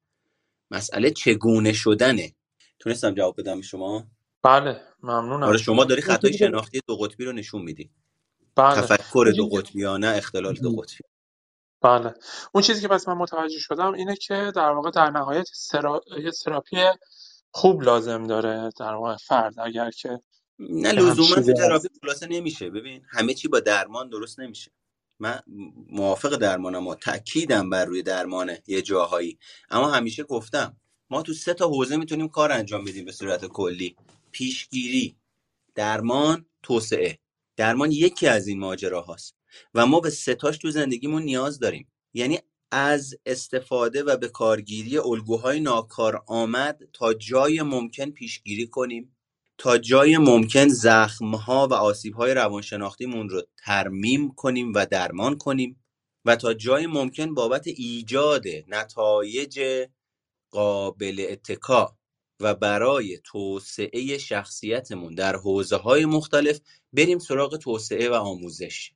مسئله 0.71 1.11
چگونه 1.11 1.73
شدنه؟ 1.73 2.35
تونستم 2.79 3.15
جواب 3.15 3.41
بدم 3.41 3.61
شما؟ 3.61 4.07
بله. 4.43 4.92
ممنونم. 5.03 5.47
آره 5.47 5.59
شما 5.59 5.85
داری 5.85 6.03
خطای 6.03 6.33
شناختی 6.33 6.81
دو 6.87 6.97
قطبی 6.97 7.25
رو 7.25 7.33
نشون 7.33 7.63
میدی. 7.63 7.91
بله. 8.57 8.75
تفکر 8.75 9.33
دو 9.37 9.49
چیزی 9.49 9.51
که 9.51 9.57
قطبیانه 9.57 10.09
اختلال 10.09 10.55
دو 10.55 10.71
قطبی. 10.71 11.05
بله. 11.83 12.15
اون 12.53 12.63
چیزی 12.63 12.81
که 12.81 12.89
پس 12.89 13.09
من 13.09 13.15
متوجه 13.15 13.59
شدم 13.59 13.93
اینه 13.93 14.17
که 14.17 14.53
در 14.57 14.71
واقع 14.71 14.91
در 14.91 15.11
نهایت 15.11 15.47
سرا... 15.53 16.01
یه 16.25 16.31
تراپی 16.31 16.77
خوب 17.51 17.83
لازم 17.83 18.27
داره 18.27 18.71
در 18.79 18.95
واقع 18.95 19.17
فرد. 19.17 19.55
اگر 19.61 19.91
که 19.91 20.21
نه 20.59 20.93
لزوما 20.93 21.53
تراپی 21.55 21.89
خلاصه 22.03 22.27
نمیشه. 22.27 22.71
ببین 22.71 23.03
همه 23.11 23.35
چی 23.35 23.49
با 23.49 23.61
درمان 23.61 24.09
درست 24.09 24.41
نمیشه. 24.41 24.71
من 25.19 25.41
موافق 25.91 26.37
درمانم 26.37 26.87
و 26.87 26.95
تاکیدم 26.95 27.71
بر 27.71 27.85
روی 27.85 28.03
درمانه 28.03 28.63
یه 28.67 28.83
جاهایی. 28.83 29.39
اما 29.71 29.91
همیشه 29.91 30.23
گفتم 30.23 30.77
ما 31.11 31.23
تو 31.23 31.33
سه 31.33 31.55
تا 31.55 31.69
حوزه 31.69 31.97
می‌تونیم 31.97 32.29
کار 32.29 32.53
انجام 32.53 32.85
بدیم 32.85 33.05
به 33.05 33.13
صورت 33.13 33.45
کلی. 33.45 33.97
پیشگیری 34.33 35.17
درمان 35.75 36.47
توسعه. 36.63 37.19
درمان 37.57 37.93
یکی 37.93 38.27
از 38.27 38.47
این 38.47 38.59
ماجراهاست. 38.59 39.37
و 39.75 39.87
ما 39.87 40.01
به 40.01 40.11
ستاش 40.11 40.59
تو 40.59 40.71
زندگیمون 40.71 41.23
نیاز 41.23 41.59
داریم. 41.59 41.93
یعنی 42.15 42.39
از 42.71 43.15
استفاده 43.27 44.03
و 44.03 44.17
به 44.17 44.29
کارگیری 44.29 44.99
الگوهای 44.99 45.61
ناکارآمد 45.61 46.81
تا 46.93 47.15
جای 47.15 47.63
ممکن 47.63 48.11
پیشگیری 48.11 48.67
کنیم 48.67 49.17
تا 49.59 49.79
جای 49.79 50.19
ممکن 50.19 50.69
زخمها 50.69 51.69
و 51.69 51.75
آسیبهای 51.75 52.35
روانشناختیمون 52.35 53.29
رو 53.29 53.43
ترمیم 53.65 54.35
کنیم 54.35 54.73
و 54.75 54.87
درمان 54.87 55.39
کنیم 55.39 55.85
و 56.25 56.37
تا 56.37 56.55
جای 56.55 56.87
ممکن 56.87 57.35
بابت 57.35 57.67
ایجاد 57.67 58.45
نتایج 58.69 59.61
قابل 60.51 61.27
اتکا 61.29 61.97
و 62.43 62.55
برای 62.55 63.19
توسعه 63.25 64.19
شخصیتمون 64.19 65.15
در 65.15 65.37
حوزه 65.37 65.77
های 65.77 66.05
مختلف 66.05 66.61
بریم 66.93 67.19
سراغ 67.19 67.57
توسعه 67.57 68.11
و 68.11 68.13
آموزش. 68.13 68.93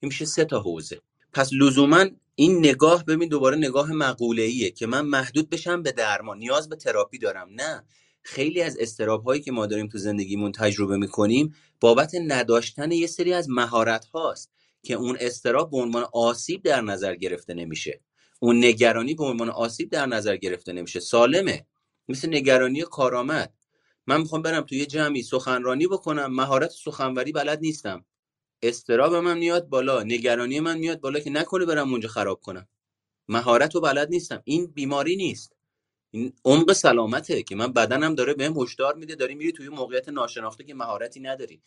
این 0.00 0.08
میشه 0.08 0.24
سه 0.24 0.44
تا 0.44 0.60
حوزه. 0.60 1.00
پس 1.32 1.50
لزوما 1.52 2.04
این 2.34 2.58
نگاه 2.58 3.04
ببین 3.04 3.28
دوباره 3.28 3.56
نگاه 3.56 3.92
مقوله 3.92 4.42
ایه 4.42 4.70
که 4.70 4.86
من 4.86 5.00
محدود 5.00 5.50
بشم 5.50 5.82
به 5.82 5.92
درمان. 5.92 6.38
نیاز 6.38 6.68
به 6.68 6.76
تراپی 6.76 7.18
دارم. 7.18 7.48
نه. 7.54 7.84
خیلی 8.22 8.62
از 8.62 8.76
استراب 8.80 9.24
هایی 9.24 9.42
که 9.42 9.52
ما 9.52 9.66
داریم 9.66 9.88
تو 9.88 9.98
زندگیمون 9.98 10.52
تجربه 10.52 10.96
می‌کنیم 10.96 11.54
بابت 11.80 12.14
نداشتن 12.14 12.92
یه 12.92 13.06
سری 13.06 13.32
از 13.32 13.50
مهارت 13.50 14.04
هاست 14.04 14.50
که 14.82 14.94
اون 14.94 15.16
استراب 15.20 15.70
به 15.70 15.76
عنوان 15.76 16.04
آسیب 16.12 16.62
در 16.62 16.80
نظر 16.80 17.14
گرفته 17.14 17.54
نمیشه. 17.54 18.00
اون 18.40 18.64
نگرانی 18.64 19.14
به 19.14 19.24
عنوان 19.24 19.50
آسیب 19.50 19.90
در 19.90 20.06
نظر 20.06 20.36
گرفته 20.36 20.72
نمیشه. 20.72 21.00
سالمه. 21.00 21.66
مثل 22.08 22.28
نگرانی 22.28 22.82
کارآمد. 22.82 23.54
من 24.06 24.20
می‌خوام 24.20 24.42
برم 24.42 24.62
توی 24.62 24.86
جمعی 24.86 25.22
سخنرانی 25.22 25.86
بکنم. 25.86 26.34
مهارت 26.34 26.70
سخنوری 26.70 27.32
بلد 27.32 27.60
نیستم. 27.60 28.04
استراب 28.62 29.14
من 29.14 29.38
میاد 29.38 29.68
بالا. 29.68 30.02
نگرانی 30.02 30.60
من 30.60 30.78
میاد 30.78 31.00
بالا 31.00 31.20
که 31.20 31.30
نکنه 31.30 31.64
برم 31.64 31.90
اونجا 31.90 32.08
خراب 32.08 32.40
کنم. 32.40 32.68
مهارت 33.28 33.76
و 33.76 33.80
بلد 33.80 34.08
نیستم. 34.10 34.42
این 34.44 34.66
بیماری 34.66 35.16
نیست. 35.16 35.52
این 36.10 36.32
عمق 36.44 36.72
سلامته 36.72 37.42
که 37.42 37.56
من 37.56 37.72
بدنم 37.72 38.14
داره 38.14 38.34
بهم 38.34 38.60
هشدار 38.60 38.94
میده. 38.94 39.14
داری 39.14 39.34
میری 39.34 39.52
توی 39.52 39.68
موقعیت 39.68 40.08
ناشناخته 40.08 40.64
که 40.64 40.74
مهارتی 40.74 41.20
نداری. 41.20 41.62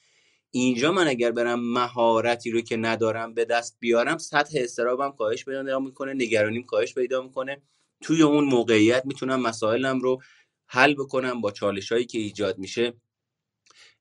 اینجا 0.52 0.92
من 0.92 1.08
اگر 1.08 1.32
برم 1.32 1.60
مهارتی 1.74 2.52
رو 2.52 2.62
که 2.62 2.78
ندارم 2.78 3.34
به 3.34 3.46
دست 3.46 3.78
بیارم 3.80 4.18
سطح 4.18 4.60
استرابم 4.62 5.12
کاهش 5.12 5.46
پیدا 5.46 5.80
می‌کنه. 5.80 6.14
نگرانیم 6.14 6.64
کاهش 6.64 6.94
پیدا 6.94 7.22
می‌کنه. 7.22 7.62
توی 8.02 8.22
اون 8.22 8.46
موقعیت 8.46 9.06
می‌تونم 9.06 9.42
مسائلم 9.42 10.00
رو 10.00 10.22
حل 10.66 10.94
بکنم 10.94 11.42
با 11.42 11.52
چالش 11.52 11.92
هایی 11.92 12.06
که 12.06 12.20
ایجاد 12.20 12.58
میشه. 12.58 12.94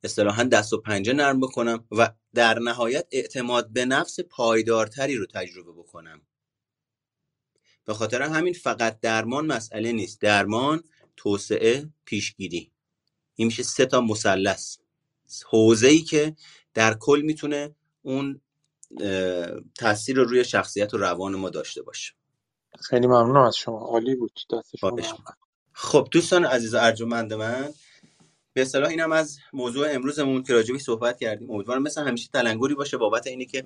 اصطلاحا 0.05 0.45
دست 0.45 0.73
و 0.73 0.81
پنجه 0.81 1.13
نرم 1.13 1.41
بکنم 1.41 1.87
و 1.91 2.13
در 2.35 2.59
نهایت 2.59 3.07
اعتماد 3.13 3.73
به 3.73 3.85
نفس 3.85 4.21
پایدارتری 4.21 5.17
رو 5.17 5.27
تجربه 5.27 5.73
بکنم. 5.73 6.23
به 7.85 7.95
خاطر 7.95 8.23
همین 8.23 8.53
فقط 8.53 9.01
درمان 9.01 9.47
مسئله 9.47 9.93
نیست 9.93 10.21
درمان 10.21 10.85
توسعه 11.17 11.89
پیشگیری. 12.05 12.73
این 13.35 13.47
میشه 13.47 13.63
سه 13.63 13.87
تا 13.87 14.01
مثلث. 14.01 14.77
حوزه 15.47 15.89
ای 15.89 16.01
که 16.01 16.37
در 16.75 16.95
کل 16.95 17.21
می‌تونه 17.25 17.75
اون 18.03 18.41
تاثیر 19.75 20.17
رو 20.17 20.25
روی 20.25 20.45
شخصیت 20.45 20.95
و 20.95 20.97
روان 20.97 21.37
ما 21.37 21.51
داشته 21.51 21.83
باشه. 21.83 22.13
خیلی 22.79 23.07
ممنونم 23.07 23.43
از 23.43 23.57
شما. 23.57 23.79
عالی 23.79 24.15
بود. 24.15 24.41
دست 24.53 24.77
شما 24.77 24.91
خواهش. 24.91 25.15
خب 25.73 26.09
دوستان 26.11 26.45
عزیز 26.45 26.75
ارجمند 26.75 27.33
من 27.33 27.69
به 28.53 28.63
اصطلاح 28.63 28.91
اینم 28.91 29.13
از 29.13 29.39
موضوع 29.53 29.87
امروزمون 29.91 30.43
که 30.43 30.53
راجبی 30.53 30.79
صحبت 30.79 31.19
کردیم. 31.19 31.51
امیدوارم 31.51 31.83
مثل 31.83 32.03
همیشه 32.03 32.29
تلنگری 32.33 32.75
باشه. 32.75 32.97
بابت 32.97 33.27
اینه 33.27 33.45
که 33.45 33.65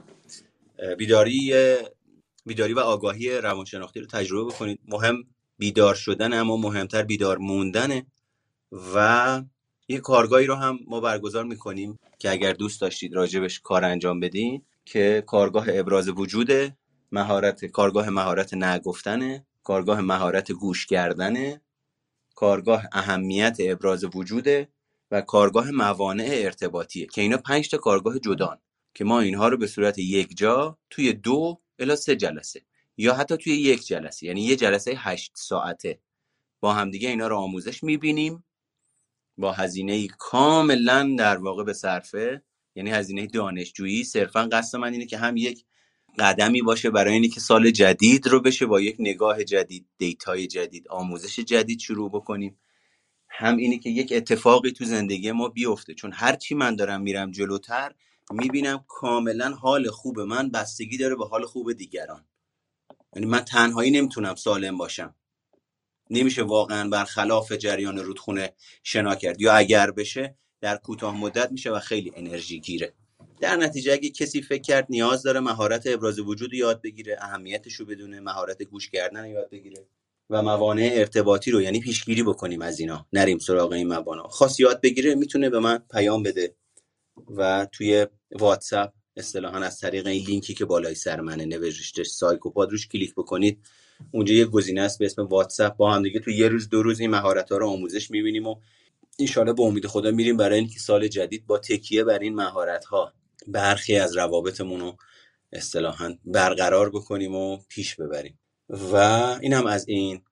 بیداری 0.99 1.55
بیداری 2.47 2.75
و 2.75 2.79
آگاهی 2.79 3.31
روانشناختی 3.31 4.01
رو 4.01 4.07
تجربه 4.07 4.55
بکنید. 4.55 4.81
مهم 4.89 5.25
بیدار 5.59 5.95
شدن 5.95 6.33
اما 6.33 6.57
مهمتر 6.57 7.03
بیدار 7.03 7.39
موندنه 7.39 8.07
و 8.95 9.43
یه 9.89 10.01
کارگاهی 10.01 10.47
رو 10.47 10.55
هم 10.55 10.79
ما 10.87 11.01
برگزار 11.01 11.45
می‌کنیم 11.45 11.99
که 12.19 12.31
اگر 12.31 12.53
دوست 12.53 12.81
داشتید 12.81 13.15
راجبش 13.15 13.61
کار 13.61 13.85
انجام 13.85 14.21
بدین 14.21 14.63
که 14.85 15.25
کارگاه 15.27 15.67
ابراز 15.69 16.09
وجوده. 16.09 16.77
مهارت 17.15 17.65
کارگاه 17.65 18.11
مهارت 18.11 18.55
نگفتنه 18.55 19.47
کارگاه 19.63 20.01
مهارت 20.01 20.53
گوش 20.53 20.87
کردنه 20.87 21.61
کارگاه 22.35 22.85
اهمیت 22.93 23.57
ابراز 23.61 24.05
وجوده 24.05 24.69
و 25.11 25.21
کارگاه 25.21 25.71
موانع 25.71 26.29
ارتباطیه 26.31 27.07
که 27.07 27.21
اینا 27.21 27.37
پنج 27.37 27.71
تا 27.71 27.77
کارگاه 27.77 28.19
جدان 28.19 28.59
که 28.95 29.05
ما 29.05 29.21
اینها 29.21 29.49
رو 29.49 29.57
به 29.57 29.67
صورت 29.67 29.99
یک 29.99 30.37
جا 30.37 30.79
توی 30.91 31.13
دو 31.13 31.61
الا 31.79 31.97
سه 31.97 32.17
جلسه 32.17 32.63
یا 32.97 33.15
حتی 33.15 33.37
توی 33.37 33.53
یک 33.53 33.87
جلسه 33.87 34.27
یعنی 34.27 34.41
یه 34.41 34.57
جلسه 34.57 34.95
هشت 34.97 35.33
ساعته 35.35 35.99
با 36.61 36.73
همدیگه 36.73 37.09
اینا 37.09 37.29
رو 37.29 37.37
آموزش 37.37 37.85
می‌بینیم. 37.85 38.45
با 39.39 39.53
هزینه 39.53 40.07
کاملا 40.09 41.15
در 41.19 41.37
واقع 41.37 41.65
به 41.65 41.73
صرفه 41.73 42.43
یعنی 42.75 42.91
هزینه 42.91 43.27
دانشجویی 43.27 44.05
صرفا 44.05 44.49
قصد 44.53 44.79
من 44.79 44.93
اینه 44.93 45.07
که 45.07 45.19
هم 45.19 45.37
یک 45.37 45.65
قدمی 46.19 46.63
باشه 46.63 46.91
برای 46.91 47.15
اینکه 47.15 47.41
سال 47.41 47.71
جدید 47.71 48.27
رو 48.27 48.41
بشه 48.41 48.67
با 48.67 48.81
یک 48.81 48.97
نگاه 48.99 49.45
جدید 49.45 49.87
دیتای 49.99 50.47
جدید 50.47 50.89
آموزش 50.89 51.41
جدید 51.41 51.81
شروع 51.81 52.11
بکنیم. 52.11 52.59
هم 53.29 53.57
اینه 53.57 53.79
که 53.79 53.91
یک 53.91 54.13
اتفاقی 54.17 54.73
تو 54.73 54.85
زندگی 54.85 55.33
ما 55.33 55.49
بیفته. 55.49 55.95
چون 55.95 56.13
هر 56.13 56.37
چی 56.37 56.55
من 56.55 56.77
دارم 56.77 57.03
میرم 57.03 57.31
جلوتر 57.31 57.95
می‌بینم 58.31 58.85
کاملا 58.89 59.51
حال 59.51 59.91
خوب 59.91 60.21
من 60.21 60.51
بستگی 60.51 60.99
داره 60.99 61.15
به 61.17 61.27
حال 61.27 61.47
خوب 61.47 61.73
دیگران. 61.73 62.25
یعنی 63.17 63.27
من 63.27 63.41
تنهایی 63.41 63.91
نمی‌تونم 63.91 64.35
سالم 64.35 64.79
باشم. 64.79 65.15
نمیشه 66.11 66.43
واقعا 66.43 66.89
برخلاف 66.89 67.53
جریان 67.53 67.99
رودخونه 67.99 68.53
شنا 68.83 69.15
کرد. 69.15 69.41
یا 69.41 69.53
اگر 69.55 69.91
بشه 69.91 70.37
در 70.61 70.77
کوتاه 70.77 71.17
مدت 71.17 71.53
میشه 71.53 71.71
و 71.71 71.81
خیلی 71.81 72.13
انرژی 72.17 72.61
گیره. 72.61 72.95
در 73.45 73.57
نتیجه 73.57 73.93
اگه 73.93 74.11
کسی 74.11 74.43
فکر 74.43 74.63
کرد 74.63 74.87
نیاز 74.91 75.23
داره 75.23 75.41
مهارت 75.41 75.87
ابراز 75.87 76.19
وجود 76.19 76.55
یاد 76.55 76.83
بگیره 76.83 77.17
اهمیتش 77.21 77.75
رو 77.75 77.87
بدونه 77.87 78.21
مهارت 78.21 78.63
گوش 78.63 78.91
کردن 78.91 79.27
یاد 79.27 79.51
بگیره 79.51 79.87
و 80.31 80.43
موانع 80.43 80.91
ارتباطی 80.95 81.51
رو 81.51 81.63
یعنی 81.63 81.81
پیشگیری 81.81 82.23
بکنیم 82.23 82.63
از 82.63 82.81
اینا. 82.81 83.07
نریم 83.13 83.39
سراغ 83.39 83.73
این 83.73 83.89
موانع. 83.89 84.29
خاص 84.29 84.61
یاد 84.61 84.81
بگیره 84.81 85.15
می‌تونه 85.15 85.51
به 85.51 85.59
من 85.59 85.79
پیام 85.91 86.23
بده 86.23 86.55
و 87.37 87.67
توی 87.73 88.07
واتساپ 88.33 88.93
اصطلاحا 89.17 89.59
از 89.59 89.81
طریق 89.81 90.07
این 90.07 90.27
لینکی 90.27 90.55
که 90.55 90.65
بالای 90.65 90.95
سر 90.95 91.21
منه 91.21 91.45
نوشته 91.45 92.05
سایکوپاد 92.05 92.71
روش 92.71 92.89
کلیک 92.89 93.15
بکنید. 93.15 93.59
اونجا 94.11 94.35
یه 94.35 94.45
گزینه 94.45 94.81
است 94.81 94.99
به 94.99 95.07
اسم 95.07 95.23
واتساپ. 95.23 95.77
با 95.77 95.93
هم 95.93 96.03
دیگه 96.03 96.21
تو 96.21 96.31
یه 96.31 96.49
روز 96.49 96.69
دو 96.69 96.83
روز 96.83 97.01
این 97.01 97.11
مهارت 97.11 97.53
ها 97.53 97.57
رو 97.59 97.69
آموزش 97.69 98.11
می‌بینیم 98.11 98.47
و 98.47 98.57
انشالله 99.19 99.53
به 99.53 99.63
امید 99.63 99.87
خدا 99.87 100.11
میریم 100.11 100.37
برای 100.37 100.59
اینکه 100.59 100.79
سال 100.79 101.09
جدید 101.09 101.47
با 101.47 101.59
تکیه 101.59 102.05
بر 102.05 102.19
این 102.19 102.35
مهارت 102.35 102.85
ها 102.85 103.13
برخی 103.49 103.97
از 103.97 104.17
روابطمون 104.17 104.81
رو 104.81 104.97
اصطلاحا 105.53 106.15
برقرار 106.25 106.91
بکنیم 106.91 107.35
و 107.35 107.59
پیش 107.69 107.95
ببریم. 107.95 108.39
و 108.69 108.97
این 109.41 109.53
هم 109.53 109.67
از 109.67 109.89
این. 109.89 110.23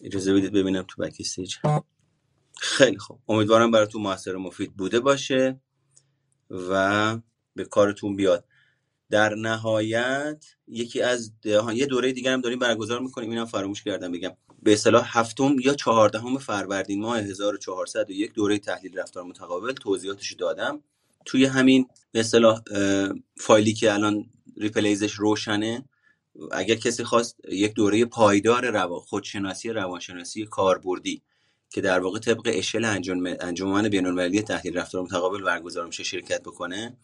اجازه 0.00 0.34
بدید 0.34 0.52
ببینم 0.52 0.84
تو 0.88 1.02
backstage. 1.02 1.56
خیلی 2.58 2.98
خوب. 2.98 3.18
امیدوارم 3.28 3.70
براتون 3.70 4.02
موثر 4.02 4.36
و 4.36 4.38
مفید 4.38 4.76
بوده 4.76 5.00
باشه 5.00 5.60
و 6.50 7.18
به 7.56 7.64
کارتون 7.64 8.16
بیاد. 8.16 8.44
در 9.10 9.34
نهایت 9.34 10.44
یکی 10.68 11.02
از 11.02 11.32
یه 11.74 11.86
دوره 11.86 12.12
دیگر 12.12 12.32
هم 12.32 12.40
داریم 12.40 12.58
برگزار 12.58 13.00
می‌کنیم. 13.00 13.30
اینم 13.30 13.44
فراموش 13.44 13.82
کردم 13.82 14.12
بگم. 14.12 14.36
به 14.62 14.72
اصطلاح 14.72 15.18
هفتم 15.18 15.56
یا 15.58 15.74
چهاردهم 15.74 16.38
فروردین 16.38 17.00
ماه 17.00 17.18
1401 17.18 18.32
دوره 18.32 18.58
تحلیل 18.58 18.98
رفتار 18.98 19.24
متقابل. 19.24 19.72
توضیحاتش 19.72 20.32
دادم. 20.32 20.82
توی 21.24 21.44
همین 21.44 21.86
به 22.12 22.20
اصطلاح 22.20 22.62
فایلی 23.36 23.72
که 23.72 23.92
الان 23.92 24.24
ریپلیزش 24.56 25.12
روشنه 25.12 25.84
اگر 26.52 26.74
کسی 26.74 27.04
خواست 27.04 27.36
یک 27.48 27.74
دوره 27.74 28.04
پایدار 28.04 28.70
روا 28.70 29.00
خودشناسی 29.00 29.68
روانشناسی 29.68 30.46
کاربردی 30.46 31.22
که 31.70 31.80
در 31.80 32.00
واقع 32.00 32.18
طبق 32.18 32.42
اشل 32.54 32.84
انجمن 32.84 33.36
انجمن 33.40 33.88
بین‌المللی 33.88 34.42
تحلیل 34.42 34.78
رفتار 34.78 35.02
متقابل 35.02 35.42
برگزار 35.42 35.86
میشه 35.86 36.02
شرکت 36.02 36.42
بکنه 36.42 36.96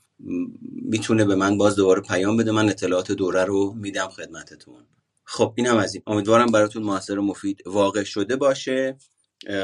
می‌تونه 0.83 1.25
به 1.25 1.35
من 1.35 1.59
باز 1.59 1.77
دوباره 1.77 2.01
پیام 2.01 2.37
بده. 2.37 2.53
من 2.53 2.69
اطلاعات 2.69 3.13
دوره 3.13 3.45
رو 3.45 3.75
میدم 3.75 4.09
خدمتتون. 4.09 4.87
خب 5.25 5.53
این 5.57 5.67
هم 5.67 5.77
از 5.77 5.95
این. 5.95 6.03
امیدوارم 6.07 6.47
براتون 6.47 6.83
موثر 6.83 7.19
و 7.19 7.23
مفید 7.23 7.63
واقع 7.67 8.05
شده 8.05 8.37
باشه. 8.37 8.99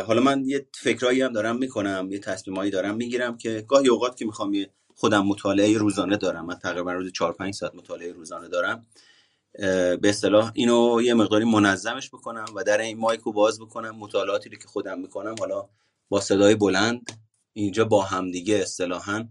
حالا 0.07 0.21
من 0.21 0.45
یه 0.47 0.67
فکرایی 0.75 1.23
هم 1.23 1.33
دارم 1.33 1.57
می‌کنم 1.57 2.09
یه 2.11 2.19
تصمیمایی 2.19 2.71
دارم 2.71 2.97
می‌گیرم 2.97 3.37
که 3.37 3.65
گاهی 3.69 3.89
اوقات 3.89 4.17
که 4.17 4.25
می‌خوام 4.25 4.67
خودم 4.95 5.27
مطالعه 5.27 5.79
روزانه 5.79 6.17
دارم 6.17 6.47
من 6.47 6.55
تقریبا 6.55 6.93
روز 6.93 7.13
4 7.13 7.33
5 7.33 7.55
ساعت 7.55 7.75
مطالعه 7.75 8.13
روزانه 8.13 8.49
دارم 8.49 8.87
به 9.53 10.09
اصطلاح 10.09 10.51
اینو 10.55 11.03
یه 11.03 11.15
مقداری 11.15 11.45
منظمش 11.45 12.09
بکنم 12.09 12.45
و 12.55 12.65
در 12.65 12.79
این 12.79 12.99
مایکو 12.99 13.33
باز 13.33 13.61
بکنم 13.61 13.97
مطالعاتی 13.97 14.49
رو 14.49 14.57
که 14.57 14.69
خودم 14.69 15.01
می‌کنم 15.01 15.35
حالا 15.39 15.69
با 16.09 16.21
صدای 16.21 16.55
بلند 16.55 17.11
اینجا 17.53 17.85
با 17.85 18.03
هم 18.03 18.31
دیگه 18.31 18.55
اصطلاحا. 18.55 19.29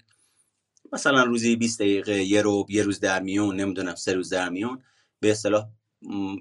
مثلا 0.93 1.23
روزی 1.23 1.55
20 1.55 1.79
دقیقه 1.79 2.23
یه 2.23 2.41
رو 2.41 2.65
یه 2.69 2.83
روز 2.83 2.99
در 2.99 3.21
میون 3.21 3.55
نمی‌دونم 3.55 3.95
سه 3.95 4.13
روز 4.13 4.29
در 4.29 4.49
میون 4.49 4.83
به 5.19 5.31
اصطلاح 5.31 5.65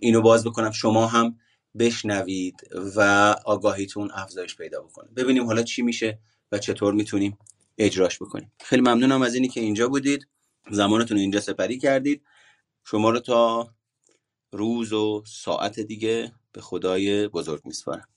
اینو 0.00 0.20
باز 0.20 0.44
بکنم. 0.44 0.70
شما 0.70 1.06
هم 1.06 1.38
بشنوید 1.78 2.60
و 2.96 3.00
آگاهیتون 3.44 4.10
افزایش 4.14 4.56
پیدا 4.56 4.82
بکنه. 4.82 5.10
ببینیم 5.16 5.46
حالا 5.46 5.62
چی 5.62 5.82
میشه 5.82 6.18
و 6.52 6.58
چطور 6.58 6.94
می‌تونیم 6.94 7.38
اجراش 7.78 8.22
بکنیم. 8.22 8.52
خیلی 8.60 8.82
ممنونم 8.82 9.22
از 9.22 9.34
اینی 9.34 9.48
که 9.48 9.60
اینجا 9.60 9.88
بودید. 9.88 10.28
زمانتون 10.70 11.18
اینجا 11.18 11.40
سپری 11.40 11.78
کردید. 11.78 12.22
شما 12.84 13.10
رو 13.10 13.20
تا 13.20 13.74
روز 14.52 14.92
و 14.92 15.24
ساعت 15.26 15.80
دیگه 15.80 16.32
به 16.52 16.60
خدای 16.60 17.28
بزرگ 17.28 17.62
میسپارم. 17.64 18.08